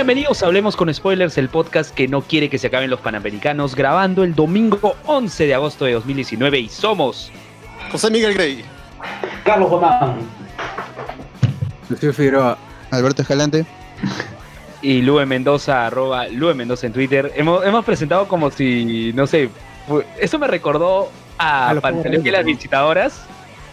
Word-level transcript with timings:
Bienvenidos 0.00 0.42
a 0.42 0.46
Hablemos 0.46 0.76
con 0.76 0.92
Spoilers, 0.92 1.36
el 1.36 1.50
podcast 1.50 1.94
que 1.94 2.08
no 2.08 2.22
quiere 2.22 2.48
que 2.48 2.56
se 2.56 2.68
acaben 2.68 2.88
los 2.88 3.00
Panamericanos, 3.00 3.74
grabando 3.74 4.24
el 4.24 4.34
domingo 4.34 4.96
11 5.04 5.46
de 5.46 5.52
agosto 5.52 5.84
de 5.84 5.92
2019 5.92 6.58
y 6.58 6.68
somos 6.70 7.30
José 7.92 8.10
Miguel 8.10 8.32
Grey, 8.32 8.64
Carlos 9.44 9.70
Román, 9.70 10.16
Lucio 11.90 12.14
Figueroa, 12.14 12.56
Alberto 12.90 13.20
Escalante. 13.20 13.66
y 14.80 15.02
Lue 15.02 15.26
Mendoza, 15.26 15.86
arroba 15.86 16.28
Lue 16.28 16.54
Mendoza 16.54 16.86
en 16.86 16.94
Twitter. 16.94 17.30
Hemos, 17.36 17.62
hemos 17.66 17.84
presentado 17.84 18.26
como 18.26 18.50
si, 18.50 19.12
no 19.12 19.26
sé, 19.26 19.50
eso 20.18 20.38
me 20.38 20.46
recordó 20.46 21.10
a, 21.36 21.68
A 21.68 21.74
los 21.74 21.82
Pantaleón 21.82 22.22
Power 22.22 22.32
las 22.32 22.44
visitadoras, 22.46 23.26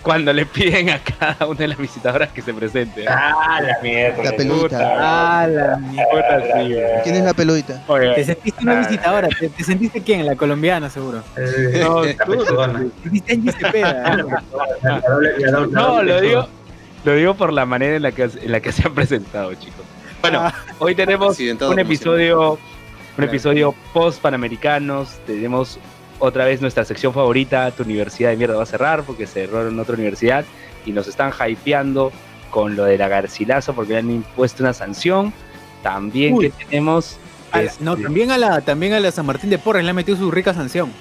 cuando 0.08 0.32
le 0.32 0.46
piden 0.46 0.90
a 0.90 1.00
cada 1.00 1.46
una 1.48 1.60
de 1.60 1.68
las 1.68 1.78
visitadoras 1.78 2.30
que 2.32 2.42
se 2.42 2.54
presente. 2.54 3.06
Ah, 3.10 3.60
la 3.62 3.78
mierda. 3.84 4.24
La 4.24 4.32
peludita. 4.32 4.94
Ah, 4.98 5.48
la 5.48 5.78
sí, 5.78 6.74
güey. 6.74 6.84
¿Quién 7.04 7.16
es 7.18 7.24
la 7.24 7.34
peludita? 7.34 7.84
Oye, 7.88 8.14
Te 8.16 8.24
sentiste 8.24 8.64
una 8.64 8.80
visitadora, 8.80 9.28
¿te, 9.28 9.50
te 9.50 9.64
sentiste 9.66 10.02
quién? 10.02 10.26
La 10.26 10.36
colombiana, 10.38 10.90
seguro. 10.90 11.22
Eh, 11.36 11.82
No, 11.84 12.02
tú- 12.04 12.92
sentiste 13.04 13.34
Angie 13.34 13.52
Cepeda. 13.52 14.18
No, 15.72 16.04
lo 16.04 16.22
digo, 16.22 16.48
lo 17.04 17.14
digo 17.16 17.34
por 17.34 17.52
la 17.54 17.66
manera 17.66 17.98
en 17.98 18.04
la 18.04 18.12
que, 18.12 18.24
en 18.24 18.52
la 18.52 18.60
que 18.62 18.72
se 18.72 18.88
han 18.88 18.94
presentado, 18.96 19.54
chicos. 19.56 19.84
Bueno, 20.22 20.40
Ah. 20.42 20.54
hoy 20.80 20.96
tenemos 20.96 21.38
un 21.40 21.80
episodio, 21.80 22.58
un 23.18 23.24
episodio 23.24 23.76
post 23.94 24.22
panamericanos. 24.22 25.20
Tenemos 25.28 25.80
otra 26.20 26.46
vez 26.46 26.62
nuestra 26.62 26.84
sección 26.86 27.14
favorita, 27.14 27.70
tu 27.72 27.84
universidad 27.84 28.30
de 28.32 28.38
mierda 28.38 28.56
va 28.58 28.64
a 28.64 28.68
cerrar 28.68 29.04
porque 29.04 29.28
cerró 29.28 29.68
en 29.68 29.80
otra 29.80 29.96
universidad 29.96 30.46
y 30.86 30.92
nos 30.92 31.08
están 31.08 31.32
hypeando 31.48 32.12
con 32.50 32.76
lo 32.76 32.86
de 32.86 32.98
la 32.98 33.08
Garcilaso 33.08 33.74
porque 33.74 33.94
le 33.94 34.00
han 34.00 34.10
impuesto 34.12 34.64
una 34.64 34.74
sanción. 34.74 35.34
También 35.84 36.34
Uy. 36.34 36.50
que 36.52 36.66
tenemos 36.66 37.18
A 37.52 37.58
la- 37.58 37.64
este, 37.64 37.84
no, 37.84 37.96
también 37.98 38.32
a 38.32 38.38
la 38.38 38.62
también 38.62 38.94
a 38.94 39.00
la 39.00 39.12
San 39.12 39.26
Martín 39.26 39.50
de 39.50 39.58
Porres 39.60 39.84
le 39.84 39.92
ha 39.92 39.94
metido 39.94 40.18
su 40.18 40.32
rica 40.32 40.54
sanción. 40.54 40.92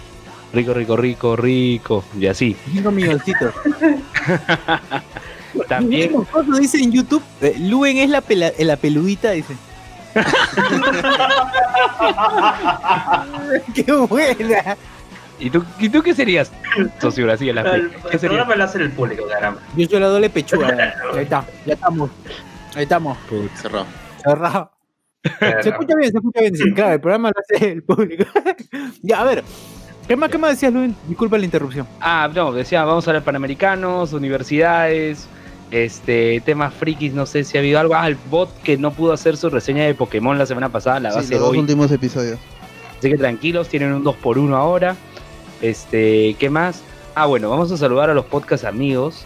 rico, 0.52 0.74
rico, 0.74 0.96
rico, 0.96 1.36
rico 1.36 2.04
y 2.18 2.26
así. 2.26 2.56
Cinco 2.72 2.90
milloncitos. 2.90 3.54
También 5.68 6.12
Cuando 6.30 6.58
dice 6.58 6.76
en 6.78 6.92
YouTube, 6.92 7.22
eh, 7.40 7.54
Luen 7.58 7.96
es 7.96 8.10
la, 8.10 8.20
pela- 8.20 8.52
eh, 8.58 8.64
la 8.64 8.76
peludita, 8.76 9.30
dice. 9.30 9.54
¡Qué 13.74 13.92
buena! 13.92 14.76
¿Y 15.38 15.50
tú, 15.50 15.62
¿Y 15.78 15.88
tú 15.88 16.02
qué 16.02 16.14
serías, 16.14 16.50
socio 17.00 17.24
Brasil? 17.26 17.50
en 17.50 17.54
la 17.56 17.64
fe? 17.70 17.82
¿Qué 18.10 18.16
el 18.16 18.20
programa 18.20 18.64
hace 18.64 18.78
el 18.78 18.90
público, 18.92 19.26
caramba. 19.28 19.60
Yo 19.76 19.86
soy 19.86 20.00
la 20.00 20.06
doble 20.08 20.30
pechuga. 20.30 20.68
Ahí 21.14 21.22
está, 21.24 21.44
ya 21.66 21.74
estamos. 21.74 22.10
Ahí 22.74 22.82
estamos. 22.84 23.18
Cerrado. 23.54 23.86
Cerrado. 24.24 24.70
Se 25.62 25.68
escucha 25.70 25.94
bien, 25.96 26.10
se 26.12 26.18
escucha 26.18 26.40
bien. 26.40 26.52
dice, 26.52 26.72
Claro, 26.74 26.92
el 26.94 27.00
programa 27.00 27.30
lo 27.30 27.34
hace 27.40 27.72
el 27.72 27.82
público. 27.82 28.24
ya, 29.02 29.20
a 29.20 29.24
ver. 29.24 29.44
¿Qué 30.08 30.14
más, 30.14 30.30
qué 30.30 30.38
más 30.38 30.52
decías, 30.52 30.72
Luen? 30.72 30.94
Disculpa 31.08 31.36
la 31.36 31.44
interrupción. 31.44 31.86
Ah, 32.00 32.30
no, 32.32 32.52
decía, 32.52 32.84
vamos 32.84 33.06
a 33.06 33.10
hablar 33.10 33.24
panamericanos, 33.24 34.12
universidades, 34.12 35.26
este, 35.72 36.40
temas 36.46 36.72
frikis, 36.74 37.12
no 37.12 37.26
sé 37.26 37.42
si 37.42 37.58
ha 37.58 37.60
habido 37.60 37.80
algo. 37.80 37.94
Ah, 37.96 38.06
el 38.06 38.16
bot 38.30 38.62
que 38.62 38.76
no 38.78 38.92
pudo 38.92 39.12
hacer 39.12 39.36
su 39.36 39.50
reseña 39.50 39.82
de 39.84 39.94
Pokémon 39.94 40.38
la 40.38 40.46
semana 40.46 40.68
pasada, 40.68 41.00
la 41.00 41.08
va 41.12 41.16
a 41.16 41.18
Sí, 41.22 41.26
hacer 41.26 41.32
los 41.38 41.40
dos 41.46 41.50
hoy. 41.50 41.58
últimos 41.58 41.90
episodios. 41.90 42.38
Así 42.98 43.10
que 43.10 43.18
tranquilos, 43.18 43.68
tienen 43.68 43.92
un 43.94 44.04
2x1 44.04 44.54
ahora. 44.54 44.94
Este, 45.62 46.34
¿qué 46.38 46.50
más? 46.50 46.82
Ah, 47.14 47.26
bueno, 47.26 47.48
vamos 47.50 47.72
a 47.72 47.76
saludar 47.76 48.10
a 48.10 48.14
los 48.14 48.26
podcast 48.26 48.64
amigos. 48.64 49.24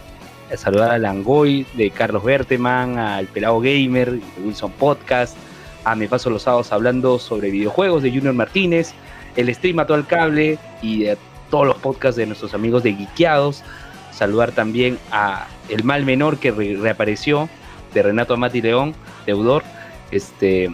A 0.53 0.57
saludar 0.57 0.91
a 0.91 0.97
Langoy, 0.97 1.65
de 1.75 1.91
Carlos 1.91 2.23
Berteman, 2.23 2.97
al 2.99 3.27
Pelado 3.27 3.59
Gamer, 3.61 4.11
de 4.11 4.21
Wilson 4.43 4.71
Podcast, 4.73 5.37
a 5.85 5.95
Me 5.95 6.07
Paso 6.09 6.29
los 6.29 6.41
Sábados 6.43 6.73
hablando 6.73 7.19
sobre 7.19 7.51
videojuegos 7.51 8.03
de 8.03 8.11
Junior 8.11 8.33
Martínez, 8.33 8.93
el 9.37 9.53
stream 9.55 9.79
a 9.79 9.85
todo 9.87 9.97
el 9.97 10.05
cable 10.05 10.59
y 10.81 11.07
a 11.07 11.15
todos 11.49 11.67
los 11.67 11.77
podcasts 11.77 12.17
de 12.17 12.25
nuestros 12.25 12.53
amigos 12.53 12.83
de 12.83 12.93
Geekeados. 12.93 13.63
Saludar 14.11 14.51
también 14.51 14.99
a 15.11 15.47
El 15.69 15.85
Mal 15.85 16.03
Menor 16.05 16.37
que 16.37 16.51
re- 16.51 16.75
reapareció, 16.75 17.47
de 17.93 18.03
Renato 18.03 18.33
Amati 18.33 18.61
León, 18.61 18.93
deudor. 19.25 19.63
Este, 20.11 20.69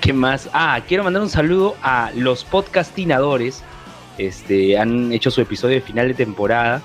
¿Qué 0.00 0.14
más? 0.14 0.48
Ah, 0.54 0.80
quiero 0.88 1.04
mandar 1.04 1.22
un 1.22 1.28
saludo 1.28 1.74
a 1.82 2.10
los 2.14 2.42
podcastinadores. 2.44 3.62
Este, 4.18 4.78
han 4.78 5.12
hecho 5.12 5.30
su 5.30 5.40
episodio 5.40 5.74
de 5.76 5.80
final 5.80 6.08
de 6.08 6.14
temporada. 6.14 6.82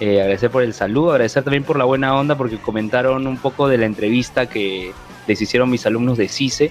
Eh, 0.00 0.20
agradecer 0.20 0.50
por 0.50 0.62
el 0.62 0.74
saludo, 0.74 1.10
agradecer 1.10 1.42
también 1.42 1.64
por 1.64 1.76
la 1.76 1.84
buena 1.84 2.14
onda 2.16 2.36
porque 2.36 2.56
comentaron 2.58 3.26
un 3.26 3.36
poco 3.36 3.66
de 3.66 3.78
la 3.78 3.86
entrevista 3.86 4.46
que 4.48 4.92
les 5.26 5.40
hicieron 5.42 5.70
mis 5.70 5.84
alumnos 5.86 6.16
de 6.18 6.28
CICE. 6.28 6.70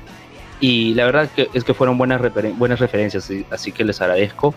Y 0.59 0.93
la 0.95 1.05
verdad 1.05 1.29
que 1.35 1.49
es 1.53 1.63
que 1.63 1.73
fueron 1.73 1.97
buenas, 1.97 2.21
buenas 2.57 2.79
referencias, 2.79 3.29
así- 3.51 3.71
que 3.71 3.83
les 3.83 4.01
agradezco. 4.01 4.55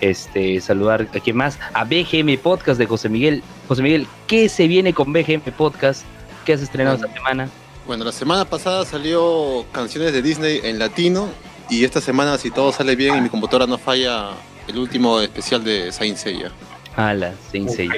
Este, 0.00 0.60
saludar 0.60 1.02
a 1.14 1.20
quién 1.20 1.36
más, 1.36 1.58
a 1.74 1.84
BGM 1.84 2.36
Podcast 2.38 2.76
de 2.78 2.86
José 2.86 3.08
Miguel. 3.08 3.42
José 3.68 3.82
Miguel, 3.82 4.06
¿qué 4.26 4.48
se 4.48 4.66
viene 4.66 4.92
con 4.92 5.12
BGM 5.12 5.52
Podcast? 5.56 6.02
¿Qué 6.44 6.52
has 6.54 6.60
estrenado 6.60 6.96
esta 6.96 7.12
semana? 7.12 7.48
Bueno, 7.86 8.04
la 8.04 8.10
semana 8.12 8.44
pasada 8.44 8.84
salió 8.84 9.64
canciones 9.70 10.12
de 10.12 10.20
Disney 10.20 10.60
en 10.64 10.78
latino 10.80 11.28
y 11.70 11.84
esta 11.84 12.00
semana, 12.00 12.36
si 12.36 12.50
todo 12.50 12.72
sale 12.72 12.96
bien 12.96 13.16
y 13.16 13.20
mi 13.20 13.28
computadora 13.28 13.66
no 13.68 13.78
falla, 13.78 14.30
el 14.68 14.78
último 14.78 15.20
especial 15.20 15.62
de 15.64 15.90
Saint 15.92 16.16
Seiya. 16.16 16.50
Ala, 16.96 17.32
Sensei. 17.50 17.88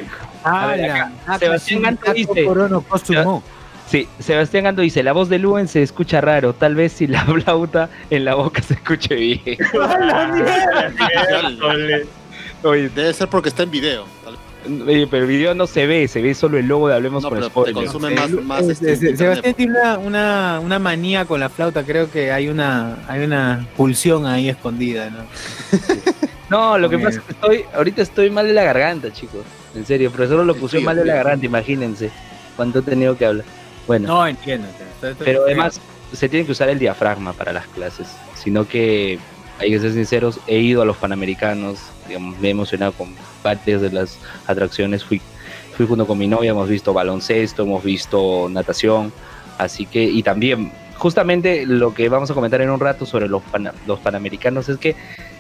Ah, 0.45 0.69
ver, 0.69 0.81
la- 0.81 0.95
acá, 0.95 1.13
ah, 1.27 1.39
Sebastián 1.39 1.83
Ganto 1.83 2.13
dice-. 2.13 2.45
Sí, 3.91 4.09
Sebastián 4.19 4.65
Gando 4.65 4.83
dice, 4.83 5.03
la 5.03 5.13
voz 5.13 5.29
de 5.29 5.39
Luen 5.39 5.69
se 5.69 5.83
escucha 5.83 6.21
raro, 6.21 6.55
tal 6.55 6.75
vez 6.75 6.93
si 6.93 7.07
la 7.07 7.25
flauta 7.45 7.91
en 8.11 8.25
la 8.25 8.35
boca 8.35 8.63
se 8.63 8.75
escuche 8.75 9.15
bien. 9.15 9.41
Oye, 12.63 12.89
Debe 12.89 13.13
ser 13.13 13.29
porque 13.29 13.49
está 13.51 13.63
en 13.65 13.71
video. 13.71 14.07
Oye, 14.87 15.07
pero 15.11 15.25
el 15.25 15.29
video 15.29 15.55
no 15.55 15.67
se 15.67 15.87
ve, 15.87 16.07
se 16.09 16.23
ve 16.23 16.35
solo 16.35 16.59
el 16.59 16.67
logo 16.67 16.89
de 16.89 16.95
Hablemos 16.95 17.23
No, 17.23 17.29
con 17.31 17.39
pero 17.39 17.49
te 17.49 17.53
Spoilers. 17.53 17.91
consume 17.93 18.15
más, 18.15 18.31
más 18.31 18.63
Eh, 18.63 18.73
este, 18.73 18.91
internet. 18.93 19.17
Sebastián 19.19 19.55
tiene 19.55 19.73
una, 19.81 19.99
una, 19.99 20.61
una 20.61 20.79
manía 20.79 21.25
con 21.25 21.41
la 21.41 21.49
flauta, 21.49 21.83
creo 21.85 22.11
que 22.11 22.31
hay 22.33 22.49
una, 22.49 22.99
hay 23.09 23.25
una 23.25 23.67
pulsión 23.77 24.27
ahí 24.27 24.49
escondida, 24.49 25.11
¿no? 25.11 25.19
No, 26.51 26.77
lo 26.79 26.89
que 26.91 26.99
pasa 26.99 27.19
es 27.19 27.25
que 27.25 27.33
estoy, 27.33 27.65
ahorita 27.75 28.03
estoy 28.03 28.31
mal 28.31 28.47
de 28.47 28.53
la 28.53 28.63
garganta, 28.65 29.11
chicos. 29.13 29.41
En 29.75 29.85
serio, 29.87 30.09
el 30.09 30.15
profesor 30.15 30.45
lo 30.45 30.55
puso 30.55 30.79
mal 30.83 30.95
de 30.95 31.05
la 31.05 31.15
garganta, 31.15 31.47
imagínense 31.47 32.11
cuánto 32.55 32.79
he 32.81 32.83
tenido 32.83 33.17
que 33.17 33.25
hablar. 33.27 33.47
Bueno, 33.87 34.09
No, 34.09 34.27
entiendo. 34.27 34.69
pero 35.19 35.45
además 35.45 35.81
se 36.13 36.29
tiene 36.29 36.45
que 36.47 36.53
usar 36.53 36.69
el 36.69 36.79
diafragma 36.79 37.33
para 37.33 37.53
las 37.53 37.67
clases, 37.69 38.07
sino 38.35 38.69
que 38.69 39.19
hay 39.59 39.71
que 39.71 39.79
ser 39.81 39.93
sinceros, 39.93 40.41
he 40.47 40.59
ido 40.59 40.83
a 40.83 40.85
los 40.85 40.97
Panamericanos, 40.97 41.79
digamos, 42.09 42.39
me 42.39 42.49
he 42.49 42.51
emocionado 42.51 42.93
con 42.93 43.15
varias 43.43 43.81
de 43.81 43.91
las 43.91 44.19
atracciones, 44.47 45.05
fui, 45.05 45.21
fui 45.77 45.87
junto 45.87 46.07
con 46.07 46.19
mi 46.19 46.27
novia, 46.27 46.51
hemos 46.51 46.69
visto 46.69 46.93
baloncesto, 46.93 47.63
hemos 47.63 47.83
visto 47.85 48.49
natación, 48.51 49.13
así 49.59 49.87
que, 49.87 50.03
y 50.05 50.23
también, 50.23 50.73
justamente 50.97 51.67
lo 51.67 51.95
que 51.95 52.09
vamos 52.09 52.31
a 52.31 52.35
comentar 52.35 52.61
en 52.63 52.71
un 52.71 52.81
rato 52.81 53.07
sobre 53.07 53.29
los, 53.29 53.43
pana- 53.43 53.75
los 53.87 54.01
Panamericanos 54.01 54.69
es 54.69 54.79
que 54.79 54.97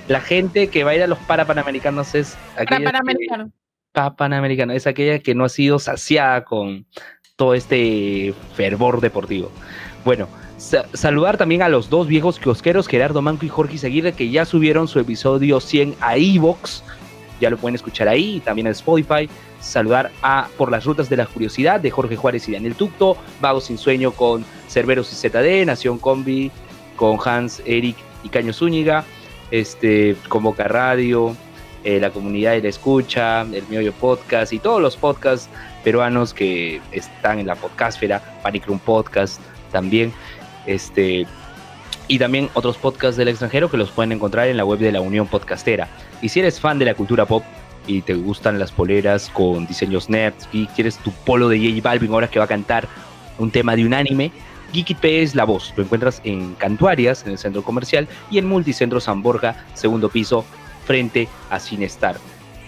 la 0.08 0.20
gente 0.20 0.68
que 0.68 0.84
va 0.84 0.90
a 0.90 0.96
ir 0.96 1.02
a 1.02 1.06
los 1.06 1.18
para 1.20 1.44
Panamericanos 1.46 2.14
es 2.14 2.36
aquella 2.56 2.78
que- 2.78 2.84
pa- 3.92 4.16
Panamericano, 4.16 4.72
es 4.72 4.86
aquella 4.86 5.18
que 5.20 5.34
no 5.34 5.44
ha 5.44 5.48
sido 5.48 5.78
saciada 5.78 6.44
con 6.44 6.84
todo 7.36 7.54
este 7.54 8.34
fervor 8.54 9.00
deportivo. 9.00 9.50
Bueno, 10.04 10.28
sa- 10.68 10.86
saludar 10.92 11.36
también 11.36 11.62
a 11.62 11.68
los 11.68 11.90
dos 11.90 12.06
viejos 12.06 12.38
kiosqueros, 12.38 12.88
Gerardo 12.88 13.20
Manco 13.22 13.44
y 13.44 13.48
Jorge 13.48 13.78
Seguirre, 13.78 14.12
que 14.12 14.30
ya 14.30 14.44
subieron 14.44 14.88
su 14.88 14.98
episodio 14.98 15.60
100 15.60 15.94
a 16.00 16.16
Evox. 16.16 16.82
Ya 17.40 17.50
lo 17.50 17.56
pueden 17.56 17.74
escuchar 17.74 18.08
ahí, 18.08 18.36
y 18.36 18.40
también 18.40 18.66
en 18.66 18.72
Spotify. 18.72 19.28
Saludar 19.60 20.10
a 20.22 20.48
Por 20.56 20.70
las 20.70 20.84
Rutas 20.84 21.08
de 21.08 21.16
la 21.16 21.26
Curiosidad 21.26 21.80
de 21.80 21.90
Jorge 21.90 22.16
Juárez 22.16 22.48
y 22.48 22.52
Daniel 22.52 22.74
Tucto, 22.74 23.16
Vago 23.40 23.60
Sin 23.60 23.78
Sueño 23.78 24.12
con 24.12 24.44
Cerberos 24.68 25.10
y 25.12 25.16
ZD, 25.16 25.64
Nación 25.66 25.98
Combi 25.98 26.50
con 26.96 27.18
Hans, 27.24 27.62
Eric 27.64 27.96
y 28.22 28.28
Caño 28.28 28.52
Zúñiga, 28.52 29.04
este, 29.50 30.16
Convoca 30.28 30.64
Radio, 30.64 31.34
eh, 31.82 31.98
la 31.98 32.10
comunidad 32.10 32.52
de 32.52 32.62
la 32.62 32.68
escucha, 32.68 33.40
el 33.42 33.64
Miollo 33.68 33.92
Podcast 33.92 34.52
y 34.52 34.58
todos 34.58 34.80
los 34.80 34.96
podcasts 34.96 35.48
peruanos 35.82 36.32
que 36.34 36.80
están 36.92 37.38
en 37.40 37.46
la 37.46 37.54
podcastfera, 37.56 38.22
Panic 38.42 38.66
Room 38.66 38.78
Podcast 38.78 39.40
también, 39.72 40.12
este, 40.66 41.26
y 42.08 42.18
también 42.18 42.50
otros 42.54 42.76
podcasts 42.76 43.16
del 43.16 43.28
extranjero 43.28 43.70
que 43.70 43.76
los 43.76 43.90
pueden 43.90 44.12
encontrar 44.12 44.48
en 44.48 44.56
la 44.56 44.64
web 44.64 44.78
de 44.78 44.92
la 44.92 45.00
Unión 45.00 45.26
Podcastera. 45.26 45.88
Y 46.20 46.28
si 46.28 46.40
eres 46.40 46.60
fan 46.60 46.78
de 46.78 46.84
la 46.84 46.94
cultura 46.94 47.26
pop 47.26 47.44
y 47.86 48.02
te 48.02 48.14
gustan 48.14 48.58
las 48.58 48.72
poleras 48.72 49.30
con 49.30 49.66
diseños 49.66 50.08
nerds 50.08 50.48
y 50.52 50.66
quieres 50.68 50.96
tu 50.98 51.12
polo 51.12 51.48
de 51.48 51.58
J 51.58 51.80
Balvin 51.82 52.12
ahora 52.12 52.28
que 52.28 52.38
va 52.38 52.46
a 52.46 52.48
cantar 52.48 52.88
un 53.38 53.50
tema 53.50 53.74
de 53.76 53.84
un 53.84 53.94
anime, 53.94 54.32
Geeky 54.72 54.94
P 54.94 55.22
es 55.22 55.34
la 55.34 55.44
voz. 55.44 55.72
Lo 55.76 55.84
encuentras 55.84 56.20
en 56.24 56.54
Cantuarias, 56.54 57.24
en 57.24 57.32
el 57.32 57.38
centro 57.38 57.62
comercial, 57.62 58.08
y 58.30 58.38
en 58.38 58.46
Multicentro 58.46 59.00
San 59.00 59.22
Borja, 59.22 59.56
segundo 59.74 60.08
piso, 60.08 60.44
frente 60.86 61.28
a 61.50 61.58
Cinestar. 61.58 62.16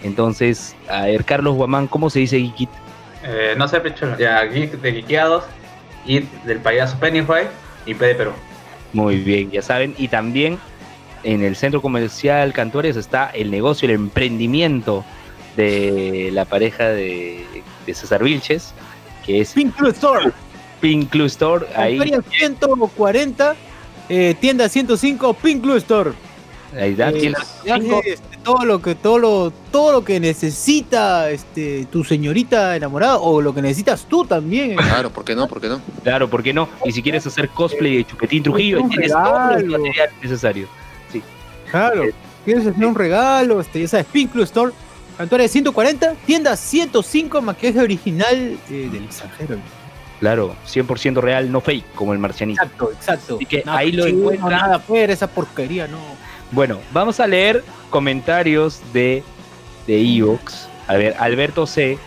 Entonces, 0.03 0.75
a 0.89 1.03
ver, 1.03 1.25
Carlos 1.25 1.55
Guamán, 1.55 1.87
¿cómo 1.87 2.09
se 2.09 2.19
dice 2.19 2.39
Geeky? 2.39 2.69
Eh, 3.23 3.55
no 3.57 3.67
sé, 3.67 3.79
pecho, 3.81 4.17
ya, 4.17 4.43
geek 4.43 4.79
de 4.79 4.93
Geekeados, 4.93 5.43
y 6.05 6.19
del 6.45 6.59
payaso 6.59 6.97
Pennywise 6.99 7.49
y 7.87 7.93
P 7.93 8.05
de 8.05 8.15
Perú. 8.15 8.31
Muy 8.93 9.17
bien, 9.17 9.49
ya 9.49 9.61
saben. 9.61 9.95
Y 9.97 10.07
también 10.09 10.59
en 11.23 11.43
el 11.43 11.55
centro 11.55 11.81
comercial 11.81 12.53
Cantores 12.53 12.95
está 12.95 13.29
el 13.29 13.49
negocio, 13.49 13.87
el 13.87 13.95
emprendimiento 13.95 15.03
de 15.55 16.29
la 16.31 16.45
pareja 16.45 16.89
de, 16.89 17.43
de 17.85 17.93
César 17.93 18.23
Vilches, 18.23 18.73
que 19.25 19.41
es 19.41 19.53
Pink 19.53 19.75
Club 19.75 19.93
Store. 19.93 20.31
Pink 20.79 21.09
Club 21.09 21.25
Store. 21.25 21.65
Ahí, 21.75 21.97
Feria 21.97 22.21
140, 22.21 23.55
eh, 24.09 24.35
tienda 24.39 24.69
105, 24.69 25.33
Pink 25.33 25.63
Club 25.63 25.77
Store. 25.77 26.11
Eh, 26.79 26.95
este, 28.05 28.37
todo 28.43 28.63
lo 28.63 28.81
que 28.81 28.93
todo 28.93 29.17
lo 29.17 29.51
todo 29.71 29.91
lo 29.91 30.03
que 30.03 30.19
necesita 30.19 31.29
este 31.31 31.87
tu 31.91 32.03
señorita 32.03 32.75
enamorada 32.75 33.17
o 33.17 33.41
lo 33.41 33.53
que 33.53 33.61
necesitas 33.61 34.05
tú 34.05 34.25
también. 34.25 34.75
Claro, 34.75 35.09
¿por 35.09 35.25
qué 35.25 35.35
no? 35.35 35.47
¿Por 35.47 35.59
qué 35.59 35.69
no? 35.69 35.81
Claro, 36.03 36.29
¿por 36.29 36.43
qué 36.43 36.53
no? 36.53 36.69
Y 36.85 36.91
si 36.91 37.01
quieres 37.01 37.25
hacer 37.25 37.49
cosplay 37.49 37.97
de 37.97 38.05
Chupetín 38.05 38.43
Trujillo, 38.43 38.87
tienes 38.89 39.11
todos 39.11 39.25
los 39.25 39.61
regalo. 39.61 39.79
materiales 39.79 40.15
necesarios. 40.21 40.69
Claro. 41.71 42.03
¿Quieres 42.45 42.67
hacer 42.67 42.85
un 42.85 42.95
regalo? 42.95 43.59
Este, 43.59 43.81
ya 43.81 43.87
sabes, 43.87 44.05
Pink 44.05 44.31
Club 44.31 44.43
Store. 44.45 44.71
Cantuaria 45.17 45.47
140, 45.47 46.13
tienda 46.25 46.55
105, 46.55 47.41
maquillaje 47.41 47.79
original 47.79 48.57
eh, 48.69 48.89
del 48.91 49.03
extranjero. 49.03 49.57
Claro, 50.19 50.55
100% 50.67 51.19
real, 51.21 51.51
no 51.51 51.59
fake, 51.59 51.93
como 51.93 52.13
el 52.13 52.19
marcianito. 52.19 52.61
Exacto, 52.61 52.91
exacto. 52.91 53.35
Así 53.35 53.45
que 53.45 53.63
ahí 53.65 53.91
lo 53.91 54.05
encuentran. 54.05 54.51
Nada 54.51 54.79
fuera, 54.79 55.11
esa 55.11 55.27
porquería, 55.27 55.87
no. 55.87 55.97
Bueno, 56.51 56.79
vamos 56.93 57.19
a 57.19 57.27
leer 57.27 57.63
comentarios 57.89 58.81
de, 58.93 59.23
de 59.85 60.17
Evox. 60.17 60.69
A 60.87 60.95
ver, 60.95 61.15
Alberto 61.19 61.67
C. 61.67 61.97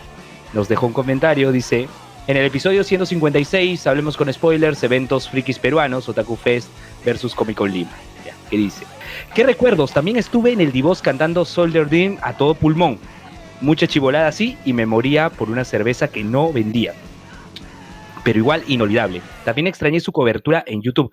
nos 0.53 0.67
dejó 0.67 0.87
un 0.87 0.93
comentario, 0.93 1.51
dice... 1.51 1.87
En 2.27 2.37
el 2.37 2.45
episodio 2.45 2.83
156, 2.83 3.87
hablemos 3.87 4.15
con 4.15 4.31
spoilers, 4.31 4.83
eventos 4.83 5.27
frikis 5.27 5.57
peruanos, 5.57 6.07
Otaku 6.07 6.35
Fest 6.35 6.69
versus 7.03 7.33
Comic 7.33 7.59
Lima. 7.61 7.89
Ya, 8.23 8.35
¿Qué 8.49 8.57
dice? 8.57 8.85
¿Qué 9.33 9.43
recuerdos? 9.43 9.91
También 9.91 10.17
estuve 10.17 10.51
en 10.51 10.61
el 10.61 10.71
Divos 10.71 11.01
cantando 11.01 11.45
Soldier 11.45 11.89
Dream 11.89 12.19
a 12.21 12.37
todo 12.37 12.53
pulmón. 12.53 12.99
Mucha 13.59 13.87
chivolada 13.87 14.27
así 14.27 14.55
y 14.65 14.73
me 14.73 14.85
moría 14.85 15.29
por 15.31 15.49
una 15.49 15.65
cerveza 15.65 16.09
que 16.09 16.23
no 16.23 16.53
vendía. 16.53 16.93
Pero 18.23 18.37
igual 18.37 18.63
inolvidable. 18.67 19.21
También 19.43 19.67
extrañé 19.67 19.99
su 19.99 20.11
cobertura 20.11 20.63
en 20.67 20.83
YouTube. 20.83 21.11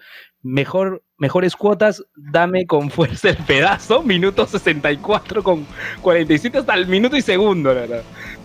Mejor, 0.51 1.03
mejores 1.19 1.55
cuotas, 1.55 2.03
dame 2.17 2.67
con 2.67 2.89
fuerza 2.91 3.29
el 3.29 3.37
pedazo, 3.37 4.03
minuto 4.03 4.47
64 4.47 5.43
con 5.43 5.67
47 6.01 6.57
hasta 6.57 6.73
el 6.73 6.87
minuto 6.87 7.19
y 7.19 7.23
segundo, 7.23 7.75
la 7.75 7.81
verdad. 7.83 8.03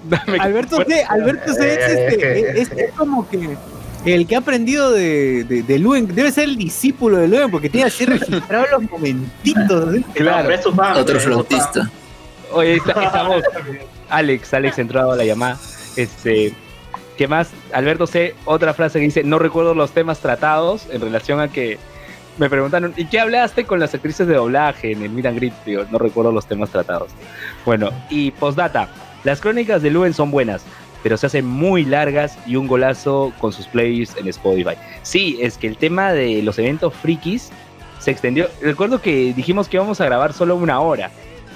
Dame 0.09 0.37
con 0.37 0.41
Alberto. 0.41 0.83
C, 0.85 1.03
Alberto 1.07 1.53
C 1.53 1.73
es, 1.73 1.79
Eh, 1.79 2.07
este, 2.07 2.61
es, 2.61 2.71
es 2.71 2.91
como 2.91 3.25
que 3.29 3.55
el 4.03 4.27
que 4.27 4.35
ha 4.35 4.39
aprendido 4.39 4.91
de, 4.91 5.45
de, 5.45 5.63
de 5.63 5.79
Luen, 5.79 6.13
debe 6.13 6.29
ser 6.33 6.43
el 6.43 6.57
discípulo 6.57 7.19
de 7.19 7.29
Luen, 7.29 7.49
porque 7.49 7.69
tiene 7.69 7.87
así 7.87 8.05
registrados 8.05 8.67
los 8.71 8.91
momentitos. 8.91 9.95
¿eh? 9.95 10.03
Claro. 10.13 10.73
Fan, 10.75 10.97
Otro 10.97 11.19
flautista. 11.21 11.89
Oye, 12.51 12.75
esta, 12.75 13.01
esta 13.01 13.23
voz, 13.23 13.43
Alex, 14.09 14.53
Alex 14.53 14.77
entrado 14.77 15.13
a 15.13 15.15
la 15.15 15.23
llamada. 15.23 15.57
Este, 15.95 16.53
¿qué 17.17 17.29
más? 17.29 17.51
Alberto 17.71 18.05
C, 18.07 18.35
otra 18.43 18.73
frase 18.73 18.99
que 18.99 19.05
dice, 19.05 19.23
no 19.23 19.39
recuerdo 19.39 19.73
los 19.73 19.91
temas 19.91 20.19
tratados 20.19 20.85
en 20.91 20.99
relación 20.99 21.39
a 21.39 21.47
que 21.47 21.79
me 22.37 22.49
preguntaron, 22.49 22.93
¿y 22.97 23.05
qué 23.05 23.19
hablaste 23.19 23.65
con 23.65 23.79
las 23.79 23.93
actrices 23.93 24.27
de 24.27 24.35
doblaje 24.35 24.91
en 24.91 25.03
el 25.03 25.11
Meet 25.11 25.25
and 25.25 25.37
Greet? 25.37 25.53
Digo, 25.65 25.85
no 25.91 25.97
recuerdo 25.99 26.31
los 26.31 26.47
temas 26.47 26.69
tratados. 26.69 27.11
Bueno, 27.65 27.91
y 28.09 28.31
postdata, 28.31 28.89
las 29.23 29.39
crónicas 29.39 29.81
de 29.81 29.91
Luen 29.91 30.13
son 30.13 30.31
buenas, 30.31 30.63
pero 31.03 31.17
se 31.17 31.27
hacen 31.27 31.45
muy 31.45 31.85
largas 31.85 32.37
y 32.47 32.55
un 32.55 32.67
golazo 32.67 33.33
con 33.39 33.51
sus 33.51 33.67
plays 33.67 34.15
en 34.17 34.27
Spotify. 34.27 34.75
Sí, 35.03 35.37
es 35.41 35.57
que 35.57 35.67
el 35.67 35.77
tema 35.77 36.13
de 36.13 36.41
los 36.41 36.57
eventos 36.57 36.93
frikis 36.93 37.51
se 37.99 38.11
extendió. 38.11 38.49
Recuerdo 38.61 39.01
que 39.01 39.33
dijimos 39.33 39.67
que 39.67 39.77
íbamos 39.77 40.01
a 40.01 40.05
grabar 40.05 40.33
solo 40.33 40.55
una 40.55 40.79
hora 40.79 41.11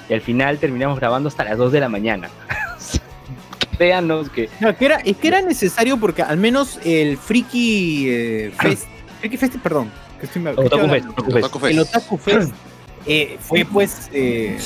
y 0.08 0.14
al 0.14 0.20
final 0.20 0.58
terminamos 0.58 0.98
grabando 0.98 1.28
hasta 1.28 1.44
las 1.44 1.58
2 1.58 1.72
de 1.72 1.80
la 1.80 1.88
mañana. 1.88 2.30
Véanos 3.78 4.28
que 4.30 4.48
No, 4.60 4.76
que 4.76 4.86
era, 4.86 4.96
es 4.96 5.16
que 5.16 5.28
era 5.28 5.40
necesario 5.40 5.98
porque 5.98 6.22
al 6.22 6.36
menos 6.36 6.80
el 6.84 7.16
Friki 7.16 8.06
eh, 8.08 8.52
Fest, 8.58 8.86
Friki 9.20 9.36
Fest, 9.36 9.56
perdón, 9.56 9.90
que 10.18 10.26
estoy, 10.26 10.42
que 10.42 10.50
estoy 10.50 10.66
Otaku 10.66 10.82
hablando. 10.82 11.12
Fest, 11.14 11.18
Otaku 11.18 11.30
Fest. 11.30 11.38
Otaku 11.44 11.58
Fest. 11.58 11.72
el 11.72 11.80
Otaku 11.80 12.18
Fest 12.18 12.52
eh, 13.06 13.38
fue 13.40 13.64
pues 13.64 14.08
eh, 14.12 14.58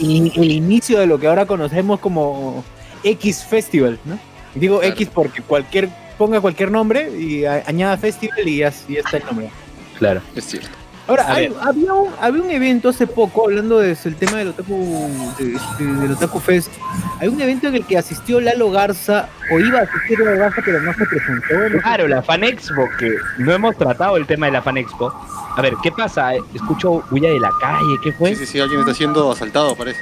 el 0.00 0.50
inicio 0.50 0.98
de 1.00 1.06
lo 1.06 1.18
que 1.18 1.26
ahora 1.26 1.46
conocemos 1.46 2.00
como 2.00 2.64
X 3.02 3.44
Festival, 3.44 3.98
¿no? 4.04 4.18
Digo 4.54 4.78
Claro. 4.80 4.94
X 4.94 5.08
porque 5.12 5.42
cualquier 5.42 5.88
ponga 6.16 6.40
cualquier 6.40 6.70
nombre 6.70 7.10
y 7.18 7.44
a- 7.44 7.64
añada 7.66 7.96
Festival 7.98 8.46
y 8.48 8.58
ya, 8.58 8.72
y 8.88 8.94
ya 8.94 9.00
está 9.00 9.16
el 9.18 9.24
nombre. 9.26 9.50
Claro. 9.98 10.20
Es 10.36 10.44
cierto. 10.46 10.68
Ahora, 11.06 11.30
hay- 11.34 11.54
había, 11.60 11.92
un, 11.92 12.10
había 12.20 12.42
un 12.42 12.50
evento 12.50 12.88
hace 12.88 13.06
poco, 13.06 13.44
hablando 13.44 13.78
del 13.78 13.96
tema 14.16 14.38
del 14.38 14.48
Otaku, 14.48 15.34
de- 15.38 15.54
este, 15.54 15.84
del 15.84 16.12
Otaku 16.12 16.40
Fest, 16.40 16.72
hay 17.20 17.28
un 17.28 17.38
evento 17.40 17.68
en 17.68 17.74
el 17.74 17.84
que 17.84 17.98
asistió 17.98 18.40
Lalo 18.40 18.70
Garza, 18.70 19.28
o 19.52 19.60
iba 19.60 19.80
a 19.80 19.82
asistir 19.82 20.18
Lalo 20.20 20.38
Garza, 20.38 20.62
pero 20.64 20.80
no 20.80 20.94
se 20.94 21.04
presentó. 21.04 21.68
no 21.68 21.80
Claro, 21.82 22.08
la 22.08 22.22
Fan 22.22 22.42
Expo, 22.44 22.88
que 22.98 23.10
no 23.38 23.52
hemos 23.52 23.76
tratado 23.76 24.16
el 24.16 24.26
tema 24.26 24.46
de 24.46 24.52
la 24.52 24.62
Fan 24.62 24.78
Expo. 24.78 25.12
A 25.56 25.60
ver, 25.60 25.74
¿qué 25.82 25.92
pasa? 25.92 26.32
Escucho 26.54 27.04
bulla 27.10 27.28
de 27.28 27.38
la 27.38 27.50
calle, 27.60 27.96
¿qué 28.02 28.12
fue? 28.12 28.30
Sí, 28.30 28.36
sí, 28.36 28.46
sí, 28.52 28.60
alguien 28.60 28.80
está 28.80 28.94
siendo 28.94 29.30
asaltado, 29.30 29.76
parece. 29.76 30.00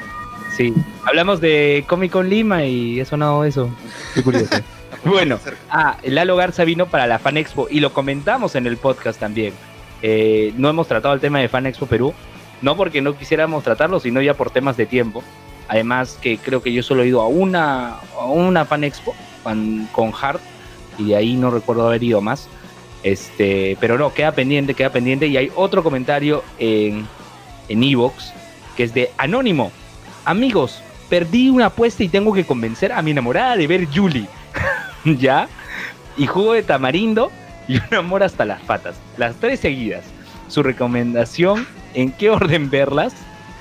Sí. 0.56 0.72
Hablamos 1.04 1.40
de 1.40 1.84
Comic 1.88 2.12
Con 2.12 2.28
Lima 2.28 2.64
y 2.64 3.00
ha 3.00 3.04
sonado 3.04 3.44
eso. 3.44 3.68
Qué 4.14 4.22
curioso. 4.22 4.46
bueno, 5.04 5.38
ah, 5.70 5.96
Lalo 6.04 6.36
Garza 6.36 6.62
vino 6.64 6.86
para 6.86 7.06
la 7.08 7.18
Fan 7.18 7.38
Expo 7.38 7.66
y 7.70 7.80
lo 7.80 7.92
comentamos 7.92 8.54
en 8.54 8.66
el 8.66 8.76
podcast 8.76 9.18
también. 9.18 9.52
Eh, 10.02 10.52
no 10.56 10.68
hemos 10.68 10.88
tratado 10.88 11.14
el 11.14 11.20
tema 11.20 11.38
de 11.38 11.48
Fan 11.48 11.66
Expo 11.66 11.86
Perú, 11.86 12.12
no 12.60 12.76
porque 12.76 13.00
no 13.00 13.16
quisiéramos 13.16 13.64
tratarlo, 13.64 14.00
sino 14.00 14.20
ya 14.20 14.34
por 14.34 14.50
temas 14.50 14.76
de 14.76 14.86
tiempo. 14.86 15.22
Además 15.68 16.18
que 16.20 16.38
creo 16.38 16.62
que 16.62 16.72
yo 16.72 16.82
solo 16.82 17.02
he 17.02 17.08
ido 17.08 17.20
a 17.20 17.28
una, 17.28 17.96
a 18.18 18.26
una 18.26 18.64
Fan 18.64 18.84
Expo 18.84 19.14
con, 19.42 20.12
Hart 20.20 20.40
y 20.98 21.04
de 21.06 21.16
ahí 21.16 21.34
no 21.34 21.50
recuerdo 21.50 21.86
haber 21.86 22.02
ido 22.02 22.20
más. 22.20 22.48
Este, 23.02 23.76
pero 23.80 23.98
no, 23.98 24.12
queda 24.12 24.32
pendiente, 24.32 24.74
queda 24.74 24.90
pendiente. 24.90 25.26
Y 25.26 25.36
hay 25.36 25.50
otro 25.56 25.82
comentario 25.82 26.44
en 26.58 27.06
en 27.68 27.82
Evox 27.82 28.32
que 28.76 28.84
es 28.84 28.94
de 28.94 29.10
Anónimo. 29.18 29.70
Amigos, 30.24 30.82
perdí 31.08 31.50
una 31.50 31.66
apuesta 31.66 32.02
y 32.04 32.08
tengo 32.08 32.32
que 32.32 32.44
convencer 32.44 32.92
a 32.92 33.02
mi 33.02 33.10
enamorada 33.10 33.56
de 33.56 33.66
ver 33.66 33.88
Julie. 33.92 34.28
¿Ya? 35.04 35.48
Y 36.16 36.26
jugo 36.26 36.54
de 36.54 36.62
tamarindo 36.62 37.30
y 37.68 37.76
un 37.76 37.94
amor 37.94 38.22
hasta 38.22 38.44
las 38.44 38.60
patas. 38.62 38.96
Las 39.16 39.34
tres 39.36 39.60
seguidas. 39.60 40.04
Su 40.48 40.62
recomendación, 40.62 41.66
¿en 41.94 42.12
qué 42.12 42.30
orden 42.30 42.68
verlas? 42.70 43.14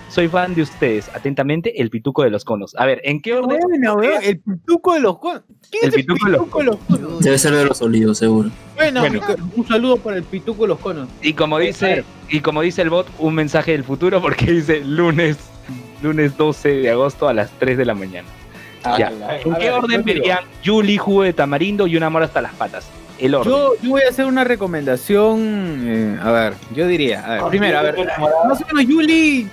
Soy 0.10 0.28
fan 0.28 0.54
de 0.56 0.64
ustedes. 0.64 1.10
Atentamente, 1.16 1.82
el 1.82 1.90
pituco 1.90 2.24
de 2.24 2.30
los 2.30 2.44
conos. 2.44 2.76
A 2.78 2.86
ver, 2.86 3.00
¿en 3.06 3.22
qué 3.22 3.34
orden? 3.34 3.60
Bueno, 3.62 3.94
weón, 3.96 4.22
el 4.22 4.40
pituco 4.42 4.94
de 4.94 5.00
los 5.00 5.20
conos. 5.20 5.44
¿Quién 5.70 5.84
El 5.84 5.90
es 5.90 5.96
el 5.96 6.02
pituco 6.02 6.26
de 6.26 6.32
los 6.34 6.42
pituco 6.42 6.60
de 6.60 6.66
los 6.66 6.76
conos? 6.78 7.20
Debe 7.22 7.38
ser 7.38 7.54
de 7.56 7.64
los 7.66 7.82
olivos, 7.82 8.18
seguro. 8.18 8.50
Bueno, 8.76 9.00
Bueno. 9.00 9.22
un 9.56 9.66
saludo 9.68 9.96
para 9.98 10.18
el 10.18 10.24
pituco 10.24 10.64
de 10.64 10.68
los 10.68 10.80
conos. 10.80 11.08
Y 11.22 11.32
como 11.32 11.60
dice, 11.60 12.04
y 12.28 12.42
como 12.42 12.62
dice 12.62 12.82
el 12.82 12.90
bot, 12.90 13.08
un 13.20 13.36
mensaje 13.36 13.72
del 13.72 13.86
futuro 13.86 14.22
porque 14.22 14.52
dice 14.52 14.82
lunes, 14.84 15.38
lunes 16.04 16.36
12 16.36 16.70
de 16.82 16.90
agosto 16.92 17.30
a 17.30 17.34
las 17.34 17.50
3 17.60 17.78
de 17.78 17.86
la 17.86 17.94
mañana. 17.94 18.28
Ya. 18.98 19.14
¿En 19.46 19.54
qué 19.56 19.66
ver, 19.70 19.74
orden 19.74 20.04
verían 20.04 20.40
Julie, 20.66 20.98
jugo 20.98 21.22
de 21.24 21.32
tamarindo 21.34 21.88
y 21.88 21.96
un 21.96 22.04
amor 22.04 22.24
hasta 22.24 22.42
las 22.42 22.54
patas? 22.56 22.90
El 23.22 23.36
orden. 23.36 23.54
Yo, 23.54 23.74
yo 23.82 23.90
voy 23.92 24.02
a 24.02 24.10
hacer 24.10 24.26
una 24.26 24.44
recomendación. 24.44 25.84
eh, 25.86 26.20
a 26.22 26.32
ver, 26.32 26.54
yo 26.76 26.88
diría. 26.88 27.24
A 27.26 27.34
ver, 27.36 27.44
primero, 27.50 27.80
a 27.80 27.84
ver. 27.84 27.96
Más 28.48 28.62
o 28.62 28.66
menos, 28.74 28.86
Yuli. 28.92 29.48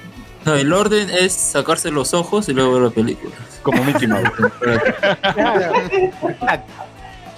No, 0.44 0.54
el 0.54 0.72
orden 0.72 1.08
es 1.10 1.32
sacarse 1.34 1.90
los 1.90 2.14
ojos 2.14 2.48
y 2.48 2.54
luego 2.54 2.72
ver 2.74 2.82
la 2.84 2.90
película. 2.90 3.34
como 3.62 3.84
Mickey 3.84 4.06
Mouse. 4.08 4.28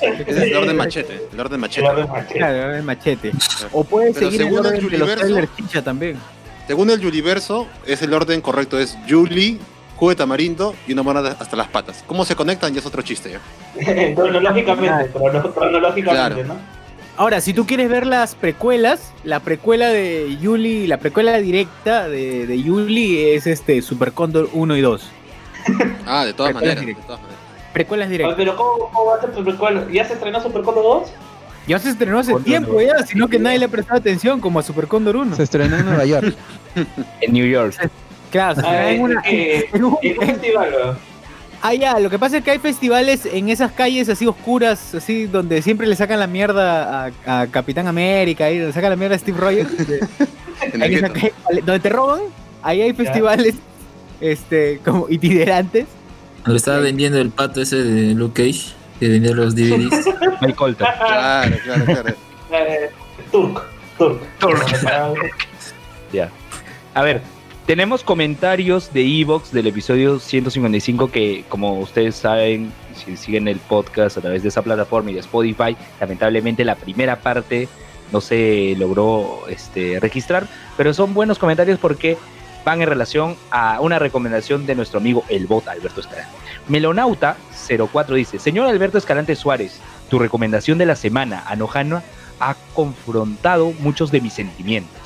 Ese 0.01 0.23
es 0.31 0.37
el 0.39 0.57
orden 0.57 0.77
machete. 0.77 1.29
El 1.33 1.41
orden 1.41 1.61
machete. 1.61 1.87
Claro, 2.33 2.75
el 2.75 2.83
machete. 2.83 3.33
O 3.73 3.85
puedes 3.85 4.15
Pero 4.15 4.27
seguir 4.31 4.41
el 4.43 4.47
según 4.49 4.61
el 4.61 4.67
orden 4.73 4.91
de 4.91 4.99
los 4.99 5.09
Juliverso- 5.11 5.19
trailers 5.21 5.57
chicha 5.57 5.83
también. 5.83 6.17
Según 6.67 6.91
el 6.91 7.03
Juliverso, 7.03 7.67
es 7.87 8.01
el 8.03 8.15
orden 8.15 8.41
correcto. 8.41 8.79
Es 8.79 8.97
Julie, 9.09 9.59
jugo 10.01 10.11
de 10.11 10.17
tamarindo 10.17 10.75
y 10.89 10.93
una 10.95 11.03
mona 11.05 11.21
hasta 11.21 11.55
las 11.57 11.69
patas. 11.69 12.03
¿Cómo 12.07 12.25
se 12.25 12.35
conectan? 12.35 12.73
Ya 12.73 12.81
es 12.81 12.87
otro 12.87 13.03
chiste. 13.03 13.31
¿ya? 13.31 14.15
Cronológicamente, 14.15 15.11
crono- 15.13 15.53
cronológicamente, 15.55 16.03
Claro. 16.43 16.45
¿no? 16.45 16.81
Ahora, 17.17 17.43
si 17.43 17.53
tú 17.53 17.67
quieres 17.67 17.91
ver 17.91 18.07
las 18.07 18.35
precuelas, 18.35 19.13
la 19.25 19.41
precuela 19.41 19.89
de 19.91 20.39
Yuli, 20.41 20.87
la 20.87 20.97
precuela 20.97 21.37
directa 21.39 22.09
de, 22.09 22.47
de 22.47 22.63
Yuli 22.63 23.19
es 23.33 23.47
este 23.47 23.83
Super 23.83 24.13
Condor 24.13 24.49
1 24.53 24.77
y 24.77 24.81
2. 24.81 25.11
Ah, 26.07 26.25
de 26.25 26.33
todas 26.33 26.55
maneras. 26.55 26.77
De 26.77 26.81
directas. 26.81 27.07
todas 27.07 27.21
maneras. 27.21 27.41
Precuelas 27.75 28.09
directas. 28.09 28.35
Pero 28.37 28.57
¿cómo, 28.57 28.89
cómo 28.91 29.05
va 29.11 29.17
a 29.17 29.21
ser 29.21 29.35
Super 29.35 29.55
Condo? 29.57 29.89
¿Ya 29.91 30.05
se 30.07 30.15
estrenó 30.15 30.41
Super 30.41 30.63
Condo 30.63 30.83
2? 30.83 31.13
Ya 31.67 31.79
se 31.79 31.91
estrenó 31.91 32.19
hace 32.19 32.33
Condor 32.33 32.47
tiempo 32.47 32.81
ya, 32.81 33.07
sino 33.07 33.29
que 33.29 33.39
nadie 33.39 33.59
le 33.59 33.67
ha 33.67 33.69
prestado 33.69 33.99
atención 34.01 34.41
como 34.41 34.59
a 34.59 34.63
Super 34.63 34.87
Condor 34.89 35.17
1. 35.17 35.37
Se 35.37 35.43
estrenó 35.43 35.77
en 35.77 35.85
Nueva 35.85 36.05
York. 36.07 36.35
En 37.21 37.33
New 37.35 37.47
York. 37.47 37.75
Claro, 38.31 38.61
se 38.61 38.67
Ah, 38.67 38.91
estrenó 38.91 38.91
en, 38.91 38.95
¿en 38.97 39.03
una- 39.13 39.23
qué- 39.23 39.69
en 39.73 39.85
un- 39.85 39.97
¿En 40.03 40.19
qué 40.19 40.27
festival? 40.27 40.71
weón? 40.75 40.99
Ah, 41.63 41.75
ya, 41.75 41.99
lo 42.01 42.09
que 42.09 42.19
pasa 42.19 42.39
es 42.39 42.45
que 42.45 42.53
hay 42.53 42.59
festivales 42.59 43.27
en 43.31 43.51
esas 43.51 43.71
calles 43.73 44.09
así 44.09 44.27
oscuras, 44.27 44.95
así 44.95 45.27
donde 45.27 45.61
siempre 45.61 45.87
le 45.87 45.95
sacan 45.95 46.19
la 46.19 46.27
mierda 46.27 47.07
a, 47.27 47.43
a 47.43 47.47
Capitán 47.49 47.87
América, 47.87 48.51
y 48.51 48.59
le 48.61 48.73
sacan 48.73 48.91
la 48.91 48.97
mierda 48.97 49.17
a 49.17 49.19
Steve 49.19 49.39
Rogers, 49.39 49.71
En 50.73 50.83
en 50.83 50.95
esa 50.95 51.09
calle, 51.13 51.33
donde 51.65 51.81
te 51.81 51.89
roban, 51.91 52.21
ahí 52.63 52.81
hay 52.83 52.93
festivales 52.95 53.55
este 54.21 54.81
como 54.85 55.07
itinerantes. 55.11 55.87
Lo 56.45 56.55
estaba 56.57 56.79
vendiendo 56.79 57.19
el 57.19 57.31
pato 57.31 57.61
ese 57.61 57.77
de 57.77 58.15
Luke 58.15 58.43
Cage, 58.43 58.73
que 58.99 59.09
vendía 59.09 59.33
los 59.33 59.55
DVDs. 59.55 60.07
Mike 60.41 60.55
Colter. 60.55 60.87
Claro, 60.99 61.57
claro, 61.65 61.85
claro. 61.85 62.15
Eh, 62.53 62.91
Turk. 63.33 63.63
Turk. 63.99 64.21
Turk. 64.39 65.35
Ya. 66.13 66.31
A 66.95 67.03
ver, 67.03 67.21
tenemos 67.71 68.03
comentarios 68.03 68.93
de 68.93 69.21
Evox 69.21 69.53
del 69.53 69.69
episodio 69.69 70.19
155 70.19 71.13
que, 71.13 71.45
como 71.49 71.79
ustedes 71.79 72.17
saben, 72.17 72.73
si 72.97 73.17
siguen 73.17 73.47
el 73.47 73.59
podcast 73.61 74.19
a 74.19 74.21
través 74.21 74.43
de 74.43 74.49
esa 74.49 74.63
plataforma 74.63 75.13
y 75.13 75.15
de 75.15 75.21
Spotify, 75.21 75.77
lamentablemente 76.01 76.65
la 76.65 76.75
primera 76.75 77.21
parte 77.21 77.69
no 78.11 78.21
se 78.21 78.75
logró 78.77 79.45
este, 79.49 80.01
registrar, 80.01 80.49
pero 80.77 80.93
son 80.93 81.15
buenos 81.15 81.39
comentarios 81.39 81.79
porque 81.79 82.19
van 82.65 82.83
en 82.83 82.89
relación 82.89 83.37
a 83.53 83.81
una 83.81 84.01
recomendación 84.01 84.67
de 84.67 84.75
nuestro 84.75 84.99
amigo 84.99 85.23
el 85.29 85.47
bot 85.47 85.69
Alberto 85.69 86.01
Escalante. 86.01 86.33
Melonauta 86.67 87.37
04 87.69 88.17
dice, 88.17 88.41
señor 88.41 88.67
Alberto 88.67 88.99
Escalante 88.99 89.37
Suárez, 89.37 89.79
tu 90.09 90.19
recomendación 90.19 90.77
de 90.77 90.87
la 90.87 90.97
semana, 90.97 91.45
Anojana, 91.47 92.03
ha 92.41 92.57
confrontado 92.75 93.73
muchos 93.79 94.11
de 94.11 94.21
mis 94.21 94.33
sentimientos 94.33 95.00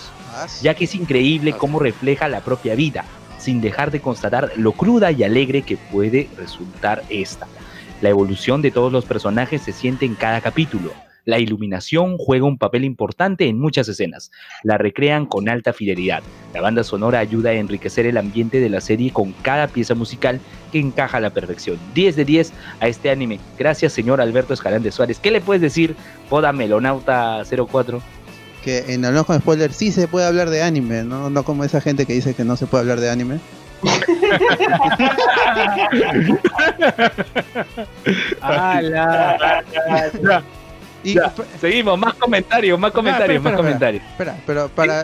ya 0.62 0.75
que 0.75 0.85
es 0.85 0.95
increíble 0.95 1.53
cómo 1.53 1.79
refleja 1.79 2.29
la 2.29 2.41
propia 2.41 2.75
vida, 2.75 3.05
sin 3.38 3.61
dejar 3.61 3.91
de 3.91 4.00
constatar 4.00 4.53
lo 4.57 4.73
cruda 4.73 5.12
y 5.12 5.23
alegre 5.23 5.62
que 5.62 5.76
puede 5.76 6.29
resultar 6.37 7.03
esta. 7.09 7.47
La 8.00 8.11
evolución 8.11 8.62
de 8.62 8.71
todos 8.71 8.93
los 8.93 9.05
personajes 9.05 9.62
se 9.62 9.73
siente 9.73 10.05
en 10.05 10.14
cada 10.14 10.41
capítulo. 10.41 10.93
La 11.25 11.38
iluminación 11.38 12.19
juega 12.19 12.45
un 12.45 12.59
papel 12.59 12.85
importante 12.85 13.49
en 13.49 13.59
muchas 13.59 13.88
escenas. 13.88 14.31
La 14.62 14.76
recrean 14.76 15.25
con 15.25 15.49
alta 15.49 15.73
fidelidad. 15.73 16.23
La 16.53 16.61
banda 16.61 16.85
sonora 16.85 17.19
ayuda 17.19 17.50
a 17.50 17.55
enriquecer 17.55 18.05
el 18.05 18.19
ambiente 18.19 18.61
de 18.61 18.69
la 18.69 18.83
serie 18.83 19.11
con 19.11 19.33
cada 19.33 19.69
pieza 19.69 19.95
musical 19.95 20.38
que 20.71 20.81
encaja 20.81 21.17
a 21.17 21.21
la 21.21 21.31
perfección. 21.31 21.79
10 21.95 22.17
de 22.17 22.25
10 22.26 22.53
a 22.81 22.88
este 22.88 23.11
anime. 23.11 23.41
Gracias, 23.59 23.95
señor 23.95 24.21
Alberto 24.21 24.53
Escalante 24.53 24.91
Suárez. 24.91 25.19
¿Qué 25.19 25.31
le 25.31 25.41
puedes 25.41 25.62
decir, 25.62 25.97
Poda 26.29 26.53
Melonauta 26.53 27.43
04? 27.45 28.03
Que 28.64 28.94
en 28.94 29.04
Hablamos 29.04 29.26
con 29.26 29.38
Spoiler 29.38 29.73
sí 29.75 29.92
se 29.92 30.09
puede 30.09 30.26
hablar 30.26 30.49
de 30.49 30.62
anime, 30.62 31.02
¿no? 31.04 31.28
No 31.28 31.44
como 31.44 31.64
esa 31.64 31.80
gente 31.83 32.06
que 32.06 32.14
dice 32.14 32.33
que 32.35 32.44
no 32.44 32.56
se 32.56 32.66
puede 32.66 32.80
hablar 32.83 32.99
de 33.00 33.11
anime. 33.11 33.38
¡Hala! 38.40 39.62
Y, 41.02 41.14
Ya. 41.14 41.26
espera, 41.26 41.49
Seguimos, 41.61 41.99
más 41.99 42.14
comentarios, 42.14 42.78
más 42.78 42.92
comentarios, 42.92 43.37
espera, 43.37 43.42
más 43.42 43.52
espera, 43.52 43.66
comentarios. 43.68 44.02
espera, 44.11 44.37
pero 44.47 44.68
para 44.68 44.94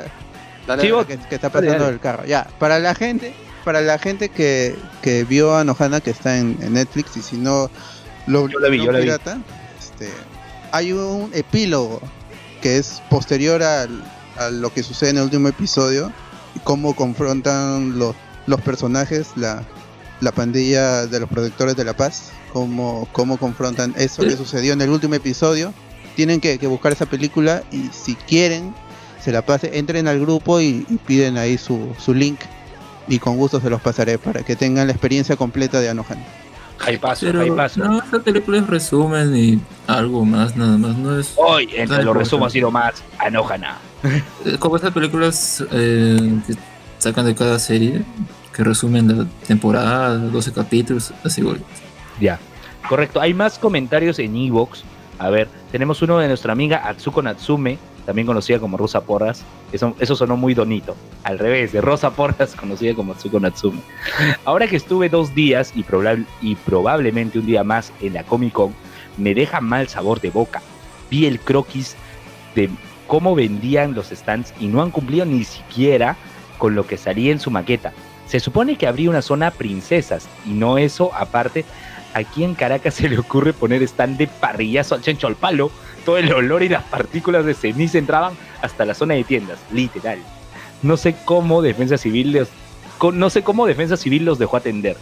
Dale, 0.66 0.82
Sí, 0.82 0.88
dale. 0.88 0.92
vos- 0.92 1.06
que, 1.06 1.18
que 1.18 1.34
está 1.34 1.50
pasando 1.50 1.78
dale. 1.84 1.88
el 1.94 2.00
carro. 2.00 2.24
Ya, 2.24 2.46
para 2.58 2.78
la 2.78 2.94
gente, 2.94 3.34
para 3.64 3.80
la 3.82 3.98
gente 3.98 4.28
que, 4.30 4.74
que 5.02 5.24
vio 5.24 5.56
a 5.56 5.64
Nohana 5.64 6.00
que 6.00 6.10
está 6.10 6.38
en, 6.38 6.56
en 6.62 6.74
Netflix 6.74 7.16
y 7.16 7.22
si 7.22 7.36
no 7.36 7.70
lo 8.26 8.48
Yo 8.48 8.58
la 8.60 8.68
vi, 8.68 8.78
no 8.78 8.84
yo 8.84 8.92
la 8.92 8.98
vi. 9.00 9.08
este, 9.10 10.08
hay 10.72 10.92
un 10.92 11.30
epílogo 11.34 12.00
que 12.60 12.78
es 12.78 13.02
posterior 13.10 13.62
al- 13.62 14.02
a 14.36 14.50
lo 14.50 14.72
que 14.72 14.82
sucede 14.82 15.10
en 15.10 15.16
el 15.18 15.24
último 15.24 15.48
episodio 15.48 16.12
y 16.54 16.60
cómo 16.60 16.94
confrontan 16.96 17.98
los, 17.98 18.14
los 18.46 18.60
personajes, 18.60 19.28
la, 19.36 19.62
la 20.20 20.32
pandilla 20.32 21.06
de 21.06 21.20
los 21.20 21.28
protectores 21.28 21.76
de 21.76 21.84
la 21.84 21.94
paz, 21.94 22.30
cómo, 22.52 23.08
cómo 23.12 23.36
confrontan 23.38 23.94
eso 23.96 24.22
que 24.22 24.36
sucedió 24.36 24.72
en 24.72 24.80
el 24.80 24.90
último 24.90 25.14
episodio. 25.14 25.72
Tienen 26.16 26.40
que, 26.40 26.58
que 26.58 26.66
buscar 26.66 26.92
esa 26.92 27.06
película 27.06 27.62
y 27.70 27.88
si 27.92 28.14
quieren 28.14 28.74
se 29.22 29.32
la 29.32 29.42
pase, 29.44 29.78
entren 29.78 30.08
al 30.08 30.18
grupo 30.20 30.60
y, 30.60 30.86
y 30.88 30.96
piden 30.96 31.36
ahí 31.36 31.58
su, 31.58 31.94
su 31.98 32.14
link 32.14 32.40
y 33.06 33.18
con 33.18 33.36
gusto 33.36 33.60
se 33.60 33.68
los 33.68 33.80
pasaré 33.82 34.18
para 34.18 34.42
que 34.42 34.56
tengan 34.56 34.86
la 34.86 34.92
experiencia 34.94 35.36
completa 35.36 35.78
de 35.80 35.90
Anohan. 35.90 36.24
Hypazo, 36.88 37.26
Pero 37.26 37.44
hypazo. 37.46 37.84
no, 37.84 37.98
esta 38.02 38.18
película 38.20 38.58
es 38.58 38.66
resumen 38.66 39.36
y 39.36 39.60
algo 39.86 40.24
más, 40.24 40.56
nada 40.56 40.76
más. 40.78 40.96
No 40.96 41.18
es 41.18 41.34
Hoy, 41.36 41.68
entre 41.74 42.02
los 42.04 42.16
resumos 42.16 42.48
ha 42.48 42.50
sido 42.50 42.70
más 42.70 43.02
Anojana. 43.18 43.78
eh, 44.02 44.56
como 44.58 44.76
estas 44.76 44.92
películas 44.92 45.64
eh, 45.72 46.38
que 46.46 46.54
sacan 46.98 47.26
de 47.26 47.34
cada 47.34 47.58
serie, 47.58 48.02
que 48.54 48.64
resumen 48.64 49.18
la 49.18 49.26
temporada, 49.46 50.16
12 50.16 50.52
capítulos, 50.52 51.12
así 51.24 51.40
igual. 51.42 51.60
Ya. 52.20 52.38
Correcto. 52.88 53.20
Hay 53.20 53.34
más 53.34 53.58
comentarios 53.58 54.18
en 54.18 54.34
Evox. 54.36 54.84
A 55.18 55.28
ver, 55.28 55.48
tenemos 55.70 56.00
uno 56.00 56.18
de 56.18 56.28
nuestra 56.28 56.52
amiga 56.52 56.80
Atsuko 56.88 57.20
Natsume, 57.22 57.78
también 58.10 58.26
conocida 58.26 58.58
como 58.58 58.76
Rosa 58.76 59.02
Porras. 59.02 59.44
Eso, 59.70 59.94
eso 60.00 60.16
sonó 60.16 60.36
muy 60.36 60.52
donito. 60.52 60.96
Al 61.22 61.38
revés, 61.38 61.70
de 61.70 61.80
Rosa 61.80 62.10
Porras, 62.10 62.56
conocida 62.58 62.92
como 62.94 63.12
Atsuko 63.12 63.38
Natsume. 63.38 63.78
Ahora 64.44 64.66
que 64.66 64.74
estuve 64.74 65.08
dos 65.08 65.32
días 65.32 65.70
y, 65.76 65.84
probable- 65.84 66.26
y 66.42 66.56
probablemente 66.56 67.38
un 67.38 67.46
día 67.46 67.62
más 67.62 67.92
en 68.00 68.14
la 68.14 68.24
Comic 68.24 68.52
Con, 68.52 68.74
me 69.16 69.32
deja 69.32 69.60
mal 69.60 69.86
sabor 69.86 70.20
de 70.20 70.30
boca. 70.30 70.60
Vi 71.08 71.26
el 71.26 71.38
croquis 71.38 71.94
de 72.56 72.68
cómo 73.06 73.36
vendían 73.36 73.94
los 73.94 74.08
stands 74.08 74.52
y 74.58 74.66
no 74.66 74.82
han 74.82 74.90
cumplido 74.90 75.24
ni 75.24 75.44
siquiera 75.44 76.16
con 76.58 76.74
lo 76.74 76.84
que 76.88 76.96
salía 76.98 77.30
en 77.30 77.38
su 77.38 77.52
maqueta. 77.52 77.92
Se 78.26 78.40
supone 78.40 78.76
que 78.76 78.88
habría 78.88 79.08
una 79.10 79.22
zona 79.22 79.52
princesas 79.52 80.28
y 80.44 80.50
no 80.50 80.78
eso 80.78 81.12
aparte. 81.14 81.64
Aquí 82.12 82.42
en 82.42 82.56
Caracas 82.56 82.94
se 82.94 83.08
le 83.08 83.18
ocurre 83.18 83.52
poner 83.52 83.84
stand 83.84 84.18
de 84.18 84.26
parrillazo 84.26 84.96
al 84.96 85.00
chencho 85.00 85.28
al 85.28 85.36
palo. 85.36 85.70
Todo 86.04 86.18
el 86.18 86.32
olor 86.32 86.62
y 86.62 86.68
las 86.68 86.84
partículas 86.84 87.44
de 87.44 87.54
ceniza 87.54 87.98
entraban 87.98 88.34
hasta 88.62 88.84
la 88.84 88.94
zona 88.94 89.14
de 89.14 89.24
tiendas, 89.24 89.58
literal. 89.72 90.18
No 90.82 90.96
sé 90.96 91.14
cómo 91.24 91.62
Defensa 91.62 91.98
Civil 91.98 92.46
no 93.14 93.30
sé 93.30 93.42
cómo 93.42 93.66
Defensa 93.66 93.96
Civil 93.96 94.24
los 94.24 94.38
dejó 94.38 94.56
atender. 94.56 94.96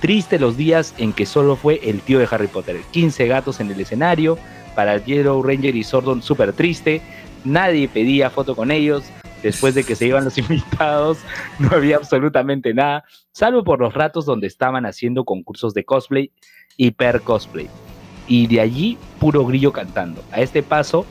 Triste 0.00 0.38
los 0.38 0.56
días 0.56 0.94
en 0.98 1.12
que 1.12 1.26
solo 1.26 1.56
fue 1.56 1.80
el 1.82 2.00
tío 2.00 2.18
de 2.18 2.28
Harry 2.30 2.46
Potter. 2.46 2.80
15 2.90 3.26
gatos 3.26 3.60
en 3.60 3.70
el 3.70 3.80
escenario. 3.80 4.38
Para 4.74 4.96
Yellow 4.98 5.42
Ranger 5.42 5.74
y 5.74 5.84
Sordon 5.84 6.22
súper 6.22 6.52
triste. 6.52 7.02
Nadie 7.44 7.88
pedía 7.88 8.30
foto 8.30 8.54
con 8.54 8.70
ellos. 8.70 9.04
Después 9.42 9.74
de 9.74 9.84
que 9.84 9.94
se 9.94 10.06
iban 10.06 10.24
los 10.24 10.36
invitados, 10.38 11.18
no 11.58 11.70
había 11.72 11.96
absolutamente 11.96 12.74
nada, 12.74 13.04
salvo 13.32 13.64
por 13.64 13.80
los 13.80 13.94
ratos 13.94 14.26
donde 14.26 14.46
estaban 14.46 14.84
haciendo 14.84 15.24
concursos 15.24 15.72
de 15.72 15.84
cosplay 15.84 16.30
y 16.76 16.90
per 16.90 17.22
cosplay. 17.22 17.68
Y 18.30 18.46
de 18.46 18.60
allí, 18.60 18.96
puro 19.18 19.44
grillo 19.44 19.72
cantando. 19.72 20.22
A 20.30 20.40
este 20.40 20.62
paso, 20.62 21.04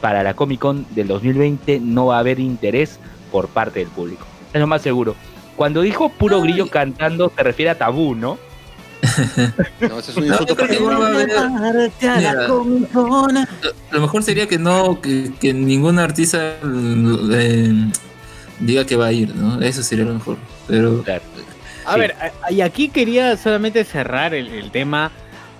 para 0.00 0.22
la 0.22 0.34
Comic 0.34 0.60
Con 0.60 0.86
del 0.94 1.08
2020 1.08 1.80
no 1.80 2.06
va 2.06 2.16
a 2.16 2.20
haber 2.20 2.38
interés 2.38 3.00
por 3.32 3.48
parte 3.48 3.80
del 3.80 3.88
público. 3.88 4.24
Es 4.52 4.60
lo 4.60 4.68
más 4.68 4.80
seguro. 4.80 5.16
Cuando 5.56 5.80
dijo 5.82 6.08
puro 6.08 6.40
grillo 6.40 6.68
cantando, 6.68 7.32
se 7.36 7.42
refiere 7.42 7.70
a 7.72 7.78
tabú, 7.78 8.14
¿no? 8.14 8.38
No, 9.80 9.98
ese 9.98 10.12
es 10.12 10.16
un 10.16 10.28
No, 10.28 10.32
insulto 10.34 10.46
yo 10.54 10.56
creo 10.56 10.68
que 10.68 10.76
igual 10.76 11.00
va 11.02 11.06
a 11.06 11.68
haber- 11.68 11.90
Mira, 12.00 12.46
Lo 13.90 14.00
mejor 14.00 14.22
sería 14.22 14.46
que 14.46 14.58
no, 14.58 15.00
que, 15.00 15.32
que 15.40 15.52
ningún 15.52 15.98
artista 15.98 16.54
eh, 17.32 17.72
diga 18.60 18.84
que 18.86 18.94
va 18.94 19.06
a 19.06 19.12
ir, 19.12 19.34
¿no? 19.34 19.60
Eso 19.60 19.82
sería 19.82 20.04
lo 20.04 20.14
mejor. 20.14 20.36
Pero 20.68 21.04
A 21.84 21.94
Sí. 21.94 21.98
ver, 21.98 22.14
y 22.50 22.60
aquí 22.60 22.88
quería 22.88 23.36
solamente 23.36 23.82
cerrar 23.82 24.32
el, 24.34 24.46
el 24.46 24.70
tema. 24.70 25.10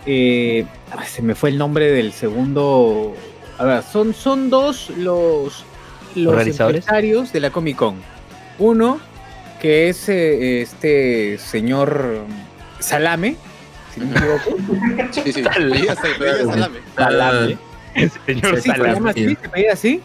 eh, 0.07 0.65
ay, 0.97 1.07
se 1.07 1.23
me 1.23 1.35
fue 1.35 1.51
el 1.51 1.59
nombre 1.59 1.91
del 1.91 2.13
segundo. 2.13 3.15
A 3.59 3.65
ver, 3.65 3.83
son, 3.83 4.15
son 4.15 4.51
dos 4.51 4.91
los, 4.97 5.65
los 6.15 6.47
empresarios 6.47 7.33
de 7.33 7.41
la 7.41 7.51
Comic 7.51 7.77
Con. 7.77 7.97
Uno, 8.59 9.01
que 9.61 9.89
es 9.89 10.09
eh, 10.09 10.63
este 10.63 11.39
señor 11.39 12.25
Salame, 12.81 13.37
si 13.95 14.01
no 14.01 14.07
me 14.07 14.17
equivoco. 14.17 14.57
Sí, 15.13 15.33
sí. 15.33 15.43
Salame. 15.43 16.79
Salame. 16.97 17.59
Señor 18.27 18.61
Sí, 18.61 18.71
se 18.71 18.79
llama 18.79 19.11
así, 19.11 19.29
se 19.29 19.49
pedía 19.49 19.73
así. 19.73 20.01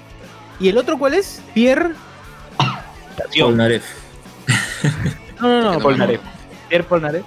¿Y 0.59 0.69
el 0.69 0.77
otro 0.77 0.97
cuál 0.97 1.13
es? 1.13 1.41
Pierre. 1.53 1.91
Polnareff. 3.39 3.85
No, 5.39 5.61
no. 5.61 5.73
No, 5.73 5.79
Polnareff. 5.79 6.21
Pierre 6.69 6.83
Polnareff. 6.83 7.25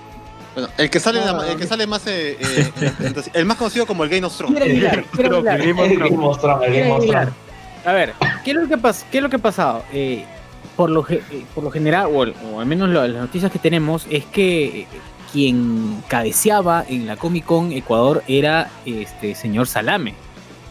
Bueno, 0.55 0.69
el 0.79 0.91
que 0.91 0.99
sale, 1.01 1.21
la- 1.21 1.49
el 1.51 1.57
que 1.57 1.67
sale 1.67 1.87
más, 1.87 2.07
eh, 2.07 2.37
eh, 2.41 3.13
el 3.35 3.45
más 3.45 3.57
conocido 3.57 3.87
como 3.87 4.03
el 4.05 4.11
Game 4.11 4.27
of 4.27 4.37
Thrones. 4.37 4.57
El 4.61 4.81
Game 5.73 5.83
of 6.93 7.07
Thrones. 7.07 7.29
A 7.85 7.93
ver, 7.93 8.13
¿qué 8.45 8.51
es 8.51 8.57
lo 8.57 8.69
que, 8.69 8.77
pas 8.77 9.07
qué 9.11 9.19
es 9.19 9.23
lo 9.23 9.31
que 9.31 9.37
ha 9.37 9.41
pasado? 9.41 9.83
Eh, 9.93 10.25
por, 10.77 10.91
lo 10.91 11.07
por 11.55 11.65
lo 11.65 11.71
general, 11.71 12.09
o, 12.13 12.23
al- 12.23 12.35
o 12.53 12.61
al 12.61 12.67
menos 12.67 12.89
lo- 12.89 13.07
las 13.07 13.23
noticias 13.23 13.51
que 13.53 13.59
tenemos, 13.59 14.07
es 14.11 14.25
que 14.27 14.87
quien 15.33 16.03
cabeceaba 16.09 16.85
en 16.89 17.07
la 17.07 17.17
Comic 17.17 17.45
Con 17.45 17.71
Ecuador 17.73 18.23
era 18.27 18.69
este 18.85 19.35
señor 19.37 19.67
Salame. 19.69 20.15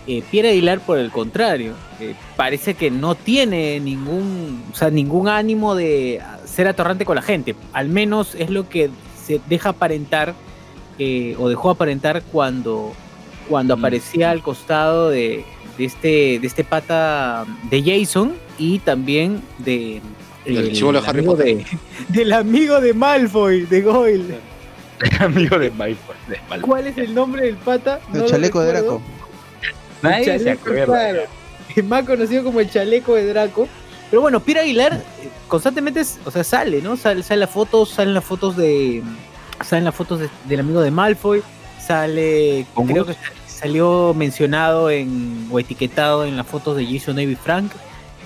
Eh, 0.08 0.24
Pierre 0.30 0.50
Aguilar, 0.50 0.80
por 0.82 0.98
el 0.98 1.12
contrario, 1.12 1.74
eh, 2.00 2.16
parece 2.36 2.74
que 2.74 2.90
no 2.92 3.16
tiene 3.16 3.80
ningún, 3.80 4.64
o 4.72 4.76
sea, 4.76 4.90
ningún 4.90 5.28
ánimo 5.30 5.76
de 5.76 6.20
ser 6.46 6.68
atorrante 6.68 7.06
con 7.06 7.16
la 7.16 7.22
gente. 7.22 7.56
Al 7.74 7.90
menos 7.90 8.36
es 8.36 8.50
lo 8.50 8.68
que 8.68 8.90
se 9.30 9.40
deja 9.48 9.70
aparentar 9.70 10.34
eh, 10.98 11.36
o 11.38 11.48
dejó 11.50 11.70
aparentar 11.70 12.24
cuando, 12.32 12.94
cuando 13.48 13.76
aparecía 13.76 14.32
al 14.32 14.42
costado 14.42 15.10
de, 15.10 15.46
de 15.78 15.86
este, 15.86 16.40
de 16.40 16.48
este 16.48 16.64
pata 16.64 17.46
de 17.70 17.84
Jason 17.84 18.34
y 18.58 18.80
también 18.80 19.42
de 19.60 20.02
Del 20.46 20.74
chibolo 20.74 21.00
de 21.00 21.08
Harry 21.08 21.20
amigo 21.20 21.36
Potter. 21.38 21.58
de- 21.58 21.66
del 22.10 22.34
amigo 22.34 22.82
de 22.82 22.94
Malfoy, 22.96 23.62
de 23.68 23.82
Goyle. 23.82 24.36
Amigo 25.20 25.60
de 25.60 25.70
Malfoy. 25.72 26.16
de 26.28 26.38
Malfoy. 26.50 26.60
¿Cuál 26.68 26.88
es 26.88 26.98
el 26.98 27.14
nombre 27.14 27.44
del 27.46 27.56
pata? 27.56 28.00
El 28.08 28.14
No 28.18 28.24
lo 28.24 28.30
chaleco 28.30 28.60
de. 28.62 28.72
Draco. 28.74 29.02
Nadie 30.02 30.40
se 30.40 30.50
acuerda. 30.52 30.86
claro. 30.86 31.22
Más 31.88 32.04
conocido 32.04 32.44
como 32.44 32.60
el 32.60 32.70
chaleco 32.70 33.14
de 33.16 33.28
Draco. 33.28 33.68
Pero 34.10 34.22
bueno, 34.22 34.40
Pierre 34.40 34.62
Aguilar 34.62 34.94
eh, 34.94 35.30
constantemente 35.48 36.02
o 36.26 36.32
sea, 36.32 36.44
sale, 36.44 36.82
¿no? 36.82 36.98
Sale, 36.98 37.22
sale 37.24 37.42
las 37.42 37.50
fotos, 37.50 37.90
salen 37.90 38.14
las 38.14 38.24
fotos 38.24 38.56
de. 38.58 39.04
Salen 39.64 39.86
las 39.86 39.96
fotos 39.96 40.20
de- 40.20 40.30
del 40.46 40.62
amigo 40.62 40.82
de 40.82 40.92
Malfoy. 40.92 41.44
Sale. 41.80 42.66
¿Con 42.74 42.88
creo 42.88 43.06
que 43.06 43.16
salió 43.48 44.14
mencionado 44.16 44.90
en. 44.90 45.48
o 45.52 45.60
etiquetado 45.60 46.26
en 46.26 46.38
las 46.38 46.48
fotos 46.48 46.76
de 46.78 46.86
Jason 46.86 47.16
Navy 47.16 47.36
Frank. 47.36 47.72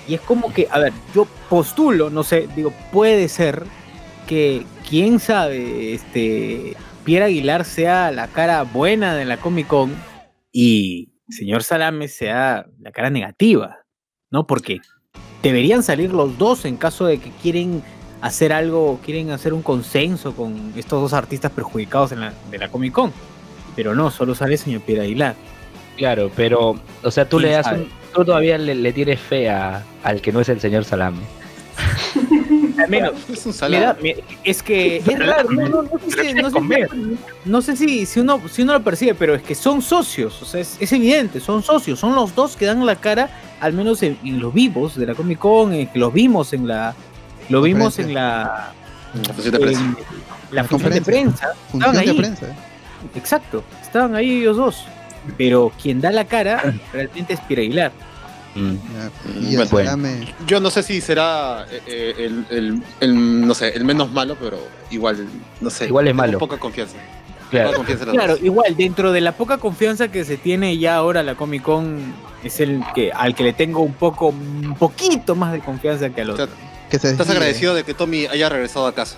Y 0.07 0.13
es 0.15 0.21
como 0.21 0.53
que, 0.53 0.67
a 0.69 0.79
ver, 0.79 0.91
yo 1.15 1.25
postulo, 1.49 2.09
no 2.09 2.23
sé, 2.23 2.47
digo, 2.57 2.73
puede 2.91 3.29
ser 3.29 3.63
que, 4.27 4.65
quién 4.89 5.19
sabe, 5.19 5.93
este. 5.93 6.75
Pierre 7.03 7.25
Aguilar 7.25 7.65
sea 7.65 8.11
la 8.11 8.27
cara 8.27 8.63
buena 8.63 9.13
de 9.15 9.25
la 9.25 9.35
Comic 9.37 9.67
Con 9.67 9.93
y 10.53 11.09
señor 11.29 11.63
Salame 11.63 12.07
sea 12.07 12.65
la 12.79 12.91
cara 12.93 13.09
negativa, 13.09 13.79
¿no? 14.31 14.45
Porque 14.47 14.79
deberían 15.43 15.83
salir 15.83 16.11
los 16.11 16.37
dos 16.39 16.65
en 16.65 16.77
caso 16.77 17.05
de 17.05 17.19
que 17.19 17.29
quieren 17.29 17.83
hacer 18.21 18.51
algo, 18.53 18.99
quieren 19.05 19.29
hacer 19.31 19.53
un 19.53 19.61
consenso 19.61 20.33
con 20.35 20.73
estos 20.75 20.99
dos 21.01 21.13
artistas 21.13 21.51
perjudicados 21.51 22.11
en 22.13 22.21
la, 22.21 22.33
de 22.49 22.57
la 22.57 22.69
Comic 22.69 22.93
Con. 22.93 23.11
Pero 23.75 23.93
no, 23.93 24.09
solo 24.09 24.33
sale 24.33 24.53
el 24.53 24.59
señor 24.59 24.81
Pierre 24.81 25.03
Aguilar. 25.03 25.35
Claro, 25.97 26.31
pero, 26.35 26.75
o 27.03 27.11
sea, 27.11 27.27
tú 27.29 27.37
¿Quién 27.37 27.49
le 27.51 27.55
das 27.57 27.67
un- 27.71 27.87
tú 28.13 28.25
todavía 28.25 28.57
le, 28.57 28.73
le 28.73 28.93
tienes 28.93 29.19
fe 29.19 29.49
a- 29.49 29.83
al 30.03 30.21
que 30.21 30.31
no 30.31 30.39
es 30.39 30.49
el 30.49 30.59
señor 30.59 30.85
Salame. 30.85 31.19
Al 32.79 32.89
menos, 32.89 33.13
Es 33.29 33.45
un 33.45 33.53
salado. 33.53 33.97
es 34.43 34.63
que 34.63 34.97
es 34.97 35.19
raro, 35.19 35.49
no, 35.51 35.69
no, 35.69 35.81
no 35.83 35.89
sé, 36.09 36.23
si- 36.29 36.33
no 36.33 36.49
sé 36.49 36.59
si- 36.59 37.17
no 37.45 37.61
sé 37.61 37.75
si, 37.75 38.05
si 38.05 38.19
uno, 38.19 38.41
si 38.49 38.61
uno 38.63 38.73
lo 38.73 38.83
percibe, 38.83 39.13
pero 39.15 39.35
es 39.35 39.41
que 39.43 39.55
son 39.55 39.81
socios, 39.81 40.41
o 40.41 40.45
sea, 40.45 40.61
es, 40.61 40.77
es 40.79 40.91
evidente, 40.91 41.39
son 41.39 41.61
socios, 41.63 41.99
son 41.99 42.15
los 42.15 42.33
dos 42.35 42.55
que 42.57 42.65
dan 42.65 42.85
la 42.85 42.95
cara, 42.95 43.29
al 43.61 43.73
menos 43.73 44.01
en, 44.03 44.17
en 44.23 44.39
los 44.39 44.53
vivos 44.53 44.95
de 44.95 45.05
la 45.05 45.15
Comic 45.15 45.39
Con, 45.39 45.73
en 45.73 45.87
que 45.87 45.99
los 45.99 46.11
vimos 46.13 46.53
en 46.53 46.67
la, 46.67 46.95
lo 47.49 47.61
vimos 47.61 47.99
en 47.99 48.13
la, 48.13 48.71
La 49.13 49.33
función 49.33 49.53
de 49.53 49.59
prensa. 49.59 49.81
en 49.83 49.95
la 50.51 50.61
La 50.61 50.63
función 50.63 50.91
de 50.91 50.97
conferencia. 50.99 51.47
prensa, 51.47 51.47
Función 51.71 51.93
de 51.93 51.99
ahí, 51.99 52.17
prensa. 52.17 52.45
exacto, 53.15 53.63
estaban 53.81 54.15
ahí 54.15 54.39
ellos 54.41 54.57
dos, 54.57 54.83
pero 55.37 55.71
quien 55.81 56.01
da 56.01 56.11
la 56.11 56.25
cara 56.25 56.73
realmente 56.93 57.33
es 57.33 57.39
Pierre 57.41 57.63
Aguilar. 57.63 57.91
Mm. 58.55 58.73
Ya, 58.75 59.39
Y 59.41 59.55
el 59.55 59.67
bueno. 59.67 59.89
salame. 59.89 60.33
Yo 60.45 60.59
no 60.59 60.69
sé 60.69 60.83
si 60.83 61.01
será 61.01 61.65
eh, 61.71 61.81
eh, 61.87 62.13
el, 62.17 62.45
el- 62.49 62.83
el- 62.99 63.47
no 63.47 63.53
sé, 63.53 63.69
el 63.69 63.83
menos 63.83 64.11
malo, 64.11 64.35
pero 64.39 64.59
igual, 64.91 65.27
no 65.61 65.69
sé. 65.69 65.85
Igual 65.87 66.07
es 66.07 66.15
malo. 66.15 66.37
Poca 66.37 66.57
confianza. 66.57 66.97
Claro. 67.49 67.67
Poca 67.69 67.77
confianza 67.77 68.05
Claro, 68.11 68.37
igual, 68.41 68.75
dentro 68.75 69.11
de 69.11 69.21
la 69.21 69.31
poca 69.33 69.57
confianza 69.57 70.07
que 70.09 70.23
se 70.23 70.37
tiene 70.37 70.77
ya 70.77 70.95
ahora 70.95 71.21
la 71.23 71.35
Comic 71.35 71.61
Con, 71.63 72.13
es 72.43 72.59
el 72.59 72.83
que 72.95 73.11
al 73.11 73.35
que 73.35 73.43
le 73.43 73.53
tengo 73.53 73.81
un 73.81 73.93
poco, 73.93 74.27
un 74.29 74.75
poquito 74.77 75.35
más 75.35 75.51
de 75.53 75.59
confianza 75.59 76.09
que 76.09 76.21
al 76.21 76.31
O 76.31 76.35
sea, 76.35 76.45
otro. 76.45 76.55
Que 76.89 76.99
se 76.99 77.09
Estás 77.11 77.29
agradecido 77.29 77.73
de 77.73 77.83
que 77.83 77.93
Tommy 77.95 78.25
haya 78.27 78.49
regresado 78.49 78.85
a 78.87 78.93
casa. 78.93 79.17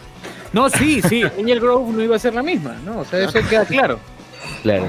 No, 0.53 0.69
sí, 0.69 1.01
sí, 1.09 1.23
Angel 1.39 1.59
Grove 1.59 1.91
no 1.91 2.01
iba 2.01 2.15
a 2.15 2.19
ser 2.19 2.33
la 2.33 2.43
misma, 2.43 2.75
¿no? 2.85 2.99
O 2.99 3.05
sea, 3.05 3.19
eso 3.19 3.39
queda 3.49 3.65
claro. 3.65 3.99
Claro. 4.63 4.87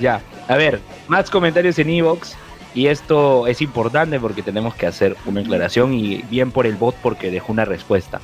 Ya. 0.00 0.20
A 0.48 0.56
ver, 0.56 0.80
más 1.06 1.30
comentarios 1.30 1.78
en 1.78 1.90
Evox. 1.90 2.34
Y 2.74 2.86
esto 2.86 3.46
es 3.46 3.62
importante 3.62 4.20
porque 4.20 4.42
tenemos 4.42 4.74
que 4.74 4.86
hacer 4.86 5.16
una 5.26 5.40
aclaración 5.40 5.94
y 5.94 6.22
bien 6.30 6.50
por 6.50 6.66
el 6.66 6.76
bot 6.76 6.94
porque 6.96 7.30
dejó 7.30 7.52
una 7.52 7.64
respuesta. 7.64 8.20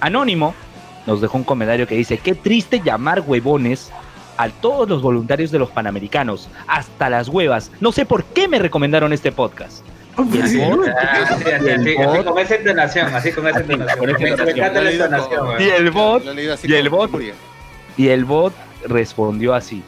Anónimo 0.00 0.54
nos 1.06 1.20
dejó 1.20 1.38
un 1.38 1.44
comentario 1.44 1.86
que 1.86 1.94
dice, 1.94 2.18
qué 2.18 2.34
triste 2.34 2.80
llamar 2.84 3.22
huevones 3.26 3.90
a 4.36 4.48
todos 4.48 4.88
los 4.88 5.02
voluntarios 5.02 5.50
de 5.50 5.58
los 5.58 5.70
Panamericanos, 5.70 6.48
hasta 6.66 7.08
las 7.08 7.28
huevas. 7.28 7.70
No 7.80 7.92
sé 7.92 8.04
por 8.04 8.24
qué 8.24 8.48
me 8.48 8.58
recomendaron 8.58 9.12
este 9.12 9.32
podcast. 9.32 9.84
Y 10.18 10.38
el 10.38 10.58
bot, 10.58 10.88
así, 10.88 11.50
así, 11.50 11.70
así, 11.70 11.96
así, 11.96 12.24
con 12.24 12.38
esa 12.38 12.54
entonación, 12.54 13.14
así 13.14 13.32
con 13.32 13.46
entonación. 13.48 14.10
y 15.60 15.68
el 15.68 15.90
bot 15.90 17.14
el. 17.14 17.34
Y 17.96 18.08
el 18.08 18.24
bot 18.24 18.54
respondió 18.86 19.54
así. 19.54 19.82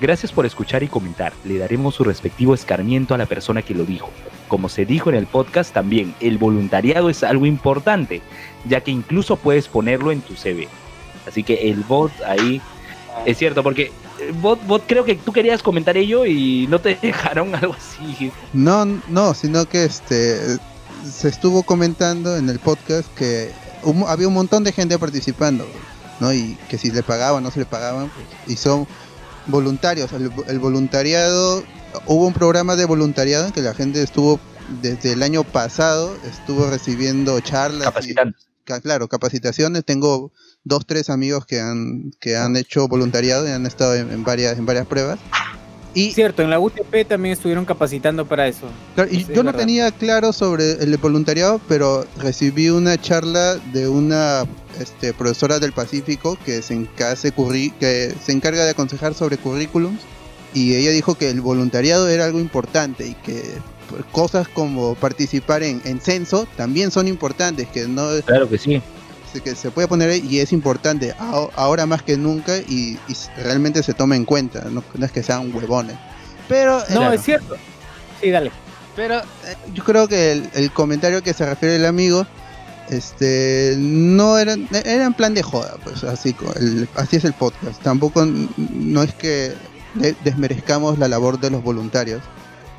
Gracias 0.00 0.32
por 0.32 0.44
escuchar 0.44 0.82
y 0.82 0.88
comentar. 0.88 1.32
Le 1.44 1.58
daremos 1.58 1.94
su 1.94 2.04
respectivo 2.04 2.54
escarmiento 2.54 3.14
a 3.14 3.18
la 3.18 3.26
persona 3.26 3.62
que 3.62 3.74
lo 3.74 3.84
dijo. 3.84 4.10
Como 4.48 4.68
se 4.68 4.84
dijo 4.84 5.10
en 5.10 5.16
el 5.16 5.26
podcast 5.26 5.72
también, 5.72 6.14
el 6.20 6.38
voluntariado 6.38 7.08
es 7.08 7.22
algo 7.22 7.46
importante, 7.46 8.20
ya 8.64 8.80
que 8.80 8.90
incluso 8.90 9.36
puedes 9.36 9.68
ponerlo 9.68 10.12
en 10.12 10.20
tu 10.20 10.34
CV. 10.34 10.68
Así 11.26 11.42
que 11.42 11.70
el 11.70 11.80
bot 11.84 12.12
ahí 12.26 12.60
es 13.24 13.38
cierto, 13.38 13.62
porque 13.62 13.92
eh, 14.20 14.32
bot, 14.40 14.64
bot 14.66 14.84
creo 14.86 15.04
que 15.04 15.14
tú 15.14 15.32
querías 15.32 15.62
comentar 15.62 15.96
ello 15.96 16.26
y 16.26 16.66
no 16.68 16.80
te 16.80 16.96
dejaron 17.02 17.54
algo 17.54 17.74
así. 17.74 18.30
No, 18.52 18.84
no, 18.84 19.34
sino 19.34 19.66
que 19.66 19.84
este 19.84 20.58
se 21.04 21.28
estuvo 21.28 21.62
comentando 21.62 22.36
en 22.36 22.48
el 22.48 22.58
podcast 22.58 23.12
que 23.14 23.52
había 24.06 24.28
un 24.28 24.34
montón 24.34 24.64
de 24.64 24.72
gente 24.72 24.98
participando, 24.98 25.66
¿no? 26.18 26.32
Y 26.32 26.56
que 26.68 26.78
si 26.78 26.90
le 26.90 27.02
pagaban, 27.02 27.42
no 27.42 27.50
se 27.50 27.60
le 27.60 27.66
pagaban, 27.66 28.10
pues, 28.10 28.50
y 28.50 28.56
son 28.56 28.86
voluntarios. 29.46 30.12
El, 30.12 30.30
el 30.48 30.58
voluntariado, 30.58 31.62
hubo 32.06 32.26
un 32.26 32.32
programa 32.32 32.76
de 32.76 32.84
voluntariado 32.84 33.46
en 33.46 33.52
que 33.52 33.62
la 33.62 33.74
gente 33.74 34.02
estuvo 34.02 34.40
desde 34.82 35.12
el 35.12 35.22
año 35.22 35.44
pasado, 35.44 36.16
estuvo 36.24 36.68
recibiendo 36.68 37.38
charlas. 37.40 37.84
Capacitando. 37.84 38.36
claro, 38.82 39.08
capacitaciones. 39.08 39.84
Tengo 39.84 40.32
dos, 40.64 40.86
tres 40.86 41.10
amigos 41.10 41.46
que 41.46 41.60
han, 41.60 42.12
que 42.20 42.36
han 42.36 42.56
hecho 42.56 42.88
voluntariado 42.88 43.46
y 43.46 43.50
han 43.50 43.66
estado 43.66 43.94
en, 43.94 44.10
en 44.10 44.24
varias, 44.24 44.58
en 44.58 44.66
varias 44.66 44.86
pruebas. 44.86 45.18
Y 45.94 46.12
Cierto, 46.12 46.42
en 46.42 46.50
la 46.50 46.58
UTP 46.58 47.06
también 47.08 47.34
estuvieron 47.34 47.64
capacitando 47.64 48.26
para 48.26 48.48
eso. 48.48 48.66
Claro, 48.96 49.10
y 49.12 49.16
Sí, 49.16 49.22
es 49.22 49.28
yo 49.28 49.42
no 49.42 49.52
verdad. 49.52 49.60
tenía 49.60 49.90
claro 49.92 50.32
sobre 50.32 50.72
el 50.82 50.96
voluntariado, 50.96 51.60
pero 51.68 52.04
recibí 52.18 52.68
una 52.68 53.00
charla 53.00 53.56
de 53.72 53.86
una 53.88 54.44
este, 54.80 55.12
profesora 55.14 55.60
del 55.60 55.72
Pacífico 55.72 56.36
que 56.44 56.62
se, 56.62 56.74
enca- 56.74 57.12
hace 57.12 57.32
curri- 57.32 57.72
que 57.78 58.12
se 58.24 58.32
encarga 58.32 58.64
de 58.64 58.70
aconsejar 58.70 59.14
sobre 59.14 59.36
currículums 59.38 60.00
y 60.52 60.74
ella 60.74 60.90
dijo 60.90 61.14
que 61.14 61.30
el 61.30 61.40
voluntariado 61.40 62.08
era 62.08 62.24
algo 62.24 62.40
importante 62.40 63.06
y 63.06 63.14
que 63.14 63.42
cosas 64.10 64.48
como 64.48 64.96
participar 64.96 65.62
en, 65.62 65.80
en 65.84 66.00
censo 66.00 66.48
también 66.56 66.90
son 66.90 67.06
importantes, 67.06 67.68
que 67.68 67.86
no 67.86 68.10
es- 68.12 68.24
Claro 68.24 68.48
que 68.48 68.58
sí. 68.58 68.82
Que 69.40 69.54
se 69.54 69.70
puede 69.70 69.88
poner 69.88 70.10
ahí 70.10 70.26
y 70.28 70.40
es 70.40 70.52
importante 70.52 71.14
ahora 71.56 71.86
más 71.86 72.02
que 72.02 72.16
nunca 72.16 72.56
y, 72.58 72.98
y 73.08 73.16
realmente 73.42 73.82
se 73.82 73.94
toma 73.94 74.16
en 74.16 74.24
cuenta, 74.24 74.64
no, 74.70 74.82
no 74.94 75.06
es 75.06 75.12
que 75.12 75.22
sean 75.22 75.54
huevones. 75.54 75.96
Pero 76.48 76.78
No, 76.90 76.96
Claro. 76.96 77.12
es 77.12 77.22
cierto. 77.22 77.56
Sí, 78.20 78.30
dale. 78.30 78.50
pero 78.96 79.18
eh, 79.18 79.22
yo 79.72 79.82
creo 79.84 80.06
que 80.08 80.32
el, 80.32 80.48
el 80.54 80.70
comentario 80.70 81.22
que 81.22 81.32
se 81.34 81.44
refiere 81.46 81.76
el 81.76 81.86
amigo, 81.86 82.26
este, 82.90 83.74
no 83.78 84.38
era, 84.38 84.54
era 84.84 85.04
en 85.04 85.14
plan 85.14 85.34
de 85.34 85.42
joda, 85.42 85.76
pues 85.82 86.04
así, 86.04 86.34
el- 86.56 86.88
así 86.96 87.16
es 87.16 87.24
el 87.24 87.32
podcast. 87.32 87.80
Tampoco 87.82 88.24
no 88.56 89.02
es 89.02 89.14
que 89.14 89.54
de- 89.94 90.14
desmerezcamos 90.24 90.98
la 90.98 91.08
labor 91.08 91.38
de 91.40 91.50
los 91.50 91.62
voluntarios. 91.62 92.22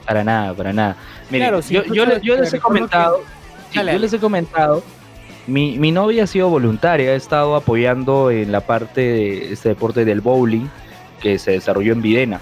Para 0.05 0.23
nada, 0.23 0.53
para 0.53 0.71
nada. 0.71 0.95
Miren, 1.31 1.47
Claro, 1.49 1.61
yo, 1.67 2.05
les- 2.05 2.21
yo 2.21 2.35
les 2.37 2.53
he 2.53 2.59
comentado, 2.59 3.21
sí, 3.71 3.79
yo 3.79 3.97
les 3.99 4.13
he 4.13 4.19
comentado, 4.19 4.83
mi, 5.47 5.77
mi 5.77 5.91
novia 5.91 6.23
ha 6.23 6.27
sido 6.27 6.49
voluntaria, 6.49 7.11
ha 7.11 7.15
estado 7.15 7.55
apoyando 7.55 8.31
en 8.31 8.51
la 8.51 8.61
parte 8.61 9.01
de 9.01 9.53
este 9.53 9.69
deporte 9.69 10.05
del 10.05 10.21
bowling 10.21 10.67
que 11.21 11.39
se 11.39 11.51
desarrolló 11.51 11.93
en 11.93 12.01
Videna 12.01 12.41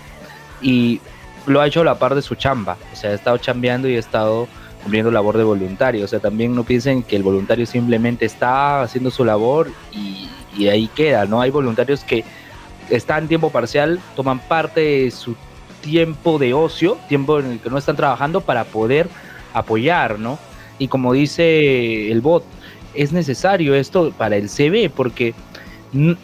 y 0.61 1.01
lo 1.45 1.59
ha 1.61 1.67
hecho 1.67 1.81
a 1.81 1.83
la 1.85 1.99
par 1.99 2.15
de 2.15 2.21
su 2.21 2.35
chamba, 2.35 2.77
o 2.91 2.95
sea, 2.95 3.11
ha 3.11 3.13
estado 3.13 3.37
chambeando 3.37 3.89
y 3.89 3.95
ha 3.95 3.99
estado 3.99 4.47
cumpliendo 4.81 5.11
labor 5.11 5.37
de 5.37 5.43
voluntario, 5.43 6.05
o 6.05 6.07
sea, 6.07 6.19
también 6.19 6.55
no 6.55 6.63
piensen 6.63 7.03
que 7.03 7.15
el 7.15 7.23
voluntario 7.23 7.65
simplemente 7.65 8.25
está 8.25 8.81
haciendo 8.81 9.11
su 9.11 9.23
labor 9.25 9.69
y, 9.91 10.29
y 10.57 10.67
ahí 10.67 10.87
queda, 10.87 11.25
¿no? 11.25 11.41
Hay 11.41 11.51
voluntarios 11.51 12.03
que 12.03 12.23
están 12.89 13.23
en 13.23 13.27
tiempo 13.29 13.49
parcial, 13.49 13.99
toman 14.15 14.39
parte 14.39 14.81
de 14.81 15.11
su 15.11 15.35
tiempo 15.81 16.39
de 16.39 16.53
ocio, 16.53 16.97
tiempo 17.09 17.39
en 17.39 17.51
el 17.51 17.59
que 17.59 17.69
no 17.69 17.77
están 17.77 17.95
trabajando 17.95 18.41
para 18.41 18.63
poder 18.63 19.07
apoyar, 19.53 20.19
¿no? 20.19 20.39
Y 20.79 20.87
como 20.87 21.13
dice 21.13 22.11
el 22.11 22.21
bot, 22.21 22.43
es 22.93 23.11
necesario 23.11 23.75
esto 23.75 24.11
para 24.17 24.35
el 24.35 24.49
CV, 24.49 24.89
porque 24.89 25.33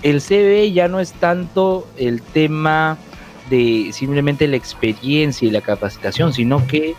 el 0.01 0.21
CV 0.21 0.71
ya 0.71 0.87
no 0.87 0.99
es 0.99 1.13
tanto 1.13 1.87
el 1.97 2.21
tema 2.21 2.97
de 3.49 3.89
simplemente 3.93 4.47
la 4.47 4.57
experiencia 4.57 5.47
y 5.47 5.51
la 5.51 5.61
capacitación, 5.61 6.33
sino 6.33 6.65
que 6.67 6.95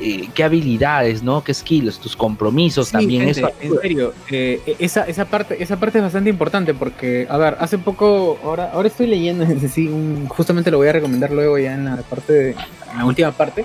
eh, 0.00 0.28
qué 0.34 0.42
habilidades, 0.42 1.22
¿no? 1.22 1.44
Qué 1.44 1.54
skills, 1.54 1.98
tus 1.98 2.16
compromisos 2.16 2.90
también. 2.90 3.28
eso 3.28 3.50
en 3.60 3.80
serio, 3.80 4.12
eh, 4.28 4.76
esa, 4.80 5.04
esa, 5.04 5.24
parte, 5.24 5.62
esa 5.62 5.78
parte 5.78 5.98
es 5.98 6.04
bastante 6.04 6.30
importante 6.30 6.74
porque, 6.74 7.28
a 7.30 7.36
ver, 7.36 7.56
hace 7.60 7.78
poco, 7.78 8.38
ahora, 8.42 8.72
ahora 8.72 8.88
estoy 8.88 9.06
leyendo, 9.06 9.46
sí, 9.72 9.88
justamente 10.28 10.72
lo 10.72 10.78
voy 10.78 10.88
a 10.88 10.92
recomendar 10.92 11.30
luego 11.30 11.58
ya 11.58 11.74
en 11.74 11.84
la 11.84 11.96
parte, 11.98 12.32
de, 12.32 12.50
en 12.50 12.98
la 12.98 13.04
última 13.04 13.30
parte, 13.30 13.64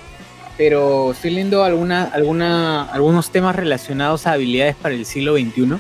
pero 0.60 1.14
estoy 1.14 1.32
leyendo 1.32 1.64
alguna, 1.64 2.04
alguna, 2.04 2.84
algunos 2.84 3.32
temas 3.32 3.56
relacionados 3.56 4.28
a 4.28 4.34
habilidades 4.34 4.76
para 4.76 4.94
el 4.94 5.06
siglo 5.06 5.38
XXI 5.38 5.78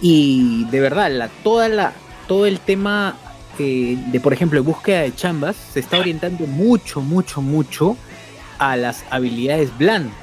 y 0.00 0.64
de 0.72 0.80
verdad, 0.80 1.08
la, 1.12 1.28
toda 1.28 1.68
la, 1.68 1.92
todo 2.26 2.46
el 2.46 2.58
tema 2.58 3.16
eh, 3.60 3.96
de, 4.06 4.18
por 4.18 4.32
ejemplo, 4.32 4.60
búsqueda 4.64 5.02
de 5.02 5.14
chambas 5.14 5.54
se 5.54 5.78
está 5.78 6.00
orientando 6.00 6.48
mucho, 6.48 7.00
mucho, 7.00 7.40
mucho 7.40 7.96
a 8.58 8.76
las 8.76 9.04
habilidades 9.10 9.78
blandas. 9.78 10.16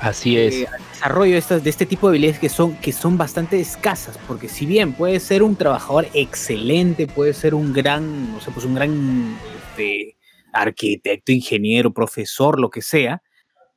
Así 0.00 0.38
es. 0.38 0.54
Eh, 0.54 0.66
al 0.66 0.80
desarrollo 0.90 1.32
de, 1.32 1.38
estas, 1.38 1.62
de 1.62 1.68
este 1.68 1.84
tipo 1.84 2.06
de 2.06 2.12
habilidades 2.12 2.38
que 2.38 2.48
son, 2.48 2.74
que 2.76 2.92
son 2.92 3.18
bastante 3.18 3.60
escasas, 3.60 4.18
porque 4.26 4.48
si 4.48 4.64
bien 4.64 4.94
puede 4.94 5.20
ser 5.20 5.42
un 5.42 5.54
trabajador 5.54 6.08
excelente, 6.14 7.06
puede 7.06 7.34
ser 7.34 7.54
un 7.54 7.74
gran, 7.74 8.32
no 8.32 8.40
sé, 8.40 8.50
pues 8.52 8.64
un 8.64 8.74
gran 8.74 9.36
este, 9.68 10.16
arquitecto, 10.50 11.30
ingeniero, 11.30 11.92
profesor, 11.92 12.58
lo 12.58 12.70
que 12.70 12.80
sea, 12.80 13.20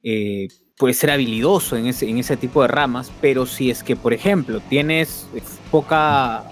eh, 0.03 0.47
puede 0.77 0.93
ser 0.93 1.11
habilidoso 1.11 1.75
en 1.75 1.87
ese, 1.87 2.09
en 2.09 2.17
ese 2.17 2.37
tipo 2.37 2.61
de 2.61 2.67
ramas, 2.67 3.11
pero 3.19 3.45
si 3.45 3.69
es 3.69 3.83
que, 3.83 3.95
por 3.95 4.13
ejemplo, 4.13 4.59
tienes 4.69 5.27
poca, 5.71 6.43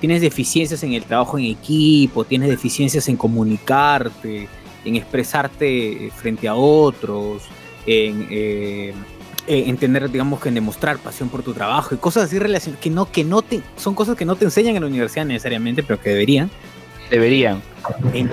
tienes 0.00 0.20
deficiencias 0.20 0.82
en 0.84 0.92
el 0.92 1.04
trabajo 1.04 1.38
en 1.38 1.46
equipo, 1.46 2.24
tienes 2.24 2.48
deficiencias 2.48 3.08
en 3.08 3.16
comunicarte, 3.16 4.48
en 4.84 4.96
expresarte 4.96 6.10
frente 6.14 6.46
a 6.46 6.54
otros, 6.54 7.42
en, 7.86 8.26
eh, 8.30 8.94
tener, 9.78 10.10
digamos, 10.10 10.40
que 10.40 10.48
en 10.48 10.54
demostrar 10.54 10.98
pasión 10.98 11.28
por 11.28 11.42
tu 11.42 11.52
trabajo 11.52 11.94
y 11.94 11.98
cosas 11.98 12.24
así 12.24 12.38
relacionadas 12.38 12.82
que 12.82 12.90
no, 12.90 13.10
que 13.10 13.24
no 13.24 13.42
te, 13.42 13.60
son 13.76 13.94
cosas 13.94 14.16
que 14.16 14.24
no 14.24 14.36
te 14.36 14.44
enseñan 14.44 14.76
en 14.76 14.82
la 14.82 14.88
universidad 14.88 15.26
necesariamente, 15.26 15.82
pero 15.82 16.00
que 16.00 16.10
deberían. 16.10 16.50
Deberían. 17.10 17.62
En, 18.14 18.30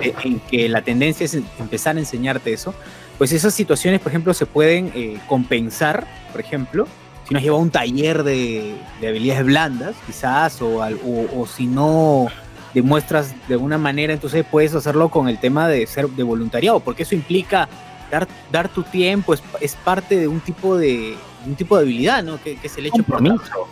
que 0.49 0.69
la 0.69 0.81
tendencia 0.81 1.25
es 1.25 1.33
empezar 1.59 1.97
a 1.97 1.99
enseñarte 1.99 2.53
eso, 2.53 2.73
pues 3.21 3.33
esas 3.33 3.53
situaciones, 3.53 3.99
por 3.99 4.11
ejemplo, 4.11 4.33
se 4.33 4.47
pueden 4.47 4.91
eh, 4.95 5.19
compensar, 5.27 6.07
por 6.31 6.41
ejemplo, 6.41 6.87
si 7.27 7.35
no 7.35 7.37
has 7.37 7.43
llevado 7.43 7.61
un 7.61 7.69
taller 7.69 8.23
de, 8.23 8.75
habilidades 8.97 9.45
blandas, 9.45 9.95
quizás, 10.07 10.59
o, 10.59 10.79
o 10.79 11.45
si 11.45 11.67
no 11.67 12.29
demuestras 12.73 13.35
de 13.47 13.53
alguna 13.53 13.77
manera, 13.77 14.11
entonces 14.11 14.43
puedes 14.49 14.73
hacerlo 14.73 15.09
con 15.09 15.29
el 15.29 15.37
tema 15.37 15.67
de 15.67 15.85
ser 15.85 16.09
de 16.09 16.23
voluntariado, 16.23 16.79
porque 16.79 17.03
eso 17.03 17.13
implica 17.13 17.69
dar, 18.09 18.27
dar 18.51 18.69
tu 18.69 18.81
tiempo, 18.81 19.35
es, 19.35 19.43
es 19.59 19.75
parte 19.75 20.17
de 20.17 20.27
un 20.27 20.39
tipo 20.39 20.75
de 20.75 21.15
un 21.45 21.53
tipo 21.53 21.77
de 21.77 21.83
habilidad, 21.83 22.23
¿no? 22.23 22.41
Que, 22.41 22.55
que 22.55 22.65
es 22.65 22.77
el 22.79 22.87
hecho 22.87 23.03
compromiso. 23.03 23.67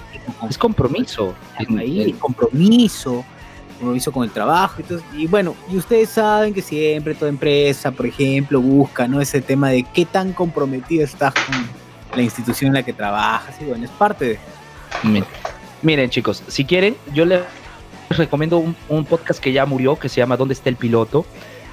es 0.47 0.57
compromiso. 0.59 1.33
Ahí, 1.57 2.15
compromiso, 2.19 3.25
compromiso 3.79 4.11
con 4.11 4.23
el 4.23 4.31
trabajo. 4.31 4.81
y 5.15 5.25
bueno, 5.27 5.55
y 5.71 5.77
ustedes 5.77 6.09
saben 6.09 6.53
que 6.53 6.61
siempre 6.61 7.15
toda 7.15 7.29
empresa, 7.29 7.91
por 7.91 8.05
ejemplo, 8.05 8.61
busca, 8.61 9.07
¿no? 9.07 9.21
Ese 9.21 9.41
tema 9.41 9.69
de 9.69 9.83
qué 9.83 10.05
tan 10.05 10.33
comprometido 10.33 11.03
estás 11.03 11.33
con 11.33 11.55
la 12.15 12.21
institución 12.21 12.69
en 12.69 12.73
la 12.75 12.83
que 12.83 12.93
trabajas. 12.93 13.55
Y 13.61 13.65
bueno, 13.65 13.85
es 13.85 13.91
parte 13.91 14.25
de. 14.25 14.39
Miren, 15.81 16.09
chicos, 16.09 16.43
si 16.47 16.65
quieren, 16.65 16.97
yo 17.13 17.25
les 17.25 17.41
recomiendo 18.09 18.57
un, 18.89 19.05
podcast 19.05 19.39
que 19.39 19.53
ya 19.53 19.65
murió, 19.65 19.97
que 19.97 20.09
se 20.09 20.17
llama 20.17 20.35
¿Dónde 20.35 20.53
está 20.53 20.69
el 20.69 20.75
piloto? 20.75 21.25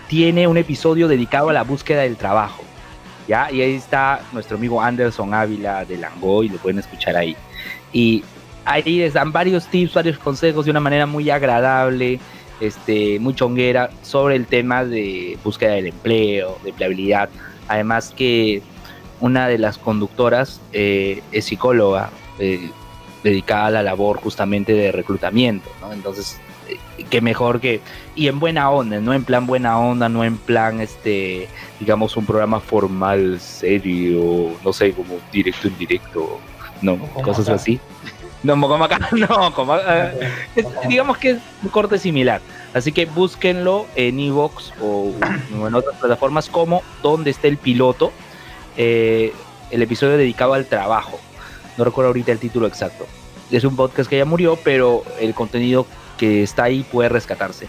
Tiene 0.09 0.47
un 0.47 0.57
episodio 0.57 1.09
dedicado 1.09 1.49
a 1.49 1.53
la 1.53 1.65
búsqueda 1.65 2.03
del 2.03 2.17
trabajo. 2.17 2.63
¿ya? 3.27 3.51
Y 3.51 3.61
ahí 3.61 3.75
está 3.75 4.21
nuestro 4.33 4.57
amigo 4.57 4.81
Anderson 4.81 5.35
Ávila 5.35 5.85
de 5.85 5.99
Langoy, 5.99 6.49
lo 6.49 6.59
pueden 6.59 6.79
escuchar 6.79 7.17
ahí. 7.17 7.37
Y 7.93 8.23
ahí 8.67 8.99
les 8.99 9.15
dan 9.15 9.33
varios 9.33 9.67
tips, 9.69 9.95
varios 9.95 10.19
consejos 10.19 10.67
de 10.67 10.71
una 10.71 10.81
manera 10.81 11.07
muy 11.07 11.31
agradable, 11.31 12.21
este, 12.61 13.19
muy 13.19 13.35
chonguera, 13.35 13.91
sobre 14.03 14.37
el 14.37 14.47
tema 14.47 14.85
de 14.85 15.39
búsqueda 15.43 15.73
del 15.73 15.87
empleo, 15.87 16.59
de 16.63 16.71
empleabilidad. 16.71 17.31
Además 17.69 18.13
que 18.15 18.63
una 19.21 19.49
de 19.49 19.59
las 19.59 19.79
conductoras 19.79 20.61
eh, 20.73 21.23
es 21.33 21.47
psicóloga. 21.47 22.11
Eh, 22.39 22.71
dedicada 23.27 23.67
a 23.67 23.71
la 23.71 23.83
labor 23.83 24.19
justamente 24.19 24.73
de 24.73 24.93
reclutamiento, 24.93 25.69
¿no? 25.81 25.93
Entonces, 25.93 26.39
eh, 26.69 27.05
qué 27.11 27.21
mejor 27.21 27.61
que 27.61 27.81
y 28.15 28.29
en 28.29 28.39
buena 28.39 28.71
onda, 28.71 29.01
no 29.01 29.13
en 29.13 29.25
plan 29.25 29.47
buena 29.47 29.79
onda, 29.79 30.09
no 30.09 30.23
en 30.23 30.37
plan 30.37 30.81
este, 30.81 31.49
digamos 31.81 32.17
un 32.17 32.25
programa 32.25 32.61
formal, 32.61 33.41
serio, 33.41 34.53
no 34.65 34.73
sé, 34.73 34.93
como 34.93 35.17
directo 35.33 35.67
indirecto, 35.67 36.39
no, 36.83 36.99
cosas 37.23 37.49
así. 37.49 37.81
No, 38.55 38.69
como 38.69 38.85
acá, 38.85 38.99
no, 39.13 39.53
como 39.55 39.77
eh, 39.77 40.33
digamos 40.89 41.19
que 41.19 41.31
es 41.31 41.39
un 41.63 41.69
corte 41.71 41.99
similar. 41.99 42.41
Así 42.75 42.93
que 42.93 43.07
búsquenlo 43.07 43.87
en 43.95 44.21
Evox 44.21 44.73
o 44.81 45.13
en 45.51 45.75
otras 45.75 45.97
plataformas 45.99 46.49
como 46.49 46.83
donde 47.03 47.31
está 47.31 47.49
el 47.49 47.57
piloto, 47.57 48.13
eh, 48.77 49.33
el 49.71 49.83
episodio 49.83 50.17
dedicado 50.17 50.53
al 50.55 50.67
trabajo 50.67 51.19
no 51.77 51.85
recuerdo 51.85 52.09
ahorita 52.09 52.33
el 52.33 52.39
título 52.39 52.67
exacto. 52.67 53.07
Es 53.51 53.65
un 53.65 53.77
podcast 53.77 54.09
que 54.09 54.19
ya 54.19 54.25
murió, 54.25 54.59
pero 54.63 55.05
el 55.21 55.35
contenido 55.35 55.87
que 56.17 56.43
está 56.43 56.65
ahí 56.65 56.85
puede 56.91 57.09
rescatarse. 57.09 57.69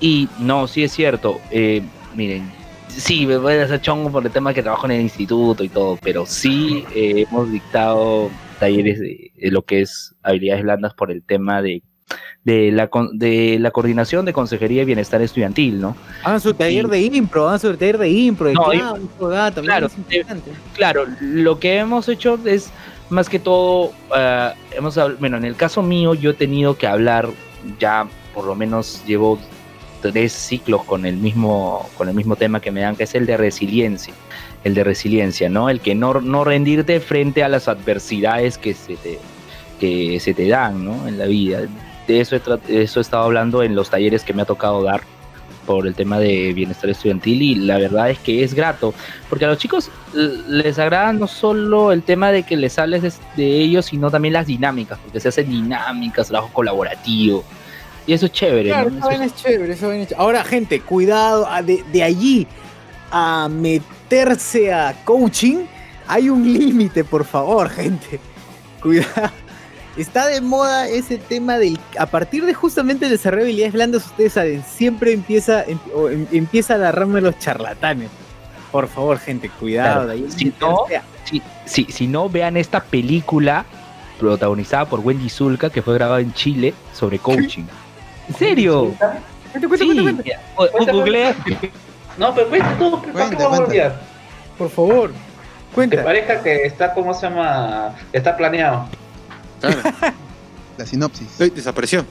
Y 0.00 0.28
no, 0.38 0.66
sí 0.68 0.84
es 0.84 0.92
cierto. 0.92 1.40
Eh, 1.50 1.82
miren, 2.14 2.50
sí, 2.88 3.26
me 3.26 3.36
voy 3.36 3.54
a 3.54 3.64
hacer 3.64 3.80
chongo 3.80 4.10
por 4.10 4.24
el 4.24 4.32
tema 4.32 4.54
que 4.54 4.62
trabajo 4.62 4.86
en 4.86 4.92
el 4.92 5.00
instituto 5.02 5.64
y 5.64 5.68
todo, 5.68 5.98
pero 6.00 6.24
sí 6.24 6.84
eh, 6.94 7.26
hemos 7.28 7.50
dictado 7.50 8.30
talleres 8.58 9.00
de, 9.00 9.32
lo 9.50 9.62
que 9.62 9.82
es 9.82 10.14
habilidades 10.22 10.62
blandas 10.62 10.94
por 10.94 11.10
el 11.10 11.22
tema 11.22 11.62
de, 11.62 11.82
de, 12.44 12.70
la, 12.72 12.88
de 13.12 13.58
la 13.58 13.70
coordinación 13.70 14.24
de 14.24 14.32
consejería 14.32 14.82
y 14.82 14.86
bienestar 14.86 15.22
estudiantil, 15.22 15.80
¿no? 15.80 15.96
Hagan 16.24 16.40
su 16.40 16.54
taller 16.54 16.88
de 16.88 17.00
impro, 17.00 17.48
hagan 17.48 17.60
su 17.60 17.76
taller 17.76 17.98
de 17.98 18.08
impro, 18.08 18.52
claro, 19.62 19.88
claro, 20.74 21.06
lo 21.20 21.58
que 21.58 21.78
hemos 21.78 22.08
hecho 22.08 22.38
es 22.44 22.70
más 23.10 23.28
que 23.28 23.38
todo, 23.38 23.86
uh, 24.10 24.52
hemos 24.72 24.98
bueno, 25.18 25.36
en 25.36 25.44
el 25.44 25.56
caso 25.56 25.82
mío 25.82 26.14
yo 26.14 26.30
he 26.30 26.34
tenido 26.34 26.76
que 26.76 26.86
hablar, 26.86 27.28
ya 27.78 28.06
por 28.34 28.44
lo 28.44 28.54
menos 28.54 29.02
llevo 29.06 29.38
tres 30.00 30.32
ciclos 30.32 30.84
con 30.84 31.06
el 31.06 31.16
mismo, 31.16 31.88
con 31.96 32.08
el 32.08 32.14
mismo 32.14 32.36
tema 32.36 32.60
que 32.60 32.70
me 32.70 32.80
dan, 32.80 32.96
que 32.96 33.04
es 33.04 33.14
el 33.14 33.26
de 33.26 33.36
resiliencia, 33.36 34.14
el 34.64 34.74
de 34.74 34.84
resiliencia, 34.84 35.48
¿no? 35.48 35.70
El 35.70 35.80
que 35.80 35.94
no, 35.94 36.20
no 36.20 36.44
rendirte 36.44 37.00
frente 37.00 37.42
a 37.42 37.48
las 37.48 37.68
adversidades 37.68 38.58
que 38.58 38.74
se 38.74 38.96
te, 38.96 39.18
que 39.78 40.20
se 40.20 40.34
te 40.34 40.48
dan, 40.48 40.84
¿no? 40.84 41.06
En 41.08 41.18
la 41.18 41.26
vida. 41.26 41.60
De 42.06 42.20
eso, 42.20 42.38
de 42.38 42.82
eso 42.82 43.00
he 43.00 43.02
estado 43.02 43.24
hablando 43.24 43.62
en 43.62 43.74
los 43.74 43.90
talleres 43.90 44.24
que 44.24 44.32
me 44.32 44.42
ha 44.42 44.46
tocado 44.46 44.82
dar 44.82 45.02
por 45.68 45.86
el 45.86 45.94
tema 45.94 46.18
de 46.18 46.54
bienestar 46.54 46.88
estudiantil 46.88 47.42
y 47.42 47.54
la 47.54 47.76
verdad 47.76 48.08
es 48.08 48.18
que 48.18 48.42
es 48.42 48.54
grato, 48.54 48.94
porque 49.28 49.44
a 49.44 49.48
los 49.48 49.58
chicos 49.58 49.90
les 50.14 50.78
agrada 50.78 51.12
no 51.12 51.26
solo 51.26 51.92
el 51.92 52.02
tema 52.02 52.32
de 52.32 52.42
que 52.42 52.56
les 52.56 52.78
hables 52.78 53.20
de, 53.36 53.60
ellos, 53.60 53.84
sino 53.84 54.10
también 54.10 54.32
las 54.32 54.46
dinámicas, 54.46 54.98
porque 54.98 55.20
se 55.20 55.28
hacen 55.28 55.50
dinámicas, 55.50 56.28
trabajo 56.28 56.50
colaborativo. 56.54 57.44
Y 58.06 58.14
eso 58.14 58.24
es 58.24 58.32
chévere. 58.32 58.70
Claro, 58.70 58.88
eso 58.88 59.22
es 59.22 59.34
chévere, 59.34 59.74
eso 59.74 59.92
es 59.92 60.12
Ahora, 60.16 60.42
gente, 60.42 60.80
cuidado, 60.80 61.46
ah, 61.46 61.60
de, 61.60 61.84
de 61.92 62.02
allí 62.02 62.46
a 63.10 63.50
meterse 64.08 64.72
a 64.72 64.94
coaching, 65.04 65.66
hay 66.06 66.30
un 66.30 66.50
límite, 66.50 67.04
por 67.04 67.24
favor, 67.24 67.68
gente. 67.80 68.18
Cuidado 68.80 69.30
está 69.96 70.28
de 70.28 70.40
moda 70.40 70.88
ese 70.88 71.18
tema 71.18 71.58
del. 71.58 71.78
A 71.98 72.06
partir 72.06 72.46
de 72.46 72.54
justamente 72.54 73.06
el 73.06 73.10
desarrollo 73.10 73.42
de 73.42 73.48
habilidades 73.48 73.72
blandas, 73.74 74.06
ustedes 74.06 74.32
saben, 74.32 74.62
siempre 74.64 75.12
empieza, 75.12 75.64
em, 75.64 75.78
em, 76.10 76.26
empieza 76.32 76.74
a 76.74 76.76
agarrarme 76.76 77.20
los 77.20 77.38
charlatanes. 77.38 78.08
Por 78.70 78.86
favor, 78.86 79.18
gente, 79.18 79.48
cuidado. 79.48 80.14
si, 80.28 80.54
no, 80.60 80.84
si, 81.64 82.06
no, 82.06 82.28
vean 82.28 82.56
esta 82.56 82.80
película 82.80 83.64
protagonizada 84.20 84.84
por 84.84 85.00
Wendy 85.00 85.28
Zulka 85.28 85.70
que 85.70 85.82
fue 85.82 85.94
grabada 85.94 86.20
en 86.20 86.32
Chile 86.32 86.74
sobre 86.92 87.18
coaching. 87.18 87.64
¿En 88.28 88.34
serio? 88.34 88.94
Cuenta, 88.98 89.68
cuenta, 90.76 90.92
No, 92.18 92.34
pero 92.34 92.48
cuenta 92.48 92.76
tú, 92.78 93.02
¿para 93.12 93.30
qué 93.30 93.36
vamos 93.36 93.60
a 93.60 93.62
olvidar? 93.62 94.00
Por 94.58 94.70
favor, 94.70 95.12
cuenta. 95.74 95.96
Que 95.96 96.02
parezca 96.02 96.42
que 96.42 96.64
está, 96.64 96.92
¿cómo 96.92 97.14
se 97.14 97.28
llama? 97.28 97.94
Está 98.12 98.36
planeado. 98.36 98.86
La 100.78 100.86
sinopsis. 100.86 101.38
desapareció. 101.38 102.04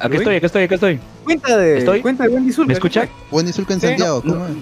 Aquí 0.00 0.16
estoy, 0.16 0.36
aquí 0.36 0.46
estoy, 0.46 0.62
aquí 0.64 0.74
estoy. 0.74 1.00
Cuenta 1.24 1.56
de, 1.56 1.78
¿Estoy? 1.78 2.02
Cuenta 2.02 2.24
de 2.24 2.30
Wendy 2.30 2.52
Zulka. 2.52 2.68
¿Me 2.68 2.74
escucha? 2.74 3.08
Wendy 3.30 3.52
Zulka 3.52 3.74
en 3.74 3.80
Santiago, 3.80 4.22
¿cómo 4.22 4.46
es? 4.46 4.52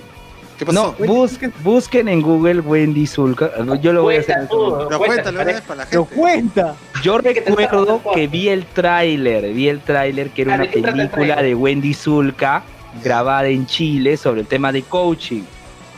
¿Qué 0.58 0.64
pasó? 0.64 0.96
No, 0.98 1.06
busquen, 1.06 1.52
busquen 1.62 2.08
en 2.08 2.22
Google 2.22 2.60
Wendy 2.60 3.06
Zulka. 3.06 3.50
Yo 3.80 3.92
lo 3.92 4.02
voy 4.02 4.16
a 4.16 4.20
hacer. 4.20 4.48
Pero 4.48 4.98
cuéntalo 4.98 5.38
para 5.38 5.52
la 5.52 5.52
gente. 5.52 5.88
Pero 5.90 6.04
cuenta. 6.06 6.76
Yo 7.02 7.18
recuerdo 7.18 8.00
que 8.14 8.26
vi 8.26 8.48
el 8.48 8.64
tráiler, 8.64 9.52
vi 9.52 9.68
el 9.68 9.80
tráiler 9.80 10.30
que 10.30 10.42
era 10.42 10.54
una 10.54 10.64
película 10.64 11.42
de 11.42 11.54
Wendy 11.54 11.92
Zulka 11.92 12.62
grabada 13.02 13.48
en 13.48 13.66
Chile 13.66 14.16
sobre 14.16 14.42
el 14.42 14.46
tema 14.46 14.72
de 14.72 14.82
coaching. 14.82 15.42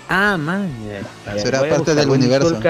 Ah, 0.08 0.36
man. 0.38 0.68
Será 1.36 1.60
parte 1.68 1.94
del 1.94 2.08
universo. 2.08 2.60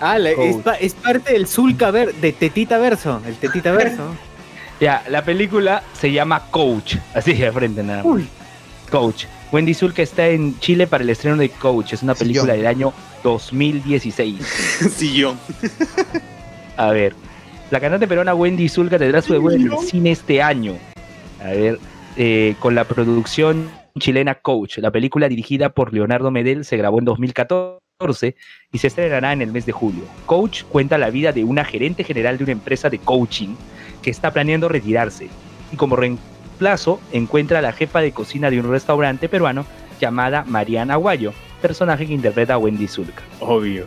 Ah, 0.00 0.18
es, 0.18 0.56
es, 0.80 0.94
parte 0.94 1.32
del 1.32 1.46
Zulka 1.46 1.92
ver, 1.92 2.12
de 2.14 2.32
Tetita 2.32 2.78
Verso, 2.78 3.20
el 3.24 3.36
Tetita 3.36 3.70
Verso. 3.70 4.02
ya, 4.80 5.04
la 5.08 5.24
película 5.24 5.84
se 5.92 6.10
llama 6.10 6.50
Coach, 6.50 6.96
así 7.14 7.34
de 7.34 7.52
frente 7.52 7.84
nada 7.84 8.02
más. 8.02 8.22
Coach. 8.90 9.26
Wendy 9.52 9.74
Zulka 9.74 10.02
está 10.02 10.26
en 10.26 10.58
Chile 10.58 10.88
para 10.88 11.04
el 11.04 11.10
estreno 11.10 11.36
de 11.36 11.50
Coach, 11.50 11.92
es 11.92 12.02
una 12.02 12.16
película 12.16 12.54
del 12.54 12.66
año 12.66 12.92
2016. 13.22 14.44
Sillón. 14.96 15.38
A 16.76 16.88
ver, 16.88 17.14
la 17.70 17.78
cantante 17.78 18.08
peruana 18.08 18.34
Wendy 18.34 18.68
Zulka 18.68 18.98
tendrá 18.98 19.22
su 19.22 19.34
debut 19.34 19.52
en 19.52 19.70
el 19.70 19.78
cine 19.86 20.10
este 20.10 20.42
año. 20.42 20.76
A 21.40 21.50
ver, 21.50 21.78
eh, 22.16 22.54
con 22.58 22.74
la 22.74 22.84
producción 22.84 23.70
chilena 23.98 24.34
Coach. 24.36 24.78
La 24.78 24.90
película 24.90 25.28
dirigida 25.28 25.70
por 25.70 25.92
Leonardo 25.92 26.30
Medel 26.30 26.64
se 26.64 26.76
grabó 26.76 26.98
en 26.98 27.04
2014 27.04 28.36
y 28.72 28.78
se 28.78 28.86
estrenará 28.86 29.32
en 29.32 29.42
el 29.42 29.52
mes 29.52 29.66
de 29.66 29.72
julio. 29.72 30.04
Coach 30.26 30.64
cuenta 30.64 30.98
la 30.98 31.10
vida 31.10 31.32
de 31.32 31.44
una 31.44 31.64
gerente 31.64 32.04
general 32.04 32.38
de 32.38 32.44
una 32.44 32.52
empresa 32.52 32.90
de 32.90 32.98
coaching 32.98 33.54
que 34.02 34.10
está 34.10 34.32
planeando 34.32 34.68
retirarse 34.68 35.28
y 35.72 35.76
como 35.76 35.96
reemplazo 35.96 37.00
encuentra 37.12 37.60
a 37.60 37.62
la 37.62 37.72
jefa 37.72 38.00
de 38.00 38.12
cocina 38.12 38.50
de 38.50 38.60
un 38.60 38.70
restaurante 38.70 39.28
peruano 39.28 39.64
llamada 40.00 40.44
Mariana 40.44 40.94
Aguayo, 40.94 41.32
personaje 41.60 42.06
que 42.06 42.12
interpreta 42.12 42.54
a 42.54 42.58
Wendy 42.58 42.88
Zulka. 42.88 43.22
Obvio. 43.40 43.86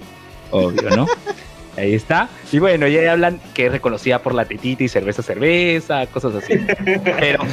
Obvio, 0.51 0.89
¿no? 0.95 1.05
Ahí 1.77 1.93
está. 1.93 2.29
Y 2.51 2.59
bueno, 2.59 2.87
ya 2.87 3.11
hablan 3.11 3.39
que 3.53 3.65
es 3.67 3.71
reconocida 3.71 4.19
por 4.19 4.33
la 4.33 4.45
tetita 4.45 4.83
y 4.83 4.87
cerveza, 4.87 5.21
cerveza, 5.21 6.05
cosas 6.07 6.35
así. 6.35 6.59
Pero 7.19 7.43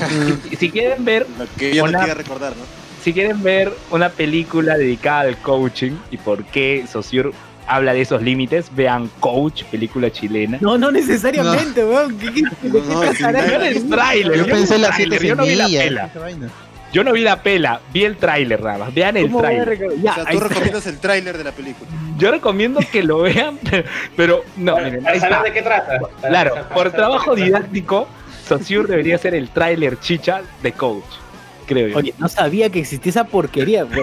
si, 0.59 0.71
quieren 0.71 1.05
ver. 1.05 1.27
que 1.59 1.75
yo 1.75 1.85
una, 1.85 2.07
recordar, 2.15 2.57
¿no? 2.57 2.63
Si 3.03 3.13
quieren 3.13 3.43
ver 3.43 3.73
una 3.91 4.11
película 4.11 4.77
dedicada 4.77 5.23
al 5.23 5.37
coaching 5.39 5.93
y 6.11 6.19
por 6.19 6.45
qué 6.45 6.85
Sociur 6.91 7.33
habla 7.67 7.95
de 7.95 8.03
esos 8.03 8.23
límites, 8.23 8.67
vean 8.75 9.11
Coach, 9.21 9.65
película 9.65 10.11
chilena. 10.11 10.59
No, 10.61 10.79
no 10.79 10.93
necesariamente, 10.93 11.85
weón. 11.85 12.17
no, 12.63 13.03
el 13.03 13.89
trailer. 13.89 14.39
Yo 14.39 14.47
pensé 14.47 14.79
la 14.79 14.97
Yo 14.99 15.35
no 15.35 15.45
vi 15.45 15.55
la 15.55 15.67
pela. 15.67 16.11
Yo 16.93 17.03
no 17.05 17.13
vi 17.13 17.23
la 17.23 17.43
pela, 17.43 17.81
vi 17.93 18.05
el 18.05 18.17
tráiler, 18.17 18.61
Rabas. 18.61 18.93
Vean 18.93 19.17
el 19.17 19.35
tráiler. 19.35 19.83
o 19.85 20.01
sea, 20.15 20.27
tú 20.27 20.41
recomiendas 20.41 20.87
el 20.87 20.99
tráiler 20.99 21.39
de 21.39 21.45
la 21.45 21.53
película. 21.53 21.91
Yo 22.19 22.31
recomiendo 22.31 22.81
que 22.91 23.03
lo 23.03 23.21
vean, 23.21 23.59
pero, 24.17 24.45
no. 24.57 24.77
¿Sabes 24.77 25.43
de 25.45 25.53
qué 25.53 25.63
trata? 25.63 25.99
Claro, 26.21 26.55
por 26.75 26.91
trabajo 26.93 27.35
didáctico, 27.35 28.07
Saussure 28.45 28.87
debería 28.87 29.17
ser 29.19 29.35
el 29.35 29.49
tráiler 29.49 29.99
chicha 30.01 30.43
de 30.63 30.73
Coach, 30.73 31.05
creo 31.67 31.89
yo. 31.89 31.97
Oye, 31.97 32.15
no 32.19 32.29
sabía 32.29 32.69
que 32.69 32.81
existía 32.81 33.11
esa 33.11 33.25
porquería. 33.25 33.87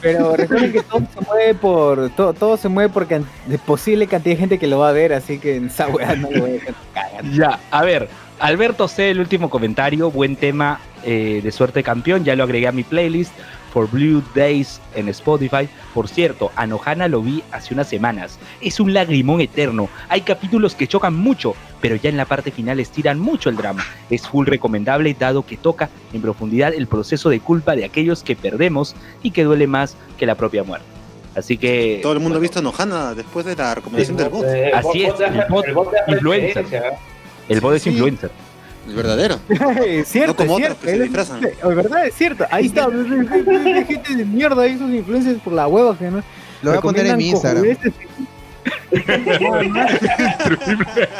pero 0.00 0.36
recuerden 0.36 0.72
que 0.72 0.82
todo 0.82 1.00
se 1.12 1.20
mueve 1.26 1.54
por 1.54 2.10
todo, 2.10 2.32
todo 2.34 2.56
se 2.56 2.68
mueve 2.68 2.88
porque 2.92 3.20
es 3.50 3.60
posible 3.60 4.06
cantidad 4.06 4.34
de 4.34 4.40
gente 4.40 4.58
que 4.58 4.66
lo 4.66 4.78
va 4.78 4.90
a 4.90 4.92
ver, 4.92 5.12
así 5.12 5.38
que 5.38 5.56
en 5.56 5.66
esa 5.66 5.88
weá 5.88 6.14
no 6.14 6.30
lo 6.30 6.40
voy 6.40 6.58
a 6.58 6.60
cagar. 6.94 7.24
Ya, 7.32 7.58
a 7.70 7.82
ver, 7.82 8.08
Alberto 8.42 8.88
C, 8.88 9.10
el 9.10 9.20
último 9.20 9.48
comentario, 9.48 10.10
buen 10.10 10.34
tema 10.34 10.80
eh, 11.04 11.40
de 11.44 11.52
suerte 11.52 11.84
campeón, 11.84 12.24
ya 12.24 12.34
lo 12.34 12.42
agregué 12.42 12.66
a 12.66 12.72
mi 12.72 12.82
playlist 12.82 13.32
for 13.72 13.88
Blue 13.88 14.20
Days 14.34 14.80
en 14.96 15.08
Spotify. 15.10 15.68
Por 15.94 16.08
cierto, 16.08 16.50
a 16.56 16.66
Nohana 16.66 17.06
lo 17.06 17.22
vi 17.22 17.44
hace 17.52 17.72
unas 17.72 17.88
semanas. 17.88 18.40
Es 18.60 18.80
un 18.80 18.92
lagrimón 18.92 19.40
eterno. 19.40 19.88
Hay 20.08 20.22
capítulos 20.22 20.74
que 20.74 20.88
chocan 20.88 21.14
mucho, 21.14 21.54
pero 21.80 21.94
ya 21.94 22.10
en 22.10 22.16
la 22.16 22.24
parte 22.24 22.50
final 22.50 22.80
estiran 22.80 23.20
mucho 23.20 23.48
el 23.48 23.54
drama. 23.54 23.84
Es 24.10 24.26
full 24.26 24.48
recomendable 24.48 25.14
dado 25.16 25.46
que 25.46 25.56
toca 25.56 25.88
en 26.12 26.20
profundidad 26.20 26.74
el 26.74 26.88
proceso 26.88 27.30
de 27.30 27.38
culpa 27.38 27.76
de 27.76 27.84
aquellos 27.84 28.24
que 28.24 28.34
perdemos 28.34 28.96
y 29.22 29.30
que 29.30 29.44
duele 29.44 29.68
más 29.68 29.96
que 30.18 30.26
la 30.26 30.34
propia 30.34 30.64
muerte. 30.64 30.86
Así 31.36 31.58
que. 31.58 32.00
Todo 32.02 32.14
el 32.14 32.18
mundo 32.18 32.38
ha 32.38 32.40
visto 32.40 32.58
a 32.58 32.62
Nohana 32.62 33.14
después 33.14 33.46
de 33.46 33.54
la 33.54 33.76
recomendación 33.76 34.16
del 34.16 34.30
bot. 34.30 34.46
Así 34.74 35.04
es, 35.04 35.14
el 35.20 35.44
bot, 35.48 35.64
influencer. 36.08 36.66
El 37.48 37.60
bot 37.60 37.74
es 37.74 37.86
influencer. 37.86 38.30
El 38.86 38.94
verdadero. 38.94 39.38
es 39.86 40.08
cierto, 40.08 40.36
como 40.36 40.58
es 40.58 40.64
cierto. 40.66 40.88
Es, 40.88 41.12
verdad, 41.62 42.06
es 42.06 42.14
cierto. 42.14 42.46
Ahí 42.50 42.66
está. 42.66 42.88
gente 42.90 44.16
de 44.16 44.24
mierda 44.24 44.62
ahí 44.62 44.76
sus 44.76 44.90
influencias 44.90 45.36
por 45.42 45.52
la 45.52 45.68
hueva 45.68 45.96
que 45.96 46.10
no. 46.10 46.22
Lo 46.62 46.70
voy 46.70 46.78
a 46.78 46.80
poner 46.80 47.06
en 47.06 47.16
mi 47.16 47.30
Instagram. 47.30 47.64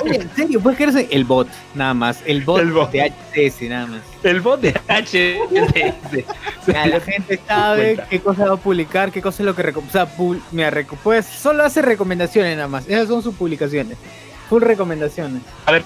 Oye, 0.03 0.17
en 0.17 0.31
serio, 0.37 0.61
puedes 0.61 0.77
creerse 0.77 1.09
el 1.11 1.25
bot, 1.25 1.49
nada 1.75 1.95
más. 1.95 2.21
El 2.27 2.43
bot, 2.43 2.61
el 2.61 2.71
bot. 2.71 2.93
de 2.93 3.11
HTS, 3.11 3.63
nada 3.63 3.87
más. 3.87 4.03
El 4.23 4.41
bot 4.41 4.61
de 4.61 4.73
HTS. 4.73 6.25
la 6.67 7.01
gente 7.01 7.41
sabe 7.47 7.99
qué 8.11 8.21
cosa 8.21 8.47
va 8.47 8.55
a 8.55 8.57
publicar, 8.59 9.11
qué 9.11 9.23
cosa 9.23 9.43
es 9.43 9.47
lo 9.47 9.57
que. 9.57 9.63
O 9.71 9.91
sea, 9.91 10.09
mira, 10.53 10.71
pues 11.03 11.27
solo 11.27 11.65
hace 11.65 11.83
recomendaciones 11.83 12.57
nada 12.57 12.69
más. 12.69 12.87
Esas 12.89 13.09
son 13.09 13.23
sus 13.23 13.35
publicaciones. 13.35 13.97
Full 14.53 14.65
recomendaciones. 14.65 15.41
A 15.65 15.73
ver, 15.73 15.83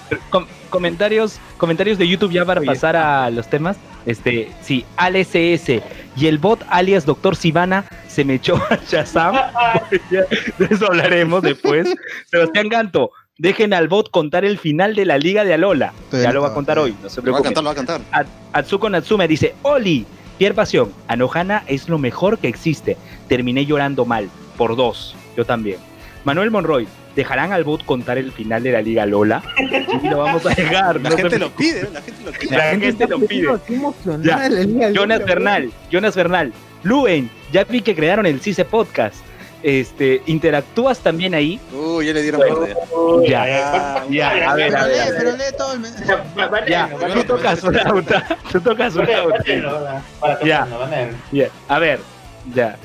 comentarios, 0.69 1.39
comentarios 1.55 1.97
de 1.97 2.05
YouTube 2.05 2.33
ya 2.33 2.43
para 2.43 2.59
pasar 2.59 2.97
a 2.97 3.29
los 3.29 3.49
temas. 3.49 3.77
Este, 4.05 4.51
sí, 4.61 4.83
ALSS 4.97 5.81
y 6.17 6.27
el 6.27 6.37
bot 6.37 6.65
alias 6.67 7.05
Doctor 7.05 7.37
Sivana 7.37 7.85
se 8.09 8.25
me 8.25 8.33
echó 8.33 8.57
a 8.57 8.77
Shazam. 8.85 9.35
de 10.09 10.65
eso 10.69 10.85
hablaremos 10.85 11.43
después. 11.43 11.87
Sebastián 12.29 12.67
Ganto, 12.67 13.11
dejen 13.37 13.73
al 13.73 13.87
bot 13.87 14.11
contar 14.11 14.43
el 14.43 14.57
final 14.57 14.95
de 14.95 15.05
la 15.05 15.17
Liga 15.17 15.45
de 15.45 15.53
Alola. 15.53 15.93
ya 16.11 16.33
lo 16.33 16.41
va 16.41 16.49
a 16.49 16.53
contar 16.53 16.77
hoy, 16.77 16.93
no 17.01 17.07
se 17.07 17.21
preocupen. 17.21 17.53
Lo 17.53 17.63
va 17.63 17.71
a 17.71 17.75
cantar, 17.75 18.03
lo 18.03 18.03
va 18.03 18.03
a 18.03 18.25
cantar. 18.25 18.33
Atsuko 18.51 18.89
Natsume 18.89 19.29
dice, 19.29 19.55
Oli, 19.61 20.05
Pierre 20.37 20.55
Pasión, 20.55 20.91
Anohana 21.07 21.63
es 21.67 21.87
lo 21.87 21.99
mejor 21.99 22.37
que 22.37 22.49
existe. 22.49 22.97
Terminé 23.29 23.65
llorando 23.65 24.03
mal, 24.03 24.29
por 24.57 24.75
dos, 24.75 25.15
yo 25.37 25.45
también. 25.45 25.77
Manuel 26.27 26.51
Monroy, 26.51 26.85
¿dejarán 27.15 27.53
al 27.53 27.63
bot 27.63 27.85
contar 27.85 28.17
el 28.17 28.33
final 28.33 28.61
de 28.61 28.73
la 28.73 28.81
Liga 28.81 29.05
Lola? 29.05 29.41
Y 30.03 30.09
lo 30.09 30.17
vamos 30.17 30.45
a 30.45 30.49
dejar. 30.49 30.99
La 30.99 31.11
gente 31.11 31.39
lo 31.39 31.49
pide, 31.51 31.89
la 31.89 32.01
gente 32.01 32.21
lo 32.25 32.31
pide. 32.33 32.57
La, 32.57 32.63
gente, 32.63 33.07
lo 33.07 33.19
pide. 33.21 34.93
Jonas 34.93 35.23
Bernal, 35.23 35.71
Jonas 35.89 36.17
Bernal, 36.17 36.51
Luen, 36.83 37.29
ya 37.53 37.63
vi 37.63 37.79
que 37.79 37.95
crearon 37.95 38.25
el 38.25 38.41
CICE 38.41 38.65
Podcast. 38.65 39.15
Este, 39.63 40.21
¿interactúas 40.25 40.99
también 40.99 41.33
ahí? 41.33 41.61
Uy, 41.71 42.07
ya 42.07 42.13
le 42.13 42.21
dieron 42.21 42.41
Ya, 43.25 43.47
ya, 43.47 44.05
ya, 44.09 44.51
a 44.51 44.55
ver, 44.55 44.75
a 44.75 44.85
ver. 44.85 45.13
Pero 45.17 45.31
lee 45.31 45.43
todo 45.57 45.73
el 45.75 46.67
Ya, 46.67 46.89
tú 47.13 47.23
tocas 47.23 47.63
una 47.63 47.83
auta, 47.83 48.37
tú 48.51 48.59
tocas 48.59 48.95
una 48.97 49.17
auta. 49.17 49.43
Ya, 50.43 50.67
ya, 51.31 51.49
a 51.69 51.79
ver, 51.79 52.01
ya. 52.53 52.75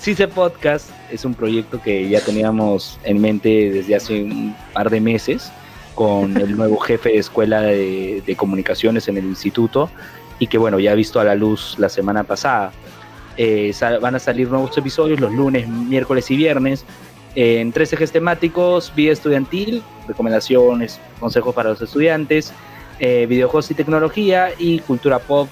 CICE 0.00 0.26
Podcast 0.26 0.90
es 1.12 1.24
un 1.24 1.34
proyecto 1.34 1.80
que 1.80 2.08
ya 2.08 2.20
teníamos 2.20 2.98
en 3.04 3.20
mente 3.20 3.70
desde 3.70 3.96
hace 3.96 4.22
un 4.22 4.54
par 4.72 4.90
de 4.90 5.00
meses 5.00 5.52
con 5.94 6.36
el 6.36 6.56
nuevo 6.56 6.78
jefe 6.78 7.10
de 7.10 7.18
escuela 7.18 7.62
de, 7.62 8.34
comunicaciones 8.36 9.08
en 9.08 9.16
el 9.16 9.24
instituto 9.24 9.90
y 10.38 10.46
que 10.46 10.58
bueno, 10.58 10.78
ya 10.78 10.92
ha 10.92 10.94
visto 10.94 11.20
a 11.20 11.24
la 11.24 11.34
luz 11.34 11.76
la 11.78 11.88
semana 11.88 12.24
pasada. 12.24 12.72
Eh, 13.36 13.72
van 14.00 14.14
a 14.14 14.18
salir 14.18 14.48
nuevos 14.48 14.76
episodios 14.76 15.20
los 15.20 15.32
lunes, 15.32 15.68
miércoles 15.68 16.30
y 16.30 16.36
viernes 16.36 16.84
en 17.34 17.72
tres 17.72 17.92
ejes 17.92 18.10
temáticos, 18.10 18.92
vida 18.94 19.12
estudiantil, 19.12 19.82
recomendaciones, 20.08 20.98
consejos 21.20 21.54
para 21.54 21.70
los 21.70 21.80
estudiantes, 21.80 22.52
eh, 22.98 23.26
videojuegos 23.28 23.70
y 23.70 23.74
tecnología 23.74 24.50
y 24.58 24.80
cultura 24.80 25.18
pop, 25.18 25.48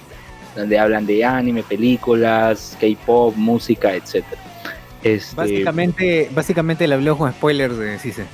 donde 0.56 0.78
hablan 0.78 1.06
de 1.06 1.24
anime, 1.24 1.62
películas, 1.62 2.76
K-pop, 2.80 3.34
música, 3.36 3.94
etcétera. 3.94 4.47
Este, 5.02 5.36
básicamente, 5.36 6.30
básicamente 6.34 6.88
le 6.88 6.94
habló 6.94 7.16
con 7.16 7.32
spoilers 7.32 7.76
de 7.76 7.98
Cise. 7.98 8.26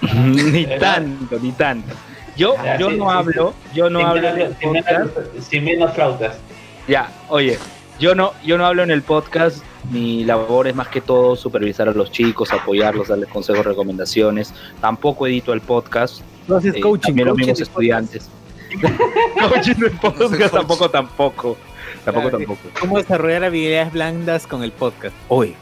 ni 0.24 0.66
tanto, 0.78 1.38
ni 1.40 1.52
tanto. 1.52 1.94
Yo, 2.36 2.54
yo 2.78 2.90
no 2.90 3.10
hablo, 3.10 3.52
yo 3.74 3.90
no 3.90 4.06
hablo 4.06 4.28
en 4.28 4.40
el 4.40 4.54
podcast. 4.54 5.10
Sin 5.40 5.64
menos 5.64 5.92
flautas. 5.92 6.38
Ya, 6.86 7.10
oye, 7.28 7.58
yo 7.98 8.14
no, 8.14 8.32
yo 8.44 8.56
no 8.58 8.64
hablo 8.64 8.84
en 8.84 8.92
el 8.92 9.02
podcast. 9.02 9.62
Mi 9.90 10.24
labor 10.24 10.68
es 10.68 10.74
más 10.74 10.88
que 10.88 11.00
todo 11.00 11.34
supervisar 11.34 11.88
a 11.88 11.92
los 11.92 12.12
chicos, 12.12 12.52
apoyarlos, 12.52 13.08
darles 13.08 13.28
consejos, 13.28 13.64
recomendaciones. 13.64 14.54
Tampoco 14.80 15.26
edito 15.26 15.52
el 15.52 15.60
podcast. 15.60 16.20
No 16.46 16.56
haces 16.56 16.76
eh, 16.76 16.80
coaching. 16.80 17.08
También 17.08 17.28
los 17.28 17.36
mismos 17.36 17.60
estudiantes. 17.60 18.30
coaching 19.48 19.84
en 19.84 19.98
podcast 19.98 20.52
tampoco, 20.52 20.90
tampoco. 20.90 21.56
Tampoco, 22.04 22.30
tampoco. 22.30 22.60
¿Cómo 22.80 22.98
desarrollar 22.98 23.44
habilidades 23.44 23.92
blandas 23.92 24.46
con 24.46 24.62
el 24.62 24.72
podcast? 24.72 25.14
Hoy. 25.28 25.54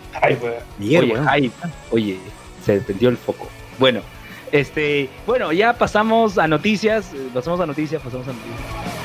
oye, 0.80 1.50
oye, 1.90 2.18
se 2.64 2.80
prendió 2.80 3.08
el 3.08 3.16
foco. 3.16 3.48
Bueno, 3.78 4.00
este, 4.52 5.10
bueno, 5.26 5.52
ya 5.52 5.74
pasamos 5.74 6.38
a 6.38 6.46
noticias, 6.46 7.12
pasamos 7.34 7.60
a 7.60 7.66
noticias, 7.66 8.00
pasamos 8.02 8.28
a 8.28 8.32
noticias. 8.32 8.95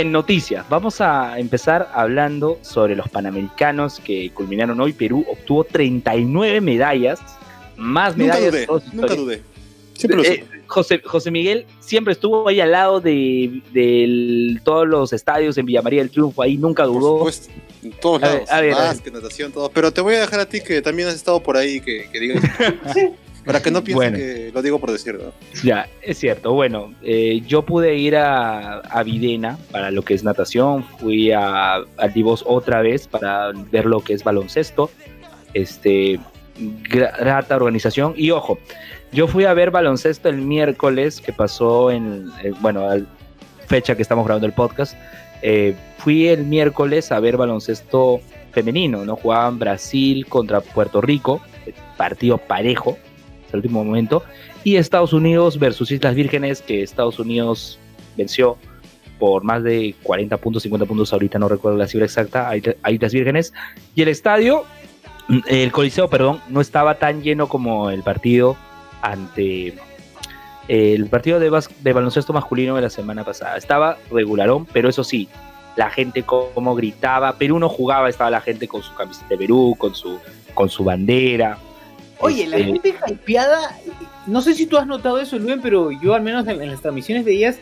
Y 0.00 0.02
en 0.02 0.12
noticias, 0.12 0.66
vamos 0.68 1.00
a 1.00 1.38
empezar 1.38 1.90
hablando 1.92 2.58
sobre 2.62 2.96
los 2.96 3.08
Panamericanos 3.08 4.00
que 4.00 4.30
culminaron 4.32 4.80
hoy. 4.80 4.92
Perú 4.92 5.26
obtuvo 5.28 5.64
39 5.64 6.60
medallas, 6.60 7.20
más 7.76 8.16
medallas. 8.16 8.66
Nunca 8.92 9.14
dudé, 9.14 9.42
eh, 10.02 10.44
José, 10.66 11.02
José 11.04 11.30
Miguel 11.30 11.66
siempre 11.80 12.12
estuvo 12.12 12.48
ahí 12.48 12.60
al 12.60 12.72
lado 12.72 13.00
de, 13.00 14.60
todos 14.64 14.88
los 14.88 15.12
estadios 15.12 15.58
en 15.58 15.66
Villa 15.66 15.82
María 15.82 16.00
del 16.00 16.10
Triunfo, 16.10 16.42
ahí 16.42 16.56
nunca 16.56 16.84
dudó. 16.84 17.28
en 17.82 17.92
todos 17.92 18.22
lados, 18.22 18.48
más 18.50 19.00
que 19.00 19.10
natación, 19.10 19.52
todo. 19.52 19.70
Pero 19.70 19.92
te 19.92 20.00
voy 20.00 20.14
a 20.14 20.20
dejar 20.20 20.40
a 20.40 20.46
ti 20.46 20.60
que 20.60 20.80
también 20.80 21.08
has 21.08 21.14
estado 21.14 21.42
por 21.42 21.56
ahí, 21.56 21.80
que, 21.80 22.08
que 22.10 22.20
digas. 22.20 22.42
Para 23.44 23.62
que 23.62 23.70
no 23.70 23.82
piensen 23.84 24.14
que 24.14 24.50
lo 24.52 24.62
digo 24.62 24.78
por 24.78 24.90
decirlo. 24.90 25.32
Ya, 25.62 25.88
es 26.02 26.18
cierto. 26.18 26.52
Bueno, 26.52 26.94
eh, 27.02 27.42
yo 27.46 27.62
pude 27.62 27.96
ir 27.96 28.16
a, 28.16 28.80
a, 28.80 29.02
Videna 29.02 29.58
para 29.70 29.90
lo 29.90 30.02
que 30.02 30.14
es 30.14 30.24
natación, 30.24 30.84
fui 30.98 31.32
a, 31.32 31.76
a 31.76 32.08
Divos 32.12 32.44
otra 32.46 32.82
vez 32.82 33.06
para 33.08 33.52
ver 33.70 33.86
lo 33.86 34.00
que 34.00 34.14
es 34.14 34.24
baloncesto. 34.24 34.90
Este, 35.54 36.20
grata 36.88 37.56
organización. 37.56 38.14
Y 38.16 38.30
ojo, 38.30 38.58
yo 39.12 39.26
fui 39.26 39.44
a 39.44 39.54
ver 39.54 39.70
baloncesto 39.70 40.28
el 40.28 40.38
miércoles 40.38 41.20
que 41.20 41.32
pasó 41.32 41.90
en, 41.90 42.30
eh, 42.42 42.52
bueno, 42.60 42.86
fecha 43.66 43.96
que 43.96 44.02
estamos 44.02 44.24
grabando 44.24 44.46
el 44.46 44.52
podcast. 44.52 44.94
Eh, 45.42 45.74
fui 45.98 46.28
el 46.28 46.44
miércoles 46.44 47.10
a 47.12 47.20
ver 47.20 47.36
baloncesto 47.36 48.20
femenino, 48.52 49.04
¿no? 49.04 49.16
Jugaban 49.16 49.58
Brasil 49.58 50.26
contra 50.26 50.60
Puerto 50.60 51.00
Rico, 51.00 51.40
partido 51.96 52.38
parejo, 52.38 52.98
el 53.56 53.58
último 53.58 53.84
momento, 53.84 54.22
y 54.64 54.76
Estados 54.76 55.12
Unidos 55.12 55.58
versus 55.58 55.90
Islas 55.90 56.14
Vírgenes, 56.14 56.62
que 56.62 56.82
Estados 56.82 57.18
Unidos 57.18 57.78
venció 58.16 58.56
por 59.18 59.44
más 59.44 59.62
de 59.62 59.94
40 60.02 60.36
puntos, 60.38 60.62
50 60.62 60.86
puntos, 60.86 61.12
ahorita 61.12 61.38
no 61.38 61.48
recuerdo 61.48 61.78
la 61.78 61.86
cifra 61.86 62.06
exacta, 62.06 62.48
a 62.48 62.90
Islas 62.90 63.12
Vírgenes, 63.12 63.52
y 63.94 64.02
el 64.02 64.08
estadio, 64.08 64.64
el 65.46 65.70
Coliseo, 65.72 66.08
perdón, 66.08 66.40
no 66.48 66.60
estaba 66.60 66.98
tan 66.98 67.22
lleno 67.22 67.48
como 67.48 67.90
el 67.90 68.02
partido 68.02 68.56
ante 69.02 69.74
el 70.68 71.06
partido 71.06 71.40
de, 71.40 71.50
de 71.80 71.92
baloncesto 71.92 72.32
masculino 72.32 72.76
de 72.76 72.82
la 72.82 72.90
semana 72.90 73.24
pasada. 73.24 73.56
Estaba 73.56 73.98
regularón, 74.10 74.66
pero 74.66 74.88
eso 74.88 75.02
sí, 75.02 75.28
la 75.76 75.90
gente 75.90 76.22
como 76.22 76.74
gritaba, 76.74 77.36
Perú 77.36 77.58
no 77.58 77.68
jugaba, 77.68 78.08
estaba 78.08 78.30
la 78.30 78.40
gente 78.40 78.68
con 78.68 78.82
su 78.82 78.94
camiseta 78.94 79.28
de 79.28 79.38
Perú, 79.38 79.74
con 79.76 79.94
su, 79.94 80.18
con 80.54 80.68
su 80.68 80.84
bandera, 80.84 81.58
Oye, 82.20 82.46
la 82.46 82.58
este, 82.58 82.72
gente 82.72 82.94
hypeada, 83.08 83.76
no 84.26 84.42
sé 84.42 84.54
si 84.54 84.66
tú 84.66 84.76
has 84.76 84.86
notado 84.86 85.18
eso, 85.18 85.38
Luis, 85.38 85.58
pero 85.62 85.90
yo 85.90 86.14
al 86.14 86.22
menos 86.22 86.46
en, 86.46 86.70
las 86.70 86.80
transmisiones 86.80 87.24
veías 87.24 87.58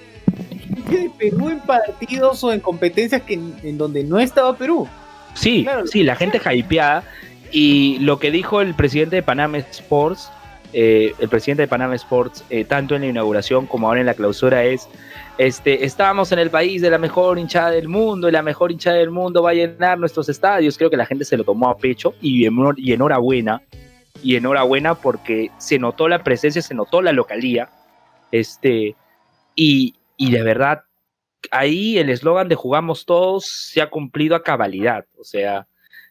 gente 0.74 0.98
de 0.98 1.10
Perú 1.10 1.48
en 1.48 1.60
partidos 1.60 2.42
o 2.44 2.52
en 2.52 2.60
competencias 2.60 3.22
que 3.22 3.34
en, 3.34 3.78
donde 3.78 4.02
no 4.04 4.18
estaba 4.18 4.56
Perú. 4.56 4.88
Sí, 5.34 5.66
sí, 5.86 6.02
la 6.02 6.16
gente 6.16 6.40
hypeada. 6.52 7.04
Y 7.50 7.98
lo 8.00 8.18
que 8.18 8.30
dijo 8.30 8.60
el 8.60 8.74
presidente 8.74 9.16
de 9.16 9.22
Panama 9.22 9.58
Sports, 9.58 10.30
eh, 10.72 11.14
el 11.18 11.28
presidente 11.28 11.62
de 11.62 11.68
Panama 11.68 11.94
Sports, 11.94 12.44
eh, 12.50 12.64
tanto 12.64 12.94
en 12.94 13.02
la 13.02 13.06
inauguración 13.06 13.66
como 13.66 13.86
ahora 13.88 14.00
en 14.00 14.06
la 14.06 14.14
clausura, 14.14 14.64
es 14.64 14.88
este, 15.38 15.84
estábamos 15.84 16.32
en 16.32 16.40
el 16.40 16.50
país 16.50 16.82
de 16.82 16.90
la 16.90 16.98
mejor 16.98 17.38
hinchada 17.38 17.70
del 17.70 17.88
mundo 17.88 18.28
y 18.28 18.32
la 18.32 18.42
mejor 18.42 18.72
hinchada 18.72 18.96
del 18.96 19.10
mundo 19.10 19.42
va 19.42 19.50
a 19.50 19.54
llenar 19.54 19.98
nuestros 19.98 20.28
estadios. 20.28 20.76
Creo 20.76 20.90
que 20.90 20.96
la 20.96 21.06
gente 21.06 21.24
se 21.24 21.36
lo 21.36 21.44
tomó 21.44 21.70
a 21.70 21.78
pecho 21.78 22.14
y, 22.20 22.46
y 22.76 22.92
enhorabuena 22.92 23.62
y 24.22 24.36
enhorabuena 24.36 24.94
porque 24.94 25.50
se 25.58 25.78
notó 25.78 26.08
la 26.08 26.22
presencia, 26.22 26.62
se 26.62 26.74
notó 26.74 27.02
la 27.02 27.12
localía. 27.12 27.70
Este, 28.30 28.96
y, 29.54 29.94
y 30.16 30.30
de 30.30 30.42
verdad, 30.42 30.82
ahí 31.50 31.98
el 31.98 32.10
eslogan 32.10 32.48
de 32.48 32.54
jugamos 32.54 33.06
todos 33.06 33.46
se 33.46 33.80
ha 33.80 33.90
cumplido 33.90 34.36
a 34.36 34.42
cabalidad. 34.42 35.06
O 35.18 35.24
sea, 35.24 35.66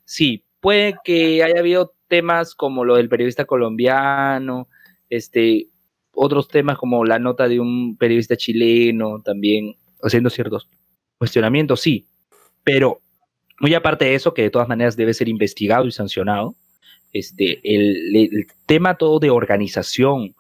sí, 0.06 0.44
puede 0.60 0.96
que 1.04 1.44
haya 1.44 1.60
habido 1.60 1.94
temas 2.08 2.56
como 2.56 2.86
lo 2.86 2.96
del 2.96 3.10
periodista 3.10 3.46
colombiano, 3.46 4.68
este, 5.10 5.68
otros 6.14 6.48
temas 6.48 6.78
como 6.78 7.06
la 7.06 7.20
nota 7.20 7.48
de 7.48 7.60
un 7.60 7.98
periodista 7.98 8.36
chileno 8.36 9.22
también 9.24 9.76
haciendo 10.02 10.30
ciertos 10.30 10.70
cuestionamientos, 11.18 11.82
sí, 11.82 12.08
pero 12.64 13.02
muy 13.60 13.74
aparte 13.74 14.06
de 14.06 14.16
eso, 14.16 14.34
que 14.34 14.44
de 14.44 14.50
todas 14.50 14.68
maneras 14.68 14.96
debe 14.96 15.14
ser 15.14 15.30
investigado 15.30 15.86
y 15.86 15.92
sancionado, 15.92 16.56
este, 17.14 17.60
el, 17.64 18.48
tema 18.66 18.96
todo 18.96 19.20
de 19.20 19.30
organización, 19.30 20.36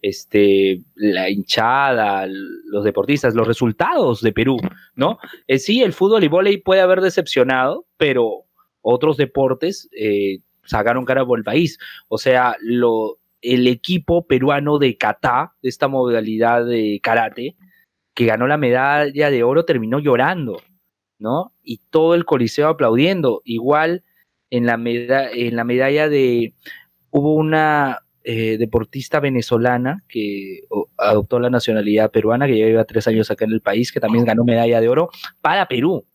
este, 0.00 0.80
la 0.94 1.30
hinchada, 1.30 2.26
los 2.26 2.84
deportistas, 2.84 3.34
los 3.34 3.46
resultados 3.46 4.20
de 4.20 4.32
Perú, 4.32 4.56
¿no? 4.94 5.18
Eh, 5.46 5.58
sí, 5.58 5.82
el 5.82 5.92
fútbol 5.92 6.24
y 6.24 6.28
voleibol 6.28 6.62
puede 6.62 6.80
haber 6.80 7.00
decepcionado, 7.00 7.86
pero 7.96 8.44
otros 8.80 9.16
deportes 9.16 9.88
eh, 9.96 10.40
sacaron 10.64 11.04
cara 11.04 11.24
por 11.24 11.38
el 11.38 11.44
país. 11.44 11.78
O 12.08 12.18
sea, 12.18 12.56
lo, 12.60 13.18
el 13.40 13.66
equipo 13.66 14.26
peruano 14.26 14.78
de 14.78 14.96
kata, 14.96 15.54
de 15.62 15.68
esta 15.68 15.88
modalidad 15.88 16.64
de 16.64 17.00
karate, 17.02 17.56
que 18.14 18.26
ganó 18.26 18.46
la 18.46 18.56
medalla 18.56 19.30
de 19.30 19.42
oro, 19.42 19.64
terminó 19.64 19.98
llorando, 19.98 20.60
¿no? 21.18 21.52
Y 21.62 21.78
todo 21.90 22.14
el 22.14 22.24
coliseo 22.24 22.68
aplaudiendo. 22.68 23.42
Igual 23.44 24.04
en 24.52 24.66
la, 24.66 24.74
en 25.32 25.56
la 25.56 25.64
medalla 25.64 26.08
de... 26.08 26.52
Hubo 27.10 27.34
una 27.34 28.00
eh, 28.22 28.56
deportista 28.58 29.18
venezolana 29.18 30.02
que 30.08 30.60
adoptó 30.96 31.40
la 31.40 31.50
nacionalidad 31.50 32.10
peruana, 32.10 32.46
que 32.46 32.58
ya 32.58 32.66
lleva 32.66 32.84
tres 32.84 33.08
años 33.08 33.30
acá 33.30 33.44
en 33.44 33.52
el 33.52 33.60
país, 33.60 33.92
que 33.92 34.00
también 34.00 34.24
ganó 34.24 34.44
medalla 34.44 34.80
de 34.80 34.88
oro 34.88 35.10
para 35.40 35.66
Perú, 35.68 36.06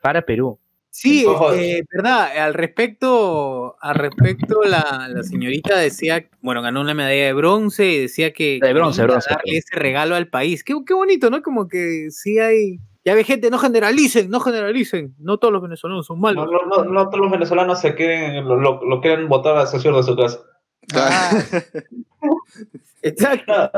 para 0.00 0.22
Perú. 0.22 0.58
Sí, 0.90 1.26
eh, 1.54 1.82
verdad, 1.92 2.38
al 2.38 2.54
respecto, 2.54 3.76
al 3.80 3.94
respecto 3.94 4.62
la, 4.64 5.10
señorita 5.22 5.78
decía, 5.78 6.28
bueno, 6.40 6.62
ganó 6.62 6.80
una 6.80 6.94
medalla 6.94 7.26
de 7.26 7.32
bronce 7.34 7.86
y 7.86 8.00
decía 8.00 8.32
que 8.32 8.58
de 8.62 8.72
bronce, 8.72 9.02
bronce, 9.02 9.28
darle 9.30 9.58
ese 9.58 9.76
regalo 9.76 10.14
al 10.14 10.28
país. 10.28 10.64
Qué, 10.64 10.74
qué 10.86 10.94
bonito, 10.94 11.30
¿no? 11.30 11.42
Como 11.42 11.68
que 11.68 12.08
sí 12.10 12.38
hay 12.38 12.78
ya 13.08 13.14
ve 13.14 13.24
gente, 13.24 13.48
no 13.48 13.56
generalicen, 13.56 14.28
no 14.28 14.38
generalicen. 14.38 15.14
No 15.18 15.38
todos 15.38 15.50
los 15.50 15.62
venezolanos 15.62 16.04
son 16.04 16.20
malos. 16.20 16.46
No, 16.46 16.84
no, 16.84 17.08
todos 17.08 17.20
los 17.20 17.30
venezolanos 17.30 17.80
se 17.80 17.94
quieren, 17.94 18.44
lo, 18.46 18.84
lo, 18.84 19.00
quieren 19.00 19.28
votar 19.28 19.56
a 19.56 19.66
socio 19.66 19.96
de 19.96 20.02
su 20.02 20.14
casa. 20.14 20.40
Ah. 20.94 21.30
Exacto. 23.02 23.70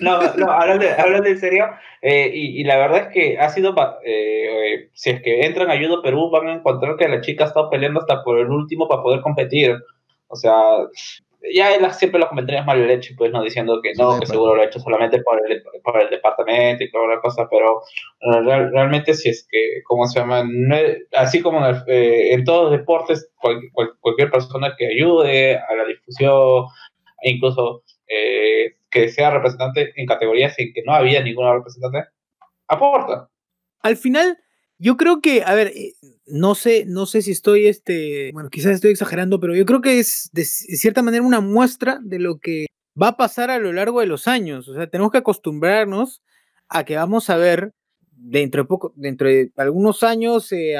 No, 0.00 0.34
no, 0.34 0.50
hablando, 0.50 1.28
en 1.28 1.38
serio, 1.38 1.66
eh, 2.02 2.28
y, 2.34 2.64
la 2.64 2.76
verdad 2.76 3.02
es 3.02 3.12
que 3.12 3.38
ha 3.38 3.50
sido, 3.50 3.72
eh, 4.04 4.90
si 4.94 5.10
es 5.10 5.22
que 5.22 5.42
entran 5.46 5.70
a 5.70 5.74
Ayudo 5.74 6.02
Perú, 6.02 6.28
van 6.30 6.48
a 6.48 6.54
encontrar 6.54 6.96
que 6.96 7.08
la 7.08 7.20
chica 7.20 7.44
ha 7.44 7.46
estado 7.46 7.70
peleando 7.70 8.00
hasta 8.00 8.24
por 8.24 8.40
el 8.40 8.48
último 8.48 8.88
para 8.88 9.00
poder 9.00 9.20
competir. 9.20 9.76
O 10.26 10.34
sea, 10.34 10.54
ya 11.52 11.74
él 11.74 11.90
siempre 11.92 12.20
los 12.20 12.28
comentarios 12.28 12.64
mal 12.64 12.86
leche, 12.86 13.14
pues, 13.16 13.30
¿no? 13.32 13.42
Diciendo 13.42 13.80
que 13.82 13.92
no, 13.98 14.18
que 14.18 14.26
seguro 14.26 14.54
lo 14.54 14.62
ha 14.62 14.66
hecho 14.66 14.80
solamente 14.80 15.20
por 15.22 15.40
el, 15.48 15.62
por 15.82 16.00
el 16.00 16.10
departamento 16.10 16.84
y 16.84 16.90
toda 16.90 17.08
la 17.08 17.20
cosa, 17.20 17.46
pero 17.50 17.82
eh, 18.20 18.70
realmente 18.70 19.14
si 19.14 19.28
es 19.28 19.46
que, 19.50 19.82
¿cómo 19.84 20.06
se 20.06 20.20
llama? 20.20 20.44
así 21.12 21.42
como 21.42 21.66
en, 21.66 21.76
eh, 21.86 22.42
todos 22.44 22.70
los 22.70 22.78
deportes, 22.78 23.30
cualquier 24.00 24.30
persona 24.30 24.74
que 24.78 24.86
ayude 24.86 25.56
a 25.56 25.74
la 25.74 25.84
difusión, 25.84 26.66
e 27.22 27.30
incluso 27.30 27.82
eh, 28.06 28.76
que 28.90 29.08
sea 29.08 29.30
representante 29.30 29.92
en 29.96 30.06
categorías 30.06 30.58
en 30.58 30.72
que 30.72 30.82
no 30.84 30.94
había 30.94 31.22
ninguna 31.22 31.54
representante, 31.54 32.08
aporta. 32.68 33.28
Al 33.80 33.96
final, 33.96 34.38
yo 34.78 34.96
creo 34.96 35.20
que, 35.20 35.42
a 35.42 35.54
ver, 35.54 35.72
no 36.26 36.54
sé, 36.54 36.84
no 36.86 37.06
sé 37.06 37.22
si 37.22 37.30
estoy, 37.30 37.66
este, 37.66 38.30
bueno, 38.32 38.50
quizás 38.50 38.72
estoy 38.72 38.90
exagerando, 38.90 39.40
pero 39.40 39.54
yo 39.54 39.64
creo 39.66 39.80
que 39.80 39.98
es 39.98 40.30
de 40.32 40.44
cierta 40.44 41.02
manera 41.02 41.22
una 41.22 41.40
muestra 41.40 42.00
de 42.02 42.18
lo 42.18 42.38
que 42.38 42.66
va 43.00 43.08
a 43.08 43.16
pasar 43.16 43.50
a 43.50 43.58
lo 43.58 43.72
largo 43.72 44.00
de 44.00 44.06
los 44.06 44.28
años. 44.28 44.68
O 44.68 44.74
sea, 44.74 44.88
tenemos 44.88 45.12
que 45.12 45.18
acostumbrarnos 45.18 46.22
a 46.68 46.84
que 46.84 46.96
vamos 46.96 47.30
a 47.30 47.36
ver 47.36 47.72
dentro 48.10 48.62
de 48.62 48.68
poco, 48.68 48.92
dentro 48.96 49.28
de 49.28 49.52
algunos 49.56 50.02
años, 50.02 50.50
eh, 50.52 50.76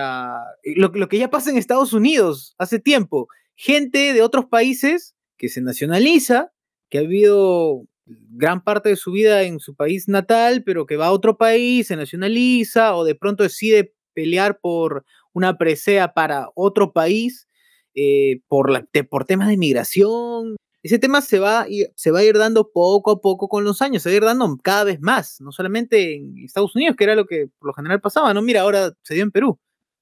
lo, 0.76 0.88
lo, 0.88 1.08
que 1.08 1.18
ya 1.18 1.30
pasa 1.30 1.50
en 1.50 1.58
Estados 1.58 1.92
Unidos 1.92 2.54
hace 2.58 2.78
tiempo. 2.78 3.28
Gente 3.54 4.12
de 4.12 4.22
otros 4.22 4.46
países 4.46 5.14
que 5.36 5.48
se 5.48 5.60
nacionaliza, 5.60 6.52
que 6.88 6.98
ha 6.98 7.02
vivido 7.02 7.82
gran 8.06 8.62
parte 8.62 8.90
de 8.90 8.96
su 8.96 9.12
vida 9.12 9.42
en 9.42 9.60
su 9.60 9.74
país 9.74 10.08
natal, 10.08 10.62
pero 10.64 10.86
que 10.86 10.96
va 10.96 11.06
a 11.06 11.12
otro 11.12 11.36
país, 11.36 11.86
se 11.86 11.96
nacionaliza 11.96 12.94
o 12.96 13.04
de 13.04 13.14
pronto 13.14 13.42
decide 13.42 13.94
pelear 14.12 14.58
por 14.60 15.04
una 15.32 15.56
presea 15.58 16.12
para 16.12 16.48
otro 16.54 16.92
país 16.92 17.48
eh, 17.94 18.40
por, 18.48 18.70
la, 18.70 18.86
por 19.08 19.24
temas 19.24 19.48
de 19.48 19.56
migración. 19.56 20.56
Ese 20.82 20.98
tema 20.98 21.22
se 21.22 21.38
va, 21.38 21.66
se 21.94 22.10
va 22.10 22.18
a 22.18 22.24
ir 22.24 22.36
dando 22.36 22.70
poco 22.70 23.12
a 23.12 23.20
poco 23.20 23.48
con 23.48 23.64
los 23.64 23.80
años, 23.80 24.02
se 24.02 24.10
va 24.10 24.12
a 24.12 24.16
ir 24.16 24.24
dando 24.24 24.58
cada 24.62 24.84
vez 24.84 25.00
más, 25.00 25.40
no 25.40 25.50
solamente 25.50 26.16
en 26.16 26.34
Estados 26.44 26.76
Unidos, 26.76 26.96
que 26.96 27.04
era 27.04 27.14
lo 27.14 27.24
que 27.24 27.46
por 27.58 27.68
lo 27.68 27.72
general 27.72 28.00
pasaba, 28.02 28.34
¿no? 28.34 28.42
Mira, 28.42 28.60
ahora 28.60 28.92
se 29.02 29.14
dio 29.14 29.22
en 29.22 29.30
Perú. 29.30 29.58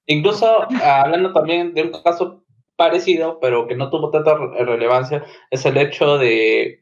Incluso 0.07 0.67
hablando 0.83 1.31
también 1.31 1.73
de 1.73 1.83
un 1.83 1.91
caso 2.03 2.43
parecido, 2.75 3.39
pero 3.39 3.67
que 3.67 3.75
no 3.75 3.89
tuvo 3.89 4.09
tanta 4.09 4.35
relevancia, 4.35 5.23
es 5.51 5.65
el 5.65 5.77
hecho 5.77 6.17
de, 6.17 6.81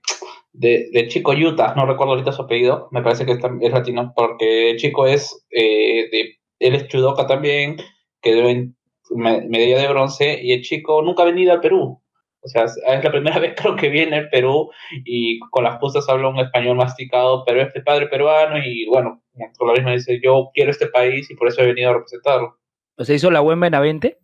de, 0.54 1.08
Chico 1.08 1.32
Utah, 1.32 1.74
no 1.76 1.86
recuerdo 1.86 2.14
ahorita 2.14 2.32
su 2.32 2.44
apellido, 2.44 2.88
me 2.92 3.02
parece 3.02 3.26
que 3.26 3.34
es 3.34 3.72
latino, 3.72 4.14
porque 4.16 4.72
el 4.72 4.78
chico 4.78 5.06
es, 5.06 5.46
eh, 5.52 6.10
de, 6.12 6.40
él 6.60 6.76
es 6.76 6.88
judoka 6.92 7.28
también, 7.28 7.78
quedó 8.22 8.50
en 8.50 8.76
medalla 9.10 9.80
de 9.80 9.88
bronce, 9.88 10.40
y 10.42 10.54
el 10.54 10.62
chico 10.62 11.02
nunca 11.02 11.24
ha 11.24 11.28
venido 11.28 11.54
al 11.54 11.62
Perú. 11.62 12.02
O 12.44 12.48
sea, 12.48 12.64
es 12.64 13.04
la 13.04 13.12
primera 13.12 13.40
vez 13.40 13.54
creo 13.56 13.76
que 13.76 13.90
viene 13.90 14.18
al 14.18 14.30
Perú 14.30 14.72
y 15.06 15.40
con 15.52 15.64
las 15.64 15.80
justas 15.80 16.10
habla 16.10 16.30
un 16.30 16.40
español 16.40 16.76
masticado, 16.76 17.44
pero 17.46 17.62
es 17.62 17.74
de 17.74 17.82
padre 17.82 18.08
peruano 18.08 18.58
y 18.58 18.86
bueno, 18.88 19.22
lo 19.60 19.74
mismo 19.74 19.92
dice, 19.92 20.20
yo 20.24 20.50
quiero 20.54 20.72
este 20.72 20.88
país 20.88 21.30
y 21.30 21.36
por 21.36 21.48
eso 21.48 21.62
he 21.62 21.68
venido 21.68 21.92
a 21.92 21.94
representarlo. 21.94 22.58
¿O 22.98 23.04
sea, 23.04 23.16
hizo 23.16 23.32
la 23.32 23.40
buen 23.40 23.60
Benavente? 23.60 24.18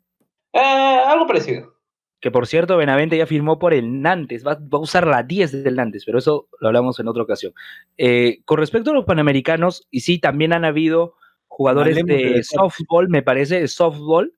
Eh, 0.54 0.60
algo 0.60 1.28
parecido. 1.28 1.77
Que 2.20 2.32
por 2.32 2.48
cierto, 2.48 2.78
Benavente 2.78 3.18
ya 3.18 3.28
firmó 3.28 3.60
por 3.60 3.74
el 3.74 4.02
Nantes, 4.02 4.46
va, 4.46 4.54
a 4.54 4.78
usar 4.78 5.06
la 5.06 5.24
10 5.24 5.64
del 5.64 5.76
Nantes, 5.76 6.04
pero 6.04 6.18
eso 6.18 6.48
lo 6.60 6.68
hablamos 6.68 7.00
en 7.00 7.08
otra 7.08 7.24
ocasión. 7.24 7.54
Eh, 7.98 8.40
con 8.46 8.58
respecto 8.58 8.90
a 8.90 8.94
los 8.94 9.06
panamericanos, 9.06 9.88
y 9.92 10.00
sí, 10.00 10.18
también 10.18 10.54
han 10.54 10.66
habido 10.66 11.14
jugadores 11.48 12.04
de 12.06 12.44
softball, 12.44 13.08
me 13.10 13.22
parece, 13.22 13.62
de 13.62 13.68
softball, 13.68 14.34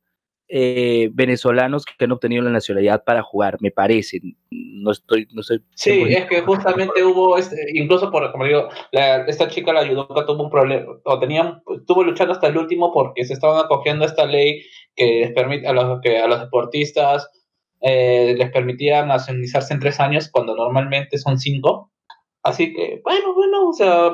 eh, 0.51 1.09
venezolanos 1.13 1.85
que 1.85 2.03
han 2.03 2.11
obtenido 2.11 2.41
la 2.41 2.49
nacionalidad 2.49 3.03
para 3.03 3.21
jugar, 3.21 3.57
me 3.61 3.69
parece. 3.69 4.19
No 4.49 4.91
estoy, 4.91 5.27
no 5.31 5.43
sé. 5.43 5.59
Sí, 5.75 6.05
es 6.09 6.25
que 6.25 6.41
justamente 6.41 7.03
hubo, 7.03 7.37
este, 7.37 7.55
incluso 7.75 8.09
por, 8.09 8.31
como 8.31 8.45
digo, 8.45 8.67
esta 8.91 9.47
chica 9.47 9.71
la 9.71 9.81
ayudó 9.81 10.07
que 10.07 10.23
tuvo 10.23 10.45
un 10.45 10.49
problema, 10.49 10.91
o 11.03 11.19
tenían, 11.19 11.61
estuvo 11.77 12.03
luchando 12.03 12.33
hasta 12.33 12.47
el 12.47 12.57
último 12.57 12.91
porque 12.91 13.25
se 13.25 13.33
estaban 13.33 13.63
acogiendo 13.63 14.03
a 14.03 14.07
esta 14.07 14.25
ley 14.25 14.63
que 14.95 15.21
les 15.21 15.31
permite 15.33 15.67
a 15.67 15.73
los, 15.73 16.01
que 16.01 16.17
a 16.17 16.27
los 16.27 16.39
deportistas 16.39 17.29
eh, 17.81 18.35
les 18.37 18.51
permitía 18.51 19.05
nacionalizarse 19.05 19.73
en 19.73 19.79
tres 19.79 19.99
años 19.99 20.29
cuando 20.31 20.55
normalmente 20.55 21.17
son 21.17 21.39
cinco. 21.39 21.91
Así 22.41 22.73
que, 22.73 23.01
bueno, 23.03 23.33
bueno, 23.33 23.67
o 23.69 23.73
sea, 23.73 24.11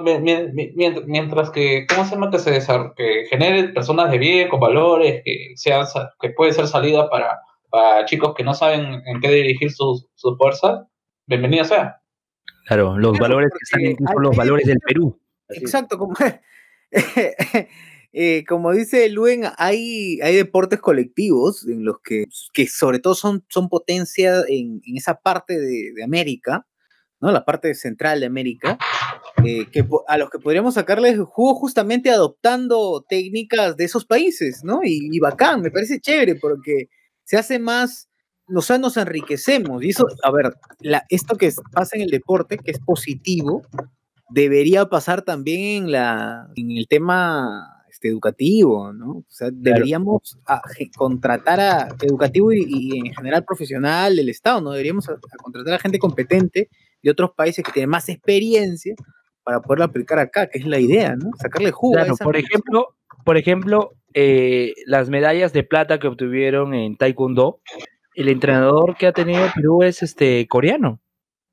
mientras, 1.05 1.51
que, 1.51 1.85
¿cómo 1.87 2.05
se 2.05 2.11
llama? 2.11 2.31
Que 2.31 2.39
se 2.39 2.59
que 2.97 3.25
genere 3.29 3.69
personas 3.69 4.09
de 4.11 4.17
bien, 4.17 4.49
con 4.49 4.59
valores, 4.59 5.21
que, 5.23 5.53
sean, 5.55 5.85
que 6.19 6.31
puede 6.31 6.53
ser 6.53 6.67
salida 6.67 7.07
para, 7.09 7.39
para 7.69 8.05
chicos 8.05 8.33
que 8.35 8.43
no 8.43 8.55
saben 8.55 9.03
en 9.05 9.21
qué 9.21 9.29
dirigir 9.29 9.71
sus, 9.71 10.07
sus 10.15 10.37
fuerzas, 10.37 10.87
bienvenido 11.27 11.65
sea. 11.65 12.01
Claro, 12.65 12.97
los 12.97 13.17
valores 13.19 13.51
que 13.51 13.59
están 13.61 13.91
incluso 13.91 14.19
los 14.19 14.35
valores 14.35 14.65
del 14.65 14.79
Perú. 14.79 15.19
Exacto, 15.49 15.99
como, 15.99 16.15
eh, 18.17 18.45
como 18.47 18.71
dice 18.71 19.09
Luen, 19.09 19.43
hay, 19.57 20.21
hay 20.21 20.35
deportes 20.35 20.79
colectivos 20.79 21.67
en 21.67 21.83
los 21.83 21.97
que, 22.01 22.25
que 22.53 22.65
sobre 22.67 22.99
todo 22.99 23.13
son, 23.13 23.43
son 23.49 23.67
potencia 23.67 24.39
en, 24.47 24.81
en 24.85 24.97
esa 24.97 25.15
parte 25.15 25.59
de, 25.59 25.91
de 25.93 26.03
América, 26.03 26.65
la 27.31 27.45
parte 27.45 27.73
central 27.75 28.19
de 28.19 28.25
América, 28.25 28.77
eh, 29.43 29.67
que, 29.71 29.85
a 30.07 30.17
los 30.17 30.29
que 30.29 30.39
podríamos 30.39 30.75
sacarles 30.75 31.17
jugo 31.19 31.55
justamente 31.55 32.09
adoptando 32.09 33.05
técnicas 33.07 33.77
de 33.77 33.85
esos 33.85 34.05
países, 34.05 34.63
¿no? 34.63 34.81
Y, 34.83 35.19
bacán, 35.19 35.61
me 35.61 35.71
parece 35.71 35.99
chévere 35.99 36.35
porque 36.35 36.89
se 37.23 37.37
hace 37.37 37.59
más, 37.59 38.09
nos, 38.47 38.69
nos 38.79 38.97
enriquecemos. 38.97 39.83
Y 39.83 39.89
eso, 39.89 40.07
a 40.23 40.31
ver, 40.31 40.53
esto 41.09 41.35
que 41.35 41.51
pasa 41.71 41.95
en 41.95 42.03
el 42.03 42.09
deporte, 42.09 42.57
que 42.57 42.71
es 42.71 42.79
positivo, 42.79 43.63
debería 44.29 44.85
pasar 44.87 45.23
también 45.23 45.83
en, 45.83 45.91
la, 45.91 46.47
en 46.55 46.71
el 46.71 46.87
tema 46.87 47.74
este, 48.05 48.09
educativo, 48.09 48.93
¿no? 48.93 49.11
O 49.17 49.25
sea, 49.27 49.49
deberíamos 49.51 50.37
contratar 50.95 51.59
a 51.59 51.87
educativo 52.01 52.51
y, 52.53 52.99
en 52.99 53.13
general 53.13 53.43
profesional 53.43 54.15
del 54.15 54.29
Estado, 54.29 54.61
¿no? 54.61 54.71
Deberíamos 54.71 55.07
contratar 55.41 55.73
a 55.73 55.79
gente 55.79 55.99
competente 55.99 56.69
de 57.01 57.11
otros 57.11 57.31
países 57.35 57.63
que 57.63 57.71
tienen 57.71 57.89
más 57.89 58.09
experiencia 58.09 58.95
para 59.43 59.61
poderlo 59.61 59.85
aplicar 59.85 60.19
acá, 60.19 60.47
que 60.47 60.59
es 60.59 60.65
la 60.65 60.79
idea, 60.79 61.15
¿no? 61.15 61.31
Sacarle 61.37 61.71
jugo. 61.71 61.99
a 61.99 62.05
por 62.23 62.35
ejemplo, 62.35 62.95
por 63.23 63.37
ejemplo, 63.37 63.91
eh, 64.13 64.73
las 64.85 65.09
medallas 65.09 65.53
de 65.53 65.63
plata 65.63 65.99
que 65.99 66.07
obtuvieron 66.07 66.73
en 66.73 66.97
Taekwondo, 66.97 67.59
el 68.15 68.29
entrenador 68.29 68.95
que 68.97 69.07
ha 69.07 69.11
tenido 69.11 69.45
Perú 69.53 69.83
es 69.83 70.01
este 70.01 70.47
coreano. 70.47 70.99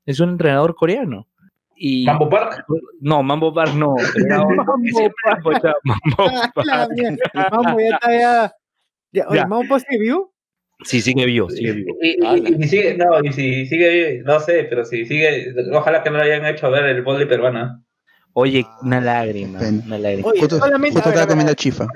Es 0.05 0.19
un 0.19 0.29
entrenador 0.29 0.75
coreano. 0.75 1.27
Y, 1.75 2.05
¿Mambo 2.05 2.29
Park? 2.29 2.65
No, 3.01 3.23
Mambo 3.23 3.53
Park 3.53 3.73
no. 3.75 3.95
Mambo 4.29 4.63
Park. 5.15 5.75
Mambo 7.51 7.79
ya 7.79 7.89
está 7.95 8.11
ya. 8.11 8.53
ya, 9.11 9.47
¿Mambo 9.47 9.67
Park 9.67 9.85
se 9.89 9.97
vio? 9.97 10.33
Sí, 10.83 11.01
sigue 11.01 11.25
vivo, 11.25 11.49
sigue 11.49 11.71
vivo. 11.71 11.95
Y, 12.01 12.67
sigue, 12.67 12.97
no, 12.97 13.23
y 13.23 13.31
si 13.31 13.65
sigue, 13.65 14.21
no 14.25 14.39
sé, 14.39 14.65
pero 14.69 14.83
si 14.83 15.05
sigue, 15.05 15.53
ojalá 15.71 16.03
que 16.03 16.09
no 16.09 16.17
lo 16.17 16.23
hayan 16.23 16.45
hecho 16.45 16.69
ver 16.69 16.85
el 16.85 17.01
boli 17.03 17.25
peruano. 17.25 17.83
Oye, 18.33 18.65
una 18.81 18.99
lágrima, 18.99 19.59
una 19.59 19.97
lágrima. 19.97 20.27
Oye, 20.27 20.39
justo, 20.39 20.59
comiendo 20.59 21.53
chifa. 21.53 21.87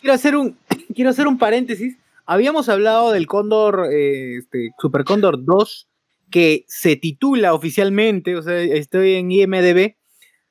Quiero 0.00 0.14
hacer 0.14 0.36
un, 0.36 0.56
quiero 0.94 1.10
hacer 1.10 1.26
un 1.26 1.38
paréntesis. 1.38 1.98
Habíamos 2.24 2.68
hablado 2.68 3.12
del 3.12 3.26
Cóndor, 3.26 3.88
eh, 3.92 4.38
este, 4.38 4.70
Super 4.78 5.04
Cóndor 5.04 5.44
2, 5.44 5.88
que 6.30 6.64
se 6.68 6.96
titula 6.96 7.54
oficialmente, 7.54 8.36
o 8.36 8.42
sea, 8.42 8.58
estoy 8.60 9.14
en 9.14 9.30
IMDB, 9.30 9.96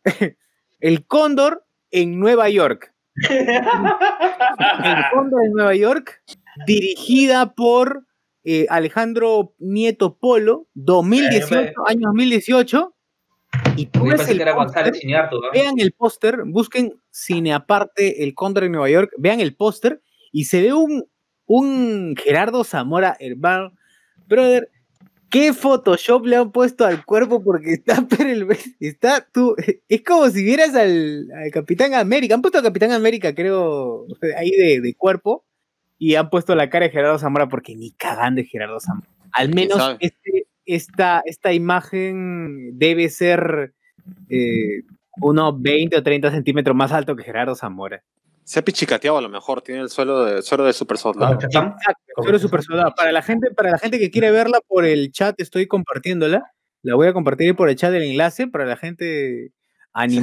el 0.80 1.05
Cóndor 1.05 1.65
en 1.91 2.19
Nueva 2.19 2.49
York. 2.49 2.93
el 3.30 5.03
Cóndor 5.11 5.45
en 5.45 5.53
Nueva 5.53 5.75
York 5.75 6.21
dirigida 6.65 7.53
por 7.53 8.05
eh, 8.43 8.65
Alejandro 8.69 9.53
Nieto 9.59 10.17
Polo, 10.17 10.67
2018, 10.75 11.73
año 11.88 12.07
2018. 12.07 12.93
Y 13.75 13.86
tú 13.88 14.05
ves 14.05 14.28
el 14.30 14.39
vean 14.39 15.80
el 15.80 15.93
póster, 15.93 16.43
busquen 16.45 16.99
Cine 17.09 17.53
Aparte, 17.53 18.23
El 18.23 18.34
Cóndor 18.36 18.65
en 18.65 18.73
Nueva 18.73 18.89
York, 18.89 19.11
vean 19.17 19.39
el 19.39 19.55
póster 19.55 20.01
y 20.32 20.45
se 20.45 20.61
ve 20.61 20.73
un, 20.73 21.05
un 21.45 22.15
Gerardo 22.17 22.63
Zamora 22.63 23.15
hermano. 23.19 23.73
Brother, 24.28 24.69
¿qué 25.30 25.53
Photoshop 25.53 26.25
le 26.25 26.36
han 26.38 26.51
puesto 26.51 26.86
al 26.86 27.05
cuerpo? 27.05 27.43
Porque 27.43 27.73
está, 27.73 28.05
pero 28.17 28.47
está 28.80 29.25
tú, 29.32 29.55
es 29.88 30.03
como 30.03 30.30
si 30.30 30.43
vieras 30.43 30.75
al, 30.75 31.28
Capitán 31.51 31.93
América, 31.93 32.36
han 32.36 32.41
puesto 32.41 32.57
al 32.57 32.63
Capitán 32.63 32.91
América, 32.91 33.34
creo, 33.34 34.05
ahí 34.38 34.51
de, 34.51 34.82
de 34.82 34.93
cuerpo, 34.95 35.45
y 35.97 36.15
han 36.15 36.30
puesto 36.30 36.55
la 36.55 36.69
cara 36.69 36.86
de 36.86 36.91
Gerardo 36.91 37.19
Zamora 37.19 37.47
porque 37.47 37.75
ni 37.75 37.91
cagan 37.91 38.36
de 38.36 38.43
Gerardo 38.43 38.80
Zamora. 38.80 39.07
Al 39.32 39.53
menos 39.53 39.97
este, 39.99 40.47
esta, 40.65 41.21
esta 41.25 41.53
imagen 41.53 42.78
debe 42.78 43.09
ser 43.09 43.73
eh, 44.30 44.84
unos 45.21 45.61
20 45.61 45.97
o 45.97 46.03
30 46.03 46.32
centímetros 46.32 46.75
más 46.75 46.91
alto 46.91 47.15
que 47.15 47.23
Gerardo 47.23 47.55
Zamora. 47.55 48.03
Se 48.47 48.59
ha 48.59 48.61
pichicateado 48.63 49.17
a 49.17 49.21
lo 49.21 49.27
mejor, 49.27 49.61
tiene 49.61 49.81
el 49.81 49.89
suelo 49.89 50.23
de, 50.23 50.41
suelo 50.41 50.63
de 50.63 50.71
super 50.71 50.97
soldado. 50.97 51.33
Exacto, 51.33 51.75
suelo 52.15 52.31
de 52.31 52.39
super 52.39 52.63
soldado. 52.63 52.93
Para 52.95 53.11
la, 53.11 53.21
gente, 53.21 53.51
para 53.51 53.71
la 53.71 53.77
gente 53.77 53.99
que 53.99 54.09
quiere 54.09 54.31
verla 54.31 54.61
por 54.65 54.85
el 54.85 55.11
chat, 55.11 55.39
estoy 55.41 55.67
compartiéndola. 55.67 56.53
La 56.81 56.95
voy 56.95 57.07
a 57.07 57.13
compartir 57.13 57.55
por 57.57 57.69
el 57.69 57.75
chat 57.75 57.91
del 57.91 58.03
enlace 58.03 58.47
para 58.47 58.65
la 58.65 58.77
gente 58.77 59.51
y 60.07 60.19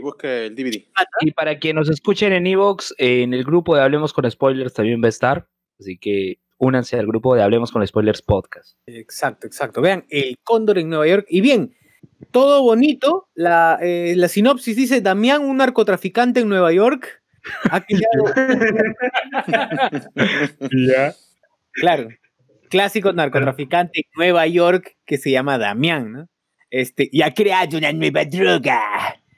busque 0.00 0.46
el 0.46 0.54
DVD. 0.54 0.84
Y 1.22 1.30
para 1.32 1.58
quien 1.58 1.76
nos 1.76 1.88
escuchen 1.88 2.32
en 2.32 2.46
Evox, 2.46 2.94
en 2.98 3.34
el 3.34 3.42
grupo 3.42 3.74
de 3.74 3.82
Hablemos 3.82 4.12
con 4.12 4.30
Spoilers 4.30 4.74
también 4.74 5.02
va 5.02 5.06
a 5.06 5.08
estar. 5.08 5.48
Así 5.80 5.98
que 5.98 6.38
únanse 6.58 6.98
al 6.98 7.06
grupo 7.06 7.34
de 7.34 7.42
Hablemos 7.42 7.72
con 7.72 7.84
Spoilers 7.84 8.22
Podcast. 8.22 8.76
Exacto, 8.86 9.46
exacto. 9.46 9.80
Vean, 9.80 10.04
El 10.08 10.38
Cóndor 10.44 10.78
en 10.78 10.88
Nueva 10.88 11.08
York. 11.08 11.26
Y 11.28 11.40
bien, 11.40 11.74
todo 12.30 12.62
bonito. 12.62 13.28
La, 13.34 13.78
eh, 13.80 14.14
la 14.16 14.28
sinopsis 14.28 14.76
dice: 14.76 15.00
Damián, 15.00 15.42
un 15.42 15.56
narcotraficante 15.56 16.40
en 16.40 16.48
Nueva 16.48 16.72
York. 16.72 17.23
ya. 20.88 21.14
Claro. 21.72 22.08
Clásico 22.70 23.12
narcotraficante 23.12 24.00
en 24.00 24.06
Nueva 24.16 24.46
York 24.46 24.96
que 25.04 25.18
se 25.18 25.30
llama 25.30 25.58
Damián, 25.58 26.12
¿no? 26.12 26.28
Este, 26.70 27.08
y 27.12 27.22
ha 27.22 27.32
creado 27.32 27.78
una 27.78 27.92
nueva 27.92 28.24
droga. 28.24 28.80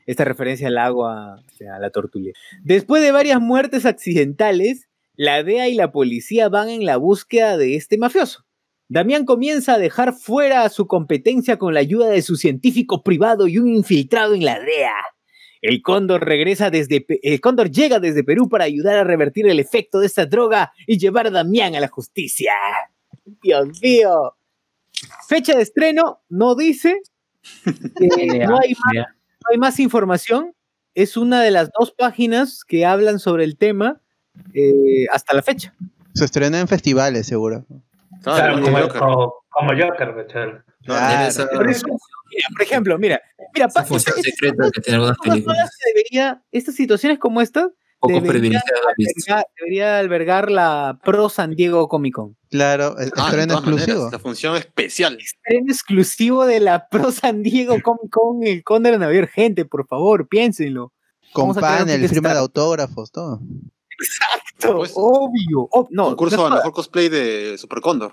Esta 0.06 0.24
referencia 0.24 0.68
al 0.68 0.78
agua, 0.78 1.36
a 1.36 1.78
la 1.78 1.90
tortuga. 1.90 2.30
Después 2.62 3.02
de 3.02 3.12
varias 3.12 3.40
muertes 3.40 3.84
accidentales, 3.84 4.88
la 5.16 5.42
DEA 5.42 5.68
y 5.68 5.74
la 5.74 5.92
policía 5.92 6.48
van 6.48 6.68
en 6.68 6.86
la 6.86 6.96
búsqueda 6.96 7.58
de 7.58 7.76
este 7.76 7.98
mafioso. 7.98 8.46
Damián 8.88 9.24
comienza 9.24 9.74
a 9.74 9.78
dejar 9.78 10.12
fuera 10.12 10.68
su 10.68 10.86
competencia 10.86 11.58
con 11.58 11.74
la 11.74 11.80
ayuda 11.80 12.08
de 12.08 12.22
su 12.22 12.36
científico 12.36 13.02
privado 13.02 13.48
y 13.48 13.58
un 13.58 13.68
infiltrado 13.68 14.34
en 14.34 14.44
la 14.44 14.60
DEA. 14.60 14.94
El 15.62 15.82
cóndor 15.82 16.24
regresa 16.24 16.70
desde 16.70 17.04
el 17.22 17.40
cóndor 17.40 17.70
llega 17.70 17.98
desde 17.98 18.24
Perú 18.24 18.48
para 18.48 18.64
ayudar 18.64 18.96
a 18.96 19.04
revertir 19.04 19.46
el 19.46 19.60
efecto 19.60 20.00
de 20.00 20.06
esta 20.06 20.26
droga 20.26 20.72
y 20.86 20.98
llevar 20.98 21.26
a 21.26 21.30
Damián 21.30 21.74
a 21.74 21.80
la 21.80 21.88
justicia. 21.88 22.52
Dios 23.42 23.80
mío. 23.82 24.36
Fecha 25.28 25.56
de 25.56 25.62
estreno 25.62 26.20
no 26.28 26.54
dice, 26.54 27.00
no, 28.48 28.58
hay 28.58 29.58
más, 29.58 29.78
información. 29.80 30.54
Es 30.94 31.16
una 31.16 31.42
de 31.42 31.50
las 31.50 31.70
dos 31.78 31.92
páginas 31.92 32.64
que 32.64 32.86
hablan 32.86 33.18
sobre 33.18 33.44
el 33.44 33.58
tema 33.58 34.00
eh, 34.54 35.06
hasta 35.12 35.34
la 35.34 35.42
fecha. 35.42 35.74
Se 36.14 36.24
estrena 36.24 36.58
en 36.58 36.68
festivales, 36.68 37.26
seguro. 37.26 37.66
Claro, 38.22 38.62
como, 38.62 38.78
Joker. 38.78 39.00
Como, 39.00 39.34
como 39.50 39.70
Joker, 39.72 40.26
claro. 40.26 40.64
Por, 42.36 42.42
eso, 42.44 42.44
mira, 42.44 42.48
por 42.52 42.62
ejemplo, 42.62 42.98
mira, 42.98 43.22
mira, 43.54 43.68
pasa, 43.68 43.86
función 43.86 44.16
secreta 44.22 44.70
que 44.72 44.80
tiene 44.80 44.96
algunas 44.96 45.18
películas. 45.18 45.70
Debería, 45.86 46.42
estas 46.52 46.74
situaciones 46.74 47.18
como 47.18 47.40
estas 47.40 47.70
debería 48.06 48.62
albergar, 48.96 49.46
debería 49.58 49.98
albergar 49.98 50.50
la 50.50 50.98
Pro 51.04 51.28
San 51.28 51.54
Diego 51.54 51.88
Comic 51.88 52.14
Con. 52.14 52.36
Claro, 52.50 52.98
estreno 52.98 53.54
ah, 53.54 53.58
exclusivo. 53.58 54.08
la 54.10 54.18
función 54.18 54.56
especial. 54.56 55.18
Estreno 55.20 55.72
exclusivo 55.72 56.46
de 56.46 56.60
la 56.60 56.88
Pro 56.88 57.10
San 57.12 57.42
Diego 57.42 57.76
Comic 57.82 58.10
Con, 58.10 58.44
el 58.44 58.62
Conde 58.64 58.90
de 58.90 58.98
Nueva 58.98 59.14
York. 59.14 59.30
Gente, 59.32 59.64
por 59.64 59.86
favor, 59.86 60.28
piénsenlo. 60.28 60.92
Con 61.32 61.54
panel, 61.54 62.08
firma 62.08 62.32
de 62.32 62.38
autógrafos, 62.38 63.10
todo. 63.10 63.40
Exacto, 63.98 64.76
pues, 64.78 64.92
obvio. 64.94 65.68
no, 65.90 66.06
concurso 66.06 66.46
a 66.46 66.50
mejor 66.50 66.72
cosplay 66.72 67.08
de 67.08 67.56
Super 67.58 67.80
Condor. 67.80 68.12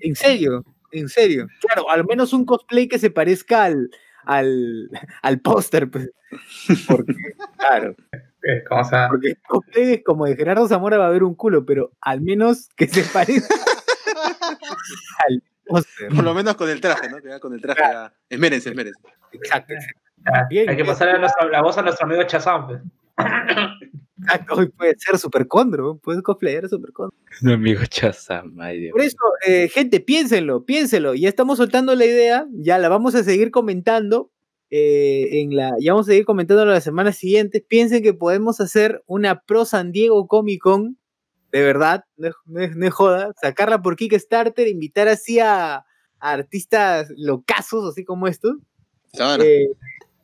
En 0.00 0.14
serio, 0.16 0.64
en 0.92 1.08
serio. 1.08 1.48
Claro, 1.60 1.90
al 1.90 2.04
menos 2.04 2.32
un 2.32 2.44
cosplay 2.44 2.88
que 2.88 2.98
se 2.98 3.10
parezca 3.10 3.64
al, 3.64 3.90
al, 4.24 4.90
al 5.22 5.40
póster. 5.40 5.90
Pues. 5.90 6.10
Porque, 6.86 7.14
claro. 7.56 7.96
¿Cómo 8.68 8.84
se 8.84 8.96
Porque 9.08 9.34
cosplay 9.46 10.02
como 10.02 10.26
de 10.26 10.36
Gerardo 10.36 10.68
Zamora 10.68 10.98
va 10.98 11.04
a 11.06 11.08
haber 11.08 11.24
un 11.24 11.34
culo, 11.34 11.64
pero 11.64 11.92
al 12.00 12.20
menos 12.20 12.68
que 12.76 12.86
se 12.86 13.02
parezca 13.02 13.54
al 15.28 15.42
póster. 15.66 16.08
Por 16.08 16.24
lo 16.24 16.34
menos 16.34 16.54
con 16.56 16.68
el 16.68 16.80
traje, 16.80 17.08
¿no? 17.08 17.20
Que 17.20 17.40
con 17.40 17.52
el 17.52 17.60
traje. 17.60 17.80
Claro. 17.80 18.14
Esmérense, 18.28 18.70
esmérense. 18.70 19.00
Exacto. 19.32 19.74
Hay 20.24 20.76
que 20.76 20.84
pasarle 20.84 21.18
la 21.50 21.62
voz 21.62 21.78
a 21.78 21.82
nuestro 21.82 22.06
amigo 22.06 22.22
Chazam. 22.24 22.66
Pues. 22.66 22.80
Hoy 24.50 24.68
puede 24.68 24.94
ser 24.98 25.18
Supercondro, 25.18 25.98
puedes 25.98 26.22
cosplayar 26.22 26.68
Supercondro. 26.68 27.16
Mi 27.42 27.52
amigo 27.52 27.82
Chazam, 27.86 28.56
Por 28.56 29.00
eso, 29.00 29.16
eh, 29.46 29.68
gente, 29.68 30.00
piénsenlo, 30.00 30.64
piénsenlo. 30.64 31.14
Ya 31.14 31.28
estamos 31.28 31.58
soltando 31.58 31.94
la 31.94 32.04
idea, 32.04 32.46
ya 32.52 32.78
la 32.78 32.88
vamos 32.88 33.14
a 33.14 33.22
seguir 33.24 33.50
comentando. 33.50 34.30
Eh, 34.70 35.40
en 35.40 35.56
la, 35.56 35.74
ya 35.80 35.94
vamos 35.94 36.06
a 36.08 36.10
seguir 36.10 36.26
comentando 36.26 36.64
las 36.66 36.84
semanas 36.84 37.16
siguientes. 37.16 37.62
Piensen 37.66 38.02
que 38.02 38.12
podemos 38.12 38.60
hacer 38.60 39.02
una 39.06 39.40
pro 39.40 39.64
San 39.64 39.92
Diego 39.92 40.26
Comic 40.28 40.60
Con, 40.60 40.98
de 41.52 41.62
verdad, 41.62 42.04
no, 42.16 42.30
no, 42.46 42.90
joda, 42.90 43.32
sacarla 43.40 43.80
por 43.80 43.96
Kickstarter, 43.96 44.68
invitar 44.68 45.08
así 45.08 45.38
a, 45.38 45.84
artistas 46.20 47.08
locazos, 47.16 47.90
así 47.90 48.04
como 48.04 48.26
estos. 48.26 48.56
Eh, 49.40 49.68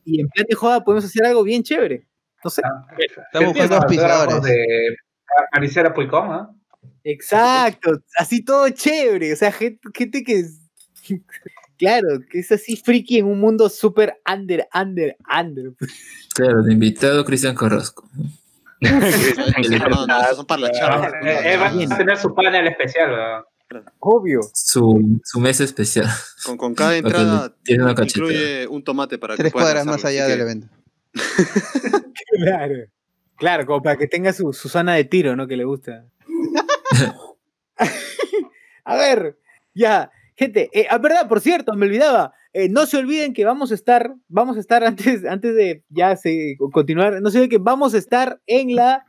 y 0.05 0.21
en 0.21 0.29
plan 0.29 0.47
de 0.49 0.55
joda 0.55 0.85
podemos 0.85 1.05
hacer 1.05 1.25
algo 1.25 1.43
bien 1.43 1.63
chévere. 1.63 2.07
No 2.45 2.51
sé. 2.51 2.63
Ah, 2.65 2.87
Estamos 2.99 3.55
buscando 3.55 3.77
auspiciadores. 3.77 4.43
De 4.43 4.97
Maricela 5.53 5.95
Puicón, 5.95 6.31
¿ah? 6.31 6.51
Exacto, 7.03 8.03
así 8.19 8.45
todo 8.45 8.69
chévere. 8.71 9.33
O 9.33 9.37
sea, 9.37 9.53
gente, 9.53 9.81
que 10.25 10.45
Claro, 11.77 12.21
que 12.31 12.39
es 12.39 12.53
así 12.53 12.77
friki 12.77 13.19
en 13.19 13.27
un 13.27 13.41
mundo 13.41 13.69
súper 13.69 14.21
under, 14.33 14.69
under, 14.73 15.17
under. 15.29 15.73
Claro, 16.35 16.63
de 16.63 16.73
invitado 16.73 17.25
Cristian 17.25 17.57
Carrasco. 17.57 18.09
no, 18.81 20.07
no, 20.07 20.35
son 20.37 20.47
para 20.47 20.63
la 20.63 20.71
charla. 20.71 21.09
Eh, 21.21 21.55
eh, 21.55 21.57
va 21.57 21.69
a 21.69 21.97
tener 21.97 22.17
su 22.17 22.33
panel 22.33 22.69
especial, 22.69 23.11
¿verdad? 23.11 23.45
Obvio. 23.99 24.41
Su, 24.53 25.21
su 25.25 25.41
mesa 25.41 25.65
especial. 25.65 26.07
Con, 26.45 26.57
con 26.57 26.75
cada 26.75 26.97
entrada 26.97 27.53
incluye 27.67 28.69
un 28.69 28.85
tomate 28.85 29.19
para 29.19 29.37
Tres 29.37 29.53
que 29.53 29.59
cuadras 29.59 29.85
más 29.85 30.05
allá 30.05 30.27
del 30.27 30.41
evento. 30.41 30.69
claro. 32.37 32.75
Claro, 33.37 33.67
como 33.67 33.83
para 33.83 33.97
que 33.97 34.07
tenga 34.07 34.33
su, 34.33 34.53
su 34.53 34.69
zona 34.69 34.95
de 34.95 35.05
tiro, 35.05 35.35
¿no? 35.35 35.47
Que 35.47 35.57
le 35.57 35.65
gusta. 35.65 36.07
a 38.85 38.97
ver, 38.97 39.39
ya, 39.75 40.11
gente, 40.37 40.71
eh, 40.73 40.87
ah, 40.89 40.99
verdad, 40.99 41.29
por 41.29 41.41
cierto, 41.41 41.75
me 41.75 41.87
olvidaba. 41.87 42.33
Eh, 42.53 42.69
no 42.69 42.87
se 42.87 42.99
olviden 42.99 43.33
que 43.33 43.45
vamos 43.45 43.73
a 43.73 43.75
estar, 43.75 44.15
vamos 44.29 44.57
a 44.57 44.61
estar 44.61 44.85
antes, 44.85 45.25
antes 45.25 45.57
de 45.57 45.83
ya 45.89 46.15
se, 46.17 46.57
continuar, 46.73 47.21
no 47.21 47.31
se 47.31 47.39
olviden 47.39 47.51
que 47.51 47.59
vamos 47.59 47.95
a 47.95 47.99
estar 47.99 48.41
en 48.47 48.77
la 48.77 49.05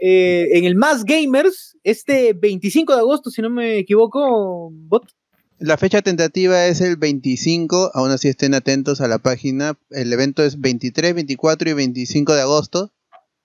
eh, 0.00 0.48
en 0.52 0.64
el 0.64 0.76
Más 0.76 1.04
Gamers 1.04 1.76
este 1.82 2.32
25 2.34 2.94
de 2.94 3.00
agosto, 3.00 3.30
si 3.30 3.42
no 3.42 3.50
me 3.50 3.78
equivoco, 3.78 4.70
bot. 4.72 5.04
La 5.58 5.78
fecha 5.78 6.02
tentativa 6.02 6.66
es 6.66 6.82
el 6.82 6.96
25, 6.96 7.92
aún 7.94 8.10
así 8.10 8.28
estén 8.28 8.52
atentos 8.52 9.00
a 9.00 9.08
la 9.08 9.18
página. 9.18 9.78
El 9.90 10.12
evento 10.12 10.44
es 10.44 10.60
23, 10.60 11.14
24 11.14 11.70
y 11.70 11.72
25 11.72 12.34
de 12.34 12.42
agosto. 12.42 12.92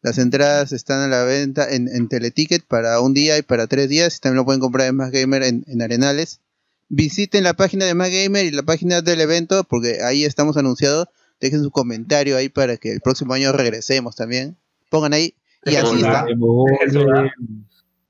Las 0.02 0.18
entradas 0.18 0.74
están 0.74 1.00
a 1.00 1.08
la 1.08 1.24
venta 1.24 1.74
en, 1.74 2.10
Teleticket 2.10 2.66
para 2.66 3.00
un 3.00 3.14
día 3.14 3.38
y 3.38 3.44
para 3.44 3.68
tres 3.68 3.88
días. 3.88 4.20
También 4.20 4.38
lo 4.38 4.46
pueden 4.46 4.60
comprar 4.60 4.88
en 4.88 4.96
Más 4.96 5.12
Gamer 5.12 5.44
en, 5.44 5.82
Arenales. 5.82 6.42
Visiten 6.90 7.46
la 7.46 7.54
página 7.54 7.86
de 7.86 7.94
Más 7.94 8.10
Gamer 8.10 8.46
y 8.46 8.52
la 8.52 8.64
página 8.64 9.02
del 9.02 9.22
evento 9.22 9.64
porque 9.64 10.04
ahí 10.04 10.26
estamos 10.26 10.58
anunciados. 10.58 11.08
Dejen 11.40 11.64
su 11.64 11.72
comentario 11.72 12.36
ahí 12.36 12.50
para 12.50 12.76
que 12.76 12.92
el 12.92 13.00
próximo 13.00 13.34
año 13.34 13.54
regresemos 13.54 14.18
también. 14.18 14.58
Pongan 14.90 15.14
ahí 15.14 15.36
y 15.64 15.76
así 15.76 15.96
está. 15.96 16.26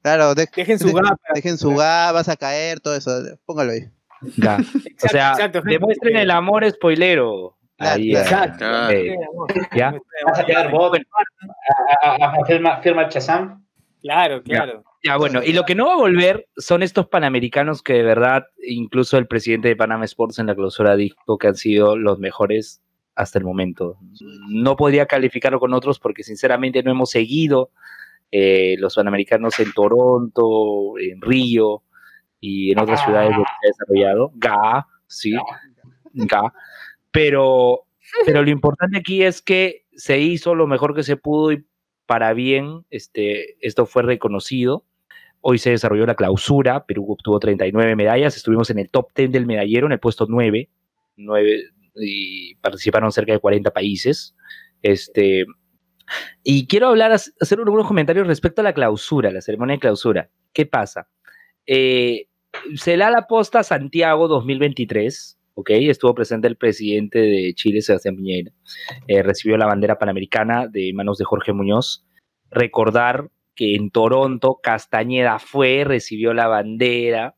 Claro, 0.02 0.34
dejen 0.36 0.80
su 0.80 0.94
GA. 0.94 1.18
Dejen 1.36 1.58
su 1.58 1.76
GA, 1.76 2.12
vas 2.12 2.30
a 2.30 2.36
caer, 2.36 2.80
todo 2.80 2.96
eso. 2.96 3.12
Póngalo 3.46 3.72
ahí. 3.72 3.90
o 5.04 5.08
sea, 5.08 5.36
demuestren 5.48 6.18
el 6.18 6.32
amor 6.32 6.70
spoilero. 6.70 7.58
Ahí, 7.78 8.16
exacto. 8.16 8.66
¿Ya? 9.76 9.96
¿Vas 10.26 10.40
a 10.40 10.46
quedar 10.46 10.70
vos? 10.70 10.96
firma, 12.48 12.78
firma 12.82 13.04
el 13.04 13.10
Chazam. 13.10 13.66
Claro, 14.02 14.44
claro. 14.44 14.84
Ya, 15.04 15.18
bueno, 15.18 15.42
y 15.44 15.54
lo 15.54 15.64
que 15.64 15.74
no 15.74 15.88
va 15.88 15.94
a 15.94 15.98
volver 15.98 16.48
son 16.58 16.84
estos 16.84 17.08
panamericanos 17.08 17.82
que 17.82 17.94
de 17.94 18.04
verdad, 18.04 18.46
incluso 18.64 19.18
el 19.18 19.28
presidente 19.28 19.68
de 19.68 19.76
Panama 19.76 20.06
Sports 20.06 20.38
en 20.38 20.48
la 20.48 20.56
clausura 20.56 20.96
dijo 20.96 21.38
que 21.40 21.48
han 21.48 21.56
sido 21.56 21.98
los 21.98 22.20
mejores 22.20 22.82
hasta 23.16 23.40
el 23.40 23.46
momento. 23.46 23.98
No 24.48 24.76
podría 24.76 25.08
calificarlo 25.08 25.60
con 25.60 25.74
otros 25.74 26.00
porque 26.00 26.24
sinceramente 26.24 26.84
no 26.84 26.92
hemos 26.92 27.10
seguido 27.10 27.72
eh, 28.32 28.76
los 28.80 28.96
panamericanos 28.96 29.60
en 29.60 29.74
Toronto, 29.74 30.98
en 31.00 31.22
Río 31.22 31.84
y 32.40 32.72
en 32.72 32.80
otras 32.80 33.04
ciudades 33.04 33.32
donde 33.32 33.46
se 33.46 33.68
ha 33.68 33.70
desarrollado. 33.70 34.32
GA, 34.36 34.88
sí, 35.08 35.34
GA. 36.14 36.54
Pero, 37.12 37.82
pero 38.26 38.42
lo 38.42 38.50
importante 38.50 38.98
aquí 38.98 39.24
es 39.24 39.42
que 39.42 39.86
se 39.94 40.20
hizo 40.20 40.56
lo 40.56 40.68
mejor 40.68 40.96
que 40.96 41.04
se 41.04 41.18
pudo 41.18 41.52
y 41.52 41.66
para 42.06 42.34
bien 42.34 42.86
este, 42.90 43.58
esto 43.66 43.86
fue 43.86 44.04
reconocido. 44.04 44.86
Hoy 45.42 45.58
se 45.58 45.72
desarrolló 45.72 46.06
la 46.06 46.16
clausura, 46.16 46.86
Perú 46.86 47.06
obtuvo 47.10 47.40
39 47.40 47.96
medallas, 47.96 48.38
estuvimos 48.38 48.70
en 48.70 48.80
el 48.80 48.90
top 48.90 49.10
10 49.16 49.32
del 49.32 49.46
medallero, 49.46 49.88
en 49.88 49.94
el 49.94 50.00
puesto 50.00 50.26
9, 50.30 50.70
9 51.18 51.64
y 51.96 52.56
participaron 52.56 53.12
cerca 53.12 53.34
de 53.34 53.40
40 53.40 53.72
países. 53.72 54.36
Este, 54.82 55.46
y 56.44 56.68
quiero 56.68 56.88
hablar, 56.88 57.12
hacer 57.12 57.60
algunos 57.60 57.88
comentarios 57.88 58.28
respecto 58.28 58.62
a 58.62 58.64
la 58.64 58.74
clausura, 58.74 59.32
la 59.32 59.42
ceremonia 59.42 59.76
de 59.76 59.80
clausura. 59.80 60.30
¿Qué 60.54 60.66
pasa? 60.66 61.08
Eh, 61.66 62.28
se 62.76 62.98
da 62.98 63.10
la 63.10 63.28
posta 63.28 63.64
Santiago 63.64 64.28
2023, 64.28 65.40
¿ok? 65.54 65.70
Estuvo 65.72 66.14
presente 66.14 66.48
el 66.48 66.58
presidente 66.58 67.20
de 67.20 67.54
Chile, 67.54 67.82
Sebastián 67.82 68.16
Piñera. 68.16 68.52
Eh, 69.08 69.24
recibió 69.24 69.58
la 69.58 69.68
bandera 69.68 69.98
panamericana 69.98 70.68
de 70.68 70.92
manos 70.94 71.18
de 71.18 71.26
Jorge 71.26 71.54
Muñoz. 71.54 72.06
Recordar 72.50 73.30
que 73.56 73.76
en 73.76 73.92
Toronto 73.92 74.60
Castañeda 74.62 75.40
fue, 75.40 75.84
recibió 75.86 76.34
la 76.34 76.48
bandera 76.48 77.36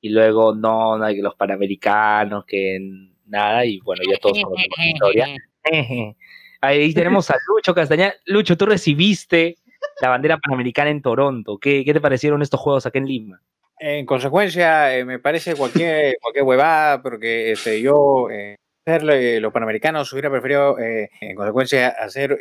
y 0.00 0.10
luego 0.10 0.54
no, 0.54 0.96
no 0.98 1.04
hay 1.04 1.16
que 1.16 1.22
los 1.22 1.34
panamericanos, 1.34 2.44
que 2.46 2.78
nada, 3.26 3.64
y 3.64 3.78
bueno, 3.80 4.02
ya 4.10 4.18
todos 4.18 4.38
conocemos 4.42 4.78
la 4.78 4.88
historia. 4.88 5.26
Ahí 6.60 6.94
tenemos 6.94 7.30
a 7.30 7.36
Lucho 7.48 7.74
Castañeda. 7.74 8.14
Lucho, 8.26 8.56
tú 8.56 8.66
recibiste 8.66 9.56
la 10.00 10.08
bandera 10.08 10.38
panamericana 10.38 10.90
en 10.90 11.02
Toronto. 11.02 11.58
¿Qué, 11.58 11.84
qué 11.84 11.92
te 11.92 12.00
parecieron 12.00 12.42
estos 12.42 12.60
juegos 12.60 12.86
aquí 12.86 12.98
en 12.98 13.06
Lima? 13.06 13.42
En 13.78 14.04
consecuencia, 14.04 14.96
eh, 14.96 15.04
me 15.04 15.18
parece 15.18 15.54
cualquier, 15.54 16.16
cualquier 16.20 16.44
huevada, 16.44 17.02
porque 17.02 17.52
este, 17.52 17.80
yo, 17.80 18.28
eh, 18.30 18.56
eh, 18.84 19.40
los 19.40 19.52
panamericanos, 19.52 20.12
hubiera 20.12 20.30
preferido, 20.30 20.78
eh, 20.78 21.10
en 21.20 21.34
consecuencia, 21.34 21.88
hacer 21.88 22.36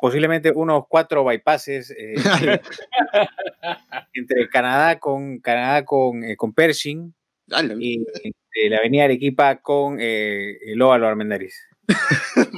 posiblemente 0.00 0.50
unos 0.54 0.84
cuatro 0.88 1.24
bypasses 1.24 1.90
entre 4.14 4.48
Canadá 4.48 4.98
con 4.98 5.40
Canadá 5.40 5.84
con, 5.84 6.22
con 6.36 6.54
Pershing 6.54 7.14
y 7.78 8.68
la 8.68 8.78
avenida 8.78 9.04
Arequipa 9.04 9.56
con 9.56 9.98
eh, 10.00 10.58
Lóbalo 10.74 11.08
Armendáriz. 11.08 11.54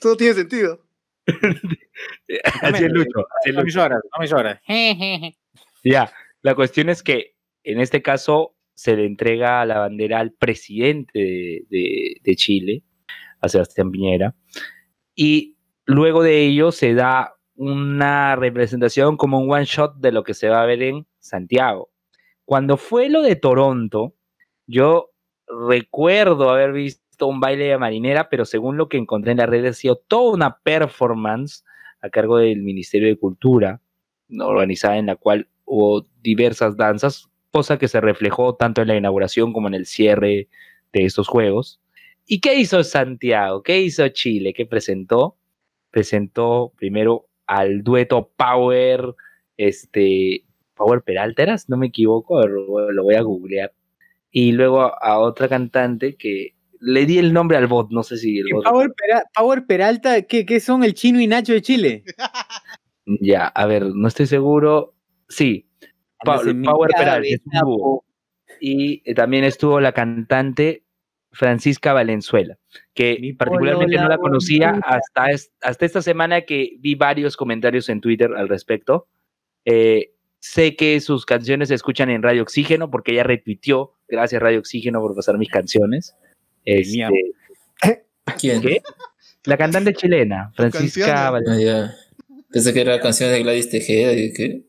Todo 0.00 0.16
tiene 0.16 0.34
sentido. 0.34 0.80
así 1.26 2.84
es 2.84 2.92
Lucho. 2.92 3.26
no 3.52 3.82
horas, 3.82 4.00
no 4.02 4.20
mis 4.20 4.32
horas. 4.32 4.60
ya, 5.84 6.12
la 6.42 6.54
cuestión 6.54 6.88
es 6.88 7.02
que 7.02 7.36
en 7.64 7.80
este 7.80 8.02
caso 8.02 8.56
se 8.74 8.96
le 8.96 9.06
entrega 9.06 9.64
la 9.64 9.78
bandera 9.78 10.18
al 10.18 10.32
presidente 10.32 11.64
de, 11.68 12.34
Chile, 12.36 12.82
a 13.40 13.48
Sebastián 13.48 13.90
Piñera, 13.90 14.34
y 15.14 15.56
luego 15.84 16.22
de 16.22 16.46
ello 16.46 16.72
se 16.72 16.94
da 16.94 17.34
una 17.54 18.34
representación 18.34 19.16
como 19.16 19.38
un 19.38 19.52
one 19.52 19.64
shot 19.64 19.96
de 19.96 20.12
lo 20.12 20.24
que 20.24 20.34
se 20.34 20.48
va 20.48 20.62
a 20.62 20.66
ver 20.66 20.82
en 20.82 21.06
Santiago 21.20 21.90
Cuando 22.44 22.76
fue 22.76 23.08
lo 23.08 23.22
de 23.22 23.36
Toronto, 23.36 24.14
yo 24.66 25.10
recuerdo 25.46 26.50
haber 26.50 26.72
visto 26.72 27.01
un 27.26 27.40
baile 27.40 27.64
de 27.66 27.78
marinera, 27.78 28.28
pero 28.28 28.44
según 28.44 28.76
lo 28.76 28.88
que 28.88 28.96
encontré 28.96 29.32
en 29.32 29.38
la 29.38 29.46
red 29.46 29.64
ha 29.66 29.72
sido 29.72 29.96
toda 29.96 30.32
una 30.32 30.58
performance 30.58 31.64
a 32.00 32.10
cargo 32.10 32.38
del 32.38 32.62
Ministerio 32.62 33.08
de 33.08 33.18
Cultura, 33.18 33.80
organizada 34.40 34.98
en 34.98 35.06
la 35.06 35.16
cual 35.16 35.48
hubo 35.64 36.06
diversas 36.22 36.76
danzas, 36.76 37.28
cosa 37.50 37.78
que 37.78 37.88
se 37.88 38.00
reflejó 38.00 38.54
tanto 38.54 38.82
en 38.82 38.88
la 38.88 38.96
inauguración 38.96 39.52
como 39.52 39.68
en 39.68 39.74
el 39.74 39.86
cierre 39.86 40.48
de 40.92 41.04
estos 41.04 41.28
juegos. 41.28 41.80
¿Y 42.26 42.40
qué 42.40 42.54
hizo 42.54 42.82
Santiago? 42.84 43.62
¿Qué 43.62 43.80
hizo 43.80 44.08
Chile? 44.08 44.52
¿Qué 44.54 44.66
presentó? 44.66 45.36
Presentó 45.90 46.72
primero 46.76 47.26
al 47.46 47.82
dueto 47.82 48.30
Power, 48.36 49.14
este, 49.56 50.44
Power 50.74 51.02
Peralta, 51.02 51.44
no 51.68 51.76
me 51.76 51.88
equivoco, 51.88 52.46
lo 52.46 53.02
voy 53.02 53.14
a 53.14 53.22
googlear. 53.22 53.72
Y 54.32 54.52
luego 54.52 54.80
a, 54.80 55.18
otra 55.18 55.46
cantante 55.46 56.16
que 56.16 56.54
le 56.82 57.06
di 57.06 57.18
el 57.18 57.32
nombre 57.32 57.56
al 57.56 57.68
bot, 57.68 57.90
no 57.90 58.02
sé 58.02 58.16
si 58.16 58.38
el 58.38 58.46
bot. 58.52 58.64
Power, 59.34 59.66
Peralta, 59.66 60.22
¿qué, 60.22 60.44
¿qué, 60.44 60.60
son 60.60 60.82
el 60.82 60.94
chino 60.94 61.20
y 61.20 61.26
Nacho 61.26 61.52
de 61.52 61.62
Chile? 61.62 62.04
ya, 63.06 63.46
a 63.46 63.66
ver, 63.66 63.86
no 63.86 64.08
estoy 64.08 64.26
seguro. 64.26 64.94
Sí, 65.28 65.70
Power 66.24 66.90
Peralta 66.96 67.26
estuvo. 67.26 68.04
Y 68.60 69.02
eh, 69.04 69.14
también 69.14 69.44
estuvo 69.44 69.80
la 69.80 69.92
cantante 69.92 70.84
Francisca 71.32 71.92
Valenzuela, 71.92 72.58
que 72.94 73.34
particularmente 73.38 73.96
no 73.96 74.08
la 74.08 74.18
conocía 74.18 74.80
hasta, 74.84 75.26
hasta 75.62 75.86
esta 75.86 76.02
semana 76.02 76.42
que 76.42 76.76
vi 76.78 76.94
varios 76.94 77.36
comentarios 77.36 77.88
en 77.88 78.00
Twitter 78.00 78.32
al 78.36 78.48
respecto. 78.48 79.08
Eh, 79.64 80.14
sé 80.40 80.76
que 80.76 81.00
sus 81.00 81.24
canciones 81.24 81.68
se 81.68 81.74
escuchan 81.74 82.10
en 82.10 82.22
Radio 82.22 82.42
Oxígeno 82.42 82.90
porque 82.90 83.12
ella 83.12 83.22
retuiteó, 83.22 83.94
gracias 84.08 84.42
Radio 84.42 84.58
Oxígeno 84.58 85.00
por 85.00 85.14
pasar 85.14 85.38
mis 85.38 85.48
canciones. 85.48 86.14
Este, 86.64 87.08
¿Quién? 88.38 88.60
¿Qué? 88.60 88.82
La 89.44 89.56
cantante 89.56 89.92
chilena, 89.94 90.52
Francisca 90.54 91.30
Valenzuela. 91.30 91.94
Ah, 91.94 92.02
Pensé 92.52 92.74
que 92.74 92.82
era 92.82 93.00
canción 93.00 93.30
de 93.30 93.42
Gladys 93.42 93.70
Tejeda. 93.70 94.12
¿qué? 94.36 94.62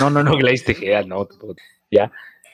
No, 0.00 0.08
no, 0.08 0.22
no, 0.22 0.36
Gladys 0.38 0.64
Tejeda, 0.64 1.02
no. 1.02 1.28
Ya. 1.90 2.10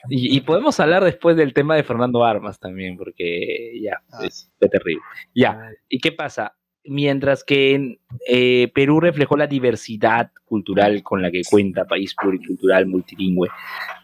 Y, 0.09 0.41
podemos 0.41 0.77
hablar 0.81 1.05
después 1.05 1.37
del 1.37 1.53
tema 1.53 1.77
de 1.77 1.83
Fernando 1.83 2.25
Armas 2.25 2.59
también, 2.59 2.97
porque 2.97 3.79
ya, 3.81 4.01
ah. 4.11 4.25
es, 4.25 4.51
fue 4.59 4.67
terrible. 4.67 5.01
Ya, 5.33 5.71
¿y 5.87 5.99
qué 5.99 6.11
pasa? 6.11 6.57
Mientras 6.83 7.45
que 7.45 7.99
eh, 8.27 8.69
Perú 8.75 8.99
reflejó 8.99 9.37
la 9.37 9.47
diversidad 9.47 10.31
cultural 10.43 11.01
con 11.03 11.21
la 11.21 11.31
que 11.31 11.43
cuenta, 11.49 11.85
país 11.85 12.13
pluricultural, 12.21 12.85
multilingüe, 12.85 13.47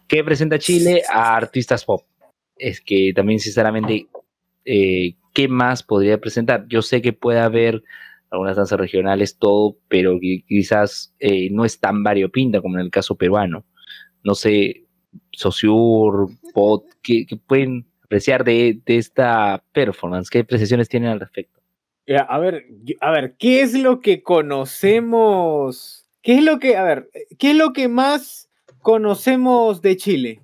¿qué 0.08 0.24
presenta 0.24 0.58
Chile 0.58 1.02
a 1.12 1.36
artistas 1.36 1.84
pop. 1.84 2.06
Es 2.56 2.80
que 2.80 3.12
también, 3.14 3.38
sinceramente, 3.38 4.06
eh, 4.64 5.14
¿qué 5.32 5.48
más 5.48 5.82
podría 5.82 6.20
presentar? 6.20 6.66
Yo 6.68 6.82
sé 6.82 7.02
que 7.02 7.12
puede 7.12 7.40
haber 7.40 7.82
algunas 8.30 8.56
danzas 8.56 8.78
regionales, 8.78 9.38
todo, 9.38 9.76
pero 9.88 10.18
quizás 10.20 11.14
eh, 11.18 11.48
no 11.50 11.64
es 11.64 11.80
tan 11.80 12.02
variopinta 12.02 12.60
como 12.60 12.76
en 12.76 12.84
el 12.84 12.90
caso 12.90 13.16
peruano. 13.16 13.64
No 14.22 14.34
sé, 14.34 14.84
Sociur, 15.32 16.28
Pod, 16.54 16.82
¿qué, 17.02 17.26
pueden 17.46 17.86
apreciar 18.04 18.44
de, 18.44 18.80
esta 18.86 19.64
performance? 19.72 20.30
¿Qué 20.30 20.40
apreciaciones 20.40 20.88
tienen 20.88 21.10
al 21.10 21.20
respecto? 21.20 21.60
a 22.28 22.38
ver, 22.40 22.66
a 23.00 23.12
ver, 23.12 23.36
¿qué 23.38 23.62
es 23.62 23.72
lo 23.74 24.00
que 24.00 24.22
conocemos? 24.22 26.08
¿Qué 26.22 26.38
es 26.38 26.44
lo 26.44 26.58
que, 26.58 26.76
a 26.76 26.82
ver, 26.82 27.08
qué 27.38 27.52
es 27.52 27.56
lo 27.56 27.72
que 27.72 27.86
más 27.88 28.50
conocemos 28.82 29.80
de 29.80 29.96
Chile? 29.96 30.42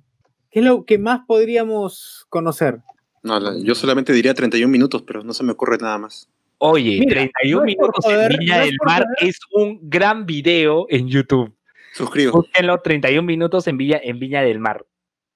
¿Qué 0.49 0.59
es 0.59 0.65
lo 0.65 0.85
que 0.85 0.97
más 0.97 1.21
podríamos 1.27 2.25
conocer? 2.29 2.79
No, 3.23 3.63
yo 3.63 3.75
solamente 3.75 4.13
diría 4.13 4.33
31 4.33 4.71
minutos, 4.71 5.03
pero 5.03 5.23
no 5.23 5.33
se 5.33 5.43
me 5.43 5.51
ocurre 5.51 5.77
nada 5.77 5.97
más. 5.97 6.29
Oye, 6.59 7.05
31 7.07 7.63
minutos 7.63 8.05
en 8.05 8.37
Viña 8.37 8.59
del 8.61 8.77
Mar 8.85 9.05
es 9.21 9.39
un 9.51 9.79
gran 9.83 10.25
video 10.25 10.87
en 10.89 11.07
YouTube. 11.07 11.53
Suscribo. 11.93 12.31
Búsquenlo 12.31 12.79
31 12.81 13.23
minutos 13.23 13.67
en 13.67 13.77
Villa, 13.77 13.99
en 14.03 14.19
Viña 14.19 14.41
del 14.41 14.59
Mar. 14.59 14.85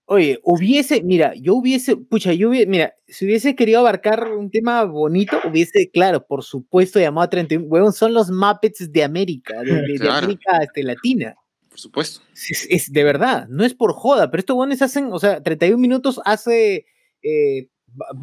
Oye, 0.05 0.41
hubiese, 0.43 1.03
mira, 1.03 1.33
yo 1.35 1.55
hubiese, 1.55 1.95
pucha, 1.95 2.33
yo 2.33 2.49
hubiese, 2.49 2.67
mira, 2.67 2.95
si 3.07 3.23
hubiese 3.23 3.55
querido 3.55 3.79
abarcar 3.79 4.33
un 4.33 4.51
tema 4.51 4.83
bonito, 4.83 5.39
hubiese, 5.49 5.89
claro, 5.89 6.25
por 6.25 6.43
supuesto, 6.43 6.99
llamado 6.99 7.25
a 7.25 7.29
31, 7.29 7.65
huevón, 7.67 7.93
son 7.93 8.13
los 8.13 8.29
Muppets 8.29 8.91
de 8.91 9.03
América, 9.05 9.61
de, 9.61 10.09
América 10.09 10.57
este, 10.61 10.83
Latina. 10.83 11.35
Por 11.69 11.79
supuesto. 11.79 12.19
Es, 12.33 12.91
de 12.91 13.03
verdad, 13.05 13.47
no 13.47 13.63
es 13.63 13.73
por 13.73 13.93
joda, 13.93 14.29
pero 14.29 14.41
estos 14.41 14.55
buenos 14.55 14.81
hacen, 14.81 15.07
o 15.13 15.19
sea, 15.19 15.41
31 15.41 15.77
minutos 15.77 16.19
hace, 16.25 16.85
eh, 17.23 17.67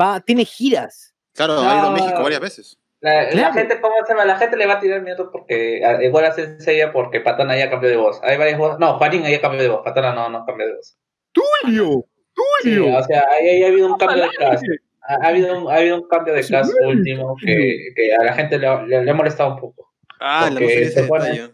va, 0.00 0.20
tiene 0.20 0.44
giras. 0.44 1.14
Claro, 1.34 1.60
ha 1.60 1.78
ido 1.78 1.88
a 1.88 1.92
México 1.92 2.22
varias 2.22 2.40
veces. 2.40 2.78
La, 3.00 3.52
gente, 3.52 3.80
¿cómo 3.80 3.94
se 4.04 4.12
llama? 4.12 4.24
La 4.24 4.36
gente 4.36 4.56
le 4.56 4.66
va 4.66 4.74
a 4.74 4.80
tirar 4.80 5.02
miedo 5.02 5.30
porque 5.30 5.80
igual 6.02 6.24
hace 6.24 6.56
ella 6.66 6.92
porque 6.92 7.20
Patana 7.20 7.56
ya 7.56 7.70
cambió 7.70 7.88
de 7.88 7.96
voz. 7.96 8.20
Hay 8.24 8.36
varias 8.36 8.58
voces. 8.58 8.80
No, 8.80 8.98
Juanín 8.98 9.22
ya 9.22 9.40
cambió 9.40 9.62
de 9.62 9.68
voz. 9.68 9.82
Patana 9.84 10.12
no, 10.12 10.28
no 10.28 10.44
cambió 10.44 10.66
de 10.66 10.74
voz. 10.74 10.98
¡Tulio! 11.32 12.04
¡Tulio! 12.34 12.96
o 12.96 13.02
sea, 13.04 13.24
ahí, 13.30 13.62
ha 13.62 13.68
habido 13.68 13.86
un 13.86 13.98
cambio 13.98 14.24
de 14.24 14.30
cast. 14.36 14.64
Ha, 15.02 15.28
habido 15.28 15.58
un, 15.58 15.70
ha 15.70 15.76
habido 15.76 15.96
un 15.96 16.08
cambio 16.08 16.34
de 16.34 16.46
cast 16.46 16.72
último 16.84 17.36
que, 17.40 17.92
que, 17.94 18.14
a 18.14 18.24
la 18.24 18.32
gente 18.34 18.58
le, 18.58 18.86
le, 18.86 19.10
ha 19.10 19.14
molestado 19.14 19.54
un 19.54 19.60
poco. 19.60 19.94
Ah, 20.20 20.48
porque 20.50 20.80
la 20.80 20.90
se, 20.90 21.02
supone, 21.02 21.50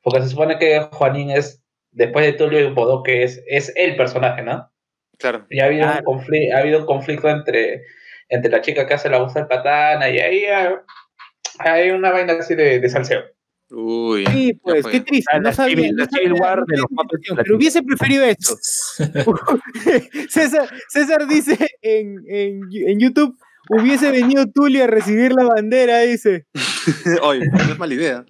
porque 0.00 0.22
se 0.22 0.28
supone 0.28 0.58
que 0.58 0.80
Juanín 0.92 1.30
es, 1.30 1.60
después 1.90 2.24
de 2.24 2.34
Tulio 2.34 2.60
y 2.60 2.72
Bodó, 2.72 3.02
que 3.02 3.24
es, 3.24 3.42
es 3.48 3.72
el 3.76 3.96
personaje, 3.96 4.42
¿no? 4.42 4.70
Claro. 5.18 5.46
Y 5.50 5.60
ha 5.60 5.66
habido, 5.66 5.86
un, 5.86 6.02
conflicto, 6.04 6.56
ha 6.56 6.58
habido 6.60 6.80
un 6.80 6.86
conflicto 6.86 7.28
entre 7.28 7.82
entre 8.28 8.50
la 8.50 8.60
chica 8.60 8.86
que 8.86 8.94
hace 8.94 9.08
la 9.08 9.18
voz 9.18 9.34
del 9.34 9.46
patana 9.46 10.08
y 10.08 10.18
ahí 10.18 10.44
hay 11.58 11.90
una 11.90 12.10
vaina 12.10 12.34
así 12.34 12.54
de, 12.54 12.80
de 12.80 12.88
salseo. 12.88 13.22
Uy, 13.70 14.26
sí, 14.26 14.60
pues 14.62 14.86
qué 14.86 15.00
triste. 15.00 15.40
No 15.40 15.52
sabía, 15.52 15.90
no 15.92 16.04
sabía 16.04 16.28
de 16.28 16.76
los 16.76 16.88
pero 17.36 17.56
hubiese 17.56 17.82
preferido 17.82 18.24
esto. 18.24 18.54
César, 20.28 20.68
César 20.88 21.26
dice 21.26 21.56
en, 21.82 22.18
en, 22.28 22.60
en, 22.72 23.00
YouTube: 23.00 23.36
hubiese 23.70 24.10
venido 24.10 24.44
Tuli 24.46 24.80
a 24.80 24.86
recibir 24.86 25.32
la 25.32 25.44
bandera, 25.44 26.00
dice. 26.00 26.46
Oye, 27.22 27.46
no 27.46 27.58
es 27.58 27.78
mala 27.78 27.94
idea. 27.94 28.24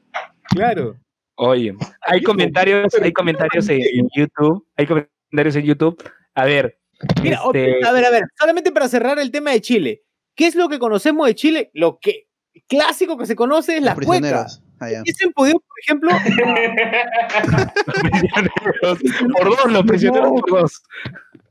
Claro. 0.51 0.97
Oye, 1.37 1.75
hay 2.03 2.23
comentarios, 2.23 2.95
hay 3.03 3.13
comentarios 3.13 3.69
en, 3.69 4.09
YouTube, 4.15 4.65
hay 4.77 4.87
comentarios 4.87 5.57
en 5.57 5.65
YouTube. 5.65 6.01
A 6.35 6.45
ver, 6.45 6.79
Mira, 7.23 7.41
este 7.45 7.85
a 7.85 7.93
ver, 7.93 8.05
a 8.05 8.11
ver, 8.11 8.25
solamente 8.39 8.73
para 8.73 8.89
cerrar 8.89 9.19
el 9.19 9.31
tema 9.31 9.51
de 9.51 9.61
Chile. 9.61 10.05
¿Qué 10.35 10.47
es 10.47 10.55
lo 10.55 10.69
que 10.69 10.79
conocemos 10.79 11.27
de 11.27 11.35
Chile? 11.35 11.71
Lo 11.75 11.99
que 12.01 12.29
clásico 12.69 13.19
que 13.19 13.27
se 13.27 13.37
conoce 13.37 13.77
es 13.77 13.83
la 13.83 13.95
cueca. 13.95 14.47
Ah, 14.81 14.89
¿Hubiesen 15.03 15.33
podido, 15.33 15.61
por 15.61 15.81
ejemplo? 15.83 16.11
por 19.33 19.57
dos, 19.57 19.73
los 19.73 19.85
prisioneros 19.85 20.33
por 20.41 20.51
dos. 20.51 20.83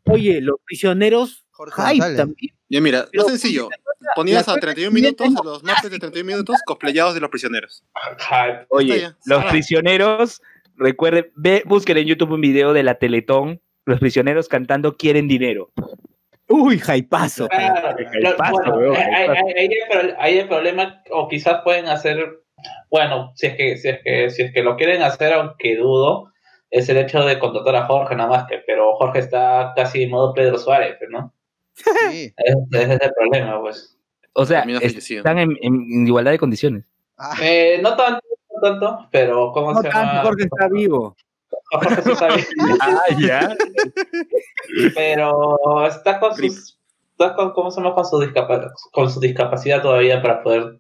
Oye, 0.06 0.42
los 0.42 0.58
prisioneros 0.66 1.46
hype 1.76 2.16
también. 2.16 2.56
Ya 2.70 2.82
mira, 2.82 3.08
lo 3.14 3.24
sencillo. 3.24 3.70
Ponías 4.16 4.50
a 4.50 4.56
31 4.56 4.92
minutos, 4.92 5.28
a 5.36 5.44
los 5.44 5.64
más 5.64 5.82
de 5.82 5.98
31 5.98 6.26
minutos, 6.26 6.58
cosplayados 6.66 7.14
de 7.14 7.22
los 7.22 7.30
prisioneros. 7.30 7.86
Oye, 8.70 9.12
los 9.26 9.46
prisioneros, 9.46 10.42
recuerden, 10.76 11.32
ve, 11.36 11.64
busquen 11.66 11.98
en 11.98 12.08
YouTube 12.08 12.34
un 12.34 12.42
video 12.42 12.74
de 12.74 12.84
la 12.84 12.96
Teletón 12.96 13.62
los 13.86 14.00
prisioneros 14.00 14.48
cantando 14.48 14.96
quieren 14.96 15.28
dinero. 15.28 15.72
Uy, 16.48 16.78
jaipazo. 16.78 17.48
Ahí 20.18 20.38
el 20.38 20.48
problema, 20.48 21.02
o 21.12 21.28
quizás 21.28 21.62
pueden 21.64 21.88
hacer, 21.88 22.44
bueno, 22.90 23.32
si 23.36 23.48
es 23.48 23.56
que, 23.56 23.78
si 23.78 23.90
es 23.90 24.00
que, 24.04 24.30
si 24.30 24.44
es 24.44 24.54
que 24.54 24.62
lo 24.62 24.76
quieren 24.76 25.02
hacer, 25.02 25.34
aunque 25.34 25.76
dudo, 25.78 26.32
es 26.70 26.90
el 26.90 26.98
hecho 26.98 27.24
de 27.26 27.40
contratar 27.40 27.76
a 27.76 27.86
Jorge 27.86 28.16
nada 28.16 28.30
más 28.30 28.48
que, 28.48 28.58
pero 28.66 28.96
Jorge 28.96 29.20
está 29.20 29.74
casi 29.76 30.04
en 30.04 30.10
modo 30.12 30.34
Pedro 30.34 30.58
Suárez, 30.58 30.98
¿no? 31.10 31.34
Sí. 31.74 32.34
Ese, 32.72 32.94
es 32.94 33.02
el 33.02 33.14
problema, 33.16 33.62
pues. 33.62 33.98
O 34.34 34.46
sea, 34.46 34.62
están 34.64 35.38
en, 35.40 36.08
igualdad 36.08 36.32
de 36.32 36.40
condiciones. 36.40 36.86
Ah. 37.18 37.36
Eh, 37.42 37.80
no 37.82 37.96
tanto, 37.96 38.22
no 38.50 38.62
tanto, 38.62 39.08
pero 39.12 39.52
¿cómo 39.52 39.80
se 39.80 39.88
llama? 39.88 40.24
Jorge 40.24 40.46
está 40.46 40.68
vivo. 40.70 41.16
ah, 42.82 43.06
ya. 43.20 43.56
Pero 44.96 45.86
está 45.88 46.20
con 46.20 46.36
sus, 46.36 46.80
está 47.12 47.36
con, 47.36 47.54
¿cómo 47.54 47.72
se 47.72 47.82
llama? 47.82 47.96
Con 47.96 48.06
su, 48.06 48.20
con 48.92 49.10
su 49.10 49.20
discapacidad 49.20 49.82
todavía 49.82 50.22
para 50.22 50.44
poder 50.44 50.80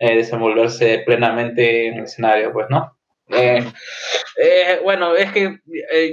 eh, 0.00 0.16
desenvolverse 0.16 1.02
plenamente 1.06 1.86
en 1.86 1.98
el 1.98 2.04
escenario, 2.04 2.52
pues, 2.52 2.66
¿no? 2.70 2.96
Eh, 3.28 3.64
eh, 4.36 4.80
bueno, 4.82 5.14
es 5.14 5.32
que 5.32 5.58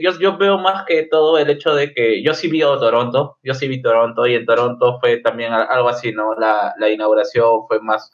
yo, 0.01 0.17
yo 0.19 0.37
veo 0.37 0.57
más 0.57 0.85
que 0.85 1.03
todo 1.03 1.37
el 1.37 1.49
hecho 1.49 1.75
de 1.75 1.93
que 1.93 2.23
yo 2.23 2.33
sí 2.33 2.47
vi 2.47 2.61
a 2.61 2.67
Toronto, 2.67 3.37
yo 3.43 3.53
sí 3.53 3.67
vi 3.67 3.81
Toronto 3.81 4.25
y 4.25 4.35
en 4.35 4.45
Toronto 4.45 4.99
fue 5.01 5.17
también 5.17 5.51
algo 5.51 5.89
así, 5.89 6.13
¿no? 6.13 6.35
La, 6.35 6.73
la 6.77 6.89
inauguración 6.89 7.67
fue 7.67 7.81
más 7.81 8.09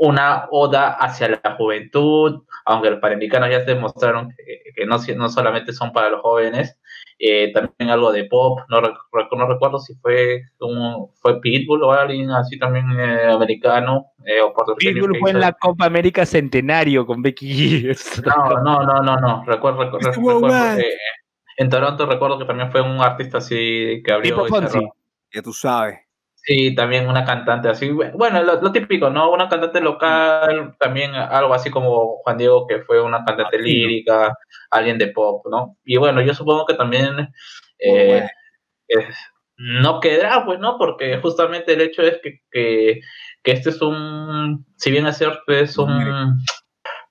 una 0.00 0.46
oda 0.50 0.92
hacia 0.94 1.28
la 1.28 1.56
juventud, 1.58 2.42
aunque 2.64 2.90
los 2.90 3.00
panamericanos 3.00 3.50
ya 3.50 3.60
se 3.60 3.74
demostraron 3.74 4.34
que, 4.74 4.86
no, 4.86 4.96
no 5.16 5.28
solamente 5.28 5.74
son 5.74 5.92
para 5.92 6.08
los 6.08 6.22
jóvenes, 6.22 6.78
eh, 7.18 7.52
también 7.52 7.90
algo 7.90 8.10
de 8.10 8.24
pop, 8.24 8.60
no, 8.70 8.80
no, 8.80 9.46
recuerdo 9.46 9.78
si 9.78 9.94
fue 9.96 10.40
un, 10.60 11.10
fue 11.20 11.38
Pitbull 11.42 11.82
o 11.82 11.92
alguien 11.92 12.30
así 12.30 12.58
también 12.58 12.86
eh, 12.98 13.30
americano 13.30 14.06
eh, 14.24 14.40
o 14.40 14.54
Pitbull 14.78 15.18
fue 15.18 15.32
en 15.32 15.40
la 15.40 15.52
Copa 15.52 15.84
América 15.84 16.24
Centenario 16.24 17.04
con 17.04 17.20
Becky 17.20 17.88
No, 18.24 18.62
no, 18.62 18.82
no, 18.82 19.02
no, 19.02 19.16
no, 19.16 19.44
recuerdo, 19.44 19.84
recuerdo, 19.84 20.12
recuerdo 20.12 20.82
en 21.58 21.68
Toronto 21.68 22.06
recuerdo 22.06 22.38
que 22.38 22.46
también 22.46 22.72
fue 22.72 22.80
un 22.80 23.02
artista 23.02 23.36
así 23.36 24.02
que 24.02 24.12
abrió... 24.14 24.44
Tipo 24.44 24.60
Ya 25.30 25.42
tú 25.42 25.52
sabes. 25.52 26.09
Sí, 26.42 26.74
también 26.74 27.06
una 27.08 27.24
cantante 27.24 27.68
así, 27.68 27.90
bueno, 27.90 28.42
lo, 28.42 28.72
típico, 28.72 29.10
¿no? 29.10 29.30
Una 29.30 29.48
cantante 29.48 29.80
local, 29.80 30.74
también 30.78 31.14
algo 31.14 31.52
así 31.52 31.70
como 31.70 32.16
Juan 32.22 32.38
Diego, 32.38 32.66
que 32.66 32.80
fue 32.80 33.02
una 33.02 33.24
cantante 33.24 33.58
lírica, 33.58 34.34
alguien 34.70 34.96
de 34.96 35.08
pop, 35.08 35.44
¿no? 35.50 35.76
Y 35.84 35.98
bueno, 35.98 36.22
yo 36.22 36.32
supongo 36.32 36.64
que 36.64 36.74
también 36.74 37.28
eh, 37.78 38.26
no 39.56 40.00
quedará, 40.00 40.44
pues, 40.46 40.58
¿no? 40.58 40.78
Porque 40.78 41.18
justamente 41.18 41.74
el 41.74 41.82
hecho 41.82 42.02
es 42.02 42.18
que, 42.22 42.40
que, 42.50 43.00
este 43.44 43.70
es 43.70 43.82
un, 43.82 44.64
si 44.76 44.90
bien 44.90 45.06
es 45.06 45.18
cierto, 45.18 45.42
es 45.52 45.76
un, 45.76 46.40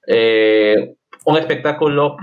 eh, 0.08 0.96
un 1.26 1.38
espectáculo 1.38 2.18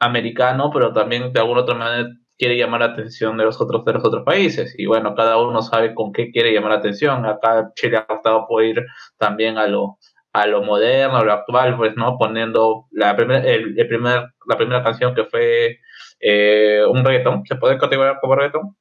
americano, 0.00 0.70
pero 0.70 0.92
también 0.92 1.32
de 1.32 1.40
alguna 1.40 1.62
otra 1.62 1.74
manera 1.74 2.10
quiere 2.42 2.58
llamar 2.58 2.80
la 2.80 2.86
atención 2.86 3.36
de 3.36 3.44
los 3.44 3.60
otros 3.60 3.84
de 3.84 3.92
los 3.94 4.04
otros 4.04 4.24
países. 4.24 4.74
Y 4.78 4.86
bueno 4.86 5.14
cada 5.14 5.36
uno 5.38 5.62
sabe 5.62 5.94
con 5.94 6.12
qué 6.12 6.30
quiere 6.32 6.52
llamar 6.52 6.72
la 6.72 6.78
atención. 6.78 7.24
Acá 7.26 7.70
Chile 7.74 7.98
ha 7.98 8.12
optado 8.12 8.46
por 8.48 8.64
ir 8.64 8.84
también 9.18 9.58
a 9.58 9.66
lo 9.66 9.98
a 10.32 10.46
lo 10.46 10.62
moderno 10.62 11.18
a 11.18 11.24
lo 11.24 11.32
actual 11.32 11.76
pues 11.76 11.94
no 11.96 12.16
poniendo 12.18 12.86
la 12.90 13.14
primera 13.16 13.40
el, 13.44 13.74
primer 13.86 14.32
la 14.48 14.56
primera 14.56 14.82
canción 14.82 15.14
que 15.14 15.24
fue 15.24 15.78
eh, 16.20 16.82
un 16.88 17.04
reggaeton 17.04 17.44
se 17.46 17.56
puede 17.56 17.78
categorizar 17.78 18.18
como 18.20 18.34
reggaeton 18.36 18.76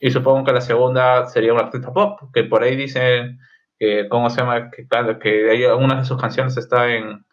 y 0.00 0.10
supongo 0.10 0.44
que 0.44 0.52
la 0.52 0.60
segunda 0.60 1.26
sería 1.26 1.52
un 1.52 1.60
artista 1.60 1.92
pop 1.92 2.20
que 2.34 2.44
por 2.44 2.62
ahí 2.64 2.74
dicen 2.76 3.38
que 3.78 4.08
cómo 4.08 4.30
se 4.30 4.40
llama 4.40 4.70
que 4.70 4.86
que 5.20 5.72
una 5.74 5.98
de 5.98 6.04
sus 6.04 6.20
canciones 6.20 6.56
está 6.56 6.92
en 6.92 7.24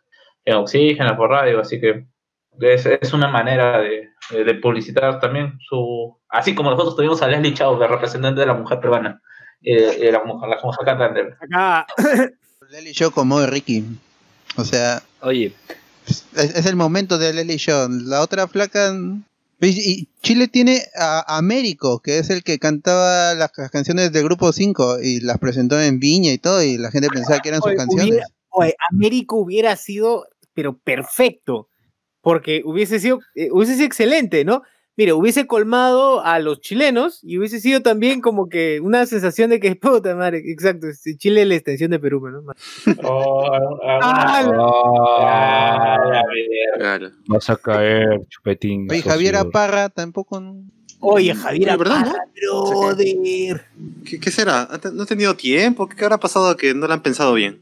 en 0.45 0.55
oxígeno 0.55 1.15
por 1.17 1.29
radio. 1.29 1.59
Así 1.59 1.79
que 1.79 2.05
es, 2.59 2.85
es 2.85 3.13
una 3.13 3.27
manera 3.27 3.81
de, 3.81 4.09
de, 4.29 4.55
publicitar 4.55 5.19
también 5.19 5.57
su. 5.67 6.17
Así 6.29 6.55
como 6.55 6.69
nosotros 6.69 6.95
tuvimos 6.95 7.21
a 7.21 7.27
Leslie 7.27 7.53
Chao, 7.53 7.77
de 7.77 7.87
representante 7.87 8.41
de 8.41 8.47
la 8.47 8.53
mujer 8.53 8.79
peruana, 8.79 9.21
eh, 9.61 10.09
la, 10.11 10.23
mujer, 10.23 10.49
la 10.49 10.59
mujer 10.63 10.85
cantante. 10.85 11.21
Acá. 11.41 11.85
Leslie 12.69 12.93
Chao 12.93 13.11
como 13.11 13.39
de 13.39 13.47
Ricky. 13.47 13.85
O 14.57 14.63
sea. 14.63 15.01
Oye. 15.21 15.53
Es, 16.05 16.65
el 16.65 16.75
momento 16.75 17.17
de 17.17 17.33
Leslie 17.33 17.57
Chao. 17.57 17.87
La 17.89 18.21
otra 18.21 18.47
flaca. 18.47 18.93
Y 19.61 20.09
Chile 20.21 20.49
tiene 20.49 20.81
a 20.93 21.37
Américo, 21.37 22.01
que 22.01 22.17
es 22.17 22.29
el 22.29 22.43
que 22.43 22.59
cantaba 22.59 23.33
las 23.33 23.51
canciones 23.71 24.11
del 24.11 24.25
Grupo 24.25 24.51
5 24.51 24.99
y 25.01 25.21
las 25.21 25.37
presentó 25.37 25.79
en 25.79 25.99
Viña 25.99 26.33
y 26.33 26.37
todo, 26.37 26.61
y 26.61 26.77
la 26.77 26.91
gente 26.91 27.07
pensaba 27.07 27.39
que 27.39 27.47
eran 27.47 27.61
sus 27.61 27.73
canciones. 27.73 28.19
oye, 28.49 28.75
Américo 28.91 29.37
hubiera 29.37 29.77
sido, 29.77 30.25
pero 30.53 30.77
perfecto 30.77 31.69
porque 32.23 32.63
hubiese 32.65 32.99
sido, 32.99 33.19
eh, 33.35 33.49
hubiese 33.51 33.75
sido 33.75 33.85
excelente, 33.85 34.45
¿no? 34.45 34.63
Mire, 34.95 35.11
hubiese 35.13 35.45
colmado 35.45 36.23
a 36.23 36.39
los 36.39 36.61
chilenos 36.61 37.19
y 37.23 37.37
hubiese 37.37 37.59
sido 37.59 37.81
también 37.81 38.21
como 38.21 38.47
que 38.47 38.79
una 38.79 39.05
sensación 39.05 39.49
de 39.49 39.59
que, 39.59 39.75
puta 39.81 40.15
madre, 40.15 40.41
exacto, 40.45 40.87
Chile 41.17 41.41
es 41.41 41.47
la 41.47 41.55
extensión 41.55 41.91
de 41.91 41.99
Perú, 41.99 42.25
¿no? 42.29 42.43
Oh, 43.03 43.51
ah, 43.83 44.47
Vas 47.27 47.49
a 47.49 47.55
caer, 47.57 48.21
chupetín. 48.29 48.87
Oye, 48.89 49.01
Javier 49.01 49.35
Aparra 49.35 49.89
tampoco. 49.89 50.41
Oye, 51.01 51.35
Javier 51.35 51.71
Aparra, 51.71 52.27
brother. 52.39 53.65
¿Qué, 54.05 54.19
¿Qué, 54.19 54.31
será? 54.31 54.69
¿No 54.93 55.03
ha 55.03 55.05
tenido 55.05 55.35
tiempo? 55.35 55.89
¿Qué 55.89 56.05
habrá 56.05 56.19
pasado 56.19 56.55
que 56.55 56.73
no 56.73 56.87
lo 56.87 56.93
han 56.93 57.01
pensado 57.01 57.33
bien? 57.33 57.61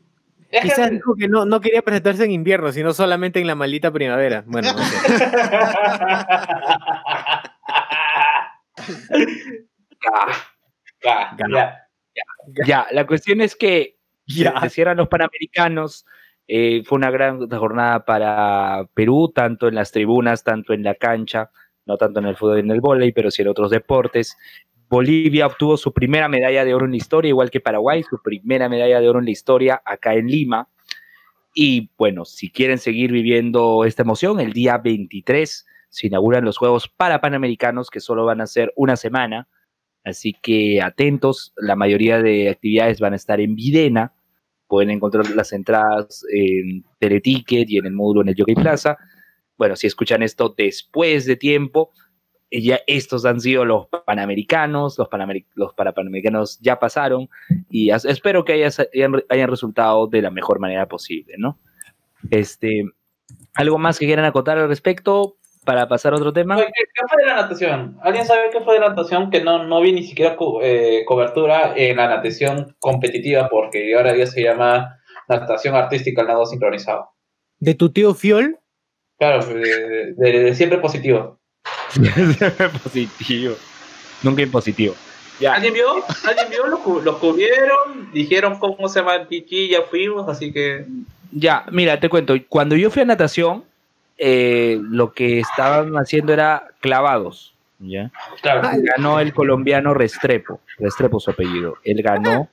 Quizás 0.62 0.89
dijo 0.91 1.16
que 1.16 1.28
no, 1.28 1.45
no 1.45 1.62
quería 1.62 1.82
presentarse 1.82 2.26
en 2.26 2.32
invierno, 2.32 2.72
sino 2.72 2.93
solamente 2.93 3.39
en 3.39 3.47
la 3.47 3.56
maldita 3.56 3.91
primavera. 3.91 4.43
Bueno, 4.45 4.74
no 11.47 11.60
ya, 12.66 12.88
la 12.91 13.08
cuestión 13.08 13.41
es 13.41 13.56
que 13.56 13.97
ya. 14.28 14.60
se 14.62 14.70
cierran 14.70 14.97
los 14.97 15.08
Panamericanos. 15.08 16.06
Eh, 16.47 16.84
fue 16.86 16.97
una 16.97 17.12
gran 17.12 17.49
jornada 17.49 18.04
para 18.04 18.86
Perú, 18.93 19.32
tanto 19.34 19.68
en 19.68 19.76
las 19.76 19.91
tribunas, 19.91 20.43
tanto 20.43 20.74
en 20.74 20.84
la 20.84 20.95
cancha, 20.95 21.49
no 21.86 21.97
tanto 21.97 22.20
en 22.20 22.26
el 22.26 22.36
fútbol 22.36 22.58
y 22.58 22.62
en 22.62 22.72
el 22.72 22.82
vóley, 22.82 23.14
pero 23.14 23.32
sí 23.32 23.41
en 23.41 23.47
otros 23.47 23.72
deportes. 23.72 24.38
Bolivia 24.92 25.48
obtuvo 25.48 25.78
su 25.78 25.94
primera 25.94 26.28
medalla 26.28 26.66
de 26.66 26.74
oro 26.74 26.84
en 26.84 26.92
la 26.92 26.98
historia, 26.98 27.30
igual 27.30 27.50
que 27.50 27.62
Paraguay, 27.62 28.04
su 28.04 28.22
primera 28.22 28.68
medalla 28.68 29.00
de 29.00 29.08
oro 29.08 29.20
en 29.20 29.26
la 29.26 29.32
historia 29.32 29.82
acá 29.86 30.16
en 30.16 30.28
Lima. 30.28 30.68
Y 31.56 31.89
bueno, 31.98 32.26
si 32.26 32.52
quieren 32.52 32.78
seguir 32.78 33.10
viviendo 33.10 33.86
esta 33.86 34.02
emoción, 34.02 34.42
el 34.42 34.52
día 34.52 34.78
23 34.78 35.66
se 35.88 36.08
inauguran 36.08 36.44
los 36.44 36.58
Juegos 36.58 36.89
para 36.89 37.22
Panamericanos, 37.22 37.89
que 37.89 38.02
solo 38.02 38.26
van 38.26 38.42
a 38.42 38.48
ser 38.48 38.74
una 38.76 38.98
semana. 38.98 39.48
Así 40.04 40.34
que 40.34 40.82
atentos, 40.82 41.54
la 41.56 41.78
mayoría 41.78 42.22
de 42.22 42.50
actividades 42.50 43.00
van 43.00 43.14
a 43.14 43.16
estar 43.16 43.39
en 43.39 43.56
Videna. 43.56 44.14
Pueden 44.68 44.89
encontrar 44.89 45.30
las 45.30 45.54
entradas 45.54 46.26
en 46.34 46.84
Teleticket 47.00 47.70
y 47.70 47.78
en 47.78 47.86
el 47.86 47.94
módulo 47.94 48.24
en 48.24 48.30
el 48.30 48.36
Jockey 48.38 48.56
Plaza. 48.56 48.98
Bueno, 49.58 49.78
si 49.78 49.88
escuchan 49.88 50.22
esto 50.22 50.54
después 50.58 51.26
de 51.26 51.38
tiempo, 51.38 51.92
ya 52.52 52.82
estos 52.86 53.26
han 53.26 53.39
sido 53.39 53.64
los 53.64 53.88
panamericanos, 54.06 54.97
los, 54.97 55.08
los 55.56 55.74
parapanamericanos 55.74 56.60
ya 56.60 56.80
pasaron 56.80 57.30
y 57.70 57.91
espero 57.91 58.43
que 58.43 58.54
hayan, 58.54 58.72
hayan, 59.30 59.49
resultado 59.49 60.08
de 60.08 60.22
la 60.22 60.32
mejor 60.32 60.60
manera 60.60 60.88
posible, 60.88 61.36
¿no? 61.38 61.58
Este, 62.30 62.84
¿Algo 63.54 63.78
más 63.78 63.97
que 63.97 64.06
quieran 64.06 64.26
acotar 64.26 64.58
al 64.58 64.68
respecto 64.68 65.38
para 65.64 65.88
pasar 65.88 66.14
a 66.14 66.18
otro 66.18 66.34
tema? 66.34 66.58
¿Qué, 66.58 66.64
fue 67.10 67.24
de 67.24 67.30
la 67.30 67.36
natación? 67.36 67.97
¿Alguien 68.02 68.26
sabe 68.26 68.49
qué 68.52 68.60
fue 68.60 68.74
de 68.74 68.82
la 68.82 68.89
natación? 68.89 69.30
Que 69.30 69.41
no, 69.41 69.64
no 69.64 69.80
vi 69.80 69.93
ni 69.93 70.04
siquiera 70.04 70.36
eh, 70.62 71.04
cobertura 71.06 71.74
en 71.78 71.95
la 71.95 72.10
natación 72.10 72.76
competitiva 72.80 73.47
porque 73.49 73.95
ahora 73.95 74.16
ya 74.16 74.28
se 74.28 74.43
llama 74.43 74.97
natación 75.30 75.76
artística, 75.76 76.22
el 76.22 76.28
nado 76.28 76.45
sincronizado. 76.45 77.12
¿De 77.60 77.76
tu 77.76 77.91
tío 77.91 78.14
Fiol? 78.14 78.60
Claro, 79.18 79.45
de 79.45 80.54
siempre 80.56 80.80
positivo. 80.80 81.41
positivo. 82.84 83.55
Nunca 84.24 84.41
impositivo. 84.41 84.95
Ya. 85.39 85.55
¿Alguien 85.55 85.74
vio? 85.74 86.03
¿Alguien 86.28 86.49
vio? 86.49 86.68
Los, 86.68 87.18
cubrieron, 87.18 88.12
dijeron 88.14 88.59
cómo 88.59 88.88
se 88.88 88.99
llama 88.99 89.16
el 89.16 89.28
pichi, 89.28 89.70
ya 89.70 89.82
fuimos, 89.84 90.30
así 90.30 90.53
que. 90.53 90.86
Ya, 91.32 91.66
mira, 91.72 91.99
te 91.99 92.09
cuento. 92.09 92.36
Cuando 92.47 92.76
yo 92.76 92.91
fui 92.91 93.01
a 93.01 93.05
natación, 93.05 93.64
eh, 94.18 94.80
lo 94.82 95.14
que 95.14 95.39
estaban 95.39 95.93
haciendo 95.95 96.34
era 96.34 96.68
clavados. 96.80 97.55
¿ya? 97.80 98.12
Ganó 98.43 99.20
el 99.20 99.34
colombiano 99.34 99.93
Restrepo. 99.93 100.62
Restrepo 100.78 101.20
su 101.20 101.32
apellido. 101.32 101.78
Él 101.84 102.01
ganó. 102.03 102.47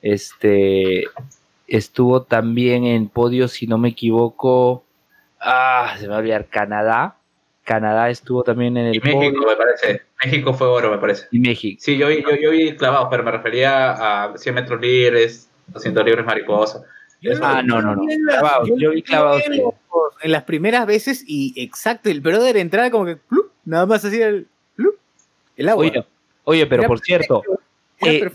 Este. 0.00 1.04
Estuvo 1.66 2.22
también 2.22 2.86
en 2.86 3.08
podio, 3.08 3.48
si 3.48 3.66
no 3.66 3.78
me 3.78 3.88
equivoco. 3.88 4.84
Ah, 5.40 5.94
se 5.96 6.02
me 6.02 6.08
va 6.10 6.16
a 6.16 6.18
olvidar. 6.20 6.46
Canadá 6.46 7.17
Canadá 7.68 8.08
estuvo 8.08 8.42
también 8.42 8.78
en 8.78 8.86
el. 8.86 8.96
Y 8.96 9.00
México, 9.00 9.46
me 9.46 9.54
parece. 9.54 10.00
México 10.24 10.54
fue 10.54 10.66
oro, 10.66 10.90
me 10.90 10.96
parece. 10.96 11.26
Y 11.30 11.38
México. 11.38 11.78
Sí, 11.84 11.98
yo, 11.98 12.10
yo, 12.10 12.34
yo 12.40 12.50
vi 12.50 12.74
clavados, 12.74 13.08
pero 13.10 13.22
me 13.22 13.30
refería 13.30 14.24
a 14.24 14.38
100 14.38 14.54
metros 14.54 14.80
libres, 14.80 15.50
200 15.66 16.02
libres 16.02 16.24
mariposa. 16.24 16.82
ah, 17.42 17.62
no, 17.62 17.82
no, 17.82 17.94
no. 17.94 18.02
Clavados, 18.26 18.70
yo, 18.74 18.92
vi 18.92 19.02
clavados. 19.02 19.42
En 20.22 20.32
las 20.32 20.44
primeras 20.44 20.86
veces, 20.86 21.22
y 21.26 21.52
exacto, 21.62 22.08
el 22.08 22.22
brother 22.22 22.56
entrada 22.56 22.90
como 22.90 23.04
que, 23.04 23.18
nada 23.66 23.84
más 23.84 24.02
hacía 24.02 24.28
el, 24.28 24.46
el 25.56 25.68
agua. 25.68 25.84
Oye, 25.84 26.06
oye 26.44 26.66
pero 26.66 26.84
por 26.84 27.00
cierto, 27.00 27.42
eh, 28.00 28.30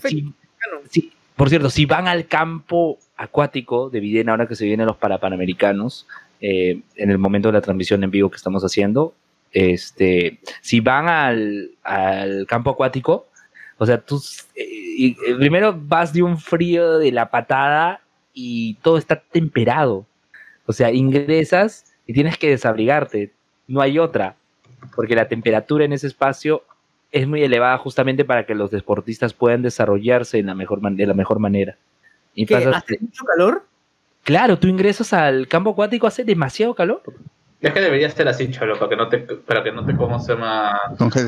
si, 0.88 1.12
por 1.34 1.48
cierto, 1.48 1.70
si 1.70 1.86
van 1.86 2.06
al 2.06 2.28
campo 2.28 3.00
acuático 3.16 3.90
de 3.90 3.98
Videna, 3.98 4.30
ahora 4.30 4.46
que 4.46 4.54
se 4.54 4.64
vienen 4.64 4.86
los 4.86 4.96
parapanamericanos, 4.96 6.06
eh, 6.40 6.82
en 6.94 7.10
el 7.10 7.18
momento 7.18 7.48
de 7.48 7.54
la 7.54 7.62
transmisión 7.62 8.04
en 8.04 8.12
vivo 8.12 8.30
que 8.30 8.36
estamos 8.36 8.62
haciendo, 8.62 9.12
este, 9.54 10.40
si 10.60 10.80
van 10.80 11.08
al, 11.08 11.70
al 11.82 12.46
campo 12.46 12.70
acuático, 12.70 13.28
o 13.78 13.86
sea, 13.86 14.00
tú 14.00 14.22
eh, 14.56 15.16
eh, 15.26 15.34
primero 15.38 15.74
vas 15.76 16.12
de 16.12 16.22
un 16.22 16.38
frío 16.38 16.98
de 16.98 17.12
la 17.12 17.30
patada 17.30 18.00
y 18.32 18.74
todo 18.82 18.98
está 18.98 19.16
temperado. 19.20 20.06
O 20.66 20.72
sea, 20.72 20.90
ingresas 20.90 21.94
y 22.06 22.12
tienes 22.12 22.36
que 22.36 22.50
desabrigarte. 22.50 23.32
No 23.66 23.80
hay 23.80 23.98
otra, 23.98 24.36
porque 24.94 25.14
la 25.14 25.28
temperatura 25.28 25.84
en 25.84 25.92
ese 25.92 26.06
espacio 26.06 26.62
es 27.12 27.26
muy 27.26 27.42
elevada 27.42 27.78
justamente 27.78 28.24
para 28.24 28.44
que 28.44 28.54
los 28.54 28.70
deportistas 28.70 29.32
puedan 29.32 29.62
desarrollarse 29.62 30.38
en 30.38 30.46
la 30.46 30.54
mejor 30.54 30.80
de 30.80 31.06
la 31.06 31.14
mejor 31.14 31.38
manera. 31.38 31.76
Y 32.34 32.52
¿Hace 32.52 32.98
mucho 33.00 33.24
calor? 33.24 33.64
Claro, 34.24 34.58
tú 34.58 34.66
ingresas 34.66 35.12
al 35.12 35.46
campo 35.46 35.70
acuático, 35.70 36.06
hace 36.06 36.24
demasiado 36.24 36.74
calor. 36.74 37.02
Es 37.64 37.72
que 37.72 37.80
debería 37.80 38.10
ser 38.10 38.28
así, 38.28 38.50
cholo, 38.50 38.78
para 38.78 38.90
que 38.90 38.96
no 38.96 39.08
te, 39.08 39.18
para 39.18 39.64
que 39.64 39.72
no 39.72 39.84
te, 39.86 39.96
¿cómo 39.96 40.20
se 40.20 40.32
llama? 40.34 40.78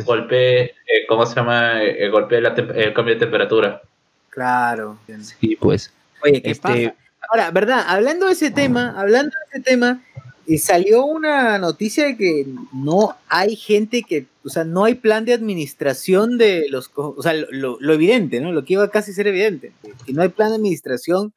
Golpee, 0.05 0.65
eh, 0.65 0.73
¿cómo 1.09 1.25
se 1.25 1.35
llama? 1.35 1.83
Eh, 1.83 2.09
golpee 2.11 2.41
la 2.43 2.51
el 2.51 2.93
cambio 2.93 3.15
de 3.15 3.21
temperatura. 3.21 3.81
Claro. 4.29 4.99
Sí, 5.41 5.57
pues. 5.57 5.93
Oye, 6.23 6.43
¿qué 6.43 6.51
Este- 6.51 6.63
pasa? 6.91 6.95
Ahora, 7.31 7.51
¿verdad? 7.51 7.85
Hablando 7.89 8.27
de 8.27 8.33
ese 8.33 8.51
tema, 8.51 8.95
hablando 9.01 9.31
de 9.31 9.59
ese 9.59 9.65
tema, 9.65 10.03
eh, 10.47 10.59
salió 10.59 11.05
una 11.07 11.59
noticia 11.59 12.05
de 12.05 12.17
que 12.17 12.47
no 12.73 13.17
hay 13.29 13.57
gente 13.57 14.03
que, 14.03 14.27
o 14.45 14.49
sea, 14.51 14.63
no 14.65 14.85
hay 14.85 14.95
plan 14.95 15.25
de 15.25 15.33
administración 15.33 16.39
de 16.39 16.67
los, 16.69 16.91
o 16.95 17.21
sea, 17.23 17.33
lo, 17.33 17.47
lo- 17.51 17.79
lo 17.81 17.93
evidente, 17.95 18.41
¿no? 18.41 18.53
Lo 18.53 18.65
que 18.65 18.75
iba 18.75 18.85
a 18.85 18.91
casi 18.91 19.13
ser 19.13 19.27
evidente, 19.27 19.73
que 20.05 20.13
no 20.13 20.23
hay 20.23 20.29
plan 20.29 20.51
de 20.51 20.57
administración 20.57 21.33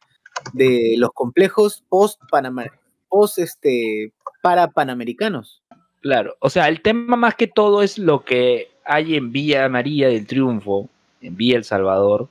de 0.53 0.95
los 0.97 1.09
complejos 1.13 1.83
post 1.89 2.21
Panamá, 2.29 2.65
post 3.07 3.39
este 3.39 4.11
para 4.41 4.67
panamericanos. 4.69 5.61
Claro, 6.01 6.35
o 6.39 6.49
sea, 6.49 6.67
el 6.69 6.81
tema 6.81 7.15
más 7.17 7.35
que 7.35 7.47
todo 7.47 7.83
es 7.83 7.97
lo 7.97 8.23
que 8.23 8.69
hay 8.85 9.15
en 9.15 9.31
Villa 9.31 9.67
María 9.69 10.07
del 10.07 10.25
Triunfo, 10.25 10.87
en 11.21 11.35
Villa 11.35 11.57
El 11.57 11.63
Salvador, 11.65 12.27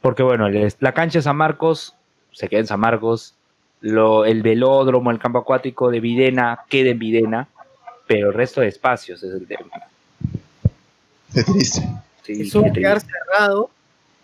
porque 0.00 0.22
bueno, 0.22 0.48
la 0.48 0.92
cancha 0.94 1.18
de 1.18 1.22
San 1.22 1.36
Marcos 1.36 1.94
se 2.32 2.48
queda 2.48 2.60
en 2.60 2.66
San 2.66 2.80
Marcos, 2.80 3.34
lo, 3.80 4.24
el 4.24 4.42
velódromo, 4.42 5.10
el 5.10 5.18
campo 5.18 5.38
acuático 5.40 5.90
de 5.90 6.00
Videna 6.00 6.60
queda 6.68 6.90
en 6.90 6.98
Videna, 6.98 7.48
pero 8.06 8.28
el 8.28 8.34
resto 8.34 8.60
de 8.62 8.68
espacios 8.68 9.22
es 9.22 9.34
el 9.34 9.46
tema. 9.46 9.68
Qué 11.34 11.42
triste. 11.44 11.82
Sí, 12.22 12.42
Eso 12.42 12.62
va 12.62 12.64
qué 12.64 12.70
a 12.70 12.72
quedar 12.72 13.00
triste. 13.00 13.18
cerrado. 13.34 13.70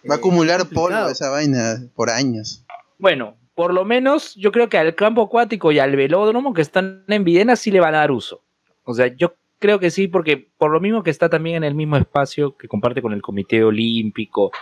Va 0.08 0.14
a 0.14 0.16
eh, 0.16 0.18
acumular 0.18 0.60
complicado. 0.60 0.88
polvo 0.88 1.08
esa 1.10 1.30
vaina 1.30 1.82
por 1.94 2.10
años. 2.10 2.62
Bueno, 2.98 3.36
por 3.58 3.74
lo 3.74 3.84
menos 3.84 4.36
yo 4.36 4.52
creo 4.52 4.68
que 4.68 4.78
al 4.78 4.94
campo 4.94 5.20
acuático 5.20 5.72
y 5.72 5.80
al 5.80 5.96
velódromo 5.96 6.54
que 6.54 6.62
están 6.62 7.02
en 7.08 7.24
Videna 7.24 7.56
sí 7.56 7.72
le 7.72 7.80
van 7.80 7.92
a 7.96 7.98
dar 7.98 8.12
uso. 8.12 8.44
O 8.84 8.94
sea, 8.94 9.08
yo 9.08 9.34
creo 9.58 9.80
que 9.80 9.90
sí, 9.90 10.06
porque 10.06 10.48
por 10.58 10.70
lo 10.70 10.78
mismo 10.78 11.02
que 11.02 11.10
está 11.10 11.28
también 11.28 11.56
en 11.56 11.64
el 11.64 11.74
mismo 11.74 11.96
espacio 11.96 12.56
que 12.56 12.68
comparte 12.68 13.02
con 13.02 13.12
el 13.12 13.20
Comité 13.20 13.64
Olímpico, 13.64 14.52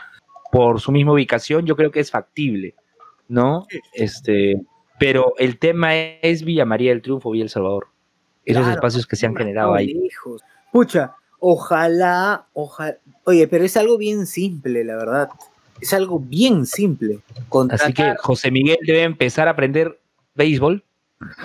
por 0.51 0.81
su 0.81 0.93
misma 0.93 1.13
ubicación, 1.13 1.67
yo 1.67 1.77
creo 1.77 1.91
que 1.91 2.01
es 2.01 2.11
factible, 2.11 2.75
¿no? 3.29 3.67
Este, 3.93 4.63
pero 4.99 5.35
el 5.37 5.59
tema 5.59 5.95
es 5.95 6.43
Villa 6.43 6.65
María 6.65 6.93
del 6.93 7.03
Triunfo, 7.03 7.33
Villa 7.33 7.45
El 7.45 7.51
Salvador. 7.51 7.89
Esos 8.47 8.63
Claro, 8.63 8.77
espacios 8.77 9.07
que 9.07 9.17
se 9.17 9.27
han 9.27 9.37
generado 9.37 9.75
ahí. 9.75 9.93
lejos. 9.93 10.41
Pucha, 10.73 11.17
ojalá, 11.39 12.47
ojalá. 12.55 12.97
Oye, 13.25 13.47
pero 13.47 13.63
es 13.63 13.77
algo 13.77 13.99
bien 13.99 14.25
simple, 14.25 14.85
la 14.85 14.97
verdad. 14.97 15.29
Es 15.81 15.93
algo 15.93 16.18
bien 16.20 16.66
simple. 16.66 17.20
Así 17.70 17.93
que 17.93 18.14
José 18.18 18.51
Miguel 18.51 18.79
debe 18.87 19.03
empezar 19.03 19.49
a 19.49 19.53
aprender 19.53 19.99
béisbol. 20.35 20.83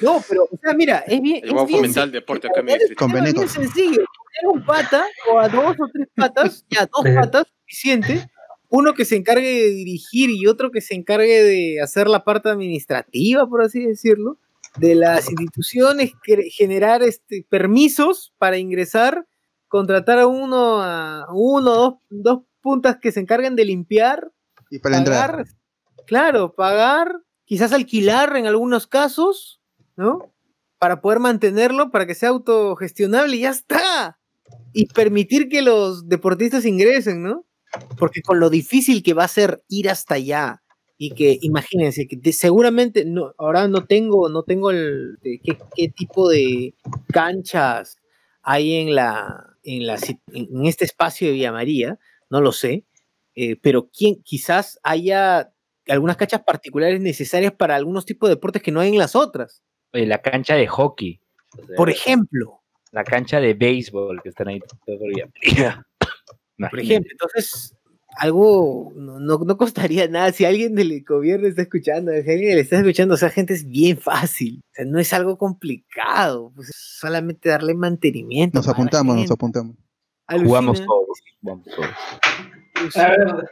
No, 0.00 0.22
pero, 0.28 0.44
o 0.44 0.56
sea, 0.62 0.74
mira, 0.74 0.98
es 1.08 1.20
bien. 1.20 1.40
El 1.42 1.48
es 1.48 1.54
bien 1.54 1.68
Fomental 1.68 2.08
sen- 2.08 2.12
de 2.12 2.18
Deporte 2.20 2.46
acá 2.46 2.60
es 2.60 3.34
bien 3.34 3.48
sencillo. 3.48 4.04
Poner 4.04 4.54
un 4.60 4.64
pata 4.64 5.04
o 5.32 5.40
a 5.40 5.48
dos 5.48 5.74
o 5.76 5.88
tres 5.92 6.06
patas, 6.14 6.64
ya 6.70 6.86
dos 6.86 7.02
patas, 7.16 7.44
suficiente. 7.62 8.30
Uno 8.68 8.94
que 8.94 9.04
se 9.04 9.16
encargue 9.16 9.48
de 9.50 9.70
dirigir 9.70 10.30
y 10.30 10.46
otro 10.46 10.70
que 10.70 10.80
se 10.82 10.94
encargue 10.94 11.42
de 11.42 11.80
hacer 11.82 12.06
la 12.06 12.22
parte 12.22 12.48
administrativa, 12.48 13.48
por 13.48 13.60
así 13.62 13.84
decirlo, 13.84 14.38
de 14.76 14.94
las 14.94 15.28
instituciones, 15.30 16.12
que- 16.22 16.48
generar 16.50 17.02
este, 17.02 17.44
permisos 17.48 18.32
para 18.38 18.56
ingresar, 18.58 19.26
contratar 19.66 20.20
a 20.20 20.28
uno, 20.28 20.80
a 20.80 21.26
uno, 21.32 21.72
dos, 21.74 21.94
dos 22.08 22.40
puntas 22.60 22.98
que 23.00 23.12
se 23.12 23.20
encarguen 23.20 23.56
de 23.56 23.64
limpiar, 23.64 24.32
Y 24.70 24.78
para 24.78 24.98
entrar. 24.98 25.30
pagar, 25.30 25.46
claro, 26.06 26.54
pagar, 26.54 27.22
quizás 27.44 27.72
alquilar 27.72 28.36
en 28.36 28.46
algunos 28.46 28.86
casos, 28.86 29.60
¿no? 29.96 30.32
Para 30.78 31.00
poder 31.00 31.20
mantenerlo, 31.20 31.90
para 31.90 32.06
que 32.06 32.14
sea 32.14 32.30
autogestionable 32.30 33.36
y 33.36 33.40
ya 33.40 33.50
está. 33.50 34.18
Y 34.72 34.86
permitir 34.86 35.48
que 35.48 35.62
los 35.62 36.08
deportistas 36.08 36.64
ingresen, 36.64 37.22
¿no? 37.22 37.46
Porque 37.98 38.22
con 38.22 38.40
lo 38.40 38.50
difícil 38.50 39.02
que 39.02 39.14
va 39.14 39.24
a 39.24 39.28
ser 39.28 39.62
ir 39.68 39.90
hasta 39.90 40.14
allá 40.14 40.62
y 40.98 41.12
que 41.12 41.38
imagínense 41.42 42.08
que 42.08 42.32
seguramente 42.32 43.04
no 43.04 43.32
ahora 43.38 43.68
no 43.68 43.86
tengo 43.86 44.28
no 44.28 44.42
tengo 44.42 44.70
el 44.72 45.18
de 45.22 45.40
qué, 45.42 45.56
qué 45.76 45.88
tipo 45.88 46.28
de 46.28 46.74
canchas 47.12 47.96
hay 48.42 48.74
en 48.74 48.94
la 48.94 49.44
en 49.62 49.86
la 49.86 49.96
en 50.32 50.66
este 50.66 50.84
espacio 50.84 51.28
de 51.28 51.34
Villa 51.34 51.52
María, 51.52 51.98
no 52.30 52.40
lo 52.40 52.52
sé, 52.52 52.84
eh, 53.34 53.56
pero 53.56 53.90
quién 53.90 54.22
quizás 54.22 54.78
haya 54.82 55.52
algunas 55.88 56.16
canchas 56.16 56.42
particulares 56.46 57.00
necesarias 57.00 57.52
para 57.52 57.76
algunos 57.76 58.04
tipos 58.04 58.28
de 58.28 58.34
deportes 58.34 58.62
que 58.62 58.72
no 58.72 58.80
hay 58.80 58.90
en 58.90 58.98
las 58.98 59.16
otras. 59.16 59.62
La 59.92 60.20
cancha 60.20 60.54
de 60.54 60.66
hockey. 60.66 61.20
O 61.58 61.66
sea, 61.66 61.76
Por 61.76 61.88
ejemplo, 61.88 62.62
la 62.92 63.04
cancha 63.04 63.40
de 63.40 63.54
béisbol 63.54 64.20
que 64.22 64.28
están 64.28 64.48
ahí 64.48 64.60
por 66.70 66.80
ejemplo, 66.80 67.10
entonces 67.12 67.74
algo 68.16 68.92
no, 68.96 69.20
no, 69.20 69.38
no 69.38 69.56
costaría 69.56 70.08
nada 70.08 70.32
si 70.32 70.44
alguien 70.44 70.74
del 70.74 71.04
gobierno 71.04 71.46
está 71.46 71.62
escuchando, 71.62 72.10
si 72.12 72.30
alguien 72.30 72.56
le 72.56 72.60
está 72.60 72.78
escuchando, 72.78 73.14
o 73.14 73.16
sea, 73.16 73.30
gente 73.30 73.54
es 73.54 73.68
bien 73.68 73.96
fácil, 73.96 74.60
o 74.64 74.74
sea, 74.74 74.84
no 74.84 74.98
es 74.98 75.12
algo 75.12 75.38
complicado, 75.38 76.52
pues 76.54 76.70
es 76.70 76.76
solamente 76.98 77.48
darle 77.48 77.74
mantenimiento. 77.74 78.58
Nos 78.58 78.68
apuntamos, 78.68 79.16
nos 79.16 79.30
gente. 79.30 79.76
Jugamos 80.28 80.84
todos. 80.84 81.18
Jugamos 81.42 81.66
todos. 81.66 82.96
A 82.96 83.08
ver, 83.08 83.44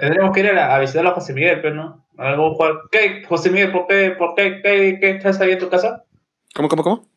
tendremos 0.00 0.32
que 0.34 0.40
ir 0.40 0.46
a, 0.48 0.52
la- 0.52 0.74
a 0.76 0.80
visitar 0.80 1.06
a 1.06 1.10
José 1.12 1.32
Miguel, 1.34 1.60
pero 1.62 1.74
no. 1.74 2.06
Algo 2.16 2.54
jugar. 2.54 2.72
¿Qué, 2.90 3.22
José 3.28 3.50
Miguel, 3.50 3.72
por 3.72 3.86
qué, 3.86 4.12
por 4.16 4.34
qué, 4.34 4.60
qué, 4.62 4.98
qué 5.00 5.10
estás 5.10 5.40
ahí 5.40 5.52
en 5.52 5.58
tu 5.58 5.68
casa? 5.68 6.04
¿Cómo, 6.54 6.68
cómo, 6.68 6.82
cómo? 6.82 7.08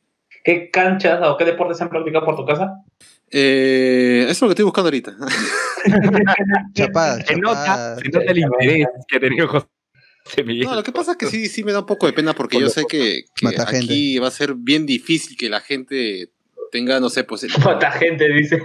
¿Qué 0.44 0.70
canchas 0.72 1.20
o 1.24 1.38
qué 1.38 1.46
deportes 1.46 1.82
han 1.82 1.90
practicado 1.90 2.26
por 2.26 2.36
tu 2.36 2.46
casa? 2.46 2.82
Eh, 3.30 4.22
eso 4.24 4.32
es 4.32 4.42
lo 4.42 4.48
que 4.48 4.52
estoy 4.54 4.66
buscando 4.66 4.88
ahorita. 4.88 5.16
Chapada, 6.74 7.22
Se 7.26 7.36
nota, 7.36 7.56
chapada. 7.66 7.96
se 7.98 8.10
nota 8.10 8.32
el 8.32 8.38
interés 8.38 8.88
que 9.08 9.18
ha 9.18 9.20
tenido 9.20 9.48
José 9.48 10.44
Miguel. 10.46 10.68
No, 10.68 10.76
lo 10.76 10.84
que 10.84 10.92
pasa 10.92 11.12
es 11.12 11.18
que 11.18 11.26
sí, 11.28 11.48
sí 11.48 11.64
me 11.64 11.72
da 11.72 11.80
un 11.80 11.86
poco 11.86 12.06
de 12.06 12.14
pena 12.14 12.34
porque 12.34 12.60
yo 12.60 12.70
sé 12.70 12.86
que, 12.90 13.24
aquí 13.60 14.20
va 14.20 14.28
a 14.28 14.32
ser 14.32 14.54
bien 14.56 14.86
difícil 14.86 15.38
que 15.38 15.50
la 15.50 15.60
gente 15.62 16.30
tenga, 16.72 17.00
no 17.00 17.10
sé, 17.10 17.24
pues... 17.24 17.44
el- 17.44 17.52
¿Cuánta 17.64 17.92
gente 17.92 18.28
dice? 18.34 18.62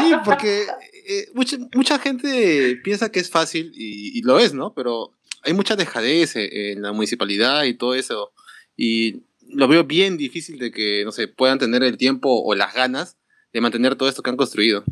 Sí, 0.00 0.12
porque 0.24 0.64
eh, 1.06 1.26
mucha, 1.34 1.56
mucha 1.74 1.98
gente 1.98 2.76
piensa 2.82 3.10
que 3.10 3.20
es 3.20 3.30
fácil 3.30 3.72
y, 3.74 4.18
y 4.18 4.22
lo 4.22 4.38
es, 4.38 4.54
¿no? 4.54 4.74
Pero 4.74 5.12
hay 5.42 5.52
mucha 5.54 5.76
dejadez 5.76 6.36
eh, 6.36 6.72
en 6.72 6.82
la 6.82 6.92
municipalidad 6.92 7.64
y 7.64 7.74
todo 7.74 7.94
eso. 7.94 8.32
Y 8.76 9.22
lo 9.48 9.66
veo 9.68 9.84
bien 9.84 10.16
difícil 10.16 10.58
de 10.58 10.70
que, 10.70 11.02
no 11.04 11.12
sé, 11.12 11.28
puedan 11.28 11.58
tener 11.58 11.82
el 11.82 11.96
tiempo 11.96 12.42
o 12.44 12.54
las 12.54 12.74
ganas 12.74 13.16
de 13.52 13.60
mantener 13.60 13.96
todo 13.96 14.08
esto 14.08 14.22
que 14.22 14.30
han 14.30 14.36
construido. 14.36 14.84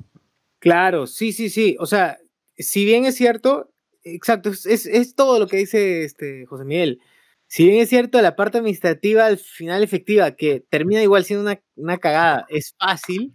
Claro, 0.60 1.06
sí, 1.06 1.32
sí, 1.32 1.50
sí. 1.50 1.76
O 1.78 1.86
sea, 1.86 2.18
si 2.56 2.84
bien 2.84 3.04
es 3.04 3.14
cierto, 3.16 3.70
exacto, 4.02 4.48
es, 4.50 4.64
es- 4.66 4.86
es 4.86 5.14
todo 5.14 5.38
lo 5.38 5.46
que 5.46 5.58
dice 5.58 6.04
este 6.04 6.46
José 6.46 6.64
Miguel. 6.64 7.00
Si 7.48 7.64
bien 7.68 7.80
es 7.80 7.88
cierto, 7.88 8.20
la 8.22 8.34
parte 8.36 8.58
administrativa 8.58 9.26
al 9.26 9.38
final 9.38 9.82
efectiva, 9.84 10.32
que 10.32 10.64
termina 10.68 11.02
igual 11.02 11.24
siendo 11.24 11.44
una, 11.50 11.60
una 11.76 11.98
cagada, 11.98 12.44
es 12.48 12.74
fácil, 12.78 13.32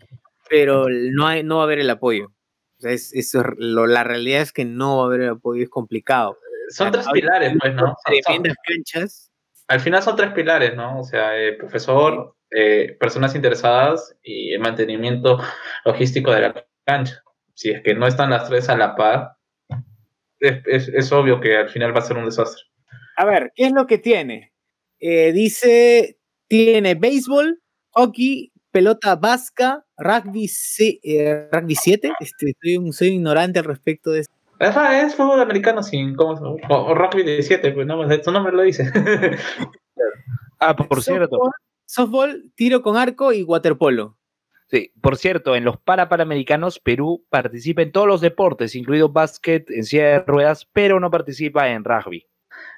pero 0.50 0.86
no, 0.90 1.28
hay, 1.28 1.44
no 1.44 1.58
va 1.58 1.62
a 1.64 1.66
haber 1.66 1.80
el 1.80 1.90
apoyo. 1.90 2.26
O 2.26 2.82
sea, 2.82 2.92
es, 2.92 3.14
es 3.14 3.32
lo- 3.58 3.88
la 3.88 4.04
realidad 4.04 4.42
es 4.42 4.52
que 4.52 4.66
no 4.66 4.98
va 4.98 5.04
a 5.04 5.06
haber 5.08 5.22
el 5.22 5.30
apoyo, 5.30 5.64
es 5.64 5.70
complicado. 5.70 6.38
Son 6.70 6.92
tres 6.92 7.06
pilares, 7.14 7.54
pues, 7.60 7.74
¿no? 7.76 7.96
Son- 8.26 8.44
canchas. 8.66 9.32
al 9.68 9.80
final 9.80 10.02
son 10.04 10.16
tres 10.18 10.32
pilares, 10.32 10.76
¿no? 10.76 11.00
O 11.00 11.04
sea, 11.04 11.38
eh, 11.40 11.54
profesor, 11.54 12.36
eh, 12.50 12.98
personas 13.00 13.34
interesadas 13.36 14.16
y 14.24 14.52
el 14.54 14.60
mantenimiento 14.60 15.40
logístico 15.86 16.32
de 16.32 16.42
la 16.42 16.66
cancha. 16.86 17.24
Si 17.54 17.70
es 17.70 17.82
que 17.82 17.94
no 17.94 18.08
están 18.08 18.30
las 18.32 18.50
tres 18.50 18.68
a 18.70 18.76
la 18.76 18.96
par, 18.96 19.38
es, 20.40 20.62
es- 20.66 20.88
es 20.90 21.12
obvio 21.14 21.40
que 21.40 21.56
al 21.56 21.70
final 21.70 21.96
va 21.96 22.00
a 22.00 22.04
ser 22.04 22.18
un 22.18 22.26
desastre. 22.26 22.64
A 23.18 23.26
ver, 23.26 23.52
¿qué 23.56 23.66
es 23.66 23.72
lo 23.72 23.88
que 23.88 23.98
tiene? 23.98 24.52
Eh, 25.00 25.32
dice, 25.34 26.18
tiene 26.48 26.96
béisbol, 26.96 27.62
hockey, 27.92 28.52
pelota 28.72 29.16
vasca, 29.16 29.86
rugby, 29.98 30.48
se- 30.48 31.00
eh, 31.04 31.50
rugby 31.52 31.76
7. 31.76 32.12
Este, 32.20 32.54
soy, 32.62 32.78
un, 32.78 32.94
soy 32.94 33.10
ignorante 33.10 33.60
al 33.60 33.66
respecto 33.66 34.12
de 34.12 34.22
eso. 34.22 34.32
Es, 34.60 34.76
ra- 34.76 35.02
es 35.02 35.16
fútbol 35.16 35.42
americano 35.42 35.82
sin 35.82 36.16
¿cómo 36.16 36.34
o, 36.34 36.58
o 36.70 36.94
rugby 36.94 37.24
de 37.24 37.42
7, 37.42 37.72
pues 37.72 37.88
no, 37.88 38.04
su 38.24 38.32
nombre 38.32 38.54
lo 38.54 38.62
dice. 38.64 38.86
Ah, 40.60 40.76
por 40.76 41.02
cierto. 41.02 41.38
Softball, 41.38 41.52
softball, 41.86 42.52
tiro 42.56 42.82
con 42.84 42.96
arco 42.96 43.34
y 43.34 43.42
waterpolo. 43.44 44.18
Sí, 44.70 44.92
por 45.02 45.18
cierto, 45.18 45.56
en 45.56 45.64
los 45.66 45.78
Parapanamericanos, 45.80 46.80
Perú 46.80 47.26
participa 47.30 47.82
en 47.82 47.92
todos 47.92 48.08
los 48.08 48.22
deportes, 48.22 48.76
incluido 48.76 49.10
básquet 49.10 49.70
en 49.72 49.84
silla 49.84 50.04
de 50.08 50.20
ruedas, 50.20 50.66
pero 50.72 51.00
no 51.00 51.10
participa 51.12 51.70
en 51.72 51.84
rugby. 51.84 52.28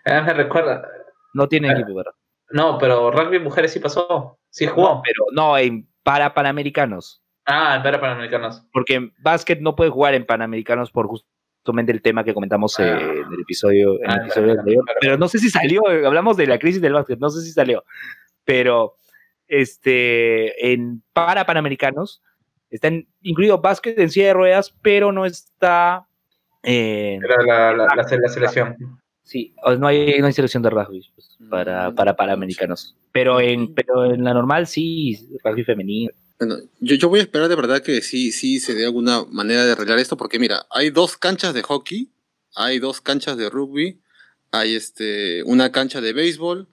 Ah, 0.06 0.22
me 0.22 0.34
recuerda. 0.34 0.88
No 1.34 1.48
tiene 1.48 1.70
Ah. 1.70 1.74
equipo, 1.74 1.96
¿verdad? 1.96 2.12
No, 2.52 2.78
pero 2.78 3.10
rugby 3.12 3.40
mujeres 3.40 3.72
sí 3.74 3.80
pasó. 3.80 4.38
Sí 4.50 4.68
jugó. 4.68 5.02
Pero 5.04 5.26
no 5.32 5.58
en 5.58 5.88
Parapanamericanos, 6.04 7.22
Ah, 7.46 7.76
en 7.78 7.84
para 7.84 8.00
panamericanos. 8.00 8.64
porque 8.72 8.96
en 8.96 9.14
básquet 9.20 9.60
no 9.60 9.76
puede 9.76 9.90
jugar 9.90 10.14
en 10.14 10.26
Panamericanos 10.26 10.92
por 10.92 11.08
justamente 11.08 11.92
el 11.92 12.02
tema 12.02 12.24
que 12.24 12.34
comentamos 12.34 12.78
en 12.80 12.88
el 12.88 13.40
episodio, 13.42 13.96
en 14.04 14.12
el 14.12 14.20
ah, 14.20 14.22
episodio 14.24 14.52
anterior. 14.52 14.84
Pero 15.02 15.18
no 15.18 15.28
sé 15.28 15.40
si 15.40 15.50
salió, 15.50 15.82
hablamos 15.88 16.38
de 16.38 16.48
la 16.48 16.60
crisis 16.60 16.82
del 16.82 16.94
básquet, 16.94 17.20
no 17.20 17.30
sé 17.30 17.42
si 17.42 17.52
salió. 17.52 17.84
Pero 18.44 18.96
este, 19.48 20.74
en 20.74 21.04
para 21.14 21.46
Panamericanos 21.46 22.22
está 22.70 22.90
incluido 23.22 23.60
básquet 23.62 23.98
en 24.00 24.10
silla 24.10 24.28
de 24.28 24.34
ruedas, 24.34 24.76
pero 24.82 25.12
no 25.12 25.26
está. 25.26 26.08
Eh, 26.64 27.20
la, 27.46 27.74
la, 27.74 27.88
la, 27.96 28.04
selección. 28.30 28.78
Sí, 29.34 29.56
no 29.80 29.88
hay, 29.88 30.20
no 30.20 30.28
hay 30.28 30.34
selección 30.34 30.62
de 30.62 30.70
rugby 30.70 31.10
pues, 31.16 31.40
para, 31.50 31.90
mm. 31.90 31.96
para 31.96 32.16
Panamericanos. 32.16 32.96
Pero 33.12 33.42
en, 33.42 33.74
pero 33.74 34.06
en 34.06 34.24
la 34.24 34.32
normal 34.32 34.68
sí, 34.68 35.40
rugby 35.44 35.64
femenino. 35.64 36.12
Bueno, 36.38 36.58
yo, 36.80 36.96
yo 36.98 37.10
voy 37.10 37.20
a 37.20 37.24
esperar 37.24 37.50
de 37.50 37.56
verdad 37.56 37.82
que 37.82 38.02
sí, 38.02 38.32
sí 38.32 38.60
se 38.60 38.76
dé 38.76 38.86
alguna 38.86 39.24
manera 39.32 39.66
de 39.66 39.72
arreglar 39.72 39.98
esto, 39.98 40.18
porque 40.18 40.38
mira, 40.38 40.68
hay 40.70 40.92
dos 40.92 41.18
canchas 41.18 41.56
de 41.56 41.64
hockey, 41.64 42.12
hay 42.56 42.78
dos 42.78 43.02
canchas 43.02 43.36
de 43.36 43.50
rugby, 43.50 44.00
hay 44.52 44.76
este, 44.76 45.42
una 45.46 45.72
cancha 45.72 46.00
de 46.00 46.14
béisbol, 46.14 46.68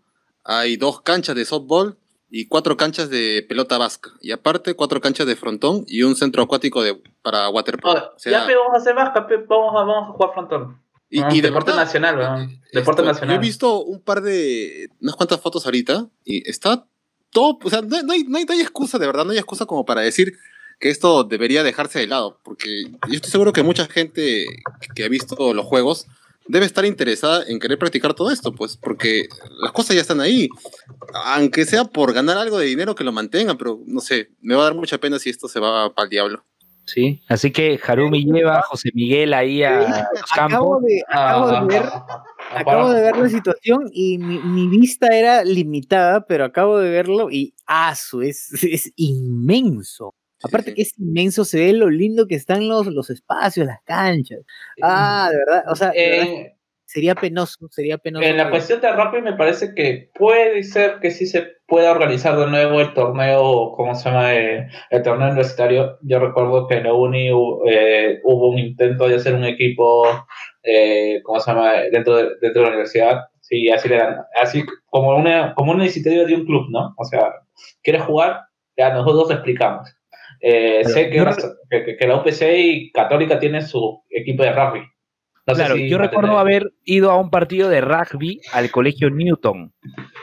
hay 0.45 0.77
dos 0.77 1.01
canchas 1.01 1.37
de 1.37 1.47
softball 1.47 1.97
y 2.29 2.47
cuatro 2.47 2.77
canchas 2.77 3.09
de 3.09 3.43
pelota 3.49 3.79
vasca. 3.79 4.11
Y 4.21 4.33
aparte, 4.33 4.75
cuatro 4.75 5.01
canchas 5.01 5.27
de 5.27 5.35
frontón 5.35 5.85
y 5.87 6.03
un 6.03 6.15
centro 6.15 6.43
acuático 6.43 6.83
de, 6.83 7.01
para 7.23 7.49
waterpolo. 7.49 8.13
ya, 8.23 8.45
vamos 8.45 8.75
a 8.75 8.77
hacer 8.77 8.95
vasca, 8.95 9.27
vamos 9.49 9.81
a, 9.81 9.85
vamos 9.85 10.11
a 10.11 10.13
jugar 10.13 10.35
frontón. 10.35 10.90
Y, 11.11 11.23
y 11.37 11.41
deporte 11.41 11.73
nacional, 11.73 12.61
Deporte 12.73 13.03
nacional. 13.03 13.35
Yo 13.35 13.41
he 13.41 13.45
visto 13.45 13.83
un 13.83 14.01
par 14.01 14.23
de, 14.23 14.89
unas 15.01 15.17
cuantas 15.17 15.41
fotos 15.41 15.65
ahorita 15.65 16.07
y 16.25 16.49
está 16.49 16.87
todo, 17.31 17.59
o 17.63 17.71
sea, 17.71 17.83
no, 17.83 17.97
hay, 17.97 18.05
no, 18.05 18.13
hay, 18.39 18.45
no 18.45 18.53
hay 18.53 18.61
excusa, 18.61 18.99
de 18.99 19.07
verdad, 19.07 19.25
no 19.25 19.33
hay 19.33 19.39
excusa 19.39 19.67
como 19.67 19.85
para 19.85 20.03
decir 20.03 20.37
que 20.79 20.89
esto 20.89 21.25
debería 21.25 21.63
dejarse 21.63 21.99
de 21.99 22.07
lado, 22.07 22.41
porque 22.43 22.85
yo 23.09 23.15
estoy 23.15 23.31
seguro 23.31 23.53
que 23.53 23.63
mucha 23.63 23.87
gente 23.87 24.47
que 24.95 25.05
ha 25.05 25.09
visto 25.09 25.53
los 25.53 25.67
juegos 25.67 26.07
debe 26.47 26.67
estar 26.67 26.85
interesada 26.85 27.45
en 27.47 27.61
querer 27.61 27.79
practicar 27.79 28.15
todo 28.15 28.31
esto, 28.31 28.53
pues, 28.55 28.77
porque 28.77 29.29
las 29.61 29.73
cosas 29.73 29.95
ya 29.95 30.03
están 30.03 30.21
ahí. 30.21 30.49
Aunque 31.13 31.65
sea 31.65 31.85
por 31.85 32.13
ganar 32.13 32.39
algo 32.39 32.59
de 32.59 32.67
dinero 32.67 32.95
que 32.95 33.05
lo 33.05 33.13
mantengan, 33.13 33.57
pero 33.57 33.81
no 33.87 34.01
sé, 34.01 34.31
me 34.41 34.55
va 34.55 34.63
a 34.63 34.65
dar 34.65 34.75
mucha 34.75 34.99
pena 34.99 35.19
si 35.19 35.31
esto 35.31 35.49
se 35.49 35.61
va 35.61 35.93
para 35.95 36.05
el 36.05 36.11
diablo. 36.11 36.45
Sí, 36.91 37.23
así 37.29 37.53
que 37.53 37.79
Harumi 37.87 38.25
lleva 38.25 38.59
a 38.59 38.63
José 38.63 38.91
Miguel 38.95 39.33
ahí 39.33 39.63
a 39.63 40.09
acabo 40.33 40.81
de, 40.81 41.03
acabo 41.09 41.49
de 41.49 41.67
ver, 41.67 41.85
acabo 42.53 42.91
de 42.91 43.01
ver 43.01 43.17
la 43.17 43.29
situación 43.29 43.89
y 43.93 44.19
mi, 44.19 44.67
vista 44.67 45.07
era 45.17 45.45
limitada, 45.45 46.27
pero 46.27 46.45
acabo 46.45 46.79
de 46.79 46.91
verlo 46.91 47.31
y 47.31 47.55
aso, 47.65 48.23
es, 48.23 48.51
es 48.65 48.93
inmenso. 48.97 50.15
Aparte 50.43 50.75
que 50.75 50.83
es 50.83 50.99
inmenso, 50.99 51.45
se 51.45 51.59
ve 51.59 51.73
lo 51.75 51.91
lindo 51.91 52.27
que 52.27 52.35
están 52.35 52.67
los, 52.67 52.87
los 52.87 53.11
espacios, 53.11 53.67
las 53.67 53.83
canchas. 53.85 54.41
Ah, 54.83 55.29
de 55.31 55.37
verdad, 55.37 55.65
o 55.71 55.77
sea, 55.77 55.93
eh, 55.95 56.57
sería 56.91 57.15
penoso, 57.15 57.69
sería 57.71 57.99
penoso. 57.99 58.25
En 58.25 58.37
la 58.37 58.51
cuestión 58.51 58.81
de 58.81 58.93
rugby 58.93 59.23
me 59.23 59.35
parece 59.35 59.75
que 59.75 60.11
puede 60.15 60.63
ser 60.63 60.99
que 61.01 61.11
sí 61.11 61.27
se 61.27 61.47
pueda 61.67 61.93
organizar 61.93 62.37
de 62.37 62.47
nuevo 62.49 62.81
el 62.81 62.93
torneo, 62.95 63.73
¿cómo 63.77 63.95
se 63.95 64.09
llama? 64.09 64.35
Eh, 64.35 64.67
el 64.91 65.03
torneo 65.03 65.29
universitario. 65.29 65.99
Yo 66.03 66.19
recuerdo 66.19 66.67
que 66.67 66.77
en 66.77 66.85
la 66.85 66.93
uni 66.93 67.29
eh, 67.69 68.21
hubo 68.25 68.51
un 68.51 68.59
intento 68.59 69.09
de 69.09 69.17
hacer 69.17 69.35
un 69.35 69.45
equipo, 69.45 70.05
¿cómo 71.23 71.41
se 71.41 71.51
llama? 71.53 71.75
Dentro 71.93 72.17
de, 72.17 72.31
dentro 72.41 72.63
de 72.63 72.63
la 72.63 72.69
universidad. 72.69 73.21
Sí, 73.41 73.71
así 73.71 73.89
le 73.89 73.97
dan, 73.97 74.17
así 74.41 74.65
como 74.87 75.17
una, 75.17 75.55
como 75.55 75.73
una 75.73 75.85
iniciativa 75.85 76.25
de 76.25 76.35
un 76.35 76.45
club, 76.45 76.67
¿no? 76.71 76.95
O 76.97 77.05
sea, 77.05 77.33
¿quieres 77.83 78.03
jugar? 78.03 78.43
Ya 78.77 78.93
nosotros 78.93 79.31
explicamos 79.31 79.91
eh, 80.41 80.85
sé 80.85 81.11
que, 81.11 82.07
la 82.07 82.17
UPC 82.17 82.43
y 82.57 82.93
Católica 82.93 83.39
tiene 83.39 83.61
su 83.63 84.03
equipo 84.09 84.43
de 84.43 84.53
rugby. 84.53 84.81
Claro, 85.47 85.77
yo 85.77 85.99
recuerdo 85.99 86.39
haber 86.39 86.73
ido 86.85 87.11
a 87.11 87.19
un 87.19 87.31
partido 87.31 87.69
de 87.69 87.81
rugby 87.81 88.41
al 88.53 88.71
colegio 88.71 89.11
Newton, 89.11 89.73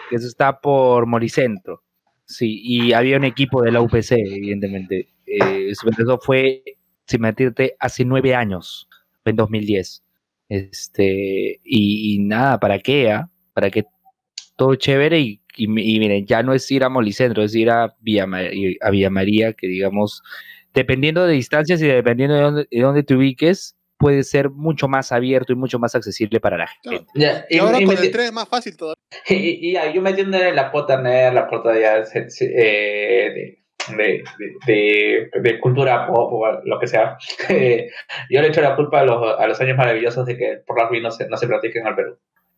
que 0.09 0.15
eso 0.15 0.27
está 0.27 0.59
por 0.59 1.05
Moricentro. 1.05 1.83
Sí, 2.25 2.59
y 2.63 2.93
había 2.93 3.17
un 3.17 3.23
equipo 3.23 3.61
de 3.61 3.71
la 3.71 3.81
UPC, 3.81 4.11
evidentemente. 4.11 5.09
Eh, 5.25 5.69
eso 5.69 6.19
fue, 6.19 6.63
sin 7.05 7.21
mentirte, 7.21 7.75
hace 7.79 8.03
nueve 8.03 8.35
años, 8.35 8.89
en 9.23 9.35
2010. 9.35 10.03
Este, 10.49 11.59
y, 11.63 12.19
nada, 12.19 12.59
¿para 12.59 12.79
qué? 12.79 13.11
Ah? 13.11 13.29
¿Para 13.53 13.69
qué? 13.69 13.85
Todo 14.55 14.75
chévere 14.75 15.19
y 15.19 15.41
y, 15.57 15.67
miren, 15.67 16.25
ya 16.25 16.43
no 16.43 16.53
es 16.53 16.69
ir 16.71 16.83
a 16.83 16.89
Molicentro, 16.89 17.43
es 17.43 17.55
ir 17.55 17.69
a 17.69 17.95
Villa, 17.99 18.27
a 18.81 18.89
Villa 18.91 19.09
María, 19.09 19.53
que 19.53 19.67
digamos, 19.67 20.21
dependiendo 20.73 21.25
de 21.25 21.33
distancias 21.33 21.81
y 21.81 21.87
dependiendo 21.87 22.35
de 22.35 22.41
dónde, 22.41 22.67
de 22.69 22.81
dónde 22.81 23.03
te 23.03 23.15
ubiques, 23.15 23.75
puede 23.97 24.23
ser 24.23 24.49
mucho 24.49 24.87
más 24.87 25.11
abierto 25.11 25.53
y 25.53 25.55
mucho 25.55 25.79
más 25.79 25.95
accesible 25.95 26.39
para 26.39 26.57
la 26.57 26.67
gente. 26.67 27.05
y, 27.49 27.57
ahora 27.57 27.79
con 27.83 27.97
el 27.97 28.11
tren 28.11 28.25
es 28.25 28.33
más 28.33 28.47
fácil 28.47 28.77
todavía. 28.77 28.97
Y, 29.29 29.71
y, 29.71 29.93
yo 29.93 30.01
metiendo 30.01 30.37
en 30.37 30.55
la 30.55 30.71
pota 30.71 31.01
nerd, 31.01 31.33
la 31.33 31.47
pota 31.47 31.77
ya 31.79 32.03
eh, 32.41 33.57
de, 33.95 34.23
de, 34.65 35.29
de, 35.33 35.59
cultura 35.59 36.07
pop 36.07 36.33
o 36.33 36.61
lo 36.65 36.79
que 36.79 36.87
sea, 36.87 37.17
yo 38.29 38.41
le 38.41 38.47
echo 38.47 38.61
la 38.61 38.75
culpa 38.75 38.99
a 38.99 39.05
los, 39.05 39.39
a 39.39 39.47
los 39.47 39.59
años 39.61 39.77
maravillosos 39.77 40.25
de 40.25 40.37
que 40.37 40.61
por 40.65 40.77
rugby 40.77 41.01
no 41.01 41.09
se, 41.09 41.27
no 41.29 41.37
se 41.37 41.47
practica 41.47 41.79
en 41.79 41.87
el 41.87 41.95
Perú. 41.95 42.17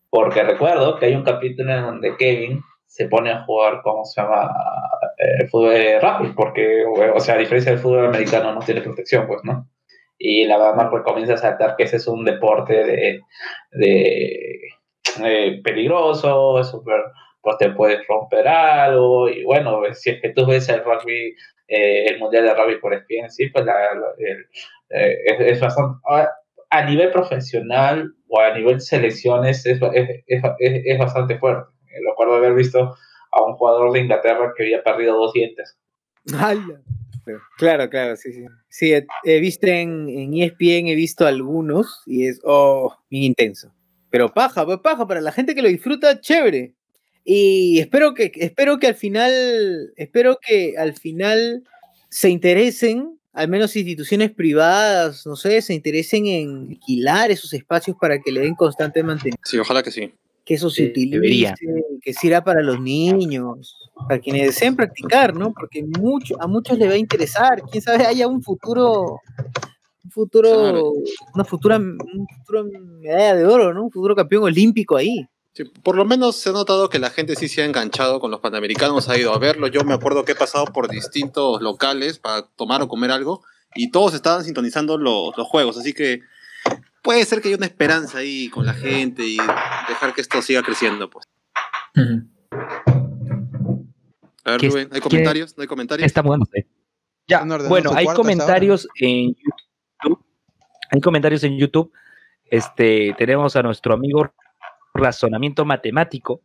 Porque 0.10 0.42
recuerdo 0.42 0.98
que 0.98 1.06
hay 1.06 1.14
un 1.14 1.24
capítulo 1.24 1.72
en 1.72 1.84
donde 1.84 2.18
Kevin 2.18 2.62
se 2.88 3.08
pone 3.08 3.32
a 3.32 3.44
jugar, 3.44 3.82
¿cómo 3.84 4.04
se 4.04 4.20
llama? 4.20 4.50
Eh, 5.18 5.48
fútbol 5.48 5.76
rápido, 6.02 6.34
porque, 6.36 6.84
o 6.86 7.20
sea, 7.20 7.36
a 7.36 7.38
diferencia 7.38 7.72
del 7.72 7.80
fútbol 7.80 8.08
americano 8.08 8.54
no 8.54 8.62
tiene 8.62 8.82
protección, 8.82 9.28
pues, 9.28 9.42
¿no? 9.44 9.68
Y 10.20 10.46
la 10.46 10.58
verdad 10.58 10.90
pues 10.90 11.04
comienza 11.04 11.34
a 11.34 11.38
saltar 11.38 11.76
que 11.76 11.84
ese 11.84 11.96
es 11.96 12.08
un 12.08 12.26
deporte 12.26 12.74
de, 12.84 13.22
de 13.72 14.60
eh, 15.24 15.62
peligroso, 15.64 16.64
súper, 16.64 17.02
pues 17.42 17.58
te 17.58 17.72
puedes 17.72 18.06
romper 18.06 18.48
algo, 18.48 19.30
y 19.30 19.44
bueno, 19.46 19.82
si 19.94 20.10
es 20.12 20.22
que 20.22 20.30
tú 20.30 20.46
ves 20.46 20.68
el 20.70 20.84
rugby, 20.84 21.34
eh, 21.70 22.06
el 22.08 22.20
mundial 22.20 22.44
de 22.44 22.54
rugby 22.54 22.80
por 22.80 22.94
ESPN, 22.94 23.30
sí, 23.30 23.48
pues 23.48 23.64
la, 23.64 23.76
es, 24.90 25.40
es, 25.40 25.60
bastante, 25.62 26.00
a 26.70 26.86
nivel 26.86 27.12
profesional 27.12 28.14
o 28.28 28.42
a 28.42 28.54
nivel 28.54 28.82
selecciones 28.82 29.66
es, 29.66 29.80
es, 29.82 30.42
es 30.60 31.00
bastante 31.00 31.40
fuerte 31.40 31.72
lo 32.02 32.12
acuerdo 32.12 32.36
haber 32.36 32.54
visto 32.54 32.96
a 33.32 33.44
un 33.44 33.54
jugador 33.56 33.92
de 33.92 34.00
Inglaterra 34.00 34.54
que 34.56 34.64
había 34.64 34.84
perdido 34.84 35.16
dos 35.16 35.34
dientes. 35.34 35.78
Claro, 37.58 37.90
claro, 37.90 38.16
sí, 38.16 38.32
sí. 38.32 38.46
Sí, 38.70 38.94
he, 39.24 39.40
visto 39.40 39.68
en, 39.68 40.34
ESPN, 40.34 40.88
he 40.88 40.96
visto 40.96 41.26
algunos 41.26 42.02
y 42.06 42.28
es, 42.28 42.40
oh, 42.44 42.96
bien 43.10 43.24
intenso. 43.24 43.74
Pero 44.10 44.34
paja, 44.34 44.66
pues 44.66 44.80
paja, 44.80 45.08
para 45.08 45.22
la 45.22 45.32
gente 45.32 45.56
que 45.56 45.62
lo 45.62 45.70
disfruta, 45.70 46.20
chévere. 46.20 46.74
Y 47.24 47.80
espero 47.80 48.14
que, 48.14 48.32
espero 48.36 48.80
que 48.80 48.88
al 48.88 48.96
final, 48.96 49.94
espero 49.96 50.40
que 50.42 50.76
al 50.78 50.94
final 50.98 51.64
se 52.10 52.30
interesen, 52.30 53.20
al 53.34 53.48
menos 53.50 53.76
instituciones 53.76 54.32
privadas, 54.32 55.26
no 55.26 55.36
sé, 55.36 55.62
se 55.62 55.74
interesen 55.74 56.26
en 56.26 56.68
alquilar 56.70 57.30
esos 57.30 57.54
espacios 57.54 57.96
para 58.00 58.20
que 58.20 58.32
le 58.32 58.42
den 58.42 58.56
constante 58.56 59.04
mantenimiento. 59.04 59.42
Sí, 59.46 59.60
ojalá 59.60 59.84
que 59.84 59.92
sí 59.92 60.12
que 60.50 60.56
eso 60.56 60.72
se 60.72 60.88
utilice, 60.88 61.54
que 62.02 62.12
sirva 62.12 62.44
para 62.44 62.64
los 62.64 62.82
niños, 62.82 63.78
para 64.08 64.20
quienes 64.20 64.48
deseen 64.48 64.76
practicar, 64.76 65.36
¿no? 65.36 65.54
Porque 65.54 65.84
mucho, 65.84 66.42
a 66.42 66.48
muchos 66.48 66.80
les 66.80 66.90
va 66.90 66.94
a 66.94 66.98
interesar, 66.98 67.62
quién 67.72 67.84
sabe, 67.84 68.08
haya 68.08 68.28
un 68.28 68.42
futuro, 68.42 69.20
un 70.04 70.10
futuro, 70.10 70.94
una 71.36 71.46
futura, 71.46 71.78
un 71.78 72.28
futuro 72.40 72.66
medalla 73.00 73.36
de 73.36 73.46
oro, 73.46 73.76
¿no? 73.76 73.84
Un 73.84 73.92
futuro 73.92 74.16
campeón 74.16 74.42
olímpico 74.42 74.96
ahí. 74.96 75.24
por 75.84 75.96
lo 75.96 76.04
menos 76.04 76.38
se 76.38 76.50
ha 76.50 76.54
notado 76.54 76.90
que 76.90 76.98
la 76.98 77.12
gente 77.12 77.36
sí 77.36 77.48
se 77.48 77.62
ha 77.62 77.66
enganchado 77.66 78.20
con 78.20 78.32
los 78.32 78.40
panamericanos, 78.40 79.08
ha 79.08 79.20
ido 79.20 79.36
a 79.36 79.38
verlo. 79.38 79.68
Yo 79.68 79.84
me 79.84 79.94
acuerdo 79.94 80.26
que 80.26 80.32
he 80.32 80.36
pasado 80.36 80.66
por 80.66 80.90
distintos 80.90 81.62
locales 81.62 82.18
para 82.18 82.48
tomar 82.56 82.82
o 82.82 82.88
comer 82.88 83.12
algo 83.12 83.44
y 83.76 83.92
todos 83.92 84.16
estaban 84.16 84.44
sintonizando 84.44 84.98
los, 84.98 85.38
los 85.38 85.48
juegos, 85.48 85.78
así 85.78 85.94
que 85.94 86.22
puede 87.02 87.26
ser 87.26 87.42
que 87.42 87.50
haya 87.50 87.58
una 87.58 87.66
esperanza 87.66 88.20
ahí 88.20 88.50
con 88.50 88.66
la 88.66 88.74
gente 88.74 89.24
y 89.26 89.38
dejar 89.38 90.14
que 90.14 90.22
esto 90.22 90.42
siga 90.42 90.64
creciendo, 90.64 91.10
pues. 91.10 91.26
A 94.46 94.52
ver, 94.52 94.62
Rubén, 94.62 94.90
¿hay 94.92 95.02
comentarios? 95.02 95.58
¿No 95.58 95.62
hay 95.62 95.68
comentarios? 95.68 96.06
Está 96.06 96.22
bueno. 96.22 96.46
Ya, 97.28 97.44
bueno, 97.68 97.92
hay 97.94 98.06
comentarios 98.08 98.88
en 98.96 99.36
YouTube. 99.36 100.26
Hay 100.92 101.02
comentarios 101.02 101.44
en 101.44 101.58
YouTube. 101.58 101.92
Este, 102.46 103.14
tenemos 103.18 103.56
a 103.56 103.62
nuestro 103.62 103.94
amigo 103.94 104.34
Razonamiento 104.96 105.64
Matemático, 105.66 106.42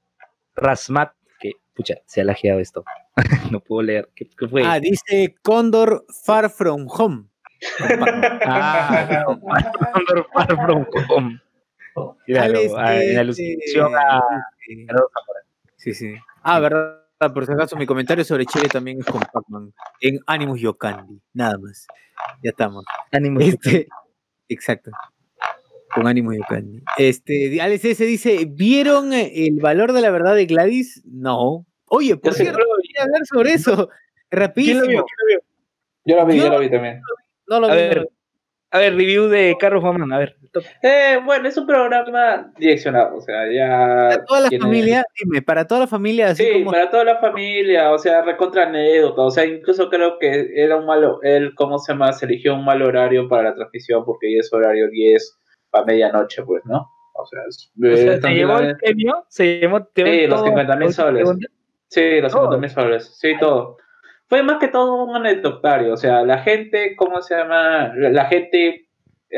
Rasmat, 0.54 1.14
que, 1.40 1.52
pucha, 1.74 1.94
se 2.04 2.20
ha 2.20 2.24
lajeado 2.24 2.60
esto. 2.60 2.84
no 3.50 3.60
puedo 3.60 3.82
leer. 3.82 4.10
¿Qué, 4.14 4.28
fue? 4.48 4.62
Ah, 4.64 4.78
dice 4.80 5.36
Condor 5.42 6.04
Far 6.24 6.50
From 6.50 6.86
Home 6.90 7.28
ah, 8.46 9.24
Far 10.32 10.56
From 10.56 10.86
Home. 11.08 11.40
Claro, 12.26 12.60
en 12.60 13.18
alusión 13.18 13.94
a. 13.96 14.22
Sí, 15.76 15.94
sí. 15.94 16.14
Ah, 16.42 16.60
verdad. 16.60 17.00
Por 17.32 17.46
si 17.46 17.52
acaso, 17.52 17.76
mi 17.76 17.86
comentario 17.86 18.24
sobre 18.24 18.44
Chile 18.44 18.68
también 18.68 18.98
es 19.00 19.06
con 19.06 19.20
Pac-Man. 19.20 19.72
En 20.00 20.18
Animus 20.26 20.60
Yokandi, 20.60 21.22
nada 21.32 21.56
más. 21.58 21.86
Ya 22.42 22.50
estamos. 22.50 22.84
Animus 23.12 23.44
este, 23.44 23.86
Exacto. 24.48 24.90
con 25.94 26.06
ánimo 26.06 26.32
de 26.32 26.40
Candy. 26.40 26.82
Este, 26.98 27.60
Alex 27.62 27.84
S 27.84 28.04
dice, 28.04 28.46
¿vieron 28.46 29.12
el 29.12 29.58
valor 29.60 29.92
de 29.92 30.02
la 30.02 30.10
verdad 30.10 30.34
de 30.34 30.46
Gladys? 30.46 31.02
No. 31.06 31.64
Oye, 31.86 32.16
por 32.16 32.34
cierto, 32.34 32.58
quería 32.82 33.04
hablar 33.04 33.24
sobre 33.26 33.52
eso. 33.52 33.88
Rapidísimo. 34.30 34.80
¿Quién 34.82 34.96
lo 34.96 35.04
vio? 35.04 35.40
Yo 36.06 36.16
lo 36.16 36.26
vi, 36.26 36.38
yo, 36.38 36.48
lo 36.50 36.58
vi 36.58 36.70
también. 36.70 37.00
No 37.46 37.60
lo 37.60 37.68
vi. 37.68 38.06
A 38.74 38.78
ver, 38.78 38.96
review 38.96 39.28
de 39.28 39.56
Carlos 39.60 39.84
Mamán, 39.84 40.12
a 40.12 40.18
ver. 40.18 40.36
Eh, 40.82 41.20
bueno, 41.24 41.46
es 41.46 41.56
un 41.56 41.64
programa 41.64 42.52
direccionado, 42.58 43.18
o 43.18 43.20
sea, 43.20 43.48
ya... 43.48 44.08
Para 44.08 44.24
toda 44.24 44.40
la 44.40 44.58
familia, 44.58 45.04
dime, 45.16 45.42
para 45.42 45.64
toda 45.64 45.82
la 45.82 45.86
familia, 45.86 46.30
así 46.30 46.44
Sí, 46.44 46.64
para 46.64 46.90
toda 46.90 47.04
la 47.04 47.18
familia, 47.20 47.92
o 47.92 47.98
sea, 47.98 48.22
recontra 48.22 48.64
anécdota, 48.64 49.22
o 49.22 49.30
sea, 49.30 49.44
incluso 49.44 49.88
creo 49.88 50.18
que 50.18 50.50
era 50.56 50.74
un 50.74 50.86
malo, 50.86 51.20
él, 51.22 51.54
¿cómo 51.54 51.78
se 51.78 51.92
llama? 51.92 52.12
Se 52.14 52.26
eligió 52.26 52.54
un 52.56 52.64
mal 52.64 52.82
horario 52.82 53.28
para 53.28 53.50
la 53.50 53.54
transmisión 53.54 54.04
porque 54.04 54.34
ya 54.34 54.40
es 54.40 54.52
horario 54.52 54.88
10 54.90 55.38
a 55.70 55.84
medianoche, 55.84 56.42
pues, 56.42 56.64
¿no? 56.64 56.90
O 57.14 57.26
sea, 57.26 57.42
es, 57.48 57.70
o 57.76 58.20
¿se 58.20 58.34
llevó 58.34 58.58
el 58.58 58.76
premio? 58.76 59.24
¿Se 59.28 59.60
llevó, 59.60 59.88
sí, 59.94 60.26
los 60.26 60.42
50 60.42 60.76
mil 60.76 60.92
soles. 60.92 61.28
Sí, 61.90 62.20
los 62.20 62.32
50 62.32 62.56
mil 62.56 62.70
soles, 62.70 63.16
sí, 63.20 63.34
todo 63.38 63.76
fue 64.34 64.42
más 64.42 64.58
que 64.58 64.66
todo 64.66 65.04
un 65.04 65.14
anecdotario. 65.14 65.92
O 65.92 65.96
sea, 65.96 66.24
la 66.24 66.38
gente, 66.38 66.96
¿cómo 66.96 67.22
se 67.22 67.36
llama? 67.36 67.92
La 67.94 68.24
gente 68.24 68.88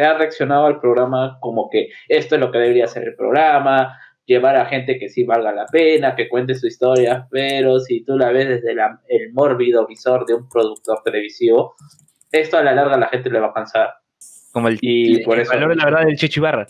ha 0.01 0.15
reaccionado 0.15 0.65
al 0.65 0.81
programa 0.81 1.37
como 1.43 1.69
que 1.69 1.91
esto 2.09 2.37
es 2.37 2.41
lo 2.41 2.51
que 2.51 2.57
debería 2.57 2.87
ser 2.87 3.03
el 3.05 3.15
programa, 3.15 3.95
llevar 4.25 4.57
a 4.57 4.65
gente 4.65 4.99
que 4.99 5.11
sí 5.11 5.25
valga 5.25 5.53
la 5.53 5.67
pena, 5.67 6.17
que 6.17 6.31
cuente 6.31 6.55
su 6.55 6.67
historia, 6.67 7.29
pero 7.31 7.79
si 7.79 8.05
tú 8.05 8.17
la 8.17 8.31
ves 8.31 8.49
desde 8.49 8.73
el 8.73 9.33
mórbido 9.35 9.87
visor 9.87 10.25
de 10.25 10.33
un 10.33 10.49
productor 10.49 11.03
televisivo, 11.05 11.75
esto 12.33 12.57
a 12.57 12.63
la 12.63 12.73
larga 12.73 12.97
la 12.97 13.09
gente 13.09 13.29
le 13.29 13.41
va 13.41 13.49
a 13.49 13.53
cansar. 13.53 13.97
Como 14.51 14.69
el, 14.69 14.79
y 14.81 15.23
por 15.25 15.39
eso, 15.39 15.53
valor 15.53 15.69
de 15.69 15.77
la 15.77 15.85
verdad 15.85 16.07
del 16.07 16.17
Chichibarra. 16.17 16.67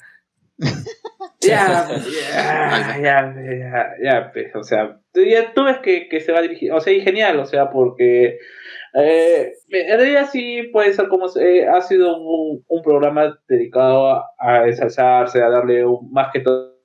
Ya, 1.47 1.89
ya, 3.01 3.01
ya, 3.01 3.35
ya, 3.35 3.91
ya, 4.03 4.31
pues, 4.33 4.55
o 4.55 4.63
sea, 4.63 4.99
ya 5.15 5.53
tú 5.55 5.65
ves 5.65 5.79
que, 5.79 6.09
que, 6.09 6.21
se 6.21 6.33
va 6.33 6.39
a 6.39 6.43
dirigir, 6.43 6.73
o 6.73 6.81
sea, 6.81 6.93
y 6.93 7.01
genial, 7.01 7.39
o 7.39 7.47
sea, 7.47 7.71
porque 7.71 8.39
eh, 8.95 9.53
en 9.69 9.99
realidad 9.99 10.29
sí 10.31 10.65
puede 10.73 10.93
ser 10.93 11.09
como 11.09 11.27
eh, 11.39 11.67
ha 11.69 11.81
sido 11.81 12.17
un, 12.19 12.65
un, 12.67 12.83
programa 12.83 13.39
dedicado 13.49 14.09
a, 14.09 14.31
a 14.39 14.67
ensalzarse, 14.67 15.43
a 15.43 15.51
darle 15.51 15.85
un, 15.85 16.11
más 16.13 16.31
que 16.33 16.41
todo 16.41 16.77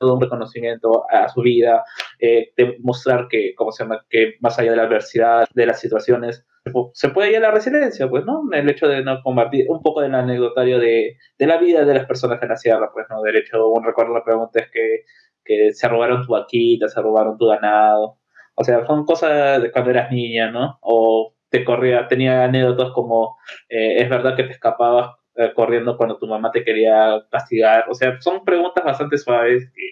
un 0.00 0.20
reconocimiento 0.20 1.04
a 1.10 1.28
su 1.28 1.42
vida, 1.42 1.84
eh, 2.18 2.52
demostrar 2.56 3.28
que, 3.28 3.54
¿cómo 3.54 3.72
se 3.72 3.84
llama? 3.84 4.04
que 4.08 4.34
más 4.40 4.58
allá 4.58 4.70
de 4.70 4.76
la 4.76 4.84
adversidad, 4.84 5.48
de 5.54 5.66
las 5.66 5.80
situaciones, 5.80 6.46
se 6.92 7.08
puede 7.10 7.30
ir 7.30 7.36
a 7.38 7.40
la 7.40 7.50
resiliencia, 7.50 8.08
pues, 8.08 8.24
¿no? 8.24 8.42
El 8.52 8.68
hecho 8.68 8.88
de 8.88 9.02
no 9.02 9.22
compartir 9.22 9.66
un 9.68 9.82
poco 9.82 10.00
del 10.02 10.14
anecdotario 10.14 10.78
de, 10.78 11.16
de 11.38 11.46
la 11.46 11.58
vida 11.58 11.84
de 11.84 11.94
las 11.94 12.06
personas 12.06 12.42
en 12.42 12.48
la 12.50 12.56
sierra, 12.56 12.90
pues, 12.92 13.06
¿no? 13.10 13.22
Del 13.22 13.36
hecho, 13.36 13.68
un 13.68 13.84
recuerdo, 13.84 14.14
la 14.14 14.24
pregunta 14.24 14.60
es 14.60 14.70
que, 14.70 15.04
que 15.44 15.72
se 15.72 15.88
robaron 15.88 16.26
tu 16.26 16.32
vaquita, 16.32 16.88
se 16.88 17.00
robaron 17.00 17.38
tu 17.38 17.46
ganado, 17.46 18.18
o 18.54 18.64
sea, 18.64 18.84
son 18.86 19.04
cosas 19.06 19.62
de 19.62 19.72
cuando 19.72 19.90
eras 19.90 20.10
niña, 20.10 20.50
¿no? 20.50 20.78
O 20.82 21.34
te 21.48 21.64
corría, 21.64 22.06
tenía 22.08 22.44
anécdotas 22.44 22.90
como, 22.92 23.38
eh, 23.68 24.02
es 24.02 24.08
verdad 24.10 24.36
que 24.36 24.44
te 24.44 24.52
escapabas 24.52 25.16
eh, 25.36 25.52
corriendo 25.54 25.96
cuando 25.96 26.18
tu 26.18 26.26
mamá 26.26 26.50
te 26.52 26.64
quería 26.64 27.24
castigar, 27.30 27.86
o 27.88 27.94
sea, 27.94 28.20
son 28.20 28.44
preguntas 28.44 28.84
bastante 28.84 29.18
suaves 29.18 29.70
que... 29.74 29.82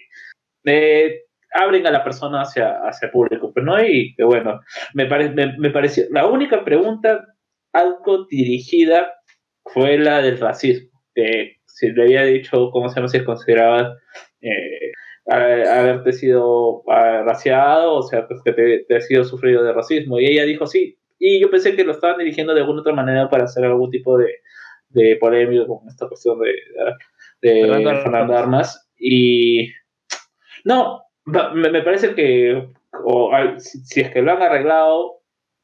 Eh, 0.71 1.28
abren 1.53 1.85
a 1.87 1.91
la 1.91 2.03
persona 2.03 2.41
hacia, 2.41 2.79
hacia 2.83 3.11
público, 3.11 3.51
pero 3.53 3.65
no, 3.65 3.83
y 3.83 4.15
bueno, 4.19 4.59
me, 4.93 5.05
parece 5.05 5.33
me, 5.57 5.69
pareció, 5.69 6.05
la 6.11 6.27
única 6.27 6.63
pregunta 6.63 7.25
algo 7.73 8.25
dirigida 8.29 9.11
fue 9.65 9.97
la 9.97 10.21
del 10.21 10.39
racismo, 10.39 11.01
que 11.13 11.57
si 11.65 11.91
le 11.91 12.03
había 12.03 12.23
dicho, 12.23 12.71
¿cómo 12.71 12.89
se 12.89 12.95
llama? 12.95 13.07
Si 13.07 13.23
considerabas 13.23 13.97
eh, 14.41 14.91
haberte 15.25 16.13
sido 16.13 16.83
ah, 16.89 17.23
raciado, 17.25 17.95
o 17.95 18.03
sea, 18.03 18.27
pues 18.27 18.41
que 18.43 18.53
te, 18.53 18.85
te 18.87 18.97
has 18.97 19.05
sido 19.05 19.23
sufrido 19.23 19.63
de 19.63 19.73
racismo, 19.73 20.19
y 20.19 20.25
ella 20.25 20.43
dijo 20.43 20.65
sí, 20.67 20.97
y 21.19 21.41
yo 21.41 21.51
pensé 21.51 21.75
que 21.75 21.83
lo 21.83 21.91
estaban 21.91 22.17
dirigiendo 22.17 22.53
de 22.53 22.61
alguna 22.61 22.81
otra 22.81 22.93
manera 22.93 23.29
para 23.29 23.43
hacer 23.43 23.65
algún 23.65 23.91
tipo 23.91 24.17
de, 24.17 24.35
de 24.89 25.17
polémica 25.17 25.67
con 25.67 25.87
esta 25.87 26.07
cuestión 26.07 26.39
de, 26.39 26.53
de, 27.41 27.67
Fernando 27.67 28.37
Armas, 28.37 28.89
y 28.97 29.69
no, 30.63 31.08
me, 31.25 31.81
parece 31.81 32.15
que 32.15 32.69
si, 33.57 34.01
es 34.01 34.09
que 34.11 34.21
lo 34.21 34.31
han 34.31 34.41
arreglado 34.41 35.19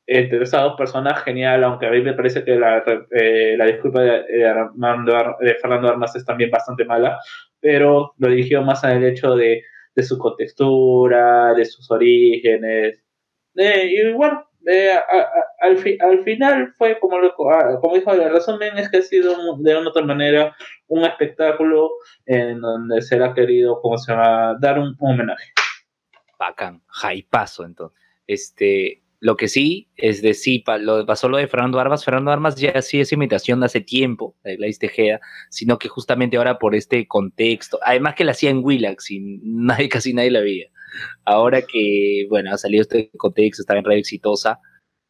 entre 0.08 0.44
esas 0.44 0.62
dos 0.62 0.76
personas, 0.78 1.24
genial, 1.24 1.64
aunque 1.64 1.88
a 1.88 1.92
mí 1.92 2.02
me 2.02 2.14
parece 2.14 2.44
que 2.44 2.56
la, 2.56 2.84
eh, 3.12 3.56
la 3.58 3.66
disculpa 3.66 4.02
de, 4.02 4.24
de, 4.24 5.56
Fernando 5.60 5.88
Armas 5.90 6.16
es 6.16 6.26
también 6.26 6.52
bastante 6.52 6.86
mala, 6.86 7.20
pero 7.60 8.14
lo 8.20 8.30
dirigió 8.30 8.62
más 8.62 8.84
el 8.84 9.04
hecho 9.04 9.36
de, 9.36 9.64
de 9.96 10.04
su 10.04 10.18
contextura, 10.20 11.54
de 11.56 11.66
sus 11.66 11.90
orígenes. 11.90 13.02
Eh, 13.56 13.90
y 13.90 14.14
bueno, 14.14 14.48
al, 15.62 15.98
al 16.00 16.24
final 16.24 16.74
fue 16.78 17.00
como, 17.00 17.18
como 17.36 17.96
dijo 17.96 18.14
el 18.14 18.32
resumen, 18.32 18.78
es 18.78 18.90
que 18.90 18.98
ha 18.98 19.02
sido 19.02 19.58
de 19.58 19.78
una 19.78 19.90
otra 19.90 20.04
manera 20.04 20.56
un 20.88 21.04
espectáculo 21.04 21.92
en 22.26 22.60
donde 22.62 23.02
se 23.02 23.22
ha 23.24 23.34
querido, 23.34 23.80
como 23.82 23.98
se 23.98 24.12
llama, 24.12 24.58
dar 24.60 24.80
un, 24.80 24.96
homenaje. 25.00 25.52
Bacán, 26.40 26.82
paso 27.30 27.66
entonces. 27.66 28.00
Este, 28.28 29.04
lo 29.20 29.38
que 29.38 29.48
sí 29.48 29.90
es 29.96 30.22
de 30.22 30.34
sí, 30.34 30.64
lo, 30.80 31.06
pasó 31.06 31.30
lo 31.30 31.38
de 31.38 31.48
Fernando 31.48 31.80
Armas. 31.80 32.04
Fernando 32.04 32.32
Armas 32.32 32.56
ya 32.56 32.82
sí 32.82 33.00
es 33.00 33.12
imitación 33.12 33.60
de 33.60 33.68
hace 33.68 33.82
tiempo, 33.82 34.36
de 34.44 34.58
la 34.58 34.68
Tejeda, 34.80 35.20
sino 35.50 35.78
que 35.78 35.90
justamente 35.90 36.38
ahora 36.38 36.60
por 36.60 36.76
este 36.76 37.08
contexto, 37.08 37.80
además 37.84 38.16
que 38.16 38.24
la 38.24 38.32
hacía 38.32 38.50
en 38.50 38.64
Willax 38.64 39.12
y 39.12 39.40
casi 39.90 40.14
nadie 40.14 40.32
la 40.32 40.42
veía. 40.42 40.68
Ahora 41.24 41.62
que, 41.62 42.26
bueno, 42.30 42.52
ha 42.54 42.58
salido 42.58 42.82
este 42.82 43.10
contexto, 43.18 43.62
estaba 43.62 43.80
en 43.80 43.86
red 43.86 43.98
exitosa, 43.98 44.60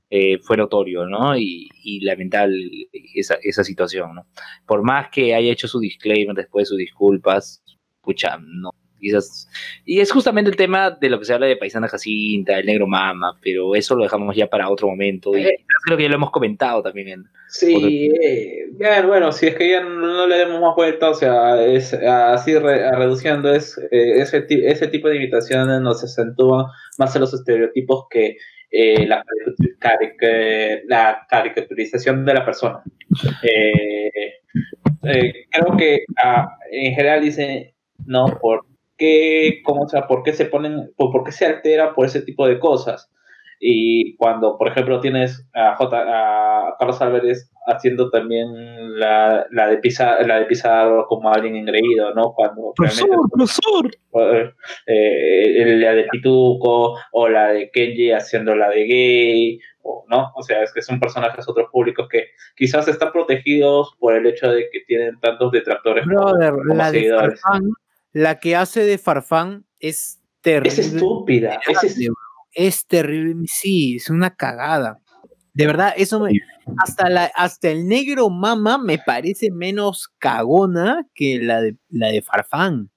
eh, 0.09 0.37
fue 0.39 0.57
notorio, 0.57 1.05
¿no? 1.05 1.37
Y, 1.37 1.69
y 1.83 2.01
lamentable 2.05 2.87
esa, 3.15 3.35
esa, 3.41 3.63
situación, 3.63 4.15
¿no? 4.15 4.27
Por 4.67 4.83
más 4.83 5.09
que 5.11 5.33
haya 5.33 5.51
hecho 5.51 5.67
su 5.67 5.79
disclaimer 5.79 6.35
después 6.35 6.63
de 6.63 6.69
sus 6.69 6.77
disculpas, 6.77 7.63
pucha, 8.01 8.37
no. 8.39 8.71
Quizás, 8.99 9.49
y 9.85 9.99
es 9.99 10.11
justamente 10.11 10.49
el 10.49 10.57
tema 10.57 10.91
de 10.91 11.09
lo 11.09 11.19
que 11.19 11.25
se 11.25 11.33
habla 11.33 11.47
de 11.47 11.57
Paisana 11.57 11.87
Jacinta, 11.87 12.57
el 12.57 12.65
negro 12.65 12.87
mama, 12.87 13.37
pero 13.41 13.75
eso 13.75 13.95
lo 13.95 14.03
dejamos 14.03 14.35
ya 14.35 14.47
para 14.47 14.69
otro 14.69 14.87
momento. 14.87 15.37
Y 15.37 15.41
eh, 15.41 15.65
creo 15.85 15.97
que 15.97 16.03
ya 16.03 16.09
lo 16.09 16.15
hemos 16.15 16.31
comentado 16.31 16.81
también. 16.81 17.09
En 17.09 17.25
sí, 17.47 18.09
eh, 18.21 18.67
bueno, 19.05 19.31
si 19.31 19.47
es 19.47 19.55
que 19.55 19.69
ya 19.69 19.81
no, 19.81 20.27
le 20.27 20.37
demos 20.37 20.61
más 20.61 20.75
vuelta, 20.75 21.09
o 21.09 21.13
sea, 21.13 21.63
es 21.63 21.93
así 21.93 22.57
reduciendo, 22.57 23.53
es 23.53 23.79
ese, 23.91 24.45
ese 24.49 24.87
tipo 24.87 25.07
de 25.07 25.17
invitaciones 25.17 25.81
nos 25.81 26.03
acentúan 26.03 26.65
más 26.97 27.15
en 27.15 27.21
los 27.21 27.33
estereotipos 27.33 28.05
que 28.09 28.37
eh, 28.77 29.07
la, 29.07 29.23
la, 30.87 31.25
caricaturización 31.29 32.25
de 32.25 32.33
la 32.33 32.43
persona. 32.43 32.83
Eh, 33.41 34.11
eh, 35.03 35.45
creo 35.49 35.77
que 35.77 36.03
ah, 36.17 36.57
en 36.69 36.93
general 36.93 37.21
dice, 37.21 37.73
no, 38.05 38.25
¿por 38.41 38.65
qué, 38.97 39.61
cómo, 39.63 39.87
sea, 39.87 40.07
¿por 40.07 40.23
qué 40.23 40.33
se 40.33 40.45
ponen, 40.45 40.91
por, 40.97 41.23
qué 41.23 41.31
se 41.31 41.45
altera 41.45 41.93
por 41.93 42.05
ese 42.05 42.21
tipo 42.21 42.47
de 42.47 42.59
cosas? 42.59 43.11
Y 43.59 44.15
cuando, 44.17 44.57
por 44.57 44.67
ejemplo, 44.67 44.99
tienes 44.99 45.47
a, 45.53 45.75
J, 45.75 45.97
a 45.97 46.75
Carlos 46.77 47.01
Álvarez 47.01 47.51
haciendo 47.67 48.09
también 48.09 48.99
la, 48.99 49.45
la 49.51 49.67
de 49.67 49.77
Pizarro, 49.77 50.25
la 50.27 50.39
de 50.39 50.45
Pizarro 50.45 51.05
como 51.07 51.31
alguien 51.31 51.55
engreído, 51.55 52.13
¿no? 52.13 52.33
Cuando 52.33 52.73
profesor, 52.75 53.07
profesor. 53.31 54.55
Eh, 54.85 55.77
la 55.77 55.93
de 55.93 56.03
Pituco 56.11 56.95
o 57.11 57.29
la 57.29 57.47
de 57.53 57.71
Kenji 57.71 58.11
haciendo 58.11 58.55
la 58.55 58.69
de 58.69 58.85
gay, 58.85 59.59
o, 59.81 60.05
¿no? 60.09 60.31
O 60.35 60.43
sea, 60.43 60.61
es 60.61 60.73
que 60.73 60.81
son 60.81 60.99
personajes 60.99 61.47
otros 61.47 61.69
públicos 61.71 62.07
que 62.09 62.27
quizás 62.55 62.87
están 62.87 63.11
protegidos 63.11 63.95
por 63.99 64.15
el 64.15 64.25
hecho 64.27 64.49
de 64.51 64.69
que 64.71 64.81
tienen 64.81 65.19
tantos 65.19 65.51
detractores 65.51 66.05
Brother, 66.05 66.53
la 66.67 66.89
seguidores. 66.89 67.41
La 68.15 68.39
que 68.39 68.55
hace 68.55 68.85
de 68.85 68.97
Farfán 68.97 69.65
es 69.79 70.21
terrible. 70.39 70.69
Es 70.69 70.79
estúpida, 70.79 71.59
es, 71.67 71.83
estúpida 71.83 72.13
es 72.55 72.87
terrible, 72.87 73.43
sí, 73.47 73.97
es 73.97 74.09
una 74.09 74.35
cagada. 74.35 75.01
De 75.53 75.67
verdad, 75.67 75.93
eso 75.95 76.21
me, 76.21 76.31
hasta, 76.77 77.09
la, 77.09 77.25
hasta 77.35 77.69
el 77.69 77.87
negro 77.87 78.29
mama 78.29 78.77
me 78.77 78.97
parece 78.97 79.51
menos 79.51 80.09
cagona 80.17 81.07
que 81.13 81.39
la 81.41 81.61
de, 81.61 81.77
la 81.89 82.07
de 82.07 82.21
Farfán. 82.21 82.89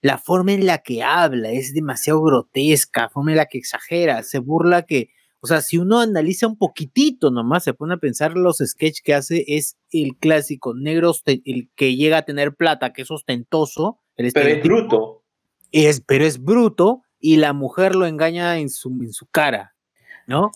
La 0.00 0.18
forma 0.18 0.52
en 0.52 0.66
la 0.66 0.78
que 0.78 1.02
habla 1.02 1.50
es 1.50 1.74
demasiado 1.74 2.22
grotesca, 2.22 3.02
la 3.02 3.08
forma 3.10 3.32
en 3.32 3.36
la 3.36 3.46
que 3.46 3.58
exagera, 3.58 4.22
se 4.22 4.38
burla 4.38 4.82
que, 4.82 5.10
o 5.40 5.46
sea, 5.46 5.60
si 5.60 5.78
uno 5.78 6.00
analiza 6.00 6.46
un 6.46 6.56
poquitito 6.56 7.30
nomás, 7.30 7.64
se 7.64 7.74
pone 7.74 7.94
a 7.94 7.98
pensar 7.98 8.32
los 8.32 8.58
sketches 8.58 9.02
que 9.02 9.14
hace, 9.14 9.44
es 9.46 9.76
el 9.90 10.16
clásico 10.18 10.74
negro, 10.74 11.12
el 11.26 11.70
que 11.76 11.94
llega 11.94 12.18
a 12.18 12.24
tener 12.24 12.54
plata, 12.56 12.92
que 12.92 13.02
es 13.02 13.10
ostentoso. 13.10 14.00
Pero 14.16 14.48
es 14.48 14.62
bruto. 14.62 15.22
Es, 15.70 16.00
pero 16.00 16.24
es 16.24 16.42
bruto 16.42 17.02
y 17.18 17.36
la 17.36 17.52
mujer 17.52 17.94
lo 17.94 18.06
engaña 18.06 18.58
en 18.58 18.68
su, 18.68 18.90
en 19.00 19.12
su 19.12 19.26
cara, 19.26 19.74
¿no? 20.26 20.50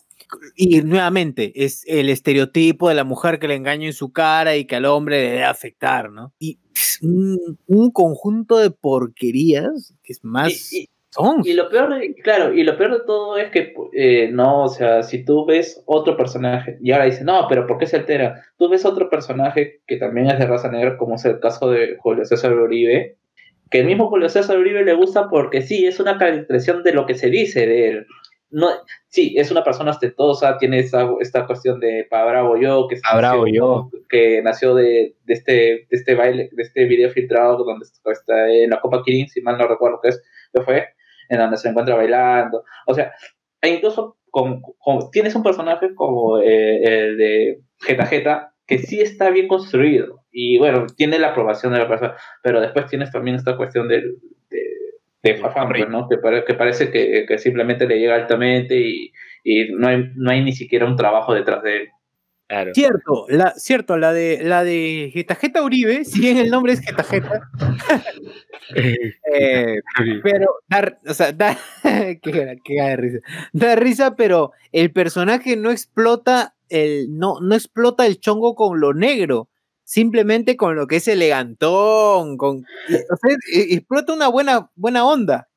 y 0.54 0.82
nuevamente, 0.82 1.52
es 1.54 1.84
el 1.86 2.08
estereotipo 2.08 2.88
de 2.88 2.94
la 2.94 3.04
mujer 3.04 3.38
que 3.38 3.48
le 3.48 3.54
engaña 3.54 3.86
en 3.86 3.92
su 3.92 4.12
cara 4.12 4.56
y 4.56 4.64
que 4.64 4.76
al 4.76 4.86
hombre 4.86 5.20
le 5.20 5.30
debe 5.30 5.44
afectar, 5.44 6.10
¿no? 6.10 6.32
Y 6.38 6.58
un, 7.02 7.38
un 7.66 7.90
conjunto 7.90 8.58
de 8.58 8.70
porquerías 8.70 9.94
que 10.02 10.12
es 10.12 10.24
más... 10.24 10.72
Y, 10.72 10.88
y, 11.44 11.52
lo 11.54 11.70
peor, 11.70 11.98
de, 11.98 12.14
claro, 12.16 12.52
y 12.52 12.62
lo 12.62 12.76
peor 12.76 12.92
de 12.92 13.06
todo 13.06 13.38
es 13.38 13.50
que, 13.50 13.72
eh, 13.94 14.28
no, 14.30 14.64
o 14.64 14.68
sea, 14.68 15.02
si 15.02 15.24
tú 15.24 15.46
ves 15.46 15.82
otro 15.86 16.14
personaje, 16.14 16.78
y 16.82 16.92
ahora 16.92 17.06
dices, 17.06 17.22
no, 17.22 17.46
pero 17.48 17.66
¿por 17.66 17.78
qué 17.78 17.86
se 17.86 17.96
altera? 17.96 18.44
Tú 18.58 18.68
ves 18.68 18.84
otro 18.84 19.08
personaje 19.08 19.80
que 19.86 19.96
también 19.96 20.26
es 20.26 20.38
de 20.38 20.46
raza 20.46 20.70
negra, 20.70 20.98
como 20.98 21.14
es 21.14 21.24
el 21.24 21.40
caso 21.40 21.70
de 21.70 21.96
Julio 22.00 22.24
César 22.26 22.52
Uribe, 22.52 23.16
que 23.70 23.80
el 23.80 23.86
mismo 23.86 24.08
Julio 24.08 24.28
César 24.28 24.58
Uribe 24.58 24.84
le 24.84 24.94
gusta 24.94 25.28
porque 25.28 25.62
sí, 25.62 25.86
es 25.86 26.00
una 26.00 26.18
caracterización 26.18 26.82
de 26.82 26.92
lo 26.92 27.06
que 27.06 27.14
se 27.14 27.30
dice 27.30 27.66
de 27.66 27.88
él 27.88 28.06
no, 28.50 28.68
sí, 29.08 29.34
es 29.36 29.50
una 29.50 29.64
persona 29.64 29.90
ostentosa, 29.90 30.56
tiene 30.58 30.78
esta, 30.78 31.08
esta 31.20 31.46
cuestión 31.46 31.80
de 31.80 32.06
pa 32.08 32.24
bravo 32.24 32.56
yo, 32.56 32.86
que, 32.88 32.96
nació, 33.02 33.46
yo. 33.48 33.90
que 34.08 34.40
nació 34.42 34.74
de, 34.74 35.16
de, 35.24 35.34
este, 35.34 35.52
de 35.52 35.86
este 35.90 36.14
baile, 36.14 36.48
de 36.52 36.62
este 36.62 36.84
video 36.84 37.10
filtrado 37.10 37.64
donde 37.64 37.84
está 37.84 38.48
en 38.48 38.70
la 38.70 38.80
Copa 38.80 39.02
Kirin, 39.04 39.28
si 39.28 39.40
mal 39.40 39.58
no 39.58 39.66
recuerdo 39.66 40.00
qué 40.02 40.10
es, 40.10 40.22
que 40.54 40.62
fue, 40.62 40.86
en 41.28 41.38
donde 41.38 41.56
se 41.56 41.68
encuentra 41.68 41.96
bailando. 41.96 42.64
O 42.86 42.94
sea, 42.94 43.12
e 43.60 43.68
incluso 43.68 44.16
con, 44.30 44.62
tienes 45.10 45.34
un 45.34 45.42
personaje 45.42 45.94
como 45.94 46.38
eh, 46.38 46.82
el 46.82 47.16
de 47.18 47.60
Jeta 47.80 48.06
Jeta, 48.06 48.54
que 48.66 48.78
sí 48.78 49.00
está 49.00 49.30
bien 49.30 49.48
construido 49.48 50.24
y 50.32 50.58
bueno, 50.58 50.86
tiene 50.96 51.18
la 51.18 51.28
aprobación 51.28 51.72
de 51.72 51.78
la 51.78 51.88
persona, 51.88 52.16
pero 52.42 52.60
después 52.60 52.86
tienes 52.86 53.10
también 53.10 53.36
esta 53.36 53.56
cuestión 53.56 53.88
de 53.88 54.16
Fafán, 55.34 55.68
pues, 55.68 55.88
¿no? 55.88 56.08
Que, 56.08 56.18
que 56.46 56.54
parece 56.54 56.90
que, 56.90 57.24
que, 57.26 57.38
simplemente 57.38 57.86
le 57.86 57.98
llega 57.98 58.14
altamente 58.14 58.80
y, 58.80 59.12
y, 59.42 59.72
no, 59.72 59.88
hay, 59.88 60.10
no 60.14 60.30
hay 60.30 60.44
ni 60.44 60.52
siquiera 60.52 60.86
un 60.86 60.96
trabajo 60.96 61.34
detrás 61.34 61.62
de 61.62 61.76
él. 61.76 61.88
Claro. 62.48 62.70
Cierto, 62.74 63.26
la, 63.28 63.50
cierto, 63.56 63.96
la 63.96 64.12
de 64.12 64.38
la 64.40 64.62
de 64.62 65.10
Getajeta 65.12 65.64
Uribe, 65.64 66.04
si 66.04 66.20
bien 66.20 66.36
el 66.36 66.48
nombre 66.48 66.74
es 66.74 66.80
Getajeta, 66.80 67.40
eh, 68.76 69.80
pero 70.22 70.46
da, 70.68 70.96
o 71.08 71.14
sea, 71.14 71.32
da, 71.32 71.58
que, 72.22 72.56
que 72.62 72.76
da 72.76 72.94
risa, 72.94 73.18
da 73.52 73.74
risa, 73.74 74.14
pero 74.14 74.52
el 74.70 74.92
personaje 74.92 75.56
no 75.56 75.72
explota 75.72 76.54
el, 76.68 77.16
no, 77.16 77.40
no 77.40 77.54
explota 77.54 78.06
el 78.06 78.20
chongo 78.20 78.54
con 78.54 78.80
lo 78.80 78.94
negro, 78.94 79.48
simplemente 79.84 80.56
con 80.56 80.76
lo 80.76 80.86
que 80.86 80.96
es 80.96 81.08
elegantón, 81.08 82.36
con, 82.36 82.66
e, 82.88 83.74
explota 83.74 84.12
una 84.12 84.28
buena, 84.28 84.70
buena 84.74 85.06
onda. 85.06 85.48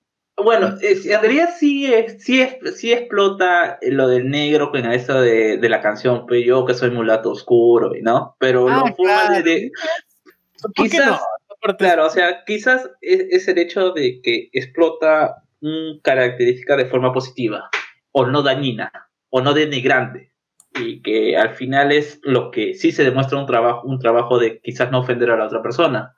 Bueno, 0.41 0.77
en 0.81 1.22
realidad 1.22 1.49
sí, 1.57 1.91
sí, 2.19 2.48
sí 2.76 2.94
explota 2.94 3.77
lo 3.81 4.07
del 4.07 4.30
negro 4.30 4.72
con 4.72 4.90
eso 4.90 5.19
de, 5.19 5.57
de, 5.57 5.69
la 5.69 5.81
canción, 5.81 6.26
pues 6.27 6.45
yo 6.45 6.65
que 6.65 6.73
soy 6.73 6.91
mulato 6.91 7.31
oscuro, 7.31 7.91
¿no? 8.02 8.38
Pero 8.40 8.69
ah, 8.69 8.94
forma 8.95 9.41
de... 9.41 9.69
Quizás, 10.76 11.19
claro, 11.77 12.06
o 12.06 12.10
sea, 12.10 12.44
quizás 12.45 12.90
es, 13.02 13.26
es, 13.31 13.48
el 13.49 13.57
hecho 13.57 13.91
de 13.91 14.22
que 14.22 14.49
explota 14.53 15.44
una 15.61 15.99
característica 16.03 16.77
de 16.77 16.86
forma 16.86 17.11
positiva, 17.11 17.69
o 18.11 18.26
no 18.26 18.41
dañina, 18.41 18.91
o 19.30 19.41
no 19.41 19.53
denigrante 19.53 20.30
y 20.80 21.01
que 21.01 21.38
al 21.38 21.56
final 21.56 21.91
es 21.91 22.19
lo 22.23 22.51
que 22.51 22.73
sí 22.73 22.91
se 22.91 23.03
demuestra 23.03 23.38
un 23.38 23.45
trabajo, 23.45 23.88
un 23.88 23.99
trabajo 23.99 24.39
de 24.39 24.60
quizás 24.61 24.91
no 24.91 24.99
ofender 24.99 25.31
a 25.31 25.38
la 25.38 25.45
otra 25.45 25.61
persona 25.61 26.15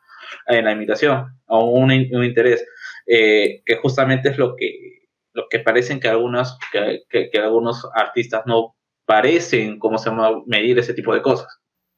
en 0.48 0.66
la 0.66 0.72
imitación 0.72 1.40
o 1.48 1.66
un, 1.66 1.92
un 1.92 2.24
interés, 2.24 2.66
eh, 3.08 3.62
que 3.66 3.76
justamente 3.78 4.30
es 4.30 4.38
lo 4.38 4.56
que, 4.56 5.08
lo 5.34 5.48
que 5.50 5.60
parecen 5.60 6.00
que 6.00 6.08
algunos, 6.08 6.58
que, 6.72 7.04
que, 7.10 7.38
algunos 7.40 7.88
artistas 7.94 8.44
no 8.46 8.76
parecen, 9.06 9.80
¿cómo 9.80 9.98
se 9.98 10.10
llama?, 10.10 10.42
medir 10.46 10.80
ese 10.80 10.94
tipo 10.94 11.14
de 11.14 11.22
cosas. 11.22 11.48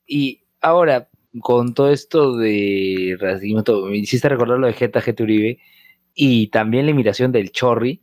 Y 0.05 0.43
ahora, 0.61 1.09
con 1.41 1.73
todo 1.73 1.91
esto 1.91 2.35
de 2.37 3.17
racismo, 3.19 3.63
me 3.87 3.97
hiciste 3.97 4.29
recordar 4.29 4.59
lo 4.59 4.67
de 4.67 4.73
Geta 4.73 5.01
Geta 5.01 5.23
Uribe 5.23 5.59
y 6.13 6.47
también 6.47 6.85
la 6.85 6.91
imitación 6.91 7.31
del 7.31 7.51
Chorri, 7.51 8.01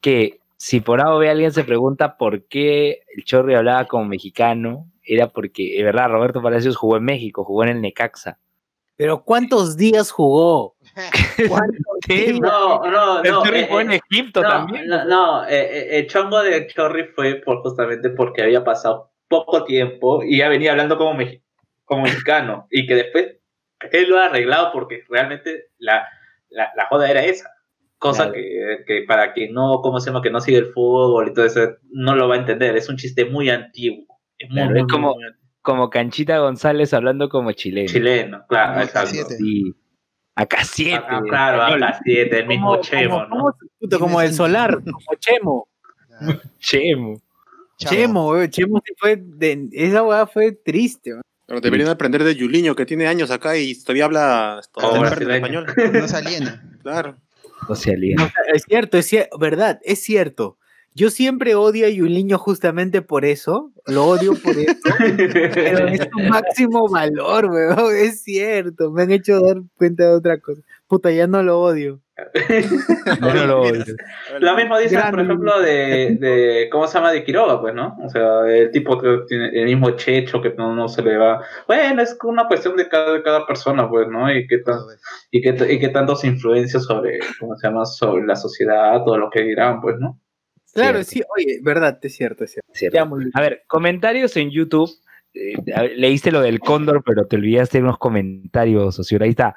que 0.00 0.40
si 0.56 0.80
por 0.80 1.00
algo 1.00 1.18
ve 1.18 1.30
alguien 1.30 1.52
se 1.52 1.64
pregunta 1.64 2.16
por 2.16 2.46
qué 2.46 3.02
el 3.14 3.24
Chorri 3.24 3.54
hablaba 3.54 3.86
como 3.86 4.06
mexicano, 4.06 4.90
era 5.02 5.28
porque, 5.28 5.74
de 5.76 5.84
verdad, 5.84 6.10
Roberto 6.10 6.42
Palacios 6.42 6.76
jugó 6.76 6.96
en 6.96 7.04
México, 7.04 7.44
jugó 7.44 7.64
en 7.64 7.70
el 7.70 7.80
Necaxa. 7.80 8.38
Pero 8.96 9.22
¿cuántos 9.22 9.76
días 9.76 10.10
jugó? 10.10 10.76
No, 12.40 12.80
no, 12.84 12.90
no. 12.90 13.22
El 13.22 13.32
Chorri 13.32 13.66
jugó 13.66 13.80
en 13.80 13.92
Egipto 13.92 14.40
también. 14.40 14.86
No, 14.86 15.04
no 15.04 15.44
eh, 15.44 15.48
eh, 15.50 15.98
el 15.98 16.06
chongo 16.06 16.40
de 16.40 16.66
Chorri 16.68 17.08
fue 17.08 17.34
por 17.44 17.62
justamente 17.62 18.10
porque 18.10 18.42
había 18.42 18.62
pasado 18.62 19.10
poco 19.28 19.64
tiempo 19.64 20.22
y 20.22 20.38
ya 20.38 20.48
venía 20.48 20.70
hablando 20.70 20.96
como, 20.96 21.18
como 21.84 22.02
mexicano 22.02 22.68
y 22.70 22.86
que 22.86 22.94
después 22.94 23.36
él 23.90 24.08
lo 24.08 24.18
ha 24.18 24.26
arreglado 24.26 24.70
porque 24.72 25.02
realmente 25.08 25.70
la, 25.78 26.06
la, 26.48 26.70
la 26.76 26.86
joda 26.86 27.10
era 27.10 27.24
esa. 27.24 27.55
Cosa 27.98 28.30
que, 28.30 28.84
que, 28.86 29.04
para 29.08 29.32
quien 29.32 29.54
no, 29.54 29.80
¿cómo 29.82 30.00
se 30.00 30.10
llama? 30.10 30.20
Que 30.20 30.30
no 30.30 30.40
sigue 30.40 30.58
el 30.58 30.66
fútbol 30.66 31.28
y 31.28 31.34
todo 31.34 31.46
eso, 31.46 31.60
no 31.90 32.14
lo 32.14 32.28
va 32.28 32.34
a 32.34 32.38
entender. 32.38 32.76
Es 32.76 32.88
un 32.88 32.96
chiste 32.96 33.24
muy 33.24 33.48
antiguo. 33.48 34.04
Es, 34.38 34.50
muy, 34.50 34.78
es 34.78 34.84
como, 34.90 35.16
como 35.62 35.88
Canchita 35.88 36.38
González 36.38 36.92
hablando 36.92 37.28
como 37.28 37.52
chileno. 37.52 37.88
Chileno, 37.88 38.44
claro. 38.48 38.82
Acá 38.82 39.06
7. 39.06 39.36
Sí. 39.36 39.74
Acá 40.34 40.58
7. 40.62 41.02
Ah, 41.08 41.22
claro, 41.26 41.62
acá 41.62 41.98
7, 42.04 42.38
el 42.38 42.46
mismo 42.46 42.68
como, 42.68 42.82
Chemo, 42.82 43.26
como, 43.28 43.54
¿no? 43.80 43.98
Como 43.98 44.20
el 44.20 44.34
solar, 44.34 44.74
como 44.84 44.98
Chemo. 45.18 45.68
Chemo. 46.58 47.20
Chemo, 47.78 48.46
Chemo 48.46 48.82
se 48.84 48.94
fue 48.98 49.16
de, 49.16 49.68
esa 49.72 50.02
weá 50.02 50.26
fue 50.26 50.52
triste. 50.52 51.10
¿no? 51.10 51.22
Pero 51.46 51.60
deberían 51.60 51.88
aprender 51.88 52.24
de 52.24 52.34
Yuliño, 52.34 52.74
que 52.74 52.86
tiene 52.86 53.06
años 53.06 53.30
acá 53.30 53.56
y 53.56 53.74
todavía 53.80 54.06
habla 54.06 54.60
Oh, 54.74 55.04
español. 55.04 55.66
No 55.92 56.08
se 56.08 56.16
aliena. 56.16 56.78
Claro. 56.82 57.16
Es 58.54 58.62
cierto, 58.68 58.98
es 58.98 59.06
cier 59.06 59.28
verdad, 59.38 59.80
es 59.82 60.00
cierto. 60.00 60.58
Yo 60.96 61.10
siempre 61.10 61.54
odio 61.54 61.86
a 61.86 61.90
Yuliño 61.90 62.38
justamente 62.38 63.02
por 63.02 63.26
eso. 63.26 63.70
Lo 63.86 64.06
odio 64.06 64.34
por 64.34 64.56
eso. 64.56 64.80
pero 65.52 65.88
es 65.88 66.00
su 66.10 66.18
máximo 66.20 66.88
valor, 66.88 67.44
weón. 67.50 67.94
Es 67.94 68.22
cierto. 68.22 68.90
Me 68.90 69.02
han 69.02 69.10
hecho 69.10 69.38
dar 69.40 69.58
cuenta 69.76 70.04
de 70.04 70.14
otra 70.14 70.40
cosa. 70.40 70.62
Puta, 70.88 71.10
ya 71.10 71.26
no 71.26 71.42
lo 71.42 71.60
odio. 71.60 72.00
No, 73.20 73.32
no 73.32 73.46
lo 73.46 73.60
odio. 73.62 73.84
Lo 74.40 74.56
mismo 74.56 74.78
dicen, 74.78 75.00
por 75.10 75.20
ejemplo, 75.20 75.60
de, 75.60 76.16
de, 76.18 76.68
¿cómo 76.70 76.86
se 76.86 76.94
llama? 76.94 77.12
De 77.12 77.24
Quiroga, 77.24 77.60
pues, 77.60 77.74
¿no? 77.74 77.96
O 78.02 78.08
sea, 78.08 78.46
el 78.46 78.70
tipo 78.70 78.98
que 78.98 79.20
tiene 79.28 79.48
el 79.48 79.66
mismo 79.66 79.90
checho 79.92 80.40
que 80.40 80.52
no, 80.54 80.74
no 80.74 80.88
se 80.88 81.02
le 81.02 81.16
va. 81.16 81.42
Bueno, 81.66 82.02
es 82.02 82.16
una 82.24 82.46
cuestión 82.46 82.76
de 82.76 82.88
cada, 82.88 83.12
de 83.12 83.22
cada 83.22 83.46
persona, 83.46 83.88
pues, 83.88 84.08
¿no? 84.08 84.32
Y 84.32 84.46
qué, 84.46 84.58
tan, 84.58 84.78
y 85.30 85.40
qué, 85.40 85.72
y 85.72 85.78
qué 85.78 85.88
tantos 85.88 86.24
influencias 86.24 86.84
sobre, 86.84 87.20
¿cómo 87.38 87.56
se 87.56 87.68
llama? 87.68 87.84
Sobre 87.84 88.26
la 88.26 88.36
sociedad, 88.36 89.02
todo 89.04 89.18
lo 89.18 89.30
que 89.30 89.42
dirán, 89.42 89.80
pues, 89.80 89.96
¿no? 89.98 90.20
Claro, 90.74 91.02
sí, 91.04 91.22
oye, 91.36 91.60
verdad, 91.62 91.98
es 92.02 92.14
cierto, 92.14 92.44
es 92.44 92.52
cierto. 92.52 92.70
cierto. 92.74 92.98
A 93.34 93.40
ver, 93.40 93.62
comentarios 93.66 94.36
en 94.36 94.50
YouTube. 94.50 94.90
Eh, 95.32 95.54
leíste 95.96 96.32
lo 96.32 96.40
del 96.40 96.60
cóndor, 96.60 97.02
pero 97.04 97.26
te 97.26 97.36
olvidaste 97.36 97.80
unos 97.80 97.98
comentarios, 97.98 98.94
socio. 98.94 99.18
Ahí 99.22 99.30
está. 99.30 99.54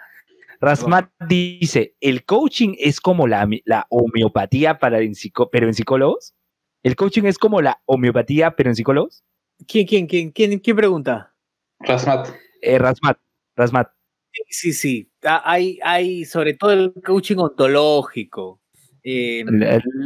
Rasmat 0.61 1.09
dice, 1.27 1.95
¿el 2.01 2.25
coaching 2.25 2.75
es 2.77 2.99
como 2.99 3.27
la, 3.27 3.47
la 3.65 3.87
homeopatía 3.89 4.77
para 4.77 4.99
en 4.99 5.15
psico, 5.15 5.49
pero 5.49 5.67
en 5.67 5.73
psicólogos? 5.73 6.35
¿El 6.83 6.95
coaching 6.95 7.23
es 7.23 7.37
como 7.37 7.61
la 7.61 7.81
homeopatía 7.85 8.55
pero 8.55 8.69
en 8.69 8.75
psicólogos? 8.75 9.23
¿Quién, 9.67 9.87
quién, 9.87 10.07
quién, 10.07 10.31
quién, 10.31 10.59
quién 10.59 10.75
pregunta? 10.75 11.33
Rasmat. 11.79 12.29
Eh, 12.61 12.77
Rasmat, 12.77 13.17
Rasmat. 13.55 13.89
Sí, 14.31 14.43
sí, 14.49 14.73
sí. 14.73 15.11
Hay, 15.23 15.79
hay 15.83 16.25
sobre 16.25 16.53
todo 16.53 16.71
el 16.71 16.93
coaching 17.05 17.37
ontológico. 17.37 18.61
Eh, 19.03 19.45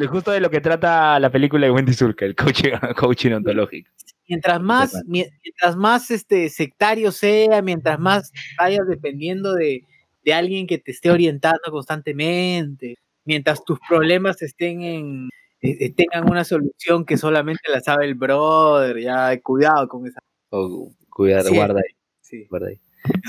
Justo 0.08 0.32
de 0.32 0.40
lo 0.40 0.52
que 0.52 0.62
trata 0.62 1.20
la 1.20 1.32
película 1.32 1.66
de 1.66 1.72
Wendy 1.72 1.94
Zulka, 1.94 2.26
el 2.26 2.36
coaching, 2.36 2.72
coaching 2.98 3.32
ontológico. 3.32 3.90
Mientras 4.28 4.62
más, 4.62 5.04
mientras 5.06 5.76
más 5.76 6.10
este 6.12 6.50
sectario 6.50 7.12
sea, 7.12 7.62
mientras 7.62 8.00
más 8.00 8.32
vayas 8.58 8.88
dependiendo 8.88 9.54
de, 9.54 9.84
de 10.24 10.34
alguien 10.34 10.68
que 10.68 10.78
te 10.80 10.92
esté 10.92 11.12
orientando 11.12 11.72
constantemente, 11.72 12.96
mientras 13.26 13.64
tus 13.66 13.80
problemas 13.88 14.42
estén 14.42 14.82
en 14.84 15.30
eh, 15.62 15.94
tengan 15.94 16.30
una 16.30 16.44
solución 16.44 17.06
que 17.06 17.18
solamente 17.18 17.62
la 17.72 17.80
sabe 17.82 18.06
el 18.06 18.16
brother, 18.16 19.00
ya 19.00 19.40
cuidado 19.42 19.88
con 19.88 20.06
esa. 20.08 20.20
Oh, 20.50 20.92
cuidado, 21.10 21.50
Sí. 21.50 21.56
guarda 21.56 21.80
ahí. 21.80 21.96
Sí. 22.22 22.48
guarda 22.50 22.68
ahí. 22.70 22.80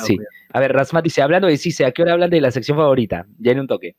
Sí. 0.05 0.17
A 0.53 0.61
ver, 0.61 0.73
Rasmat 0.73 1.03
dice, 1.05 1.21
hablando 1.23 1.49
de 1.49 1.57
Cise, 1.57 1.85
¿a 1.85 1.93
qué 1.93 2.03
hora 2.03 2.13
hablan 2.13 2.31
de 2.31 2.41
la 2.41 2.51
sección 2.51 2.77
favorita? 2.77 3.27
Ya 3.39 3.53
en 3.53 3.61
un 3.61 3.67
toque. 3.67 3.97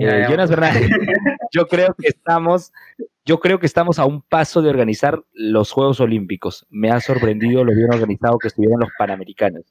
Eh, 0.00 0.26
Jonas 0.28 0.48
Fernández, 0.50 0.88
yo 1.52 1.66
creo 1.66 1.94
que 1.98 2.08
estamos, 2.08 2.72
yo 3.24 3.40
creo 3.40 3.58
que 3.58 3.66
estamos 3.66 3.98
a 3.98 4.04
un 4.04 4.22
paso 4.22 4.62
de 4.62 4.70
organizar 4.70 5.22
los 5.32 5.72
Juegos 5.72 6.00
Olímpicos. 6.00 6.66
Me 6.70 6.90
ha 6.90 7.00
sorprendido 7.00 7.64
lo 7.64 7.74
bien 7.74 7.92
organizado 7.92 8.38
que 8.38 8.48
estuvieron 8.48 8.80
los 8.80 8.90
Panamericanos. 8.98 9.64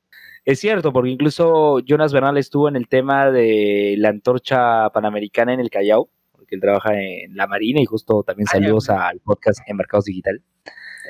Es 0.44 0.60
cierto, 0.60 0.92
porque 0.94 1.10
incluso 1.12 1.80
Jonas 1.80 2.14
Bernal 2.14 2.38
estuvo 2.38 2.68
en 2.70 2.76
el 2.76 2.88
tema 2.88 3.32
de 3.32 3.96
la 3.98 4.10
antorcha 4.10 4.90
panamericana 4.92 5.54
en 5.54 5.60
el 5.62 5.70
Callao, 5.70 6.10
porque 6.32 6.56
él 6.56 6.62
trabaja 6.62 6.94
en 7.02 7.36
la 7.36 7.48
Marina 7.48 7.82
y 7.82 7.86
justo 7.86 8.24
también 8.24 8.48
Ah, 8.50 8.54
saludos 8.54 8.90
al 8.90 9.20
podcast 9.20 9.60
en 9.68 9.76
Mercados 9.78 10.06
Digital. 10.06 10.42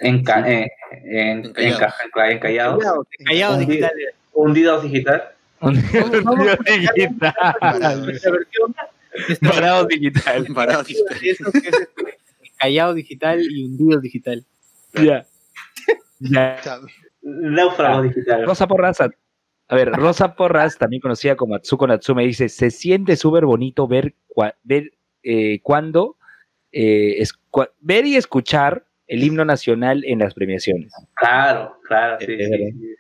En, 0.02 0.24
en, 1.06 1.44
encallados. 1.56 1.94
Callados 2.14 3.60
Hundi- 3.60 3.60
digitales. 3.60 3.60
Hundidos 3.60 3.60
digital. 3.68 3.92
Vamos 5.60 6.48
a 6.48 6.56
digital. 6.82 7.34
Digital. 9.88 10.46
Parado 10.54 10.84
que 10.86 11.30
es 11.32 11.40
este, 11.42 12.18
Callado 12.60 12.94
digital 12.94 13.42
y 13.42 13.66
hundido 13.66 14.00
digital. 14.00 14.46
Ya. 14.94 15.26
Ya. 16.20 16.60
Náufragos 17.22 18.04
digitales. 18.10 18.46
Rosa 18.48 18.68
Porras, 18.68 19.02
a 19.02 19.10
a 19.70 19.76
ver, 19.76 19.92
Rosa 19.92 20.34
Porras, 20.36 20.78
también 20.78 21.02
conocida 21.02 21.36
como 21.36 21.54
Atsuko 21.56 21.88
Natsume, 21.88 22.26
dice, 22.26 22.48
se 22.48 22.72
siente 22.72 23.18
súper 23.18 23.46
bonito 23.46 23.86
ver, 23.86 24.14
cua- 24.34 24.56
ver 24.64 24.94
eh, 25.24 25.60
cuando, 25.62 26.16
eh, 26.72 27.16
es- 27.18 27.34
cua- 27.52 27.72
ver 27.82 28.06
y 28.06 28.16
escuchar 28.16 28.86
el 29.08 29.24
himno 29.24 29.44
nacional 29.44 30.04
en 30.06 30.20
las 30.20 30.34
premiaciones. 30.34 30.94
Claro, 31.16 31.78
claro, 31.86 32.18
sí, 32.20 32.26
Eh, 32.30 32.72
sí, 32.72 32.96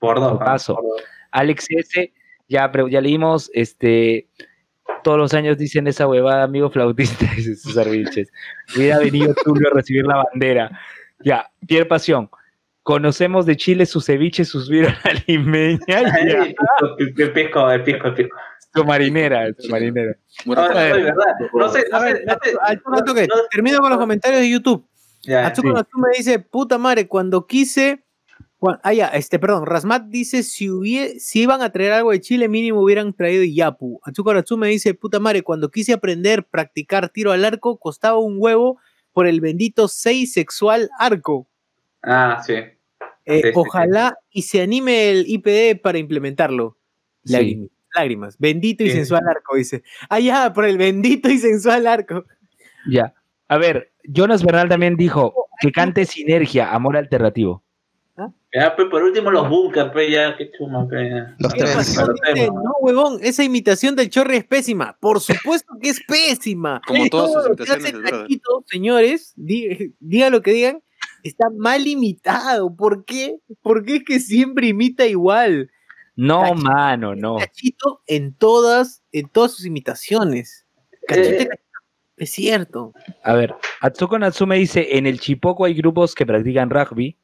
Por 0.00 0.18
dos. 0.18 0.38
Paso. 0.38 0.74
por 0.74 0.82
dos. 0.84 1.02
Alex 1.30 1.66
S, 1.70 2.12
ya, 2.48 2.72
pre- 2.72 2.90
ya 2.90 3.00
leímos, 3.00 3.50
este, 3.54 4.26
todos 5.04 5.16
los 5.18 5.32
años 5.34 5.56
dicen 5.58 5.86
esa 5.86 6.08
huevada, 6.08 6.42
amigo 6.42 6.68
flautista, 6.70 7.24
dice 7.36 7.54
César 7.54 7.88
Vilches. 7.88 8.32
Hubiera 8.76 8.98
venido 8.98 9.32
Tulio 9.44 9.68
a 9.70 9.74
recibir 9.74 10.04
la 10.06 10.24
bandera. 10.24 10.70
Ya, 11.20 11.48
Pierre 11.68 11.86
Pasión. 11.86 12.28
Conocemos 12.82 13.44
de 13.46 13.56
Chile 13.56 13.84
su 13.86 14.00
ceviche, 14.00 14.44
sus 14.44 14.68
vidas 14.68 14.96
limeña 15.28 15.78
el 16.00 16.06
pisco, 16.48 16.96
el 16.98 17.32
pisco, 17.32 17.70
el 17.70 17.82
pisco, 17.84 18.06
el 18.08 18.14
pisco. 18.14 18.36
su 18.74 18.84
marinera, 18.84 19.48
su 19.58 19.70
marinera. 19.70 20.16
No, 20.46 20.54
no, 20.54 20.74
verdad. 20.74 21.14
Sé, 21.44 21.52
no 21.54 21.66
A 21.66 21.70
sé, 21.70 22.24
no 22.26 22.90
no- 22.90 23.14
termino 23.50 23.78
con 23.80 23.90
los 23.90 23.98
comentarios 23.98 24.40
de 24.40 24.50
YouTube. 24.50 24.84
ya, 25.22 25.46
Atsuko 25.46 25.68
sí. 25.68 25.74
Natsume 25.74 26.08
dice, 26.16 26.38
puta 26.38 26.78
madre, 26.78 27.06
cuando 27.06 27.46
quise... 27.46 28.02
cua- 28.60 28.80
Ah, 28.84 28.92
ya, 28.92 29.08
este, 29.08 29.38
perdón, 29.38 29.66
Rasmat 29.66 30.04
dice, 30.06 30.42
si, 30.42 30.68
hubie- 30.68 31.18
si 31.18 31.42
iban 31.42 31.62
a 31.62 31.70
traer 31.72 31.92
algo 31.92 32.12
de 32.12 32.20
Chile, 32.20 32.48
mínimo 32.48 32.80
hubieran 32.82 33.12
traído 33.14 33.42
Yapu. 33.44 34.00
Atsuko 34.04 34.32
Natsume 34.34 34.68
dice, 34.68 34.94
puta 34.94 35.18
madre, 35.18 35.42
cuando 35.42 35.70
quise 35.70 35.92
aprender, 35.94 36.44
practicar 36.46 37.08
tiro 37.08 37.32
al 37.32 37.44
arco, 37.44 37.78
costaba 37.78 38.18
un 38.18 38.36
huevo 38.38 38.78
por 39.12 39.26
el 39.26 39.40
bendito 39.40 39.88
6 39.88 40.32
sexual 40.32 40.90
arco. 40.98 41.48
Ah, 42.02 42.42
sí. 42.46 42.54
Eh, 42.54 42.76
Sí, 43.26 43.40
sí, 43.42 43.52
ojalá 43.54 44.16
y 44.30 44.42
se 44.42 44.60
anime 44.62 45.10
el 45.10 45.24
IPD 45.28 45.76
para 45.80 45.98
implementarlo. 45.98 46.76
Sí. 47.24 47.32
Lágrimas, 47.34 47.70
lágrimas. 47.94 48.38
Bendito 48.38 48.82
y 48.84 48.88
Sí. 48.90 48.96
sensual 48.96 49.22
arco, 49.28 49.56
dice. 49.56 49.82
Ah, 50.08 50.20
ya, 50.20 50.52
por 50.52 50.64
el 50.64 50.78
bendito 50.78 51.28
y 51.28 51.38
sensual 51.38 51.86
arco. 51.86 52.24
Ya. 52.90 53.14
A 53.48 53.58
ver, 53.58 53.92
Jonas 54.04 54.42
Bernal 54.44 54.68
también 54.68 54.96
dijo 54.96 55.34
que 55.60 55.70
cante 55.72 56.04
Sinergia, 56.06 56.72
amor 56.72 56.96
alternativo. 56.96 57.62
Ya, 58.52 58.74
pues 58.74 58.88
por 58.88 59.02
último 59.02 59.30
los 59.30 59.48
bunkers, 59.48 59.90
pues 59.92 60.10
ya, 60.10 60.36
qué 60.36 60.50
chuma, 60.58 60.86
pues. 60.88 61.08
ya. 61.08 61.36
Los 61.38 61.52
Pierre 61.52 61.72
tres. 61.72 61.76
Pasión 61.76 62.06
Conocemos. 62.06 62.34
dice, 62.34 62.46
no, 62.48 62.72
huevón, 62.80 63.18
esa 63.22 63.44
imitación 63.44 63.94
del 63.94 64.10
Chorri 64.10 64.38
es 64.38 64.44
pésima. 64.44 64.96
Por 65.00 65.20
supuesto 65.20 65.72
que 65.80 65.90
es 65.90 66.00
pésima. 66.06 66.80
Como 66.86 67.08
todas 67.08 67.32
sus 67.32 67.46
imitaciones 67.46 67.92
del. 67.92 68.02
Taquito, 68.02 68.64
señores, 68.66 69.32
di- 69.36 69.94
digan 70.00 70.32
lo 70.32 70.42
que 70.42 70.52
digan, 70.52 70.82
está 71.22 71.48
mal 71.56 71.86
imitado. 71.86 72.74
¿Por 72.74 73.04
qué? 73.04 73.36
Porque 73.62 73.96
es 73.96 74.04
que 74.04 74.18
siempre 74.18 74.66
imita 74.66 75.06
igual. 75.06 75.70
No, 76.16 76.40
Cachito. 76.42 76.62
mano, 76.62 77.14
no. 77.14 77.36
Cachito 77.36 78.02
en 78.08 78.34
todas, 78.34 79.02
en 79.12 79.28
todas 79.28 79.52
sus 79.52 79.64
imitaciones. 79.64 80.66
Cachito, 81.06 81.28
Eh. 81.28 81.36
cachito. 81.46 81.54
es 82.16 82.30
cierto. 82.32 82.92
A 83.22 83.32
ver, 83.34 83.54
Atsuko 83.80 84.18
Natsume 84.18 84.56
dice, 84.58 84.98
en 84.98 85.06
el 85.06 85.20
Chipoco 85.20 85.64
hay 85.66 85.74
grupos 85.74 86.14
que 86.16 86.26
practican 86.26 86.68
rugby 86.68 87.16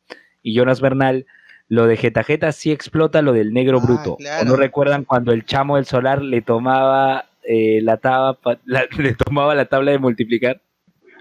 y 0.46 0.54
Jonas 0.54 0.80
Bernal, 0.80 1.26
lo 1.68 1.86
de 1.86 1.96
Jeta 1.96 2.22
Jeta 2.22 2.52
sí 2.52 2.70
explota 2.70 3.22
lo 3.22 3.32
del 3.32 3.52
negro 3.52 3.78
Ah, 3.82 3.84
bruto. 3.84 4.16
claro. 4.16 4.42
¿O 4.42 4.44
no 4.46 4.56
recuerdan 4.56 5.04
cuando 5.04 5.32
el 5.32 5.44
chamo 5.44 5.76
del 5.76 5.86
solar 5.86 6.22
le 6.22 6.40
tomaba 6.42 7.24
eh, 7.42 7.80
la, 7.82 7.96
taba, 7.96 8.34
pa- 8.34 8.58
la- 8.64 8.86
le 8.96 9.14
tomaba 9.14 9.54
la 9.54 9.64
tabla 9.66 9.90
de 9.90 9.98
multiplicar? 9.98 10.60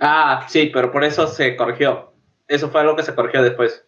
Ah, 0.01 0.45
sí, 0.49 0.69
pero 0.73 0.91
por 0.91 1.03
eso 1.03 1.27
se 1.27 1.55
corrigió. 1.55 2.11
Eso 2.47 2.69
fue 2.69 2.81
algo 2.81 2.95
que 2.95 3.03
se 3.03 3.15
corrigió 3.15 3.41
después. 3.41 3.83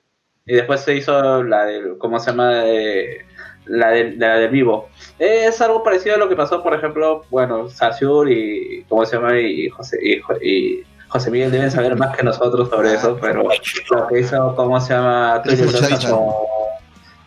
Y 0.45 0.53
después 0.55 0.79
se 0.81 0.95
hizo 0.95 1.43
la 1.43 1.65
del, 1.65 1.97
¿cómo 1.99 2.19
se 2.19 2.31
llama? 2.31 2.55
De- 2.63 3.25
la 3.65 3.89
del, 3.89 4.17
la 4.17 4.37
del 4.37 4.49
vivo. 4.49 4.89
Es 5.19 5.59
algo 5.61 5.83
parecido 5.83 6.15
a 6.15 6.17
lo 6.17 6.29
que 6.29 6.37
pasó, 6.37 6.63
por 6.63 6.73
ejemplo, 6.73 7.25
bueno, 7.29 7.67
Sasur 7.69 8.31
y, 8.31 8.85
¿cómo 8.87 9.05
se 9.05 9.17
llama? 9.17 9.37
Y 9.39 9.67
José, 9.69 9.97
y, 10.01 10.21
y 10.49 10.83
José 11.09 11.31
Miguel 11.31 11.51
deben 11.51 11.71
saber 11.71 11.95
más 11.95 12.15
que 12.15 12.23
nosotros 12.23 12.69
sobre 12.69 12.93
eso, 12.93 13.17
pero 13.21 13.43
lo 13.43 14.07
que 14.07 14.19
hizo, 14.19 14.55
¿cómo 14.55 14.79
se 14.81 14.93
llama? 14.93 15.41
Tulio. 15.43 15.65
Loza 15.65 16.09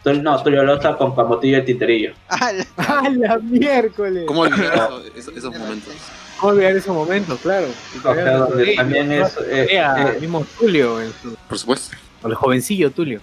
con... 0.04 0.22
No, 0.22 0.42
Tulio 0.42 0.62
Loza 0.64 0.96
con 0.96 1.14
Camotillo 1.14 1.58
y 1.58 1.64
Tinterillo. 1.64 2.12
Ah, 2.28 2.52
la- 2.52 2.66
¡A 2.98 3.08
la 3.10 3.38
miércoles! 3.38 4.24
¿Cómo 4.26 4.40
olvidar 4.42 4.74
eso- 4.74 5.02
esos, 5.16 5.36
esos 5.36 5.56
momentos? 5.58 5.94
¿Cómo 6.38 6.52
olvidar 6.52 6.76
esos 6.76 6.94
momentos? 6.94 7.38
Claro. 7.40 7.66
O 8.04 8.14
sea, 8.14 8.36
donde 8.38 8.74
también 8.76 9.12
es... 9.12 9.36
eh, 9.48 9.66
eh, 9.70 10.18
mismo 10.20 10.44
Tulio, 10.58 11.00
en 11.00 11.12
su- 11.22 11.36
Por 11.48 11.58
supuesto. 11.58 11.96
o 12.22 12.28
el 12.28 12.34
jovencillo 12.34 12.90
Tulio. 12.90 13.20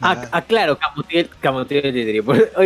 Ah, 0.00 0.26
Ah. 0.30 0.42
claro, 0.42 0.78
Camotiel, 0.78 1.28
Camotiel 1.40 1.82
del 1.82 1.92
Tinterío. 1.92 2.24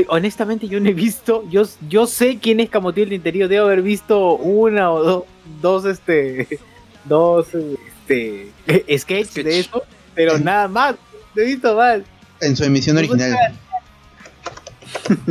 Honestamente, 0.09 0.69
yo 0.69 0.81
no 0.81 0.89
he 0.91 0.93
visto, 0.95 1.45
yo, 1.51 1.63
yo 1.89 2.07
sé 2.07 2.39
quién 2.39 2.61
es 2.61 2.69
Camotiel 2.69 3.09
del 3.09 3.19
Tinterío, 3.21 3.49
debo 3.49 3.67
haber 3.67 3.81
visto 3.83 4.35
una 4.37 4.91
o 4.93 5.03
dos, 5.03 5.23
dos, 5.63 5.85
este, 5.87 6.47
dos, 7.05 7.49
este, 7.55 8.51
sketches 8.99 9.31
Sketch. 9.31 9.45
de 9.45 9.59
eso, 9.61 9.83
pero 10.15 10.39
nada 10.39 10.69
más, 10.69 10.95
no 11.35 11.43
he 11.43 11.47
visto 11.47 11.74
más. 11.77 12.01
en 12.41 12.57
su 12.57 12.65
emisión 12.65 12.97
original. 12.99 13.31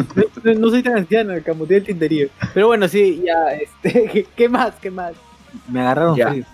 No, 0.06 0.23
no- 0.43 0.60
no 0.60 0.69
soy 0.69 0.84
tan 0.84 0.98
anciano, 0.98 1.34
el 1.34 1.43
Camotiel 1.43 1.80
del 1.80 1.88
Tinterío. 1.88 2.27
Pero 2.53 2.68
bueno, 2.68 2.88
sí, 2.88 3.22
ya, 3.26 3.53
este, 3.53 4.26
¿qué 4.35 4.49
más, 4.49 4.73
qué 4.81 4.89
más? 4.91 5.14
Me 5.69 5.81
agarraron 5.81 6.15
Ya. 6.15 6.30
frío. 6.30 6.45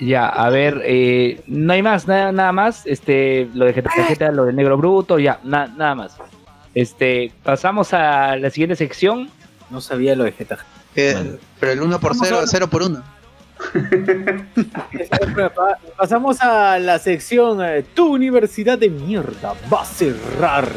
Ya, 0.00 0.26
a 0.26 0.50
ver, 0.50 0.82
eh, 0.84 1.40
no 1.46 1.72
hay 1.72 1.82
más, 1.82 2.08
nada, 2.08 2.32
nada 2.32 2.52
más. 2.52 2.84
Este, 2.84 3.48
lo 3.54 3.64
de 3.64 3.74
Jeta, 3.74 4.32
lo 4.32 4.44
del 4.44 4.56
negro 4.56 4.76
bruto, 4.76 5.18
ya, 5.20 5.38
na- 5.44 5.68
nada 5.68 5.94
más. 5.94 6.16
Este, 6.74 7.32
pasamos 7.44 7.94
a 7.94 8.36
la 8.36 8.50
siguiente 8.50 8.74
sección. 8.76 9.30
No 9.70 9.80
sabía 9.80 10.16
lo 10.16 10.24
de 10.24 10.32
Geta. 10.32 10.58
Eh, 10.96 11.38
pero 11.60 11.72
el 11.72 11.80
1 11.80 12.00
por 12.00 12.10
Vamos 12.12 12.26
0, 12.28 12.40
a- 12.42 12.46
0 12.46 12.68
por 12.68 12.82
1. 12.82 13.02
Pasamos 15.96 16.40
a 16.40 16.78
la 16.78 16.98
sección 16.98 17.64
eh, 17.64 17.84
Tu 17.94 18.06
universidad 18.06 18.78
de 18.78 18.90
mierda 18.90 19.54
va 19.72 19.82
a 19.82 19.84
cerrar. 19.84 20.68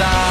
En 0.00 0.27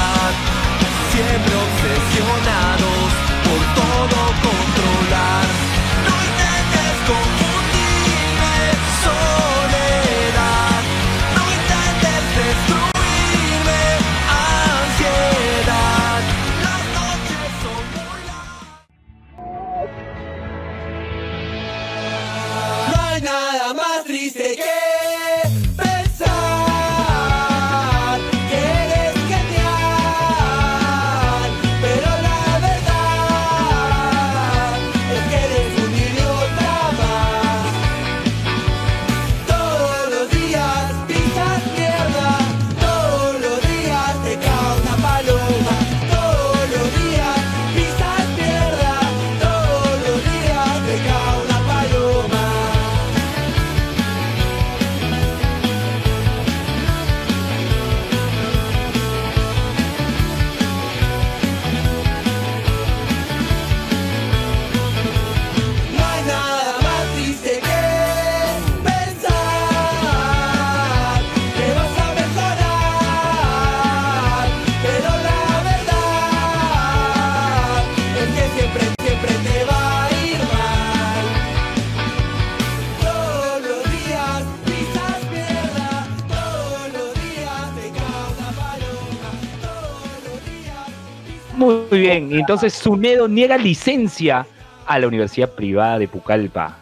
Muy 91.58 91.84
bien, 91.92 92.32
y 92.32 92.40
entonces 92.40 92.74
Sunedo 92.74 93.28
niega 93.28 93.58
licencia 93.58 94.46
a 94.86 95.00
la 95.00 95.08
Universidad 95.08 95.50
Privada 95.52 96.00
de 96.00 96.08
Pucallpa. 96.08 96.78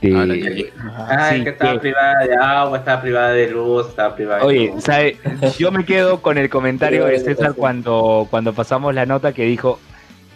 De- 0.00 0.14
Ah, 0.14 0.26
que- 0.26 0.72
Ay, 1.08 1.38
sí, 1.38 1.44
que 1.44 1.50
estaba 1.50 1.72
que- 1.74 1.78
privada 1.78 2.24
de 2.26 2.34
agua, 2.36 2.78
estaba 2.78 3.00
privada 3.00 3.30
de 3.30 3.50
luz, 3.50 3.86
estaba 3.88 4.14
privada 4.14 4.40
de 4.40 4.46
Oye. 4.46 4.74
¿sabe? 4.78 5.16
Yo 5.58 5.70
me 5.72 5.84
quedo 5.84 6.20
con 6.20 6.36
el 6.36 6.50
comentario 6.50 7.06
de 7.06 7.18
César 7.20 7.54
cuando, 7.54 8.26
cuando 8.30 8.52
pasamos 8.52 8.94
la 8.94 9.06
nota 9.06 9.32
que 9.32 9.44
dijo 9.44 9.78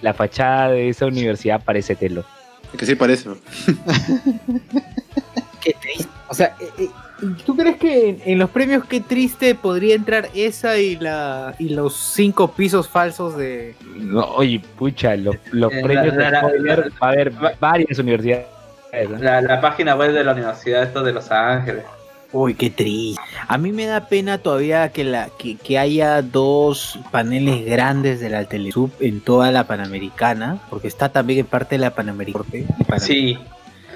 la 0.00 0.14
fachada 0.14 0.70
de 0.70 0.88
esa 0.88 1.06
universidad 1.06 1.62
parece 1.64 1.96
telo. 1.96 2.24
Que 2.78 2.86
sí 2.86 2.94
parece. 2.94 3.28
Qué 5.60 5.74
triste. 5.80 6.08
O 6.28 6.34
sea, 6.34 6.54
eh, 6.60 6.68
eh, 6.84 6.88
¿tú 7.44 7.56
crees 7.56 7.76
que 7.76 8.08
en, 8.10 8.22
en 8.24 8.38
los 8.38 8.50
premios 8.50 8.84
qué 8.84 9.00
triste 9.00 9.54
podría 9.54 9.94
entrar 9.94 10.28
esa 10.34 10.78
y 10.78 10.96
la 10.96 11.54
y 11.58 11.70
los 11.70 11.94
cinco 12.14 12.52
pisos 12.52 12.88
falsos 12.88 13.36
de 13.36 13.74
No, 13.96 14.24
oye, 14.36 14.60
pucha, 14.78 15.16
los, 15.16 15.36
los 15.52 15.72
Eh, 15.72 15.80
premios 15.82 16.14
la- 16.14 16.24
de 16.26 16.30
la- 16.30 16.40
spoiler 16.40 16.92
va 17.02 17.06
a 17.06 17.10
haber 17.10 17.32
varias 17.60 17.98
universidades. 17.98 18.46
¿no? 19.10 19.18
La, 19.18 19.40
la 19.42 19.60
página 19.60 19.94
web 19.96 20.12
de 20.12 20.24
la 20.24 20.32
Universidad 20.32 20.82
esto 20.82 21.02
de 21.02 21.12
Los 21.12 21.30
Ángeles. 21.30 21.84
Uy, 22.30 22.54
qué 22.54 22.68
triste. 22.68 23.20
A 23.46 23.56
mí 23.56 23.72
me 23.72 23.86
da 23.86 24.06
pena 24.08 24.36
todavía 24.38 24.90
que 24.90 25.02
la 25.02 25.28
que, 25.38 25.56
que 25.56 25.78
haya 25.78 26.20
dos 26.20 26.98
paneles 27.10 27.64
grandes 27.64 28.20
de 28.20 28.28
la 28.28 28.44
Telesub 28.44 28.90
en 29.00 29.20
toda 29.22 29.50
la 29.50 29.64
Panamericana, 29.66 30.58
porque 30.68 30.88
está 30.88 31.08
también 31.08 31.40
en 31.40 31.46
parte 31.46 31.76
de 31.76 31.78
la 31.80 31.94
Panamericana, 31.94 32.44
Sí, 32.98 33.38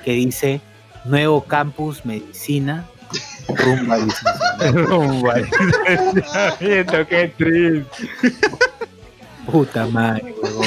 que 0.04 0.12
dice 0.12 0.60
Nuevo 1.04 1.42
Campus 1.44 2.06
Medicina 2.06 2.84
rumbo 3.48 3.92
a 5.30 5.38
licenciatura. 5.38 6.56
Viendo, 6.60 7.06
qué 7.06 7.32
triste. 7.36 8.08
Puta 9.50 9.86
madre, 9.86 10.34
huevón. 10.42 10.66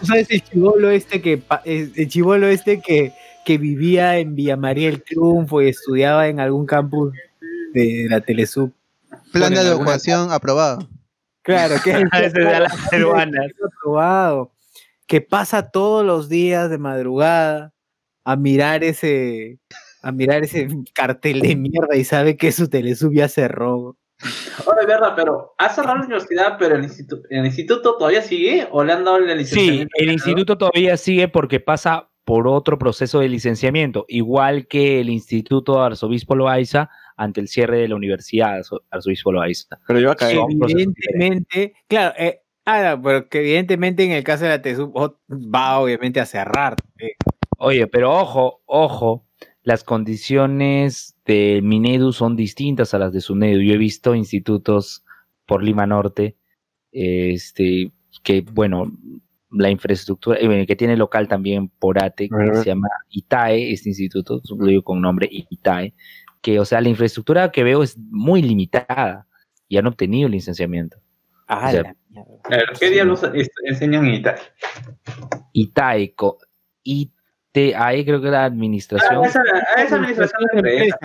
¿Tú 0.00 0.06
¿Sabes 0.06 0.30
el 0.30 0.42
chivolo 0.42 0.90
este 0.90 1.22
que 1.22 1.42
el 1.64 2.08
chibolo 2.08 2.48
este 2.48 2.80
que, 2.80 3.12
que 3.44 3.58
vivía 3.58 4.18
en 4.18 4.34
Villa 4.34 4.56
María 4.56 4.88
el 4.88 5.02
Triunfo 5.02 5.62
y 5.62 5.68
estudiaba 5.68 6.28
en 6.28 6.40
algún 6.40 6.66
campus 6.66 7.14
de 7.72 8.06
la 8.10 8.20
Telesub? 8.20 8.72
Plan 9.32 9.54
de 9.54 9.60
adecuación 9.60 10.32
aprobado. 10.32 10.88
Claro, 11.42 11.76
que 11.82 11.92
A 12.10 12.20
veces 12.20 12.32
de 12.34 12.60
las 12.60 12.76
peruanas. 12.90 13.46
aprobado, 13.64 14.52
que 15.06 15.20
pasa 15.20 15.70
todos 15.70 16.04
los 16.04 16.28
días 16.28 16.68
de 16.68 16.78
madrugada 16.78 17.72
a 18.24 18.36
mirar 18.36 18.82
ese 18.82 19.58
a 20.06 20.12
mirar 20.12 20.42
ese 20.44 20.68
cartel 20.94 21.40
de 21.40 21.56
mierda 21.56 21.96
y 21.96 22.04
sabe 22.04 22.36
que 22.36 22.52
su 22.52 22.68
telesub 22.68 23.12
ya 23.12 23.28
cerró. 23.28 23.96
Oye, 24.66 24.86
verdad, 24.86 25.12
pero 25.14 25.54
ha 25.58 25.68
cerrado 25.68 25.98
la 25.98 26.04
universidad, 26.04 26.56
pero 26.58 26.76
el 26.76 26.84
instituto, 26.84 27.22
el 27.28 27.44
instituto 27.44 27.96
todavía 27.98 28.22
sigue 28.22 28.66
o 28.70 28.82
le 28.82 28.92
han 28.92 29.04
dado 29.04 29.18
el 29.18 29.26
Sí, 29.28 29.34
licenciamiento? 29.38 29.94
el 29.98 30.10
instituto 30.12 30.56
todavía 30.58 30.96
sigue 30.96 31.28
porque 31.28 31.60
pasa 31.60 32.08
por 32.24 32.48
otro 32.48 32.78
proceso 32.78 33.20
de 33.20 33.28
licenciamiento, 33.28 34.04
igual 34.08 34.66
que 34.66 35.00
el 35.00 35.10
Instituto 35.10 35.80
Arzobispo 35.80 36.34
Loaiza 36.34 36.90
ante 37.16 37.40
el 37.40 37.46
cierre 37.46 37.78
de 37.78 37.88
la 37.88 37.94
Universidad 37.94 38.56
Arzo- 38.58 38.82
Arzobispo 38.90 39.30
Loaiza. 39.32 39.78
Pero 39.86 40.00
yo 40.00 40.10
acá. 40.10 40.28
Evidentemente, 40.32 41.74
claro, 41.86 42.14
eh, 42.18 42.40
ah, 42.64 42.98
pero 43.02 43.28
que 43.28 43.38
evidentemente 43.40 44.04
en 44.04 44.12
el 44.12 44.24
caso 44.24 44.44
de 44.44 44.50
la 44.50 44.62
telesub 44.62 44.92
ot- 44.94 45.18
va 45.30 45.78
obviamente 45.78 46.18
a 46.20 46.26
cerrar. 46.26 46.74
eh. 46.98 47.12
Oye, 47.58 47.86
pero 47.86 48.12
ojo, 48.12 48.60
ojo, 48.66 49.25
las 49.66 49.82
condiciones 49.82 51.16
de 51.24 51.60
Minedu 51.60 52.12
son 52.12 52.36
distintas 52.36 52.94
a 52.94 53.00
las 53.00 53.12
de 53.12 53.20
Sunedu. 53.20 53.60
Yo 53.62 53.74
he 53.74 53.78
visto 53.78 54.14
institutos 54.14 55.04
por 55.44 55.60
Lima 55.64 55.86
Norte, 55.88 56.36
este, 56.92 57.90
que 58.22 58.42
bueno, 58.42 58.92
la 59.50 59.68
infraestructura, 59.68 60.38
eh, 60.38 60.46
bueno, 60.46 60.64
que 60.66 60.76
tiene 60.76 60.96
local 60.96 61.26
también 61.26 61.68
por 61.68 62.00
ATE, 62.00 62.28
que 62.28 62.54
se 62.58 62.64
llama 62.64 62.86
ITAE, 63.10 63.72
este 63.72 63.88
instituto, 63.88 64.40
lo 64.56 64.66
digo 64.66 64.82
con 64.84 65.00
nombre 65.00 65.28
ITAE, 65.32 65.94
que 66.42 66.60
o 66.60 66.64
sea, 66.64 66.80
la 66.80 66.88
infraestructura 66.88 67.50
que 67.50 67.64
veo 67.64 67.82
es 67.82 67.98
muy 67.98 68.42
limitada 68.42 69.26
y 69.66 69.78
han 69.78 69.88
obtenido 69.88 70.26
el 70.26 70.32
licenciamiento. 70.32 70.98
Ah, 71.48 71.66
O 71.66 71.70
sea, 71.72 71.82
la 72.12 72.62
¿Qué 72.78 72.90
día 72.90 73.04
los 73.04 73.24
es- 73.24 73.50
enseñan 73.64 74.06
en? 74.06 74.22
ITAE, 75.54 76.14
co- 76.14 76.38
ITAE 76.84 77.15
creo 78.04 78.20
que 78.20 78.28
era 78.28 78.44
administración. 78.44 79.22
Ah, 79.24 79.26
esa, 79.26 79.40
ah, 79.76 79.82
esa 79.82 79.96
administración 79.96 80.40
de 80.52 80.58
empresa. 80.58 80.98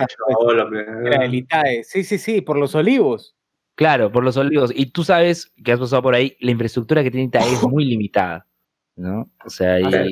Era 1.04 1.24
el 1.24 1.34
ITAE. 1.34 1.84
Sí, 1.84 2.04
sí, 2.04 2.18
sí, 2.18 2.40
por 2.40 2.56
los 2.58 2.74
olivos. 2.74 3.34
Claro, 3.74 4.12
por 4.12 4.22
los 4.22 4.36
olivos. 4.36 4.70
Y 4.74 4.86
tú 4.86 5.02
sabes 5.02 5.52
que 5.64 5.72
has 5.72 5.80
pasado 5.80 6.02
por 6.02 6.14
ahí, 6.14 6.36
la 6.40 6.50
infraestructura 6.50 7.02
que 7.02 7.10
tiene 7.10 7.26
Itae 7.26 7.52
es 7.52 7.62
muy 7.62 7.84
limitada, 7.84 8.46
¿no? 8.96 9.30
O 9.44 9.50
sea, 9.50 9.80
y- 9.80 9.84
A 9.84 9.88
ver, 9.88 10.06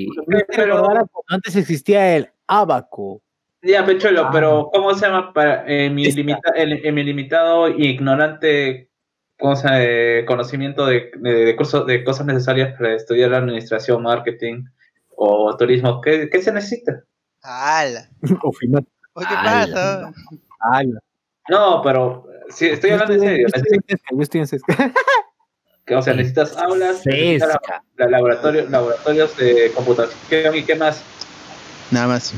a 0.72 0.74
cuando 0.76 1.06
antes 1.28 1.54
existía 1.56 2.16
el 2.16 2.28
abaco. 2.46 3.22
Ya, 3.62 3.84
Pecholo, 3.84 4.22
Ah. 4.24 4.30
pero 4.32 4.70
¿cómo 4.72 4.94
se 4.94 5.04
llama 5.06 5.34
para 5.34 5.64
en 5.70 5.94
mi, 5.94 6.06
Esta. 6.06 6.18
limita- 6.20 6.52
en- 6.56 6.80
en 6.86 6.94
mi 6.94 7.04
limitado 7.04 7.66
e 7.66 7.74
ignorante 7.86 8.88
cosa 9.38 9.74
de 9.74 10.24
conocimiento 10.26 10.86
de, 10.86 11.10
de, 11.16 11.44
de 11.44 11.56
cursos- 11.56 11.86
de 11.86 12.02
cosas 12.04 12.26
necesarias 12.26 12.74
para 12.78 12.94
estudiar 12.94 13.30
la 13.30 13.38
administración, 13.38 14.02
marketing 14.02 14.64
o 15.22 15.54
turismo? 15.56 16.00
¿Qué, 16.00 16.28
qué 16.30 16.40
se 16.42 16.50
necesita? 16.50 17.02
¡Hala! 17.42 18.08
Ofimat. 18.42 18.84
Oye, 19.12 19.26
¿Qué 19.28 19.34
¡Hala! 19.34 19.66
pasa? 19.66 20.12
Ala. 20.60 21.00
No, 21.48 21.82
pero 21.82 22.26
sí, 22.48 22.66
estoy 22.66 22.90
hablando 22.92 23.14
en 23.14 23.20
serio. 23.20 23.46
Yo 23.48 23.56
estoy 23.60 23.76
en 23.76 23.82
Sesca, 23.86 24.08
yo 24.16 24.22
estoy 24.22 24.40
en 24.40 24.46
Sesca. 24.46 24.92
Que, 25.86 25.96
O 25.96 26.02
sea, 26.02 26.14
necesitas 26.14 26.56
aulas, 26.56 27.04
necesitas 27.04 27.48
la- 27.48 27.54
Sesca. 27.54 27.82
la 27.96 28.06
laboratorio, 28.06 28.68
laboratorios 28.68 29.36
de 29.36 29.72
computación 29.74 30.54
y 30.54 30.62
qué 30.62 30.76
más. 30.76 31.02
Nada 31.90 32.06
más. 32.06 32.32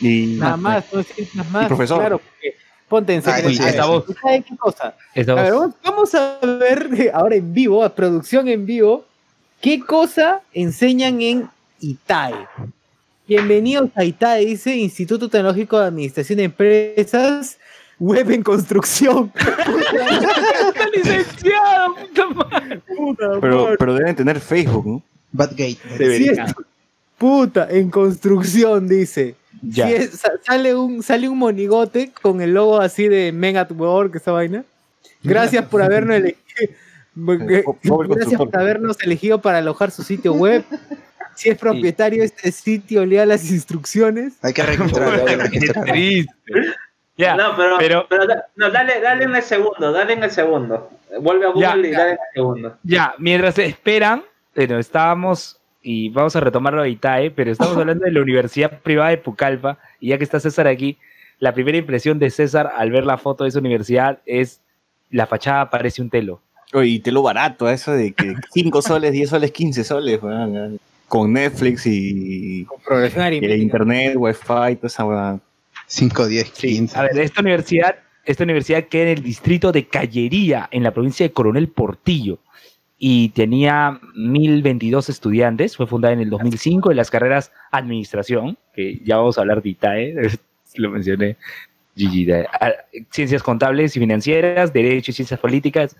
Y 0.00 0.38
Nada 0.38 0.56
más, 0.56 0.84
no 0.92 0.98
necesitas 0.98 1.48
más. 1.50 1.66
profesor. 1.68 1.98
Claro, 2.00 2.18
porque 2.18 2.56
ponte 2.88 3.14
en 3.14 3.20
Ah, 3.20 3.22
secreto. 3.36 3.50
sí, 3.50 3.62
A 3.62 3.64
ver, 3.66 3.74
esa 3.74 3.86
voz. 3.86 4.04
¿sabe 4.20 4.42
qué 4.42 4.56
cosa? 4.56 4.88
A 4.88 5.34
ver, 5.34 5.52
voz- 5.54 5.74
vamos- 5.84 6.14
a 6.16 6.38
ver 6.42 7.10
ahora 7.14 7.36
en 7.36 7.54
vivo, 7.54 7.84
a 7.84 7.94
producción 7.94 8.48
en 8.48 8.66
vivo, 8.66 9.04
qué 9.60 9.78
cosa 9.80 10.40
enseñan 10.52 11.22
en 11.22 11.48
ITAE. 11.82 12.46
Bienvenidos 13.26 13.90
a 13.96 14.04
ITAE, 14.04 14.46
dice 14.46 14.76
Instituto 14.76 15.28
Tecnológico 15.28 15.78
de 15.80 15.86
Administración 15.86 16.36
de 16.38 16.44
Empresas, 16.44 17.58
Web 17.98 18.30
en 18.30 18.42
Construcción. 18.44 19.32
licenciado, 20.94 21.94
puta 21.96 22.26
madre. 22.30 22.80
Puta 22.96 23.28
pero, 23.40 23.64
madre. 23.64 23.76
pero 23.78 23.94
deben 23.94 24.14
tener 24.16 24.38
Facebook, 24.40 24.86
¿no? 24.86 25.02
Badgate. 25.32 25.76
Sí, 25.98 26.28
es- 26.28 26.38
puta, 27.18 27.66
en 27.70 27.90
construcción, 27.90 28.86
dice. 28.88 29.34
Ya. 29.60 29.88
Sí, 29.88 29.94
es- 29.94 30.10
sa- 30.10 30.32
sale, 30.44 30.74
un, 30.76 31.02
sale 31.02 31.28
un 31.28 31.38
monigote 31.38 32.12
con 32.22 32.40
el 32.40 32.54
logo 32.54 32.80
así 32.80 33.08
de 33.08 33.32
Men 33.32 33.56
at 33.56 33.70
Work, 33.72 34.16
esa 34.16 34.30
vaina. 34.32 34.64
Gracias 35.22 35.64
por 35.66 35.82
habernos 35.82 36.16
elegido. 36.16 36.76
Gracias 37.14 38.38
por 38.38 38.56
habernos 38.58 38.96
elegido 39.02 39.40
para 39.42 39.58
alojar 39.58 39.90
su 39.90 40.02
sitio 40.02 40.32
web. 40.32 40.64
Si 41.34 41.48
es 41.50 41.58
propietario 41.58 42.20
de 42.20 42.26
este 42.26 42.52
sitio, 42.52 43.04
lea 43.06 43.24
las 43.26 43.50
instrucciones. 43.50 44.34
Hay 44.42 44.52
que 44.52 44.62
registrar. 44.62 45.08
hay 45.14 45.20
que 45.20 45.26
Qué 45.36 45.36
registrar. 45.36 45.84
triste. 45.86 46.32
Ya, 47.16 47.36
no, 47.36 47.54
pero, 47.56 47.76
pero- 47.78 48.06
pero, 48.08 48.24
no, 48.56 48.70
dale, 48.70 49.00
dale 49.00 49.24
en 49.24 49.34
el 49.36 49.42
segundo, 49.42 49.92
dale 49.92 50.14
en 50.14 50.24
el 50.24 50.30
segundo. 50.30 50.90
Vuelve 51.20 51.46
a 51.46 51.48
Google 51.50 51.62
Ya, 51.68 51.76
y 51.76 51.90
ya. 51.92 51.98
dale 51.98 52.10
en 52.12 52.18
el 52.18 52.34
segundo. 52.34 52.76
ya, 52.82 53.14
mientras 53.18 53.58
esperan, 53.58 54.22
bueno, 54.56 54.78
estábamos, 54.78 55.58
y 55.82 56.08
vamos 56.08 56.34
a 56.36 56.40
retomarlo 56.40 56.82
de 56.82 56.90
ITAE, 56.90 57.30
pero 57.30 57.50
estamos 57.52 57.76
hablando 57.76 58.04
de 58.06 58.12
la 58.12 58.20
Universidad 58.22 58.80
Privada 58.80 59.10
de 59.10 59.18
Pucallpa, 59.18 59.78
y 60.00 60.08
ya 60.08 60.18
que 60.18 60.24
está 60.24 60.40
César 60.40 60.66
aquí, 60.66 60.96
la 61.38 61.52
primera 61.52 61.76
impresión 61.76 62.18
de 62.18 62.30
César 62.30 62.72
al 62.76 62.90
ver 62.90 63.04
la 63.04 63.18
foto 63.18 63.44
de 63.44 63.50
esa 63.50 63.58
universidad 63.58 64.20
es 64.24 64.60
la 65.10 65.26
fachada 65.26 65.68
parece 65.70 66.00
un 66.00 66.08
telo. 66.08 66.40
Oye, 66.72 66.88
y 66.88 67.00
te 67.00 67.12
lo 67.12 67.20
barato, 67.22 67.68
eso 67.68 67.92
de 67.92 68.12
que 68.12 68.34
5 68.54 68.80
soles, 68.80 69.12
10 69.12 69.28
soles, 69.28 69.50
15 69.52 69.84
soles, 69.84 70.22
weón, 70.22 70.78
con 71.12 71.34
Netflix 71.34 71.86
y, 71.86 72.64
Con 72.64 73.04
y 73.04 73.44
el 73.44 73.60
internet, 73.60 74.14
wifi, 74.16 74.46
toda 74.46 74.78
esa 74.84 75.04
weá. 75.04 75.38
5, 75.86 76.26
10, 76.26 76.50
15. 76.52 76.98
A 76.98 77.02
ver, 77.02 77.18
esta 77.18 77.42
universidad, 77.42 77.96
esta 78.24 78.44
universidad 78.44 78.84
queda 78.84 79.02
en 79.02 79.18
el 79.18 79.22
distrito 79.22 79.72
de 79.72 79.86
Callería, 79.88 80.70
en 80.70 80.82
la 80.82 80.94
provincia 80.94 81.26
de 81.26 81.32
Coronel 81.34 81.68
Portillo, 81.68 82.38
y 82.96 83.28
tenía 83.28 84.00
1022 84.14 85.10
estudiantes. 85.10 85.76
Fue 85.76 85.86
fundada 85.86 86.14
en 86.14 86.20
el 86.20 86.30
2005 86.30 86.90
en 86.90 86.96
las 86.96 87.10
carreras 87.10 87.52
Administración, 87.70 88.56
que 88.74 88.98
ya 89.04 89.18
vamos 89.18 89.36
a 89.36 89.42
hablar 89.42 89.62
de 89.62 89.68
ITAE, 89.68 90.14
lo 90.76 90.90
mencioné. 90.92 91.36
Gigi, 91.94 92.26
Ciencias 93.10 93.42
contables 93.42 93.94
y 93.98 94.00
financieras, 94.00 94.72
Derecho 94.72 95.10
y 95.10 95.14
Ciencias 95.14 95.40
Políticas, 95.40 95.94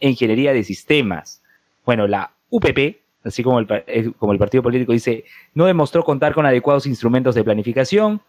e 0.00 0.08
Ingeniería 0.08 0.52
de 0.52 0.64
Sistemas. 0.64 1.40
Bueno, 1.84 2.08
la 2.08 2.32
UPP, 2.50 3.05
así 3.26 3.42
como 3.42 3.58
el, 3.58 3.66
eh, 3.86 4.10
como 4.18 4.32
el 4.32 4.38
partido 4.38 4.62
político 4.62 4.92
dice, 4.92 5.24
no 5.54 5.66
demostró 5.66 6.04
contar 6.04 6.34
con 6.34 6.46
adecuados 6.46 6.86
instrumentos 6.86 7.34
de 7.34 7.44
planificación, 7.44 8.20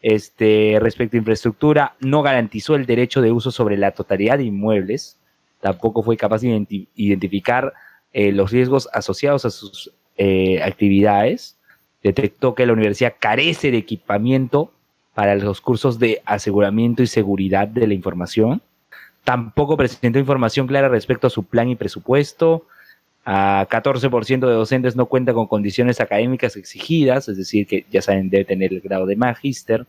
este, 0.00 0.78
respecto 0.80 1.16
a 1.16 1.18
infraestructura, 1.18 1.94
no 2.00 2.22
garantizó 2.22 2.74
el 2.76 2.86
derecho 2.86 3.20
de 3.20 3.32
uso 3.32 3.50
sobre 3.50 3.76
la 3.76 3.90
totalidad 3.90 4.38
de 4.38 4.44
inmuebles, 4.44 5.18
tampoco 5.60 6.02
fue 6.02 6.16
capaz 6.16 6.40
de 6.40 6.48
identi- 6.48 6.86
identificar 6.94 7.72
eh, 8.12 8.32
los 8.32 8.50
riesgos 8.50 8.88
asociados 8.92 9.44
a 9.44 9.50
sus 9.50 9.92
eh, 10.16 10.62
actividades, 10.62 11.56
detectó 12.02 12.54
que 12.54 12.64
la 12.64 12.72
universidad 12.72 13.14
carece 13.18 13.70
de 13.70 13.78
equipamiento 13.78 14.72
para 15.14 15.34
los 15.34 15.60
cursos 15.60 15.98
de 15.98 16.22
aseguramiento 16.24 17.02
y 17.02 17.08
seguridad 17.08 17.66
de 17.66 17.88
la 17.88 17.94
información, 17.94 18.62
tampoco 19.24 19.76
presentó 19.76 20.18
información 20.18 20.68
clara 20.68 20.88
respecto 20.88 21.26
a 21.26 21.30
su 21.30 21.42
plan 21.42 21.68
y 21.68 21.76
presupuesto, 21.76 22.66
a 23.30 23.68
14% 23.68 24.46
de 24.46 24.54
docentes 24.54 24.96
no 24.96 25.04
cuenta 25.04 25.34
con 25.34 25.46
condiciones 25.48 26.00
académicas 26.00 26.56
exigidas, 26.56 27.28
es 27.28 27.36
decir, 27.36 27.66
que 27.66 27.84
ya 27.90 28.00
saben, 28.00 28.30
debe 28.30 28.46
tener 28.46 28.72
el 28.72 28.80
grado 28.80 29.04
de 29.04 29.16
magíster, 29.16 29.86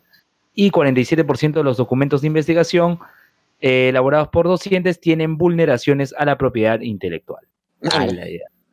y 0.53 0.72
47% 0.72 1.53
de 1.53 1.64
los 1.64 1.78
documentos 1.78 2.20
de 2.20 2.28
investigación 2.28 2.99
eh, 3.61 3.88
elaborados 3.90 4.28
por 4.28 4.45
docentes 4.45 4.99
tienen 4.99 5.38
vulneraciones 5.38 6.14
a 6.18 6.26
la 6.26 6.38
propiedad 6.38 6.82
intelectual. 6.82 7.45
Ya. 7.80 8.10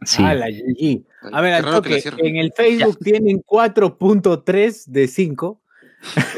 Sí. 0.02 0.24
GG. 0.24 1.04
A 1.32 1.40
ver, 1.40 1.54
al 1.54 1.64
toque, 1.64 2.02
en 2.18 2.36
el 2.36 2.52
Facebook 2.52 2.98
tienen 2.98 3.44
4.3 3.44 4.86
de 4.86 5.06
5. 5.06 5.60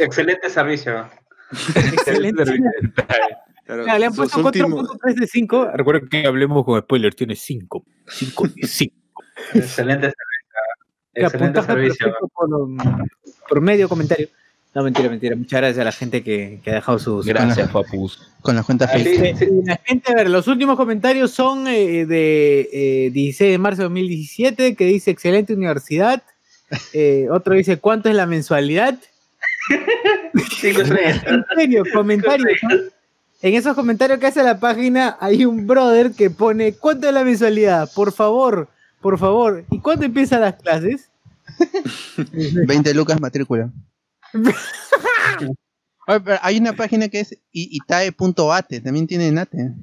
Excelente 0.00 0.50
servicio. 0.50 1.08
Excelente. 1.74 2.44
Claro, 3.68 3.84
Ya, 3.84 3.98
le 3.98 4.06
han 4.06 4.14
puesto 4.14 4.40
últimos- 4.40 4.88
4.3 4.88 5.14
de 5.14 5.26
5. 5.26 5.70
Recuerden 5.74 6.08
que 6.08 6.26
hablemos 6.26 6.64
con 6.64 6.80
spoilers, 6.80 7.14
tiene 7.14 7.36
5. 7.36 7.84
5 8.06 8.48
de 8.48 8.66
5. 8.66 8.94
Excelente 9.52 10.06
servicio. 10.06 10.16
Excelente 11.12 11.62
servicio. 11.62 12.14
por, 12.34 12.54
um, 12.54 12.78
por 13.46 13.60
medio 13.60 13.86
comentario. 13.86 14.26
No, 14.74 14.82
mentira, 14.84 15.10
mentira. 15.10 15.36
Muchas 15.36 15.60
gracias 15.60 15.78
a 15.80 15.84
la 15.84 15.92
gente 15.92 16.22
que, 16.22 16.60
que 16.64 16.70
ha 16.70 16.74
dejado 16.76 16.98
sus. 16.98 17.26
Gracias, 17.26 17.70
Papus. 17.70 18.30
Con 18.40 18.56
la 18.56 18.62
cuenta 18.62 18.88
Facebook. 18.88 19.36
sí, 19.38 19.44
sí. 19.46 19.50
La 19.66 19.76
gente, 19.84 20.12
a 20.12 20.14
ver, 20.14 20.30
los 20.30 20.46
últimos 20.48 20.76
comentarios 20.78 21.30
son 21.30 21.68
eh, 21.68 22.06
de 22.06 22.70
eh, 22.72 23.10
16 23.10 23.50
de 23.52 23.58
marzo 23.58 23.82
de 23.82 23.84
2017, 23.88 24.76
que 24.76 24.84
dice 24.86 25.10
excelente 25.10 25.52
universidad. 25.52 26.22
Eh, 26.94 27.26
otro 27.30 27.52
dice, 27.52 27.76
¿cuánto 27.76 28.08
es 28.08 28.14
la 28.14 28.24
mensualidad? 28.24 28.98
Cinco 30.58 30.80
estrellas. 30.80 31.22
En 31.26 31.44
serio, 31.54 31.82
comentarios. 31.92 32.58
En 33.40 33.54
esos 33.54 33.76
comentarios 33.76 34.18
que 34.18 34.26
hace 34.26 34.42
la 34.42 34.58
página 34.58 35.16
hay 35.20 35.44
un 35.44 35.68
brother 35.68 36.10
que 36.12 36.28
pone, 36.28 36.72
¿cuánto 36.72 37.06
es 37.06 37.14
la 37.14 37.22
mensualidad? 37.22 37.88
Por 37.94 38.12
favor, 38.12 38.68
por 39.00 39.16
favor. 39.16 39.64
¿Y 39.70 39.78
cuándo 39.78 40.04
empiezan 40.04 40.40
las 40.40 40.56
clases? 40.56 41.08
20 42.66 42.94
lucas 42.94 43.20
matrícula. 43.20 43.70
Oye, 46.08 46.20
pero 46.20 46.38
hay 46.42 46.58
una 46.58 46.72
página 46.72 47.08
que 47.08 47.20
es 47.20 47.38
itae.ate, 47.52 48.80
también 48.80 49.06
tiene 49.06 49.30
NATE. 49.30 49.74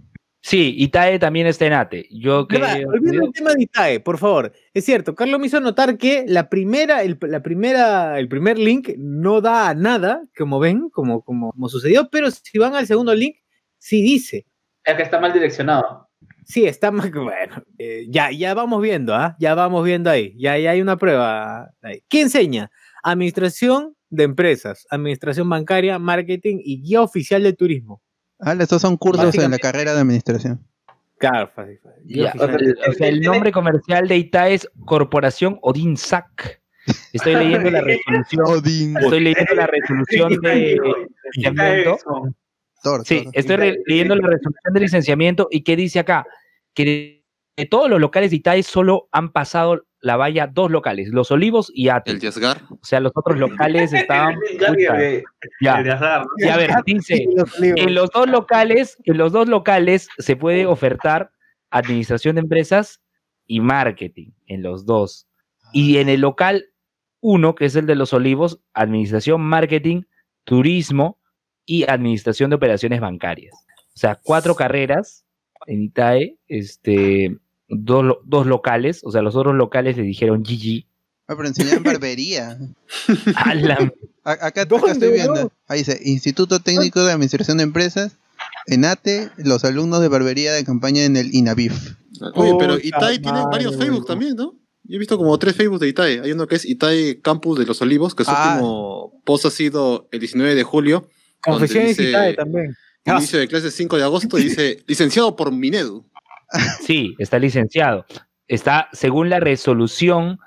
Sí, 0.41 0.75
Itae 0.77 1.17
también 1.17 1.47
está 1.47 1.65
en 1.65 1.73
ATE. 1.73 2.07
Yo 2.11 2.47
que 2.47 2.57
el 2.57 3.31
tema 3.33 3.53
de 3.55 3.63
ITAE, 3.63 3.99
por 3.99 4.19
favor. 4.19 4.53
Es 4.75 4.85
cierto, 4.85 5.15
Carlos 5.15 5.39
me 5.39 5.47
hizo 5.47 5.59
notar 5.59 5.97
que 5.97 6.23
la 6.27 6.49
primera, 6.49 7.01
el, 7.01 7.17
la 7.21 7.41
primera, 7.41 8.19
el 8.19 8.27
primer 8.27 8.59
link 8.59 8.89
no 8.95 9.41
da 9.41 9.69
a 9.69 9.73
nada, 9.73 10.23
como 10.37 10.59
ven, 10.59 10.89
como, 10.91 11.21
como, 11.23 11.51
como 11.51 11.69
sucedió, 11.69 12.09
pero 12.11 12.29
si 12.29 12.59
van 12.59 12.75
al 12.75 12.85
segundo 12.85 13.15
link, 13.15 13.37
sí 13.85 14.01
dice. 14.01 14.47
Es 14.83 14.95
que 14.95 15.03
está 15.03 15.19
mal 15.19 15.31
direccionado. 15.31 16.09
Sí, 16.43 16.65
está 16.65 16.91
que 16.91 17.19
bueno. 17.19 17.63
eh, 17.77 18.05
ya, 18.09 18.31
ya 18.31 18.53
vamos 18.55 18.81
viendo, 18.81 19.13
¿ah? 19.13 19.35
Ya 19.39 19.53
vamos 19.53 19.85
viendo 19.85 20.09
ahí. 20.09 20.33
Ya, 20.37 20.57
ya 20.57 20.71
hay 20.71 20.81
una 20.81 20.97
prueba 20.97 21.71
ahí. 21.83 22.03
¿Qué 22.07 22.21
enseña? 22.21 22.71
Administración 23.03 23.95
de 24.09 24.23
empresas, 24.23 24.87
administración 24.89 25.47
bancaria, 25.49 25.99
marketing 25.99 26.57
y 26.63 26.81
guía 26.81 27.01
oficial 27.01 27.43
de 27.43 27.53
turismo. 27.53 28.01
Ah, 28.39 28.55
estos 28.59 28.81
son 28.81 28.97
cursos 28.97 29.35
en 29.35 29.51
la 29.51 29.59
carrera 29.59 29.93
de 29.93 30.01
administración. 30.01 30.65
Claro, 31.17 31.49
fácil, 31.55 31.79
fácil. 31.81 32.03
De- 32.05 32.75
o 32.89 32.93
sea, 32.93 33.07
el 33.07 33.21
nombre 33.21 33.51
comercial 33.51 34.07
de 34.07 34.17
Itae 34.17 34.55
es 34.55 34.69
Corporación 34.85 35.59
Odin 35.61 35.95
Sac. 35.95 36.61
Estoy 37.13 37.35
leyendo 37.35 37.69
la 37.69 37.81
resolución. 37.81 38.45
Odín. 38.47 38.97
Estoy 38.97 39.19
leyendo 39.19 39.55
la 39.55 39.67
resolución 39.67 40.41
de 40.41 40.77
licenciamiento. 41.33 41.97
Sí, 43.05 43.25
estoy 43.33 43.77
leyendo 43.85 44.15
la 44.15 44.27
resolución 44.27 44.73
de 44.73 44.79
licenciamiento 44.79 45.47
y 45.51 45.63
qué 45.63 45.75
dice 45.75 45.99
acá 45.99 46.25
que 46.73 46.85
de, 46.85 47.25
de 47.57 47.65
todos 47.67 47.89
los 47.89 47.99
locales 47.99 48.31
de 48.31 48.37
Itae 48.37 48.63
solo 48.63 49.07
han 49.11 49.31
pasado 49.31 49.85
la 50.01 50.17
valla 50.17 50.45
dos 50.45 50.69
locales, 50.69 51.09
Los 51.09 51.31
Olivos 51.31 51.71
y 51.73 51.89
Ate. 51.89 52.11
El 52.11 52.19
Yasgar. 52.19 52.61
O 52.69 52.79
sea, 52.83 52.99
los 52.99 53.11
otros 53.15 53.39
locales 53.39 53.91
estaban 53.93 54.37
de- 54.39 55.23
ya. 55.61 55.83
Y 56.37 56.47
a 56.47 56.57
ver, 56.57 56.69
dice, 56.85 57.25
en 57.61 57.95
los 57.95 58.11
dos 58.11 58.29
locales, 58.29 58.97
en 59.05 59.17
los 59.17 59.31
dos 59.31 59.47
locales 59.49 60.07
se 60.19 60.35
puede 60.35 60.67
ofertar 60.67 61.31
administración 61.71 62.35
de 62.35 62.41
empresas 62.41 63.01
y 63.47 63.61
marketing 63.61 64.29
en 64.45 64.61
los 64.61 64.85
dos. 64.85 65.27
Y 65.73 65.97
en 65.97 66.09
el 66.09 66.21
local 66.21 66.67
uno, 67.19 67.55
que 67.55 67.65
es 67.65 67.75
el 67.75 67.87
de 67.87 67.95
los 67.95 68.13
olivos, 68.13 68.59
administración, 68.75 69.41
marketing, 69.41 70.03
turismo 70.43 71.19
y 71.65 71.83
administración 71.89 72.49
de 72.49 72.55
operaciones 72.57 73.01
bancarias. 73.01 73.53
O 73.95 73.97
sea, 73.97 74.19
cuatro 74.21 74.55
carreras 74.55 75.23
en 75.67 75.83
Itae, 75.83 76.37
este, 76.47 77.37
dos, 77.69 78.03
lo- 78.03 78.21
dos 78.25 78.45
locales, 78.45 79.01
o 79.03 79.11
sea, 79.11 79.21
los 79.21 79.35
otros 79.35 79.55
locales 79.55 79.97
le 79.97 80.03
dijeron 80.03 80.43
GG. 80.43 80.85
Ah, 81.27 81.33
pero 81.35 81.47
enseñan 81.47 81.81
barbería. 81.83 82.57
La- 83.55 83.91
Acá, 84.23 84.47
acá 84.47 84.65
¿Dónde, 84.65 84.91
estoy 84.91 85.11
viendo. 85.13 85.51
Ahí 85.67 85.79
dice, 85.79 85.99
Instituto 86.03 86.59
Técnico 86.59 87.03
de 87.03 87.11
Administración 87.11 87.57
de 87.57 87.63
Empresas, 87.63 88.17
ENATE, 88.65 89.29
los 89.37 89.63
alumnos 89.65 90.01
de 90.01 90.07
barbería 90.07 90.51
de 90.53 90.63
campaña 90.63 91.03
en 91.03 91.15
el 91.15 91.33
INAVIF. 91.35 91.93
Oye, 92.33 92.53
pero 92.57 92.77
Itae 92.79 93.19
tiene 93.19 93.37
madre, 93.39 93.51
varios 93.51 93.75
Facebook 93.77 94.05
también, 94.07 94.35
¿no? 94.35 94.55
Yo 94.83 94.95
he 94.95 94.99
visto 94.99 95.17
como 95.17 95.37
tres 95.37 95.55
Facebook 95.55 95.79
de 95.79 95.89
Itae. 95.89 96.21
Hay 96.21 96.31
uno 96.31 96.47
que 96.47 96.55
es 96.55 96.65
Itae 96.65 97.21
Campus 97.21 97.59
de 97.59 97.65
los 97.65 97.79
Olivos, 97.83 98.15
que 98.15 98.23
su 98.23 98.31
Ah. 98.33 98.53
último 98.55 99.21
post 99.25 99.45
ha 99.45 99.51
sido 99.51 100.07
el 100.11 100.19
19 100.19 100.55
de 100.55 100.63
julio, 100.63 101.07
Confesiones 101.45 101.97
dice- 101.97 102.09
ITAE 102.09 102.33
también. 102.35 102.75
inicio 103.05 103.39
de 103.39 103.47
clases 103.47 103.73
5 103.75 103.97
de 103.97 104.03
agosto, 104.03 104.37
y 104.39 104.43
dice 104.45 104.83
licenciado 104.87 105.35
por 105.35 105.51
Minedu. 105.51 106.05
Sí, 106.81 107.15
está 107.19 107.39
licenciado. 107.39 108.05
Está, 108.47 108.87
según 108.93 109.29
la 109.29 109.39
resolución 109.39 110.39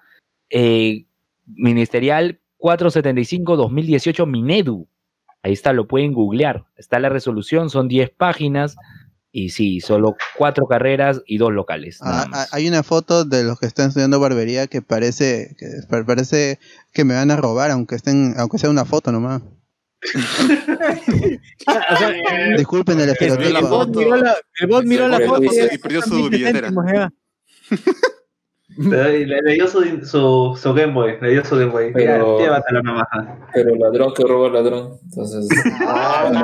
eh, 0.51 1.05
ministerial 1.47 2.41
475-2018 2.61 4.27
Minedu. 4.27 4.89
Ahí 5.43 5.53
está, 5.53 5.73
lo 5.73 5.87
pueden 5.87 6.13
googlear. 6.13 6.65
Está 6.77 6.99
la 6.99 7.09
resolución, 7.09 7.71
son 7.71 7.89
10 7.89 8.11
páginas. 8.11 8.77
Y 9.31 9.51
sí, 9.51 9.81
solo 9.81 10.17
cuatro 10.39 10.67
carreras 10.67 11.21
y 11.27 11.37
dos 11.37 11.53
locales. 11.53 11.99
Ah, 12.03 12.47
hay 12.51 12.67
una 12.67 12.83
foto 12.83 13.25
de 13.27 13.45
los 13.45 13.61
que 13.61 13.67
están 13.67 13.89
estudiando 13.89 14.19
barbería 14.19 14.67
que 14.69 14.81
parece 14.81 15.55
que 15.59 15.67
pa- 15.89 16.05
parece 16.05 16.59
que 16.93 17.05
me 17.05 17.15
van 17.15 17.31
a 17.31 17.37
robar, 17.37 17.71
aunque 17.71 17.95
estén, 17.95 18.35
aunque 18.39 18.57
sea 18.59 18.71
una 18.71 18.87
foto 18.87 19.13
nomás. 19.13 19.43
O 21.67 21.97
sea, 21.97 22.13
Disculpen 22.57 22.99
el 23.01 23.05
el 23.05 23.11
estereotipo. 23.11 23.61
foto. 23.69 23.87
bot 23.87 23.97
miró 23.97 24.17
la, 24.17 24.37
el 24.61 24.67
bot 24.69 24.85
miró 24.85 25.09
la 25.09 25.21
foto 25.21 25.43
y, 25.43 25.75
y 25.75 25.79
perdió 25.79 26.03
su 26.03 26.15
20 26.15 26.31
billetera. 26.37 26.71
Le, 28.79 29.55
dio 29.55 29.67
su, 29.67 29.83
su, 30.05 30.57
su 30.57 30.73
Game 30.75 30.93
Boy, 30.93 31.17
le 31.21 31.31
dio 31.33 31.45
su 31.45 31.57
Game 31.57 31.73
Boy. 31.73 31.87
Mira, 31.93 32.13
Pero- 32.15 32.39
llévatelo 32.39 32.83
nomás. 32.83 33.07
Pero 33.53 33.75
ladrón 33.75 34.15
que 34.15 34.23
roba 34.23 34.51
ladrón. 34.51 34.93
Entonces, 35.05 35.49
al 35.85 36.37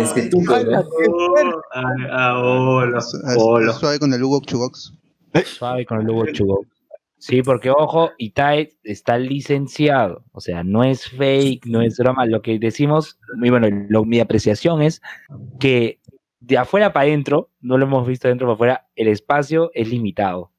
instituto, 0.00 0.62
¿no? 0.64 0.84
Ah, 1.72 1.94
ah, 2.10 2.98
es 3.66 3.74
suave 3.76 3.98
con 3.98 4.12
el 4.12 4.22
Hugo 4.22 4.42
Chugox. 4.44 4.92
Suave 5.46 5.86
con 5.86 6.02
el 6.02 6.10
Hugo 6.10 6.26
Chugo. 6.32 6.66
Sí, 7.24 7.40
porque 7.40 7.70
ojo, 7.70 8.10
Itae 8.18 8.70
está 8.82 9.16
licenciado. 9.16 10.24
O 10.32 10.40
sea, 10.40 10.64
no 10.64 10.82
es 10.82 11.08
fake, 11.08 11.66
no 11.66 11.80
es 11.80 11.96
broma. 11.96 12.26
Lo 12.26 12.42
que 12.42 12.58
decimos, 12.58 13.16
y 13.40 13.48
bueno, 13.48 13.68
lo- 13.88 14.04
mi 14.04 14.18
apreciación 14.18 14.82
es 14.82 15.00
que 15.60 16.00
de 16.40 16.58
afuera 16.58 16.92
para 16.92 17.06
adentro, 17.06 17.50
no 17.60 17.78
lo 17.78 17.84
hemos 17.86 18.08
visto 18.08 18.26
de 18.26 18.32
dentro 18.32 18.48
para 18.48 18.54
afuera, 18.54 18.86
el 18.96 19.06
espacio 19.06 19.70
es 19.72 19.88
limitado. 19.88 20.50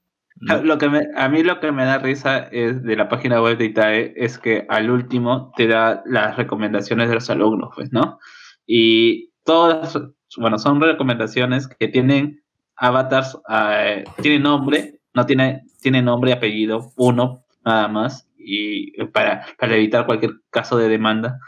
A, 0.47 0.55
lo 0.55 0.77
que 0.77 0.87
me- 0.87 1.09
a 1.17 1.27
mí 1.27 1.43
lo 1.43 1.59
que 1.59 1.73
me 1.73 1.83
da 1.83 1.97
risa 1.97 2.47
es 2.49 2.81
de 2.81 2.95
la 2.95 3.09
página 3.09 3.41
web 3.41 3.57
de 3.57 3.65
ITAE 3.65 4.13
es 4.15 4.37
que 4.39 4.65
al 4.69 4.89
último 4.89 5.51
te 5.57 5.67
da 5.67 6.01
las 6.05 6.37
recomendaciones 6.37 7.09
de 7.09 7.15
los 7.15 7.29
alumnos, 7.29 7.71
pues, 7.75 7.91
¿no? 7.91 8.19
Y 8.65 9.31
todas, 9.43 9.99
bueno, 10.37 10.57
son 10.57 10.79
recomendaciones 10.79 11.67
que 11.67 11.89
tienen 11.89 12.41
avatars, 12.77 13.37
eh, 13.49 14.05
tiene 14.21 14.39
nombre, 14.39 15.01
no 15.13 15.25
tiene, 15.25 15.63
tiene 15.83 16.01
nombre 16.01 16.31
y 16.31 16.33
apellido, 16.33 16.91
uno 16.97 17.45
nada 17.63 17.87
más, 17.87 18.27
y 18.37 18.91
para, 19.07 19.45
para 19.57 19.75
evitar 19.75 20.05
cualquier 20.05 20.31
caso 20.49 20.77
de 20.77 20.89
demanda. 20.89 21.39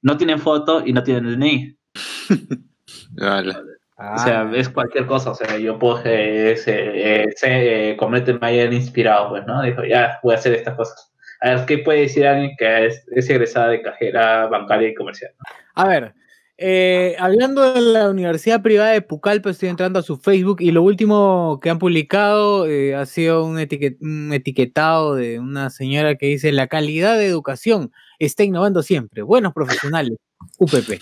No 0.00 0.16
tienen 0.16 0.38
foto 0.38 0.82
y 0.86 0.92
no 0.92 1.02
tienen 1.02 1.38
DNI. 1.38 1.76
Ala. 3.20 3.62
O 3.98 4.18
sea, 4.18 4.48
es 4.54 4.68
cualquier 4.68 5.06
cosa. 5.06 5.32
O 5.32 5.34
sea, 5.34 5.58
yo 5.58 5.78
puedo 5.78 6.00
eh, 6.04 6.56
se, 6.56 7.22
eh, 7.22 7.32
se, 7.34 7.90
eh, 7.90 7.96
Comete 7.96 8.32
me 8.32 8.46
hayan 8.46 8.72
inspirado, 8.72 9.30
pues, 9.30 9.44
¿no? 9.46 9.60
Dijo, 9.62 9.84
ya, 9.84 10.20
voy 10.22 10.34
a 10.34 10.38
hacer 10.38 10.54
estas 10.54 10.76
cosas. 10.76 11.12
A 11.40 11.50
ver, 11.50 11.66
¿qué 11.66 11.78
puede 11.78 12.00
decir 12.02 12.26
alguien 12.26 12.52
que 12.56 12.86
es, 12.86 13.04
es 13.12 13.28
egresada 13.28 13.68
de 13.68 13.82
cajera 13.82 14.46
bancaria 14.46 14.88
y 14.88 14.94
comercial? 14.94 15.32
A 15.74 15.88
ver, 15.88 16.14
Eh, 16.60 17.14
hablando 17.20 17.72
de 17.72 17.80
la 17.80 18.10
Universidad 18.10 18.62
Privada 18.62 18.90
de 18.90 19.00
Pucallpa, 19.00 19.50
estoy 19.50 19.68
entrando 19.68 20.00
a 20.00 20.02
su 20.02 20.16
Facebook 20.16 20.56
y 20.60 20.72
lo 20.72 20.82
último 20.82 21.60
que 21.62 21.70
han 21.70 21.78
publicado 21.78 22.66
eh, 22.66 22.96
ha 22.96 23.06
sido 23.06 23.44
un, 23.44 23.58
etiquet- 23.58 23.96
un 24.00 24.32
etiquetado 24.32 25.14
de 25.14 25.38
una 25.38 25.70
señora 25.70 26.16
que 26.16 26.26
dice 26.26 26.50
la 26.50 26.66
calidad 26.66 27.16
de 27.16 27.26
educación 27.26 27.92
está 28.18 28.42
innovando 28.42 28.82
siempre. 28.82 29.22
Buenos 29.22 29.52
profesionales. 29.52 30.18
UPP. 30.58 31.00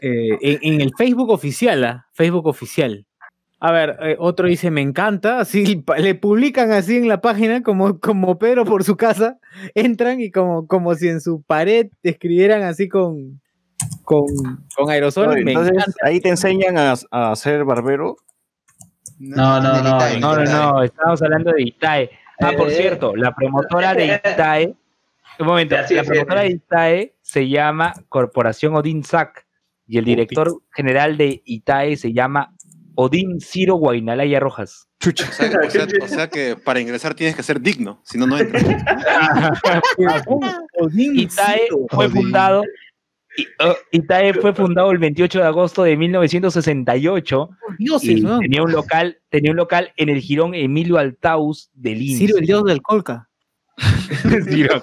Eh, 0.00 0.38
en, 0.40 0.74
en 0.74 0.80
el 0.80 0.90
Facebook 0.98 1.30
oficial, 1.30 1.84
¿ah? 1.84 2.06
Facebook 2.14 2.46
oficial. 2.46 3.06
A 3.58 3.72
ver, 3.72 3.96
eh, 4.02 4.16
otro 4.18 4.46
dice, 4.48 4.70
me 4.70 4.82
encanta, 4.82 5.40
así 5.40 5.82
le 5.98 6.14
publican 6.14 6.72
así 6.72 6.96
en 6.96 7.08
la 7.08 7.20
página, 7.20 7.62
como, 7.62 7.98
como 8.00 8.38
Pedro 8.38 8.64
por 8.64 8.84
su 8.84 8.96
casa, 8.96 9.38
entran 9.74 10.20
y 10.20 10.30
como, 10.30 10.66
como 10.66 10.94
si 10.94 11.08
en 11.08 11.20
su 11.20 11.42
pared 11.42 11.88
escribieran 12.02 12.62
así 12.62 12.88
con, 12.88 13.40
con, 14.02 14.24
con 14.76 14.90
aerosol. 14.90 15.28
Oye, 15.28 15.44
me 15.44 15.52
Entonces, 15.52 15.74
encanta. 15.74 15.96
ahí 16.02 16.20
te 16.20 16.28
enseñan 16.28 16.76
a, 16.78 16.94
a 17.10 17.36
ser 17.36 17.64
barbero. 17.64 18.16
No, 19.18 19.60
no, 19.62 19.80
no, 19.82 19.96
Itae, 19.96 20.20
No, 20.20 20.36
no, 20.36 20.44
no, 20.44 20.82
estamos 20.82 21.22
hablando 21.22 21.52
de 21.52 21.62
Itae. 21.62 22.10
Ah, 22.38 22.52
por 22.56 22.68
Eh, 22.68 22.72
cierto, 22.74 23.16
la 23.16 23.34
promotora 23.34 23.94
de 23.94 24.20
Itae, 24.22 24.74
un 25.38 25.46
momento, 25.46 25.74
sí, 25.88 25.94
la 25.94 26.04
promotora 26.04 26.42
sí. 26.42 26.48
de 26.48 26.54
Itae 26.54 27.14
se 27.22 27.48
llama 27.48 27.94
Corporación 28.10 28.74
Odin 28.74 29.02
Sac 29.04 29.46
y 29.86 29.96
el 29.96 30.04
director 30.04 30.60
general 30.74 31.16
de 31.16 31.40
Itae 31.46 31.96
se 31.96 32.12
llama 32.12 32.52
Odín 32.96 33.40
Ciro 33.40 33.76
Guainalaya 33.76 34.40
Rojas. 34.40 34.88
O 35.06 35.32
sea, 35.32 35.50
o 35.64 35.70
sea- 35.70 35.86
o 36.02 36.08
sea 36.08 36.28
que 36.28 36.56
para 36.56 36.80
ingresar 36.80 37.14
tienes 37.14 37.36
que 37.36 37.42
ser 37.42 37.60
digno, 37.60 38.00
si 38.04 38.18
no, 38.18 38.26
no 38.26 38.38
entras. 38.38 38.64
Odín 40.80 41.18
Itae 41.18 41.68
fue 41.90 42.08
fundado 42.08 42.62
oh, 43.60 43.74
Itae 43.92 44.34
fue 44.34 44.54
fundado 44.54 44.90
el 44.90 44.98
28 44.98 45.38
de 45.40 45.44
agosto 45.44 45.82
de 45.82 45.96
1968 45.96 47.50
Dioses, 47.78 48.08
y 48.08 48.24
weón. 48.24 48.40
tenía 48.40 48.62
un 48.62 48.72
local, 48.72 49.18
tenía 49.28 49.50
un 49.50 49.56
local 49.56 49.92
en 49.96 50.08
el 50.08 50.20
jirón 50.20 50.54
Emilio 50.54 50.98
Altaus 50.98 51.70
de 51.74 51.94
Lins. 51.94 52.18
Ciro, 52.18 52.38
el 52.38 52.46
dios 52.46 52.64
del 52.64 52.82
colca. 52.82 53.28
Ciro. 54.48 54.82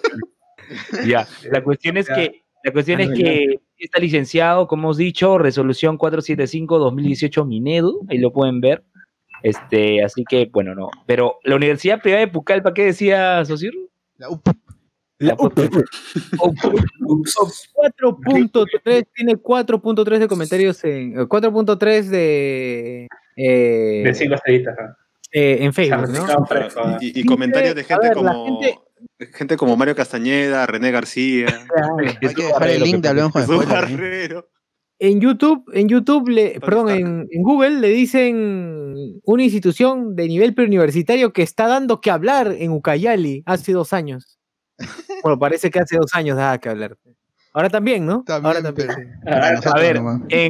ya, 1.06 1.28
la 1.52 1.64
cuestión 1.64 1.98
es 1.98 2.08
que 2.08 2.44
la 2.64 2.72
cuestión 2.72 3.02
es 3.02 3.10
no, 3.10 3.16
que 3.16 3.60
está 3.78 4.00
licenciado, 4.00 4.68
como 4.68 4.84
hemos 4.84 4.98
dicho, 4.98 5.38
resolución 5.38 5.98
475-2018 5.98 7.46
Minedu, 7.46 8.06
ahí 8.10 8.18
lo 8.18 8.32
pueden 8.32 8.62
ver. 8.62 8.84
Este, 9.42 10.04
así 10.04 10.24
que, 10.28 10.50
bueno, 10.52 10.74
no. 10.76 10.90
Pero 11.06 11.40
la 11.44 11.56
Universidad 11.56 12.02
Privada 12.02 12.22
de 12.26 12.32
Pucallpa, 12.32 12.74
¿qué 12.74 12.86
decía 12.86 13.44
Sosir? 13.46 13.74
La 14.18 14.30
UP. 14.30 14.42
La 15.20 15.36
Ups. 15.38 15.54
4.3, 17.74 19.08
tiene 19.14 19.36
4.3 19.36 20.20
de 20.20 20.28
comentarios 20.28 20.84
en. 20.84 21.14
eh, 21.20 21.24
4.3 21.24 22.04
de. 22.10 23.08
eh, 23.38 24.02
De 24.06 24.14
cinco 24.14 24.36
estrellitas. 24.36 24.76
¿no? 24.80 24.96
eh, 25.32 25.58
en 25.64 25.74
Facebook, 25.74 26.10
¿no? 26.10 26.98
Y, 27.02 27.20
y 27.22 27.26
comentarios 27.26 27.76
de 27.76 27.84
gente 27.84 28.08
ver, 28.08 28.18
la 28.18 28.34
como 28.34 28.46
gente- 28.46 28.80
gente 29.34 29.58
como 29.58 29.78
Mario 29.78 29.96
Castañeda, 29.96 30.66
René 30.66 30.92
García, 30.92 31.48
Hay 32.22 32.34
que 32.34 32.44
dejar 32.44 32.70
el 32.70 32.84
link 32.84 32.98
de 32.98 33.10
Hablemos 33.10 33.32
con 33.32 33.44
Spoilers. 33.44 33.92
¿eh? 33.92 34.42
En 35.00 35.20
YouTube, 35.20 35.66
en 35.74 35.90
YouTube, 35.90 36.30
le, 36.30 36.60
perdón, 36.60 36.90
en, 36.90 37.28
en 37.30 37.44
Google 37.44 37.80
le 37.82 37.90
dicen 37.90 39.20
una 39.24 39.44
institución 39.44 40.16
de 40.16 40.28
nivel 40.28 40.54
preuniversitario 40.54 41.34
que 41.34 41.42
está 41.42 41.68
dando 41.68 42.00
que 42.00 42.12
hablar 42.12 42.56
en 42.58 42.72
Ucayali 42.72 43.44
hace 43.46 43.74
dos 43.74 43.94
años. 43.94 44.40
Bueno, 45.24 45.40
parece 45.40 45.72
que 45.72 45.80
hace 45.80 45.96
dos 45.96 46.14
años 46.16 46.36
daba 46.36 46.58
que 46.58 46.68
hablar. 46.68 46.98
Ahora 47.56 47.70
también, 47.70 48.04
¿no? 48.06 48.24
También, 48.26 48.48
Ahora 48.48 48.64
también. 48.64 48.88
pero- 49.24 49.72
A 49.76 49.80
ver, 49.80 49.98
en, 49.98 50.04
no, 50.04 50.26
en, 50.28 50.50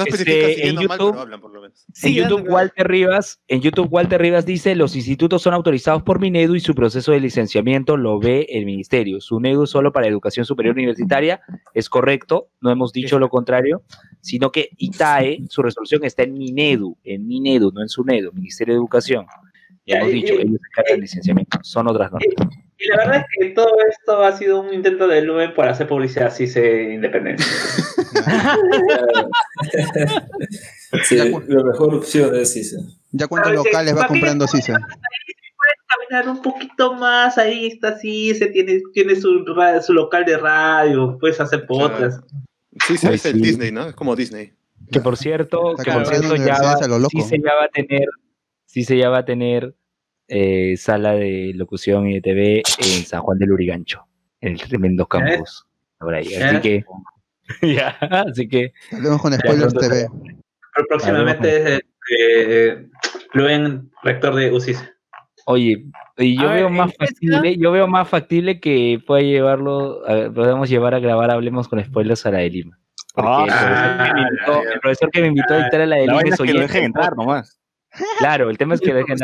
especifica 0.00 0.30
este, 0.48 0.68
en 0.68 0.74
mal, 0.76 0.84
YouTube, 0.84 1.10
pero 1.10 1.20
hablan 1.20 1.40
por 1.40 1.52
lo 1.52 1.60
menos. 1.60 1.84
En 1.88 1.94
Sí, 1.94 2.14
YouTube, 2.14 2.48
Walter 2.48 2.88
Rivas, 2.88 3.42
en 3.46 3.60
YouTube, 3.60 3.88
Walter 3.90 4.20
Rivas 4.22 4.46
dice, 4.46 4.74
los 4.74 4.96
institutos 4.96 5.42
son 5.42 5.52
autorizados 5.52 6.02
por 6.02 6.18
Minedu 6.18 6.54
y 6.54 6.60
su 6.60 6.74
proceso 6.74 7.12
de 7.12 7.20
licenciamiento 7.20 7.98
lo 7.98 8.18
ve 8.18 8.46
el 8.48 8.64
ministerio. 8.64 9.20
Su 9.20 9.38
NEDU 9.38 9.66
solo 9.66 9.92
para 9.92 10.06
educación 10.08 10.46
superior 10.46 10.74
universitaria, 10.76 11.42
es 11.74 11.90
correcto, 11.90 12.48
no 12.62 12.70
hemos 12.70 12.92
dicho 12.94 13.18
lo 13.18 13.28
contrario, 13.28 13.82
sino 14.22 14.50
que 14.50 14.70
ITAE, 14.78 15.40
su 15.50 15.62
resolución 15.62 16.04
está 16.04 16.22
en 16.22 16.32
Minedu, 16.32 16.96
en 17.04 17.26
Minedu, 17.26 17.70
no 17.70 17.82
en 17.82 17.88
su 17.90 18.02
NEDU, 18.02 18.32
Ministerio 18.32 18.72
de 18.74 18.78
Educación. 18.78 19.26
Ya 19.86 19.96
hemos 19.98 20.08
Y- 20.10 20.12
dicho, 20.14 20.32
y- 20.32 20.36
ellos 20.38 20.52
se 20.60 20.68
encargan 20.68 20.92
del 20.94 21.00
licenciamiento, 21.02 21.58
son 21.62 21.88
otras 21.88 22.10
normas. 22.12 22.34
Y 22.80 22.88
la 22.88 22.96
verdad 22.96 23.16
es 23.16 23.24
que 23.38 23.50
todo 23.50 23.76
esto 23.90 24.24
ha 24.24 24.36
sido 24.36 24.62
un 24.62 24.72
intento 24.72 25.06
del 25.06 25.28
UB 25.28 25.54
por 25.54 25.68
hacer 25.68 25.86
publicidad 25.86 26.28
así 26.28 26.46
se 26.46 26.94
independencia. 26.94 27.46
Sí, 31.04 31.16
la 31.16 31.62
mejor 31.62 31.94
opción 31.94 32.34
es 32.34 32.56
esa. 32.56 32.78
¿Ya 33.12 33.28
cuántos 33.28 33.52
sí, 33.52 33.58
locales 33.58 33.96
va 33.96 34.08
comprando 34.08 34.48
Cisa? 34.48 34.76
puedes 35.60 35.78
caminar 35.86 36.28
un 36.28 36.42
poquito 36.42 36.94
más, 36.94 37.38
ahí 37.38 37.68
está 37.68 37.96
se 37.98 38.46
tiene, 38.52 38.82
tiene 38.92 39.14
su, 39.14 39.44
local 39.90 40.24
de 40.24 40.36
radio, 40.36 41.16
puedes 41.20 41.40
hacer 41.40 41.66
podcast. 41.66 42.28
Sí, 42.86 42.96
se 42.96 43.10
dice 43.10 43.30
el 43.30 43.36
sí. 43.36 43.42
Disney, 43.42 43.70
¿no? 43.70 43.86
Es 43.86 43.94
como 43.94 44.16
Disney. 44.16 44.52
Que 44.90 45.00
por 45.00 45.16
cierto, 45.16 45.76
que 45.76 45.92
por 45.92 46.06
cierto 46.06 46.34
ya 46.36 46.60
va, 46.60 46.72
a 46.72 46.88
lo 46.88 46.98
loco. 46.98 47.10
sí 47.10 47.22
se 47.22 47.38
ya 47.38 47.54
va 47.54 47.64
a 47.64 47.68
tener, 47.68 48.08
sí 48.66 48.84
se 48.84 48.96
ya 48.96 49.08
va 49.10 49.18
a 49.18 49.24
tener 49.24 49.74
eh, 50.30 50.76
sala 50.76 51.12
de 51.12 51.52
locución 51.54 52.08
y 52.08 52.14
de 52.14 52.20
TV 52.20 52.62
en 52.78 53.04
San 53.04 53.20
Juan 53.20 53.38
del 53.38 53.52
Urigancho, 53.52 54.06
en 54.40 54.52
el 54.54 54.60
tremendo 54.62 55.06
campus. 55.06 55.66
Por 55.98 56.14
ahí. 56.14 56.34
Así 56.34 56.56
¿Eh? 56.56 56.60
que, 56.62 56.84
ya, 57.74 57.88
así 58.26 58.48
que 58.48 58.72
Hablemos 58.92 59.20
con 59.20 59.32
Spoilers 59.34 59.74
pronto 59.74 59.80
TV. 59.80 60.08
Pero 60.74 60.86
próximamente 60.88 61.74
es 61.74 61.80
eh, 62.18 62.86
Luen, 63.34 63.90
rector 64.02 64.34
de 64.34 64.50
UCIS. 64.52 64.82
Oye, 65.46 65.84
y 66.18 66.36
yo 66.36 66.48
A 66.48 66.54
veo 66.54 66.64
ver, 66.66 66.72
más 66.72 66.92
factible, 66.96 67.56
yo 67.58 67.72
veo 67.72 67.86
más 67.88 68.08
factible 68.08 68.60
que 68.60 69.02
pueda 69.06 69.22
llevarlo, 69.22 70.06
a- 70.08 70.30
podamos 70.32 70.68
llevar 70.70 70.94
a 70.94 71.00
grabar 71.00 71.30
Hablemos 71.30 71.66
con 71.68 71.82
spoilers 71.84 72.24
a 72.26 72.30
la 72.30 72.38
de 72.38 72.50
Lima. 72.50 72.78
Porque 73.14 73.28
Ah, 73.50 74.12
el, 74.14 74.38
profesor 74.38 74.40
que 74.40 74.52
me 74.52 74.58
invitó, 74.58 74.72
el 74.72 74.80
profesor 74.80 75.10
que 75.10 75.20
me 75.22 75.26
invitó 75.28 75.54
a 75.54 75.58
dictar 75.58 75.80
a 75.80 75.86
la 75.86 75.96
de 75.96 76.06
La 76.06 76.12
Lima 76.22 76.28
es 76.34 76.40
que 76.40 76.52
lo 76.54 76.60
dejen 76.60 76.84
entrar 76.84 77.16
nomás. 77.16 77.59
Claro, 78.18 78.50
el 78.50 78.58
tema 78.58 78.74
es 78.74 78.80
que 78.80 78.94
dejen. 78.94 79.16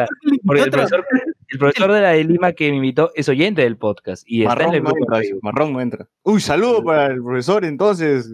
Porque 0.45 0.63
el 0.63 0.71
profesor, 0.71 1.05
el 1.49 1.59
profesor 1.59 1.93
de 1.93 2.01
la 2.01 2.11
de 2.11 2.25
Lima 2.25 2.53
que 2.53 2.71
me 2.71 2.77
invitó 2.77 3.13
es 3.15 3.29
oyente 3.29 3.63
del 3.63 3.77
podcast 3.77 4.25
y 4.27 4.43
está 4.43 4.53
en 4.53 4.59
Marrón 4.59 4.75
el 4.75 4.83
no 4.83 4.91
entra. 4.91 5.39
Marrón 5.43 5.73
no 5.73 5.81
entra. 5.81 6.09
Uy, 6.23 6.41
saludo 6.41 6.83
para 6.83 7.07
el 7.07 7.23
profesor 7.23 7.65
entonces. 7.65 8.31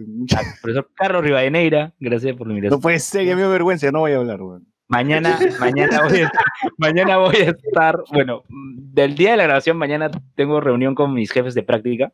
Profesor 0.61 0.89
Carlos 0.95 1.23
Rivadeneira, 1.23 1.93
gracias 1.99 2.35
por 2.35 2.47
la 2.47 2.53
invitación. 2.53 2.77
No 2.77 2.81
puede 2.81 2.99
ser, 2.99 3.25
ya 3.25 3.35
me 3.35 3.41
dio 3.41 3.51
vergüenza, 3.51 3.91
no 3.91 3.99
voy 3.99 4.13
a 4.13 4.17
hablar, 4.17 4.41
weón. 4.41 4.67
Mañana, 4.89 5.39
mañana 5.59 6.03
voy, 6.03 6.21
a, 6.21 6.31
mañana 6.77 7.17
voy 7.17 7.35
a 7.37 7.49
estar, 7.51 8.03
bueno, 8.11 8.43
del 8.49 9.15
día 9.15 9.31
de 9.31 9.37
la 9.37 9.43
grabación, 9.45 9.77
mañana 9.77 10.11
tengo 10.35 10.59
reunión 10.59 10.93
con 10.93 11.13
mis 11.13 11.31
jefes 11.31 11.55
de 11.55 11.63
práctica 11.63 12.11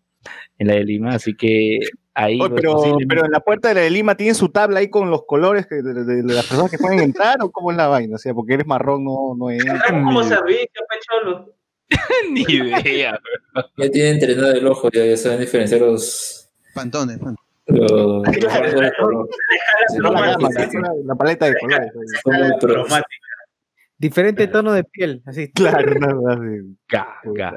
en 0.57 0.67
la 0.67 0.75
de 0.75 0.85
Lima, 0.85 1.09
así 1.09 1.35
que 1.35 1.79
ahí 2.19 2.39
Oye, 2.41 2.53
pero, 2.55 2.81
pero 3.07 3.25
en 3.25 3.31
la 3.31 3.39
puerta 3.39 3.69
de 3.69 3.75
la 3.75 3.81
de 3.81 3.89
Lima 3.89 4.15
tienen 4.15 4.35
su 4.35 4.49
tabla 4.49 4.79
ahí 4.79 4.89
con 4.89 5.09
los 5.09 5.25
colores 5.25 5.65
que, 5.67 5.75
de, 5.75 5.93
de- 5.93 6.23
de 6.23 6.33
las 6.33 6.45
personas 6.45 6.69
que 6.71 6.77
pueden 6.77 6.99
entrar 6.99 7.37
o 7.41 7.51
cómo 7.51 7.71
es 7.71 7.77
la 7.77 7.87
vaina, 7.87 8.15
o 8.15 8.17
sea, 8.17 8.33
porque 8.33 8.53
eres 8.55 8.67
marrón 8.67 9.03
no, 9.05 9.35
no 9.37 9.49
es. 9.49 9.63
como 9.89 10.23
servicio, 10.23 10.67
pecholo. 10.89 11.53
ni 12.31 12.41
idea. 12.41 13.19
Ya 13.77 13.89
tienen 13.89 14.13
entrenado 14.15 14.51
el 14.53 14.67
ojo, 14.67 14.89
ya, 14.91 15.05
ya 15.05 15.17
saben 15.17 15.39
diferenciar 15.39 15.81
los. 15.81 16.49
Pantones. 16.75 17.17
pantones. 17.17 17.39
los, 17.67 18.23
La, 21.05 21.15
paleta 21.15 21.45
de 21.47 21.55
colores. 21.59 21.91
Diferente 23.97 24.47
tono 24.47 24.71
de 24.71 24.83
piel, 24.85 25.21
así. 25.25 25.51
Claro, 25.51 25.79
así. 26.29 26.77
Ga, 26.87 27.07
ga, 27.25 27.53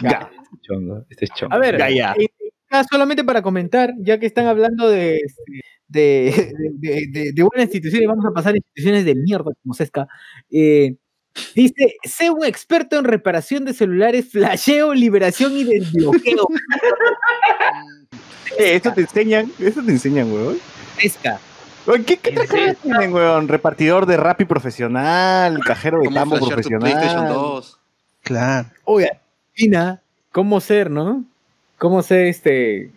ga. 0.00 0.30
Chongo, 0.62 1.04
este 1.10 1.26
es 1.26 1.30
chongo. 1.32 1.54
A 1.54 1.58
ver, 1.58 1.76
Ya, 1.76 1.90
ya. 1.90 2.14
Ah, 2.80 2.84
solamente 2.90 3.24
para 3.24 3.42
comentar, 3.42 3.92
ya 3.98 4.18
que 4.18 4.26
están 4.26 4.46
hablando 4.46 4.88
de, 4.88 5.20
de, 5.88 6.52
de, 6.78 7.06
de- 7.12 7.32
de 7.32 7.42
buenas 7.42 7.66
instituciones, 7.66 8.08
vamos 8.08 8.24
a 8.26 8.32
pasar 8.32 8.54
a 8.54 8.56
instituciones 8.56 9.04
de 9.04 9.14
mierda 9.14 9.50
como 9.62 9.74
Sesca. 9.74 10.06
Eh, 10.50 10.96
dice, 11.54 11.96
sé 12.04 12.30
un 12.30 12.44
experto 12.44 12.98
en 12.98 13.04
reparación 13.04 13.64
de 13.64 13.74
celulares, 13.74 14.30
flasheo, 14.30 14.94
liberación 14.94 15.56
y 15.56 15.64
desbloqueo. 15.64 16.46
Eh, 18.58 18.76
eso 18.76 18.92
te 18.92 19.00
enseñan, 19.00 19.50
eso 19.58 19.82
te 19.82 19.90
enseñan, 19.90 20.30
weón. 20.32 20.58
Sesca. 21.00 21.40
Oye, 21.86 22.04
¿Qué, 22.04 22.16
qué 22.18 22.30
que 22.34 22.76
tienen, 22.80 23.12
weón? 23.12 23.48
Repartidor 23.48 24.06
de 24.06 24.16
Rappi 24.16 24.44
profesional, 24.44 25.58
cajero 25.66 25.98
de 25.98 26.04
¿Cómo 26.04 26.14
tambo 26.14 26.38
tu 26.38 26.46
profesional. 26.46 26.92
PlayStation 26.92 27.28
2? 27.28 27.78
Claro. 28.22 28.68
Oye, 28.84 29.10
Fina, 29.54 30.02
¿cómo 30.30 30.60
ser, 30.60 30.88
no? 30.90 31.24
¿Cómo 31.84 32.02
ser 32.02 32.28
este? 32.28 32.90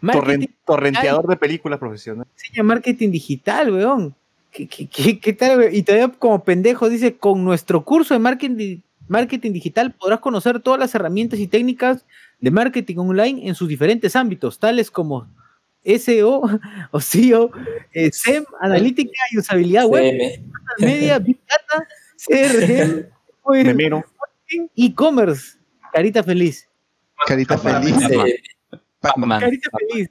Marketing, 0.00 0.46
Torren- 0.46 0.54
torrenteador 0.64 1.26
de 1.26 1.36
películas 1.36 1.80
profesional. 1.80 2.24
enseña 2.36 2.62
marketing 2.62 3.10
digital, 3.10 3.72
weón. 3.72 4.14
¿Qué, 4.52 4.68
qué, 4.68 4.86
qué, 4.86 5.18
qué 5.18 5.32
tal, 5.32 5.58
weón? 5.58 5.74
Y 5.74 5.82
todavía 5.82 6.08
como 6.16 6.44
pendejo 6.44 6.88
dice, 6.88 7.16
con 7.16 7.42
nuestro 7.42 7.82
curso 7.84 8.14
de 8.14 8.20
marketing, 8.20 8.78
marketing 9.08 9.50
digital 9.50 9.90
podrás 9.90 10.20
conocer 10.20 10.60
todas 10.60 10.78
las 10.78 10.94
herramientas 10.94 11.40
y 11.40 11.48
técnicas 11.48 12.04
de 12.40 12.52
marketing 12.52 12.98
online 12.98 13.48
en 13.48 13.56
sus 13.56 13.66
diferentes 13.68 14.14
ámbitos, 14.14 14.60
tales 14.60 14.88
como 14.88 15.26
SEO, 15.84 16.42
o 16.92 17.00
SEO, 17.00 17.50
eh, 17.92 18.10
SEM, 18.12 18.44
analítica 18.60 19.18
y 19.32 19.38
usabilidad 19.38 19.86
web, 19.86 20.12
CM. 20.16 20.44
media, 20.78 21.18
Big 21.18 21.38
Data, 21.48 21.88
CRM, 22.24 23.06
e-commerce. 24.76 25.58
Carita 25.92 26.22
feliz. 26.22 26.68
Carita 27.26 27.58
feliz. 27.58 27.96
Pac-Man. 29.00 29.40
Carita 29.40 29.70
feliz. 29.78 30.08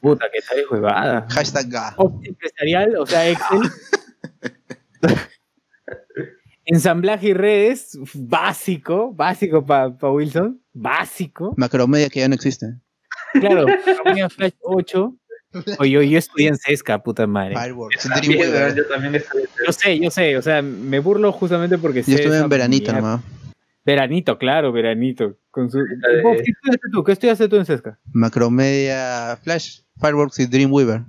Puta, 0.00 0.26
que 0.32 0.40
tal 0.40 0.64
huevada. 0.70 1.26
Hashtag 1.30 1.68
ga. 1.68 1.96
Empresarial, 2.22 2.96
o 2.96 3.06
sea, 3.06 3.28
Excel. 3.28 3.60
Ensamblaje 6.64 7.28
y 7.28 7.32
redes, 7.32 7.98
básico, 8.12 9.10
básico 9.12 9.64
para 9.64 9.88
Wilson, 10.02 10.60
básico. 10.74 11.54
Macromedia 11.56 12.10
que 12.10 12.20
ya 12.20 12.28
no 12.28 12.34
existe. 12.34 12.66
Claro, 13.32 13.66
Flash 14.28 14.52
8. 14.60 15.14
Oye, 15.78 15.90
yo, 15.90 16.02
yo 16.02 16.18
estudié 16.18 16.48
en 16.48 16.58
Sesca, 16.58 17.02
puta 17.02 17.26
madre. 17.26 17.56
Fireworks, 17.56 18.06
También, 18.06 18.74
yo 18.76 18.86
también 18.86 19.14
estoy. 19.14 19.44
Yo 19.66 19.72
sé, 19.72 19.98
yo 19.98 20.10
sé, 20.10 20.36
o 20.36 20.42
sea, 20.42 20.60
me 20.60 20.98
burlo 20.98 21.32
justamente 21.32 21.78
porque 21.78 22.02
sé 22.02 22.10
Yo 22.10 22.18
estuve 22.18 22.38
en 22.38 22.48
veranito 22.50 22.92
nomás. 22.92 23.22
Veranito, 23.84 24.36
claro, 24.36 24.70
veranito. 24.70 25.38
Con 25.58 25.68
su... 25.72 25.78
de- 25.78 26.22
¿Qué 26.44 26.50
estudiaste 26.52 26.88
tú? 26.92 27.02
¿Qué 27.02 27.12
estudiaste 27.12 27.48
tú 27.48 27.56
en 27.56 27.64
Sesca? 27.66 27.98
Macromedia 28.12 29.36
Flash, 29.42 29.80
Fireworks 30.00 30.38
y 30.38 30.46
Dreamweaver. 30.46 31.00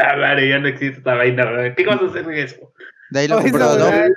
Ah, 0.00 0.14
madre, 0.16 0.48
ya 0.48 0.58
no 0.60 0.68
existe 0.68 0.98
esta 0.98 1.14
vaina. 1.14 1.74
¿Qué 1.74 1.84
vas 1.84 2.00
a 2.00 2.04
hacer 2.06 2.22
en 2.24 2.34
eso? 2.38 2.72
De 3.10 3.20
ahí 3.20 3.26
lo 3.28 3.38
Ay, 3.38 3.44
compró 3.50 3.64
esa 3.64 3.72
Adobe. 3.72 3.90
huevada. 3.90 4.10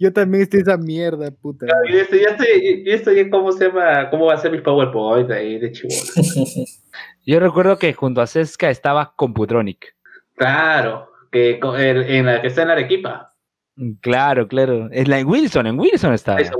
Yo 0.00 0.12
también 0.12 0.42
estoy 0.42 0.60
esa 0.62 0.76
mierda, 0.78 1.30
puta. 1.30 1.66
Yo 1.88 1.98
estoy, 2.00 2.84
yo 2.84 2.92
estoy 2.94 3.18
en 3.20 3.30
cómo 3.30 3.52
se 3.52 3.66
llama, 3.68 4.10
cómo 4.10 4.24
va 4.26 4.34
a 4.34 4.38
ser 4.38 4.50
mis 4.50 4.62
PowerPoint 4.62 5.30
ahí 5.30 5.58
de 5.60 5.70
chivolo. 5.70 6.00
Yo 7.26 7.38
recuerdo 7.38 7.78
que 7.78 7.92
junto 7.92 8.20
a 8.22 8.26
Sesca 8.26 8.70
estaba 8.70 9.12
Computronic. 9.14 9.94
Claro, 10.36 11.12
que 11.30 11.60
en 11.62 12.26
la 12.26 12.40
que 12.40 12.48
está 12.48 12.62
en 12.62 12.68
la 12.68 12.74
Arequipa. 12.74 13.36
Claro, 14.00 14.48
claro. 14.48 14.88
Es 14.90 15.06
la 15.06 15.20
en 15.20 15.28
Wilson, 15.28 15.66
en 15.68 15.78
Wilson 15.78 16.14
estaba. 16.14 16.40
Eso. 16.40 16.54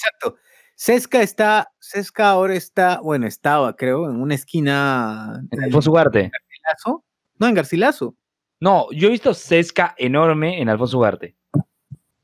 Exacto. 0.00 0.36
Sesca 0.74 1.20
está, 1.20 1.68
Sesca 1.78 2.30
ahora 2.30 2.54
está, 2.54 3.00
bueno, 3.02 3.26
estaba, 3.26 3.76
creo, 3.76 4.08
en 4.08 4.16
una 4.20 4.34
esquina. 4.34 5.42
En 5.50 5.64
Alfonso 5.64 5.90
Ugarte. 5.90 6.30
Garcilaso. 6.32 7.04
No, 7.38 7.46
en 7.48 7.54
Garcilaso. 7.54 8.16
No, 8.60 8.86
yo 8.92 9.08
he 9.08 9.10
visto 9.10 9.34
Sesca 9.34 9.94
enorme 9.98 10.60
en 10.60 10.68
Alfonso 10.70 10.96
Ugarte. 10.98 11.36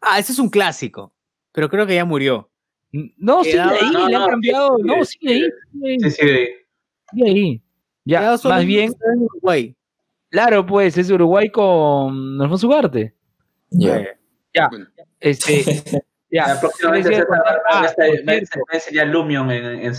Ah, 0.01 0.19
ese 0.19 0.33
es 0.33 0.39
un 0.39 0.49
clásico. 0.49 1.13
Pero 1.53 1.69
creo 1.69 1.87
que 1.87 1.95
ya 1.95 2.05
murió. 2.05 2.51
No, 3.19 3.45
sigue 3.45 3.61
ahí, 3.61 3.91
no, 3.93 4.09
le 4.09 4.15
han 4.17 4.23
no, 4.23 4.29
cambiado. 4.29 4.77
sigue, 4.79 4.87
No, 4.97 5.05
sigue. 5.05 5.33
ahí. 5.35 5.41
Sigue 5.73 5.89
ahí. 5.89 5.99
Sí, 6.01 6.11
sí. 6.11 6.47
sigue 7.13 7.29
ahí. 7.31 7.63
Ya, 8.05 8.21
más 8.45 8.45
en- 8.63 8.67
bien, 8.69 8.95
en 9.13 9.23
Uruguay. 9.23 9.77
claro, 10.31 10.65
pues 10.65 10.97
es 10.97 11.11
Uruguay 11.11 11.51
con 11.51 12.41
Alfonso 12.41 12.69
Ugarte. 12.69 13.15
Ya. 13.71 14.07
Ya, 14.55 14.69
Bueno. 14.69 14.87
este, 15.21 15.63
ya. 16.31 16.47
Ya, 16.49 16.61
próximamente 16.61 17.09
les 17.11 17.19
se 17.19 17.25
voy 17.27 17.37
a 17.37 17.39
contar- 17.39 17.57
va 17.57 17.63
ah, 17.71 17.95
a 18.73 18.75
enseñar 18.77 19.07
Lumion 19.09 19.51
en. 19.51 19.93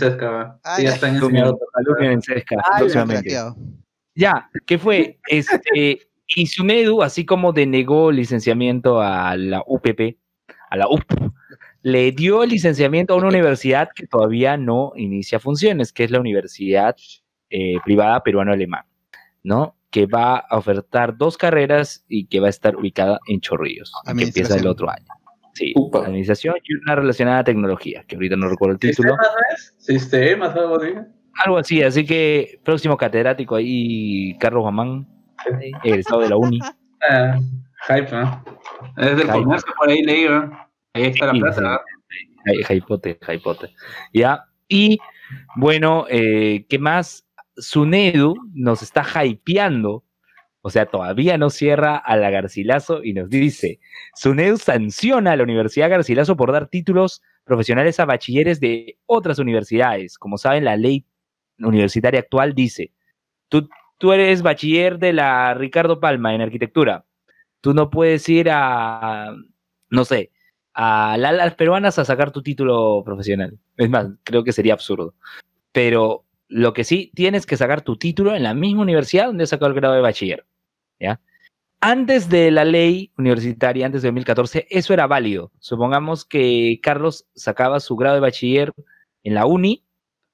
Ah, 0.62 0.76
Sí, 0.76 0.82
ya 0.84 0.90
están 0.90 1.18
Lumion, 1.18 1.48
enseñando. 1.48 1.58
Lumion 1.84 2.12
en 2.12 2.22
Sesca, 2.22 2.56
Ah, 2.58 2.78
próximamente. 2.78 3.22
Craqueado. 3.22 3.56
Ya, 4.14 4.50
¿qué 4.66 4.78
fue? 4.78 5.18
Este, 5.28 6.00
y 6.26 6.46
Sunedu, 6.46 7.02
así 7.02 7.24
como 7.24 7.52
denegó 7.52 8.12
licenciamiento 8.12 9.00
a 9.00 9.36
la 9.36 9.62
UPP, 9.66 10.18
a 10.70 10.76
la 10.76 10.86
UP, 10.88 11.02
le 11.82 12.12
dio 12.12 12.42
el 12.42 12.50
licenciamiento 12.50 13.14
a 13.14 13.16
una 13.16 13.28
universidad 13.28 13.88
que 13.94 14.06
todavía 14.06 14.56
no 14.58 14.92
inicia 14.96 15.38
funciones, 15.40 15.92
que 15.92 16.04
es 16.04 16.10
la 16.10 16.20
Universidad 16.20 16.96
eh, 17.48 17.76
Privada 17.84 18.22
Peruano-Alemán, 18.22 18.84
¿no? 19.42 19.76
Que 19.90 20.04
va 20.04 20.36
a 20.36 20.58
ofertar 20.58 21.16
dos 21.16 21.38
carreras 21.38 22.04
y 22.08 22.26
que 22.26 22.40
va 22.40 22.48
a 22.48 22.50
estar 22.50 22.76
ubicada 22.76 23.20
en 23.26 23.40
Chorrillos, 23.40 23.90
y 24.04 24.16
que 24.18 24.24
empieza 24.24 24.56
el 24.56 24.66
otro 24.66 24.90
año. 24.90 25.06
Sí, 25.58 25.72
Upa. 25.76 26.04
administración 26.06 26.54
y 26.62 26.74
una 26.74 26.94
relacionada 26.94 27.40
a 27.40 27.44
tecnología, 27.44 28.04
que 28.06 28.14
ahorita 28.14 28.36
no 28.36 28.48
recuerdo 28.48 28.74
el 28.74 28.78
título. 28.78 29.14
¿Sistemas? 29.16 29.74
¿Sistemas, 29.78 30.56
algo 30.56 30.76
así? 30.76 30.88
Algo 31.44 31.58
así, 31.58 31.82
así 31.82 32.06
que 32.06 32.60
próximo 32.64 32.96
catedrático 32.96 33.56
ahí, 33.56 34.36
Carlos 34.38 34.62
Guamán, 34.62 35.06
egresado 35.82 36.20
de 36.20 36.28
la 36.28 36.36
uni. 36.36 36.58
Ah, 37.08 37.38
hype, 37.86 38.10
¿no? 38.10 38.44
Es 38.96 39.16
del 39.16 39.28
comercio, 39.28 39.72
por 39.78 39.88
ahí 39.88 40.02
leí, 40.02 40.28
¿no? 40.28 40.50
Ahí 40.94 41.04
está 41.04 41.26
la 41.26 41.32
Sí, 41.32 41.40
plaza. 41.40 41.80
sí. 42.08 42.26
¿no? 42.44 42.74
Hypote, 42.74 43.18
hypote. 43.32 43.68
Ya. 44.12 44.44
Y 44.66 44.98
bueno, 45.54 46.04
eh, 46.10 46.66
¿qué 46.68 46.80
más? 46.80 47.24
Sunedu 47.56 48.34
nos 48.52 48.82
está 48.82 49.04
hypeando. 49.24 50.02
O 50.62 50.70
sea, 50.70 50.86
todavía 50.86 51.38
no 51.38 51.50
cierra 51.50 51.96
a 51.96 52.16
la 52.16 52.30
Garcilaso 52.30 53.02
y 53.04 53.12
nos 53.14 53.30
dice: 53.30 53.80
Sunedu 54.14 54.56
sanciona 54.58 55.32
a 55.32 55.36
la 55.36 55.44
Universidad 55.44 55.90
Garcilaso 55.90 56.36
por 56.36 56.52
dar 56.52 56.68
títulos 56.68 57.22
profesionales 57.44 58.00
a 58.00 58.04
bachilleres 58.06 58.60
de 58.60 58.98
otras 59.06 59.38
universidades. 59.38 60.18
Como 60.18 60.36
saben, 60.38 60.64
la 60.64 60.76
ley 60.76 61.06
universitaria 61.58 62.20
actual 62.20 62.54
dice: 62.54 62.92
tú, 63.48 63.68
tú 63.98 64.12
eres 64.12 64.42
bachiller 64.42 64.98
de 64.98 65.12
la 65.14 65.54
Ricardo 65.54 66.00
Palma 66.00 66.34
en 66.34 66.42
arquitectura. 66.42 67.04
Tú 67.60 67.74
no 67.74 67.90
puedes 67.90 68.28
ir 68.28 68.48
a, 68.52 69.34
no 69.90 70.04
sé, 70.04 70.30
a 70.74 71.16
la- 71.18 71.32
las 71.32 71.54
peruanas 71.54 71.98
a 71.98 72.04
sacar 72.04 72.30
tu 72.32 72.42
título 72.42 73.02
profesional. 73.04 73.58
Es 73.76 73.90
más, 73.90 74.08
creo 74.24 74.44
que 74.44 74.52
sería 74.52 74.74
absurdo. 74.74 75.14
Pero 75.72 76.24
lo 76.48 76.72
que 76.72 76.84
sí, 76.84 77.12
tienes 77.14 77.46
que 77.46 77.56
sacar 77.56 77.82
tu 77.82 77.96
título 77.96 78.34
en 78.34 78.42
la 78.42 78.54
misma 78.54 78.82
universidad 78.82 79.26
donde 79.26 79.44
has 79.44 79.50
sacado 79.50 79.68
el 79.68 79.76
grado 79.76 79.94
de 79.94 80.00
bachiller. 80.00 80.46
¿ya? 80.98 81.20
Antes 81.80 82.28
de 82.28 82.50
la 82.50 82.64
ley 82.64 83.12
universitaria, 83.16 83.86
antes 83.86 84.02
de 84.02 84.08
2014, 84.08 84.66
eso 84.70 84.92
era 84.92 85.06
válido. 85.06 85.52
Supongamos 85.60 86.24
que 86.24 86.80
Carlos 86.82 87.26
sacaba 87.34 87.80
su 87.80 87.96
grado 87.96 88.16
de 88.16 88.20
bachiller 88.20 88.72
en 89.22 89.34
la 89.34 89.46
uni 89.46 89.84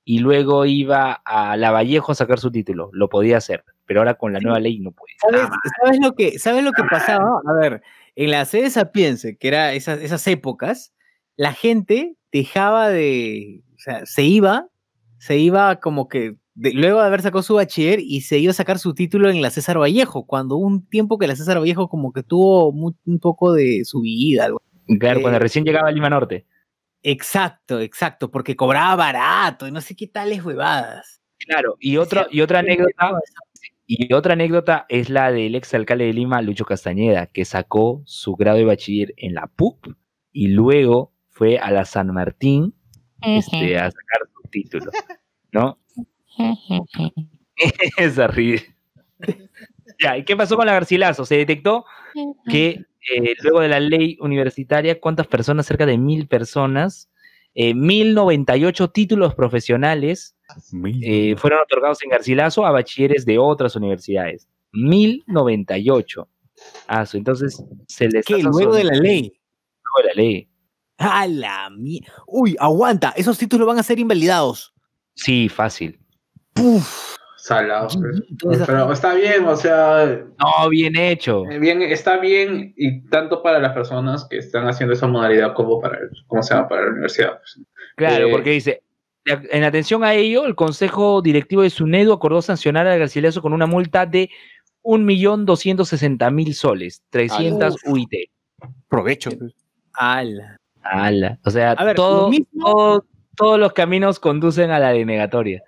y 0.04 0.20
luego 0.20 0.64
iba 0.64 1.12
a 1.12 1.56
La 1.56 1.70
Vallejo 1.70 2.12
a 2.12 2.14
sacar 2.14 2.38
su 2.38 2.50
título. 2.50 2.90
Lo 2.92 3.08
podía 3.08 3.38
hacer, 3.38 3.64
pero 3.86 4.00
ahora 4.00 4.14
con 4.14 4.32
la 4.32 4.40
nueva 4.40 4.60
ley 4.60 4.78
no 4.78 4.92
puede. 4.92 5.14
¿Sabes, 5.18 5.48
sabes 5.82 6.00
lo 6.00 6.14
que, 6.14 6.38
¿Sabes 6.38 6.64
lo 6.64 6.72
que 6.72 6.84
pasaba? 6.84 7.40
A 7.46 7.52
ver, 7.60 7.82
en 8.14 8.30
la 8.30 8.44
sede 8.44 8.70
Sapiense, 8.70 9.36
que 9.36 9.48
era 9.48 9.72
esas, 9.72 10.00
esas 10.00 10.26
épocas, 10.26 10.94
la 11.36 11.52
gente 11.52 12.16
dejaba 12.32 12.88
de. 12.88 13.62
O 13.76 13.78
sea, 13.78 14.06
se 14.06 14.22
iba, 14.22 14.68
se 15.24 15.38
iba 15.38 15.76
como 15.80 16.06
que. 16.08 16.36
de- 16.54 16.72
luego 16.74 17.00
de 17.00 17.06
haber 17.06 17.22
sacado 17.22 17.42
su 17.42 17.54
bachiller 17.54 17.98
y 18.00 18.20
se 18.20 18.38
iba 18.38 18.50
a 18.50 18.54
sacar 18.54 18.78
su 18.78 18.92
título 18.94 19.30
en 19.30 19.40
la 19.42 19.50
César 19.50 19.78
Vallejo, 19.80 20.26
cuando 20.26 20.56
hubo 20.56 20.66
un 20.66 20.86
tiempo 20.86 21.18
que 21.18 21.26
la 21.26 21.34
César 21.36 21.58
Vallejo 21.58 21.88
como 21.88 22.12
que 22.12 22.22
tuvo 22.22 22.68
un 22.70 23.18
poco 23.20 23.52
de 23.52 23.84
subida. 23.84 24.44
algo. 24.44 24.60
Claro, 25.00 25.20
cuando 25.22 25.38
Eh, 25.38 25.40
recién 25.40 25.64
llegaba 25.64 25.88
a 25.88 25.92
Lima 25.92 26.10
Norte. 26.10 26.46
Exacto, 27.02 27.80
exacto, 27.80 28.30
porque 28.30 28.56
cobraba 28.56 28.96
barato 28.96 29.66
y 29.68 29.72
no 29.72 29.80
sé 29.80 29.94
qué 29.96 30.06
tales 30.06 30.44
huevadas. 30.44 31.20
Claro, 31.38 31.76
y 31.80 31.96
otra, 31.98 32.26
y 32.30 32.40
otra 32.40 32.60
anécdota, 32.60 33.12
y 33.86 34.12
otra 34.14 34.32
anécdota 34.34 34.86
es 34.88 35.10
la 35.10 35.30
del 35.30 35.54
ex 35.54 35.74
alcalde 35.74 36.04
de 36.06 36.12
Lima, 36.14 36.40
Lucho 36.40 36.64
Castañeda, 36.64 37.26
que 37.26 37.44
sacó 37.44 38.02
su 38.06 38.34
grado 38.36 38.56
de 38.58 38.64
bachiller 38.64 39.12
en 39.18 39.34
la 39.34 39.46
PUC 39.48 39.94
y 40.32 40.48
luego 40.48 41.12
fue 41.30 41.58
a 41.58 41.70
la 41.70 41.84
San 41.84 42.06
Martín 42.14 42.74
este, 43.20 43.76
a 43.78 43.90
sacar 43.90 44.20
su 44.33 44.33
título, 44.54 44.92
¿no? 45.52 45.78
Esa 47.96 48.28
ríe. 48.28 48.62
Ya, 50.00 50.16
¿y 50.16 50.24
qué 50.24 50.36
pasó 50.36 50.56
con 50.56 50.66
la 50.66 50.72
Garcilaso? 50.72 51.24
Se 51.24 51.36
detectó 51.36 51.84
que 52.48 52.84
eh, 53.12 53.34
luego 53.42 53.60
de 53.60 53.68
la 53.68 53.80
ley 53.80 54.16
universitaria, 54.20 55.00
¿cuántas 55.00 55.26
personas? 55.26 55.66
Cerca 55.66 55.86
de 55.86 55.98
mil 55.98 56.26
personas, 56.28 57.10
eh, 57.54 57.74
1098 57.74 58.90
títulos 58.90 59.34
profesionales 59.34 60.36
eh, 61.02 61.34
fueron 61.36 61.60
otorgados 61.60 62.02
en 62.04 62.10
Garcilaso 62.10 62.64
a 62.64 62.70
bachilleres 62.70 63.24
de 63.24 63.38
otras 63.38 63.76
universidades. 63.76 64.48
1098. 64.72 66.28
Ah, 66.88 67.04
entonces 67.12 67.62
se 67.88 68.08
les 68.08 68.24
¿Qué? 68.24 68.42
Luego 68.42 68.74
de 68.74 68.84
la 68.84 68.94
ley. 68.94 69.40
Luego 69.82 70.08
de 70.08 70.14
la 70.14 70.22
ley. 70.22 70.48
¡A 70.98 71.26
la 71.26 71.68
mie- 71.70 72.04
Uy, 72.26 72.56
aguanta, 72.58 73.12
esos 73.16 73.36
títulos 73.38 73.66
van 73.66 73.78
a 73.78 73.82
ser 73.82 73.98
invalidados. 73.98 74.72
Sí, 75.14 75.48
fácil. 75.48 75.98
Puf. 76.52 77.14
Salado. 77.36 77.88
pues. 78.40 78.64
Pero 78.66 78.90
está 78.90 79.12
bien, 79.14 79.44
o 79.46 79.54
sea, 79.54 80.24
No, 80.38 80.68
bien 80.70 80.96
hecho. 80.96 81.42
eh, 81.50 81.58
bien, 81.58 81.82
está 81.82 82.16
bien 82.18 82.72
y 82.76 83.02
tanto 83.08 83.42
para 83.42 83.58
las 83.58 83.72
personas 83.74 84.26
que 84.30 84.38
están 84.38 84.66
haciendo 84.66 84.94
esa 84.94 85.06
modalidad 85.08 85.52
como 85.52 85.78
para, 85.78 85.98
el- 85.98 86.08
¿cómo 86.26 86.42
se 86.42 86.54
llama? 86.54 86.68
para 86.68 86.84
la 86.86 86.90
universidad. 86.92 87.38
pues. 87.38 87.60
Claro, 87.96 88.28
Eh, 88.28 88.30
porque 88.30 88.50
dice, 88.50 88.82
en 89.26 89.62
atención 89.64 90.04
a 90.04 90.14
ello, 90.14 90.46
el 90.46 90.54
Consejo 90.54 91.20
Directivo 91.20 91.60
de 91.62 91.70
SUNEDU 91.70 92.12
acordó 92.14 92.40
sancionar 92.40 92.86
al 92.86 92.98
Garcilaso 92.98 93.42
con 93.42 93.52
una 93.52 93.66
multa 93.66 94.06
de 94.06 94.30
1.260.000 94.82 96.54
soles, 96.54 97.02
300 97.10 97.76
UIT. 97.86 98.30
Provecho. 98.88 99.30
Ala. 99.92 100.58
Ala. 100.84 101.38
O 101.44 101.50
sea, 101.50 101.72
A 101.72 101.84
ver, 101.84 101.96
todo- 101.96 102.22
lo 102.22 102.28
mismo- 102.30 102.46
todo- 102.64 103.04
todos 103.36 103.58
los 103.58 103.72
caminos 103.72 104.20
conducen 104.20 104.70
a 104.70 104.78
la 104.78 104.92
denegatoria. 104.92 105.62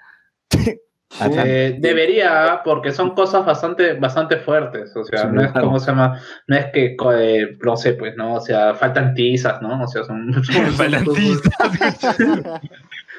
Eh, 1.19 1.77
debería, 1.79 2.61
porque 2.63 2.93
son 2.93 3.15
cosas 3.15 3.47
bastante, 3.47 3.95
bastante 3.95 4.37
fuertes. 4.39 4.95
O 4.97 5.05
sea, 5.05 5.21
Sí, 5.23 5.27
no 5.33 5.41
es 5.41 5.51
claro. 5.53 5.69
como 5.69 5.79
se 5.79 5.87
llama, 5.87 6.21
no 6.47 6.57
es 6.57 6.67
que, 6.75 6.95
eh, 7.15 7.57
no 7.65 7.77
sé, 7.77 7.95
pues, 7.95 8.15
¿no? 8.17 8.35
O 8.35 8.41
sea, 8.41 8.75
faltan 8.75 9.15
tizas, 9.15 9.63
¿no? 9.63 9.83
O 9.83 9.87
sea, 9.87 10.05
son. 10.05 10.35
Faltan 10.77 11.05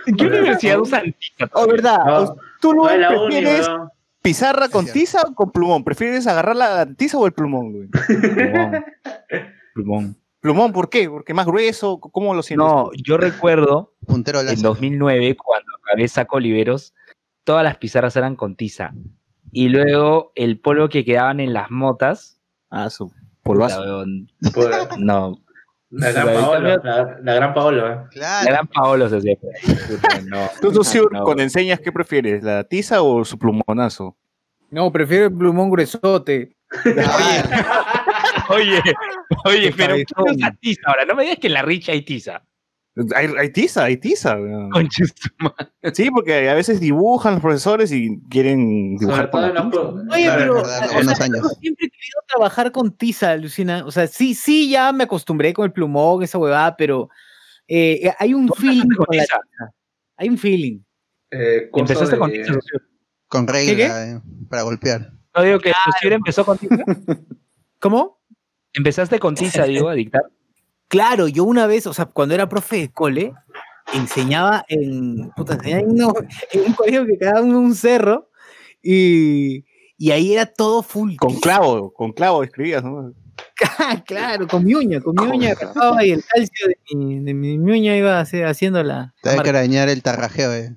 ¿En 0.05 0.15
qué 0.15 0.25
universidad 0.25 0.79
usan 0.79 1.05
tiza? 1.13 1.49
Oh, 1.53 1.65
¿verdad? 1.65 1.97
No, 2.05 2.35
¿Tú 2.61 2.73
no 2.73 2.83
uni, 2.83 2.97
prefieres 2.97 3.67
pizarra 4.21 4.69
con 4.69 4.85
tiza 4.85 5.21
o 5.27 5.33
con 5.33 5.51
plumón? 5.51 5.83
¿Prefieres 5.83 6.27
agarrar 6.27 6.55
la 6.55 6.85
tiza 6.85 7.17
o 7.17 7.25
el 7.25 7.31
plumón, 7.33 7.71
güey? 7.73 7.87
Plumón. 8.33 8.85
Plumón. 9.73 10.15
Plumón, 10.47 10.71
¿por 10.71 10.89
qué? 10.89 11.09
¿Porque 11.09 11.33
más 11.33 11.45
grueso? 11.45 11.99
¿Cómo 11.99 12.33
lo 12.33 12.41
sientes? 12.41 12.65
No, 12.65 12.89
yo 13.03 13.17
recuerdo 13.17 13.93
Puntero 14.05 14.39
en 14.39 14.45
láser. 14.45 14.61
2009, 14.63 15.35
cuando 15.35 15.67
acabé 15.83 16.07
Saco 16.07 16.37
Oliveros, 16.37 16.93
todas 17.43 17.65
las 17.65 17.75
pizarras 17.75 18.15
eran 18.15 18.37
con 18.37 18.55
tiza. 18.55 18.93
Y 19.51 19.67
luego 19.67 20.31
el 20.35 20.57
polvo 20.61 20.87
que 20.87 21.03
quedaban 21.03 21.41
en 21.41 21.51
las 21.51 21.69
motas. 21.69 22.39
Ah, 22.69 22.89
su 22.89 23.11
polvazo. 23.43 24.05
No. 24.99 25.37
La 25.89 26.11
gran 26.11 26.27
Paolo, 26.33 26.77
la, 26.81 27.17
la 27.21 27.33
gran 27.33 27.53
Paolo. 27.53 27.91
¿eh? 27.91 27.99
La 28.15 28.43
gran 28.45 28.67
Paolo 28.67 29.09
se 29.09 29.17
hacía 29.17 29.35
no. 30.27 30.47
¿Tú, 30.61 30.71
tú, 30.71 30.81
No. 31.11 31.23
con 31.23 31.41
enseñas 31.41 31.81
qué 31.81 31.91
prefieres? 31.91 32.41
¿La 32.41 32.63
tiza 32.63 33.01
o 33.01 33.25
su 33.25 33.37
plumonazo? 33.37 34.15
No, 34.69 34.89
prefiero 34.93 35.25
el 35.25 35.33
plumón 35.33 35.69
gruesote. 35.69 36.55
Oye, 36.85 37.43
oye, 38.49 38.81
pero 39.43 39.95
¿quién 39.95 40.05
cabezón. 40.05 40.35
usa 40.35 40.57
tiza 40.59 40.81
ahora? 40.85 41.05
No 41.05 41.15
me 41.15 41.23
digas 41.23 41.37
que 41.39 41.47
en 41.47 41.53
la 41.53 41.61
richa 41.61 41.91
hay 41.91 42.01
tiza. 42.03 42.43
Hay, 43.15 43.27
hay 43.37 43.51
tiza, 43.51 43.83
hay 43.83 43.97
tiza. 43.97 44.37
Sí, 45.93 46.09
porque 46.09 46.49
a 46.49 46.55
veces 46.55 46.79
dibujan 46.79 47.33
los 47.33 47.41
profesores 47.41 47.91
y 47.91 48.19
quieren 48.29 48.97
dibujar 48.97 49.29
con 49.29 49.41
la 49.41 49.53
tiza. 49.53 49.79
Oye, 50.11 50.23
claro, 50.23 50.63
pero 50.63 51.01
yo 51.03 51.49
siempre 51.59 51.85
he 51.85 51.89
querido 51.89 52.21
trabajar 52.27 52.71
con 52.71 52.91
tiza, 52.97 53.35
Lucina. 53.35 53.85
O 53.85 53.91
sea, 53.91 54.07
sí, 54.07 54.33
sí, 54.33 54.69
ya 54.71 54.91
me 54.93 55.03
acostumbré 55.03 55.53
con 55.53 55.65
el 55.65 55.71
plumón, 55.73 56.23
esa 56.23 56.39
huevada, 56.39 56.75
pero 56.75 57.09
eh, 57.67 58.11
hay 58.17 58.33
un 58.33 58.49
feeling 58.49 58.89
con 58.95 59.05
la 59.15 59.23
tiza? 59.23 59.39
Hay 60.17 60.29
un 60.29 60.37
feeling. 60.39 60.79
eh, 61.29 61.69
Empezaste 61.71 62.15
de- 62.15 62.17
con 62.19 62.31
tiza. 62.31 62.53
Con 63.27 63.45
qué? 63.45 63.51
regla 63.51 64.07
eh, 64.07 64.21
para 64.49 64.63
golpear. 64.63 65.11
No 65.35 65.43
digo 65.43 65.59
que 65.59 65.71
Socio 65.85 66.11
empezó 66.15 66.43
con 66.43 66.57
tiza. 66.57 66.75
¿Cómo? 67.79 68.17
Empezaste 68.73 69.19
con 69.19 69.35
tiza, 69.35 69.63
digo, 69.65 69.89
a 69.89 69.93
dictar. 69.93 70.23
Claro, 70.87 71.27
yo 71.27 71.43
una 71.43 71.67
vez, 71.67 71.85
o 71.87 71.93
sea, 71.93 72.05
cuando 72.05 72.33
era 72.35 72.47
profe 72.47 72.77
de 72.77 72.91
cole, 72.91 73.33
enseñaba 73.93 74.63
en, 74.69 75.29
puta, 75.35 75.53
enseñaba 75.55 75.81
en, 75.81 75.91
uno- 75.91 76.13
en 76.51 76.61
un 76.65 76.73
colegio 76.73 77.05
que 77.05 77.17
quedaba 77.17 77.39
en 77.39 77.55
un 77.55 77.75
cerro 77.75 78.29
y, 78.81 79.65
y 79.97 80.11
ahí 80.11 80.33
era 80.33 80.45
todo 80.45 80.83
full. 80.83 81.15
Con 81.17 81.29
tiza. 81.29 81.41
clavo, 81.41 81.93
con 81.93 82.11
clavo 82.13 82.43
escribías, 82.43 82.83
¿no? 82.83 83.13
claro, 84.05 84.47
con 84.47 84.63
mi 84.63 84.73
uña, 84.75 85.01
con 85.01 85.15
mi 85.15 85.25
uña 85.29 85.51
agarraba 85.51 86.03
y 86.05 86.11
el 86.11 86.23
calcio 86.23 86.67
de 86.67 86.95
mi, 86.95 87.19
de 87.23 87.33
mi 87.33 87.57
uña 87.57 87.95
iba 87.97 88.19
haciendo 88.19 88.81
la. 88.83 89.13
Te 89.21 89.35
que 89.41 89.49
arañar 89.49 89.89
el 89.89 90.01
tarrajeo, 90.03 90.53
eh. 90.53 90.75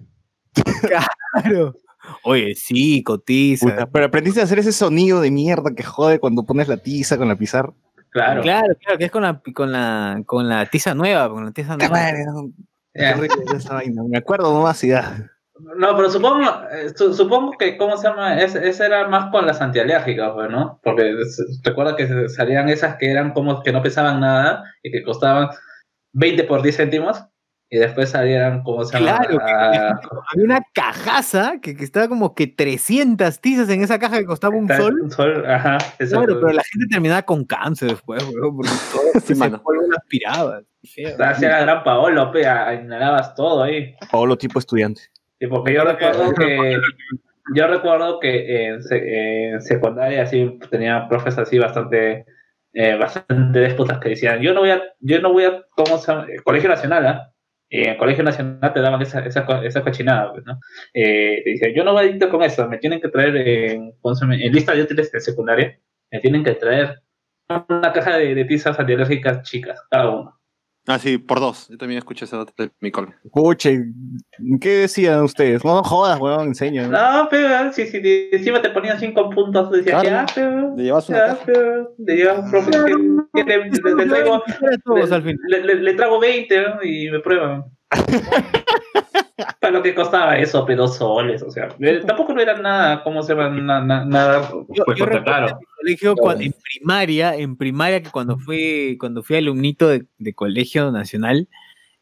Claro. 0.82 1.74
Oye, 2.24 2.54
sí, 2.54 3.02
cotiza. 3.02 3.66
Puta, 3.66 3.86
pero 3.90 4.06
aprendiste 4.06 4.40
a 4.40 4.44
hacer 4.44 4.58
ese 4.58 4.72
sonido 4.72 5.20
de 5.20 5.30
mierda 5.30 5.74
que 5.74 5.82
jode 5.82 6.18
cuando 6.18 6.44
pones 6.44 6.68
la 6.68 6.76
tiza 6.76 7.16
con 7.18 7.28
la 7.28 7.36
pizarra. 7.36 7.72
Claro. 8.10 8.42
Claro, 8.42 8.74
claro, 8.80 8.98
que 8.98 9.04
es 9.04 9.10
con 9.10 9.22
la, 9.22 9.40
con 9.54 9.70
la, 9.72 10.22
con 10.26 10.48
la 10.48 10.66
tiza 10.66 10.94
nueva, 10.94 11.28
con 11.30 11.44
la 11.44 11.52
tiza 11.52 11.76
nueva. 11.76 11.92
madre, 11.94 12.24
no, 12.26 12.50
Ya. 12.94 13.14
qué 13.14 13.20
rico 13.22 13.36
esa 13.56 13.74
vaina. 13.74 14.02
Me 14.08 14.18
acuerdo 14.18 14.52
nomás 14.52 14.82
y 14.84 14.88
ya. 14.88 15.30
No, 15.76 15.94
pero 15.94 16.10
supongo, 16.10 16.40
eh, 16.72 16.90
su- 16.96 17.12
supongo 17.14 17.52
que, 17.58 17.76
¿cómo 17.76 17.96
se 17.98 18.08
llama? 18.08 18.40
Es- 18.40 18.54
Ese 18.54 18.86
era 18.86 19.06
más 19.08 19.30
con 19.30 19.46
las 19.46 19.60
antialérgicas, 19.60 20.32
pues, 20.34 20.50
¿no? 20.50 20.80
Porque 20.82 21.12
recuerda 21.62 21.94
que 21.96 22.28
salían 22.30 22.68
esas 22.70 22.96
que 22.96 23.10
eran 23.10 23.32
como 23.32 23.62
que 23.62 23.70
no 23.70 23.82
pesaban 23.82 24.20
nada 24.20 24.64
y 24.82 24.90
que 24.90 25.02
costaban 25.02 25.48
20 26.12 26.44
por 26.44 26.62
10 26.62 26.76
céntimos 26.78 27.22
y 27.70 27.78
después 27.78 28.10
salían, 28.10 28.62
¿cómo 28.64 28.84
se 28.84 28.98
llama? 28.98 29.18
Claro, 29.18 29.38
Ah, 29.40 30.00
Había 30.32 30.44
una 30.44 30.60
cajaza 30.74 31.54
que, 31.62 31.76
que 31.76 31.84
estaba 31.84 32.08
como 32.08 32.34
que 32.34 32.46
300 32.48 33.40
tizas 33.40 33.68
en 33.70 33.82
esa 33.82 33.98
caja 33.98 34.18
que 34.18 34.24
costaba 34.26 34.56
un 34.56 34.66
sol. 34.68 35.00
un 35.02 35.10
sol, 35.10 35.44
ajá. 35.48 35.76
exacto. 35.98 36.24
Claro, 36.26 36.40
pero 36.40 36.52
la 36.52 36.62
gente 36.64 36.86
terminaba 36.90 37.22
con 37.22 37.44
cáncer 37.44 37.90
después, 37.90 38.22
weón, 38.24 38.56
porque 38.56 38.70
todo 38.92 39.62
polvo 39.62 39.82
lo 39.88 39.96
aspiraba. 39.96 40.62
Feo. 40.82 41.14
Hacía 41.22 41.48
la 41.50 41.60
gran 41.60 41.84
Paolo, 41.84 42.32
pe, 42.32 42.46
a- 42.46 42.74
inhalabas 42.74 43.34
todo 43.34 43.62
ahí. 43.62 43.94
Paolo 44.10 44.36
tipo 44.36 44.58
estudiante. 44.58 45.02
Sí, 45.38 45.46
porque 45.46 45.72
yo 45.74 45.84
recuerdo 45.84 46.34
que 46.34 46.76
yo 47.54 47.66
recuerdo 47.66 48.20
que 48.20 48.66
en, 48.66 48.82
se- 48.82 49.48
en 49.52 49.62
secundaria 49.62 50.22
así 50.22 50.58
tenía 50.70 51.06
profes 51.08 51.38
así 51.38 51.58
bastante 51.58 52.24
eh, 52.72 52.94
bastante 52.96 53.58
déspotas 53.58 53.98
que 53.98 54.10
decían 54.10 54.40
yo 54.40 54.54
no 54.54 54.60
voy 54.60 54.70
a 54.70 54.80
yo 55.00 55.20
no 55.20 55.32
voy 55.32 55.44
a 55.44 55.62
cómo 55.70 55.98
se 55.98 56.12
llama? 56.12 56.26
Eh, 56.28 56.36
colegio 56.44 56.68
nacional 56.68 57.06
¿ah? 57.06 57.32
En 57.70 57.96
colegio 57.96 58.24
nacional 58.24 58.72
te 58.72 58.80
daban 58.80 59.00
esa 59.00 59.20
esa, 59.20 59.46
esa 59.64 59.82
cochinada 59.82 60.32
pues, 60.32 60.44
¿no? 60.44 60.58
Eh, 60.92 61.42
te 61.44 61.50
decían 61.50 61.72
yo 61.74 61.84
no 61.84 61.92
voy 61.92 62.18
con 62.18 62.42
eso 62.42 62.68
me 62.68 62.78
tienen 62.78 63.00
que 63.00 63.08
traer 63.08 63.36
en, 63.36 63.94
lista 64.52 64.74
de 64.74 64.82
útiles 64.82 65.10
de 65.12 65.20
secundaria 65.20 65.78
me 66.10 66.20
tienen 66.20 66.42
que 66.44 66.54
traer 66.54 67.02
una 67.68 67.92
caja 67.92 68.18
de, 68.18 68.34
de 68.34 68.44
tizas 68.44 68.78
antialérgicas 68.78 69.42
chicas 69.42 69.80
cada 69.90 70.10
uno 70.10 70.39
Ah, 70.86 70.98
sí, 70.98 71.18
por 71.18 71.40
dos. 71.40 71.68
Yo 71.68 71.76
también 71.76 71.98
escuché 71.98 72.24
eso 72.24 72.44
de 72.56 72.70
mi 72.80 72.90
cole. 72.90 73.14
Escuche, 73.24 73.84
¿qué 74.60 74.68
decían 74.70 75.22
ustedes? 75.22 75.64
No 75.64 75.82
jodas, 75.84 76.18
weón, 76.18 76.48
enseña. 76.48 76.88
no 76.88 77.28
pero 77.30 77.72
si, 77.72 77.86
si 77.86 78.00
encima 78.32 78.60
te 78.62 78.70
ponían 78.70 78.98
cinco 78.98 79.28
puntos 79.30 79.70
decían 79.70 80.00
Claro. 80.00 80.26
ya 80.26 80.34
pero 80.34 80.76
Le 80.76 80.82
llevas 80.84 81.08
una 81.08 81.18
Ya, 81.18 81.26
caja. 81.26 81.42
pero 81.46 81.94
le 81.98 82.16
llevo 82.16 82.40
un 82.40 82.50
profe 82.50 82.70
le, 82.70 83.44
le- 83.44 83.70
le 83.70 84.06
traigo, 84.06 84.42
le- 85.48 85.74
le 85.82 85.94
trago 85.94 86.18
20 86.20 86.60
¿no? 86.62 86.82
y 86.82 87.10
me 87.10 87.20
prueban. 87.20 87.64
Para 89.60 89.72
lo 89.72 89.82
que 89.82 89.94
costaba 89.94 90.38
eso, 90.38 90.64
pero 90.66 90.82
dos 90.82 90.96
soles, 90.96 91.42
o 91.42 91.50
sea, 91.50 91.68
eh, 91.80 92.02
tampoco 92.06 92.32
no 92.34 92.40
era 92.40 92.58
nada, 92.60 93.02
¿cómo 93.02 93.22
se 93.22 93.34
llama? 93.34 93.48
Na- 93.50 93.80
na- 93.80 94.04
Nada, 94.04 94.50
Yo, 94.68 94.84
pues, 94.84 94.98
yo 94.98 95.06
claro. 95.06 95.48
en 95.48 95.56
mi 95.58 95.64
colegio 95.76 96.14
cuando- 96.16 96.44
en 96.44 96.52
primaria, 96.62 97.34
en 97.36 97.56
primaria 97.56 98.02
que 98.02 98.10
cuando 98.10 98.38
fui, 98.38 98.96
cuando 98.98 99.22
fui 99.22 99.36
alumnito 99.36 99.88
de, 99.88 100.06
de 100.18 100.34
colegio 100.34 100.90
nacional, 100.92 101.48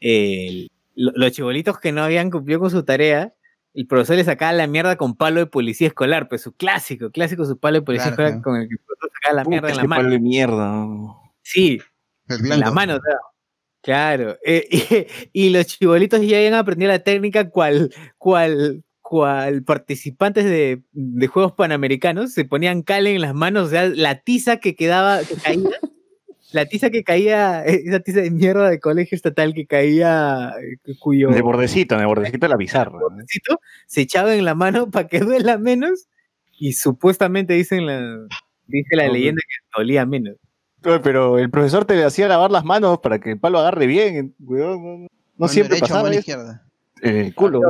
eh, 0.00 0.68
lo- 0.94 1.12
los 1.14 1.32
chibolitos 1.32 1.78
que 1.78 1.92
no 1.92 2.02
habían 2.02 2.30
cumplido 2.30 2.60
con 2.60 2.70
su 2.70 2.82
tarea, 2.84 3.32
el 3.74 3.86
profesor 3.86 4.16
les 4.16 4.26
sacaba 4.26 4.52
la 4.52 4.66
mierda 4.66 4.96
con 4.96 5.16
palo 5.16 5.38
de 5.40 5.46
policía 5.46 5.86
escolar, 5.88 6.28
pues 6.28 6.42
su 6.42 6.52
clásico, 6.56 7.10
clásico 7.10 7.44
su 7.44 7.58
palo 7.58 7.78
de 7.78 7.82
policía 7.82 8.14
Claro, 8.14 8.30
escolar 8.30 8.42
claro. 8.42 8.42
con 8.42 8.56
el 8.62 8.68
que 8.68 8.74
el 8.74 8.80
profesor 8.80 9.10
sacaba 9.14 9.36
la 9.36 9.44
mierda 9.48 9.70
en 9.70 9.76
la 9.76 9.84
mano. 9.84 10.02
palo 10.02 10.10
de 10.10 10.18
mierda. 10.20 10.86
Sí, 11.42 11.80
en 12.28 12.60
la 12.60 12.70
mano, 12.72 12.96
o 12.96 13.00
sea, 13.00 13.14
Claro. 13.88 14.36
eh, 14.44 14.66
y, 15.32 15.46
y 15.46 15.50
los 15.50 15.66
chibolitos 15.66 16.20
ya 16.20 16.36
habían 16.36 16.52
aprendido 16.52 16.92
la 16.92 16.98
técnica 16.98 17.48
cual, 17.48 17.90
cual, 18.18 18.84
cual 19.00 19.62
participantes 19.64 20.44
de, 20.44 20.82
de 20.92 21.26
Juegos 21.26 21.52
Panamericanos 21.52 22.34
se 22.34 22.44
ponían 22.44 22.82
cal 22.82 23.06
en 23.06 23.22
las 23.22 23.34
manos, 23.34 23.68
o 23.68 23.70
sea, 23.70 23.86
la 23.88 24.20
tiza 24.20 24.58
que 24.58 24.76
quedaba, 24.76 25.20
que 25.24 25.36
caía, 25.36 25.70
la 26.52 26.66
tiza 26.66 26.90
que 26.90 27.02
caía, 27.02 27.64
eh, 27.64 27.80
esa 27.86 28.00
tiza 28.00 28.20
de 28.20 28.30
mierda 28.30 28.68
de 28.68 28.78
colegio 28.78 29.16
estatal 29.16 29.54
que 29.54 29.66
caía, 29.66 30.52
eh, 30.60 30.94
cuyo 30.98 31.30
De 31.30 31.40
bordecito, 31.40 31.96
de 31.96 32.04
bordecito 32.04 32.44
de 32.44 32.50
la 32.50 32.58
pizarra. 32.58 32.98
bordecito 32.98 33.58
se 33.86 34.02
echaba 34.02 34.34
en 34.34 34.44
la 34.44 34.54
mano 34.54 34.90
para 34.90 35.08
que 35.08 35.20
duela 35.20 35.56
menos 35.56 36.08
y 36.58 36.74
supuestamente 36.74 37.54
dicen 37.54 37.86
la, 37.86 38.28
dice 38.66 38.96
la 38.96 39.08
leyenda 39.08 39.40
que 39.40 39.78
dolía 39.78 40.04
menos. 40.04 40.36
Pero 40.82 41.38
el 41.38 41.50
profesor 41.50 41.84
te 41.84 42.02
hacía 42.04 42.28
lavar 42.28 42.50
las 42.50 42.64
manos 42.64 42.98
para 43.00 43.18
que 43.18 43.32
el 43.32 43.38
palo 43.38 43.58
agarre 43.58 43.86
bien, 43.86 44.34
weón. 44.40 45.08
No, 45.36 45.48
siempre 45.48 45.78
pasaba 45.78 46.02
mano 46.04 46.14
izquierda. 46.14 46.64
El 47.02 47.34
culo. 47.34 47.60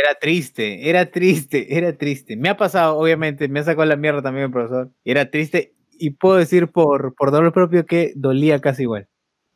Era 0.00 0.14
triste, 0.20 0.88
era 0.88 1.10
triste, 1.10 1.76
era 1.76 1.96
triste. 1.96 2.36
Me 2.36 2.48
ha 2.48 2.56
pasado, 2.56 2.96
obviamente, 2.98 3.48
me 3.48 3.60
ha 3.60 3.64
sacado 3.64 3.84
la 3.84 3.96
mierda 3.96 4.22
también 4.22 4.46
el 4.46 4.52
profesor. 4.52 4.90
Era 5.04 5.30
triste 5.30 5.74
y 5.98 6.10
puedo 6.10 6.36
decir 6.36 6.68
por, 6.68 7.14
por 7.14 7.30
dolor 7.30 7.52
propio 7.52 7.84
que 7.86 8.12
dolía 8.16 8.60
casi 8.60 8.82
igual. 8.82 9.08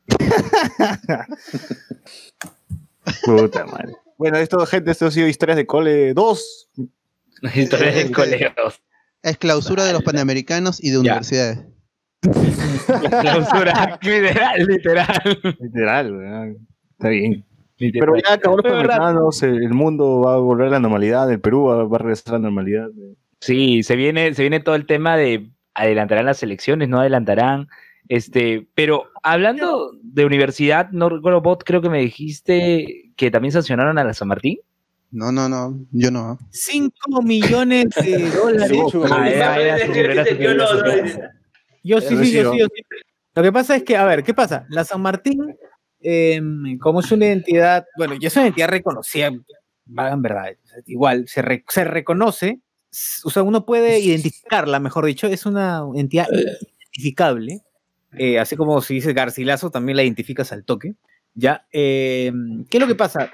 Puta 3.25 3.67
madre. 3.67 3.95
Bueno, 4.19 4.37
esto, 4.39 4.65
gente, 4.67 4.91
esto 4.91 5.07
ha 5.07 5.11
sido 5.11 5.29
historias 5.29 5.57
de 5.57 5.67
cole 5.67 6.13
2. 6.15 6.69
Historias 7.55 7.95
de 7.95 8.01
Este- 8.03 8.13
colegios. 8.13 8.83
Es 9.23 9.37
clausura 9.37 9.85
de 9.85 9.93
los 9.93 10.03
panamericanos 10.03 10.83
y 10.83 10.91
de 10.91 10.99
universidades. 10.99 11.61
Clausura, 12.21 13.99
literal, 14.03 14.67
literal. 14.67 15.41
Literal, 15.61 16.17
weón. 16.17 16.69
Está 16.93 17.09
bien. 17.09 17.45
Literal. 17.79 18.09
Pero 18.13 18.23
ya 18.23 18.35
acabó 18.35 18.57
los 18.57 18.65
verdad. 18.65 18.99
panamericanos, 18.99 19.43
el 19.43 19.75
mundo 19.75 20.21
va 20.21 20.35
a 20.35 20.39
volver 20.39 20.69
a 20.69 20.71
la 20.71 20.81
normalidad, 20.81 21.31
el 21.31 21.41
Perú 21.41 21.65
va, 21.65 21.85
va 21.85 21.97
a 21.97 21.99
regresar 21.99 22.35
a 22.35 22.39
la 22.39 22.43
normalidad. 22.43 22.89
Sí, 23.41 23.83
se 23.83 23.97
viene, 23.97 24.35
se 24.35 24.43
viene 24.43 24.61
todo 24.61 24.75
el 24.75 24.85
tema 24.87 25.17
de 25.17 25.51
adelantarán 25.75 26.27
las 26.27 26.43
elecciones, 26.43 26.89
no 26.89 27.01
adelantarán. 27.01 27.69
Este, 28.09 28.67
pero 28.75 29.05
hablando 29.23 29.93
de 30.03 30.25
universidad, 30.27 30.91
no 30.91 31.09
recuerdo, 31.09 31.41
Bot, 31.41 31.65
creo 31.65 31.81
que 31.81 31.89
me 31.89 32.01
dijiste 32.01 33.13
que 33.17 33.31
también 33.31 33.53
sancionaron 33.53 33.99
a 33.99 34.05
la 34.05 34.15
San 34.15 34.29
Martín. 34.29 34.59
No, 35.13 35.33
no, 35.33 35.49
no, 35.49 35.79
yo 35.91 36.11
no. 36.11 36.39
5 36.51 37.23
millones 37.23 37.87
de 37.97 38.31
dólares. 38.31 38.79
Yo 41.83 41.99
Yo 41.99 42.01
sí, 42.01 42.17
sí, 42.25 42.33
yo 42.33 42.53
sí, 42.53 42.59
yo 42.59 42.67
sí. 42.67 42.83
Lo 43.35 43.43
que 43.43 43.53
pasa 43.53 43.77
es 43.77 43.85
que, 43.85 43.97
a 43.97 44.05
ver, 44.05 44.23
¿qué 44.25 44.35
pasa? 44.35 44.67
La 44.71 44.85
San 44.85 45.01
Martín, 45.01 45.57
em, 46.01 46.79
como 46.79 47.01
es 47.01 47.11
una 47.13 47.27
identidad, 47.27 47.87
bueno, 47.97 48.15
ya 48.21 48.29
es 48.29 48.37
una 48.37 48.47
identidad 48.47 48.69
reconocida, 48.69 49.27
en 49.29 50.23
verdad, 50.23 50.57
igual, 50.87 51.29
se, 51.29 51.41
re- 51.43 51.65
se 51.69 51.85
reconoce, 51.85 52.59
o 53.25 53.31
sea, 53.31 53.43
uno 53.45 53.65
puede 53.65 54.01
identificarla, 54.01 54.81
mejor 54.81 55.07
dicho, 55.07 55.27
es 55.29 55.47
una 55.47 55.83
entidad 55.95 56.27
identificable, 56.33 57.61
eh, 58.19 58.39
así 58.41 58.57
como 58.57 58.81
si 58.83 58.95
dice 58.95 59.13
Garcilaso, 59.13 59.71
también 59.71 59.97
la 59.97 60.03
identificas 60.03 60.51
al 60.53 60.65
toque, 60.65 60.95
¿ya? 61.35 61.67
Em, 61.71 62.65
¿Qué 62.67 62.79
es 62.79 62.81
lo 62.81 62.89
que 62.89 62.97
pasa? 62.97 63.31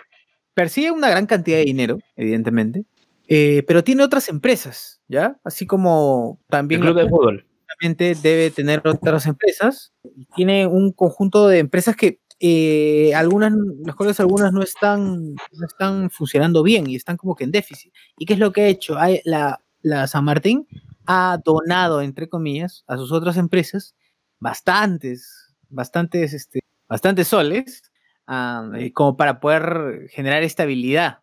Persigue 0.52 0.90
una 0.90 1.08
gran 1.08 1.26
cantidad 1.26 1.56
de 1.58 1.64
dinero, 1.64 1.98
evidentemente, 2.16 2.84
eh, 3.28 3.62
pero 3.66 3.82
tiene 3.82 4.02
otras 4.04 4.28
empresas, 4.28 5.00
¿ya? 5.08 5.38
Así 5.42 5.66
como 5.66 6.38
El 6.42 6.50
también... 6.50 6.80
club 6.82 6.96
la 6.96 7.02
de 7.04 7.08
fútbol. 7.08 7.45
Debe 7.80 8.50
tener 8.50 8.82
otras 8.86 9.26
empresas. 9.26 9.92
Tiene 10.34 10.66
un 10.66 10.92
conjunto 10.92 11.48
de 11.48 11.58
empresas 11.58 11.96
que 11.96 12.20
eh, 12.38 13.14
algunas, 13.14 13.52
las 13.84 13.94
cuales 13.96 14.20
algunas 14.20 14.52
no 14.52 14.62
están, 14.62 15.34
no 15.34 15.66
están 15.66 16.10
funcionando 16.10 16.62
bien 16.62 16.88
y 16.88 16.96
están 16.96 17.16
como 17.16 17.34
que 17.34 17.44
en 17.44 17.50
déficit. 17.52 17.92
¿Y 18.18 18.26
qué 18.26 18.34
es 18.34 18.38
lo 18.38 18.52
que 18.52 18.62
ha 18.62 18.68
hecho? 18.68 18.96
La, 19.24 19.60
la 19.82 20.06
San 20.06 20.24
Martín 20.24 20.66
ha 21.06 21.38
donado, 21.44 22.02
entre 22.02 22.28
comillas, 22.28 22.84
a 22.86 22.96
sus 22.96 23.12
otras 23.12 23.36
empresas 23.36 23.94
bastantes, 24.38 25.54
bastantes, 25.68 26.34
este, 26.34 26.60
bastantes 26.88 27.28
soles, 27.28 27.90
eh, 28.28 28.92
como 28.92 29.16
para 29.16 29.40
poder 29.40 30.08
generar 30.10 30.42
estabilidad. 30.42 31.20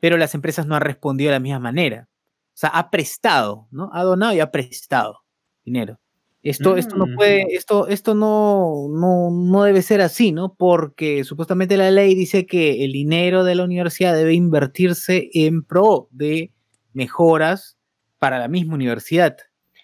Pero 0.00 0.16
las 0.16 0.34
empresas 0.34 0.66
no 0.66 0.74
han 0.76 0.82
respondido 0.82 1.30
de 1.30 1.36
la 1.36 1.40
misma 1.40 1.58
manera. 1.60 2.08
O 2.54 2.58
sea, 2.60 2.70
ha 2.70 2.90
prestado, 2.90 3.68
¿no? 3.70 3.90
Ha 3.92 4.02
donado 4.02 4.34
y 4.34 4.40
ha 4.40 4.50
prestado 4.50 5.19
dinero. 5.64 5.98
Esto, 6.42 6.76
esto 6.76 6.96
no 6.96 7.06
Mm. 7.06 7.16
puede, 7.16 7.54
esto, 7.54 7.86
esto 7.88 8.14
no, 8.14 8.86
no, 8.90 9.30
no 9.30 9.62
debe 9.64 9.82
ser 9.82 10.00
así, 10.00 10.32
¿no? 10.32 10.54
Porque 10.54 11.22
supuestamente 11.24 11.76
la 11.76 11.90
ley 11.90 12.14
dice 12.14 12.46
que 12.46 12.82
el 12.84 12.92
dinero 12.92 13.44
de 13.44 13.54
la 13.54 13.64
universidad 13.64 14.14
debe 14.16 14.32
invertirse 14.32 15.28
en 15.34 15.62
pro 15.62 16.08
de 16.10 16.50
mejoras 16.94 17.76
para 18.18 18.38
la 18.38 18.48
misma 18.48 18.74
universidad. 18.74 19.36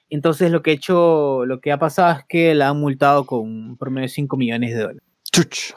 Entonces 0.09 0.51
lo 0.51 0.63
que 0.63 0.71
ha 0.71 0.75
hecho, 0.75 1.45
lo 1.45 1.61
que 1.61 1.73
ha 1.73 1.79
pasado 1.79 2.21
es 2.21 2.25
que 2.27 2.55
la 2.55 2.71
han 2.71 2.81
multado 2.81 3.27
con 3.27 3.41
un 3.41 3.77
promedio 3.77 4.05
de 4.05 4.09
5 4.09 4.37
millones 4.39 4.75
de 4.75 4.81
dólares. 4.81 5.03
Chuch. 5.33 5.75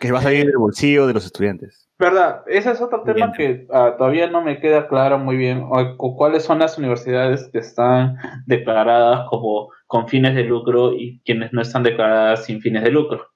Que 0.00 0.10
va 0.10 0.18
a 0.18 0.22
salir 0.22 0.46
del 0.46 0.56
bolsillo 0.58 1.06
de 1.06 1.14
los 1.14 1.24
estudiantes. 1.24 1.85
Verdad, 1.98 2.42
ese 2.46 2.72
es 2.72 2.80
otro 2.82 3.02
tema 3.04 3.32
que 3.32 3.66
ah, 3.72 3.94
todavía 3.96 4.26
no 4.28 4.42
me 4.42 4.60
queda 4.60 4.86
claro 4.86 5.18
muy 5.18 5.36
bien. 5.36 5.62
o- 5.66 5.96
¿Cuáles 6.16 6.42
son 6.44 6.58
las 6.58 6.76
universidades 6.76 7.48
que 7.50 7.58
están 7.58 8.16
declaradas 8.46 9.26
como 9.30 9.70
con 9.86 10.06
fines 10.06 10.34
de 10.34 10.44
lucro 10.44 10.92
y 10.92 11.20
quienes 11.24 11.52
no 11.54 11.62
están 11.62 11.82
declaradas 11.82 12.44
sin 12.44 12.60
fines 12.60 12.82
de 12.84 12.90
lucro? 12.90 13.26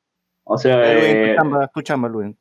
O 0.45 0.59
sea, 0.59 0.81
eh, 0.93 1.37
chamba, 1.85 2.09
Luen. 2.09 2.37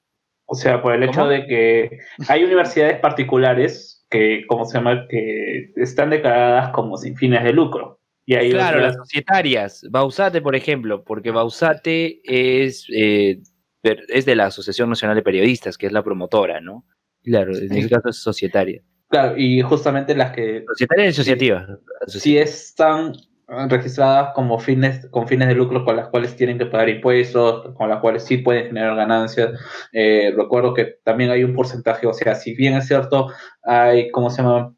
o 0.46 0.56
sea, 0.56 0.82
por 0.82 0.94
el 0.94 1.04
hecho 1.04 1.20
¿Cómo? 1.22 1.28
de 1.30 1.46
que 1.46 2.00
hay 2.28 2.44
universidades 2.44 3.00
particulares 3.00 4.06
que, 4.10 4.44
¿cómo 4.48 4.66
se 4.66 4.78
llama? 4.78 5.06
Que 5.08 5.72
están 5.78 6.10
declaradas 6.10 6.72
como 6.72 6.98
sin 6.98 7.16
fines 7.16 7.44
de 7.46 7.54
lucro. 7.54 8.00
Y 8.26 8.36
hay 8.36 8.52
Claro, 8.52 8.78
otras- 8.80 8.96
las 8.96 8.96
societarias. 8.98 9.88
Bausate, 9.90 10.42
por 10.42 10.56
ejemplo, 10.56 11.04
porque 11.04 11.32
Bausate 11.32 12.20
es, 12.26 12.86
eh, 12.94 13.40
es 13.84 14.26
de 14.26 14.36
la 14.36 14.48
Asociación 14.48 14.90
Nacional 14.90 15.16
de 15.16 15.24
Periodistas, 15.24 15.78
que 15.78 15.88
es 15.88 15.92
la 15.92 16.04
promotora, 16.04 16.62
¿no? 16.62 16.86
Claro, 17.24 17.56
en 17.56 17.74
ese 17.74 17.90
caso 17.90 18.10
es 18.10 18.18
societaria. 18.18 18.82
claro, 19.10 19.38
y 19.38 19.62
justamente 19.62 20.16
las 20.16 20.32
que 20.32 20.64
Societaria 20.68 21.06
y 21.06 21.10
asociativa. 21.10 21.68
sí 22.08 22.38
están 22.38 23.14
eh, 23.50 23.68
registradas 23.68 24.34
como 24.36 24.60
fines 24.60 25.08
con 25.10 25.28
fines 25.28 25.48
de 25.48 25.56
lucro 25.56 25.84
con 25.84 25.96
las 25.96 26.10
cuales 26.10 26.36
tienen 26.36 26.58
que 26.58 26.66
pagar 26.66 26.90
impuestos, 26.90 27.74
con 27.76 27.90
las 27.90 28.00
cuales 28.00 28.24
sí 28.24 28.38
pueden 28.38 28.68
generar 28.68 28.96
ganancias. 28.96 29.60
Eh, 29.92 30.34
recuerdo 30.36 30.74
que 30.74 31.00
también 31.04 31.32
hay 31.32 31.44
un 31.44 31.54
porcentaje, 31.54 32.08
o 32.08 32.14
sea, 32.14 32.36
si 32.36 32.56
bien 32.56 32.76
es 32.76 32.88
cierto, 32.88 33.28
hay, 33.64 34.12
¿cómo 34.12 34.30
se 34.30 34.42
llama? 34.42 34.76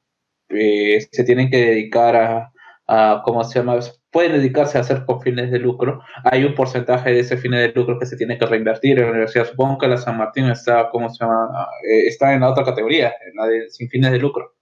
Eh, 0.50 1.08
se 1.12 1.24
tienen 1.24 1.50
que 1.50 1.58
dedicar 1.58 2.16
a, 2.16 2.52
a, 2.88 3.22
¿cómo 3.24 3.44
se 3.44 3.60
llama? 3.60 3.80
Pueden 4.12 4.34
dedicarse 4.34 4.78
a 4.78 4.82
hacer 4.82 5.06
con 5.06 5.22
fines 5.22 5.52
de 5.52 5.60
lucro. 5.60 6.02
Hay 6.24 6.44
un 6.44 6.54
porcentaje 6.54 7.12
de 7.12 7.20
ese 7.20 7.38
fines 7.38 7.62
de 7.62 7.80
lucro 7.80 7.98
que 7.98 8.06
se 8.06 8.18
tiene 8.18 8.38
que 8.38 8.46
reinvertir 8.46 9.00
en 9.00 9.06
la 9.06 9.12
universidad. 9.12 9.48
Supongo 9.48 9.78
que 9.78 9.88
la 9.88 9.98
San 9.98 10.18
Martín 10.18 10.50
está, 10.50 10.90
¿cómo 10.92 11.10
se 11.10 11.24
llama? 11.24 11.68
Eh, 11.90 12.08
está 12.08 12.34
en 12.34 12.42
la 12.42 12.50
otra 12.50 12.66
categoría, 12.66 13.14
en 13.26 13.36
la 13.36 13.48
de 13.48 13.70
sin 13.70 13.90
fines 13.90 14.12
de 14.12 14.20
lucro. 14.20 14.56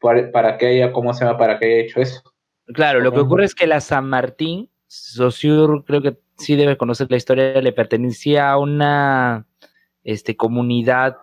Para, 0.00 0.30
para 0.30 0.56
que 0.56 0.66
haya, 0.66 0.92
¿cómo 0.92 1.12
se 1.12 1.24
llama? 1.24 1.38
Para 1.38 1.58
que 1.58 1.66
haya 1.66 1.84
hecho 1.84 2.00
eso. 2.00 2.22
Claro, 2.66 3.00
lo 3.00 3.12
que 3.12 3.20
ocurre 3.20 3.44
es 3.44 3.54
que 3.54 3.66
la 3.66 3.80
San 3.80 4.08
Martín, 4.08 4.70
Saussure 4.86 5.82
creo 5.84 6.00
que 6.00 6.16
sí 6.38 6.56
debe 6.56 6.76
conocer 6.76 7.08
la 7.10 7.16
historia, 7.16 7.60
le 7.60 7.72
pertenecía 7.72 8.50
a 8.50 8.58
una 8.58 9.46
este, 10.02 10.36
comunidad 10.36 11.16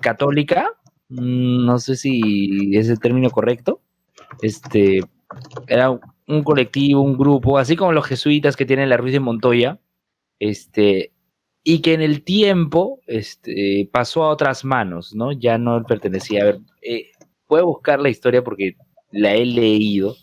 católica, 0.00 0.70
mm, 1.08 1.64
no 1.64 1.78
sé 1.78 1.96
si 1.96 2.76
es 2.76 2.88
el 2.88 3.00
término 3.00 3.30
correcto, 3.30 3.80
este, 4.42 5.00
era 5.66 5.98
un 6.32 6.42
colectivo, 6.42 7.00
un 7.02 7.16
grupo, 7.16 7.58
así 7.58 7.76
como 7.76 7.92
los 7.92 8.06
jesuitas 8.06 8.56
que 8.56 8.66
tienen 8.66 8.88
la 8.88 8.96
Ruiz 8.96 9.12
de 9.12 9.20
Montoya, 9.20 9.78
este, 10.38 11.12
y 11.64 11.80
que 11.80 11.94
en 11.94 12.02
el 12.02 12.22
tiempo 12.24 13.00
este, 13.06 13.88
pasó 13.92 14.24
a 14.24 14.30
otras 14.30 14.64
manos, 14.64 15.14
¿no? 15.14 15.32
Ya 15.32 15.58
no 15.58 15.82
pertenecía, 15.84 16.42
a 16.42 16.46
ver, 16.46 16.58
eh, 16.82 17.06
puedo 17.46 17.66
buscar 17.66 18.00
la 18.00 18.08
historia 18.08 18.42
porque 18.42 18.76
la 19.10 19.34
he 19.34 19.44
leído. 19.46 20.16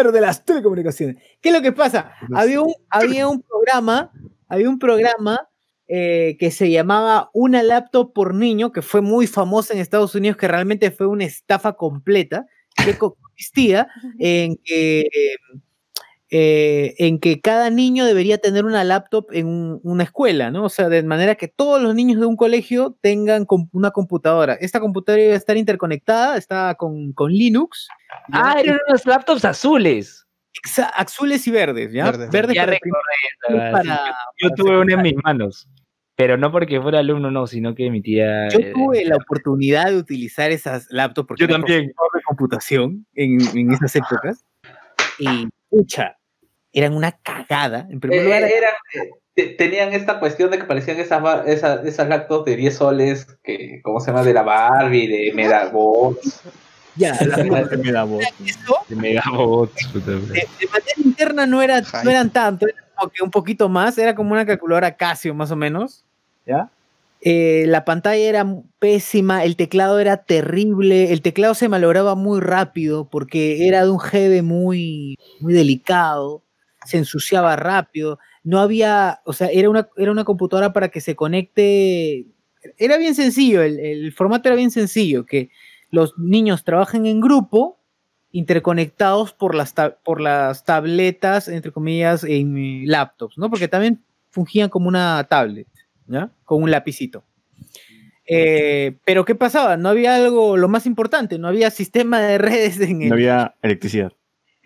de 0.00 0.20
las 0.20 0.44
telecomunicaciones. 0.44 1.16
¿Qué 1.40 1.50
es 1.50 1.54
lo 1.54 1.62
que 1.62 1.72
pasa? 1.72 2.12
Había 2.34 2.62
un, 2.62 2.72
había 2.88 3.28
un 3.28 3.42
programa, 3.42 4.10
había 4.48 4.68
un 4.68 4.78
programa 4.78 5.48
eh, 5.88 6.36
que 6.38 6.50
se 6.50 6.70
llamaba 6.70 7.30
Una 7.34 7.62
laptop 7.62 8.12
por 8.12 8.34
niño, 8.34 8.72
que 8.72 8.82
fue 8.82 9.02
muy 9.02 9.26
famosa 9.26 9.74
en 9.74 9.80
Estados 9.80 10.14
Unidos, 10.14 10.38
que 10.38 10.48
realmente 10.48 10.90
fue 10.90 11.06
una 11.06 11.24
estafa 11.24 11.74
completa, 11.74 12.46
que 12.82 12.96
consistía 12.96 13.88
en 14.18 14.56
que 14.64 15.00
eh, 15.00 15.36
en 16.98 17.18
que 17.20 17.40
cada 17.42 17.68
niño 17.68 18.06
debería 18.06 18.38
tener 18.38 18.64
una 18.64 18.84
laptop 18.84 19.26
en 19.32 19.46
un- 19.46 19.80
una 19.82 20.04
escuela, 20.04 20.50
¿no? 20.50 20.64
O 20.64 20.68
sea, 20.70 20.88
de 20.88 21.02
manera 21.02 21.34
que 21.34 21.46
todos 21.48 21.80
los 21.82 21.94
niños 21.94 22.18
de 22.20 22.26
un 22.26 22.36
colegio 22.36 22.96
tengan 23.02 23.46
una 23.72 23.90
computadora. 23.90 24.54
Esta 24.54 24.80
computadora 24.80 25.22
iba 25.22 25.34
a 25.34 25.36
estar 25.36 25.56
interconectada, 25.58 26.36
está 26.38 26.74
con, 26.76 27.12
con 27.12 27.30
Linux. 27.32 27.86
Ah, 28.32 28.56
eran 28.58 28.78
unos 28.88 29.04
laptops 29.04 29.44
azules. 29.44 30.26
Exa- 30.64 30.90
azules 30.94 31.46
y 31.46 31.50
verdes, 31.50 31.92
¿ya? 31.92 32.04
Verdes. 32.06 32.30
Verdes 32.30 32.54
Ya 32.56 32.62
para, 32.64 32.78
recordé 32.78 33.70
para- 33.72 34.14
Yo 34.38 34.50
tuve 34.56 34.78
una 34.78 34.94
en 34.94 35.02
mis 35.02 35.14
manos. 35.22 35.68
Pero 36.14 36.36
no 36.36 36.52
porque 36.52 36.80
fuera 36.80 36.98
alumno, 37.00 37.30
no, 37.30 37.46
sino 37.46 37.74
que 37.74 37.90
mi 37.90 38.02
tía. 38.02 38.48
Yo 38.50 38.58
eh, 38.60 38.72
tuve 38.74 39.04
la 39.06 39.16
oportunidad 39.16 39.86
de 39.86 39.96
utilizar 39.96 40.50
esas 40.50 40.86
laptops 40.90 41.26
porque 41.26 41.40
Yo 41.40 41.44
era 41.46 41.54
también. 41.54 41.86
de 41.86 41.92
computación 42.26 43.06
en, 43.14 43.38
en 43.56 43.72
esas 43.72 43.96
épocas. 43.96 44.44
Y, 45.18 45.48
pucha, 45.70 46.16
eran 46.72 46.94
una 46.94 47.12
cagada. 47.12 47.86
En 47.90 48.00
primer 48.00 48.20
Eh, 48.20 48.24
lugar, 48.24 48.42
eh, 48.44 49.10
te- 49.34 49.46
tenían 49.48 49.92
esta 49.92 50.18
cuestión 50.20 50.50
de 50.50 50.58
que 50.58 50.64
parecían 50.64 50.98
esas, 51.00 51.46
esas, 51.46 51.84
esas 51.86 52.08
laptops 52.08 52.44
de 52.46 52.56
10 52.56 52.76
soles, 52.76 53.26
que, 53.42 53.80
¿cómo 53.82 54.00
se 54.00 54.10
llama? 54.10 54.22
De 54.22 54.32
la 54.34 54.42
Barbie, 54.42 55.06
de 55.06 55.32
Medabots. 55.34 56.40
ya, 56.96 57.14
la- 57.24 57.36
de 57.66 57.76
Megabots. 58.96 59.86
puta 59.92 60.10
madre. 60.12 60.26
de, 60.26 60.48
de 60.60 60.66
materia 60.72 61.04
interna 61.04 61.46
no, 61.46 61.62
era, 61.62 61.82
no 62.04 62.10
eran 62.10 62.30
tanto, 62.30 62.66
era 62.66 62.76
como 62.96 63.10
que 63.10 63.22
un 63.22 63.30
poquito 63.30 63.68
más, 63.68 63.96
era 63.98 64.14
como 64.14 64.32
una 64.32 64.46
calculadora 64.46 64.96
Casio 64.96 65.34
más 65.34 65.50
o 65.50 65.56
menos, 65.56 66.04
¿ya? 66.46 66.68
Eh, 67.24 67.66
la 67.68 67.84
pantalla 67.84 68.16
era 68.28 68.44
pésima, 68.80 69.44
el 69.44 69.54
teclado 69.54 70.00
era 70.00 70.16
terrible, 70.16 71.12
el 71.12 71.22
teclado 71.22 71.54
se 71.54 71.68
malograba 71.68 72.16
muy 72.16 72.40
rápido 72.40 73.08
porque 73.08 73.68
era 73.68 73.84
de 73.84 73.90
un 73.90 73.98
GB 73.98 74.42
muy, 74.42 75.16
muy 75.38 75.52
delicado, 75.52 76.42
se 76.84 76.98
ensuciaba 76.98 77.56
rápido, 77.56 78.18
no 78.44 78.60
había, 78.60 79.20
o 79.24 79.32
sea, 79.32 79.48
era 79.48 79.70
una, 79.70 79.88
era 79.96 80.10
una 80.10 80.24
computadora 80.24 80.72
para 80.72 80.88
que 80.88 81.00
se 81.00 81.14
conecte, 81.14 82.26
era 82.78 82.96
bien 82.96 83.14
sencillo, 83.14 83.62
el, 83.62 83.78
el 83.80 84.12
formato 84.12 84.48
era 84.48 84.56
bien 84.56 84.70
sencillo, 84.70 85.26
que 85.26 85.50
los 85.90 86.18
niños 86.18 86.64
trabajen 86.64 87.06
en 87.06 87.20
grupo, 87.20 87.78
interconectados 88.32 89.32
por 89.32 89.54
las, 89.54 89.74
por 90.02 90.20
las 90.20 90.64
tabletas, 90.64 91.48
entre 91.48 91.70
comillas, 91.70 92.24
en 92.24 92.86
laptops, 92.86 93.38
¿no? 93.38 93.50
Porque 93.50 93.68
también 93.68 94.02
fungían 94.30 94.70
como 94.70 94.88
una 94.88 95.24
tablet, 95.28 95.68
¿ya? 96.06 96.30
Con 96.44 96.62
un 96.62 96.70
lapicito. 96.70 97.24
Eh, 98.26 98.96
pero 99.04 99.24
¿qué 99.26 99.34
pasaba? 99.34 99.76
No 99.76 99.90
había 99.90 100.14
algo, 100.14 100.56
lo 100.56 100.68
más 100.68 100.86
importante, 100.86 101.38
no 101.38 101.48
había 101.48 101.70
sistema 101.70 102.20
de 102.20 102.38
redes 102.38 102.80
en 102.80 103.02
el... 103.02 103.08
No 103.08 103.14
había 103.14 103.54
electricidad. 103.60 104.12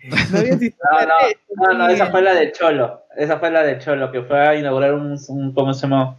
No 0.03 0.37
había 0.37 0.55
No, 0.91 1.01
no, 1.01 1.73
no, 1.73 1.77
no, 1.79 1.89
esa 1.89 2.07
fue 2.11 2.21
la 2.21 2.33
de 2.33 2.51
Cholo. 2.51 3.03
Esa 3.15 3.39
fue 3.39 3.49
la 3.51 3.63
de 3.63 3.79
Cholo, 3.79 4.11
que 4.11 4.21
fue 4.23 4.39
a 4.39 4.55
inaugurar 4.55 4.93
un, 4.93 5.17
un 5.29 5.53
¿cómo 5.53 5.73
se 5.73 5.81
llama? 5.87 6.17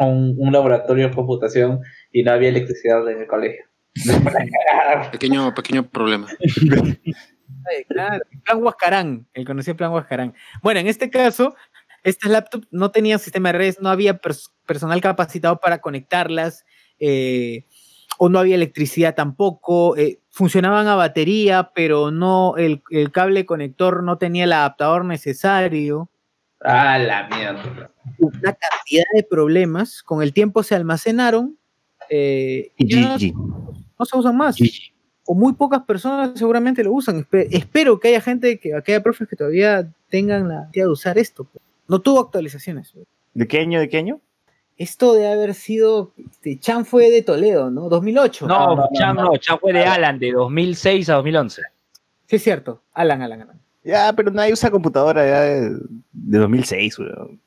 Un, 0.00 0.34
un 0.38 0.52
laboratorio 0.52 1.08
de 1.08 1.14
computación 1.14 1.80
y 2.10 2.22
no 2.24 2.32
había 2.32 2.48
electricidad 2.48 3.08
en 3.08 3.20
el 3.20 3.26
colegio. 3.26 3.64
Pequeño, 5.12 5.54
pequeño 5.54 5.86
problema. 5.88 6.26
Claro, 7.88 8.24
el 8.30 8.40
plan 8.42 8.62
Huascarán, 8.62 9.26
el 9.34 9.44
conocido 9.44 9.76
plan 9.76 9.92
Huascarán. 9.92 10.34
Bueno, 10.62 10.80
en 10.80 10.86
este 10.88 11.10
caso, 11.10 11.54
estas 12.02 12.30
laptops 12.30 12.66
no 12.70 12.90
tenían 12.90 13.18
sistema 13.18 13.52
de 13.52 13.58
redes, 13.58 13.80
no 13.80 13.88
había 13.88 14.20
pers- 14.20 14.50
personal 14.66 15.00
capacitado 15.00 15.58
para 15.60 15.80
conectarlas, 15.80 16.64
eh, 16.98 17.66
o 18.18 18.28
no 18.28 18.38
había 18.38 18.54
electricidad 18.54 19.14
tampoco, 19.14 19.96
eh, 19.96 20.20
funcionaban 20.30 20.86
a 20.86 20.94
batería, 20.94 21.70
pero 21.74 22.10
no, 22.10 22.56
el, 22.56 22.82
el 22.90 23.10
cable 23.12 23.46
conector 23.46 24.02
no 24.02 24.18
tenía 24.18 24.44
el 24.44 24.52
adaptador 24.52 25.04
necesario. 25.04 26.08
Ah, 26.60 26.98
la 26.98 27.28
mierda. 27.28 27.90
Una 28.18 28.52
cantidad 28.52 29.04
de 29.14 29.22
problemas, 29.22 30.02
con 30.02 30.22
el 30.22 30.32
tiempo 30.32 30.62
se 30.62 30.74
almacenaron 30.74 31.58
eh, 32.10 32.72
y 32.76 32.88
ya 32.88 33.00
no, 33.00 33.16
GG. 33.16 33.34
no 33.98 34.04
se 34.04 34.16
usan 34.16 34.36
más 34.36 34.56
o 35.26 35.34
muy 35.34 35.54
pocas 35.54 35.82
personas 35.84 36.38
seguramente 36.38 36.84
lo 36.84 36.92
usan. 36.92 37.24
Espe- 37.24 37.48
espero 37.50 37.98
que 37.98 38.08
haya 38.08 38.20
gente, 38.20 38.58
que, 38.58 38.70
que 38.84 38.92
haya 38.92 39.02
profes 39.02 39.28
que 39.28 39.36
todavía 39.36 39.90
tengan 40.10 40.48
la 40.48 40.68
idea 40.72 40.84
de 40.84 40.90
usar 40.90 41.18
esto. 41.18 41.46
No 41.88 42.00
tuvo 42.00 42.20
actualizaciones. 42.20 42.92
¿De 43.32 43.48
qué 43.48 43.60
año? 43.60 43.80
¿De 43.80 43.88
qué 43.88 43.98
año? 43.98 44.20
Esto 44.76 45.14
de 45.14 45.30
haber 45.30 45.54
sido, 45.54 46.12
este, 46.18 46.58
Chan 46.58 46.84
fue 46.84 47.10
de 47.10 47.22
Toledo, 47.22 47.70
¿no? 47.70 47.88
2008. 47.88 48.46
No, 48.48 48.66
no, 48.68 48.76
no, 48.76 48.88
Chan 48.94 49.14
no. 49.16 49.24
no, 49.24 49.36
Chan 49.36 49.58
fue 49.60 49.72
de 49.72 49.84
Alan, 49.84 50.18
de 50.18 50.32
2006 50.32 51.08
a 51.10 51.14
2011. 51.14 51.62
Sí 52.26 52.36
es 52.36 52.42
cierto. 52.42 52.82
Alan, 52.92 53.22
Alan, 53.22 53.42
Alan. 53.42 53.60
Ya, 53.84 54.12
pero 54.14 54.30
nadie 54.30 54.52
usa 54.52 54.70
computadora 54.70 55.24
ya 55.26 55.40
de, 55.42 55.70
de 56.12 56.38
2006, 56.38 56.98
weón. 56.98 57.40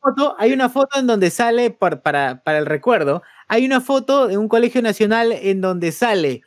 Foto- 0.00 0.34
hay 0.38 0.52
una 0.52 0.68
foto 0.68 0.98
en 0.98 1.06
donde 1.06 1.30
sale, 1.30 1.70
par- 1.70 2.02
para, 2.02 2.42
para 2.42 2.58
el 2.58 2.66
recuerdo, 2.66 3.22
hay 3.48 3.64
una 3.66 3.80
foto 3.80 4.28
de 4.28 4.36
un 4.38 4.48
colegio 4.48 4.80
nacional 4.82 5.32
en 5.32 5.60
donde 5.60 5.92
sale 5.92 6.42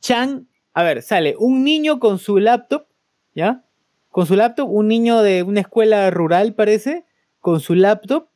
Chan, 0.00 0.46
a 0.74 0.82
ver, 0.82 1.02
sale 1.02 1.34
un 1.38 1.64
niño 1.64 1.98
con 1.98 2.18
su 2.18 2.38
laptop, 2.38 2.86
¿ya? 3.34 3.64
Con 4.10 4.26
su 4.26 4.34
laptop, 4.36 4.68
un 4.70 4.88
niño 4.88 5.22
de 5.22 5.42
una 5.42 5.60
escuela 5.60 6.10
rural 6.10 6.54
parece, 6.54 7.04
con 7.40 7.60
su 7.60 7.74
laptop, 7.74 8.28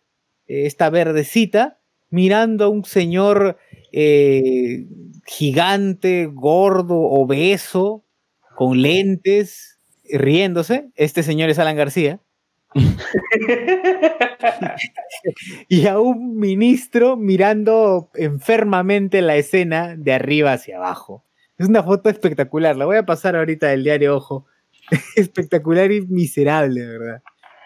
esta 0.46 0.90
verdecita, 0.90 1.80
mirando 2.10 2.66
a 2.66 2.68
un 2.68 2.84
señor 2.84 3.56
eh, 3.92 4.86
gigante, 5.26 6.26
gordo, 6.26 6.96
obeso, 6.96 8.04
con 8.56 8.82
lentes, 8.82 9.78
riéndose. 10.04 10.90
Este 10.94 11.22
señor 11.22 11.48
es 11.50 11.58
Alan 11.58 11.76
García. 11.76 12.20
y 15.68 15.86
a 15.86 16.00
un 16.00 16.38
ministro 16.38 17.16
mirando 17.16 18.10
enfermamente 18.14 19.22
la 19.22 19.36
escena 19.36 19.94
de 19.96 20.12
arriba 20.12 20.52
hacia 20.52 20.76
abajo. 20.76 21.24
Es 21.56 21.68
una 21.68 21.84
foto 21.84 22.10
espectacular, 22.10 22.76
la 22.76 22.84
voy 22.84 22.96
a 22.96 23.06
pasar 23.06 23.36
ahorita 23.36 23.68
del 23.68 23.84
diario 23.84 24.16
Ojo. 24.16 24.46
espectacular 25.16 25.90
y 25.92 26.02
miserable, 26.02 26.86
¿verdad? 26.86 27.22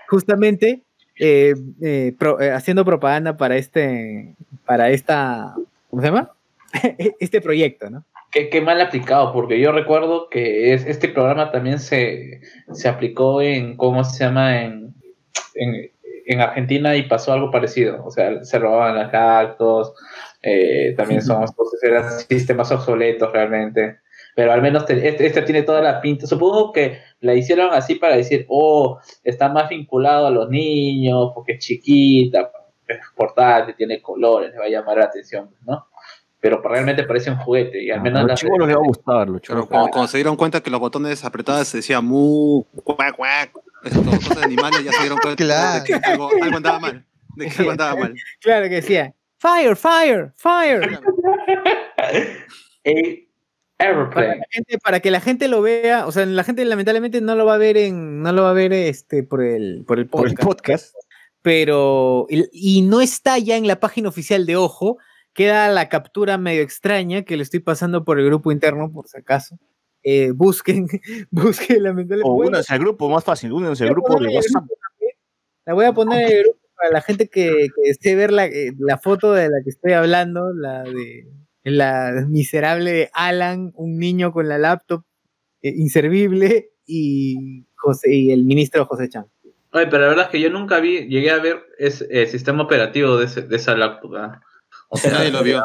Justamente 0.08 0.84
eh, 1.18 1.54
eh, 1.82 2.14
pro- 2.18 2.40
eh, 2.40 2.52
haciendo 2.52 2.84
propaganda 2.84 3.36
para 3.36 3.56
este, 3.56 4.34
para 4.64 4.90
esta, 4.90 5.54
¿cómo 5.90 6.02
se 6.02 6.08
llama? 6.08 6.32
este 7.20 7.40
proyecto, 7.40 7.90
¿no? 7.90 8.04
Qué, 8.30 8.50
qué 8.50 8.60
mal 8.60 8.80
aplicado, 8.80 9.32
porque 9.32 9.58
yo 9.58 9.72
recuerdo 9.72 10.28
que 10.28 10.74
es, 10.74 10.84
este 10.84 11.08
programa 11.08 11.50
también 11.50 11.78
se, 11.78 12.42
se 12.72 12.88
aplicó 12.88 13.40
en, 13.40 13.76
¿cómo 13.76 14.04
se 14.04 14.24
llama? 14.24 14.62
En, 14.62 14.94
en, 15.54 15.90
en 16.26 16.40
Argentina 16.40 16.94
y 16.94 17.04
pasó 17.04 17.32
algo 17.32 17.50
parecido. 17.50 18.04
O 18.04 18.10
sea, 18.10 18.44
se 18.44 18.58
robaban 18.58 18.96
las 18.96 19.14
actos, 19.14 19.94
eh, 20.42 20.94
también 20.96 21.22
son 21.22 21.44
eran 21.82 22.20
sistemas 22.20 22.70
obsoletos 22.70 23.32
realmente. 23.32 23.98
Pero 24.38 24.52
al 24.52 24.62
menos 24.62 24.86
te- 24.86 25.08
este, 25.08 25.26
este 25.26 25.42
tiene 25.42 25.62
toda 25.64 25.80
la 25.82 26.00
pinta. 26.00 26.24
Supongo 26.24 26.72
que 26.72 27.00
la 27.22 27.34
hicieron 27.34 27.70
así 27.72 27.96
para 27.96 28.14
decir, 28.16 28.46
oh, 28.48 29.00
está 29.24 29.48
más 29.48 29.68
vinculado 29.68 30.28
a 30.28 30.30
los 30.30 30.48
niños, 30.48 31.32
porque 31.34 31.54
es 31.54 31.58
chiquita, 31.58 32.48
es 32.86 32.98
portátil, 33.16 33.74
tiene 33.74 34.00
colores, 34.00 34.52
le 34.52 34.58
va 34.60 34.66
a 34.66 34.68
llamar 34.68 34.98
la 34.98 35.06
atención, 35.06 35.50
¿no? 35.66 35.88
Pero 36.38 36.62
realmente 36.62 37.02
parece 37.02 37.32
un 37.32 37.38
juguete 37.38 37.82
y 37.82 37.90
al 37.90 38.00
menos 38.00 38.20
a 38.20 38.22
la- 38.22 38.28
los 38.34 38.40
chicos 38.40 38.58
les 38.60 38.68
va 38.76 38.80
a 38.80 38.84
gustar, 38.86 39.28
los 39.28 39.40
Pero 39.40 39.54
chicos. 39.62 39.66
cuando, 39.70 39.88
cuando 39.90 40.06
se 40.06 40.18
dieron 40.18 40.36
cuenta 40.36 40.60
que 40.60 40.70
los 40.70 40.78
botones 40.78 41.24
apretados 41.24 41.66
se 41.66 41.78
decía 41.78 42.00
mu, 42.00 42.62
cuac, 42.84 43.16
cuac, 43.16 43.50
esto, 43.82 44.02
cosas 44.04 44.36
de 44.36 44.44
animales, 44.44 44.84
ya 44.84 44.92
se 44.92 45.00
dieron 45.00 45.18
cuenta 45.18 45.42
Claro. 45.42 45.82
de 45.82 45.84
que 45.84 45.94
algo, 46.12 46.30
algo 46.40 46.56
andaba 46.58 46.78
mal. 46.78 47.04
De 47.34 47.46
que 47.48 47.56
algo 47.58 47.72
andaba 47.72 47.96
mal. 47.96 48.14
Claro 48.40 48.68
que 48.68 48.74
decía, 48.76 49.12
fire, 49.38 49.74
fire, 49.74 50.32
fire. 50.36 51.00
A- 51.96 52.12
Para, 54.10 54.26
la 54.36 54.44
gente- 54.50 54.78
para 54.78 55.00
que 55.00 55.10
la 55.10 55.20
gente 55.20 55.48
lo 55.48 55.62
vea, 55.62 56.06
o 56.06 56.12
sea, 56.12 56.26
la 56.26 56.42
gente 56.44 56.64
lamentablemente 56.64 57.20
no 57.20 57.34
lo 57.36 57.46
va 57.46 57.54
a 57.54 57.58
ver 57.58 57.76
en, 57.76 58.22
no 58.22 58.32
lo 58.32 58.42
va 58.42 58.50
a 58.50 58.54
ver 58.54 58.72
este 58.72 59.22
por 59.22 59.42
el, 59.42 59.84
por 59.86 59.98
el 59.98 60.08
Por 60.08 60.26
el 60.28 60.34
podcast, 60.34 60.94
pero 61.42 62.26
y, 62.28 62.48
y 62.52 62.82
no 62.82 63.00
está 63.00 63.38
ya 63.38 63.56
en 63.56 63.66
la 63.66 63.80
página 63.80 64.08
oficial 64.08 64.46
de 64.46 64.56
Ojo, 64.56 64.98
queda 65.32 65.68
la 65.68 65.88
captura 65.88 66.38
medio 66.38 66.62
extraña 66.62 67.22
que 67.22 67.36
le 67.36 67.42
estoy 67.44 67.60
pasando 67.60 68.04
por 68.04 68.18
el 68.18 68.26
grupo 68.26 68.50
interno 68.50 68.90
por 68.90 69.06
si 69.06 69.18
acaso. 69.18 69.56
Eh, 70.02 70.32
busquen, 70.32 70.86
busquen 71.30 71.82
lamentablemente. 71.82 72.28
O 72.28 72.34
únanse 72.34 72.72
al 72.72 72.80
grupo, 72.80 73.08
más 73.08 73.24
fácil, 73.24 73.52
únanse 73.52 73.84
al 73.84 73.90
grupo 73.90 74.18
de 74.18 74.28
WhatsApp. 74.34 74.64
La 75.66 75.74
voy 75.74 75.84
a 75.84 75.92
poner 75.92 76.22
en 76.22 76.36
el 76.38 76.42
grupo 76.44 76.58
para 76.76 76.90
la 76.92 77.00
gente 77.02 77.28
que, 77.28 77.50
que 77.74 77.88
desee 77.88 78.14
ver 78.16 78.32
la, 78.32 78.46
eh, 78.46 78.72
la 78.78 78.98
foto 78.98 79.32
de 79.32 79.48
la 79.48 79.56
que 79.62 79.70
estoy 79.70 79.92
hablando, 79.92 80.52
la 80.52 80.82
de 80.84 81.28
la 81.70 82.24
miserable 82.28 82.92
de 82.92 83.10
Alan, 83.12 83.72
un 83.74 83.98
niño 83.98 84.32
con 84.32 84.48
la 84.48 84.58
laptop 84.58 85.02
eh, 85.62 85.72
inservible 85.76 86.70
y, 86.86 87.64
José, 87.76 88.14
y 88.14 88.30
el 88.32 88.44
ministro 88.44 88.86
José 88.86 89.08
Chan. 89.08 89.26
Oye, 89.72 89.86
pero 89.88 90.02
la 90.04 90.08
verdad 90.08 90.24
es 90.26 90.30
que 90.30 90.40
yo 90.40 90.48
nunca 90.50 90.80
vi, 90.80 91.06
llegué 91.08 91.30
a 91.30 91.38
ver 91.38 91.60
ese, 91.78 92.06
el 92.10 92.26
sistema 92.28 92.62
operativo 92.62 93.16
de, 93.18 93.26
ese, 93.26 93.42
de 93.42 93.56
esa 93.56 93.76
laptop. 93.76 94.12
O 94.88 94.96
sea, 94.96 95.12
Nadie 95.12 95.30
lo 95.30 95.42
vio. 95.42 95.62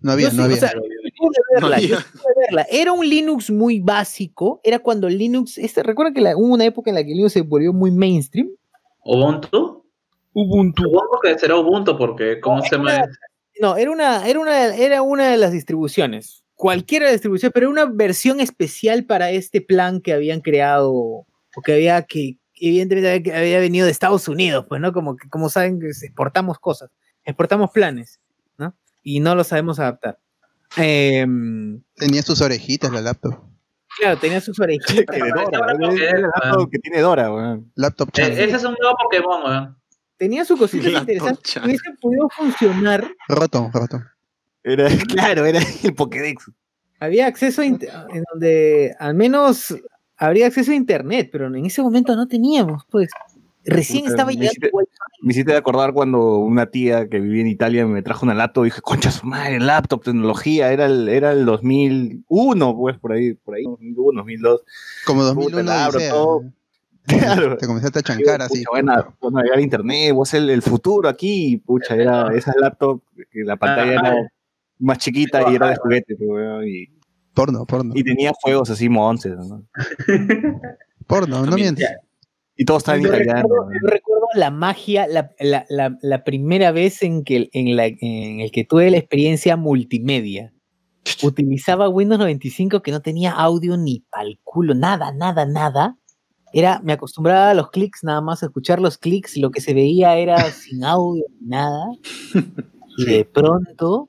No 0.00 0.12
había, 0.12 0.26
no 0.28 0.32
sí, 0.32 0.38
o 0.40 0.44
había. 0.44 0.56
sea, 0.56 0.72
verla, 1.54 1.60
No 1.60 1.68
yo 1.68 1.74
había. 1.74 2.06
pude 2.12 2.34
verla. 2.46 2.66
Era 2.70 2.92
un 2.92 3.06
Linux 3.06 3.50
muy 3.50 3.80
básico. 3.80 4.60
Era 4.62 4.78
cuando 4.78 5.08
Linux. 5.08 5.58
Este, 5.58 5.82
Recuerda 5.82 6.12
que 6.14 6.20
la- 6.20 6.36
hubo 6.36 6.54
una 6.54 6.64
época 6.64 6.90
en 6.90 6.94
la 6.94 7.02
que 7.04 7.10
Linux 7.12 7.32
se 7.32 7.40
volvió 7.42 7.72
muy 7.72 7.90
mainstream. 7.90 8.48
¿Ubuntu? 9.04 9.84
Ubuntu. 10.32 10.84
Supongo 10.84 11.18
que 11.22 11.36
será 11.38 11.56
Ubuntu 11.56 11.98
porque, 11.98 12.38
¿cómo 12.40 12.62
se 12.62 12.76
llama? 12.76 12.92
No, 13.60 13.76
era 13.76 13.90
una, 13.90 14.26
era 14.28 14.38
una, 14.40 14.74
era 14.76 15.02
una 15.02 15.28
de 15.28 15.36
las 15.36 15.52
distribuciones. 15.52 16.44
Cualquiera 16.54 17.06
de 17.06 17.12
las 17.12 17.20
distribuciones, 17.20 17.52
pero 17.52 17.70
era 17.70 17.84
una 17.84 17.92
versión 17.92 18.40
especial 18.40 19.04
para 19.04 19.30
este 19.30 19.60
plan 19.60 20.00
que 20.00 20.12
habían 20.12 20.40
creado 20.40 20.92
o 20.92 21.26
que 21.64 21.72
había 21.74 22.02
que 22.02 22.38
evidentemente 22.60 23.32
había, 23.36 23.60
venido 23.60 23.86
de 23.86 23.92
Estados 23.92 24.26
Unidos, 24.28 24.66
pues, 24.68 24.80
¿no? 24.80 24.92
Como 24.92 25.16
que, 25.16 25.28
como 25.28 25.48
saben, 25.48 25.78
que 25.78 25.86
exportamos 25.88 26.58
cosas, 26.58 26.90
exportamos 27.24 27.70
planes, 27.70 28.20
¿no? 28.56 28.74
Y 29.04 29.20
no 29.20 29.34
lo 29.36 29.44
sabemos 29.44 29.78
adaptar. 29.78 30.18
Em, 30.76 31.80
Tenía 31.94 32.22
sus 32.22 32.40
orejitas 32.40 32.92
la 32.92 33.00
laptop. 33.00 33.34
claro, 33.98 34.18
tenía 34.18 34.40
sus 34.40 34.58
orejitas. 34.60 35.04
Dora, 35.50 35.74
que 36.70 36.78
tiene 36.80 37.00
Dora, 37.00 37.32
weón. 37.32 37.72
Laptop 37.76 38.08
Eh, 38.08 38.12
channel. 38.14 38.38
ese 38.40 38.56
es 38.56 38.64
un 38.64 38.76
nuevo 38.80 38.96
Pokémon, 39.02 39.42
weón. 39.44 39.77
Tenía 40.18 40.44
interesantes 41.00 41.20
concha. 41.20 41.60
que 41.60 41.66
hubiesen 41.66 41.96
podido 41.96 42.28
funcionar. 42.30 43.08
Roto, 43.28 43.70
roto. 43.72 44.02
Era, 44.64 44.88
claro, 45.08 45.46
era 45.46 45.60
el 45.82 45.94
Pokédex. 45.94 46.50
Había 47.00 47.26
acceso 47.26 47.62
a 47.62 47.66
en 47.66 47.78
donde 48.32 48.94
al 48.98 49.14
menos 49.14 49.74
habría 50.16 50.46
acceso 50.48 50.72
a 50.72 50.74
internet, 50.74 51.28
pero 51.30 51.46
en 51.46 51.64
ese 51.64 51.80
momento 51.82 52.14
no 52.16 52.26
teníamos, 52.26 52.84
pues. 52.90 53.08
Recién 53.64 54.04
Puta, 54.04 54.10
estaba 54.12 54.28
me 54.28 54.36
llegando 54.36 54.66
hiciste-. 54.66 54.70
Me 55.20 55.32
hiciste 55.32 55.54
acordar 55.54 55.92
cuando 55.92 56.38
una 56.38 56.66
tía 56.66 57.06
que 57.08 57.20
vivía 57.20 57.42
en 57.42 57.48
Italia 57.48 57.86
me 57.86 58.02
trajo 58.02 58.24
una 58.24 58.34
laptop 58.34 58.64
y 58.64 58.68
dije, 58.68 58.80
concha 58.80 59.10
su 59.10 59.26
madre, 59.26 59.60
laptop, 59.60 60.02
tecnología, 60.04 60.72
era 60.72 60.86
el, 60.86 61.08
era 61.08 61.32
el 61.32 61.44
2001, 61.44 62.76
pues, 62.76 62.98
por 62.98 63.12
ahí, 63.12 63.34
por 63.34 63.56
ahí, 63.56 63.64
2001, 63.64 64.20
2002. 64.20 64.62
Como 65.04 65.20
Puta, 65.20 65.34
2001 65.34 65.62
la 65.64 65.84
abro 65.84 65.98
Odisea. 65.98 66.12
todo. 66.14 66.44
Claro. 67.18 67.56
Te 67.56 67.66
comenzaste 67.66 67.98
a 68.00 68.02
chancar 68.02 68.42
así. 68.42 68.62
Van 68.72 68.88
a, 68.90 69.06
a 69.54 69.60
internet, 69.60 70.12
vos 70.14 70.32
el, 70.34 70.50
el 70.50 70.62
futuro 70.62 71.08
aquí, 71.08 71.56
pucha, 71.58 71.94
era 71.96 72.32
esas 72.34 72.54
laptops, 72.56 73.02
que 73.30 73.44
la 73.44 73.56
pantalla 73.56 73.92
era 73.92 74.14
más 74.78 74.98
chiquita 74.98 75.50
y 75.50 75.54
era 75.56 75.70
de 75.70 75.76
juguete, 75.76 76.16
pues, 76.16 76.28
weón, 76.28 76.66
y, 76.68 76.86
Porno, 77.34 77.64
porno. 77.66 77.92
y 77.94 78.02
tenía 78.04 78.32
juegos 78.42 78.68
así 78.70 78.88
monces, 78.88 79.36
¿no? 79.36 79.64
Porno, 81.06 81.46
no 81.46 81.56
mientes. 81.56 81.88
Y 82.56 82.64
todo 82.64 82.78
estaba 82.78 82.96
en 82.98 83.04
Yo 83.04 83.08
italiano. 83.10 83.42
recuerdo, 83.42 83.70
yo 83.72 83.88
recuerdo 83.88 84.26
la 84.34 84.50
magia, 84.50 85.06
la, 85.06 85.30
la- 85.38 85.64
la- 85.68 85.96
la 86.02 86.24
primera 86.24 86.72
vez 86.72 87.02
en 87.02 87.22
que 87.22 87.48
en, 87.52 87.76
la, 87.76 87.86
en 87.86 88.40
el 88.40 88.50
que 88.50 88.64
tuve 88.64 88.90
la 88.90 88.96
experiencia 88.98 89.56
multimedia. 89.56 90.52
Utilizaba 91.22 91.88
Windows 91.88 92.18
95 92.18 92.82
que 92.82 92.90
no 92.90 93.00
tenía 93.00 93.30
audio 93.32 93.76
ni 93.76 94.04
pal 94.10 94.38
culo, 94.42 94.74
nada, 94.74 95.12
nada, 95.12 95.46
nada. 95.46 95.96
Era, 96.52 96.80
me 96.82 96.92
acostumbraba 96.94 97.50
a 97.50 97.54
los 97.54 97.70
clics, 97.70 98.02
nada 98.04 98.20
más 98.20 98.42
a 98.42 98.46
escuchar 98.46 98.80
los 98.80 98.96
clics, 98.98 99.36
lo 99.36 99.50
que 99.50 99.60
se 99.60 99.74
veía 99.74 100.16
era 100.16 100.36
sin 100.50 100.84
audio, 100.84 101.24
ni 101.40 101.48
nada. 101.48 101.86
Y 102.96 103.04
de 103.04 103.24
pronto 103.24 104.08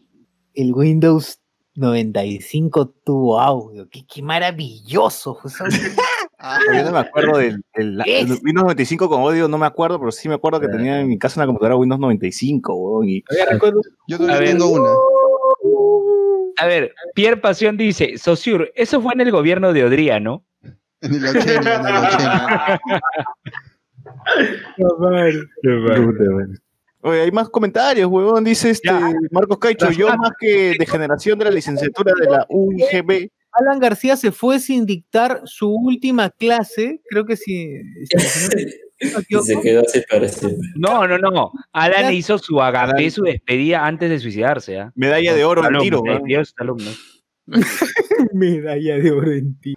el 0.54 0.74
Windows 0.74 1.40
95 1.76 2.94
tuvo 3.06 3.40
audio. 3.40 3.88
¡Qué, 3.90 4.06
qué 4.06 4.22
maravilloso! 4.22 5.34
José! 5.36 5.64
Yo 6.74 6.84
no 6.86 6.92
me 6.92 7.00
acuerdo 7.00 7.38
del, 7.38 7.62
del- 7.76 8.02
Windows 8.44 8.64
95 8.64 9.10
con 9.10 9.22
audio, 9.22 9.50
no 9.50 9.58
me 9.58 9.66
acuerdo, 9.66 10.00
pero 10.00 10.10
sí 10.12 10.30
me 10.30 10.36
acuerdo 10.36 10.62
que 10.62 10.70
tenía 10.70 11.02
en 11.02 11.10
mi 11.10 11.18
casa 11.20 11.40
una 11.42 11.48
computadora 11.48 11.76
Windows 11.76 12.00
95, 12.00 12.74
weón, 12.76 13.10
y 13.10 13.22
Todavía 13.24 13.52
recuerdo 13.54 13.82
Yo 14.08 14.18
todavía 14.18 14.38
A 14.38 14.40
ver. 14.40 14.50
tengo 14.52 14.68
una. 14.70 14.90
A 16.58 16.66
ver, 16.66 16.94
Pierre 17.14 17.38
Pasión 17.38 17.76
dice, 17.78 18.18
Sosur, 18.18 18.72
eso 18.76 19.02
fue 19.02 19.14
en 19.14 19.22
el 19.22 19.32
gobierno 19.32 19.72
de 19.74 19.84
Odría, 19.84 20.20
¿no? 20.20 20.46
En 21.02 21.14
el 21.16 21.26
80, 21.26 21.76
en 21.76 21.86
el 21.88 21.96
80. 21.96 22.80
Puta, 24.78 26.24
weón. 26.24 26.60
Oye, 27.02 27.22
hay 27.22 27.32
más 27.32 27.50
comentarios, 27.50 28.10
huevón, 28.12 28.44
dice 28.44 28.72
este 28.72 28.90
Ya. 28.90 29.14
Marcos 29.32 29.58
Caicho, 29.60 29.90
yo 29.92 30.08
más 30.18 30.32
que 30.38 30.76
de 30.78 30.86
generación 30.86 31.40
de 31.40 31.46
la 31.46 31.52
licenciatura 31.52 32.12
de 32.20 32.30
la 32.30 32.46
UIGB, 32.50 33.30
Alan 33.54 33.80
García 33.80 34.18
se 34.18 34.32
fue 34.34 34.60
sin 34.60 34.86
dictar 34.86 35.42
su 35.46 35.74
última 35.74 36.30
clase, 36.30 37.02
creo 37.10 37.26
que 37.26 37.38
sí. 37.38 37.72
si- 39.30 39.42
se 39.44 39.62
quedó 39.62 39.82
así 39.82 40.02
para 40.12 40.28
siempre. 40.28 40.68
No, 40.76 41.08
no, 41.08 41.18
no. 41.18 41.52
Alan 41.72 42.02
Ya. 42.04 42.12
hizo 42.12 42.38
su 42.38 42.62
agape, 42.62 43.10
su 43.10 43.24
despedida 43.24 43.86
antes 43.86 44.10
de 44.10 44.20
suicidarse, 44.20 44.78
¿ah? 44.80 44.92
medalla 44.96 45.34
de 45.34 45.46
oro 45.46 45.64
Alumno, 45.64 45.82
tiro, 45.82 46.04
alumnos. 46.58 47.24
Medalla 48.34 48.98
de 48.98 49.12
oro 49.12 49.32
en 49.32 49.58
ti. 49.60 49.74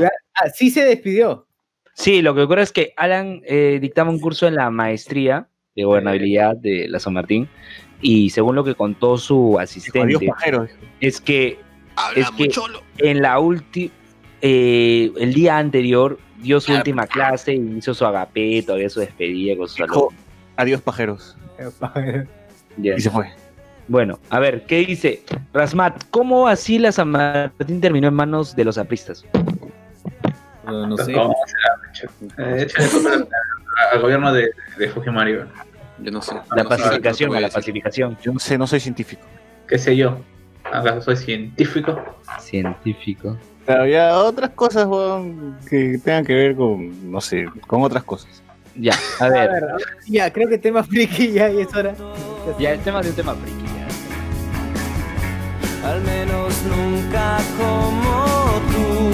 Ah, 0.00 0.48
sí 0.54 0.70
se 0.70 0.84
despidió. 0.84 1.46
Sí, 1.94 2.22
lo 2.22 2.34
que 2.34 2.42
ocurre 2.42 2.62
es 2.62 2.72
que 2.72 2.92
Alan 2.96 3.40
eh, 3.44 3.78
dictaba 3.80 4.10
un 4.10 4.18
curso 4.18 4.48
en 4.48 4.56
la 4.56 4.68
maestría 4.70 5.48
de 5.76 5.84
gobernabilidad 5.84 6.56
de 6.56 6.88
la 6.88 6.98
San 6.98 7.12
Martín 7.12 7.48
y 8.00 8.30
según 8.30 8.56
lo 8.56 8.64
que 8.64 8.74
contó 8.74 9.16
su 9.16 9.58
asistente, 9.58 10.26
pajero. 10.26 10.66
es 11.00 11.20
que 11.20 11.58
Es 12.16 12.30
que- 12.32 12.50
en 12.98 13.22
la 13.22 13.38
última, 13.38 13.92
el 14.40 15.32
día 15.34 15.58
anterior 15.58 16.18
dio 16.38 16.60
su 16.60 16.72
última 16.72 17.06
clase 17.06 17.54
y 17.54 17.76
hizo 17.78 17.94
su 17.94 18.04
agape, 18.04 18.62
todavía 18.62 18.90
su 18.90 19.00
despedida 19.00 19.56
con 19.56 19.68
alumnos. 19.82 20.14
adiós, 20.56 20.82
pajeros. 20.82 21.36
Y 22.76 23.00
se 23.00 23.10
fue. 23.10 23.30
Bueno, 23.86 24.18
a 24.30 24.40
ver, 24.40 24.64
¿qué 24.66 24.78
dice? 24.84 25.22
Rasmat, 25.52 26.04
¿cómo 26.10 26.48
así 26.48 26.78
la 26.78 26.90
San 26.90 27.10
Martín 27.10 27.80
terminó 27.80 28.08
en 28.08 28.14
manos 28.14 28.56
de 28.56 28.64
los 28.64 28.78
apristas? 28.78 29.24
No, 30.66 30.86
no 30.86 30.96
sé. 30.96 31.12
¿Cómo 31.12 31.34
será? 31.46 31.78
Eh, 32.52 32.62
échale 32.62 32.88
culpa 32.88 33.10
al- 33.12 33.28
al 33.92 34.00
gobierno 34.00 34.32
de, 34.32 34.50
de 34.78 34.88
Fujimori. 34.88 35.38
Yo 35.98 36.10
no 36.10 36.20
sé. 36.22 36.34
La 36.56 36.62
no 36.64 36.70
sé, 36.70 36.76
pacificación, 36.82 37.30
no 37.30 37.36
a 37.36 37.40
la 37.40 37.48
pacificación. 37.48 38.16
Yo 38.22 38.32
no 38.32 38.38
sé, 38.38 38.56
no 38.58 38.66
soy 38.66 38.80
científico. 38.80 39.22
¿Qué 39.68 39.78
sé 39.78 39.96
yo? 39.96 40.18
¿Acaso 40.64 41.00
soy 41.02 41.16
científico? 41.16 42.02
Científico. 42.40 43.36
Pero 43.66 43.82
había 43.82 44.16
otras 44.18 44.50
cosas, 44.50 44.86
weón, 44.86 45.56
que 45.68 45.98
tengan 46.04 46.24
que 46.24 46.34
ver 46.34 46.54
con, 46.56 47.10
no 47.10 47.20
sé, 47.20 47.46
con 47.66 47.82
otras 47.82 48.02
cosas. 48.02 48.42
Ya, 48.76 48.92
a 49.20 49.24
A 49.24 49.28
ver, 49.28 49.50
ver, 49.50 49.64
ya, 50.06 50.32
creo 50.32 50.48
que 50.48 50.58
tema 50.58 50.82
friki 50.82 51.32
ya 51.32 51.48
y 51.48 51.60
es 51.60 51.72
hora. 51.74 51.94
ya 52.58 52.72
el 52.72 52.80
tema 52.80 53.00
de 53.02 53.10
un 53.10 53.14
tema 53.16 53.34
friki. 53.34 53.64
ya. 55.82 55.90
al 55.90 56.00
menos 56.02 56.62
nunca 56.64 57.38
como 57.56 58.60
tú. 58.72 59.13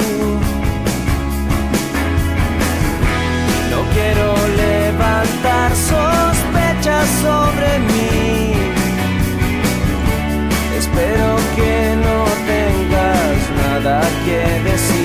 No 3.71 3.83
quiero 3.95 4.35
levantar 4.57 5.71
sospechas 5.77 7.09
sobre 7.23 7.79
mí. 7.79 8.53
Espero 10.77 11.37
que 11.57 11.97
no 12.05 12.25
tengas 12.47 13.39
nada 13.63 14.01
que 14.25 14.71
decir. 14.71 14.99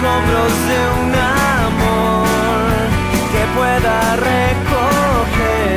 Escombros 0.00 0.52
de 0.70 0.78
un 1.02 1.12
amor 1.14 2.24
que 3.32 3.42
pueda 3.54 3.96
recoger. 4.16 5.70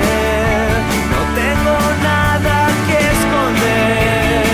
No 1.11 1.21
tengo 1.41 1.77
nada 2.01 2.57
que 2.87 2.97
esconder. 3.15 4.45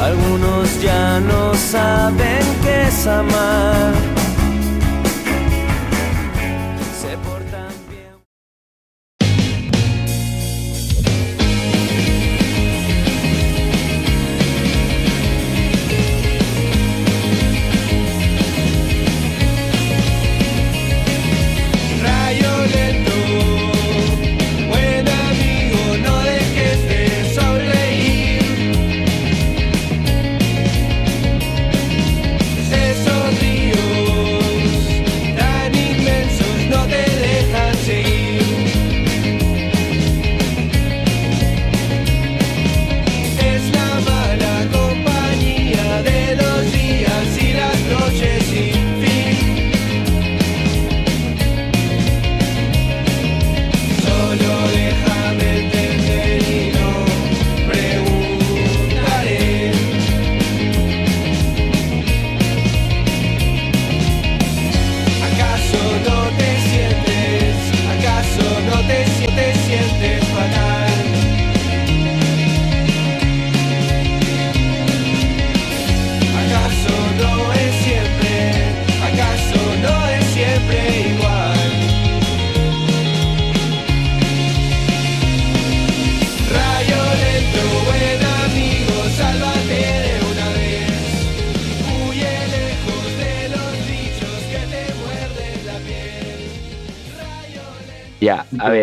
Algunos 0.00 0.66
ya 0.80 1.04
no 1.20 1.42
saben 1.54 2.44
qué 2.62 2.74
es 2.86 3.06
amar. 3.06 3.87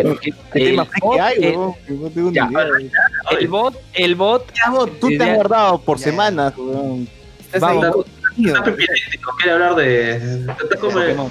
Ver. 0.02 0.18
¿Qué 0.20 0.30
el 0.54 0.64
tema 0.70 0.84
friki 0.84 1.06
bot, 1.06 1.20
hay, 1.20 1.36
el- 1.44 1.56
weón? 1.56 1.74
Que 1.86 1.92
no 1.92 2.10
tengo 2.10 2.28
ni 2.30 2.34
ya, 2.36 2.48
idea. 2.50 2.90
El 3.38 3.48
bot, 3.48 3.74
el 3.94 4.14
bot. 4.14 4.52
Ya, 4.54 4.70
vos, 4.70 4.90
tú 5.00 5.08
te 5.08 5.22
has 5.22 5.34
guardado 5.36 5.78
por 5.80 5.98
semanas, 5.98 6.52
weón. 6.56 7.08
Estás 7.40 7.60
Vamos, 7.60 7.84
ahí, 7.84 7.90
vos. 7.94 8.06
Está 8.38 8.64
pipilístico, 8.64 9.32
quiere 9.38 9.52
hablar 9.52 9.74
de. 9.76 10.16
Está 10.40 10.76
como 10.80 10.98
el- 11.00 11.16
Pokémon. 11.16 11.26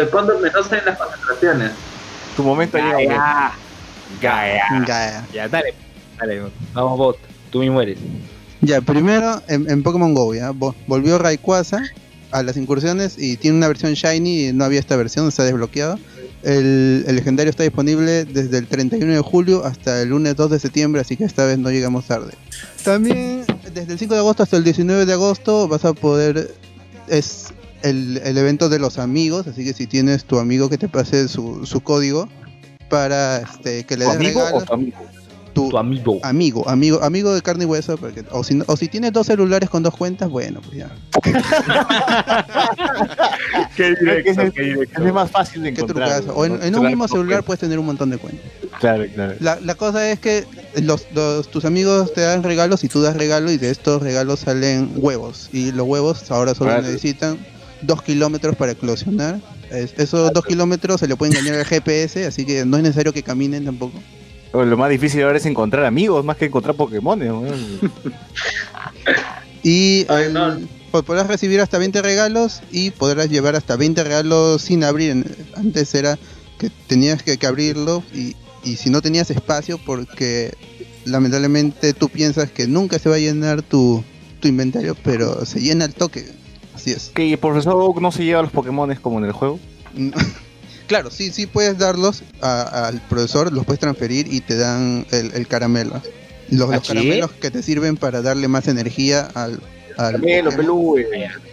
eh, 0.00 0.08
cuando 0.10 0.38
menos 0.40 0.72
en 0.72 0.84
las 0.84 0.98
concentraciones. 0.98 1.70
tu 2.36 2.42
momento 2.42 2.76
ha 2.78 3.52
Ya, 4.20 4.60
ya. 4.80 5.26
Ya, 5.32 5.48
dale. 5.48 5.74
Dale. 6.18 6.42
Vamos, 6.72 6.98
bot. 6.98 7.18
Tú 7.50 7.60
mismo 7.60 7.80
eres. 7.80 7.98
ya, 8.60 8.80
primero 8.80 9.40
en, 9.48 9.70
en 9.70 9.82
Pokémon 9.82 10.14
Go, 10.14 10.34
ya, 10.34 10.50
vo- 10.50 10.74
volvió 10.86 11.18
Rayquaza 11.18 11.80
a 12.32 12.42
las 12.42 12.56
incursiones 12.56 13.16
y 13.18 13.36
tiene 13.36 13.56
una 13.58 13.68
versión 13.68 13.92
Shiny 13.94 14.48
y 14.48 14.52
no 14.52 14.64
había 14.64 14.80
esta 14.80 14.96
versión, 14.96 15.28
está 15.28 15.44
desbloqueado. 15.44 15.98
El, 16.42 17.04
el 17.06 17.16
legendario 17.16 17.50
está 17.50 17.62
disponible 17.62 18.24
desde 18.24 18.58
el 18.58 18.66
31 18.66 19.12
de 19.12 19.20
julio 19.20 19.64
hasta 19.64 20.02
el 20.02 20.10
lunes 20.10 20.36
2 20.36 20.50
de 20.50 20.58
septiembre, 20.58 21.00
así 21.00 21.16
que 21.16 21.24
esta 21.24 21.44
vez 21.44 21.58
no 21.58 21.70
llegamos 21.70 22.06
tarde. 22.06 22.32
También 22.84 23.44
desde 23.74 23.94
el 23.94 23.98
5 23.98 24.14
de 24.14 24.20
agosto 24.20 24.42
hasta 24.42 24.56
el 24.56 24.64
19 24.64 25.06
de 25.06 25.12
agosto 25.12 25.68
vas 25.68 25.84
a 25.84 25.92
poder... 25.92 26.54
Es 27.08 27.52
el, 27.82 28.20
el 28.24 28.36
evento 28.36 28.68
de 28.68 28.78
los 28.78 28.98
amigos, 28.98 29.46
así 29.46 29.64
que 29.64 29.72
si 29.72 29.86
tienes 29.86 30.24
tu 30.24 30.38
amigo 30.38 30.68
que 30.68 30.78
te 30.78 30.88
pase 30.88 31.28
su, 31.28 31.64
su 31.66 31.80
código 31.80 32.28
para 32.88 33.38
este, 33.38 33.84
que 33.84 33.96
le 33.96 34.04
¿Tu 34.06 34.10
des 34.10 34.18
o 34.18 34.22
regalos, 34.22 34.64
tu 34.64 34.74
amigo? 34.74 34.96
Tu, 35.56 35.68
Tu 35.70 35.78
amigo. 35.78 36.20
amigo, 36.22 36.68
amigo, 36.68 37.02
amigo 37.02 37.34
de 37.34 37.40
carne 37.42 37.64
y 37.64 37.66
hueso, 37.66 37.96
porque, 37.96 38.24
o, 38.30 38.44
si, 38.44 38.54
no- 38.54 38.64
o 38.68 38.76
si 38.76 38.88
tienes 38.88 39.12
dos 39.12 39.26
celulares 39.26 39.70
con 39.70 39.82
dos 39.82 39.94
cuentas, 39.96 40.28
bueno, 40.28 40.60
pues 40.60 40.76
ya. 40.78 40.90
Qué 43.76 43.94
directo, 43.96 44.52
qué 44.54 44.62
directo. 44.62 45.04
Es 45.04 45.12
más 45.12 45.30
fácil 45.30 45.62
de 45.62 45.72
Qué 45.74 45.80
encontrar. 45.80 46.20
trucazo. 46.20 46.38
O 46.38 46.44
en, 46.44 46.62
en 46.62 46.76
un 46.78 46.86
mismo 46.86 47.08
celular 47.08 47.42
puedes 47.42 47.60
tener 47.60 47.78
un 47.78 47.86
montón 47.86 48.10
de 48.10 48.18
cuentas. 48.18 48.44
Claro, 48.80 49.04
claro. 49.14 49.34
La, 49.40 49.58
la 49.60 49.74
cosa 49.74 50.10
es 50.10 50.18
que 50.20 50.44
los, 50.82 51.06
los- 51.14 51.48
tus 51.50 51.64
amigos 51.64 52.12
te 52.14 52.20
dan 52.22 52.42
regalos 52.42 52.84
y 52.84 52.88
tú 52.88 53.00
das 53.02 53.16
regalo 53.16 53.50
y 53.50 53.56
de 53.58 53.70
estos 53.70 54.02
regalos 54.02 54.40
salen 54.40 54.90
huevos. 54.96 55.48
Y 55.52 55.72
los 55.72 55.86
huevos 55.86 56.30
ahora 56.30 56.54
solo 56.54 56.70
Claro. 56.70 56.82
necesitan 56.86 57.38
dos 57.82 58.02
kilómetros 58.02 58.56
para 58.56 58.72
eclosionar. 58.72 59.40
Es- 59.70 59.94
esos 59.98 60.32
dos 60.32 60.44
kilómetros 60.44 61.00
se 61.00 61.08
le 61.08 61.16
pueden 61.16 61.36
engañar 61.36 61.58
al 61.60 61.64
GPS, 61.66 62.26
así 62.26 62.44
que 62.44 62.64
no 62.64 62.76
es 62.76 62.82
necesario 62.82 63.12
que 63.12 63.22
caminen 63.22 63.64
tampoco. 63.64 63.98
Lo 64.64 64.76
más 64.76 64.90
difícil 64.90 65.22
ahora 65.22 65.38
es 65.38 65.46
encontrar 65.46 65.84
amigos, 65.84 66.24
más 66.24 66.36
que 66.36 66.46
encontrar 66.46 66.74
Pokémon. 66.76 67.20
weón. 67.20 67.54
Y 69.62 70.06
Ay, 70.08 70.26
no. 70.32 70.58
po- 70.92 71.02
podrás 71.02 71.26
recibir 71.26 71.60
hasta 71.60 71.78
20 71.78 72.00
regalos 72.02 72.62
y 72.70 72.90
podrás 72.92 73.28
llevar 73.30 73.56
hasta 73.56 73.74
20 73.76 74.04
regalos 74.04 74.62
sin 74.62 74.84
abrir. 74.84 75.24
Antes 75.56 75.92
era 75.94 76.18
que 76.58 76.70
tenías 76.86 77.22
que, 77.22 77.36
que 77.36 77.46
abrirlo 77.46 78.02
y, 78.14 78.36
y 78.62 78.76
si 78.76 78.90
no 78.90 79.02
tenías 79.02 79.30
espacio 79.30 79.78
porque 79.84 80.54
lamentablemente 81.04 81.94
tú 81.94 82.08
piensas 82.08 82.50
que 82.50 82.66
nunca 82.68 82.98
se 83.00 83.08
va 83.08 83.16
a 83.16 83.18
llenar 83.18 83.62
tu, 83.62 84.04
tu 84.40 84.46
inventario, 84.48 84.94
pero 85.02 85.44
se 85.44 85.60
llena 85.60 85.84
el 85.84 85.94
toque. 85.94 86.26
Así 86.74 86.92
es. 86.92 87.10
Que 87.14 87.32
el 87.32 87.38
profesor 87.38 87.74
Oak 87.74 88.00
no 88.00 88.12
se 88.12 88.24
lleva 88.24 88.42
los 88.42 88.52
Pokémon 88.52 88.94
como 89.02 89.18
en 89.18 89.24
el 89.24 89.32
juego. 89.32 89.58
Claro, 90.86 91.10
sí, 91.10 91.30
sí 91.30 91.46
puedes 91.46 91.78
darlos 91.78 92.22
a- 92.40 92.86
al 92.88 93.00
profesor, 93.08 93.52
los 93.52 93.64
puedes 93.64 93.80
transferir 93.80 94.32
y 94.32 94.40
te 94.40 94.56
dan 94.56 95.06
el, 95.10 95.32
el 95.34 95.46
caramelo. 95.48 96.00
Los, 96.50 96.70
¿Ah, 96.70 96.76
los 96.76 96.86
sí? 96.86 96.94
caramelos 96.94 97.32
que 97.32 97.50
te 97.50 97.62
sirven 97.62 97.96
para 97.96 98.22
darle 98.22 98.46
más 98.46 98.68
energía 98.68 99.28
al, 99.34 99.58
al 99.98 100.20
Caramelo, 100.20 100.50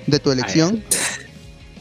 de 0.08 0.20
tu 0.20 0.32
elección. 0.32 0.84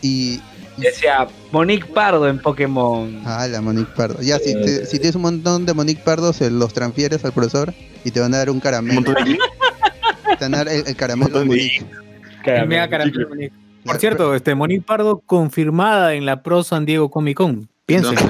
Y. 0.00 0.40
Decía 0.78 1.28
Monique 1.50 1.84
Pardo 1.86 2.26
en 2.26 2.38
Pokémon. 2.38 3.20
Ah, 3.26 3.46
la 3.46 3.60
Monique 3.60 3.92
Pardo. 3.94 4.22
Ya, 4.22 4.38
si, 4.38 4.54
te- 4.54 4.86
si 4.86 4.98
tienes 4.98 5.14
un 5.16 5.22
montón 5.22 5.66
de 5.66 5.74
Monique 5.74 6.02
Pardo, 6.02 6.32
se 6.32 6.50
los 6.50 6.72
transfieres 6.72 7.22
al 7.26 7.32
profesor 7.32 7.74
y 8.04 8.10
te 8.10 8.20
van 8.20 8.32
a 8.34 8.38
dar 8.38 8.48
un 8.48 8.56
Un 8.56 8.60
caramelo. 8.60 9.02
montón 9.02 9.14
de 9.26 9.36
Te 10.38 10.44
van 10.46 10.54
a 10.54 10.58
dar 10.58 10.68
el, 10.68 10.86
el 10.86 10.96
caramelo 10.96 11.38
de 11.40 11.44
Monique. 11.44 11.84
El 12.46 12.66
mega 12.66 12.88
caramelo 12.88 13.28
Monique. 13.28 13.54
Por 13.84 13.98
cierto, 13.98 14.34
este 14.34 14.54
Monique 14.54 14.84
Pardo 14.86 15.20
confirmada 15.24 16.14
en 16.14 16.24
la 16.26 16.42
Pro 16.42 16.62
San 16.62 16.84
Diego 16.86 17.10
Comic 17.10 17.36
Con. 17.36 17.68
Piensen. 17.86 18.14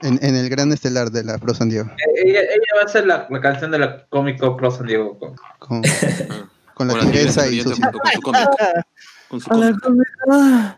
En, 0.00 0.16
en 0.22 0.36
el 0.36 0.48
gran 0.48 0.70
estelar 0.72 1.10
de 1.10 1.24
la 1.24 1.38
Pro 1.38 1.54
San 1.54 1.70
Diego. 1.70 1.88
Eh, 1.90 2.22
Ella, 2.24 2.40
ella 2.42 2.72
va 2.76 2.82
a 2.84 2.88
ser 2.88 3.04
la, 3.04 3.26
la 3.28 3.40
canción 3.40 3.72
de 3.72 3.80
la 3.80 4.04
Comic 4.06 4.38
Con 4.38 4.56
Pro 4.56 4.70
San 4.70 4.86
Diego. 4.86 5.18
Con- 5.18 5.34
Con, 5.58 5.82
Ah, 5.84 6.48
con 6.74 6.86
la 6.86 6.94
Con 6.94 7.04
la 7.04 7.10
tigresa 7.10 7.48
y 7.48 7.64
junto 7.64 7.98
con 7.98 8.12
su 8.12 8.20
cómic. 8.20 8.48
Con 9.28 9.40
su 9.40 9.52
A 9.52 9.56
la 9.56 9.72
cómic. 9.72 9.82
Comic 9.82 10.08
Con. 10.24 10.76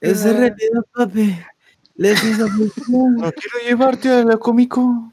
Es 0.00 0.24
de 0.24 0.32
realidad, 0.32 0.80
papi. 0.94 1.38
Les 1.96 2.24
hizo 2.24 2.46
No 2.48 3.30
quiero 3.32 3.58
llevarte 3.68 4.08
a 4.10 4.24
la 4.24 4.38
cómico. 4.38 5.12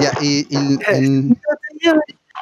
Ya, 0.00 0.12
y, 0.22 0.46
y 0.48 0.78
en, 0.88 1.36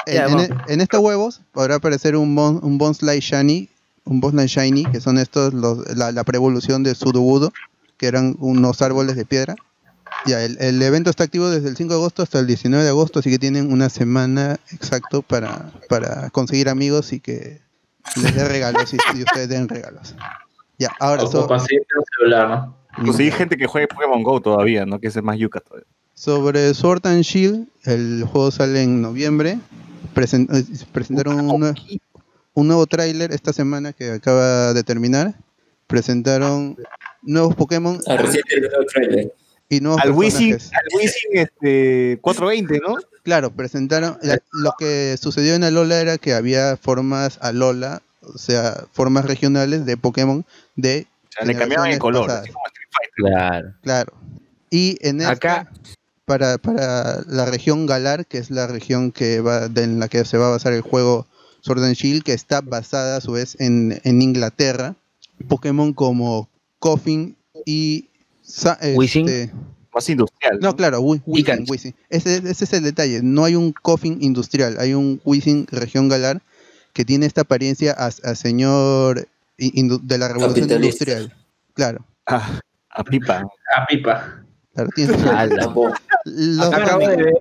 en, 0.07 0.57
en 0.69 0.81
estos 0.81 1.01
huevos 1.01 1.43
podrá 1.51 1.74
aparecer 1.74 2.15
un, 2.15 2.33
bon, 2.37 2.61
un 2.62 2.79
Bonsly 2.79 3.19
Shiny, 3.19 3.69
un 4.05 4.20
Bonsly 4.20 4.47
Shiny, 4.47 4.85
que 4.87 5.01
son 5.01 5.19
estos, 5.19 5.53
los, 5.55 5.97
la, 5.97 6.12
la 6.12 6.24
preevolución 6.24 6.83
de 6.83 6.95
Sudobudo, 6.95 7.53
que 7.97 8.07
eran 8.07 8.37
unos 8.39 8.83
árboles 8.83 9.16
de 9.16 9.24
piedra. 9.24 9.55
Ya, 10.27 10.43
el, 10.45 10.57
el 10.61 10.81
evento 10.83 11.11
está 11.11 11.24
activo 11.24 11.49
desde 11.51 11.69
el 11.69 11.77
5 11.77 11.95
de 11.95 11.99
agosto 11.99 12.23
hasta 12.23 12.39
el 12.39 12.47
19 12.47 12.85
de 12.85 12.91
agosto, 12.91 13.20
así 13.20 13.31
que 13.31 13.39
tienen 13.39 13.73
una 13.73 13.89
semana 13.89 14.59
exacto 14.73 15.23
para, 15.23 15.70
para 15.89 16.31
conseguir 16.31 16.69
amigos 16.69 17.12
y 17.12 17.20
que 17.20 17.61
les 18.16 18.35
dé 18.35 18.47
regalos 18.49 18.93
y, 18.93 18.97
y 19.16 19.23
ustedes 19.23 19.49
den 19.49 19.69
regalos. 19.69 20.15
Ya, 20.79 20.91
ahora 21.01 21.27
so- 21.27 21.47
conseguirte 21.47 21.87
un 21.99 22.05
celular, 22.19 22.49
¿no? 22.49 22.77
Conseguí 23.07 23.31
gente 23.31 23.57
que 23.57 23.66
juegue 23.66 23.89
Pokémon 23.89 24.23
Go 24.23 24.41
todavía, 24.41 24.85
¿no? 24.85 25.01
Que 25.01 25.09
es 25.09 25.23
más 25.23 25.39
yuca 25.39 25.61
todavía. 25.61 25.87
Sobre 26.15 26.74
Sword 26.74 27.07
and 27.07 27.23
Shield, 27.23 27.66
el 27.85 28.24
juego 28.31 28.51
sale 28.51 28.83
en 28.83 29.01
noviembre. 29.01 29.59
Presen- 30.15 30.47
eh, 30.53 30.65
presentaron 30.93 31.41
un, 31.41 31.62
nue- 31.62 32.01
un 32.55 32.66
nuevo 32.69 32.87
tráiler 32.87 33.33
esta 33.33 33.53
semana 33.53 33.93
que 33.93 34.11
acaba 34.11 34.73
de 34.74 34.83
terminar. 34.83 35.35
Presentaron 35.87 36.77
nuevos 37.23 37.55
Pokémon 37.55 38.01
Ah, 38.09 38.16
y 39.69 39.81
nuevos 39.81 40.01
Al 40.03 40.11
Wizzing, 40.12 40.53
al 40.55 40.87
Wizzing 40.95 41.31
este, 41.33 42.19
420, 42.20 42.81
¿no? 42.87 42.97
Claro, 43.23 43.51
presentaron. 43.53 44.19
la- 44.23 44.39
lo 44.53 44.74
que 44.79 45.16
sucedió 45.20 45.55
en 45.55 45.65
Alola 45.65 46.01
era 46.01 46.19
que 46.19 46.35
había 46.35 46.77
formas 46.77 47.39
Alola, 47.41 48.03
o 48.23 48.37
sea, 48.39 48.85
formas 48.93 49.24
regionales 49.24 49.87
de 49.87 49.97
Pokémon 49.97 50.45
de. 50.77 51.07
O 51.29 51.33
sea, 51.33 51.47
le 51.47 51.55
cambiaban 51.57 51.91
el 51.91 51.99
color. 51.99 52.27
pasadas. 52.27 52.43
así 52.45 52.53
como 52.53 52.66
Street 52.66 52.89
Fighter. 52.91 53.12
Claro. 53.16 53.74
Claro. 53.83 54.12
Y 54.70 54.99
en 55.07 55.20
esta, 55.20 55.33
Acá- 55.33 55.73
para, 56.24 56.59
para 56.59 57.20
la 57.27 57.47
región 57.47 57.87
Galar, 57.87 58.27
que 58.27 58.39
es 58.39 58.51
la 58.51 58.66
región 58.66 59.12
que 59.12 59.41
va, 59.41 59.69
de- 59.69 59.85
en 59.85 60.01
la 60.01 60.09
que 60.09 60.24
se 60.24 60.37
va 60.39 60.49
a 60.49 60.51
basar 60.51 60.73
el 60.73 60.83
juego 60.83 61.27
Sword 61.62 61.82
and 61.84 61.94
Shield, 61.94 62.22
que 62.22 62.32
está 62.34 62.60
basada 62.60 63.16
a 63.16 63.20
su 63.20 63.32
vez 63.32 63.56
en, 63.60 64.01
en 64.05 64.20
Inglaterra, 64.20 64.94
Pokémon 65.48 65.93
como 65.94 66.48
Coffin 66.78 67.36
y 67.64 68.09
este, 68.44 69.51
Más 69.94 70.09
industrial. 70.10 70.59
no, 70.60 70.74
claro, 70.76 71.01
Wi- 71.01 71.22
Weezing, 71.24 71.44
Pikachu. 71.44 71.70
Weezing. 71.70 71.94
Ese, 72.10 72.36
ese 72.36 72.64
es 72.64 72.72
el 72.72 72.82
detalle. 72.82 73.20
No 73.22 73.44
hay 73.44 73.55
un 73.56 73.72
Coffin 73.72 74.18
industrial, 74.20 74.76
hay 74.78 74.93
un 74.94 75.20
Weezing 75.24 75.66
región 75.70 76.09
Galar 76.09 76.43
que 76.93 77.05
tiene 77.05 77.26
esta 77.26 77.43
apariencia 77.43 77.94
a, 77.97 78.06
a 78.06 78.34
señor 78.34 79.26
de 79.56 80.18
la 80.18 80.28
revolución 80.28 80.70
industrial. 80.70 81.32
Claro, 81.74 82.05
Ah, 82.26 82.60
a 82.90 83.02
pipa. 83.05 83.43
A 83.76 83.86
pipa. 83.86 84.44
claro, 84.74 84.90
tiene 84.94 85.14
Ala. 85.30 85.72
los- 86.24 86.72
Acabo 86.74 87.06
de 87.09 87.16
ver. 87.16 87.34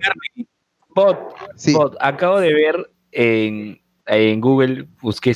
Bot, 0.94 1.18
sí, 1.56 1.72
bot, 1.72 1.96
acabo 2.00 2.38
de 2.40 2.52
ver 2.52 2.90
en, 3.12 3.80
en 4.06 4.40
Google, 4.40 4.86
busqué 5.00 5.34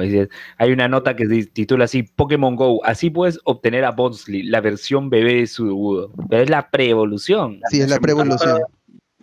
dices, 0.00 0.28
Hay 0.58 0.72
una 0.72 0.88
nota 0.88 1.14
que 1.14 1.26
se 1.26 1.44
titula 1.46 1.84
así: 1.84 2.02
Pokémon 2.02 2.56
Go. 2.56 2.84
Así 2.84 3.10
puedes 3.10 3.38
obtener 3.44 3.84
a 3.84 3.92
Bonsly, 3.92 4.44
la 4.44 4.60
versión 4.60 5.08
bebé 5.10 5.34
de 5.36 5.46
Sudobudo. 5.46 6.10
Pero 6.28 6.42
es 6.42 6.50
la 6.50 6.68
pre-evolución. 6.70 7.60
sí, 7.70 7.80
es 7.80 7.88
la 7.90 7.98
preevolución. 8.00 8.60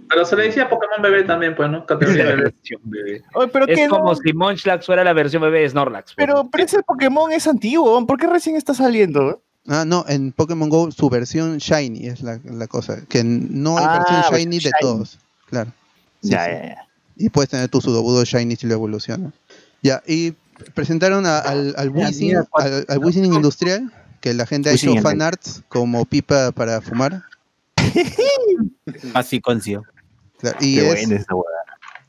Pero 0.10 0.26
se 0.26 0.36
le 0.36 0.44
decía 0.44 0.70
Pokémon 0.70 1.02
bebé 1.02 1.24
también, 1.24 1.56
pues, 1.56 1.70
¿no? 1.70 1.80
Es 1.80 1.84
Categoría 1.88 2.24
la 2.26 2.30
bebé. 2.32 2.44
versión 2.44 2.82
bebé. 2.84 3.22
Oye, 3.34 3.48
pero 3.48 3.66
Es 3.68 3.78
qué 3.80 3.88
como 3.88 4.10
no? 4.12 4.16
si 4.16 4.34
Munchlax 4.34 4.86
fuera 4.86 5.04
la 5.04 5.14
versión 5.14 5.42
bebé 5.42 5.62
de 5.62 5.70
Snorlax. 5.70 6.14
pues. 6.14 6.28
Pero, 6.28 6.50
pero 6.52 6.64
ese 6.66 6.84
Pokémon 6.84 7.32
es 7.32 7.48
antiguo. 7.48 8.06
¿Por 8.06 8.18
qué 8.20 8.28
recién 8.28 8.56
está 8.56 8.74
saliendo? 8.74 9.42
Ah, 9.68 9.86
no, 9.86 10.04
en 10.08 10.32
Pokémon 10.32 10.70
Go 10.70 10.90
su 10.92 11.10
versión 11.10 11.58
Shiny 11.60 12.08
es 12.08 12.22
la, 12.24 12.40
la 12.44 12.68
cosa. 12.68 13.06
Que 13.08 13.24
no 13.24 13.78
hay 13.78 13.86
Ah, 13.88 13.98
versión 14.00 14.16
versión 14.22 14.40
Shiny 14.40 14.56
de 14.56 14.62
Shiny. 14.62 14.72
todos. 14.82 15.20
Claro. 15.50 15.72
Sí, 16.22 16.30
ya, 16.32 16.46
sí. 16.46 16.52
ya, 16.52 16.68
ya. 16.68 16.88
Y 17.26 17.30
puedes 17.30 17.50
tener 17.50 17.70
tu 17.70 17.82
Sudobudo 17.82 18.24
Shiny 18.24 18.56
si 18.56 18.68
lo 18.68 18.74
evolucionas. 18.74 19.34
Ya, 19.84 20.02
y 20.08 20.34
presentaron 20.74 21.26
a- 21.26 21.40
al, 21.40 21.74
al 21.78 21.90
Weezing, 21.90 22.28
mira, 22.28 22.48
al, 22.54 22.86
al 22.88 23.16
industrial, 23.16 23.92
que 24.22 24.34
la 24.34 24.46
gente 24.46 24.70
ha 24.70 24.74
hecho 24.74 24.96
fan 25.02 25.22
arts 25.22 25.64
como 25.70 26.06
pipa 26.06 26.52
para 26.52 26.82
fumar. 26.82 27.24
Así 29.14 29.42
concio. 29.42 29.84
Claro, 30.40 30.58
y 30.60 30.76
Qué 30.76 30.82
es, 30.82 31.08
buena 31.08 31.16
esa 31.22 31.36
hueá. 31.36 31.46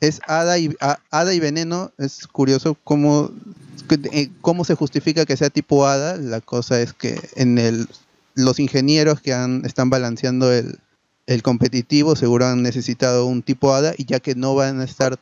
es 0.00 0.20
hada 0.26 0.58
y, 0.58 0.74
a- 0.80 0.98
hada 1.10 1.34
y 1.34 1.40
veneno. 1.40 1.92
Es 1.98 2.26
curioso 2.26 2.76
cómo, 2.84 3.30
eh, 4.12 4.30
cómo 4.40 4.64
se 4.64 4.74
justifica 4.74 5.24
que 5.26 5.36
sea 5.36 5.50
tipo 5.50 5.86
hada. 5.86 6.16
La 6.16 6.40
cosa 6.40 6.80
es 6.80 6.92
que 6.92 7.20
en 7.36 7.58
el 7.58 7.88
los 8.34 8.58
ingenieros 8.58 9.20
que 9.20 9.34
han, 9.34 9.64
están 9.66 9.90
balanceando 9.90 10.50
el, 10.52 10.78
el 11.26 11.42
competitivo 11.42 12.16
seguro 12.16 12.46
han 12.46 12.62
necesitado 12.62 13.26
un 13.26 13.42
tipo 13.42 13.74
hada 13.74 13.94
y 13.96 14.04
ya 14.04 14.20
que 14.20 14.34
no 14.34 14.54
van 14.54 14.80
a 14.80 14.84
estar 14.84 15.18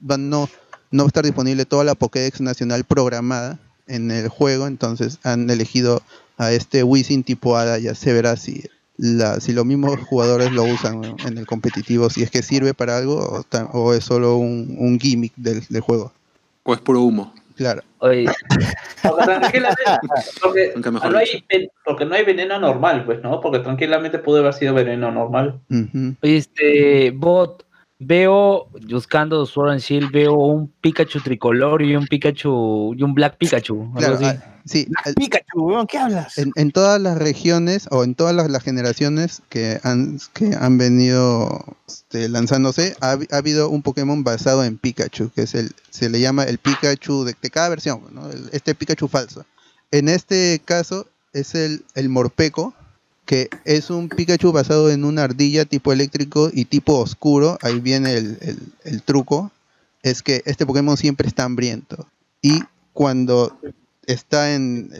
van 0.00 0.28
no 0.28 0.48
no 0.90 1.02
va 1.02 1.06
a 1.06 1.08
estar 1.08 1.24
disponible 1.24 1.64
toda 1.64 1.84
la 1.84 1.94
Pokédex 1.94 2.40
nacional 2.40 2.84
programada 2.84 3.58
en 3.86 4.10
el 4.10 4.28
juego, 4.28 4.66
entonces 4.66 5.18
han 5.22 5.48
elegido 5.50 6.02
a 6.36 6.52
este 6.52 6.82
Wizzing 6.82 7.24
tipo 7.24 7.56
hada, 7.56 7.78
ya 7.78 7.94
se 7.94 8.12
verá 8.12 8.36
si 8.36 8.64
la, 8.96 9.40
si 9.40 9.52
los 9.52 9.64
mismos 9.64 9.98
jugadores 10.08 10.52
lo 10.52 10.64
usan 10.64 11.02
en 11.24 11.38
el 11.38 11.46
competitivo, 11.46 12.10
si 12.10 12.22
es 12.22 12.30
que 12.30 12.42
sirve 12.42 12.74
para 12.74 12.96
algo 12.96 13.44
o, 13.72 13.94
es 13.94 14.04
solo 14.04 14.36
un, 14.36 14.76
un 14.78 14.98
gimmick 14.98 15.32
del, 15.36 15.64
del 15.68 15.80
juego. 15.80 16.12
O 16.64 16.74
es 16.74 16.80
puro 16.80 17.02
humo. 17.02 17.32
Claro. 17.58 17.82
Oye, 17.98 18.26
Porque 19.02 19.24
tranquilamente, 19.24 19.82
porque 20.40 20.72
Nunca 20.76 20.92
mejor 20.92 21.10
no, 21.10 21.18
hay, 21.18 21.44
porque 21.84 22.04
no 22.04 22.14
hay 22.14 22.24
veneno 22.24 22.60
normal, 22.60 23.04
pues, 23.04 23.20
¿no? 23.20 23.40
Porque 23.40 23.58
tranquilamente 23.58 24.20
pudo 24.20 24.38
haber 24.38 24.54
sido 24.54 24.74
veneno 24.74 25.10
normal. 25.10 25.60
Oye, 26.22 26.36
este, 26.36 27.10
bot, 27.10 27.64
veo, 27.98 28.68
buscando 28.88 29.44
Sword 29.44 29.70
and 29.72 29.80
Shield, 29.80 30.12
veo 30.12 30.34
un 30.34 30.68
Pikachu 30.80 31.20
tricolor 31.20 31.82
y 31.82 31.96
un 31.96 32.06
Pikachu, 32.06 32.94
y 32.96 33.02
un 33.02 33.14
Black 33.14 33.36
Pikachu. 33.38 33.82
algo 33.82 33.98
Claro, 33.98 34.14
así. 34.16 34.24
ah, 34.26 34.60
sí, 34.64 34.88
el- 35.04 35.14
Pikachu, 35.14 35.86
¿qué 35.88 35.98
hablas? 35.98 36.38
en, 36.38 36.52
en 36.54 36.70
todas 36.70 37.00
las 37.00 37.18
regiones 37.18 37.88
o 37.90 38.04
en 38.04 38.14
todas 38.14 38.34
las, 38.34 38.48
las 38.50 38.62
generaciones 38.62 39.42
que 39.48 39.80
han, 39.82 40.18
que 40.32 40.54
han 40.58 40.78
venido 40.78 41.64
este, 41.88 42.28
lanzándose, 42.28 42.94
ha, 43.00 43.18
ha 43.30 43.36
habido 43.36 43.68
un 43.68 43.82
Pokémon 43.82 44.22
basado 44.22 44.62
en 44.64 44.78
Pikachu, 44.78 45.30
que 45.34 45.42
es 45.42 45.54
el, 45.54 45.72
se 45.90 46.08
le 46.08 46.20
llama 46.20 46.44
el 46.44 46.58
Pikachu 46.58 47.24
de, 47.24 47.34
de 47.40 47.50
cada 47.50 47.68
versión, 47.68 48.02
¿no? 48.12 48.30
El- 48.30 48.48
este 48.52 48.74
Pikachu 48.74 49.08
falso. 49.08 49.44
En 49.90 50.08
este 50.08 50.60
caso 50.64 51.06
es 51.32 51.54
el, 51.54 51.84
el 51.94 52.08
Morpeco, 52.08 52.74
que 53.28 53.50
es 53.66 53.90
un 53.90 54.08
Pikachu 54.08 54.52
basado 54.52 54.90
en 54.90 55.04
una 55.04 55.24
ardilla 55.24 55.66
tipo 55.66 55.92
eléctrico 55.92 56.50
y 56.50 56.64
tipo 56.64 56.94
oscuro. 56.98 57.58
Ahí 57.60 57.78
viene 57.78 58.14
el, 58.14 58.38
el- 58.86 59.02
truco. 59.02 59.50
Es 60.02 60.22
que 60.22 60.40
este 60.46 60.64
Pokémon 60.64 60.96
siempre 60.96 61.28
está 61.28 61.44
hambriento. 61.44 62.06
Y 62.40 62.62
cuando 62.94 63.54
está 64.06 64.54
en, 64.54 64.90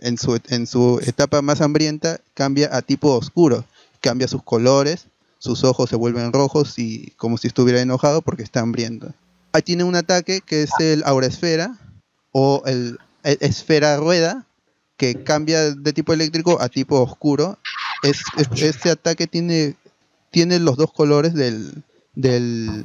en, 0.00 0.18
su, 0.18 0.40
en 0.48 0.66
su 0.66 1.00
etapa 1.06 1.42
más 1.42 1.60
hambrienta, 1.60 2.18
cambia 2.34 2.74
a 2.76 2.82
tipo 2.82 3.12
oscuro. 3.14 3.64
Cambia 4.00 4.26
sus 4.26 4.42
colores, 4.42 5.06
sus 5.38 5.62
ojos 5.62 5.88
se 5.88 5.94
vuelven 5.94 6.32
rojos 6.32 6.80
y 6.80 7.12
como 7.16 7.38
si 7.38 7.46
estuviera 7.46 7.80
enojado 7.80 8.20
porque 8.20 8.42
está 8.42 8.62
hambriento. 8.62 9.14
Ahí 9.52 9.62
tiene 9.62 9.84
un 9.84 9.94
ataque 9.94 10.40
que 10.40 10.64
es 10.64 10.70
el 10.80 11.04
Aura 11.04 11.28
Esfera 11.28 11.78
o 12.32 12.64
el 12.66 12.98
Esfera 13.22 13.96
Rueda, 13.96 14.44
que 14.96 15.22
cambia 15.22 15.74
de 15.74 15.92
tipo 15.92 16.12
eléctrico 16.12 16.60
a 16.60 16.68
tipo 16.68 17.00
oscuro. 17.00 17.58
Es, 18.02 18.22
es- 18.38 18.62
este 18.62 18.90
ataque 18.90 19.26
tiene, 19.26 19.74
tiene 20.30 20.58
los 20.58 20.76
dos 20.76 20.92
colores 20.92 21.34
del, 21.34 21.82
del, 22.14 22.84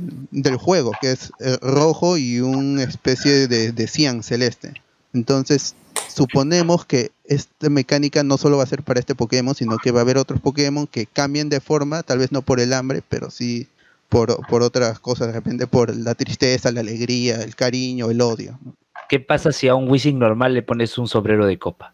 juego, 0.57 0.91
que 1.01 1.11
es 1.11 1.31
eh, 1.39 1.57
rojo 1.61 2.17
y 2.17 2.39
una 2.41 2.83
especie 2.83 3.47
de, 3.47 3.71
de 3.71 3.87
cian 3.87 4.23
celeste. 4.23 4.73
Entonces, 5.13 5.75
suponemos 6.07 6.85
que 6.85 7.11
esta 7.25 7.69
mecánica 7.69 8.23
no 8.23 8.37
solo 8.37 8.57
va 8.57 8.63
a 8.63 8.67
ser 8.67 8.83
para 8.83 8.99
este 8.99 9.15
Pokémon, 9.15 9.55
sino 9.55 9.77
que 9.77 9.91
va 9.91 9.99
a 9.99 10.03
haber 10.03 10.17
otros 10.17 10.41
Pokémon 10.41 10.87
que 10.87 11.05
cambien 11.05 11.49
de 11.49 11.59
forma, 11.61 12.03
tal 12.03 12.19
vez 12.19 12.31
no 12.31 12.41
por 12.41 12.59
el 12.59 12.73
hambre, 12.73 13.01
pero 13.07 13.31
sí 13.31 13.67
por, 14.09 14.45
por 14.47 14.61
otras 14.61 14.99
cosas, 14.99 15.27
de 15.27 15.33
repente 15.33 15.67
por 15.67 15.95
la 15.95 16.15
tristeza, 16.15 16.71
la 16.71 16.81
alegría, 16.81 17.41
el 17.43 17.55
cariño, 17.55 18.09
el 18.11 18.19
odio. 18.21 18.59
¿Qué 19.07 19.19
pasa 19.21 19.51
si 19.53 19.67
a 19.69 19.75
un 19.75 19.89
Wishing 19.89 20.19
normal 20.19 20.53
le 20.53 20.61
pones 20.63 20.97
un 20.97 21.07
sombrero 21.07 21.45
de 21.45 21.57
copa? 21.57 21.93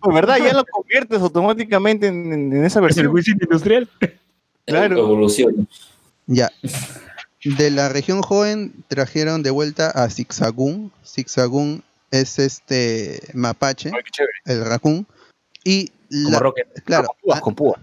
Pues, 0.00 0.14
¿verdad? 0.14 0.38
Ya 0.38 0.52
lo 0.52 0.64
conviertes 0.64 1.20
automáticamente 1.20 2.06
en, 2.08 2.32
en- 2.32 2.52
en 2.52 2.64
esa 2.64 2.80
versión. 2.80 3.06
Industrial? 3.40 3.88
Claro. 4.66 4.98
Evolución. 4.98 5.68
Ya. 6.26 6.50
De 7.44 7.70
la 7.70 7.88
región 7.88 8.22
joven 8.22 8.72
trajeron 8.88 9.42
de 9.42 9.50
vuelta 9.50 9.90
a 9.90 10.08
Zigzagoon. 10.08 10.90
Zigzagoon 11.06 11.82
es 12.10 12.38
este 12.38 13.20
mapache, 13.34 13.90
Ay, 13.94 14.02
el 14.46 14.64
raccoon. 14.64 15.06
Y 15.64 15.88
Como 16.10 16.30
la- 16.30 16.38
Rocket. 16.38 16.82
claro, 16.84 17.08
Con 17.08 17.16
púas, 17.22 17.38
ha- 17.38 17.40
con 17.40 17.54
púas. 17.54 17.80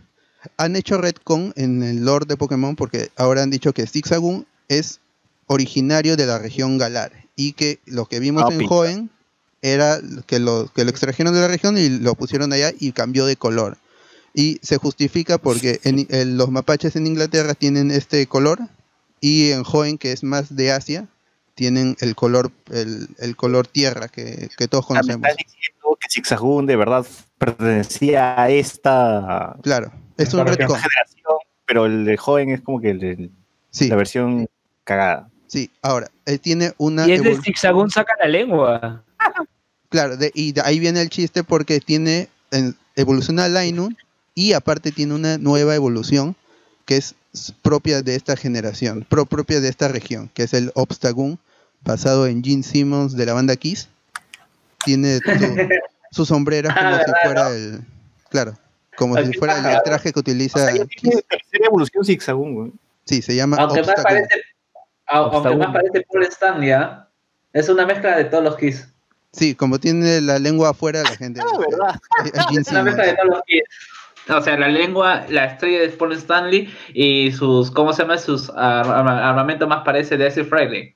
han 0.57 0.75
hecho 0.75 0.97
retcon 0.97 1.53
en 1.55 1.83
el 1.83 2.03
lore 2.05 2.25
de 2.25 2.37
Pokémon 2.37 2.75
porque 2.75 3.09
ahora 3.17 3.43
han 3.43 3.51
dicho 3.51 3.73
que 3.73 3.85
Zigzagoon 3.85 4.45
es 4.67 4.99
originario 5.47 6.15
de 6.15 6.25
la 6.25 6.39
región 6.39 6.77
Galar 6.77 7.11
y 7.35 7.53
que 7.53 7.79
lo 7.85 8.05
que 8.05 8.19
vimos 8.19 8.43
Ah, 8.45 8.51
en 8.51 8.57
pinta. 8.59 8.73
joven 8.73 9.09
era 9.61 9.99
que 10.25 10.39
lo, 10.39 10.67
que 10.73 10.83
lo 10.83 10.89
extrajeron 10.89 11.33
de 11.33 11.39
la 11.41 11.47
región 11.47 11.77
y 11.77 11.89
lo 11.89 12.15
pusieron 12.15 12.51
allá 12.53 12.71
y 12.79 12.91
cambió 12.93 13.25
de 13.25 13.35
color. 13.35 13.77
Y 14.33 14.59
se 14.61 14.77
justifica 14.77 15.37
porque 15.37 15.79
en, 15.83 16.07
en 16.09 16.37
los 16.37 16.49
mapaches 16.49 16.95
en 16.95 17.05
Inglaterra 17.07 17.53
tienen 17.53 17.91
este 17.91 18.25
color 18.27 18.59
y 19.19 19.51
en 19.51 19.63
joven, 19.63 19.97
que 19.97 20.11
es 20.13 20.23
más 20.23 20.55
de 20.55 20.71
Asia, 20.71 21.07
tienen 21.53 21.95
el 21.99 22.15
color 22.15 22.51
el, 22.71 23.09
el 23.19 23.35
color 23.35 23.67
tierra 23.67 24.07
que, 24.07 24.49
que 24.57 24.67
todos 24.67 24.85
Ah, 24.89 24.93
me 24.93 24.99
conocemos. 25.01 25.29
estás 25.29 25.45
diciendo 25.45 25.97
que 25.99 26.07
Zigzagoon 26.09 26.65
de 26.65 26.75
verdad 26.77 27.05
pertenecía 27.37 28.39
a 28.41 28.49
esta 28.49 29.55
Claro, 29.61 29.91
es 30.17 30.33
un 30.33 30.45
retcon. 30.47 30.67
generación, 30.79 31.37
pero 31.65 31.85
el 31.85 32.05
de 32.05 32.17
joven 32.17 32.49
es 32.51 32.61
como 32.61 32.79
que 32.81 32.91
el 32.91 32.99
de- 32.99 33.29
Sí, 33.69 33.87
la 33.89 33.95
versión 33.95 34.47
cagada. 34.83 35.29
sí. 35.47 35.69
Ahora, 35.81 36.09
él 36.25 36.39
tiene 36.39 36.73
una 36.77 37.07
Y 37.07 37.11
es 37.13 37.23
de 37.23 37.37
Zigzagoon 37.41 37.89
saca 37.89 38.13
la 38.19 38.27
lengua. 38.27 39.03
Claro, 39.89 40.15
de- 40.17 40.31
y 40.33 40.53
de 40.53 40.61
ahí 40.61 40.79
viene 40.79 41.01
el 41.01 41.09
chiste 41.09 41.43
porque 41.43 41.79
tiene 41.79 42.29
en- 42.51 42.75
evoluciona 42.95 43.45
a 43.45 43.49
Lainun 43.49 43.97
y 44.35 44.53
aparte 44.53 44.91
tiene 44.91 45.13
una 45.13 45.37
nueva 45.37 45.75
evolución 45.75 46.35
que 46.85 46.97
es 46.97 47.15
propia 47.61 48.01
de 48.01 48.15
esta 48.15 48.35
generación, 48.37 49.05
pro- 49.07 49.25
propia 49.25 49.59
de 49.59 49.69
esta 49.69 49.87
región, 49.87 50.29
que 50.33 50.43
es 50.43 50.53
el 50.53 50.71
Obstagoon, 50.75 51.39
basado 51.83 52.27
en 52.27 52.43
Gene 52.43 52.63
Simmons 52.63 53.15
de 53.15 53.25
la 53.25 53.33
banda 53.33 53.55
Kiss. 53.55 53.89
Tiene 54.83 55.19
su, 55.55 55.57
su 56.11 56.25
sombrero 56.25 56.69
Ah, 56.71 56.75
como 56.79 56.91
si 56.91 56.97
¿verdad, 57.11 57.15
fuera 57.23 57.49
el, 57.55 57.81
claro, 58.29 58.57
como 58.97 59.17
si 59.17 59.33
fuera 59.33 59.57
el 59.75 59.83
traje 59.83 60.11
que 60.13 60.19
O 60.19 60.21
utiliza 60.21 60.59
sea, 60.59 60.85
tiene 60.85 61.21
tercera 61.23 61.65
evolución 61.67 62.03
Zigzagoon, 62.05 62.53
güey. 62.55 62.71
Sí, 63.05 63.21
se 63.21 63.35
llama 63.35 63.57
Aunque 63.57 63.79
más 63.81 63.89
Obstagoon. 63.89 64.03
parece, 64.21 64.41
au- 65.07 65.29
aunque 65.33 65.55
más 65.55 65.73
parece 65.73 66.05
Paul 66.09 66.23
Stanley, 66.23 66.71
¿ah? 66.71 67.07
Es 67.53 67.67
una 67.69 67.85
mezcla 67.85 68.15
de 68.17 68.25
todos 68.25 68.43
los 68.43 68.55
Kiss. 68.57 68.87
Sí, 69.33 69.55
como 69.55 69.79
tiene 69.79 70.19
la 70.21 70.39
lengua 70.39 70.69
afuera, 70.71 71.03
la 71.03 71.15
gente. 71.15 71.39
Ah, 71.41 71.57
¿verdad? 71.57 71.99
es- 72.25 72.33
es 72.33 72.45
Gene 72.47 72.61
Es 72.61 72.67
una 72.71 72.83
mezcla 72.83 73.03
de 73.03 73.09
Simmons. 73.11 73.17
todos 73.29 73.37
los 73.37 73.43
Kiss. 73.45 73.63
O 74.29 74.41
sea, 74.41 74.57
la 74.57 74.67
lengua, 74.67 75.25
la 75.29 75.45
estrella 75.45 75.79
de 75.81 75.89
Paul 75.89 76.13
Stanley 76.13 76.71
y 76.93 77.31
sus, 77.31 77.71
¿cómo 77.71 77.91
se 77.93 78.03
llama? 78.03 78.17
Sus 78.17 78.49
ar- 78.51 78.87
arma- 78.87 79.27
armamento 79.29 79.67
más 79.67 79.83
parece 79.83 80.15
de 80.17 80.27
Ace 80.27 80.43
Friday. 80.43 80.93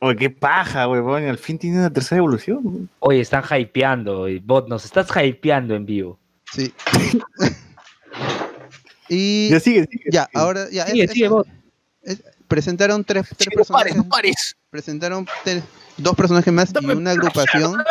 Oye, 0.00 0.16
qué 0.16 0.30
paja, 0.30 0.86
güey. 0.86 1.28
Al 1.28 1.38
fin 1.38 1.58
tiene 1.58 1.78
una 1.78 1.92
tercera 1.92 2.18
evolución. 2.18 2.60
güey. 2.62 2.88
Oye, 3.00 3.20
están 3.20 3.44
hypeando. 3.58 4.28
y 4.28 4.38
Bot, 4.40 4.68
nos 4.68 4.84
estás 4.84 5.06
hypeando 5.22 5.74
en 5.74 5.86
vivo. 5.86 6.18
Sí. 6.52 6.72
y 9.08 9.50
Ya 9.50 9.60
sigue, 9.60 9.86
sigue. 9.90 10.04
Ya, 10.10 10.24
sigue. 10.24 10.40
ahora 10.42 10.66
ya 10.70 10.86
Sigue, 10.86 11.04
es- 11.04 11.10
sigue, 11.12 11.24
es- 11.26 11.30
Bot. 11.30 11.46
es- 12.02 12.22
presentaron 12.48 13.04
tres, 13.04 13.26
tres 13.36 13.38
Chico, 13.38 13.60
no 13.60 13.64
pares, 13.66 13.94
personajes, 13.94 13.96
no 13.96 14.08
pares. 14.08 14.56
presentaron 14.70 15.26
tres- 15.44 15.62
dos 15.98 16.14
personajes 16.16 16.52
más 16.52 16.70
y 16.80 16.86
una 16.86 17.12
agrupación. 17.12 17.82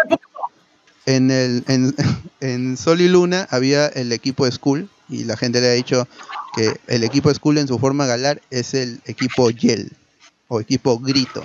En 1.05 1.31
el 1.31 1.63
en, 1.67 1.95
en 2.39 2.77
Sol 2.77 3.01
y 3.01 3.07
Luna 3.09 3.47
había 3.51 3.87
el 3.87 4.11
equipo 4.11 4.45
de 4.45 4.51
Skull 4.51 4.89
y 5.09 5.25
la 5.25 5.35
gente 5.37 5.59
le 5.61 5.69
ha 5.69 5.73
dicho 5.73 6.07
que 6.55 6.79
el 6.87 7.03
equipo 7.03 7.33
Skull 7.33 7.57
en 7.57 7.67
su 7.67 7.77
forma 7.79 8.05
galar 8.05 8.41
es 8.51 8.73
el 8.73 9.01
equipo 9.05 9.49
Yell 9.49 9.91
o 10.47 10.59
equipo 10.61 10.99
Grito. 10.99 11.43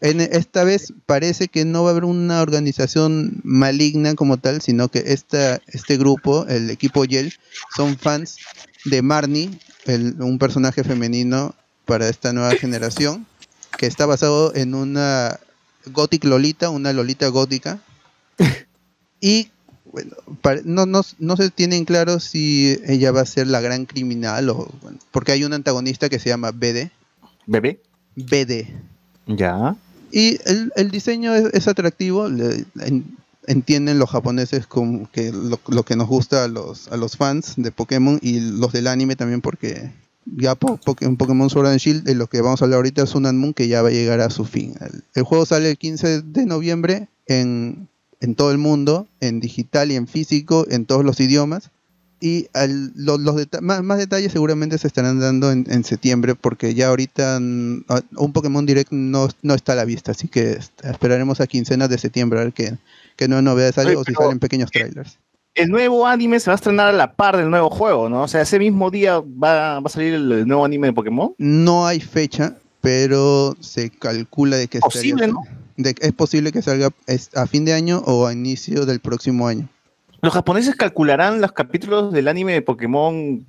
En 0.00 0.20
esta 0.20 0.62
vez 0.62 0.92
parece 1.06 1.48
que 1.48 1.64
no 1.64 1.82
va 1.82 1.88
a 1.88 1.92
haber 1.92 2.04
una 2.04 2.40
organización 2.40 3.40
maligna 3.42 4.14
como 4.14 4.36
tal, 4.36 4.62
sino 4.62 4.88
que 4.88 5.02
esta, 5.08 5.60
este 5.66 5.96
grupo, 5.96 6.46
el 6.48 6.70
equipo 6.70 7.04
Yell, 7.04 7.34
son 7.76 7.98
fans 7.98 8.36
de 8.84 9.02
Marnie, 9.02 9.50
el- 9.86 10.14
un 10.22 10.38
personaje 10.38 10.84
femenino 10.84 11.54
para 11.84 12.08
esta 12.08 12.32
nueva 12.32 12.54
generación, 12.54 13.26
que 13.76 13.86
está 13.86 14.06
basado 14.06 14.54
en 14.54 14.74
una 14.74 15.40
Gothic 15.86 16.24
Lolita, 16.24 16.70
una 16.70 16.92
Lolita 16.92 17.28
gótica. 17.28 17.78
Y 19.20 19.50
bueno, 19.84 20.14
no, 20.64 20.86
no, 20.86 21.02
no 21.18 21.36
se 21.36 21.50
tienen 21.50 21.84
claro 21.84 22.20
si 22.20 22.78
ella 22.86 23.10
va 23.10 23.22
a 23.22 23.26
ser 23.26 23.48
la 23.48 23.60
gran 23.60 23.84
criminal 23.84 24.48
o 24.50 24.68
bueno, 24.80 24.98
porque 25.10 25.32
hay 25.32 25.42
un 25.42 25.52
antagonista 25.54 26.08
que 26.08 26.20
se 26.20 26.28
llama 26.28 26.52
BD. 26.52 26.90
Bebé. 27.46 27.80
BD. 28.14 28.68
Ya. 29.26 29.74
Y 30.12 30.38
el, 30.48 30.72
el 30.76 30.90
diseño 30.92 31.34
es, 31.34 31.46
es 31.52 31.66
atractivo, 31.66 32.28
le- 32.28 32.64
en- 32.80 33.16
entienden 33.48 33.98
los 33.98 34.10
japoneses 34.10 34.66
como 34.68 35.10
que 35.10 35.32
lo, 35.32 35.58
lo 35.66 35.82
que 35.82 35.96
nos 35.96 36.06
gusta 36.06 36.44
a 36.44 36.48
los, 36.48 36.86
a 36.88 36.96
los 36.96 37.16
fans 37.16 37.54
de 37.56 37.72
Pokémon 37.72 38.20
y 38.22 38.38
los 38.40 38.72
del 38.72 38.86
anime 38.86 39.16
también 39.16 39.40
porque 39.40 39.90
ya 40.36 40.54
po, 40.54 40.78
en 41.00 41.16
Pokémon 41.16 41.48
Sword 41.50 41.68
and 41.68 41.78
Shield 41.80 42.04
de 42.04 42.14
lo 42.14 42.26
que 42.26 42.40
vamos 42.40 42.60
a 42.60 42.64
hablar 42.64 42.76
ahorita 42.78 43.02
es 43.02 43.10
Sun 43.10 43.26
and 43.26 43.38
Moon 43.38 43.54
que 43.54 43.68
ya 43.68 43.82
va 43.82 43.88
a 43.88 43.92
llegar 43.92 44.20
a 44.20 44.30
su 44.30 44.44
fin. 44.44 44.74
El, 44.80 45.02
el 45.14 45.22
juego 45.22 45.46
sale 45.46 45.70
el 45.70 45.78
15 45.78 46.22
de 46.22 46.46
noviembre 46.46 47.08
en 47.26 47.88
en 48.20 48.34
todo 48.34 48.50
el 48.50 48.58
mundo, 48.58 49.06
en 49.20 49.38
digital 49.38 49.92
y 49.92 49.94
en 49.94 50.08
físico, 50.08 50.66
en 50.68 50.86
todos 50.86 51.04
los 51.04 51.20
idiomas. 51.20 51.70
Y 52.20 52.48
al- 52.52 52.90
lo- 52.96 53.16
los 53.16 53.36
deta- 53.36 53.60
más, 53.60 53.80
más 53.84 53.98
detalles 53.98 54.32
seguramente 54.32 54.76
se 54.76 54.88
estarán 54.88 55.20
dando 55.20 55.52
en, 55.52 55.66
en 55.70 55.84
septiembre, 55.84 56.34
porque 56.34 56.74
ya 56.74 56.88
ahorita 56.88 57.38
mm, 57.40 57.84
un 58.16 58.32
Pokémon 58.32 58.66
Direct 58.66 58.90
no, 58.90 59.28
no 59.42 59.54
está 59.54 59.74
a 59.74 59.76
la 59.76 59.84
vista, 59.84 60.10
así 60.10 60.26
que 60.26 60.58
esperaremos 60.82 61.40
a 61.40 61.46
quincenas 61.46 61.90
de 61.90 61.98
septiembre 61.98 62.40
a 62.40 62.42
ver 62.42 62.52
qué, 62.52 62.76
qué 63.16 63.28
nuevas 63.28 63.44
novedades 63.44 63.76
salen 63.76 63.90
Oye, 63.92 64.00
o 64.00 64.04
si 64.04 64.12
salen 64.24 64.40
pequeños 64.40 64.72
trailers. 64.72 65.16
El 65.54 65.70
nuevo 65.70 66.06
anime 66.06 66.38
se 66.38 66.50
va 66.50 66.54
a 66.54 66.56
estrenar 66.56 66.88
a 66.88 66.92
la 66.92 67.12
par 67.14 67.36
del 67.36 67.50
nuevo 67.50 67.68
juego, 67.70 68.08
¿no? 68.08 68.22
O 68.22 68.28
sea, 68.28 68.42
ese 68.42 68.58
mismo 68.58 68.90
día 68.90 69.18
va, 69.20 69.80
va 69.80 69.86
a 69.86 69.88
salir 69.88 70.14
el, 70.14 70.30
el 70.30 70.46
nuevo 70.46 70.64
anime 70.64 70.88
de 70.88 70.92
Pokémon. 70.92 71.34
No 71.38 71.86
hay 71.86 72.00
fecha, 72.00 72.56
pero 72.80 73.56
se 73.60 73.90
calcula 73.90 74.56
de 74.56 74.68
que 74.68 74.78
Posible, 74.78 75.24
estaría- 75.26 75.32
¿no? 75.34 75.40
de- 75.76 75.94
es 76.00 76.12
posible 76.12 76.52
que 76.52 76.62
salga 76.62 76.90
a 77.34 77.46
fin 77.46 77.64
de 77.64 77.72
año 77.72 78.02
o 78.06 78.26
a 78.26 78.32
inicio 78.32 78.86
del 78.86 79.00
próximo 79.00 79.48
año. 79.48 79.68
Los 80.20 80.32
japoneses 80.32 80.74
calcularán 80.76 81.40
los 81.40 81.52
capítulos 81.52 82.12
del 82.12 82.28
anime 82.28 82.52
de 82.52 82.62
Pokémon. 82.62 83.44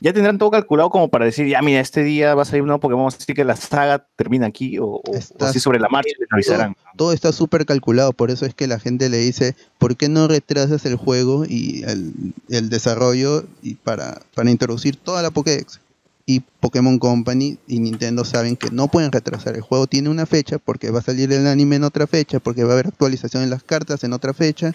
Ya 0.00 0.12
tendrán 0.12 0.38
todo 0.38 0.50
calculado 0.50 0.90
como 0.90 1.08
para 1.08 1.24
decir, 1.24 1.46
ya 1.48 1.60
mira, 1.60 1.80
este 1.80 2.04
día 2.04 2.34
va 2.34 2.42
a 2.42 2.44
salir 2.44 2.62
un 2.62 2.68
nuevo 2.68 2.80
Pokémon, 2.80 3.08
así 3.08 3.34
que 3.34 3.44
la 3.44 3.56
saga 3.56 4.06
termina 4.16 4.46
aquí, 4.46 4.78
o, 4.78 4.86
o- 4.86 5.02
así 5.40 5.58
sobre 5.58 5.80
la 5.80 5.88
marcha 5.88 6.12
les 6.18 6.28
avisarán. 6.30 6.76
Todo 6.96 7.12
está 7.12 7.32
súper 7.32 7.66
calculado, 7.66 8.12
por 8.12 8.30
eso 8.30 8.46
es 8.46 8.54
que 8.54 8.66
la 8.68 8.78
gente 8.78 9.08
le 9.08 9.18
dice, 9.18 9.56
¿por 9.78 9.96
qué 9.96 10.08
no 10.08 10.28
retrasas 10.28 10.84
el 10.86 10.94
juego 10.96 11.44
y 11.48 11.82
el, 11.84 12.12
el 12.48 12.68
desarrollo 12.70 13.44
y 13.62 13.74
para, 13.74 14.20
para 14.34 14.50
introducir 14.50 14.96
toda 14.96 15.22
la 15.22 15.30
Pokédex? 15.30 15.80
Y 16.26 16.40
Pokémon 16.60 16.98
Company 16.98 17.56
y 17.66 17.80
Nintendo 17.80 18.22
saben 18.22 18.54
que 18.56 18.70
no 18.70 18.88
pueden 18.88 19.10
retrasar. 19.10 19.54
El 19.56 19.62
juego 19.62 19.86
tiene 19.86 20.10
una 20.10 20.26
fecha 20.26 20.58
porque 20.58 20.90
va 20.90 20.98
a 20.98 21.02
salir 21.02 21.32
el 21.32 21.46
anime 21.46 21.76
en 21.76 21.84
otra 21.84 22.06
fecha, 22.06 22.38
porque 22.38 22.64
va 22.64 22.70
a 22.70 22.72
haber 22.74 22.88
actualización 22.88 23.42
en 23.42 23.48
las 23.50 23.62
cartas 23.62 24.04
en 24.04 24.12
otra 24.12 24.34
fecha. 24.34 24.74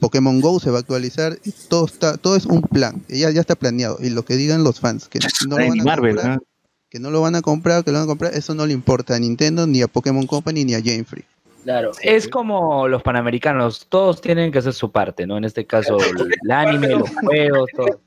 Pokémon 0.00 0.40
Go 0.40 0.60
se 0.60 0.70
va 0.70 0.78
a 0.78 0.80
actualizar 0.80 1.38
y 1.44 1.52
todo 1.68 1.86
está 1.86 2.16
todo 2.16 2.36
es 2.36 2.46
un 2.46 2.62
plan. 2.62 3.02
Ya, 3.08 3.30
ya 3.30 3.40
está 3.40 3.54
planeado. 3.54 3.98
Y 4.00 4.10
lo 4.10 4.24
que 4.24 4.36
digan 4.36 4.64
los 4.64 4.80
fans, 4.80 5.08
que 5.08 5.18
no 5.48 5.56
lo 5.58 5.68
van 5.68 5.80
a 5.80 5.84
Marvel, 5.84 6.14
comprar, 6.16 6.36
¿no? 6.36 6.42
que 6.90 6.98
no 7.00 7.10
lo 7.10 7.20
van 7.20 7.34
a 7.34 7.42
comprar, 7.42 7.82
que 7.84 7.90
lo 7.90 7.98
van 7.98 8.04
a 8.04 8.08
comprar, 8.08 8.34
eso 8.34 8.54
no 8.54 8.66
le 8.66 8.72
importa 8.72 9.16
a 9.16 9.18
Nintendo, 9.18 9.66
ni 9.66 9.82
a 9.82 9.88
Pokémon 9.88 10.26
Company, 10.26 10.64
ni 10.64 10.74
a 10.74 10.80
Game 10.80 11.04
Freak. 11.04 11.26
Claro, 11.64 11.92
es 12.02 12.28
como 12.28 12.86
los 12.88 13.02
panamericanos, 13.02 13.86
todos 13.88 14.20
tienen 14.20 14.52
que 14.52 14.58
hacer 14.58 14.74
su 14.74 14.92
parte, 14.92 15.26
¿no? 15.26 15.38
En 15.38 15.44
este 15.44 15.64
caso, 15.66 15.96
el 15.98 16.50
anime, 16.50 16.88
los 16.88 17.08
juegos, 17.22 17.70
todo. 17.74 18.00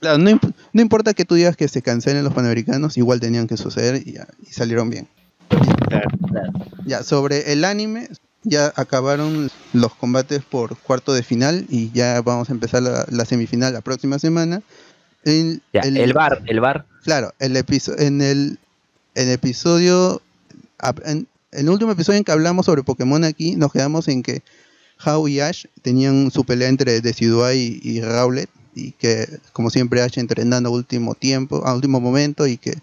Claro, 0.00 0.18
no, 0.18 0.30
imp- 0.30 0.54
no 0.72 0.80
importa 0.80 1.12
que 1.12 1.24
tú 1.24 1.34
digas 1.34 1.56
que 1.56 1.68
se 1.68 1.82
cancelen 1.82 2.24
los 2.24 2.32
panamericanos, 2.32 2.96
igual 2.96 3.20
tenían 3.20 3.46
que 3.46 3.56
suceder 3.56 3.96
y, 4.06 4.16
y 4.48 4.52
salieron 4.52 4.88
bien. 4.90 5.08
Claro. 5.88 6.08
Ya, 6.86 7.02
sobre 7.02 7.52
el 7.52 7.64
anime, 7.64 8.08
ya 8.44 8.72
acabaron 8.76 9.50
los 9.72 9.94
combates 9.94 10.42
por 10.42 10.76
cuarto 10.78 11.12
de 11.12 11.22
final 11.22 11.66
y 11.68 11.90
ya 11.92 12.20
vamos 12.22 12.48
a 12.50 12.52
empezar 12.52 12.82
la, 12.82 13.04
la 13.10 13.24
semifinal 13.24 13.72
la 13.72 13.80
próxima 13.80 14.18
semana. 14.18 14.62
El, 15.24 15.60
Ya, 15.72 15.80
el 15.80 16.12
bar, 16.12 16.42
el 16.46 16.60
bar. 16.60 16.86
Claro, 17.02 17.34
el 17.38 17.56
episo- 17.56 17.98
en 17.98 18.22
el, 18.22 18.58
el 19.14 19.28
episodio, 19.30 20.22
en, 21.04 21.26
en 21.52 21.60
el 21.60 21.68
último 21.70 21.92
episodio 21.92 22.18
en 22.18 22.24
que 22.24 22.32
hablamos 22.32 22.66
sobre 22.66 22.82
Pokémon 22.84 23.24
aquí, 23.24 23.56
nos 23.56 23.72
quedamos 23.72 24.08
en 24.08 24.22
que 24.22 24.42
Hao 24.98 25.28
y 25.28 25.40
Ash 25.40 25.66
tenían 25.82 26.30
su 26.30 26.44
pelea 26.44 26.68
entre 26.68 27.00
Decidueye 27.00 27.80
y, 27.82 27.88
y 27.88 28.00
Rowlet, 28.00 28.48
y 28.74 28.92
que 28.92 29.28
como 29.52 29.70
siempre 29.70 30.02
Ash 30.02 30.18
entrenando 30.18 30.68
a 30.68 30.72
último 30.72 31.14
tiempo, 31.14 31.64
a 31.66 31.74
último 31.74 32.00
momento, 32.00 32.46
y 32.46 32.56
que 32.56 32.74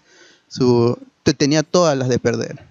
su 0.48 0.98
te- 1.22 1.34
tenía 1.34 1.62
todas 1.62 1.96
las 1.96 2.08
de 2.08 2.18
perder. 2.18 2.62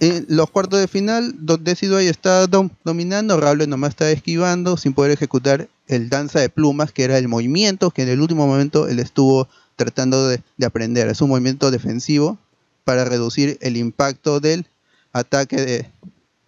En 0.00 0.26
los 0.28 0.50
cuartos 0.50 0.80
de 0.80 0.88
final, 0.88 1.34
Do- 1.38 1.56
Decidueye 1.56 2.08
está 2.10 2.46
dom- 2.48 2.70
dominando, 2.84 3.40
Rowlet 3.40 3.68
nomás 3.68 3.90
está 3.90 4.10
esquivando 4.10 4.76
sin 4.76 4.92
poder 4.92 5.12
ejecutar 5.12 5.68
el 5.86 6.08
danza 6.08 6.40
de 6.40 6.48
plumas, 6.48 6.92
que 6.92 7.04
era 7.04 7.16
el 7.18 7.28
movimiento 7.28 7.90
que 7.90 8.02
en 8.02 8.08
el 8.08 8.20
último 8.20 8.46
momento 8.46 8.88
él 8.88 8.98
estuvo 8.98 9.48
tratando 9.76 10.28
de, 10.28 10.40
de 10.56 10.66
aprender. 10.66 11.08
Es 11.08 11.20
un 11.20 11.28
movimiento 11.30 11.70
defensivo 11.70 12.38
para 12.84 13.04
reducir 13.04 13.56
el 13.60 13.76
impacto 13.76 14.40
del 14.40 14.66
ataque 15.12 15.56
de, 15.56 15.90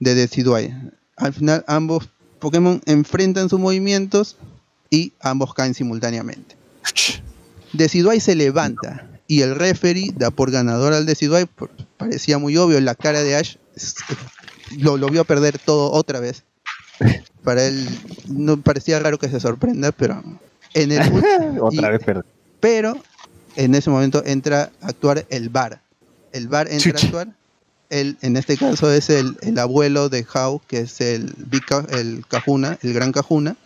de 0.01 0.14
Decidueye. 0.14 0.74
Al 1.16 1.32
final 1.32 1.64
ambos 1.66 2.09
Pokémon 2.40 2.82
enfrentan 2.86 3.48
sus 3.48 3.59
movimientos 3.60 4.36
y 4.90 5.12
ambos 5.20 5.55
caen 5.55 5.74
simultáneamente. 5.74 6.56
Decidueye 7.73 8.20
se 8.20 8.35
levanta 8.35 9.06
y 9.28 9.43
el 9.43 9.55
referee 9.55 10.12
da 10.16 10.31
por 10.31 10.51
ganador 10.51 10.93
al 10.93 11.07
Decidueye. 11.07 11.48
Parecía 11.97 12.39
muy 12.39 12.57
obvio, 12.57 12.81
la 12.81 12.94
cara 12.94 13.23
de 13.23 13.36
Ash 13.36 13.57
lo, 14.78 14.97
lo 14.97 15.09
vio 15.09 15.24
perder 15.24 15.59
todo 15.59 15.90
otra 15.93 16.20
vez. 16.20 16.44
Para 17.43 17.65
él 17.66 17.89
no 18.28 18.57
parecía 18.61 18.98
raro 18.98 19.19
que 19.19 19.28
se 19.28 19.40
sorprenda, 19.40 19.93
pero 19.93 20.23
en 20.74 20.93
el 20.93 21.01
Otra 21.61 21.89
y- 21.89 21.93
vez 21.93 22.05
perdí. 22.05 22.23
pero 22.61 22.97
en 23.57 23.74
ese 23.74 23.90
momento 23.90 24.23
entra 24.27 24.70
a 24.81 24.89
actuar 24.89 25.27
el 25.31 25.48
bar. 25.48 25.81
El 26.32 26.48
bar 26.48 26.69
entra 26.70 26.93
a 26.93 27.03
actuar. 27.05 27.28
El, 27.89 28.19
en 28.20 28.36
este 28.36 28.57
caso 28.57 28.90
es 28.93 29.11
el, 29.11 29.36
el 29.43 29.59
abuelo 29.61 30.09
de 30.09 30.27
Hao, 30.35 30.61
que 30.66 30.81
es 30.81 31.01
el, 31.01 31.35
el 31.90 32.24
Kahuna, 32.27 32.78
el 32.82 32.93
gran 32.93 33.12
Kahuna. 33.12 33.57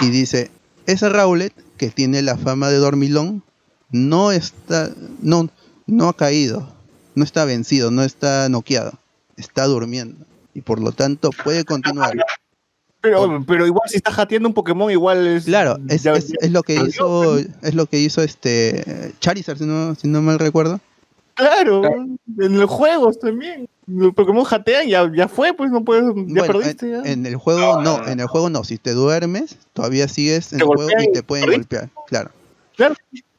Y 0.00 0.10
dice, 0.10 0.50
ese 0.86 1.08
Rowlet, 1.08 1.54
que 1.78 1.88
tiene 1.90 2.20
la 2.22 2.36
fama 2.36 2.68
de 2.70 2.76
dormilón, 2.76 3.42
no 3.90 4.32
está, 4.32 4.90
no, 5.20 5.48
no 5.86 6.08
ha 6.08 6.16
caído, 6.16 6.68
no 7.14 7.24
está 7.24 7.44
vencido, 7.44 7.90
no 7.90 8.02
está 8.02 8.48
noqueado, 8.48 8.92
está 9.36 9.64
durmiendo. 9.66 10.24
Y 10.54 10.60
por 10.60 10.80
lo 10.80 10.92
tanto 10.92 11.30
puede 11.44 11.64
continuar. 11.64 12.16
Pero, 13.00 13.44
pero 13.46 13.64
igual 13.64 13.88
si 13.88 13.96
está 13.98 14.10
jateando 14.10 14.48
un 14.48 14.54
Pokémon, 14.54 14.90
igual 14.90 15.24
es. 15.26 15.44
Claro, 15.44 15.78
es, 15.88 16.02
ya- 16.02 16.14
es- 16.14 16.32
es 16.40 16.50
lo 16.50 16.64
que 16.64 16.74
hizo, 16.74 17.38
es 17.38 17.74
lo 17.74 17.86
que 17.86 18.00
hizo 18.00 18.22
este 18.22 19.14
Charizard, 19.20 19.58
si 19.58 19.64
no, 19.66 19.94
si 19.94 20.08
no 20.08 20.20
mal 20.20 20.38
recuerdo. 20.40 20.80
Claro, 21.34 21.82
en 21.84 22.58
los 22.58 22.68
juegos 22.68 23.20
también. 23.20 23.68
Los 23.86 24.12
Pokémon 24.12 24.42
jatean, 24.44 24.88
ya, 24.88 25.10
ya 25.14 25.28
fue, 25.28 25.54
pues 25.54 25.70
no 25.70 25.84
puedes, 25.84 26.04
ya 26.26 26.40
Bueno, 26.42 26.58
perdiste. 26.58 26.86
en, 26.86 27.04
ya. 27.04 27.10
en 27.12 27.26
el 27.26 27.36
juego 27.36 27.80
no, 27.80 28.06
en 28.08 28.18
el 28.18 28.26
juego 28.26 28.50
no. 28.50 28.64
Si 28.64 28.76
te 28.78 28.92
duermes, 28.92 29.56
todavía 29.72 30.08
sigues 30.08 30.52
en 30.52 30.58
Te 30.58 30.64
el 30.64 30.68
juego 30.68 30.90
y 30.98 31.04
y 31.04 31.12
te 31.12 31.22
pueden 31.22 31.46
perdiste. 31.46 31.76
golpear, 31.76 32.04
claro. 32.08 32.30
Claro. 32.76 32.94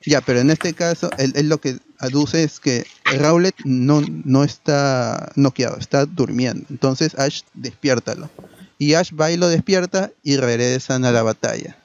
Ya, 0.06 0.22
pero 0.22 0.40
en 0.40 0.50
este 0.50 0.74
caso, 0.74 1.10
él, 1.18 1.34
él 1.36 1.50
lo 1.50 1.60
que 1.60 1.78
aduce 2.00 2.44
es 2.44 2.60
que 2.60 2.86
Rowlet 3.20 3.56
no, 3.66 4.02
no 4.24 4.44
está 4.44 5.32
noqueado, 5.36 5.78
está 5.78 6.06
durmiendo. 6.06 6.66
Entonces 6.70 7.18
Ash, 7.20 7.42
despiértalo. 7.54 8.30
Y 8.78 8.94
Ash 8.94 9.12
va 9.14 9.30
y 9.32 9.36
lo 9.38 9.50
despierta 9.50 10.12
y 10.24 10.38
regresan 10.38 11.04
a 11.04 11.12
la 11.12 11.22
batalla. 11.24 11.76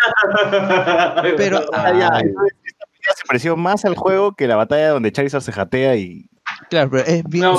Pero 1.36 1.60
Ah, 1.72 2.20
se 3.16 3.24
pareció 3.26 3.56
más 3.56 3.84
al 3.84 3.94
juego 3.96 4.32
que 4.34 4.46
la 4.46 4.56
batalla 4.56 4.88
donde 4.90 5.12
Charizard 5.12 5.42
se 5.42 5.52
jatea 5.52 5.96
y. 5.96 6.26
Claro, 6.68 6.90
pero 6.90 7.04
es 7.04 7.24
bien, 7.24 7.42
No, 7.44 7.56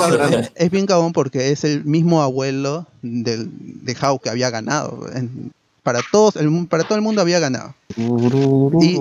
es 0.54 0.70
bien 0.70 0.86
cabón 0.86 1.12
porque 1.12 1.50
es 1.50 1.64
el 1.64 1.84
mismo 1.84 2.22
abuelo 2.22 2.86
del, 3.02 3.48
de 3.84 3.96
Hao 4.00 4.18
que 4.18 4.30
había 4.30 4.50
ganado. 4.50 5.06
En- 5.14 5.52
para 5.82 6.00
todos, 6.10 6.36
el, 6.36 6.66
para 6.68 6.84
todo 6.84 6.96
el 6.96 7.02
mundo 7.02 7.20
había 7.22 7.38
ganado. 7.40 7.74
Y, 8.82 8.96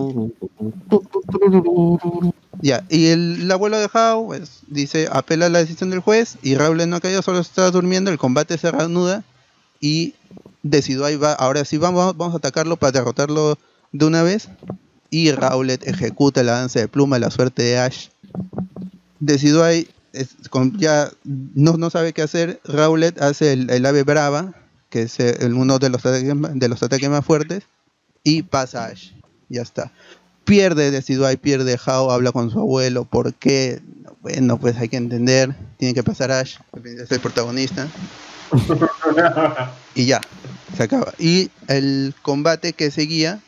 ya, 2.62 2.86
y 2.90 3.08
el, 3.08 3.42
el 3.44 3.52
abuelo 3.52 3.80
de 3.80 3.90
Hao 3.94 4.26
pues, 4.28 4.62
dice, 4.68 5.08
apela 5.12 5.46
a 5.46 5.50
la 5.50 5.60
decisión 5.60 5.90
del 5.90 6.00
juez 6.00 6.38
y 6.42 6.56
Raúl 6.56 6.88
no 6.90 6.96
ha 6.96 7.00
caído, 7.02 7.22
solo 7.22 7.40
está 7.40 7.70
durmiendo, 7.72 8.12
el 8.12 8.18
combate 8.18 8.58
se 8.58 8.72
reanuda 8.72 9.24
y 9.80 10.16
decidió 10.64 11.06
ahí 11.06 11.16
va, 11.16 11.34
ahora 11.34 11.66
sí 11.66 11.78
vamos, 11.78 12.18
vamos 12.18 12.34
a 12.36 12.38
atacarlo 12.38 12.78
para 12.78 12.92
derrotarlo 12.92 13.58
de 13.92 14.06
una 14.06 14.24
vez 14.24 14.50
y 15.10 15.32
Rowlet 15.32 15.88
ejecuta 15.88 16.44
la 16.44 16.54
danza 16.54 16.80
de 16.80 16.88
pluma, 16.88 17.20
la 17.20 17.32
suerte 17.32 17.64
de 17.64 17.80
Ash. 17.80 18.10
Decidió 19.20 19.64
ahí, 19.64 19.88
con- 20.50 20.78
ya 20.78 21.12
no, 21.24 21.78
no 21.78 21.90
sabe 21.90 22.14
qué 22.14 22.22
hacer, 22.22 22.62
Rowlet 22.66 23.22
hace 23.22 23.54
el 23.54 23.86
ave 23.86 24.04
brava, 24.04 24.54
que 24.92 25.04
es 25.04 25.20
el- 25.20 25.54
uno 25.56 25.80
de 25.80 25.90
los, 25.90 26.06
ataques, 26.06 26.34
de 26.54 26.68
los 26.70 26.84
ataques 26.84 27.10
más 27.10 27.26
fuertes, 27.26 27.64
y 28.24 28.44
pasa 28.44 28.86
a 28.86 28.88
Ash. 28.90 29.12
Ya 29.50 29.64
está. 29.64 29.92
Pierde 30.44 30.92
Decidueye, 30.92 31.38
pierde 31.38 31.80
Hao, 31.84 32.12
habla 32.12 32.32
con 32.32 32.52
su 32.52 32.60
abuelo. 32.60 33.06
¿Por 33.06 33.34
qué? 33.34 33.82
Bueno, 34.22 34.60
pues 34.60 34.78
hay 34.78 34.90
que 34.90 34.98
entender. 34.98 35.56
Tiene 35.78 35.94
que 35.94 36.04
pasar 36.04 36.32
Ash, 36.32 36.58
que 36.84 36.94
es 37.04 37.12
el 37.12 37.20
protagonista. 37.20 37.88
y 39.96 40.06
ya, 40.06 40.22
se 40.76 40.84
acaba. 40.84 41.14
Y 41.18 41.50
el 41.68 42.14
combate 42.22 42.74
que 42.74 42.92
seguía 42.92 43.40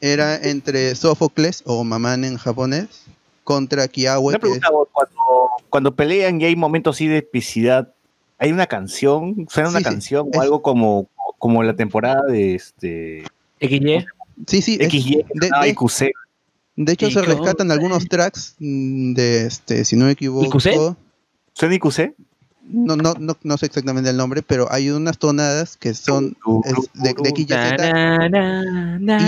era 0.00 0.36
entre 0.36 0.94
Sófocles, 0.94 1.62
o 1.66 1.82
Maman 1.82 2.24
en 2.24 2.36
japonés, 2.36 2.86
contra 3.42 3.88
Kiawe. 3.88 4.34
Es- 4.34 4.60
cuando 5.70 5.96
pelean 5.96 6.40
y 6.40 6.44
hay 6.44 6.56
momentos 6.56 6.96
así 6.96 7.08
de 7.08 7.18
epicidad, 7.18 7.93
¿hay 8.44 8.52
una 8.52 8.66
canción? 8.66 9.46
¿Suena 9.50 9.70
una 9.70 9.78
Sí, 9.78 9.84
canción 9.84 10.28
es- 10.32 10.38
o 10.38 10.42
algo 10.42 10.62
como, 10.62 11.08
como 11.38 11.62
la 11.62 11.74
temporada 11.74 12.22
de 12.26 12.54
este 12.54 13.24
XY. 13.60 14.04
Sí, 14.46 14.62
sí. 14.62 14.78
XY, 14.80 15.24
de- 15.34 15.50
de- 15.50 15.68
IQC? 15.70 16.10
De 16.76 16.92
hecho, 16.92 17.10
se 17.10 17.22
rescatan 17.22 17.70
algunos 17.70 18.08
tracks 18.08 18.56
mm, 18.58 19.14
de 19.14 19.46
este, 19.46 19.84
si 19.84 19.96
no 19.96 20.06
me 20.06 20.12
equivoco. 20.12 20.46
¿IQC? 20.58 20.96
¿Suena 21.54 21.74
IQC? 21.76 22.14
no, 22.66 22.96
no, 22.96 23.12
no, 23.18 23.36
no 23.42 23.58
sé 23.58 23.66
exactamente 23.66 24.08
el 24.08 24.16
nombre, 24.16 24.40
pero 24.42 24.66
hay 24.72 24.88
unas 24.90 25.18
tonadas 25.18 25.76
que 25.76 25.92
son 25.92 26.34
es 26.64 26.74
de, 26.94 27.12
de 27.14 27.28
X, 27.28 27.44
Y, 27.44 27.48
Z, 27.48 28.28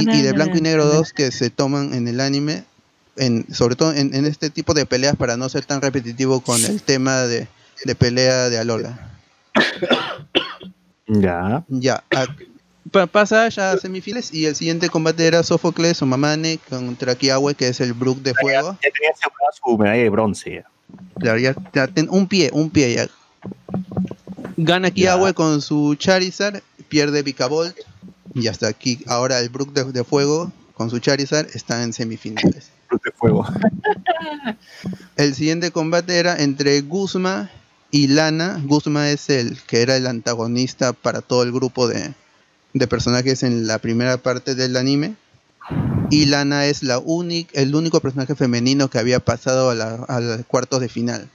y, 0.01 0.19
y 0.19 0.23
de 0.23 0.33
Blanco 0.33 0.57
y 0.57 0.61
Negro 0.63 0.87
2 0.87 1.13
que 1.13 1.31
se 1.31 1.51
toman 1.51 1.93
en 1.93 2.09
el 2.09 2.21
anime, 2.21 2.65
en, 3.17 3.45
sobre 3.53 3.77
todo 3.77 3.93
en, 3.93 4.15
en 4.15 4.25
este 4.25 4.49
tipo 4.49 4.73
de 4.73 4.87
peleas 4.87 5.17
para 5.17 5.37
no 5.37 5.49
ser 5.51 5.67
tan 5.67 5.83
repetitivo 5.83 6.41
con 6.41 6.65
el 6.65 6.81
tema 6.83 7.23
de, 7.25 7.47
de 7.85 7.95
pelea 7.95 8.49
de 8.49 8.59
Alola. 8.59 9.11
Ya. 11.07 11.65
Ya, 11.69 12.03
a- 12.15 12.27
pa- 12.91 13.07
pasa 13.07 13.49
ya 13.49 13.73
a 13.73 13.79
semifinales 13.79 14.33
y 14.35 14.47
el 14.47 14.57
siguiente 14.57 14.89
combate 14.89 15.27
era 15.27 15.43
Sófocles 15.43 16.03
o 16.03 16.07
Mamane 16.07 16.59
contra 16.69 17.15
Kiawe, 17.15 17.55
que 17.55 17.69
es 17.69 17.81
el 17.81 17.93
Brook 17.93 18.19
de 18.23 18.35
fuego. 18.35 18.73
Ya 18.83 18.91
tenía 18.91 19.11
asegurada 19.13 19.53
su 19.53 19.79
medalla 19.79 20.03
de 20.03 20.11
bronce. 20.11 20.55
ya. 20.57 20.65
Claro, 21.19 21.39
ya, 21.39 21.55
ya 21.75 21.87
ten- 21.89 22.09
un 22.11 22.27
pie, 22.27 22.51
un 22.53 22.71
pie 22.71 22.95
ya. 22.95 23.09
Gana 24.57 24.91
Kiawe 24.91 25.35
con 25.35 25.61
su 25.63 25.95
Charizard, 25.97 26.61
pierde 26.89 27.23
Vikavolt 27.23 27.77
y 28.35 28.49
hasta 28.49 28.69
aquí. 28.69 29.01
Ahora 29.07 29.39
el 29.41 29.49
Brook 29.49 29.73
de, 29.73 29.85
de 29.93 30.05
fuego 30.05 30.53
con 30.75 30.91
su 30.91 30.99
Charizard 30.99 31.49
está 31.55 31.83
en 31.83 31.93
semifinales. 31.93 32.71
De 33.05 33.11
fuego. 33.13 33.47
El 35.17 35.35
siguiente 35.35 35.71
combate 35.73 36.19
era 36.19 36.37
entre 36.41 36.81
Guzma 36.83 37.51
y 37.91 38.09
Lana. 38.09 38.61
Guzma 38.65 39.11
es 39.11 39.31
el 39.31 39.59
que 39.63 39.83
era 39.83 39.97
el 39.97 40.07
antagonista 40.07 40.93
para 40.93 41.21
todo 41.23 41.43
el 41.43 41.53
grupo 41.53 41.89
de, 41.89 42.15
de 42.75 42.87
personajes 42.87 43.43
en 43.43 43.67
la 43.67 43.79
primera 43.79 44.17
parte 44.19 44.55
del 44.55 44.77
anime. 44.77 45.15
Y 46.11 46.27
Lana 46.27 46.67
es 46.67 46.83
la 46.83 46.99
única, 46.99 47.61
el 47.61 47.75
único 47.75 48.01
personaje 48.01 48.35
femenino 48.37 48.89
que 48.89 48.99
había 48.99 49.19
pasado 49.21 49.71
a 49.71 49.75
la, 49.75 49.95
a 50.09 50.21
los 50.21 50.45
cuartos 50.47 50.81
de 50.81 50.89
final. 50.89 51.29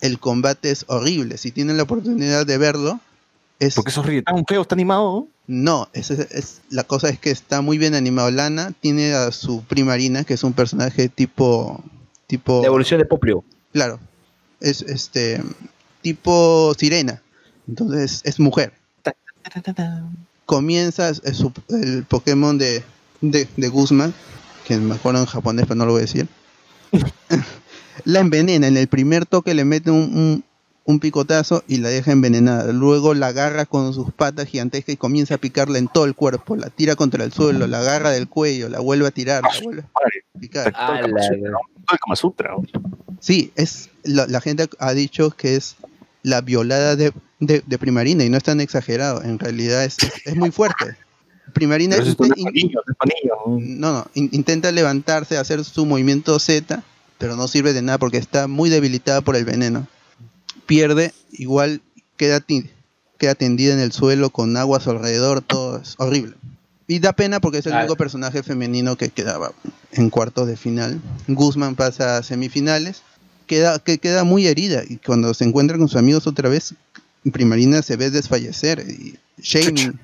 El 0.00 0.18
combate 0.18 0.70
es 0.70 0.84
horrible. 0.88 1.36
Si 1.38 1.50
tienen 1.52 1.76
la 1.76 1.82
oportunidad 1.82 2.46
de 2.46 2.58
verlo, 2.58 3.00
es 3.58 3.74
Porque 3.74 3.90
es 3.90 3.98
horrible. 3.98 4.22
Tan 4.22 4.44
feo, 4.46 4.62
está 4.62 4.74
animado. 4.74 5.28
no, 5.46 5.88
es, 5.92 6.10
es- 6.10 6.30
es- 6.30 6.60
la 6.70 6.84
cosa 6.84 7.08
es 7.10 7.18
que 7.18 7.30
está 7.30 7.60
muy 7.60 7.76
bien 7.78 7.94
animado. 7.94 8.30
Lana 8.30 8.72
tiene 8.80 9.12
a 9.14 9.30
su 9.32 9.62
primarina, 9.64 10.24
que 10.24 10.34
es 10.34 10.44
un 10.44 10.52
personaje 10.54 11.08
tipo. 11.10 11.82
tipo 12.26 12.60
La 12.62 12.68
evolución 12.68 12.98
de 12.98 13.04
Poplio. 13.06 13.44
Claro. 13.72 13.98
Es 14.60 14.80
este. 14.82 15.42
Tipo 16.04 16.74
sirena. 16.78 17.20
Entonces 17.66 18.20
es 18.24 18.38
mujer. 18.38 18.72
Comienza 20.46 21.14
su- 21.14 21.52
el 21.70 22.04
Pokémon 22.04 22.58
de, 22.58 22.84
de, 23.22 23.48
de 23.56 23.68
Guzman, 23.68 24.12
que 24.66 24.76
me 24.76 24.94
acuerdo 24.94 25.20
en 25.20 25.26
japonés, 25.26 25.64
pero 25.66 25.76
no 25.76 25.86
lo 25.86 25.92
voy 25.92 26.00
a 26.00 26.02
decir. 26.02 26.28
la 28.04 28.20
envenena. 28.20 28.66
En 28.66 28.76
el 28.76 28.86
primer 28.88 29.24
toque 29.26 29.54
le 29.54 29.64
mete 29.64 29.90
un, 29.90 29.98
un- 30.16 30.44
un 30.86 31.00
picotazo 31.00 31.64
y 31.66 31.78
la 31.78 31.88
deja 31.88 32.12
envenenada. 32.12 32.70
Luego 32.74 33.14
la 33.14 33.28
agarra 33.28 33.64
con 33.64 33.94
sus 33.94 34.12
patas 34.12 34.46
gigantescas 34.48 34.92
y 34.92 34.96
comienza 34.98 35.36
a 35.36 35.38
picarla 35.38 35.78
en 35.78 35.88
todo 35.88 36.04
el 36.04 36.14
cuerpo. 36.14 36.56
La 36.56 36.68
tira 36.68 36.94
contra 36.94 37.24
el 37.24 37.32
suelo, 37.32 37.66
la 37.66 37.78
agarra 37.80 38.10
del 38.10 38.28
cuello, 38.28 38.68
la 38.68 38.80
vuelve 38.80 39.06
a 39.06 39.10
tirar, 39.10 39.42
la 39.42 39.48
vuelve 39.64 39.82
a 40.34 40.38
picar. 40.38 40.74
Sí, 43.20 43.50
es 43.56 43.88
la, 44.02 44.26
la 44.26 44.42
gente 44.42 44.68
ha 44.78 44.92
dicho 44.92 45.30
que 45.30 45.56
es 45.56 45.76
la 46.24 46.40
violada 46.40 46.96
de, 46.96 47.12
de, 47.38 47.62
de 47.64 47.78
Primarina 47.78 48.24
y 48.24 48.28
no 48.30 48.36
es 48.36 48.42
tan 48.42 48.60
exagerado. 48.60 49.22
En 49.22 49.38
realidad 49.38 49.84
es, 49.84 49.98
es 50.24 50.34
muy 50.34 50.50
fuerte. 50.50 50.96
Primarina 51.52 51.94
es 52.08 52.16
in- 52.34 52.72
no, 53.60 53.92
no, 53.92 54.06
in- 54.14 54.30
intenta 54.32 54.72
levantarse, 54.72 55.36
hacer 55.36 55.62
su 55.64 55.86
movimiento 55.86 56.38
Z, 56.40 56.82
pero 57.18 57.36
no 57.36 57.46
sirve 57.46 57.72
de 57.74 57.82
nada 57.82 57.98
porque 57.98 58.16
está 58.16 58.48
muy 58.48 58.70
debilitada 58.70 59.20
por 59.20 59.36
el 59.36 59.44
veneno. 59.44 59.86
Pierde, 60.66 61.12
igual 61.32 61.82
queda, 62.16 62.40
queda 63.18 63.34
tendida 63.34 63.74
en 63.74 63.80
el 63.80 63.92
suelo 63.92 64.30
con 64.30 64.56
agua 64.56 64.78
a 64.78 64.80
su 64.80 64.90
alrededor, 64.90 65.42
todo 65.42 65.76
es 65.78 65.94
horrible. 65.98 66.34
Y 66.86 66.98
da 66.98 67.12
pena 67.12 67.40
porque 67.40 67.58
es 67.58 67.66
el 67.66 67.72
único 67.80 67.96
personaje 67.96 68.42
femenino 68.42 68.96
que 68.96 69.10
quedaba 69.10 69.52
en 69.92 70.10
cuartos 70.10 70.46
de 70.48 70.56
final. 70.56 71.00
Guzmán 71.28 71.76
pasa 71.76 72.16
a 72.18 72.22
semifinales, 72.22 73.02
queda, 73.46 73.78
que 73.78 73.98
queda 73.98 74.24
muy 74.24 74.46
herida 74.46 74.82
y 74.88 74.96
cuando 74.96 75.32
se 75.34 75.44
encuentra 75.44 75.78
con 75.78 75.88
sus 75.88 75.98
amigos 75.98 76.26
otra 76.26 76.48
vez, 76.48 76.74
Primarina 77.32 77.82
se 77.82 77.96
ve 77.96 78.10
desfallecer 78.10 78.84
y 78.88 79.16
Shaming, 79.40 79.98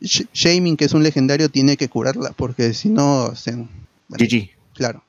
Sh- 0.00 0.26
Shaming, 0.32 0.76
que 0.76 0.84
es 0.86 0.92
un 0.92 1.02
legendario, 1.02 1.48
tiene 1.48 1.76
que 1.76 1.88
curarla 1.88 2.32
porque 2.36 2.74
si 2.74 2.88
no 2.88 3.34
se... 3.36 3.52
bueno, 3.52 3.68
GG. 4.10 4.50
Claro. 4.74 5.04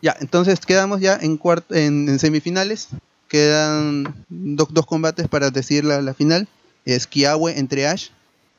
Ya, 0.00 0.16
entonces 0.20 0.60
quedamos 0.60 1.00
ya 1.00 1.18
en, 1.20 1.40
en, 1.70 2.08
en 2.08 2.18
semifinales. 2.20 2.88
Quedan 3.28 4.24
do- 4.28 4.68
dos 4.70 4.86
combates 4.86 5.28
para 5.28 5.50
decir 5.50 5.84
la, 5.84 6.00
la 6.00 6.14
final. 6.14 6.48
Es 6.84 7.06
Kiawe 7.06 7.58
entre 7.58 7.86
Ash 7.86 8.08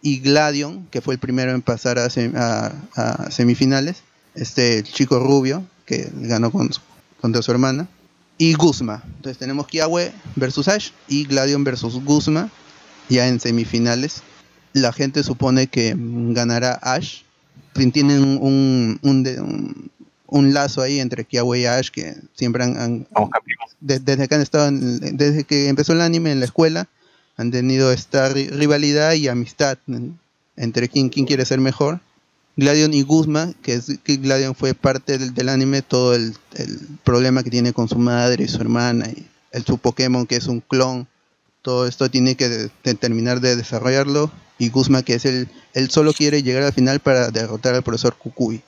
y 0.02 0.20
Gladion, 0.20 0.86
que 0.92 1.02
fue 1.02 1.16
el 1.16 1.20
primero 1.20 1.52
en 1.54 1.62
pasar 1.62 1.98
a, 1.98 2.08
sem- 2.08 2.36
a- 2.36 2.74
a 2.96 3.32
semifinales. 3.32 4.04
Este 4.36 4.84
chico 4.84 5.18
rubio 5.20 5.64
que 5.86 6.10
ganó 6.14 6.52
con 6.52 6.70
contra 7.20 7.42
su 7.42 7.52
hermana. 7.52 7.88
Y 8.40 8.54
Guzma. 8.54 9.04
Entonces 9.18 9.38
tenemos 9.38 9.68
Kiawe 9.68 10.12
versus 10.36 10.68
Ash 10.68 10.90
y 11.08 11.26
Gladion 11.26 11.64
versus 11.64 11.96
Guzma 12.04 12.50
ya 13.10 13.28
en 13.28 13.40
semifinales. 13.40 14.24
La 14.74 14.92
gente 14.94 15.24
supone 15.24 15.68
que 15.68 15.94
ganará 15.98 16.74
Ash. 16.82 17.22
Tienen 17.74 18.24
un, 18.42 18.98
un, 19.04 19.24
de- 19.24 19.40
un- 19.42 19.92
un 20.28 20.54
lazo 20.54 20.82
ahí 20.82 21.00
entre 21.00 21.26
Kiawe 21.26 21.60
y 21.60 21.66
Ash 21.66 21.90
que 21.90 22.16
siempre 22.34 22.64
han, 22.64 23.08
desde 23.82 24.28
que 24.28 24.36
han 24.36 24.42
estado 24.42 24.68
en- 24.70 25.00
desde 25.18 25.44
que 25.44 25.68
empezó 25.68 25.94
el 25.94 26.02
anime 26.02 26.32
en 26.32 26.40
la 26.40 26.46
escuela 26.46 26.88
han 27.38 27.52
tenido 27.52 27.92
esta 27.92 28.30
ri- 28.34 28.50
rivalidad 28.50 29.14
y 29.14 29.28
amistad 29.28 29.78
entre 30.58 30.88
quién, 30.90 31.10
quién 31.10 31.26
quiere 31.26 31.46
ser 31.46 31.60
mejor 31.60 32.00
Gladion 32.60 32.94
y 32.94 33.02
Guzma 33.04 33.54
que, 33.62 33.74
es, 33.74 34.00
que 34.04 34.18
Gladion 34.18 34.54
fue 34.56 34.74
parte 34.74 35.18
del, 35.18 35.34
del 35.34 35.50
anime 35.50 35.82
todo 35.82 36.14
el, 36.16 36.36
el 36.56 36.80
problema 37.04 37.44
que 37.44 37.50
tiene 37.50 37.74
con 37.74 37.88
su 37.88 37.98
madre 37.98 38.44
y 38.44 38.48
su 38.48 38.60
hermana 38.62 39.08
y 39.10 39.26
el 39.52 39.66
su 39.66 39.78
Pokémon 39.78 40.26
que 40.28 40.36
es 40.36 40.48
un 40.48 40.60
clon 40.62 41.08
todo 41.62 41.88
esto 41.88 42.10
tiene 42.10 42.36
que 42.36 42.50
de- 42.50 42.72
de 42.84 42.94
terminar 42.96 43.40
de 43.42 43.56
desarrollarlo 43.56 44.32
y 44.58 44.70
Guzma 44.70 45.04
que 45.04 45.14
es 45.16 45.26
el 45.26 45.48
él 45.74 45.90
solo 45.90 46.14
quiere 46.14 46.42
llegar 46.44 46.64
al 46.64 46.74
final 46.74 47.00
para 47.00 47.30
derrotar 47.30 47.76
al 47.76 47.84
profesor 47.84 48.16
Kukui 48.16 48.62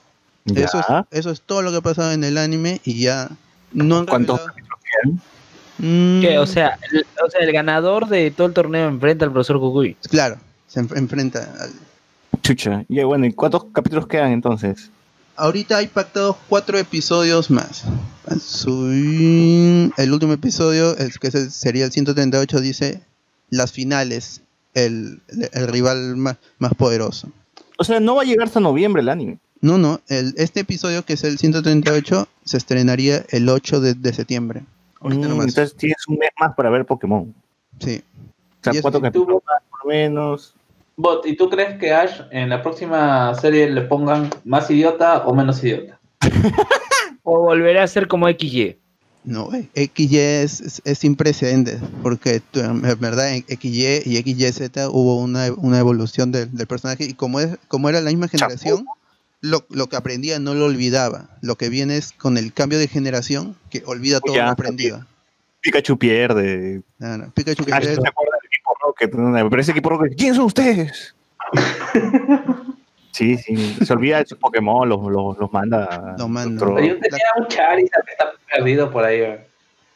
Ya. 0.45 0.65
eso 0.65 0.79
es, 0.79 0.85
eso 1.19 1.29
es 1.31 1.41
todo 1.41 1.61
lo 1.61 1.69
que 1.71 1.77
ha 1.77 1.81
pasado 1.81 2.11
en 2.13 2.23
el 2.23 2.37
anime 2.37 2.81
y 2.83 2.99
ya 3.01 3.29
no 3.73 3.99
han 3.99 4.05
¿Cuántos? 4.05 4.41
Mm, 5.77 6.21
¿Qué? 6.21 6.37
O 6.37 6.45
sea, 6.45 6.77
el, 6.91 7.05
o 7.25 7.29
sea, 7.29 7.41
el 7.41 7.51
ganador 7.51 8.07
de 8.07 8.29
todo 8.31 8.47
el 8.47 8.53
torneo 8.53 8.87
enfrenta 8.87 9.25
al 9.25 9.31
profesor 9.31 9.59
Cucuy. 9.59 9.95
claro, 10.09 10.37
se 10.67 10.81
enf- 10.81 10.95
enfrenta 10.97 11.39
al... 11.59 11.71
Chucha. 12.41 12.85
Y 12.87 13.03
bueno, 13.03 13.25
¿y 13.25 13.33
cuántos 13.33 13.65
capítulos 13.73 14.07
quedan 14.07 14.31
entonces? 14.31 14.89
Ahorita 15.35 15.77
hay 15.77 15.87
pactados 15.87 16.35
cuatro 16.49 16.77
episodios 16.77 17.49
más. 17.49 17.83
El 18.27 20.13
último 20.13 20.33
episodio, 20.33 20.95
el 20.97 21.17
que 21.19 21.31
sería 21.31 21.85
el 21.85 21.91
138, 21.91 22.61
dice 22.61 23.01
las 23.49 23.71
finales, 23.71 24.41
el, 24.73 25.21
el 25.53 25.67
rival 25.67 26.15
más, 26.17 26.37
más 26.59 26.73
poderoso. 26.73 27.29
O 27.77 27.83
sea, 27.83 27.99
no 27.99 28.15
va 28.15 28.21
a 28.21 28.25
llegar 28.25 28.47
hasta 28.47 28.59
noviembre 28.59 29.01
el 29.01 29.09
anime. 29.09 29.39
No, 29.61 29.77
no, 29.77 30.01
el, 30.07 30.33
este 30.37 30.61
episodio 30.61 31.05
que 31.05 31.13
es 31.13 31.23
el 31.23 31.37
138 31.37 32.27
se 32.43 32.57
estrenaría 32.57 33.23
el 33.29 33.47
8 33.47 33.79
de, 33.79 33.93
de 33.93 34.13
septiembre. 34.13 34.63
Mm, 35.01 35.23
entonces 35.23 35.75
tienes 35.75 36.07
un 36.07 36.17
mes 36.17 36.29
más 36.39 36.55
para 36.55 36.69
ver 36.69 36.85
Pokémon. 36.85 37.33
Sí. 37.79 38.03
O 38.61 38.63
sea, 38.63 38.81
cuatro 38.81 38.99
¿Y 38.99 39.01
tú, 39.01 39.05
capítulos 39.07 39.43
más, 39.45 39.63
por 39.69 39.85
lo 39.85 39.89
menos. 39.89 40.55
Bot, 41.01 41.25
¿y 41.25 41.35
tú 41.35 41.49
crees 41.49 41.79
que 41.79 41.91
Ash 41.91 42.21
en 42.29 42.49
la 42.49 42.61
próxima 42.61 43.33
serie 43.35 43.67
le 43.69 43.81
pongan 43.81 44.29
más 44.45 44.69
idiota 44.69 45.25
o 45.25 45.33
menos 45.33 45.63
idiota? 45.63 45.99
O 47.23 47.39
volverá 47.39 47.83
a 47.83 47.87
ser 47.87 48.07
como 48.07 48.27
XY. 48.27 48.77
No, 49.23 49.53
eh, 49.53 49.67
XY 49.95 50.17
es, 50.17 50.59
es, 50.59 50.81
es 50.83 50.97
sin 50.97 51.15
precedentes, 51.15 51.79
porque 52.01 52.41
en 52.55 52.81
verdad 52.99 53.35
en 53.35 53.43
XY 53.43 54.01
y 54.05 54.17
XYZ 54.17 54.87
hubo 54.89 55.17
una, 55.17 55.51
una 55.57 55.77
evolución 55.77 56.31
del, 56.31 56.51
del 56.51 56.65
personaje 56.65 57.03
y 57.03 57.13
como, 57.13 57.39
es, 57.39 57.59
como 57.67 57.89
era 57.89 58.01
la 58.01 58.09
misma 58.09 58.27
generación, 58.27 58.85
lo, 59.41 59.63
lo 59.69 59.87
que 59.87 59.97
aprendía 59.97 60.39
no 60.39 60.55
lo 60.55 60.65
olvidaba. 60.65 61.29
Lo 61.41 61.55
que 61.57 61.69
viene 61.69 61.97
es 61.97 62.11
con 62.11 62.39
el 62.39 62.53
cambio 62.53 62.79
de 62.79 62.87
generación 62.87 63.55
que 63.69 63.83
olvida 63.85 64.19
todo 64.19 64.35
Ya, 64.35 64.45
lo 64.45 64.51
aprendido. 64.51 65.05
Pikachu 65.61 65.97
pierde. 65.97 66.81
No, 66.97 67.31
Pikachu 67.35 67.65
que 67.65 67.73
Ah, 67.73 67.81
Rocket? 68.91 69.13
¿no? 69.13 69.49
Pero 69.49 69.61
ese 69.61 69.71
equipo 69.71 69.89
Rocket, 69.89 70.15
¿quién 70.17 70.35
son 70.35 70.45
ustedes? 70.45 71.15
sí, 73.11 73.37
sí. 73.37 73.75
Se 73.85 73.93
olvida 73.93 74.19
de 74.19 74.25
sus 74.25 74.37
Pokémon, 74.37 74.87
los, 74.87 75.01
los, 75.11 75.37
los 75.37 75.51
manda. 75.51 76.15
Lo 76.17 76.27
manda. 76.27 76.63
otro- 76.63 76.75
Pero 76.75 76.87
yo 76.87 76.99
tenía 76.99 77.25
un 77.37 77.47
Charizard 77.47 78.05
que 78.05 78.11
está 78.11 78.31
perdido 78.55 78.91
por 78.91 79.03
ahí. 79.03 79.21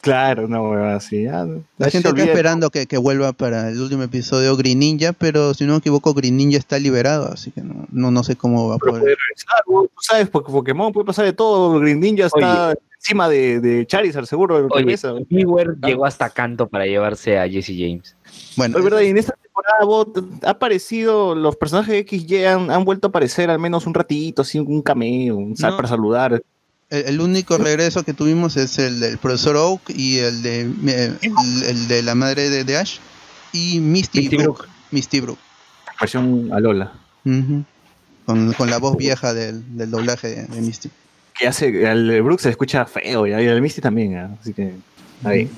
Claro, 0.01 0.45
una 0.45 0.61
huevada 0.61 0.97
así. 0.97 1.23
no. 1.23 1.63
La 1.79 1.89
gente 1.89 2.09
está 2.09 2.23
esperando 2.23 2.69
que, 2.69 2.85
que 2.85 2.97
vuelva 2.97 3.33
para 3.33 3.69
el 3.69 3.81
último 3.81 4.03
episodio 4.03 4.55
Green 4.55 4.77
Ninja, 4.77 5.13
pero 5.13 5.55
si 5.55 5.63
no 5.65 5.71
me 5.73 5.77
equivoco, 5.79 6.13
Green 6.13 6.37
Ninja 6.37 6.59
está 6.59 6.77
liberado, 6.77 7.31
así 7.33 7.49
que 7.49 7.61
no, 7.61 7.87
no, 7.91 8.11
no 8.11 8.23
sé 8.23 8.35
cómo 8.35 8.67
va 8.69 8.75
a 8.75 8.77
Pero 8.77 8.91
poder. 8.91 9.03
puede 9.03 9.15
regresar, 9.15 9.63
¿no? 9.67 9.81
tú 9.85 10.01
sabes, 10.01 10.29
porque 10.29 10.51
Pokémon 10.51 10.93
puede 10.93 11.07
pasar 11.07 11.25
de 11.25 11.33
todo. 11.33 11.79
Green 11.79 11.99
Ninja 11.99 12.27
está 12.27 12.75
encima 13.05 13.29
de, 13.29 13.59
de 13.59 13.85
Charizard, 13.85 14.25
seguro. 14.25 14.55
Oye, 14.55 14.67
regresa. 14.83 15.13
Viewer 15.29 15.75
llegó 15.83 16.05
hasta 16.05 16.29
Canto 16.31 16.67
para 16.67 16.85
llevarse 16.85 17.37
a 17.37 17.47
Jesse 17.47 17.73
James. 17.77 18.15
Bueno, 18.57 18.77
Es 18.79 18.83
verdad, 18.83 19.01
y 19.01 19.07
en 19.09 19.17
esta 19.17 19.33
temporada 19.33 19.85
Bot, 19.85 20.43
ha 20.43 20.49
aparecido, 20.49 21.35
los 21.35 21.55
personajes 21.55 21.93
de 21.93 22.05
XY 22.07 22.45
han, 22.45 22.71
han 22.71 22.83
vuelto 22.83 23.07
a 23.07 23.09
aparecer 23.09 23.49
al 23.51 23.59
menos 23.59 23.85
un 23.85 23.93
ratito, 23.93 24.41
así 24.41 24.57
un 24.59 24.81
cameo, 24.81 25.35
un 25.37 25.55
sal 25.55 25.71
No. 25.71 25.77
para 25.77 25.87
saludar. 25.87 26.33
el, 26.89 27.05
el 27.05 27.21
único 27.21 27.57
regreso 27.59 28.03
que 28.03 28.13
tuvimos 28.13 28.57
es 28.57 28.79
el 28.79 28.99
del 28.99 29.17
profesor 29.19 29.55
Oak 29.55 29.81
y 29.95 30.17
el 30.17 30.41
de 30.41 30.61
el, 30.61 31.63
el 31.67 31.87
de 31.87 32.01
la 32.03 32.15
madre 32.15 32.49
de, 32.49 32.63
de 32.63 32.77
Ash 32.77 32.97
y 33.53 33.79
Misty, 33.79 34.21
Misty 34.21 34.37
Brook. 34.37 34.57
Brook. 34.57 34.69
Misty. 34.91 35.21
Versión 36.01 36.49
Alola. 36.51 36.91
Con, 37.23 38.53
con 38.53 38.69
la 38.71 38.79
voz 38.79 38.97
vieja 38.97 39.33
del, 39.35 39.77
del 39.77 39.91
doblaje 39.91 40.27
de, 40.27 40.43
de 40.47 40.61
Misty. 40.61 40.89
Que 41.37 41.47
hace, 41.47 41.87
al 41.87 42.21
Brooks 42.21 42.43
se 42.43 42.47
le 42.49 42.51
escucha 42.51 42.85
feo, 42.85 43.27
ya, 43.27 43.41
y 43.41 43.47
al 43.47 43.61
Misty 43.61 43.81
también, 43.81 44.11
ya, 44.13 44.29
así 44.41 44.53
que. 44.53 44.71
Ahí. 45.23 45.49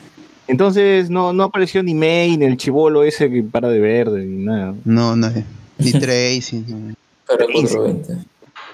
Entonces 0.48 1.10
no, 1.10 1.34
no 1.34 1.44
apareció 1.44 1.84
ni 1.84 1.94
May, 1.94 2.38
ni 2.38 2.46
el 2.46 2.58
chivolo 2.58 3.04
ese 3.04 3.30
que 3.30 3.44
para 3.44 3.68
de 3.70 3.80
verde, 3.80 4.24
ni 4.24 4.46
nada. 4.46 4.74
No, 4.86 5.16
no, 5.16 5.30
ni 5.78 5.92
Tracy. 5.92 6.64
no. 6.68 6.96
Para 7.28 7.46
420. 7.46 8.14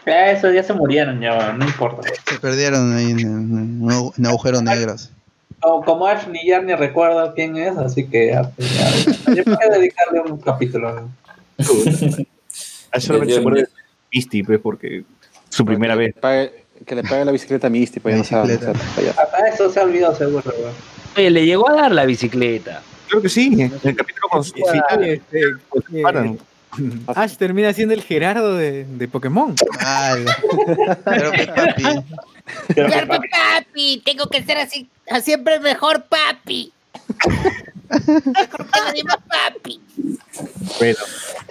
Ya, 0.05 0.31
eso 0.31 0.51
ya 0.51 0.61
se 0.63 0.73
murieron, 0.73 1.19
ya, 1.19 1.53
no 1.53 1.65
importa. 1.65 2.07
Se 2.29 2.37
perdieron 2.39 2.93
ahí 2.95 3.11
en, 3.11 3.19
en- 3.19 3.89
en 4.17 4.25
agujeros 4.25 4.61
negros. 4.61 5.09
Como, 5.61 5.83
como 5.85 6.05
Ash 6.07 6.27
ni 6.27 6.45
ya 6.45 6.61
ni 6.61 6.75
recuerda 6.75 7.33
quién 7.33 7.55
es, 7.57 7.77
así 7.77 8.05
que 8.05 8.27
ya, 8.27 8.43
pues, 8.49 8.69
ya. 8.77 9.33
yo 9.33 9.43
podría 9.45 9.69
dedicarle 9.77 10.19
un 10.29 10.37
capítulo. 10.37 11.09
Ah, 12.91 12.99
solamente 12.99 13.33
se 13.33 13.39
acuerda 13.39 13.61
de 13.61 13.67
Misty, 14.11 14.43
pues, 14.43 14.59
porque 14.59 15.03
su 15.49 15.65
primera 15.65 15.95
vez. 15.95 16.13
Que 16.85 16.95
le 16.95 17.03
pague 17.03 17.25
la 17.25 17.31
bicicleta 17.31 17.67
a 17.67 17.69
Misty, 17.69 17.99
pues 17.99 18.29
ya 18.29 18.37
no. 18.37 18.43
Hasta 18.43 19.47
eso 19.47 19.69
se 19.71 19.79
ha 19.79 19.83
olvidado 19.83 20.15
seguro, 20.15 20.43
weón. 20.57 20.73
Oye, 21.15 21.29
le 21.29 21.45
llegó 21.45 21.69
a 21.69 21.73
dar 21.73 21.91
la 21.91 22.05
bicicleta. 22.05 22.81
Creo 23.07 23.21
que 23.21 23.29
sí, 23.29 23.47
en 23.61 23.71
el 23.83 23.95
capítulo 23.95 24.27
con 24.29 24.43
su 24.43 24.53
final, 24.53 25.21
pues, 25.69 25.83
Eh, 25.93 26.01
paran. 26.01 26.39
Ash 27.07 27.35
termina 27.37 27.71
siendo 27.71 27.93
el 27.93 28.01
Gerardo 28.01 28.57
de, 28.57 28.85
de 28.85 29.07
Pokémon. 29.07 29.53
Pero 31.05 31.31
que 31.31 31.45
papi. 31.47 31.83
Papi, 32.75 34.01
tengo 34.03 34.27
que 34.27 34.43
ser 34.43 34.57
así, 34.57 34.89
a 35.09 35.21
siempre 35.21 35.55
el 35.55 35.61
mejor 35.61 36.05
papi. 36.05 36.73
Papi. 39.27 39.79
Bueno, 40.79 40.99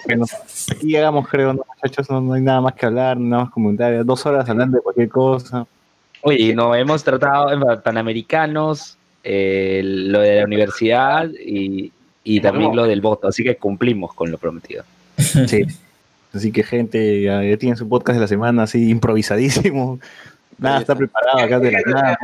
bueno, 0.05 0.25
aquí 0.71 0.87
llegamos, 0.87 1.27
creo, 1.27 1.53
¿no, 1.53 1.63
muchachos, 1.67 2.09
no, 2.09 2.21
no 2.21 2.33
hay 2.33 2.41
nada 2.41 2.61
más 2.61 2.73
que 2.73 2.85
hablar, 2.85 3.17
nada 3.17 3.45
más 3.45 3.53
comentar. 3.53 4.05
Dos 4.05 4.25
horas 4.25 4.47
hablando 4.49 4.77
de 4.77 4.83
cualquier 4.83 5.09
cosa. 5.09 5.65
Oye, 6.21 6.53
no 6.53 6.73
hemos 6.75 7.03
tratado 7.03 7.51
en 7.51 7.81
Panamericanos, 7.81 8.97
eh, 9.23 9.81
lo 9.83 10.19
de 10.19 10.37
la 10.39 10.45
universidad 10.45 11.29
y, 11.29 11.91
y 12.23 12.39
también 12.39 12.75
lo 12.75 12.85
del 12.85 13.01
voto, 13.01 13.27
así 13.27 13.43
que 13.43 13.57
cumplimos 13.57 14.13
con 14.13 14.31
lo 14.31 14.37
prometido. 14.37 14.83
Sí. 15.17 15.65
Así 16.33 16.51
que, 16.51 16.63
gente, 16.63 17.21
ya, 17.21 17.43
ya 17.43 17.57
tienen 17.57 17.77
su 17.77 17.87
podcast 17.87 18.15
de 18.15 18.21
la 18.21 18.27
semana 18.27 18.63
así 18.63 18.89
improvisadísimo. 18.89 19.99
Nada 20.57 20.79
está 20.79 20.95
preparado 20.95 21.39
acá 21.39 21.59
de 21.59 21.71
la 21.71 21.79
nada. 21.85 22.17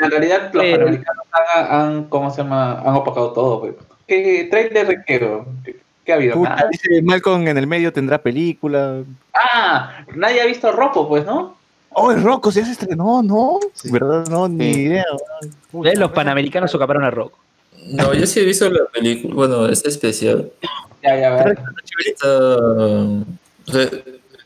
En 0.00 0.10
realidad, 0.10 0.50
los 0.52 0.64
panamericanos 0.64 1.24
han, 1.32 1.80
han, 1.80 2.04
¿cómo 2.04 2.30
se 2.30 2.42
llama? 2.42 2.80
Han 2.80 2.94
opacado 2.94 3.32
todo, 3.32 3.62
weón. 3.62 3.76
¿Qué 4.06 4.46
trailer 4.50 4.86
de 4.86 5.04
qué, 5.04 6.12
ha 6.12 6.14
habido? 6.14 6.34
Puta, 6.34 6.50
Nada. 6.56 6.68
dice 6.70 7.02
Malcolm 7.02 7.48
en 7.48 7.58
el 7.58 7.66
medio 7.66 7.92
tendrá 7.92 8.18
película. 8.18 9.02
Ah, 9.34 10.04
nadie 10.14 10.40
ha 10.42 10.46
visto 10.46 10.70
Ropo, 10.72 11.08
pues, 11.08 11.24
¿no? 11.26 11.56
Oh, 11.90 12.12
el 12.12 12.22
Rocco, 12.22 12.50
ya 12.50 12.64
se 12.64 12.72
estrenó, 12.72 13.22
¿no? 13.22 13.58
Sí. 13.72 13.90
¿Verdad? 13.90 14.26
No, 14.28 14.46
ni 14.48 14.74
Sí. 14.74 14.80
idea. 14.82 15.04
Los 15.72 16.12
Panamericanos 16.12 16.70
socaparon 16.70 17.04
a 17.04 17.10
Rock. 17.10 17.32
No, 17.86 18.12
yo 18.12 18.26
sí 18.26 18.40
he 18.40 18.44
visto 18.44 18.68
la 18.68 18.84
película. 18.92 19.34
Bueno, 19.34 19.66
es 19.66 19.84
especial. 19.84 20.50
Ya, 21.02 21.18
ya, 21.18 21.34
ver. 21.44 21.58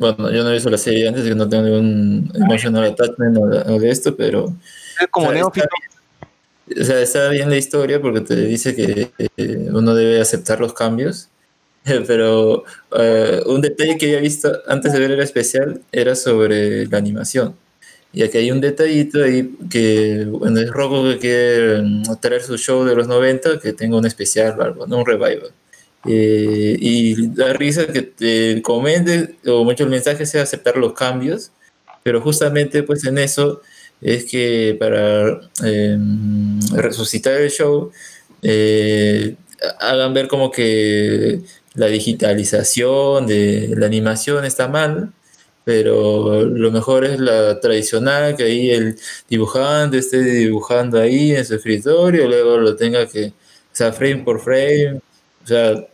Bueno, 0.00 0.30
yo 0.30 0.42
no 0.42 0.50
he 0.50 0.54
visto 0.54 0.70
la 0.70 0.78
serie 0.78 1.06
antes, 1.06 1.24
que 1.24 1.34
no 1.34 1.48
tengo 1.48 1.64
ningún 1.64 2.32
emotional 2.34 2.84
attachment 2.84 3.36
a 3.38 3.78
de 3.78 3.90
esto, 3.90 4.16
pero 4.16 4.52
como 5.10 5.26
O 5.26 5.30
sea, 5.30 5.38
neófito. 5.38 5.68
o 6.80 6.84
sea, 6.84 7.00
está 7.00 7.28
bien 7.28 7.50
la 7.50 7.58
historia 7.58 8.00
porque 8.00 8.22
te 8.22 8.36
dice 8.36 8.74
que 8.74 9.10
eh, 9.18 9.68
uno 9.70 9.94
debe 9.94 10.20
aceptar 10.20 10.58
los 10.58 10.72
cambios. 10.72 11.28
Pero 12.06 12.64
eh, 12.94 13.40
un 13.46 13.62
detalle 13.62 13.96
que 13.96 14.06
había 14.06 14.20
visto 14.20 14.52
antes 14.66 14.92
de 14.92 14.98
ver 14.98 15.12
el 15.12 15.20
especial 15.20 15.80
era 15.92 16.14
sobre 16.14 16.86
la 16.86 16.98
animación. 16.98 17.54
Y 18.12 18.22
aquí 18.22 18.38
hay 18.38 18.50
un 18.50 18.60
detallito 18.60 19.22
ahí 19.22 19.56
que, 19.70 20.26
bueno, 20.28 20.60
es 20.60 20.70
Rocco 20.70 21.04
que 21.04 21.18
quiere 21.18 21.82
mm, 21.82 22.02
traer 22.20 22.42
su 22.42 22.58
show 22.58 22.84
de 22.84 22.94
los 22.94 23.06
90, 23.06 23.60
que 23.60 23.72
tenga 23.72 23.96
un 23.96 24.06
especial 24.06 24.58
o 24.58 24.62
algo, 24.62 24.86
no 24.86 24.98
un 24.98 25.06
revival. 25.06 25.52
Eh, 26.06 26.76
y 26.80 27.28
da 27.28 27.52
risa 27.52 27.86
que 27.86 28.02
te 28.02 28.62
comente, 28.62 29.36
o 29.46 29.64
mucho 29.64 29.84
el 29.84 29.90
mensaje 29.90 30.24
sea 30.26 30.42
aceptar 30.42 30.76
los 30.76 30.94
cambios, 30.94 31.52
pero 32.02 32.20
justamente 32.20 32.82
pues 32.82 33.04
en 33.04 33.18
eso 33.18 33.60
es 34.00 34.24
que 34.24 34.76
para 34.78 35.40
eh, 35.64 35.98
resucitar 36.72 37.34
el 37.34 37.50
show 37.50 37.92
eh, 38.42 39.36
hagan 39.80 40.14
ver 40.14 40.28
como 40.28 40.50
que 40.50 41.40
la 41.74 41.86
digitalización 41.86 43.26
de 43.26 43.74
la 43.76 43.86
animación 43.86 44.44
está 44.44 44.68
mal, 44.68 45.12
pero 45.64 46.44
lo 46.44 46.70
mejor 46.72 47.04
es 47.04 47.20
la 47.20 47.60
tradicional, 47.60 48.36
que 48.36 48.44
ahí 48.44 48.70
el 48.70 48.96
dibujante 49.28 49.98
esté 49.98 50.22
dibujando 50.22 50.98
ahí 50.98 51.32
en 51.32 51.44
su 51.44 51.56
escritorio, 51.56 52.26
luego 52.28 52.56
lo 52.58 52.76
tenga 52.76 53.06
que, 53.06 53.26
o 53.26 53.32
sea, 53.72 53.92
frame 53.92 54.22
por 54.24 54.40
frame, 54.40 55.00
sea, 55.50 55.86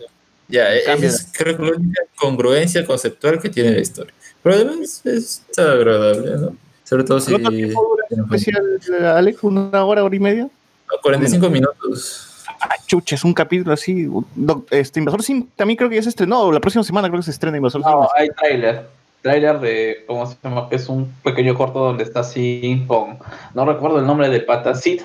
ya, 0.48 0.66
Cambia. 0.86 1.08
es 1.08 1.28
creo 1.36 1.56
que 1.56 1.62
la 1.64 1.76
única 1.76 2.02
congruencia 2.16 2.84
conceptual 2.86 3.40
que 3.40 3.48
tiene 3.48 3.72
la 3.72 3.80
historia. 3.80 4.12
Pero 4.42 4.54
además 4.56 5.02
es- 5.04 5.42
está 5.48 5.72
agradable, 5.72 6.36
¿no? 6.38 6.56
Sobre 6.84 7.02
todo 7.04 7.18
si... 7.18 7.32
¿Cuánto 7.32 7.50
tiempo 7.50 7.84
dura 7.88 8.04
ese 8.08 8.20
especial, 8.20 9.06
Alex? 9.16 9.42
¿Una 9.42 9.84
hora, 9.84 10.04
hora 10.04 10.14
y 10.16 10.20
media? 10.20 10.48
45 11.02 11.50
minutos. 11.50 12.44
Ah, 12.60 12.76
chucha, 12.86 13.16
es 13.16 13.24
un 13.24 13.34
capítulo 13.34 13.72
así. 13.74 14.08
Este, 14.70 15.00
Invasor 15.00 15.22
Sim 15.22 15.48
también 15.56 15.76
creo 15.76 15.90
que 15.90 15.96
ya 15.96 16.02
se 16.02 16.10
estrenó. 16.10 16.50
La 16.52 16.60
próxima 16.60 16.84
semana 16.84 17.08
creo 17.08 17.18
que 17.20 17.24
se 17.24 17.32
estrena 17.32 17.56
Invasor 17.56 17.82
Sim. 17.82 17.90
No, 17.90 18.08
hay 18.16 18.28
trailer. 18.30 18.86
Trailer 19.22 19.58
de, 19.58 20.04
¿cómo 20.06 20.24
se 20.26 20.36
llama? 20.42 20.68
Es 20.70 20.88
un 20.88 21.12
pequeño 21.24 21.56
corto 21.56 21.80
donde 21.80 22.04
está 22.04 22.20
así 22.20 22.84
con, 22.86 23.18
no 23.54 23.66
recuerdo 23.66 23.98
el 23.98 24.06
nombre 24.06 24.28
de 24.28 24.38
Patacit. 24.40 25.02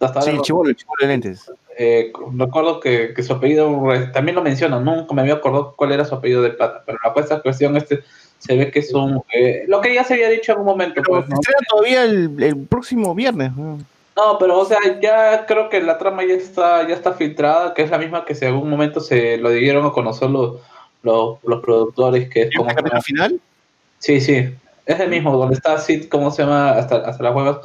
Hasta 0.00 0.20
Sí, 0.22 0.30
ahora 0.30 0.70
el 0.70 0.74
chivolo 0.76 1.00
de 1.00 1.06
lentes. 1.06 1.48
Eh, 1.82 2.12
recuerdo 2.36 2.78
que, 2.78 3.12
que 3.14 3.22
su 3.22 3.32
apellido, 3.32 3.88
también 4.12 4.36
lo 4.36 4.42
menciona, 4.42 4.78
nunca 4.78 5.12
me 5.14 5.22
había 5.22 5.34
acordado 5.34 5.74
cuál 5.76 5.92
era 5.92 6.04
su 6.04 6.14
apellido 6.14 6.42
de 6.42 6.50
Pata, 6.50 6.82
pero 6.86 6.98
la 7.04 7.12
cuesta 7.12 7.40
cuestión 7.40 7.76
este 7.76 8.04
se 8.38 8.56
ve 8.56 8.70
que 8.70 8.80
es 8.80 8.92
un, 8.92 9.22
eh, 9.32 9.64
lo 9.68 9.80
que 9.80 9.94
ya 9.94 10.04
se 10.04 10.14
había 10.14 10.28
dicho 10.28 10.52
en 10.52 10.58
un 10.58 10.64
momento, 10.64 11.00
Pero 11.02 11.24
pues, 11.24 11.28
¿no? 11.28 11.38
todavía 11.68 12.04
el, 12.04 12.42
el 12.42 12.56
próximo 12.66 13.14
viernes. 13.14 13.52
¿no? 13.56 13.78
No, 14.16 14.38
pero 14.38 14.58
o 14.58 14.64
sea, 14.64 14.78
ya 15.00 15.46
creo 15.46 15.68
que 15.68 15.80
la 15.80 15.98
trama 15.98 16.24
ya 16.24 16.34
está, 16.34 16.86
ya 16.86 16.94
está 16.94 17.12
filtrada, 17.12 17.72
que 17.72 17.82
es 17.82 17.90
la 17.90 17.98
misma 17.98 18.24
que 18.24 18.34
si 18.34 18.44
en 18.44 18.52
algún 18.52 18.68
momento 18.68 19.00
se 19.00 19.38
lo 19.38 19.50
dieron 19.50 19.86
a 19.86 19.92
conocer 19.92 20.28
los, 20.28 20.60
los, 21.02 21.38
los 21.44 21.62
productores, 21.62 22.28
que 22.28 22.42
es 22.42 22.48
¿Y 22.52 22.56
como 22.56 22.70
el 22.70 22.76
capítulo 22.76 23.02
final? 23.02 23.40
Sí, 23.98 24.20
sí. 24.20 24.54
Es 24.84 25.00
el 25.00 25.08
mismo, 25.08 25.36
donde 25.36 25.54
está 25.54 25.78
Sid, 25.78 26.08
¿cómo 26.08 26.30
se 26.30 26.42
llama? 26.42 26.72
Hasta, 26.72 26.96
hasta 26.96 27.22
las 27.22 27.34
huevas 27.34 27.58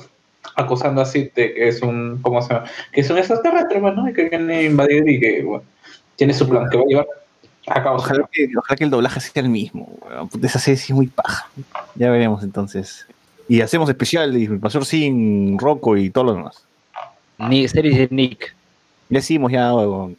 acusando 0.55 1.01
a 1.01 1.05
Sid 1.05 1.31
de 1.35 1.53
que 1.53 1.67
es 1.67 1.81
un, 1.81 2.19
¿cómo 2.21 2.41
se 2.41 2.53
llama? 2.53 2.65
Que 2.91 3.01
es 3.01 3.09
un 3.09 3.17
extraterrestre, 3.17 3.79
bueno, 3.79 4.09
y 4.09 4.13
que 4.13 4.29
viene 4.29 4.55
a 4.55 4.63
invadir 4.63 5.07
y 5.07 5.19
que, 5.19 5.43
bueno, 5.43 5.63
tiene 6.15 6.33
su 6.33 6.47
plan, 6.47 6.69
que 6.69 6.77
va 6.77 6.83
a 6.83 6.87
llevar 6.87 7.07
a 7.67 7.83
cabo. 7.83 7.97
Ojalá 7.97 8.27
que, 8.31 8.49
ojalá 8.57 8.77
que 8.77 8.83
el 8.83 8.89
doblaje 8.89 9.19
sea 9.19 9.43
el 9.43 9.49
mismo. 9.49 9.97
Puta, 10.31 10.47
Esa 10.47 10.59
serie 10.59 10.77
sí 10.77 10.93
es 10.93 10.95
muy 10.95 11.07
paja. 11.07 11.47
Ya 11.95 12.09
veremos 12.09 12.43
entonces. 12.43 13.05
Y 13.47 13.61
hacemos 13.61 13.89
especial 13.89 14.33
de 14.33 14.41
Invasor 14.41 14.85
Sim, 14.85 15.57
Rocco 15.57 15.95
y 15.95 16.09
todo 16.09 16.25
lo 16.25 16.33
demás. 16.33 16.65
Ni 17.37 17.67
series 17.67 17.97
de 17.97 18.07
Nick. 18.11 18.55
Ya 19.09 19.19
hicimos 19.19 19.51
ya, 19.51 19.73
weón. 19.73 20.17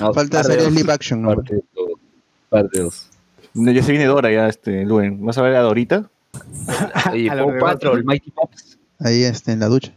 No, 0.00 0.14
Falta 0.14 0.40
hacer 0.40 0.62
dos, 0.62 0.72
live 0.72 0.92
action. 0.92 1.22
¿no? 1.22 1.34
Parte. 1.34 1.62
Parte 2.48 2.80
dos. 2.80 3.10
Ya 3.54 3.82
se 3.82 3.92
viene 3.92 4.06
Dora 4.06 4.30
ya, 4.30 4.48
este, 4.48 4.84
Luen. 4.84 5.24
¿Vas 5.24 5.36
a 5.38 5.42
ver 5.42 5.56
a 5.56 5.60
Dorita? 5.60 6.08
Oye, 7.10 7.28
Paw. 7.36 7.58
Patrol, 7.58 8.04
Mighty 8.04 8.30
Pops. 8.30 8.78
Ahí 9.00 9.24
este, 9.24 9.52
en 9.52 9.60
la 9.60 9.66
ducha. 9.66 9.92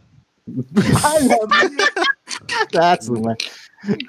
Ah, 2.78 2.98
su 3.00 3.12
madre. 3.14 3.36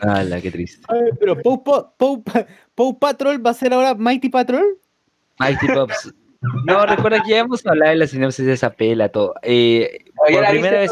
Ala, 0.01 0.41
qué 0.41 0.51
triste. 0.51 0.83
Ay, 0.87 1.11
pero 1.19 1.41
Paw 1.41 1.63
Pa- 1.63 1.93
Paw 2.75 2.99
Patrol 2.99 3.45
va 3.45 3.51
a 3.51 3.53
ser 3.53 3.73
ahora 3.73 3.95
Mighty 3.95 4.29
Patrol. 4.29 4.77
Mighty 5.39 5.67
Pops. 5.67 6.13
No, 6.65 6.85
recuerda 6.85 7.21
que 7.23 7.31
ya 7.31 7.39
hemos 7.39 7.65
hablado 7.65 7.91
de 7.91 7.97
la 7.97 8.07
sinopsis 8.07 8.45
de 8.45 8.53
esa 8.53 8.71
pela, 8.71 9.09
todo. 9.09 9.35
Eh, 9.43 10.05
por 10.15 10.31
¿la 10.41 10.49
primera 10.49 10.79
vez 10.79 10.91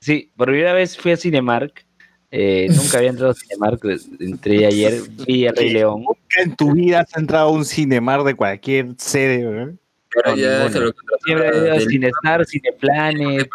sí, 0.00 0.30
por 0.36 0.48
primera 0.48 0.72
vez 0.72 0.96
fui 0.96 1.12
a 1.12 1.16
Cinemark. 1.16 1.84
Eh, 2.30 2.66
nunca 2.74 2.98
había 2.98 3.10
entrado 3.10 3.32
a 3.32 3.34
Cinemark, 3.34 3.80
entré 4.18 4.66
ayer, 4.66 5.02
vi 5.26 5.46
a 5.46 5.52
Rey 5.52 5.70
León. 5.70 6.02
Nunca 6.02 6.42
en 6.42 6.56
tu 6.56 6.72
vida 6.72 7.00
has 7.00 7.16
entrado 7.16 7.48
a 7.48 7.52
un 7.52 7.64
cinemar 7.64 8.24
de 8.24 8.34
cualquier 8.34 8.94
sede, 8.98 9.46
weón. 9.46 9.78
Ahora 10.24 10.36
ya 10.36 10.70
que 10.72 10.78
lo 10.80 10.92
Siempre 11.24 11.48
he 11.48 11.56
ido 11.58 11.72
a 11.72 11.74
del- 11.74 11.88
Cinestar, 11.88 12.46
Cineplanet, 12.46 13.48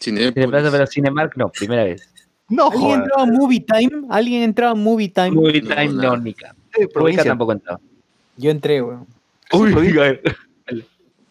Cineplaza, 0.00 0.70
pero 0.70 0.86
Cinemark 0.86 1.36
no, 1.36 1.48
primera 1.50 1.84
vez. 1.84 2.08
No, 2.48 2.64
¿Alguien 2.66 2.82
jodas. 2.82 2.98
entraba 3.02 3.22
a 3.22 3.26
Movie 3.26 3.60
Time? 3.60 4.06
¿Alguien 4.10 4.42
entraba 4.42 4.72
a 4.72 4.74
Movie 4.74 5.08
Time? 5.08 5.30
Movie 5.30 5.62
No, 5.62 5.68
Time 5.74 5.88
nada. 5.94 6.02
no, 6.08 6.16
Nica. 6.18 6.54
provincia. 6.92 7.24
tampoco 7.24 7.52
entraba. 7.52 7.80
Yo 8.36 8.50
entré, 8.50 8.82
weón. 8.82 9.06
Uy, 9.52 9.72
a 9.98 10.00
ver. 10.02 10.22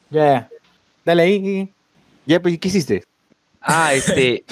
Ya, 0.09 0.25
ya. 0.25 0.49
Dale 1.06 1.23
ahí. 1.23 1.69
Ya, 2.25 2.41
pues, 2.41 2.57
¿qué 2.59 2.67
hiciste? 2.69 3.03
Ah, 3.61 3.93
este, 3.93 4.43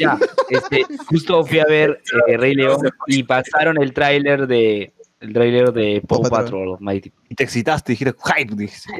ya, 0.00 0.18
este, 0.48 0.84
justo 1.06 1.44
fui 1.44 1.58
a 1.58 1.64
ver 1.66 2.00
eh, 2.28 2.36
Rey 2.38 2.54
León 2.54 2.78
y 3.06 3.22
pasaron 3.22 3.80
el 3.82 3.92
tráiler 3.92 4.46
de 4.46 4.90
el 5.24 5.32
tráiler 5.32 5.72
de 5.72 6.02
Paw 6.06 6.22
Patrol. 6.22 6.44
Patrol, 6.44 6.76
Mighty. 6.80 7.12
Y 7.28 7.34
te 7.34 7.44
excitaste, 7.44 7.92
dijiste, 7.92 8.14
hype, 8.24 8.54
dijiste. 8.54 8.92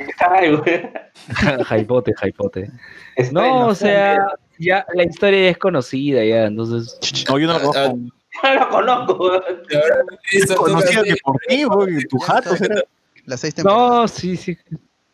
Güey. 0.56 0.90
Hypote, 1.80 2.12
hypote. 2.22 2.70
No, 3.32 3.68
o 3.68 3.74
sea, 3.74 4.26
ya 4.58 4.86
la 4.94 5.04
historia 5.04 5.42
ya 5.44 5.50
es 5.50 5.58
conocida 5.58 6.24
ya, 6.24 6.46
entonces 6.46 6.98
No, 7.28 7.38
yo 7.38 7.46
no 7.46 7.58
lo 7.58 7.70
Ah, 7.70 7.70
conozco. 7.70 8.10
No 8.42 8.54
lo 8.54 8.68
conozco. 10.56 11.02
deportivo, 11.04 11.88
y 11.88 12.04
tu 12.06 12.18
jato. 12.18 12.50
Las 13.26 13.40
seis 13.40 13.54
temporadas. 13.54 13.82
No, 13.88 14.08
sí, 14.08 14.36
sí. 14.36 14.56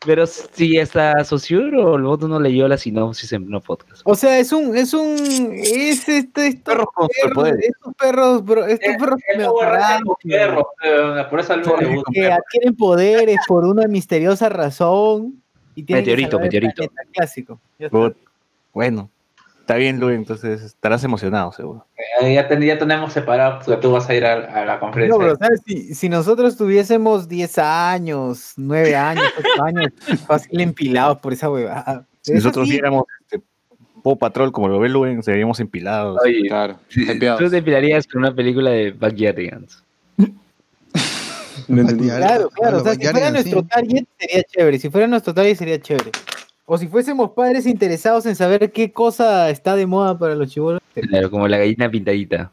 Pero 0.06 0.26
si 0.26 0.78
hasta 0.78 1.22
Sociur 1.24 1.74
o 1.74 1.96
el 1.96 2.02
voto 2.04 2.26
no 2.26 2.40
leyó 2.40 2.66
la 2.68 2.78
sinopsis 2.78 3.32
en 3.34 3.50
no 3.50 3.60
podcast. 3.60 4.00
O 4.04 4.14
sea, 4.14 4.38
es 4.38 4.50
un, 4.50 4.74
es 4.74 4.94
un, 4.94 5.14
es 5.52 6.08
este, 6.08 6.46
estos 6.46 6.62
Perros 6.64 6.86
con 6.94 7.08
perros, 7.08 7.20
superpoderes. 7.22 7.64
estos 7.66 7.94
perros, 7.96 8.44
bro, 8.44 8.64
estos 8.66 8.88
Eh, 8.88 8.96
perros 8.98 9.20
Es 9.28 9.36
medio 9.36 9.50
como 9.50 9.62
raza 9.62 9.88
raros 9.88 10.04
con 10.04 10.16
que- 10.20 10.28
perros, 10.30 10.64
eh, 10.82 11.24
por 11.28 11.40
eso 11.40 11.52
al 11.52 11.62
Por- 11.62 11.82
le 11.82 11.94
gusta. 11.96 12.10
que 12.14 12.26
adquieren 12.32 12.76
poderes 12.76 13.36
por 13.46 13.64
una 13.66 13.86
misteriosa 13.88 14.48
razón 14.48 15.42
y 15.74 15.84
que 15.84 15.94
Meteorito, 15.94 16.40
meteorito. 16.40 16.82
clásico. 17.12 17.60
Bueno, 18.72 19.10
está 19.70 19.78
bien, 19.78 20.00
Luis, 20.00 20.16
entonces 20.16 20.62
estarás 20.62 21.04
emocionado, 21.04 21.52
seguro. 21.52 21.86
Eh, 22.20 22.34
Ya, 22.34 22.48
ten- 22.48 22.60
ya 22.62 22.76
tenemos 22.78 23.12
separado 23.12 23.60
tú 23.80 23.92
vas 23.92 24.08
a 24.10 24.14
ir 24.14 24.24
a, 24.24 24.32
a 24.62 24.64
la 24.64 24.80
conferencia. 24.80 25.14
No, 25.16 25.20
pero 25.20 25.36
¿sabes? 25.36 25.60
Si, 25.64 25.94
si 25.94 26.08
nosotros 26.08 26.56
tuviésemos 26.56 27.28
10 27.28 27.58
años, 27.58 28.54
9 28.56 28.96
años, 28.96 29.24
8 29.38 29.48
años, 29.64 29.92
fácil 30.26 30.60
empilados 30.60 31.18
por 31.18 31.32
esa 31.32 31.48
huevada. 31.48 32.04
Si 32.20 32.32
nosotros 32.34 32.66
sí, 32.66 32.72
viéramos 32.72 33.04
este, 33.22 33.40
Patrol 34.18 34.50
como 34.50 34.66
lo 34.68 34.80
ve 34.80 34.88
Luis, 34.88 35.24
seríamos 35.24 35.60
empilados. 35.60 36.18
Oye, 36.24 36.48
Claro, 36.48 36.78
sí, 36.88 37.02
hypeados. 37.10 37.40
tú 37.40 37.48
te 37.50 37.62
pilarías 37.62 38.06
con 38.06 38.22
una 38.22 38.34
película 38.34 38.70
de 38.70 38.90
Backyardigans. 38.92 39.82
No. 41.68 41.86
Claro, 41.86 42.48
claro. 42.50 42.78
O 42.78 42.80
sea, 42.80 42.94
si 42.94 43.06
fuera 43.06 43.26
sí. 43.28 43.32
nuestro 43.32 43.62
target 43.62 44.04
sería 44.18 44.42
chévere. 44.42 44.78
Si 44.78 44.90
fuera 44.90 45.06
nuestro 45.06 45.32
target 45.34 45.54
sería 45.56 45.80
chévere. 45.80 46.10
O 46.72 46.78
si 46.78 46.86
fuésemos 46.86 47.32
padres 47.32 47.66
interesados 47.66 48.26
en 48.26 48.36
saber 48.36 48.70
qué 48.70 48.92
cosa 48.92 49.50
está 49.50 49.74
de 49.74 49.86
moda 49.86 50.16
para 50.16 50.36
los 50.36 50.52
chibolos. 50.52 50.80
Claro, 50.94 51.28
como 51.28 51.48
la 51.48 51.58
gallina 51.58 51.90
pintadita. 51.90 52.52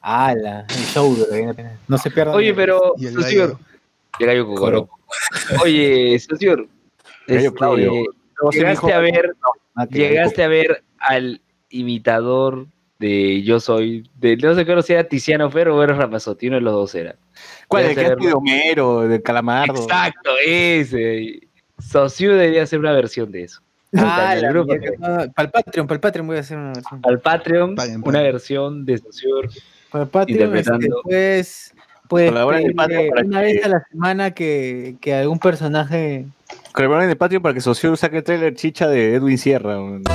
¡Hala! 0.00 0.64
El 0.68 0.84
show 0.84 1.16
de 1.16 1.26
la 1.28 1.46
gallina. 1.52 1.80
No 1.88 1.98
se 1.98 2.08
pierdan. 2.12 2.36
Oye, 2.36 2.54
pero, 2.54 2.94
Y 2.96 3.06
el 3.06 3.16
gallo. 3.16 3.58
el 4.20 4.26
gallo 4.26 4.46
Cocoro. 4.46 4.88
Oye, 5.64 6.16
Gallo 6.16 6.68
este, 7.26 7.52
Claudio. 7.54 7.92
llegaste 8.52 8.92
a 8.92 9.00
ver, 9.00 9.34
que 9.90 9.98
llegaste 9.98 10.44
a 10.44 10.48
ver 10.48 10.84
al 11.00 11.40
imitador 11.68 12.68
de 13.00 13.42
Yo 13.42 13.58
Soy, 13.58 14.08
de 14.14 14.36
no 14.36 14.54
sé 14.54 14.64
qué 14.64 14.80
si 14.82 14.92
era 14.92 15.08
Tiziano 15.08 15.50
Ferro 15.50 15.76
o 15.76 15.82
era 15.82 15.96
Ramazotti, 15.96 16.46
uno 16.46 16.58
de 16.58 16.62
los 16.62 16.72
dos 16.72 16.94
era. 16.94 17.16
¿Cuál? 17.66 17.82
¿De 17.82 17.88
Llegaste 17.96 18.12
a 18.12 18.16
qué 18.16 18.26
de. 18.28 18.32
Homero? 18.32 19.08
¿De 19.08 19.20
Calamardo? 19.20 19.74
Exacto, 19.74 20.30
ese. 20.46 21.45
Sociur 21.78 22.32
debería 22.34 22.62
hacer 22.62 22.78
una 22.78 22.92
versión 22.92 23.30
de 23.30 23.44
eso. 23.44 23.60
Ah, 23.96 24.34
El 24.36 24.48
grupo. 24.48 24.74
Para 25.00 25.22
el 25.38 25.50
Patreon, 25.50 25.86
para 25.86 25.94
el 25.96 26.00
Patreon 26.00 26.26
voy 26.26 26.36
a 26.36 26.40
hacer 26.40 26.58
una 26.58 26.72
versión. 26.72 27.00
Al 27.04 27.20
Patreon, 27.20 27.74
Paguen, 27.76 28.02
una 28.04 28.22
versión 28.22 28.84
de 28.84 28.98
Sociur. 28.98 29.48
Para 29.90 30.04
el 30.04 30.10
Patreon, 30.10 30.56
este, 30.56 30.72
pues, 31.04 31.74
pues 32.08 32.28
Colaboren 32.30 32.66
el 32.66 32.74
Patreon 32.74 33.08
para 33.10 33.24
una 33.26 33.40
que- 33.40 33.46
vez 33.46 33.64
a 33.64 33.68
la 33.68 33.84
semana 33.90 34.30
que, 34.32 34.96
que 35.00 35.14
algún 35.14 35.38
personaje 35.38 36.26
Colaboren 36.72 37.04
en 37.04 37.10
el 37.10 37.16
Patreon 37.16 37.42
para 37.42 37.54
que 37.54 37.60
Socio 37.60 37.96
saque 37.96 38.18
el 38.18 38.24
trailer 38.24 38.54
chicha 38.54 38.88
de 38.88 39.14
Edwin 39.14 39.38
Sierra. 39.38 39.76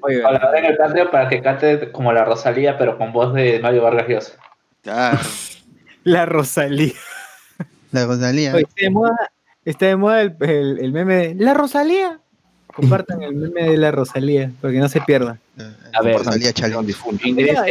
Para 0.00 0.58
en 0.58 0.64
el 0.66 0.76
Patreon 0.76 1.10
para 1.10 1.28
que 1.28 1.42
cante 1.42 1.90
como 1.92 2.12
la 2.12 2.24
Rosalía, 2.24 2.78
pero 2.78 2.96
con 2.98 3.12
voz 3.12 3.34
de 3.34 3.58
Mario 3.60 3.82
Vargas 3.82 4.08
Llosa. 4.08 4.32
Claro. 4.82 5.18
la 6.04 6.26
Rosalía. 6.26 6.92
La 7.92 8.06
Rosalía. 8.06 8.54
Oye, 8.54 8.66
de 8.76 8.90
moda, 8.90 9.16
está 9.64 9.86
de 9.86 9.96
moda 9.96 10.22
el, 10.22 10.34
el- 10.40 10.78
el 10.80 10.92
meme 10.92 11.34
de 11.34 11.44
la 11.44 11.54
Rosalía. 11.54 12.20
Compartan 12.66 13.22
el 13.22 13.34
meme 13.36 13.70
de 13.70 13.76
la 13.76 13.92
Rosalía, 13.92 14.50
porque 14.60 14.78
no 14.78 14.88
se 14.88 15.00
pierda. 15.00 15.38
A 15.92 16.02
ver, 16.02 16.18
Rosalía. 16.18 16.50
Ingresen, 17.22 17.64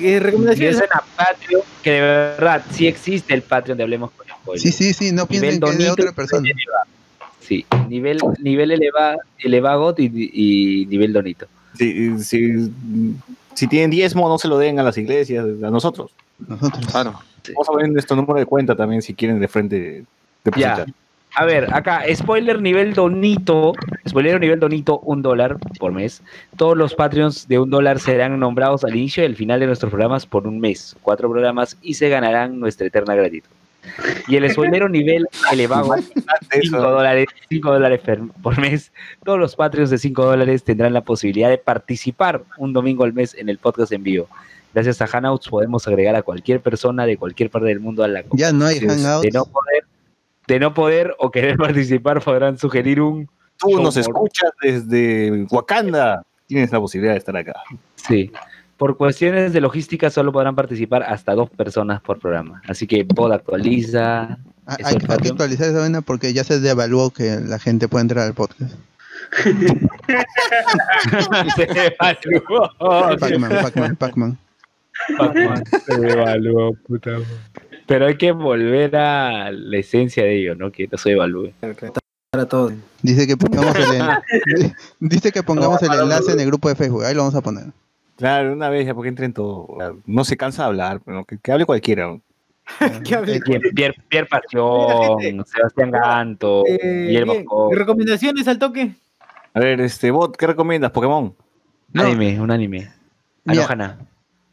Eh, 0.00 0.20
recomendaciones. 0.20 0.76
ingresen 0.76 0.88
a 0.94 1.02
Patreon, 1.16 1.62
que 1.82 1.90
de 1.90 2.00
verdad 2.00 2.62
sí 2.70 2.86
existe 2.86 3.34
el 3.34 3.42
Patreon 3.42 3.76
de 3.76 3.84
Hablemos 3.84 4.10
con 4.12 4.26
Spoilers. 4.26 4.62
Sí, 4.62 4.72
sí, 4.72 4.94
sí, 4.94 5.12
no 5.12 5.26
piensen 5.26 5.60
que 5.60 5.68
es 5.70 5.78
de 5.78 5.90
otra 5.90 6.12
persona. 6.12 6.48
elevado. 6.48 6.84
Sí, 7.40 7.66
nivel, 7.88 8.18
nivel 8.40 8.70
eleva, 8.70 9.16
elevagot 9.38 9.98
y, 10.00 10.10
y 10.32 10.86
nivel 10.86 11.12
donito. 11.12 11.46
Si, 11.76 12.18
si, 12.20 12.70
si 13.54 13.66
tienen 13.68 13.90
diezmo, 13.90 14.28
no 14.28 14.38
se 14.38 14.48
lo 14.48 14.58
den 14.58 14.78
a 14.78 14.82
las 14.82 14.96
iglesias, 14.98 15.44
a 15.44 15.70
nosotros. 15.70 16.10
Nosotros. 16.46 16.86
Claro. 16.86 17.20
Vamos 17.54 17.68
a 17.68 17.76
ver 17.76 17.88
nuestro 17.90 18.16
número 18.16 18.38
de 18.38 18.46
cuenta 18.46 18.74
también 18.76 19.00
si 19.02 19.12
quieren 19.14 19.40
de 19.40 19.48
frente 19.48 20.04
depositar. 20.44 20.86
Ya. 20.86 20.92
A 21.34 21.44
ver, 21.44 21.72
acá, 21.72 22.02
spoiler 22.14 22.60
nivel 22.60 22.94
donito, 22.94 23.72
spoiler 24.08 24.40
nivel 24.40 24.58
donito, 24.58 24.98
un 25.00 25.22
dólar 25.22 25.58
por 25.78 25.92
mes. 25.92 26.22
Todos 26.56 26.76
los 26.76 26.94
Patreons 26.94 27.46
de 27.46 27.58
un 27.58 27.70
dólar 27.70 28.00
serán 28.00 28.38
nombrados 28.40 28.84
al 28.84 28.96
inicio 28.96 29.22
y 29.22 29.26
al 29.26 29.36
final 29.36 29.60
de 29.60 29.66
nuestros 29.66 29.90
programas 29.90 30.26
por 30.26 30.46
un 30.46 30.58
mes, 30.58 30.96
cuatro 31.02 31.30
programas, 31.30 31.76
y 31.82 31.94
se 31.94 32.08
ganarán 32.08 32.58
nuestra 32.58 32.86
eterna 32.86 33.14
gratitud. 33.14 33.50
Y 34.26 34.36
el 34.36 34.50
spoilero 34.50 34.88
nivel 34.88 35.26
elevado, 35.52 35.94
5 36.50 36.78
dólares, 36.78 37.26
5 37.48 37.72
dólares 37.72 38.00
por 38.42 38.60
mes. 38.60 38.92
Todos 39.24 39.38
los 39.38 39.56
Patreons 39.56 39.90
de 39.90 39.98
5 39.98 40.24
dólares 40.24 40.64
tendrán 40.64 40.92
la 40.92 41.02
posibilidad 41.02 41.48
de 41.48 41.58
participar 41.58 42.42
un 42.58 42.72
domingo 42.72 43.04
al 43.04 43.12
mes 43.12 43.34
en 43.34 43.48
el 43.48 43.58
podcast 43.58 43.92
en 43.92 44.02
vivo. 44.02 44.28
Gracias 44.74 45.00
a 45.00 45.06
Hangouts 45.06 45.48
podemos 45.48 45.88
agregar 45.88 46.14
a 46.14 46.22
cualquier 46.22 46.60
persona 46.60 47.06
de 47.06 47.16
cualquier 47.16 47.50
parte 47.50 47.68
del 47.68 47.80
mundo 47.80 48.04
a 48.04 48.08
la 48.08 48.24
Ya 48.32 48.52
no 48.52 48.66
hay 48.66 48.78
hangouts. 48.78 49.22
De 49.22 49.30
no 49.30 49.44
poder, 49.46 49.84
de 50.48 50.58
no 50.58 50.74
poder 50.74 51.14
o 51.18 51.30
querer 51.30 51.56
participar 51.58 52.20
podrán 52.22 52.58
sugerir 52.58 53.00
un 53.00 53.28
Tú 53.58 53.80
nos 53.82 53.94
por- 53.94 54.00
escuchas 54.00 54.50
desde 54.62 55.46
Wakanda. 55.50 56.22
Tienes 56.46 56.72
la 56.72 56.80
posibilidad 56.80 57.12
de 57.12 57.18
estar 57.18 57.36
acá. 57.36 57.54
Sí. 57.96 58.30
Por 58.78 58.96
cuestiones 58.96 59.52
de 59.52 59.60
logística 59.60 60.08
solo 60.10 60.32
podrán 60.32 60.54
participar 60.54 61.02
hasta 61.02 61.34
dos 61.34 61.50
personas 61.50 62.00
por 62.00 62.18
programa. 62.20 62.62
Así 62.66 62.86
que 62.86 63.04
pod 63.04 63.32
actualiza. 63.32 64.38
Ah, 64.66 64.76
Hay, 64.84 64.96
que 64.96 65.28
actualizar 65.28 65.68
esa 65.68 65.80
vaina 65.80 66.00
porque 66.00 66.32
ya 66.32 66.44
se 66.44 66.60
devaluó 66.60 67.10
que 67.10 67.38
la 67.44 67.58
gente 67.58 67.88
puede 67.88 68.02
entrar 68.02 68.26
al 68.26 68.34
podcast. 68.34 68.74
Se 71.56 71.64
evaluó. 71.64 72.70
Pac-Man, 73.18 73.50
Pac-Man, 73.62 73.96
Pac-Man. 73.96 74.38
Pac-Man 75.18 75.64
se 75.86 75.94
evaluó, 75.94 76.74
puta 76.86 77.10
madre. 77.10 77.26
Pero 77.88 78.06
hay 78.06 78.16
que 78.16 78.30
volver 78.32 78.94
a 78.96 79.50
la 79.50 79.76
esencia 79.78 80.22
de 80.22 80.38
ello, 80.38 80.54
¿no? 80.54 80.70
Que 80.70 80.86
no 80.86 80.96
se 80.98 81.10
evalúe. 81.12 81.52
Para 82.30 82.46
todos. 82.46 82.74
Dice 83.02 83.26
que 83.26 83.36
pongamos 83.36 83.74
el, 83.74 83.96
en- 83.96 84.72
dice 85.00 85.32
que 85.32 85.42
pongamos 85.42 85.82
el 85.82 85.92
enlace 85.92 86.32
en 86.32 86.40
el 86.40 86.46
grupo 86.46 86.68
de 86.68 86.76
Facebook. 86.76 87.04
Ahí 87.04 87.14
lo 87.14 87.22
vamos 87.22 87.34
a 87.34 87.40
poner. 87.40 87.64
Claro, 88.16 88.52
una 88.52 88.68
vez 88.68 88.86
ya 88.86 88.94
porque 88.94 89.08
entren 89.08 89.32
todo. 89.32 89.66
No 90.04 90.24
se 90.24 90.36
cansa 90.36 90.62
de 90.64 90.68
hablar, 90.68 91.00
pero 91.04 91.24
que, 91.24 91.38
que 91.38 91.50
hable 91.52 91.64
cualquiera. 91.64 92.16
¿Qué 93.04 93.14
hablé? 93.14 93.40
Pierre, 93.40 93.70
Pierre, 93.74 93.94
Pierre 94.08 94.26
Pasión, 94.28 95.42
Sebastián 95.46 95.90
Ganto, 95.90 96.64
Eh. 96.66 97.24
¿Recomendaciones 97.72 98.46
al 98.46 98.58
toque? 98.58 98.92
A 99.54 99.60
ver, 99.60 99.80
este 99.80 100.10
bot, 100.10 100.36
¿qué 100.36 100.46
recomiendas? 100.46 100.90
Pokémon. 100.90 101.34
No. 101.94 102.02
Anime, 102.02 102.38
un 102.38 102.50
anime. 102.50 102.90
Anohana. 103.46 103.98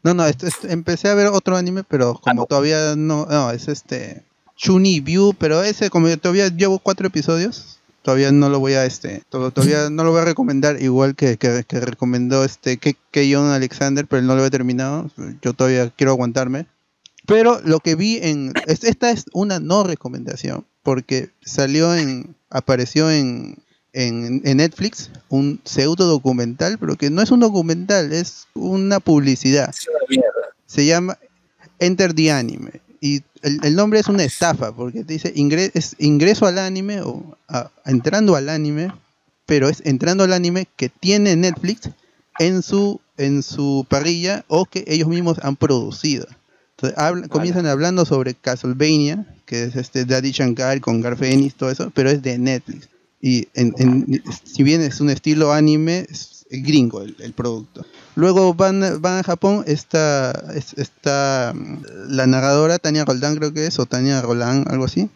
No, 0.06 0.14
no, 0.14 0.26
esto- 0.26 0.46
empecé 0.68 1.08
a 1.08 1.14
ver 1.14 1.26
otro 1.26 1.56
anime, 1.56 1.82
pero 1.84 2.14
como 2.14 2.46
todavía 2.46 2.94
no, 2.96 3.26
no, 3.26 3.50
es 3.50 3.66
este 3.68 4.22
Chuni 4.56 5.00
View, 5.00 5.34
pero 5.38 5.62
ese 5.64 5.90
como 5.90 6.08
yo 6.08 6.16
todavía 6.16 6.48
llevo 6.48 6.78
cuatro 6.78 7.06
episodios, 7.08 7.78
todavía 8.02 8.30
no 8.30 8.48
lo 8.48 8.60
voy 8.60 8.74
a 8.74 8.84
este, 8.86 9.22
to- 9.30 9.50
todavía 9.50 9.90
no 9.90 10.04
lo 10.04 10.12
voy 10.12 10.20
a 10.20 10.24
recomendar 10.26 10.80
igual 10.80 11.16
que, 11.16 11.36
que, 11.38 11.64
que 11.66 11.80
recomendó 11.80 12.44
este 12.44 12.76
que, 12.78 12.96
que 13.10 13.30
John 13.34 13.48
Alexander, 13.50 14.06
pero 14.06 14.20
él 14.20 14.26
no 14.26 14.36
lo 14.36 14.46
he 14.46 14.50
terminado, 14.50 15.10
yo 15.42 15.52
todavía 15.54 15.90
quiero 15.90 16.12
aguantarme. 16.12 16.66
Pero 17.26 17.60
lo 17.64 17.80
que 17.80 17.96
vi 17.96 18.18
en 18.22 18.52
es- 18.66 18.84
esta 18.84 19.10
es 19.10 19.24
una 19.32 19.58
no 19.58 19.82
recomendación 19.82 20.64
porque 20.84 21.30
salió 21.44 21.92
en 21.96 22.36
apareció 22.48 23.10
en 23.10 23.58
en, 23.96 24.42
en 24.44 24.56
Netflix 24.58 25.10
un 25.30 25.60
pseudo 25.64 26.06
documental, 26.06 26.76
pero 26.78 26.96
que 26.96 27.08
no 27.10 27.22
es 27.22 27.30
un 27.30 27.40
documental, 27.40 28.12
es 28.12 28.46
una 28.54 29.00
publicidad. 29.00 29.74
Se 30.66 30.84
llama 30.84 31.18
Enter 31.78 32.12
the 32.14 32.30
Anime. 32.30 32.80
y 33.00 33.22
el, 33.42 33.60
el 33.64 33.74
nombre 33.76 33.98
es 34.00 34.08
una 34.08 34.24
estafa, 34.24 34.72
porque 34.74 35.04
te 35.04 35.12
dice 35.14 35.32
ingre- 35.34 35.70
es 35.74 35.94
ingreso 35.98 36.46
al 36.46 36.58
anime 36.58 37.00
o 37.02 37.36
a- 37.48 37.70
entrando 37.84 38.36
al 38.36 38.48
anime, 38.48 38.92
pero 39.46 39.68
es 39.68 39.80
entrando 39.84 40.24
al 40.24 40.32
anime 40.32 40.66
que 40.76 40.88
tiene 40.88 41.36
Netflix 41.36 41.90
en 42.38 42.62
su, 42.62 43.00
en 43.16 43.42
su 43.42 43.86
parrilla 43.88 44.44
o 44.48 44.64
que 44.66 44.84
ellos 44.88 45.08
mismos 45.08 45.38
han 45.42 45.56
producido. 45.56 46.26
Entonces 46.76 46.98
habla- 46.98 47.28
comienzan 47.28 47.66
hablando 47.66 48.04
sobre 48.04 48.34
Castlevania, 48.34 49.24
que 49.46 49.64
es 49.64 49.76
este 49.76 50.04
Daddy 50.04 50.32
Shankar 50.32 50.80
con 50.80 51.00
Garfenis, 51.00 51.54
todo 51.54 51.70
eso, 51.70 51.90
pero 51.94 52.10
es 52.10 52.20
de 52.22 52.36
Netflix. 52.38 52.88
Y 53.26 53.48
en- 53.54 53.74
en- 53.78 54.22
si 54.44 54.62
bien 54.62 54.80
es 54.82 55.00
un 55.00 55.10
estilo 55.10 55.52
anime, 55.52 56.06
es 56.08 56.46
gringo 56.48 57.02
el, 57.02 57.16
el 57.18 57.32
producto. 57.32 57.84
Luego 58.14 58.54
van, 58.54 59.02
van 59.02 59.18
a 59.18 59.22
Japón, 59.24 59.64
está, 59.66 60.30
es- 60.54 60.74
está 60.78 61.52
mm, 61.52 61.78
la 62.10 62.28
narradora 62.28 62.78
Tania 62.78 63.04
Roldán 63.04 63.34
creo 63.34 63.52
que 63.52 63.66
es, 63.66 63.80
o 63.80 63.86
Tania 63.86 64.22
Roland, 64.22 64.68
algo 64.70 64.84
así. 64.84 65.08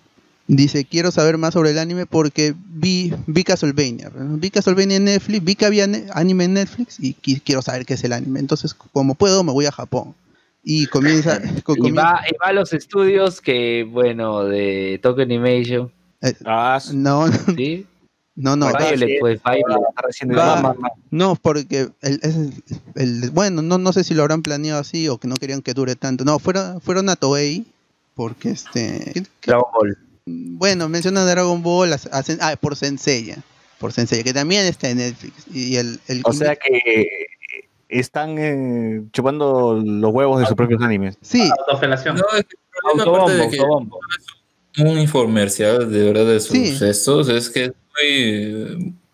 Dice, 0.49 0.85
quiero 0.85 1.13
saber 1.13 1.39
más 1.39 1.55
sobre 1.55 1.71
el 1.71 1.79
anime 1.79 2.07
porque 2.07 2.53
vi, 2.75 3.15
vi 3.29 3.45
Castlevania. 3.45 4.11
¿no? 4.13 4.37
Vi 4.39 4.51
Castlevania 4.51 4.97
en 4.97 5.05
Netflix, 5.05 5.45
vi 5.45 5.55
que 5.55 5.67
había 5.67 5.87
ne- 5.87 6.07
anime 6.13 6.45
en 6.47 6.55
Netflix 6.55 6.97
y 6.99 7.15
qui- 7.15 7.41
quiero 7.45 7.63
saber 7.63 7.87
qué 7.87 7.95
es 7.95 8.03
el 8.03 8.13
anime. 8.13 8.41
Entonces, 8.41 8.75
como 8.75 9.15
puedo, 9.15 9.45
me 9.45 9.53
voy 9.53 9.67
a 9.67 9.71
Japón. 9.73 10.17
Y 10.65 10.87
comienza... 10.87 11.41
co- 11.63 11.75
Y 11.77 11.79
comienza- 11.79 12.03
va, 12.15 12.21
y 12.29 12.35
va 12.43 12.49
a 12.49 12.53
los 12.53 12.73
estudios 12.73 13.41
que, 13.41 13.85
bueno, 13.89 14.43
de 14.47 14.99
Tokyo 15.01 15.23
Animation. 15.23 15.93
eh, 16.23 16.35
Ah, 16.45 16.81
no, 16.93 17.29
no, 17.29 17.39
¿Sí? 17.57 17.87
No, 18.41 18.57
no, 18.57 18.67
Violet, 18.77 19.21
pues, 19.21 19.41
Violet. 19.43 19.79
está 19.89 20.03
recién 20.03 20.31
Va-. 20.37 20.75
No, 21.11 21.37
porque 21.37 21.89
el, 22.03 22.21
el- 22.23 22.53
el- 22.95 23.31
bueno, 23.31 23.63
no, 23.63 23.79
no 23.79 23.93
sé 23.93 24.03
si 24.05 24.15
lo 24.15 24.23
habrán 24.23 24.43
planeado 24.43 24.81
así 24.81 25.09
o 25.09 25.19
que 25.19 25.29
no 25.29 25.37
querían 25.37 25.63
que 25.63 25.75
dure 25.75 25.95
tanto. 25.97 26.25
No, 26.25 26.39
fueron, 26.39 26.81
fueron 26.81 27.09
a 27.09 27.17
Toei 27.17 27.65
porque 28.15 28.51
este 28.51 29.11
¿qué- 29.15 29.23
qué? 29.41 29.51
Dragon 29.51 29.67
Ball. 29.73 29.99
bueno, 30.27 30.89
menciona 30.89 31.25
Dragon 31.25 31.63
Ball 31.63 31.93
a- 31.93 31.97
a 31.97 32.23
Sen- 32.23 32.39
ah, 32.41 32.57
por 32.61 32.77
Senseiya, 32.77 33.39
por 33.79 33.93
Senseiya, 33.93 34.23
que 34.25 34.33
también 34.35 34.67
está 34.67 34.89
en 34.91 34.99
Netflix 34.99 35.47
y 35.55 35.77
el, 35.77 36.01
el 36.09 36.23
O 36.25 36.33
sea 36.33 36.57
que 36.57 37.07
están 37.89 38.37
eh, 38.39 39.03
chupando 39.13 39.83
los 39.85 40.13
huevos 40.13 40.41
de 40.41 40.47
sus 40.47 40.55
propios 40.55 40.81
animes. 40.83 41.17
sí, 41.23 41.49
Autofelación. 41.67 42.17
No, 42.17 42.25
es 42.39 42.45
que 42.45 42.57
el 42.57 43.03
problema, 43.03 43.03
aparte 43.03 43.11
Autobombo, 43.11 43.31
de 43.45 43.51
que 43.51 43.59
autobombo. 43.59 43.99
un 44.79 44.99
infomercial 44.99 45.91
de 45.91 46.05
verdad 46.13 46.27
de 46.27 46.41
sus 46.41 46.53
Sí. 46.57 46.79
estos 46.85 47.29
es 47.29 47.51
que 47.51 47.73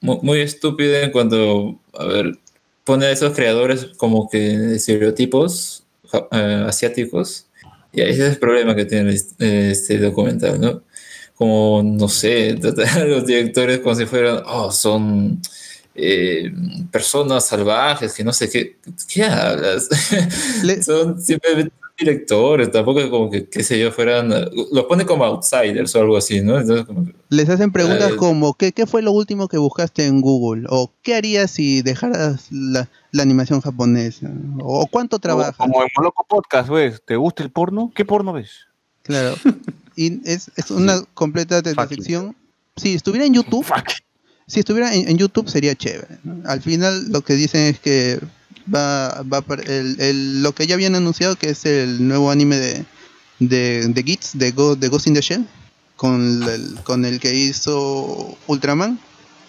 muy, 0.00 0.18
muy, 0.22 0.40
estúpido 0.40 0.94
en 0.96 1.10
cuanto, 1.10 1.80
a 1.94 2.04
ver, 2.06 2.38
pone 2.84 3.06
a 3.06 3.10
esos 3.12 3.34
creadores 3.34 3.86
como 3.96 4.28
que 4.28 4.74
estereotipos 4.76 5.84
eh, 6.32 6.64
asiáticos 6.66 7.46
y 7.92 8.02
ese 8.02 8.26
es 8.26 8.32
el 8.34 8.38
problema 8.38 8.74
que 8.76 8.84
tiene 8.84 9.10
este, 9.12 9.70
este 9.72 9.98
documental, 9.98 10.60
¿no? 10.60 10.82
Como, 11.34 11.82
no 11.82 12.08
sé, 12.08 12.54
tratar 12.60 13.02
a 13.02 13.04
los 13.06 13.26
directores 13.26 13.80
como 13.80 13.94
si 13.94 14.06
fueran, 14.06 14.42
oh, 14.46 14.70
son 14.72 15.40
eh, 15.94 16.52
personas 16.92 17.46
salvajes, 17.46 18.12
que 18.14 18.24
no 18.24 18.32
sé 18.32 18.50
qué, 18.50 18.76
¿qué 19.08 19.24
hablas? 19.24 19.88
Le- 20.62 20.82
son 20.82 21.20
simplemente 21.20 21.72
directores, 21.98 22.70
tampoco 22.70 23.00
es 23.00 23.08
como 23.08 23.30
que, 23.30 23.48
qué 23.48 23.62
sé 23.62 23.78
yo, 23.78 23.90
fueran, 23.90 24.28
los 24.28 24.84
pone 24.84 25.06
como 25.06 25.24
outsiders 25.24 25.94
o 25.96 26.00
algo 26.00 26.16
así, 26.16 26.40
¿no? 26.42 26.58
Entonces, 26.58 26.84
como 26.84 27.04
que, 27.04 27.14
les 27.30 27.48
hacen 27.48 27.72
preguntas 27.72 28.12
Eh, 28.12 28.16
como 28.16 28.54
¿qué, 28.54 28.72
¿qué 28.72 28.86
fue 28.86 29.02
lo 29.02 29.12
último 29.12 29.48
que 29.48 29.58
buscaste 29.58 30.06
en 30.06 30.20
Google? 30.20 30.66
o 30.68 30.92
¿qué 31.02 31.14
harías 31.14 31.50
si 31.50 31.82
dejaras 31.82 32.48
la, 32.50 32.88
la 33.12 33.22
animación 33.22 33.60
japonesa? 33.60 34.30
o 34.60 34.86
¿cuánto 34.86 35.18
trabajas? 35.18 35.56
Como 35.56 35.82
en 35.82 35.88
Moloco 35.96 36.24
Podcast, 36.28 36.68
¿ves? 36.68 37.02
¿Te 37.04 37.16
gusta 37.16 37.42
el 37.42 37.50
porno? 37.50 37.90
¿Qué 37.94 38.04
porno 38.04 38.32
ves? 38.32 38.66
Claro. 39.02 39.34
Y 39.98 40.20
es, 40.30 40.50
es 40.56 40.70
una 40.70 41.02
completa 41.14 41.62
decepción. 41.62 42.36
Si 42.76 42.92
estuviera 42.92 43.24
en 43.24 43.32
YouTube, 43.32 43.64
si 44.46 44.60
estuviera 44.60 44.94
en, 44.94 45.08
en 45.08 45.16
YouTube 45.16 45.48
sería 45.48 45.74
chévere. 45.74 46.18
¿no? 46.22 46.46
Al 46.46 46.60
final 46.60 47.10
lo 47.10 47.22
que 47.22 47.32
dicen 47.32 47.62
es 47.62 47.80
que 47.80 48.20
va, 48.72 49.22
va 49.22 49.42
el, 49.66 50.00
el- 50.00 50.42
lo 50.42 50.52
que 50.52 50.66
ya 50.66 50.74
habían 50.74 50.94
anunciado 50.94 51.36
que 51.36 51.50
es 51.50 51.64
el 51.66 52.06
nuevo 52.06 52.30
anime 52.30 52.56
de 52.56 52.84
de, 53.38 53.86
de 53.88 54.02
Gits, 54.02 54.38
de, 54.38 54.50
Go- 54.52 54.76
de 54.76 54.88
Ghost 54.88 55.06
in 55.08 55.14
the 55.14 55.20
Shell, 55.20 55.46
con 55.96 56.42
el, 56.44 56.76
con 56.84 57.04
el 57.04 57.20
que 57.20 57.34
hizo 57.34 58.34
Ultraman. 58.46 58.98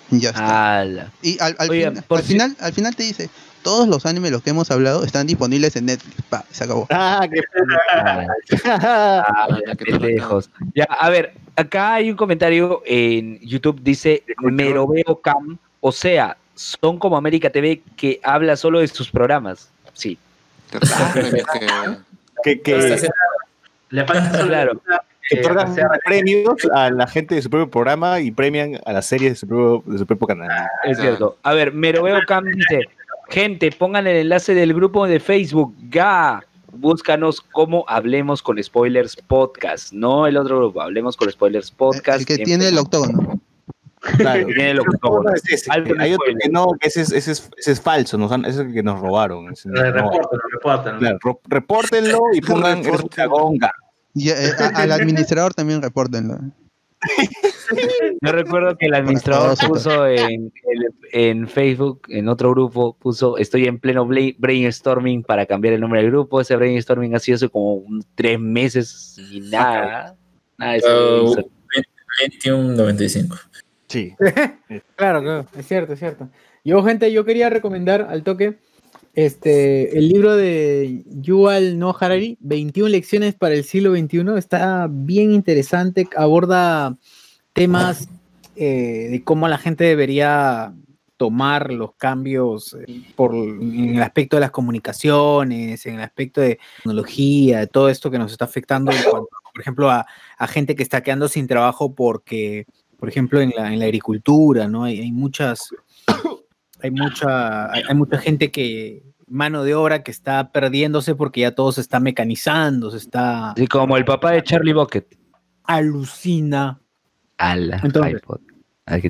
Ya 0.09 0.29
está. 0.31 0.79
Ala. 0.79 1.11
Y 1.21 1.37
al, 1.41 1.55
al 1.57 1.69
Oiga, 1.69 1.91
fin- 1.91 2.03
por 2.07 2.17
al 2.19 2.23
si- 2.25 2.33
final, 2.33 2.55
al 2.59 2.73
final 2.73 2.95
te 2.97 3.03
dice, 3.03 3.29
todos 3.63 3.87
los 3.87 4.05
animes 4.05 4.31
los 4.31 4.41
que 4.43 4.49
hemos 4.49 4.71
hablado 4.71 5.03
están 5.05 5.25
disponibles 5.27 5.75
en 5.77 5.85
Netflix. 5.85 6.21
Pa, 6.29 6.43
se 6.51 6.63
acabó. 6.65 6.85
Ah, 6.91 7.27
qué 7.31 7.41
Ah, 8.65 9.23
Ah, 9.25 9.47
pendejos. 9.77 10.49
Ya, 10.75 10.83
a 10.85 11.09
ver, 11.09 11.33
acá 11.55 11.95
hay 11.95 12.09
un 12.11 12.17
comentario 12.17 12.81
en 12.85 13.39
YouTube, 13.39 13.79
dice 13.81 14.23
Meroveo 14.41 15.21
Cam, 15.21 15.57
o 15.79 15.91
sea, 15.91 16.37
son 16.57 16.99
como 16.99 17.15
América 17.17 17.49
TV 17.49 17.81
que 17.95 18.19
habla 18.23 18.57
solo 18.57 18.79
de 18.79 18.87
sus 18.89 19.09
programas. 19.09 19.69
Sí, 19.93 20.17
es 20.73 20.91
que- 22.43 22.61
que, 22.61 23.07
Le 23.89 24.05
Claro. 24.05 24.81
que 25.29 25.39
otorgan 25.39 25.75
premios 26.05 26.55
a 26.73 26.89
la 26.89 27.07
gente 27.07 27.35
de 27.35 27.41
su 27.41 27.49
propio 27.49 27.69
programa 27.69 28.19
y 28.19 28.31
premian 28.31 28.79
a 28.85 28.91
las 28.93 29.05
series 29.05 29.31
de 29.31 29.35
su 29.37 29.47
propio, 29.47 29.83
de 29.91 29.97
su 29.99 30.05
propio 30.05 30.27
canal. 30.27 30.49
es 30.83 30.97
Claro. 30.97 31.01
cierto. 31.01 31.37
A 31.43 31.53
ver, 31.53 31.71
Meroveo 31.73 32.19
Cam 32.27 32.45
dice, 32.45 32.81
gente, 33.29 33.71
pongan 33.71 34.07
el 34.07 34.17
enlace 34.17 34.53
del 34.53 34.73
grupo 34.73 35.07
de 35.07 35.19
Facebook, 35.19 35.73
GA. 35.89 36.43
Búscanos 36.71 37.41
como 37.41 37.85
Hablemos 37.87 38.41
con 38.43 38.61
Spoilers 38.61 39.15
Podcast, 39.15 39.93
no 39.93 40.27
el 40.27 40.37
otro 40.37 40.57
grupo, 40.59 40.81
Hablemos 40.81 41.17
con 41.17 41.31
Spoilers 41.31 41.71
Podcast. 41.71 42.19
el 42.19 42.25
que 42.25 42.33
en 42.35 42.43
tiene 42.43 42.67
el 42.67 42.77
octógono. 42.77 43.39
Claro. 44.17 44.39
Que 44.47 44.53
tiene 44.53 44.71
el 44.71 44.79
octógono. 44.79 45.33
Es 45.33 45.43
ese. 45.49 45.71
Hay 45.71 46.13
otro 46.13 46.33
que 46.41 46.49
no, 46.49 46.67
que 46.79 46.87
ese 46.87 47.01
es, 47.01 47.11
ese 47.11 47.31
es, 47.33 47.49
ese 47.57 47.71
es 47.73 47.81
falso, 47.81 48.17
nos 48.17 48.31
han- 48.31 48.45
ese 48.45 48.61
es 48.61 48.67
el 48.67 48.73
que 48.73 48.83
nos 48.83 48.99
robaron. 48.99 49.51
ese 49.51 49.69
no- 49.69 49.79
Eh, 49.83 49.91
no. 49.91 50.09
Repórtenlo, 50.11 50.41
repórtenlo. 50.51 50.99
Claro, 50.99 51.41
repórtenlo 51.47 52.19
y 52.33 52.41
pongan 52.41 52.81
gar. 53.57 53.71
Y, 54.13 54.29
eh, 54.29 54.51
a- 54.59 54.67
al 54.81 54.91
administrador 54.91 55.53
también 55.53 55.81
repórtenlo. 55.81 56.39
Yo 58.21 58.31
recuerdo 58.31 58.75
que 58.77 58.87
el 58.87 58.95
administrador 58.95 59.55
puso 59.67 60.07
en, 60.07 61.47
Facebook, 61.47 62.01
en 62.09 62.27
otro 62.27 62.49
grupo, 62.51 62.95
puso 62.97 63.37
estoy 63.37 63.65
en 63.67 63.77
pleno 63.79 64.07
brainstorming 64.07 65.21
para 65.23 65.45
cambiar 65.45 65.75
el 65.75 65.81
nombre 65.81 66.01
del 66.01 66.09
grupo. 66.11 66.41
Ese 66.41 66.55
brainstorming 66.55 67.13
ha 67.15 67.19
sido 67.19 67.35
hace 67.35 67.49
como 67.49 67.75
un- 67.75 68.03
tres 68.15 68.39
meses 68.39 69.15
y 69.31 69.41
nada. 69.41 70.15
Nada 70.57 70.71
de 70.71 70.77
ese 70.79 70.87
Uh, 70.87 71.33
brainstorming. 71.33 71.51
21.95. 72.77 73.39
Sí. 73.87 74.13
Claro, 74.95 75.21
claro, 75.21 75.45
es 75.57 75.67
cierto, 75.67 75.93
es 75.93 75.99
cierto. 75.99 76.29
Yo, 76.63 76.83
gente, 76.83 77.11
yo 77.11 77.23
quería 77.23 77.49
recomendar 77.49 78.07
al 78.09 78.23
toque 78.23 78.57
este, 79.13 79.97
el 79.97 80.09
libro 80.09 80.35
de 80.35 81.03
Yuval 81.07 81.79
Noah 81.79 81.95
Harari, 81.99 82.37
21 82.41 82.89
lecciones 82.89 83.35
para 83.35 83.55
el 83.55 83.63
siglo 83.63 83.95
XXI. 83.95 84.37
Está 84.37 84.87
bien 84.89 85.31
interesante, 85.31 86.07
aborda 86.15 86.97
temas 87.53 88.09
eh, 88.55 89.07
de 89.09 89.23
cómo 89.23 89.47
la 89.47 89.57
gente 89.57 89.85
debería 89.85 90.73
tomar 91.15 91.71
los 91.71 91.95
cambios 91.95 92.75
eh, 92.87 93.01
por, 93.15 93.33
en 93.33 93.95
el 93.95 94.03
aspecto 94.03 94.35
de 94.35 94.41
las 94.41 94.51
comunicaciones, 94.51 95.85
en 95.85 95.95
el 95.95 96.01
aspecto 96.01 96.41
de 96.41 96.59
tecnología, 96.77 97.59
de 97.61 97.67
todo 97.67 97.89
esto 97.89 98.11
que 98.11 98.19
nos 98.19 98.31
está 98.31 98.45
afectando, 98.45 98.91
en 98.91 99.01
cuanto, 99.03 99.29
por 99.51 99.61
ejemplo, 99.61 99.89
a, 99.89 100.05
a 100.37 100.47
gente 100.47 100.75
que 100.75 100.83
está 100.83 101.01
quedando 101.01 101.27
sin 101.27 101.47
trabajo 101.47 101.95
porque 101.95 102.67
por 102.97 103.09
ejemplo, 103.09 103.41
en 103.41 103.53
la, 103.55 103.71
en 103.71 103.79
la 103.79 103.85
agricultura, 103.85 104.67
¿no? 104.67 104.83
Hay, 104.83 104.99
hay 104.99 105.11
muchas, 105.11 105.69
hay 106.81 106.91
mucha, 106.91 107.71
hay, 107.71 107.83
hay 107.87 107.95
mucha 107.95 108.17
gente 108.17 108.51
que, 108.51 109.03
mano 109.27 109.63
de 109.63 109.75
obra 109.75 110.03
que 110.03 110.11
está 110.11 110.51
perdiéndose 110.51 111.15
porque 111.15 111.41
ya 111.41 111.53
todo 111.53 111.71
se 111.71 111.81
está 111.81 111.99
mecanizando, 111.99 112.91
se 112.91 112.97
está 112.97 113.51
Así 113.51 113.67
como 113.67 113.97
el 113.97 114.05
papá 114.05 114.31
de 114.31 114.43
Charlie 114.43 114.73
Bucket. 114.73 115.17
alucina. 115.63 116.79
Ala, 117.37 117.79
Entonces. 117.83 118.13
iPod. 118.13 118.39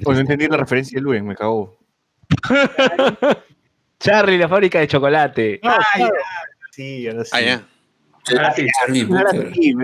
Pues 0.03 0.17
no 0.17 0.21
entendí 0.21 0.47
la 0.47 0.57
referencia 0.57 0.97
de 0.97 1.01
Luen, 1.01 1.25
me 1.25 1.35
cago. 1.35 1.77
Charlie, 3.99 4.37
la 4.37 4.49
fábrica 4.49 4.79
de 4.79 4.87
chocolate. 4.87 5.61
Sí, 6.71 7.07
ahora 7.07 7.23
sí. 7.23 7.31
Ah, 7.33 7.41
ya. 7.41 7.67
Ahora 8.29 8.53
sí, 8.53 8.65
Charlie 8.79 9.07
Ahora 9.09 9.31
sí, 9.53 9.75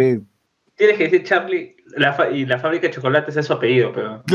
tienes 0.75 0.97
que 0.97 1.03
decir 1.03 1.23
Charlie 1.23 1.72
la 1.97 2.29
y 2.31 2.45
la 2.45 2.59
fábrica 2.59 2.87
de 2.87 2.93
chocolates 2.93 3.35
es 3.37 3.45
su 3.45 3.53
apellido, 3.53 3.91
pero. 3.93 4.23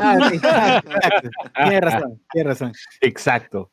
Ah, 0.00 0.28
sí, 0.30 0.36
exacto, 0.36 0.90
exacto. 0.94 1.30
Tienes 1.54 1.80
razón, 1.80 2.20
tienes 2.32 2.48
razón. 2.48 2.72
Exacto. 3.00 3.70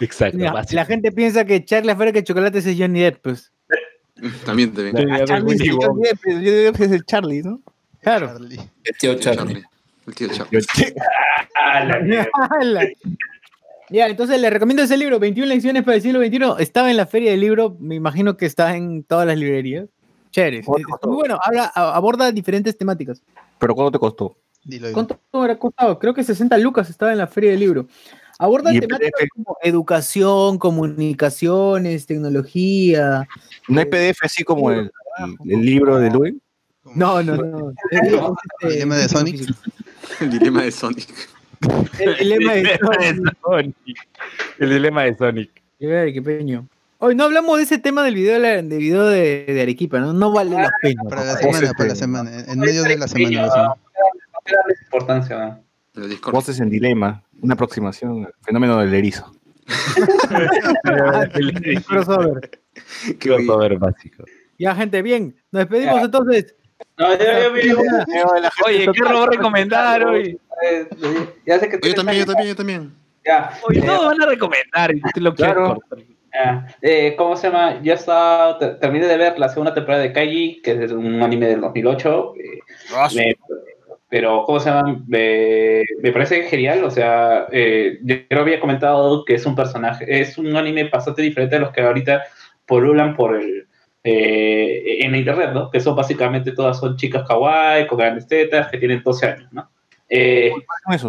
Exacto. 0.00 0.36
Mira, 0.36 0.64
la 0.72 0.84
gente 0.84 1.12
piensa 1.12 1.44
que 1.44 1.64
Charlie 1.64 1.86
la 1.86 1.96
fábrica 1.96 2.18
de 2.18 2.24
chocolates 2.24 2.66
es 2.66 2.76
Johnny 2.78 3.00
Depp, 3.00 3.22
pues. 3.22 3.52
También, 4.44 4.72
también. 4.74 5.10
Ah, 5.12 5.24
Charlie, 5.24 5.56
que- 5.56 5.66
yo 5.66 6.40
diría 6.40 6.72
que 6.72 6.84
es 6.84 6.92
el 6.92 7.04
Charlie, 7.04 7.42
¿no? 7.42 7.60
Claro. 8.02 8.26
Charlie. 8.28 8.60
El 8.84 8.96
tío 8.98 9.14
Charlie. 9.14 9.36
Charlie. 9.38 9.64
El 10.06 10.14
tío 10.14 10.28
Charlie. 10.28 10.94
Ah. 11.56 12.84
Ya, 13.92 14.06
entonces 14.06 14.40
le 14.40 14.48
recomiendo 14.50 14.84
ese 14.84 14.96
libro, 14.96 15.18
21 15.18 15.48
lecciones 15.48 15.82
para 15.82 15.96
el 15.96 16.02
siglo 16.02 16.20
XXI. 16.20 16.62
Estaba 16.62 16.92
en 16.92 16.96
la 16.96 17.06
feria 17.06 17.32
del 17.32 17.40
libro, 17.40 17.76
me 17.80 17.96
imagino 17.96 18.36
que 18.36 18.46
está 18.46 18.76
en 18.76 19.02
todas 19.02 19.26
las 19.26 19.36
librerías. 19.36 19.86
Chévere. 20.30 20.62
Muy 20.66 20.84
bueno, 21.02 21.38
habla, 21.42 21.66
aborda 21.74 22.30
diferentes 22.30 22.76
temáticas. 22.76 23.22
¿Pero 23.58 23.74
cuánto 23.74 23.92
te 23.92 23.98
costó? 23.98 24.36
Dilo. 24.64 24.92
¿Cuánto 24.92 25.18
habrá 25.32 25.58
costado? 25.58 25.98
Creo 25.98 26.14
que 26.14 26.22
60 26.22 26.56
lucas 26.58 26.90
estaba 26.90 27.12
en 27.12 27.18
la 27.18 27.26
feria 27.26 27.50
del 27.50 27.60
libro. 27.60 27.86
Aborda 28.38 28.72
¿Y 28.72 28.76
en 28.76 28.82
temáticas 28.82 29.20
PDF? 29.20 29.28
como 29.34 29.56
educación, 29.62 30.58
comunicaciones, 30.58 32.06
tecnología. 32.06 33.28
¿No 33.68 33.80
hay 33.80 33.86
PDF 33.86 34.22
así 34.22 34.44
como 34.44 34.70
el, 34.70 34.90
el 35.44 35.60
libro 35.60 35.98
de 35.98 36.10
Luis? 36.10 36.34
No, 36.94 37.22
no, 37.22 37.36
no. 37.36 37.72
Este, 37.90 38.74
dilema 38.74 38.96
de 38.96 39.08
Sonic? 39.08 39.54
El 40.20 40.30
dilema 40.30 40.62
de 40.62 40.70
Sonic. 40.72 41.08
El 41.98 42.18
dilema 42.18 42.52
de 42.54 42.78
Sonic. 43.42 43.76
El 44.58 44.70
dilema 44.70 45.02
de 45.04 45.16
Sonic. 45.16 45.62
Qué 45.78 46.22
peño. 46.24 46.66
Hoy 47.02 47.14
no 47.14 47.24
hablamos 47.24 47.56
de 47.56 47.62
ese 47.62 47.78
tema 47.78 48.02
del 48.04 48.14
video 48.14 48.38
del 48.38 48.68
video 48.68 49.06
de, 49.06 49.46
de 49.46 49.62
Arequipa, 49.62 49.98
¿no? 50.00 50.12
No 50.12 50.32
vale 50.32 50.50
la 50.50 50.70
pena. 50.82 51.02
Para 51.08 51.24
la 51.24 51.36
semana, 51.36 51.72
para 51.72 51.88
la 51.88 51.94
semana. 51.94 52.44
En 52.46 52.58
medio 52.58 52.82
de 52.82 52.98
la 52.98 53.08
semana. 53.08 53.48
No 53.48 53.74
importancia. 54.82 55.62
Voces 56.30 56.60
en 56.60 56.68
dilema, 56.68 57.22
una 57.40 57.54
aproximación 57.54 58.26
al 58.26 58.34
fenómeno 58.42 58.78
del 58.80 58.92
erizo. 58.92 59.32
El 61.34 61.82
crossover. 61.84 62.50
Qué 63.18 63.30
bonito. 63.30 63.52
Crossover 63.54 63.78
básico. 63.78 64.24
Ya, 64.58 64.74
gente, 64.74 65.00
bien. 65.00 65.34
Nos 65.52 65.60
despedimos 65.60 66.02
entonces. 66.02 66.54
No, 66.98 67.16
yo, 67.16 67.56
yo, 67.56 67.76
yo- 67.76 68.40
Oye, 68.66 68.86
¿qué 68.92 69.00
robó 69.00 69.26
recomendar 69.26 70.04
hoy? 70.04 70.38
ya 71.46 71.58
sé 71.58 71.70
que 71.70 71.78
Yo 71.82 71.94
también, 71.94 72.18
yo 72.18 72.26
también, 72.26 72.48
yo 72.48 72.56
también. 72.56 72.92
Ya, 73.24 73.58
eh, 73.72 73.80
todos 73.80 74.04
van 74.04 74.22
a 74.22 74.26
recomendar 74.26 74.92
tú 75.14 75.20
lo 75.22 75.34
cortar. 75.34 75.78
Ah, 76.32 76.66
eh, 76.80 77.14
¿Cómo 77.16 77.36
se 77.36 77.48
llama? 77.48 77.80
Ya 77.82 77.94
está, 77.94 78.56
te- 78.58 78.74
terminé 78.76 79.06
de 79.06 79.16
ver 79.16 79.38
la 79.38 79.48
segunda 79.48 79.74
temporada 79.74 80.02
de 80.02 80.12
Kaiji, 80.12 80.62
que 80.62 80.72
es 80.84 80.92
un 80.92 81.22
anime 81.22 81.46
del 81.48 81.60
2008. 81.60 82.34
eh, 82.36 82.60
me- 83.16 83.34
pero, 84.08 84.44
¿cómo 84.44 84.58
se 84.60 84.70
llama? 84.70 85.02
Me, 85.06 85.82
me 86.02 86.12
parece 86.12 86.42
genial. 86.44 86.84
O 86.84 86.90
sea, 86.90 87.46
eh, 87.52 87.98
yo 88.02 88.16
yo 88.28 88.40
había 88.40 88.60
comentado 88.60 89.24
que 89.24 89.34
es 89.34 89.46
un 89.46 89.54
personaje, 89.56 90.04
es 90.20 90.36
un 90.38 90.54
anime 90.56 90.84
bastante 90.88 91.22
diferente 91.22 91.56
a 91.56 91.60
los 91.60 91.70
que 91.72 91.80
ahorita 91.82 92.22
polulan 92.66 93.14
por 93.16 93.36
el. 93.36 93.66
eh, 94.02 94.98
en 95.04 95.14
internet, 95.14 95.50
¿no? 95.52 95.70
Que 95.70 95.78
son 95.80 95.94
básicamente 95.94 96.52
todas 96.52 96.78
son 96.80 96.96
chicas 96.96 97.24
kawaii, 97.28 97.86
con 97.86 97.98
grandes 97.98 98.26
tetas, 98.26 98.68
que 98.68 98.78
tienen 98.78 99.02
12 99.04 99.26
años, 99.26 99.52
¿no? 99.52 99.68
Eh, 100.12 100.52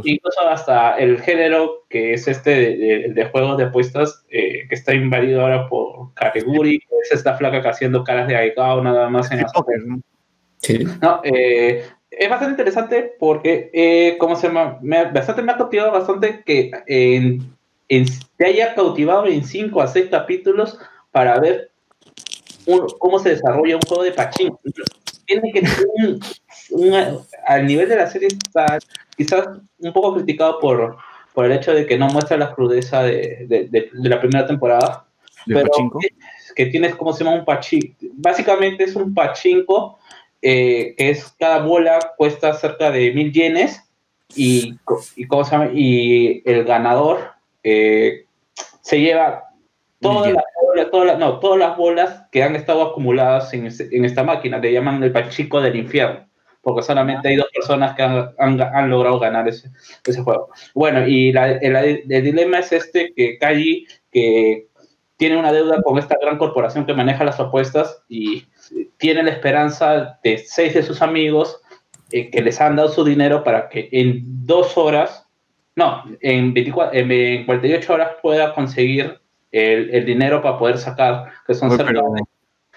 incluso 0.04 0.42
hasta 0.48 0.96
el 1.00 1.20
género 1.22 1.86
que 1.90 2.14
es 2.14 2.28
este 2.28 2.52
de, 2.52 2.78
de- 2.78 3.14
de 3.14 3.26
juegos 3.26 3.58
de 3.58 3.64
apuestas 3.64 4.24
eh, 4.30 4.68
que 4.70 4.76
está 4.76 4.94
invadido 4.94 5.42
ahora 5.42 5.68
por 5.68 6.14
Kateguri, 6.14 6.78
que 6.80 6.86
es 7.04 7.12
esta 7.12 7.36
flaca 7.36 7.62
que 7.64 7.68
haciendo 7.70 8.04
caras 8.04 8.28
de 8.28 8.36
Aigao 8.36 8.84
nada 8.84 9.10
más 9.10 9.32
en 9.32 9.42
las 9.42 9.52
Póker, 9.54 9.80
¿no? 9.86 10.02
Sí. 10.58 10.86
no, 11.02 11.20
eh, 11.24 11.84
es 12.12 12.30
bastante 12.30 12.52
interesante 12.52 13.14
porque, 13.20 13.72
eh, 13.74 14.18
¿cómo 14.20 14.36
se 14.36 14.48
llama? 14.48 14.78
Me, 14.82 14.98
ha- 14.98 15.06
bastante 15.06 15.42
me 15.42 15.52
ha 15.52 15.58
cautivado 15.58 15.92
bastante 15.92 16.44
que 16.46 16.70
en, 16.86 17.56
en- 17.90 18.06
te 18.38 18.46
haya 18.46 18.76
cautivado 18.76 19.26
en 19.26 19.44
5 19.44 19.82
a 19.82 19.88
6 19.88 20.10
capítulos 20.12 20.78
para 21.10 21.40
ver 21.40 21.72
un- 22.68 22.86
cómo 23.00 23.18
se 23.18 23.30
desarrolla 23.30 23.78
un 23.78 23.82
juego 23.82 24.04
de 24.04 24.12
pachín. 24.12 24.56
Tiene 25.26 25.52
que 25.52 25.66
ser 25.66 25.88
un, 25.96 26.20
un- 26.72 27.20
al 27.46 27.66
nivel 27.66 27.88
de 27.90 27.96
la 27.96 28.08
serie 28.08 28.28
está 28.30 28.80
quizás 29.16 29.48
un 29.80 29.94
poco 29.94 30.16
criticado 30.16 30.60
por, 30.60 30.98
por 31.34 31.46
el 31.46 31.52
hecho 31.54 31.74
de 31.74 31.86
que 31.86 31.98
no 31.98 32.08
muestra 32.08 32.38
la 32.38 32.54
crudeza 32.54 33.04
de, 33.04 33.46
de- 33.48 33.68
de- 33.70 33.90
de 33.94 34.10
la 34.10 34.20
primera 34.20 34.46
temporada 34.48 35.06
¿De 35.46 35.56
pero 35.56 35.68
pachinko? 35.70 36.00
que, 36.00 36.10
que 36.56 36.66
tienes 36.68 36.96
como 36.96 37.14
se 37.14 37.24
llama 37.24 37.38
un 37.38 37.46
pachinko. 37.46 37.96
Básicamente 38.14 38.84
es 38.84 38.96
un 38.96 39.14
pachinko 39.14 39.98
eh, 40.42 40.96
que 40.98 41.10
es 41.12 41.34
cada 41.40 41.60
bola 41.60 42.00
cuesta 42.18 42.54
cerca 42.54 42.90
de 42.92 43.12
mil 43.12 43.32
yenes 43.32 43.82
y, 44.36 44.76
y, 45.16 45.26
¿cómo 45.28 45.44
se 45.44 45.52
llama? 45.52 45.70
y 45.74 46.42
el 46.46 46.64
ganador 46.64 47.32
eh, 47.64 48.26
se 48.82 49.00
lleva 49.00 49.44
todas 50.00 50.32
las, 50.34 50.44
bolas, 50.66 50.90
todas 50.92 51.08
las- 51.08 51.20
no, 51.20 51.40
todas 51.40 51.60
las 51.60 51.78
bolas 51.78 52.24
que 52.32 52.42
han 52.44 52.56
estado 52.56 52.82
acumuladas 52.82 53.54
en, 53.54 53.68
en 53.68 54.06
esta 54.06 54.24
máquina. 54.24 54.58
Le 54.58 54.74
llaman 54.74 55.04
el 55.04 55.12
pachinko 55.12 55.62
del 55.62 55.76
infierno. 55.76 56.26
Porque 56.62 56.84
solamente 56.84 57.28
hay 57.30 57.36
dos 57.38 57.48
personas 57.54 57.96
que 57.96 58.04
han, 58.04 58.32
han- 58.38 58.62
han 58.62 58.90
logrado 58.90 59.20
ganar 59.20 59.48
ese, 59.48 59.70
ese 60.06 60.22
juego. 60.22 60.50
Bueno, 60.76 61.08
y 61.08 61.32
la- 61.34 61.52
el, 61.54 61.76
el 62.08 62.24
dilema 62.24 62.60
es 62.60 62.72
este, 62.72 63.14
que 63.16 63.38
Kaji, 63.40 63.88
que 64.12 64.68
tiene 65.18 65.38
una 65.38 65.52
deuda 65.52 65.82
con 65.84 65.98
esta 66.00 66.18
gran 66.22 66.38
corporación 66.38 66.86
que 66.86 66.94
maneja 66.94 67.24
las 67.24 67.40
apuestas 67.40 68.04
y 68.10 68.46
tiene 68.98 69.24
la 69.24 69.32
esperanza 69.32 70.20
de 70.24 70.38
seis 70.40 70.74
de 70.74 70.84
sus 70.84 71.02
amigos 71.02 71.60
eh, 72.12 72.30
que 72.30 72.42
les 72.42 72.60
han 72.60 72.76
dado 72.76 72.90
su 72.90 73.04
dinero 73.04 73.44
para 73.44 73.70
que 73.70 73.90
en 73.92 74.24
dos 74.46 74.78
horas, 74.78 75.28
no, 75.76 76.04
en, 76.22 76.54
24, 76.54 77.00
en, 77.00 77.12
en 77.12 77.46
48 77.46 77.94
horas 77.94 78.12
pueda 78.22 78.54
conseguir 78.54 79.20
el, 79.52 79.90
el 79.94 80.06
dinero 80.06 80.42
para 80.42 80.58
poder 80.58 80.78
sacar, 80.78 81.32
que 81.48 81.54
son 81.54 81.70
cerca 81.78 82.02
de- 82.02 82.22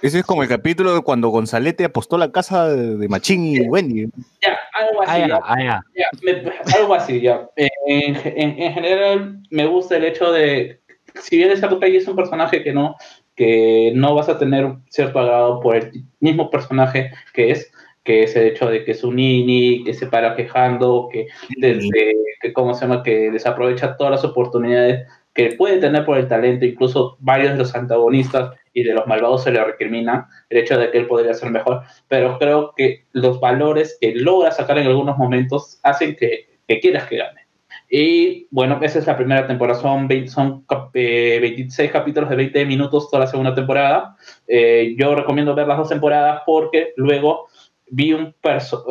ese 0.06 0.18
es 0.18 0.24
como 0.26 0.42
el 0.42 0.48
capítulo 0.50 0.94
de 0.94 1.00
cuando 1.00 1.30
Gonzalete 1.30 1.84
apostó 1.84 2.18
la 2.18 2.30
casa 2.30 2.68
de, 2.68 3.08
Machín 3.08 3.46
y 3.46 3.60
Wendy. 3.60 4.06
Ya, 4.42 4.58
algo 4.74 5.02
así. 5.02 5.22
Ah, 5.22 5.26
ya. 5.28 5.40
ah, 5.42 5.62
ya. 5.62 5.80
Ya, 5.96 6.06
me- 6.22 6.52
algo 6.76 6.94
así, 6.94 7.20
ya. 7.22 7.48
En, 7.56 8.14
en- 8.16 8.62
en 8.62 8.72
general, 8.74 9.38
me 9.50 9.66
gusta 9.66 9.96
el 9.96 10.04
hecho 10.04 10.30
de, 10.30 10.80
si 11.14 11.38
bien 11.38 11.50
es 11.50 11.58
cierto 11.60 11.80
que 11.80 11.86
ahí 11.86 11.96
es 11.96 12.06
un 12.06 12.16
personaje 12.16 12.62
que 12.62 12.72
no, 12.74 12.96
que 13.34 13.92
no 13.94 14.14
vas 14.14 14.28
a 14.28 14.38
tener 14.38 14.74
cierto 14.90 15.18
agrado 15.20 15.60
por 15.60 15.76
el 15.76 16.04
mismo 16.20 16.50
personaje 16.50 17.10
que 17.32 17.50
es, 17.50 17.72
que 18.04 18.24
es 18.24 18.36
el 18.36 18.48
hecho 18.48 18.68
de 18.68 18.84
que 18.84 18.90
es 18.92 19.02
un 19.04 19.16
nini, 19.16 19.84
que 19.84 19.94
se 19.94 20.06
para 20.06 20.36
quejando, 20.36 21.08
que 21.10 21.28
desde, 21.56 22.14
que 22.42 22.52
cómo 22.52 22.74
se 22.74 22.82
llama, 22.82 23.02
que 23.02 23.30
desaprovecha 23.30 23.96
todas 23.96 24.10
las 24.10 24.24
oportunidades 24.24 25.08
que 25.32 25.52
puede 25.56 25.78
tener 25.78 26.04
por 26.04 26.18
el 26.18 26.28
talento, 26.28 26.66
incluso 26.66 27.16
varios 27.20 27.52
de 27.52 27.58
los 27.58 27.74
antagonistas 27.74 28.50
y 28.74 28.82
de 28.82 28.92
los 28.92 29.06
malvados 29.06 29.44
se 29.44 29.52
le 29.52 29.64
recriminan 29.64 30.26
el 30.50 30.58
hecho 30.58 30.76
de 30.78 30.90
que 30.90 30.98
él 30.98 31.06
podría 31.06 31.32
ser 31.32 31.50
mejor, 31.50 31.82
pero 32.08 32.38
creo 32.38 32.74
que 32.76 33.06
los 33.12 33.40
valores 33.40 33.96
que 34.00 34.14
logra 34.14 34.50
sacar 34.50 34.76
en 34.78 34.88
algunos 34.88 35.16
momentos 35.16 35.78
hacen 35.82 36.16
que, 36.16 36.58
que 36.68 36.80
quieras 36.80 37.04
que 37.04 37.16
gane. 37.16 37.44
Y 37.88 38.48
bueno, 38.50 38.80
esa 38.82 38.98
es 38.98 39.06
la 39.06 39.16
primera 39.16 39.46
temporada, 39.46 39.80
son, 39.80 40.08
20 40.08 40.28
son 40.28 40.64
eh, 40.94 41.38
26 41.40 41.92
capítulos 41.92 42.28
de 42.28 42.36
20 42.36 42.64
minutos 42.66 43.08
toda 43.08 43.24
la 43.24 43.30
segunda 43.30 43.54
temporada. 43.54 44.16
Eh, 44.48 44.96
yo 44.98 45.14
recomiendo 45.14 45.54
ver 45.54 45.68
las 45.68 45.78
dos 45.78 45.90
temporadas 45.90 46.42
porque 46.44 46.92
luego 46.96 47.46
vi 47.86 48.12
un, 48.12 48.34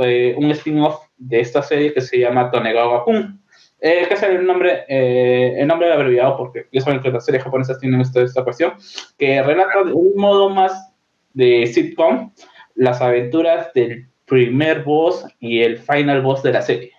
eh, 0.03 0.35
un 0.37 0.51
spin-off 0.51 1.07
de 1.17 1.41
esta 1.41 1.61
serie 1.61 1.93
que 1.93 2.01
se 2.01 2.19
llama 2.19 2.49
Tonegawa-kun, 2.51 3.42
eh, 3.83 4.05
que 4.07 4.13
es 4.13 4.23
el 4.23 4.45
nombre, 4.45 4.85
eh, 4.87 5.61
nombre 5.67 5.91
abreviado 5.91 6.37
porque 6.37 6.67
ya 6.71 6.79
saben 6.79 7.01
que 7.01 7.11
las 7.11 7.25
series 7.25 7.43
japonesas 7.43 7.77
tienen 7.79 7.99
esta, 7.99 8.21
esta 8.21 8.43
cuestión, 8.43 8.73
que 9.17 9.43
relata 9.43 9.83
de 9.83 9.91
un 9.91 10.13
modo 10.15 10.49
más 10.49 10.93
de 11.33 11.67
sitcom 11.67 12.31
las 12.75 13.01
aventuras 13.01 13.73
del 13.73 14.07
primer 14.25 14.83
boss 14.83 15.25
y 15.41 15.61
el 15.61 15.77
final 15.77 16.21
boss 16.21 16.41
de 16.43 16.53
la 16.53 16.61
serie. 16.61 16.91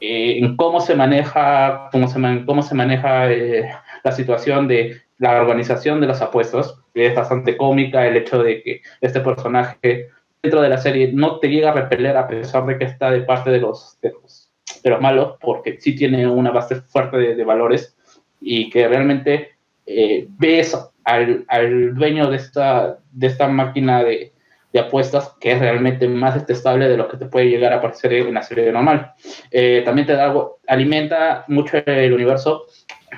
Eh, 0.00 0.38
en 0.38 0.56
cómo 0.56 0.80
se 0.80 0.94
maneja, 0.94 1.90
cómo 1.92 2.08
se, 2.08 2.18
cómo 2.46 2.62
se 2.62 2.74
maneja 2.74 3.30
eh, 3.30 3.70
la 4.02 4.12
situación 4.12 4.66
de 4.66 5.02
la 5.18 5.42
organización 5.42 6.00
de 6.00 6.06
las 6.06 6.22
apuestas. 6.22 6.74
que 6.94 7.06
Es 7.06 7.14
bastante 7.14 7.56
cómica 7.58 8.06
el 8.06 8.16
hecho 8.16 8.42
de 8.42 8.62
que 8.62 8.80
este 9.02 9.20
personaje 9.20 10.08
dentro 10.42 10.62
de 10.62 10.70
la 10.70 10.78
serie 10.78 11.12
no 11.12 11.38
te 11.38 11.48
llega 11.48 11.70
a 11.70 11.74
repeler 11.74 12.16
a 12.16 12.26
pesar 12.26 12.64
de 12.64 12.78
que 12.78 12.84
está 12.84 13.10
de 13.10 13.20
parte 13.20 13.50
de 13.50 13.60
los, 13.60 13.98
de 14.00 14.12
los, 14.12 14.39
de 14.82 14.90
los 14.90 15.00
malos, 15.00 15.36
porque 15.40 15.78
sí 15.80 15.94
tiene 15.94 16.26
una 16.26 16.50
base 16.50 16.76
fuerte 16.76 17.16
de, 17.16 17.34
de 17.34 17.44
valores 17.44 17.96
y 18.40 18.70
que 18.70 18.88
realmente 18.88 19.50
eh, 19.86 20.26
ves 20.38 20.76
al, 21.04 21.44
al 21.48 21.94
dueño 21.94 22.30
de 22.30 22.36
esta, 22.36 22.98
de 23.12 23.26
esta 23.26 23.48
máquina 23.48 24.02
de, 24.02 24.32
de 24.72 24.80
apuestas 24.80 25.34
que 25.40 25.52
es 25.52 25.58
realmente 25.58 26.08
más 26.08 26.34
detestable 26.34 26.88
de 26.88 26.96
lo 26.96 27.08
que 27.08 27.16
te 27.16 27.26
puede 27.26 27.48
llegar 27.48 27.72
a 27.72 27.80
parecer 27.80 28.12
en 28.12 28.34
la 28.34 28.42
serie 28.42 28.70
normal. 28.72 29.12
Eh, 29.50 29.82
también 29.84 30.06
te 30.06 30.14
da 30.14 30.24
algo, 30.24 30.60
alimenta 30.66 31.44
mucho 31.48 31.78
el 31.84 32.12
universo 32.12 32.66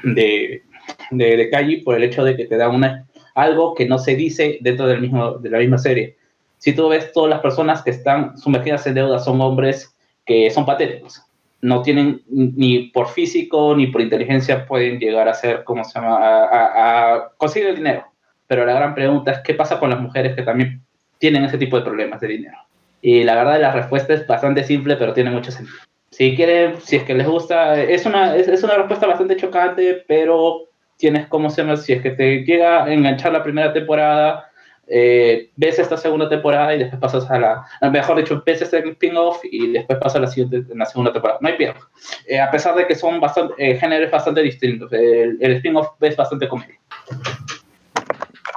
de, 0.02 0.62
de, 1.10 1.36
de 1.36 1.50
Kaji 1.50 1.78
por 1.78 1.97
el 1.97 2.05
hecho 2.05 2.24
de 2.24 2.36
que 2.36 2.47
te 2.47 2.57
da 2.57 2.68
una, 2.68 3.07
algo 3.34 3.74
que 3.74 3.86
no 3.86 3.99
se 3.99 4.16
dice 4.16 4.58
dentro 4.60 4.86
del 4.86 5.00
mismo, 5.00 5.32
de 5.32 5.50
la 5.50 5.58
misma 5.58 5.78
serie. 5.78 6.16
Si 6.58 6.73
tú 6.74 6.89
ves 6.89 7.12
todas 7.12 7.28
las 7.28 7.41
personas 7.41 7.82
que 7.82 7.91
están 7.91 8.39
sumergidas 8.39 8.86
en 8.86 8.94
deuda 8.94 9.18
son 9.18 9.41
hombres 9.41 9.94
que 10.24 10.50
son 10.50 10.65
patéticos. 10.65 11.20
No 11.62 11.81
tienen 11.82 12.23
ni 12.28 12.89
por 12.91 13.08
físico 13.08 13.74
ni 13.76 13.86
por 13.86 14.00
inteligencia 14.02 14.66
pueden 14.66 14.99
llegar 14.99 15.28
a 15.28 15.34
ser, 15.34 15.65
¿cómo 15.65 15.84
se 15.84 15.99
llama?, 15.99 16.16
a, 16.18 17.15
a- 17.15 17.32
conseguir 17.39 17.68
el 17.70 17.76
dinero. 17.76 18.05
Pero 18.47 18.66
la 18.66 18.74
gran 18.74 18.94
pregunta 18.94 19.31
es, 19.32 19.39
¿qué 19.41 19.55
pasa 19.55 19.78
con 19.78 19.89
las 19.91 20.00
mujeres 20.00 20.34
que 20.34 20.42
también 20.42 20.82
tienen 21.18 21.44
ese 21.44 21.58
tipo 21.58 21.76
de 21.76 21.84
problemas 21.84 22.20
de 22.20 22.28
dinero? 22.28 22.58
Y 23.00 23.24
la 23.24 23.36
verdad, 23.36 23.60
la 23.60 23.73
respuesta 23.73 24.12
es 24.12 24.26
bastante 24.26 24.65
simple, 24.65 24.97
pero 24.97 25.12
tiene 25.15 25.31
mucho 25.31 25.50
sentido. 25.50 25.78
Si 26.10 26.36
quieren, 26.36 26.81
si 26.81 26.97
es 26.97 27.05
que 27.05 27.15
les 27.15 27.26
gusta, 27.26 27.81
es 27.81 28.05
una, 28.05 28.36
es, 28.36 28.47
es 28.49 28.62
una 28.62 28.74
respuesta 28.76 29.07
bastante 29.07 29.36
chocante, 29.36 30.05
pero 30.07 30.68
tienes, 30.99 31.26
¿cómo 31.28 31.49
se 31.49 31.62
llama? 31.62 31.76
Si 31.76 31.92
es 31.94 32.02
que 32.02 32.10
te 32.10 32.44
llega 32.44 32.84
a 32.84 32.92
enganchar 32.92 33.32
la 33.32 33.42
primera 33.42 33.73
temporada, 33.73 34.50
eh, 34.86 35.51
ves 35.57 35.78
esta 35.78 35.97
segunda 35.97 36.28
temporada 36.28 36.75
y 36.75 36.78
después 36.78 37.01
pasas 37.01 37.31
a 37.31 37.39
la, 37.39 37.91
mejor 37.91 38.19
dicho, 38.19 38.43
ves 38.44 38.62
este 38.62 38.78
spin-off 38.91 39.41
y 39.44 39.73
después 39.73 39.99
pasas 39.99 40.17
a 40.17 40.20
la 40.20 40.27
siguiente, 40.27 40.70
en 40.73 40.78
la 40.78 40.86
segunda 40.86 41.12
temporada. 41.12 41.39
No 41.41 41.49
hay 41.49 41.57
pierde. 41.57 41.81
Eh, 42.27 42.41
a 42.41 42.51
pesar 42.51 42.75
de 42.75 42.86
que 42.86 42.94
son 42.94 43.20
bastante, 43.20 43.55
eh, 43.59 43.77
géneros 43.78 44.11
bastante 44.11 44.43
distintos. 44.43 44.93
El, 44.93 45.39
el 45.41 45.52
spin-off 45.52 45.89
es 46.01 46.17
bastante 46.17 46.49
comedia. 46.49 46.78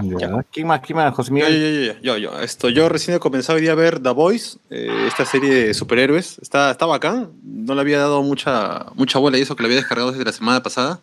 Ya. 0.04 0.30
¿Quién 0.52 0.68
más? 0.68 0.82
¿Quién 0.82 0.98
más? 0.98 1.14
José 1.14 1.30
Yo, 1.30 1.36
Miguel. 1.36 1.98
yo, 2.02 2.18
yo, 2.18 2.18
yo, 2.18 2.32
yo. 2.34 2.42
Esto, 2.42 2.70
yo 2.70 2.90
recién 2.90 3.16
he 3.16 3.20
comenzado 3.20 3.56
hoy 3.56 3.62
día 3.62 3.72
a 3.72 3.76
ver 3.76 4.00
The 4.00 4.10
Voice, 4.10 4.58
eh, 4.70 4.90
esta 5.08 5.26
serie 5.26 5.54
de 5.54 5.74
superhéroes. 5.74 6.38
Está, 6.40 6.72
está 6.72 6.86
bacán. 6.86 7.32
No 7.44 7.76
le 7.76 7.82
había 7.82 8.00
dado 8.00 8.22
mucha, 8.22 8.88
mucha 8.95 9.20
bola 9.20 9.38
y 9.38 9.42
eso 9.42 9.56
que 9.56 9.64
lo 9.64 9.68
había 9.68 9.78
descargado 9.78 10.12
desde 10.12 10.26
la 10.26 10.34
semana 10.34 10.62
pasada. 10.62 11.00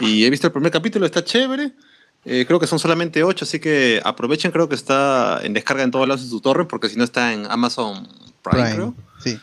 Y 0.00 0.24
he 0.24 0.30
visto 0.30 0.48
el 0.48 0.52
primer 0.52 0.72
capítulo, 0.72 1.06
está 1.06 1.22
chévere. 1.22 1.70
Eh, 2.24 2.44
creo 2.46 2.60
que 2.60 2.66
son 2.68 2.78
solamente 2.78 3.22
ocho, 3.24 3.44
así 3.44 3.58
que 3.58 4.00
aprovechen. 4.04 4.52
Creo 4.52 4.68
que 4.68 4.74
está 4.76 5.40
en 5.42 5.52
descarga 5.54 5.82
en 5.82 5.90
todos 5.90 6.06
lados 6.06 6.22
en 6.22 6.30
su 6.30 6.40
torre, 6.40 6.66
porque 6.66 6.88
si 6.88 6.96
no 6.96 7.04
está 7.04 7.32
en 7.32 7.46
Amazon 7.50 8.06
Prime, 8.42 8.62
Prime, 8.62 8.74
creo. 8.74 8.94
sí. 9.22 9.38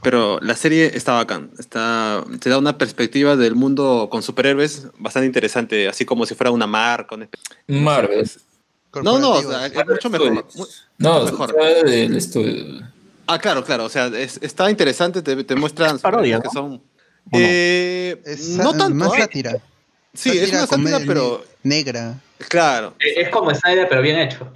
Pero 0.00 0.38
la 0.40 0.54
serie 0.54 0.92
está 0.94 1.14
bacán. 1.14 1.50
Está, 1.58 2.22
te 2.38 2.48
da 2.50 2.58
una 2.58 2.78
perspectiva 2.78 3.34
del 3.34 3.56
mundo 3.56 4.06
con 4.10 4.22
superhéroes 4.22 4.86
bastante 4.98 5.26
interesante, 5.26 5.88
así 5.88 6.04
como 6.04 6.24
si 6.24 6.36
fuera 6.36 6.52
una 6.52 6.68
marca. 6.68 7.16
una 7.16 7.28
Marvel. 7.66 8.30
No, 9.02 9.18
no, 9.18 9.30
o 9.32 9.42
sea, 9.42 9.66
es 9.66 9.74
mucho 9.86 10.08
mejor. 10.08 10.46
No, 10.98 11.24
mejor. 11.24 11.52
del 11.84 12.16
estudio. 12.16 12.86
Ah, 13.26 13.38
claro, 13.40 13.64
claro. 13.64 13.84
O 13.86 13.88
sea, 13.88 14.06
es- 14.06 14.38
está 14.40 14.70
interesante. 14.70 15.20
Te, 15.20 15.42
te 15.44 15.56
muestran 15.56 15.98
parodia, 15.98 16.36
superhéroes 16.38 16.42
que 16.42 16.46
¿no? 16.48 16.52
son. 16.52 16.82
Eh, 17.32 18.22
Es 18.24 18.50
no 18.50 18.72
tanto. 18.74 18.94
más 18.94 19.12
hay- 19.14 19.20
sátira. 19.22 19.56
Sí, 20.18 20.36
es 20.38 20.50
una 20.50 20.66
sátira, 20.66 20.98
pero. 21.06 21.44
Negra. 21.62 22.14
Claro, 22.48 22.94
Es 23.00 23.16
es 23.26 23.28
como 23.30 23.52
Snyder, 23.54 23.88
pero 23.88 24.00
bien 24.02 24.16
hecho. 24.18 24.50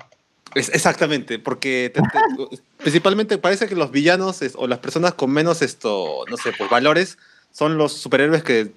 es, 0.55 0.69
exactamente. 0.71 1.39
Porque 1.39 1.91
te- 1.95 2.01
te- 2.01 2.63
principalmente 2.79 3.39
parece 3.39 3.67
que 3.69 3.75
los 3.75 3.91
villanos 3.91 4.43
es- 4.43 4.55
o 4.57 4.67
las 4.67 4.79
personas 4.79 5.15
con 5.15 5.31
menos 5.31 5.63
esto, 5.63 6.25
no 6.31 6.37
sé, 6.37 6.53
pues 6.57 6.71
valores 6.71 7.19
son 7.53 7.79
los 7.79 7.93
superhéroes 7.93 8.43
que 8.43 8.73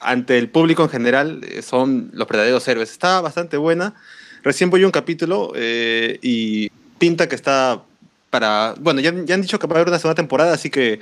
ante 0.00 0.38
el 0.38 0.48
público 0.48 0.82
en 0.84 0.90
general 0.90 1.40
eh, 1.44 1.62
son 1.62 2.10
los 2.12 2.26
verdaderos 2.28 2.66
héroes. 2.68 2.90
Está 2.90 3.20
bastante 3.20 3.56
buena. 3.56 3.94
Recién 4.42 4.70
voy 4.70 4.82
a 4.82 4.86
un 4.86 4.92
capítulo 4.92 5.52
eh, 5.56 6.18
y 6.22 6.70
pinta 6.98 7.28
que 7.28 7.34
está 7.36 7.82
para. 8.30 8.74
Bueno, 8.78 9.00
ya, 9.00 9.12
ya 9.24 9.34
han 9.34 9.42
dicho 9.42 9.58
que 9.58 9.66
va 9.66 9.74
a 9.74 9.76
haber 9.78 9.88
una 9.88 9.98
segunda 9.98 10.14
temporada, 10.16 10.52
así 10.54 10.68
que 10.70 11.00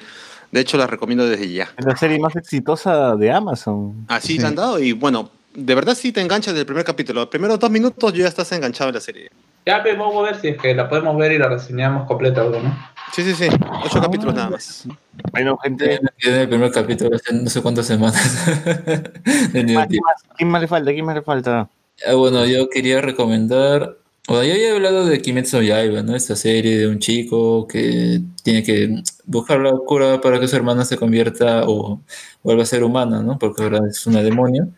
de 0.53 0.61
hecho 0.61 0.77
la 0.77 0.87
recomiendo 0.87 1.27
desde 1.27 1.51
ya. 1.53 1.69
Es 1.77 1.85
la 1.85 1.97
serie 1.97 2.19
más 2.19 2.35
exitosa 2.37 3.17
de 3.17 3.31
Amazon. 3.33 4.07
Así 4.09 4.35
Sí. 4.35 4.39
te 4.39 4.47
han 4.47 4.55
dado 4.55 4.79
y 4.81 4.93
bueno, 4.93 5.31
de 5.55 5.75
verdad 5.75 5.95
sí 5.95 6.13
te 6.13 6.21
enganchas 6.21 6.53
desde 6.55 6.61
el 6.61 6.67
primer 6.67 6.85
capítulo. 6.85 7.21
Los 7.21 7.29
primeros 7.31 7.59
dos 7.59 7.71
minutos 7.71 8.13
ya 8.13 8.29
estás 8.29 8.51
enganchado 8.53 8.91
en 8.91 8.95
la 8.95 9.01
serie. 9.01 9.31
Ya, 9.65 9.83
pues, 9.83 9.99
vamos 9.99 10.17
a 10.19 10.31
ver 10.31 10.41
si 10.41 10.47
es 10.49 10.59
que 10.63 10.73
la 10.77 10.89
podemos 10.89 11.17
ver 11.17 11.33
y 11.33 11.39
la 11.39 11.49
reseñamos 11.49 12.07
completa, 12.07 12.45
¿o 12.45 12.51
¿no? 12.51 12.79
Sí, 13.13 13.23
sí, 13.25 13.35
sí. 13.35 13.49
Ocho 13.85 14.01
capítulos 14.01 14.33
nada 14.35 14.51
más. 14.51 14.87
Bueno, 15.33 15.59
gente. 15.59 15.99
Quedé 16.19 16.35
en 16.37 16.41
el 16.43 16.49
primer 16.49 16.71
capítulo 16.71 17.17
hace 17.17 17.35
no 17.35 17.51
sé 17.51 17.63
cuántas 17.63 17.87
semanas. 17.87 18.47
Del 19.53 19.67
¿Quién 19.67 19.75
más, 19.75 19.89
quién 20.37 20.49
más 20.51 20.61
le 20.61 20.69
falta? 20.69 20.93
¿Quién 20.93 21.05
más 21.05 21.15
le 21.17 21.23
falta? 21.23 21.69
Ah, 22.07 22.15
bueno, 22.15 22.45
yo 22.47 22.69
quería 22.69 23.01
recomendar. 23.01 23.97
Bueno, 24.29 24.43
yo 24.45 24.55
he 24.55 24.71
hablado 24.73 25.07
de 25.07 25.23
Kimetsu 25.23 25.59
no 25.59 25.63
Yaiba, 25.63 26.03
¿no? 26.03 26.17
Esta 26.17 26.35
serie 26.35 26.79
de 26.79 26.89
un 26.89 26.99
chico 26.99 27.69
que 27.69 28.21
tiene 28.43 28.65
que 28.65 29.03
buscar 29.25 29.61
la 29.61 29.73
cura 29.87 30.21
para 30.21 30.41
que 30.41 30.49
su 30.49 30.57
hermana 30.57 30.85
se 30.85 30.97
convierta 30.97 31.63
o 31.69 32.03
vuelva 32.43 32.65
a 32.65 32.67
ser 32.67 32.83
humana, 32.83 33.23
¿no? 33.23 33.39
Porque 33.39 33.63
ahora 33.63 33.81
es 33.89 34.05
una 34.07 34.23
demonio. 34.23 34.69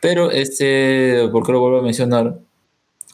Pero 0.00 0.30
este, 0.30 1.28
¿por 1.32 1.44
qué 1.44 1.52
lo 1.52 1.60
vuelvo 1.60 1.80
a 1.80 1.82
mencionar? 1.82 2.38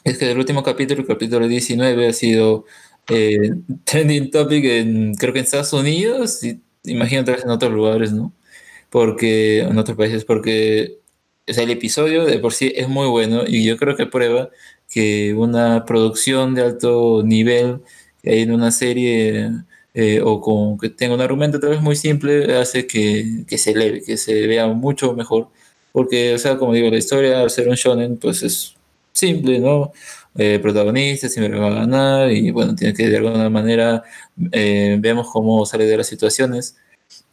Es 0.03 0.17
que 0.19 0.31
el 0.31 0.37
último 0.37 0.63
capítulo, 0.63 1.01
el 1.01 1.07
capítulo 1.07 1.47
19, 1.47 2.07
ha 2.07 2.13
sido 2.13 2.65
eh, 3.09 3.51
trending 3.85 4.31
topic 4.31 4.65
en, 4.65 5.15
creo 5.15 5.33
que 5.33 5.39
en 5.39 5.45
Estados 5.45 5.73
Unidos 5.73 6.43
y 6.43 6.61
imagino 6.83 7.25
tal 7.25 7.35
vez 7.35 7.43
en 7.45 7.51
otros 7.51 7.71
lugares, 7.73 8.11
¿no? 8.13 8.33
Porque, 8.91 9.61
en 9.61 9.77
otros 9.77 9.97
países, 9.97 10.25
porque 10.25 11.01
o 11.47 11.61
el 11.61 11.69
episodio 11.71 12.25
de 12.25 12.39
por 12.39 12.53
sí 12.53 12.71
es 12.75 12.87
muy 12.87 13.07
bueno 13.07 13.43
y 13.47 13.65
yo 13.65 13.77
creo 13.77 13.95
que 13.95 14.05
prueba 14.05 14.49
que 14.91 15.33
una 15.33 15.85
producción 15.85 16.53
de 16.53 16.63
alto 16.63 17.23
nivel 17.23 17.81
en 18.23 18.51
una 18.51 18.71
serie 18.71 19.51
eh, 19.93 20.21
o 20.23 20.41
con 20.41 20.77
que 20.77 20.89
tenga 20.89 21.15
un 21.15 21.21
argumento 21.21 21.59
tal 21.59 21.71
vez 21.71 21.81
muy 21.81 21.95
simple 21.95 22.55
hace 22.57 22.87
que, 22.87 23.45
que 23.47 23.57
se 23.57 23.71
eleve, 23.71 24.03
que 24.03 24.17
se 24.17 24.47
vea 24.47 24.67
mucho 24.67 25.13
mejor. 25.13 25.47
Porque, 25.93 26.33
o 26.35 26.37
sea, 26.37 26.57
como 26.57 26.73
digo, 26.73 26.89
la 26.89 26.97
historia 26.97 27.41
al 27.41 27.49
ser 27.49 27.67
un 27.69 27.75
shonen, 27.75 28.17
pues 28.17 28.43
es 28.43 28.75
simple, 29.13 29.59
¿no? 29.59 29.91
Eh, 30.37 30.59
protagonista 30.61 31.27
siempre 31.29 31.59
va 31.59 31.67
a 31.67 31.73
ganar 31.85 32.31
y 32.31 32.51
bueno, 32.51 32.75
tiene 32.75 32.93
que 32.93 33.09
de 33.09 33.17
alguna 33.17 33.49
manera 33.49 34.03
eh, 34.51 34.97
vemos 34.99 35.27
cómo 35.31 35.65
sale 35.65 35.85
de 35.85 35.97
las 35.97 36.07
situaciones. 36.07 36.77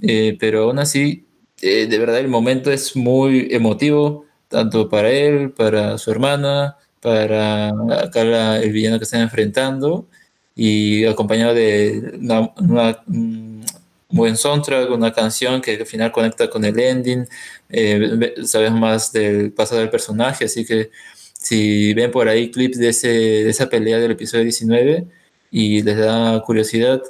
Pero 0.00 0.64
aún 0.64 0.78
así, 0.78 1.26
de 1.60 1.98
verdad 1.98 2.18
el 2.20 2.28
momento 2.28 2.70
es 2.72 2.96
muy 2.96 3.48
emotivo, 3.50 4.26
tanto 4.48 4.88
para 4.88 5.10
él, 5.10 5.52
para 5.52 5.98
su 5.98 6.10
hermana, 6.10 6.76
para 7.08 7.70
acá 8.02 8.24
la- 8.24 8.58
el 8.60 8.72
villano 8.72 8.98
que 8.98 9.04
están 9.04 9.22
enfrentando, 9.22 10.06
y 10.54 11.04
acompañado 11.06 11.54
de 11.54 12.12
una, 12.20 12.52
una- 12.60 13.02
un 13.06 13.64
buen 14.10 14.36
soundtrack, 14.36 14.90
una 14.90 15.12
canción 15.12 15.60
que 15.60 15.76
al 15.76 15.86
final 15.86 16.10
conecta 16.12 16.48
con 16.50 16.64
el 16.64 16.78
ending, 16.78 17.26
eh, 17.70 18.34
sabes 18.44 18.72
más 18.72 19.12
del 19.12 19.52
pasado 19.52 19.80
del 19.80 19.90
personaje, 19.90 20.44
así 20.46 20.64
que 20.66 20.90
si 21.32 21.94
ven 21.94 22.10
por 22.10 22.28
ahí 22.28 22.50
clips 22.50 22.78
de, 22.78 22.88
ese, 22.88 23.08
de 23.08 23.50
esa 23.50 23.68
pelea 23.68 23.98
del 23.98 24.12
episodio 24.12 24.44
19 24.44 25.06
y 25.50 25.82
les 25.82 25.96
da 25.98 26.40
curiosidad, 26.42 27.02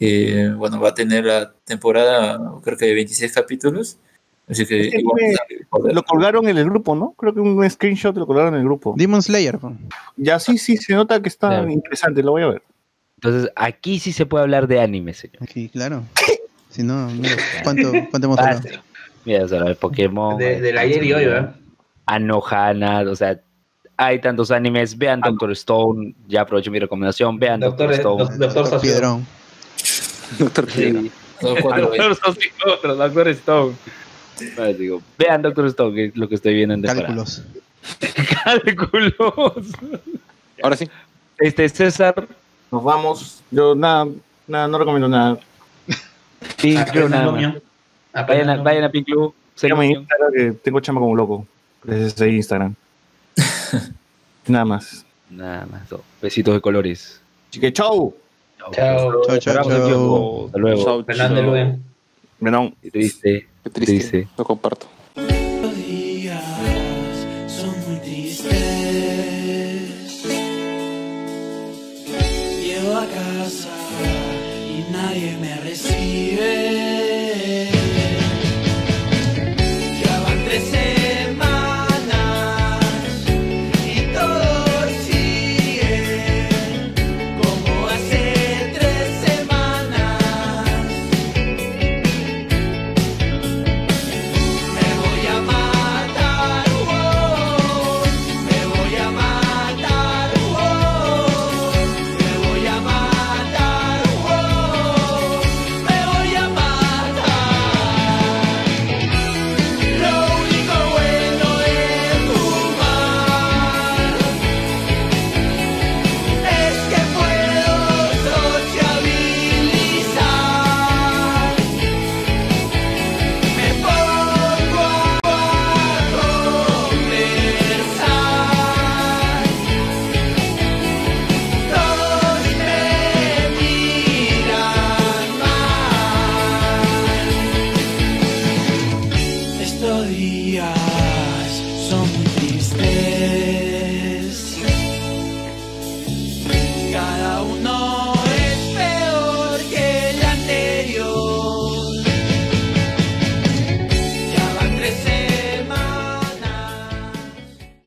eh, 0.00 0.52
bueno, 0.56 0.80
va 0.80 0.90
a 0.90 0.94
tener 0.94 1.24
la 1.24 1.52
temporada, 1.64 2.38
creo 2.64 2.76
que 2.78 2.86
de 2.86 2.94
26 2.94 3.32
capítulos. 3.32 3.98
Así 4.48 4.66
que 4.66 4.80
Es 4.88 4.90
que 4.92 5.00
igual, 5.00 5.20
me- 5.84 5.92
Lo 5.94 6.02
colgaron 6.02 6.48
en 6.48 6.58
el 6.58 6.64
grupo, 6.64 6.94
¿no? 6.94 7.12
Creo 7.16 7.32
que 7.32 7.40
un 7.40 7.68
screenshot 7.70 8.16
lo 8.16 8.26
colgaron 8.26 8.54
en 8.54 8.60
el 8.60 8.66
grupo. 8.66 8.94
Demon 8.96 9.22
Slayer. 9.22 9.58
Ya 10.16 10.38
sí, 10.38 10.58
sí, 10.58 10.76
se 10.76 10.94
nota 10.94 11.20
que 11.22 11.28
está 11.28 11.48
Claro. 11.48 11.70
interesante, 11.70 12.22
lo 12.22 12.32
voy 12.32 12.42
a 12.42 12.48
ver. 12.48 12.62
Entonces, 13.16 13.50
aquí 13.54 13.98
sí 14.00 14.12
se 14.12 14.26
puede 14.26 14.42
hablar 14.42 14.66
de 14.66 14.80
anime, 14.80 15.14
señor. 15.14 15.38
Aquí, 15.42 15.68
claro. 15.68 16.02
Si 16.70 16.82
no, 16.82 17.06
mira, 17.10 17.36
¿cuánto, 17.62 17.92
cuánto 18.10 18.26
hemos 18.26 18.38
hablado? 18.38 18.62
Mira, 19.24 19.44
o 19.44 19.48
sea, 19.48 19.60
el 19.64 19.76
Pokémon. 19.76 20.36
De, 20.38 20.60
del 20.60 20.76
ayer 20.76 21.04
y 21.04 21.12
hoy, 21.12 21.26
¿verdad? 21.26 21.54
Anohana, 22.06 23.02
o 23.08 23.14
sea, 23.14 23.40
hay 23.96 24.20
tantos 24.20 24.50
animes. 24.50 24.98
Vean 24.98 25.20
Doctor 25.20 25.52
Stone, 25.52 26.14
ya 26.26 26.40
aprovecho 26.42 26.70
mi 26.72 26.80
recomendación. 26.80 27.38
Vean 27.38 27.60
Doctor, 27.60 27.90
Doctor, 27.90 28.00
Stone. 28.00 28.24
doc- 28.24 28.32
doctor 28.38 28.66
Socio. 28.66 28.80
Piedrón. 28.80 29.26
Doctor 30.38 30.66
Doctor 30.66 32.16
otro, 32.64 32.96
Doctor 32.96 33.28
Stone. 33.28 33.74
Vale, 34.56 34.74
digo, 34.74 35.02
vean 35.18 35.42
Doctor 35.42 35.66
Stone, 35.66 35.94
que 35.94 36.04
es 36.06 36.16
lo 36.16 36.28
que 36.28 36.34
estoy 36.36 36.54
viendo 36.54 36.74
en. 36.74 36.82
Cálculos. 36.82 37.42
Cálculos. 38.44 39.14
Ahora 40.62 40.76
sí. 40.76 40.88
Este 41.38 41.68
César, 41.68 42.28
Nos 42.70 42.84
vamos. 42.84 43.42
Yo 43.50 43.74
nada, 43.74 44.06
nada, 44.46 44.68
no 44.68 44.78
recomiendo 44.78 45.08
nada. 45.08 45.38
Pink 46.60 46.90
Club, 46.90 47.04
Apenas 47.04 47.10
nada 47.10 47.32
más. 47.32 48.26
Vayan 48.28 48.50
a, 48.50 48.56
vayan 48.62 48.84
a 48.84 48.90
Pink 48.90 49.06
Club. 49.06 49.34
Síganme 49.54 49.86
en. 49.86 49.92
Instagram 50.00 50.32
que 50.32 50.52
tengo 50.52 50.80
chamba 50.80 51.00
como 51.00 51.16
loco. 51.16 51.46
Desde 51.82 52.24
ahí 52.24 52.36
Instagram. 52.36 52.74
nada 54.46 54.64
más. 54.64 55.04
Nada 55.30 55.66
más. 55.66 55.90
no. 55.90 56.00
Besitos 56.20 56.54
de 56.54 56.60
colores. 56.60 57.20
Así 57.50 57.60
que 57.60 57.72
chau. 57.72 58.14
Chao. 58.72 59.24
Chau, 59.26 59.38
chau, 59.38 59.52
Hagamos 59.52 59.72
el 59.72 59.78
chau. 59.78 59.86
tiempo. 59.88 60.44
Hasta 60.46 60.58
luego. 60.58 60.84
Chao, 60.84 61.04
Fernando 61.04 61.40
chao. 61.42 61.78
Menón. 62.38 62.74
Triste. 62.90 63.48
Qué 63.62 63.70
triste. 63.70 63.92
Triste. 63.92 64.28
Lo 64.36 64.44
comparto. 64.44 64.86
Los 65.14 65.76
días 65.76 66.42
son 67.46 67.74
muy 67.88 67.98
tristes. 68.00 68.52
Llego 72.60 72.96
a 72.96 73.06
casa 73.06 73.68
y 74.68 74.92
nadie 74.92 75.36
me 75.40 75.56
recibe. 75.60 76.81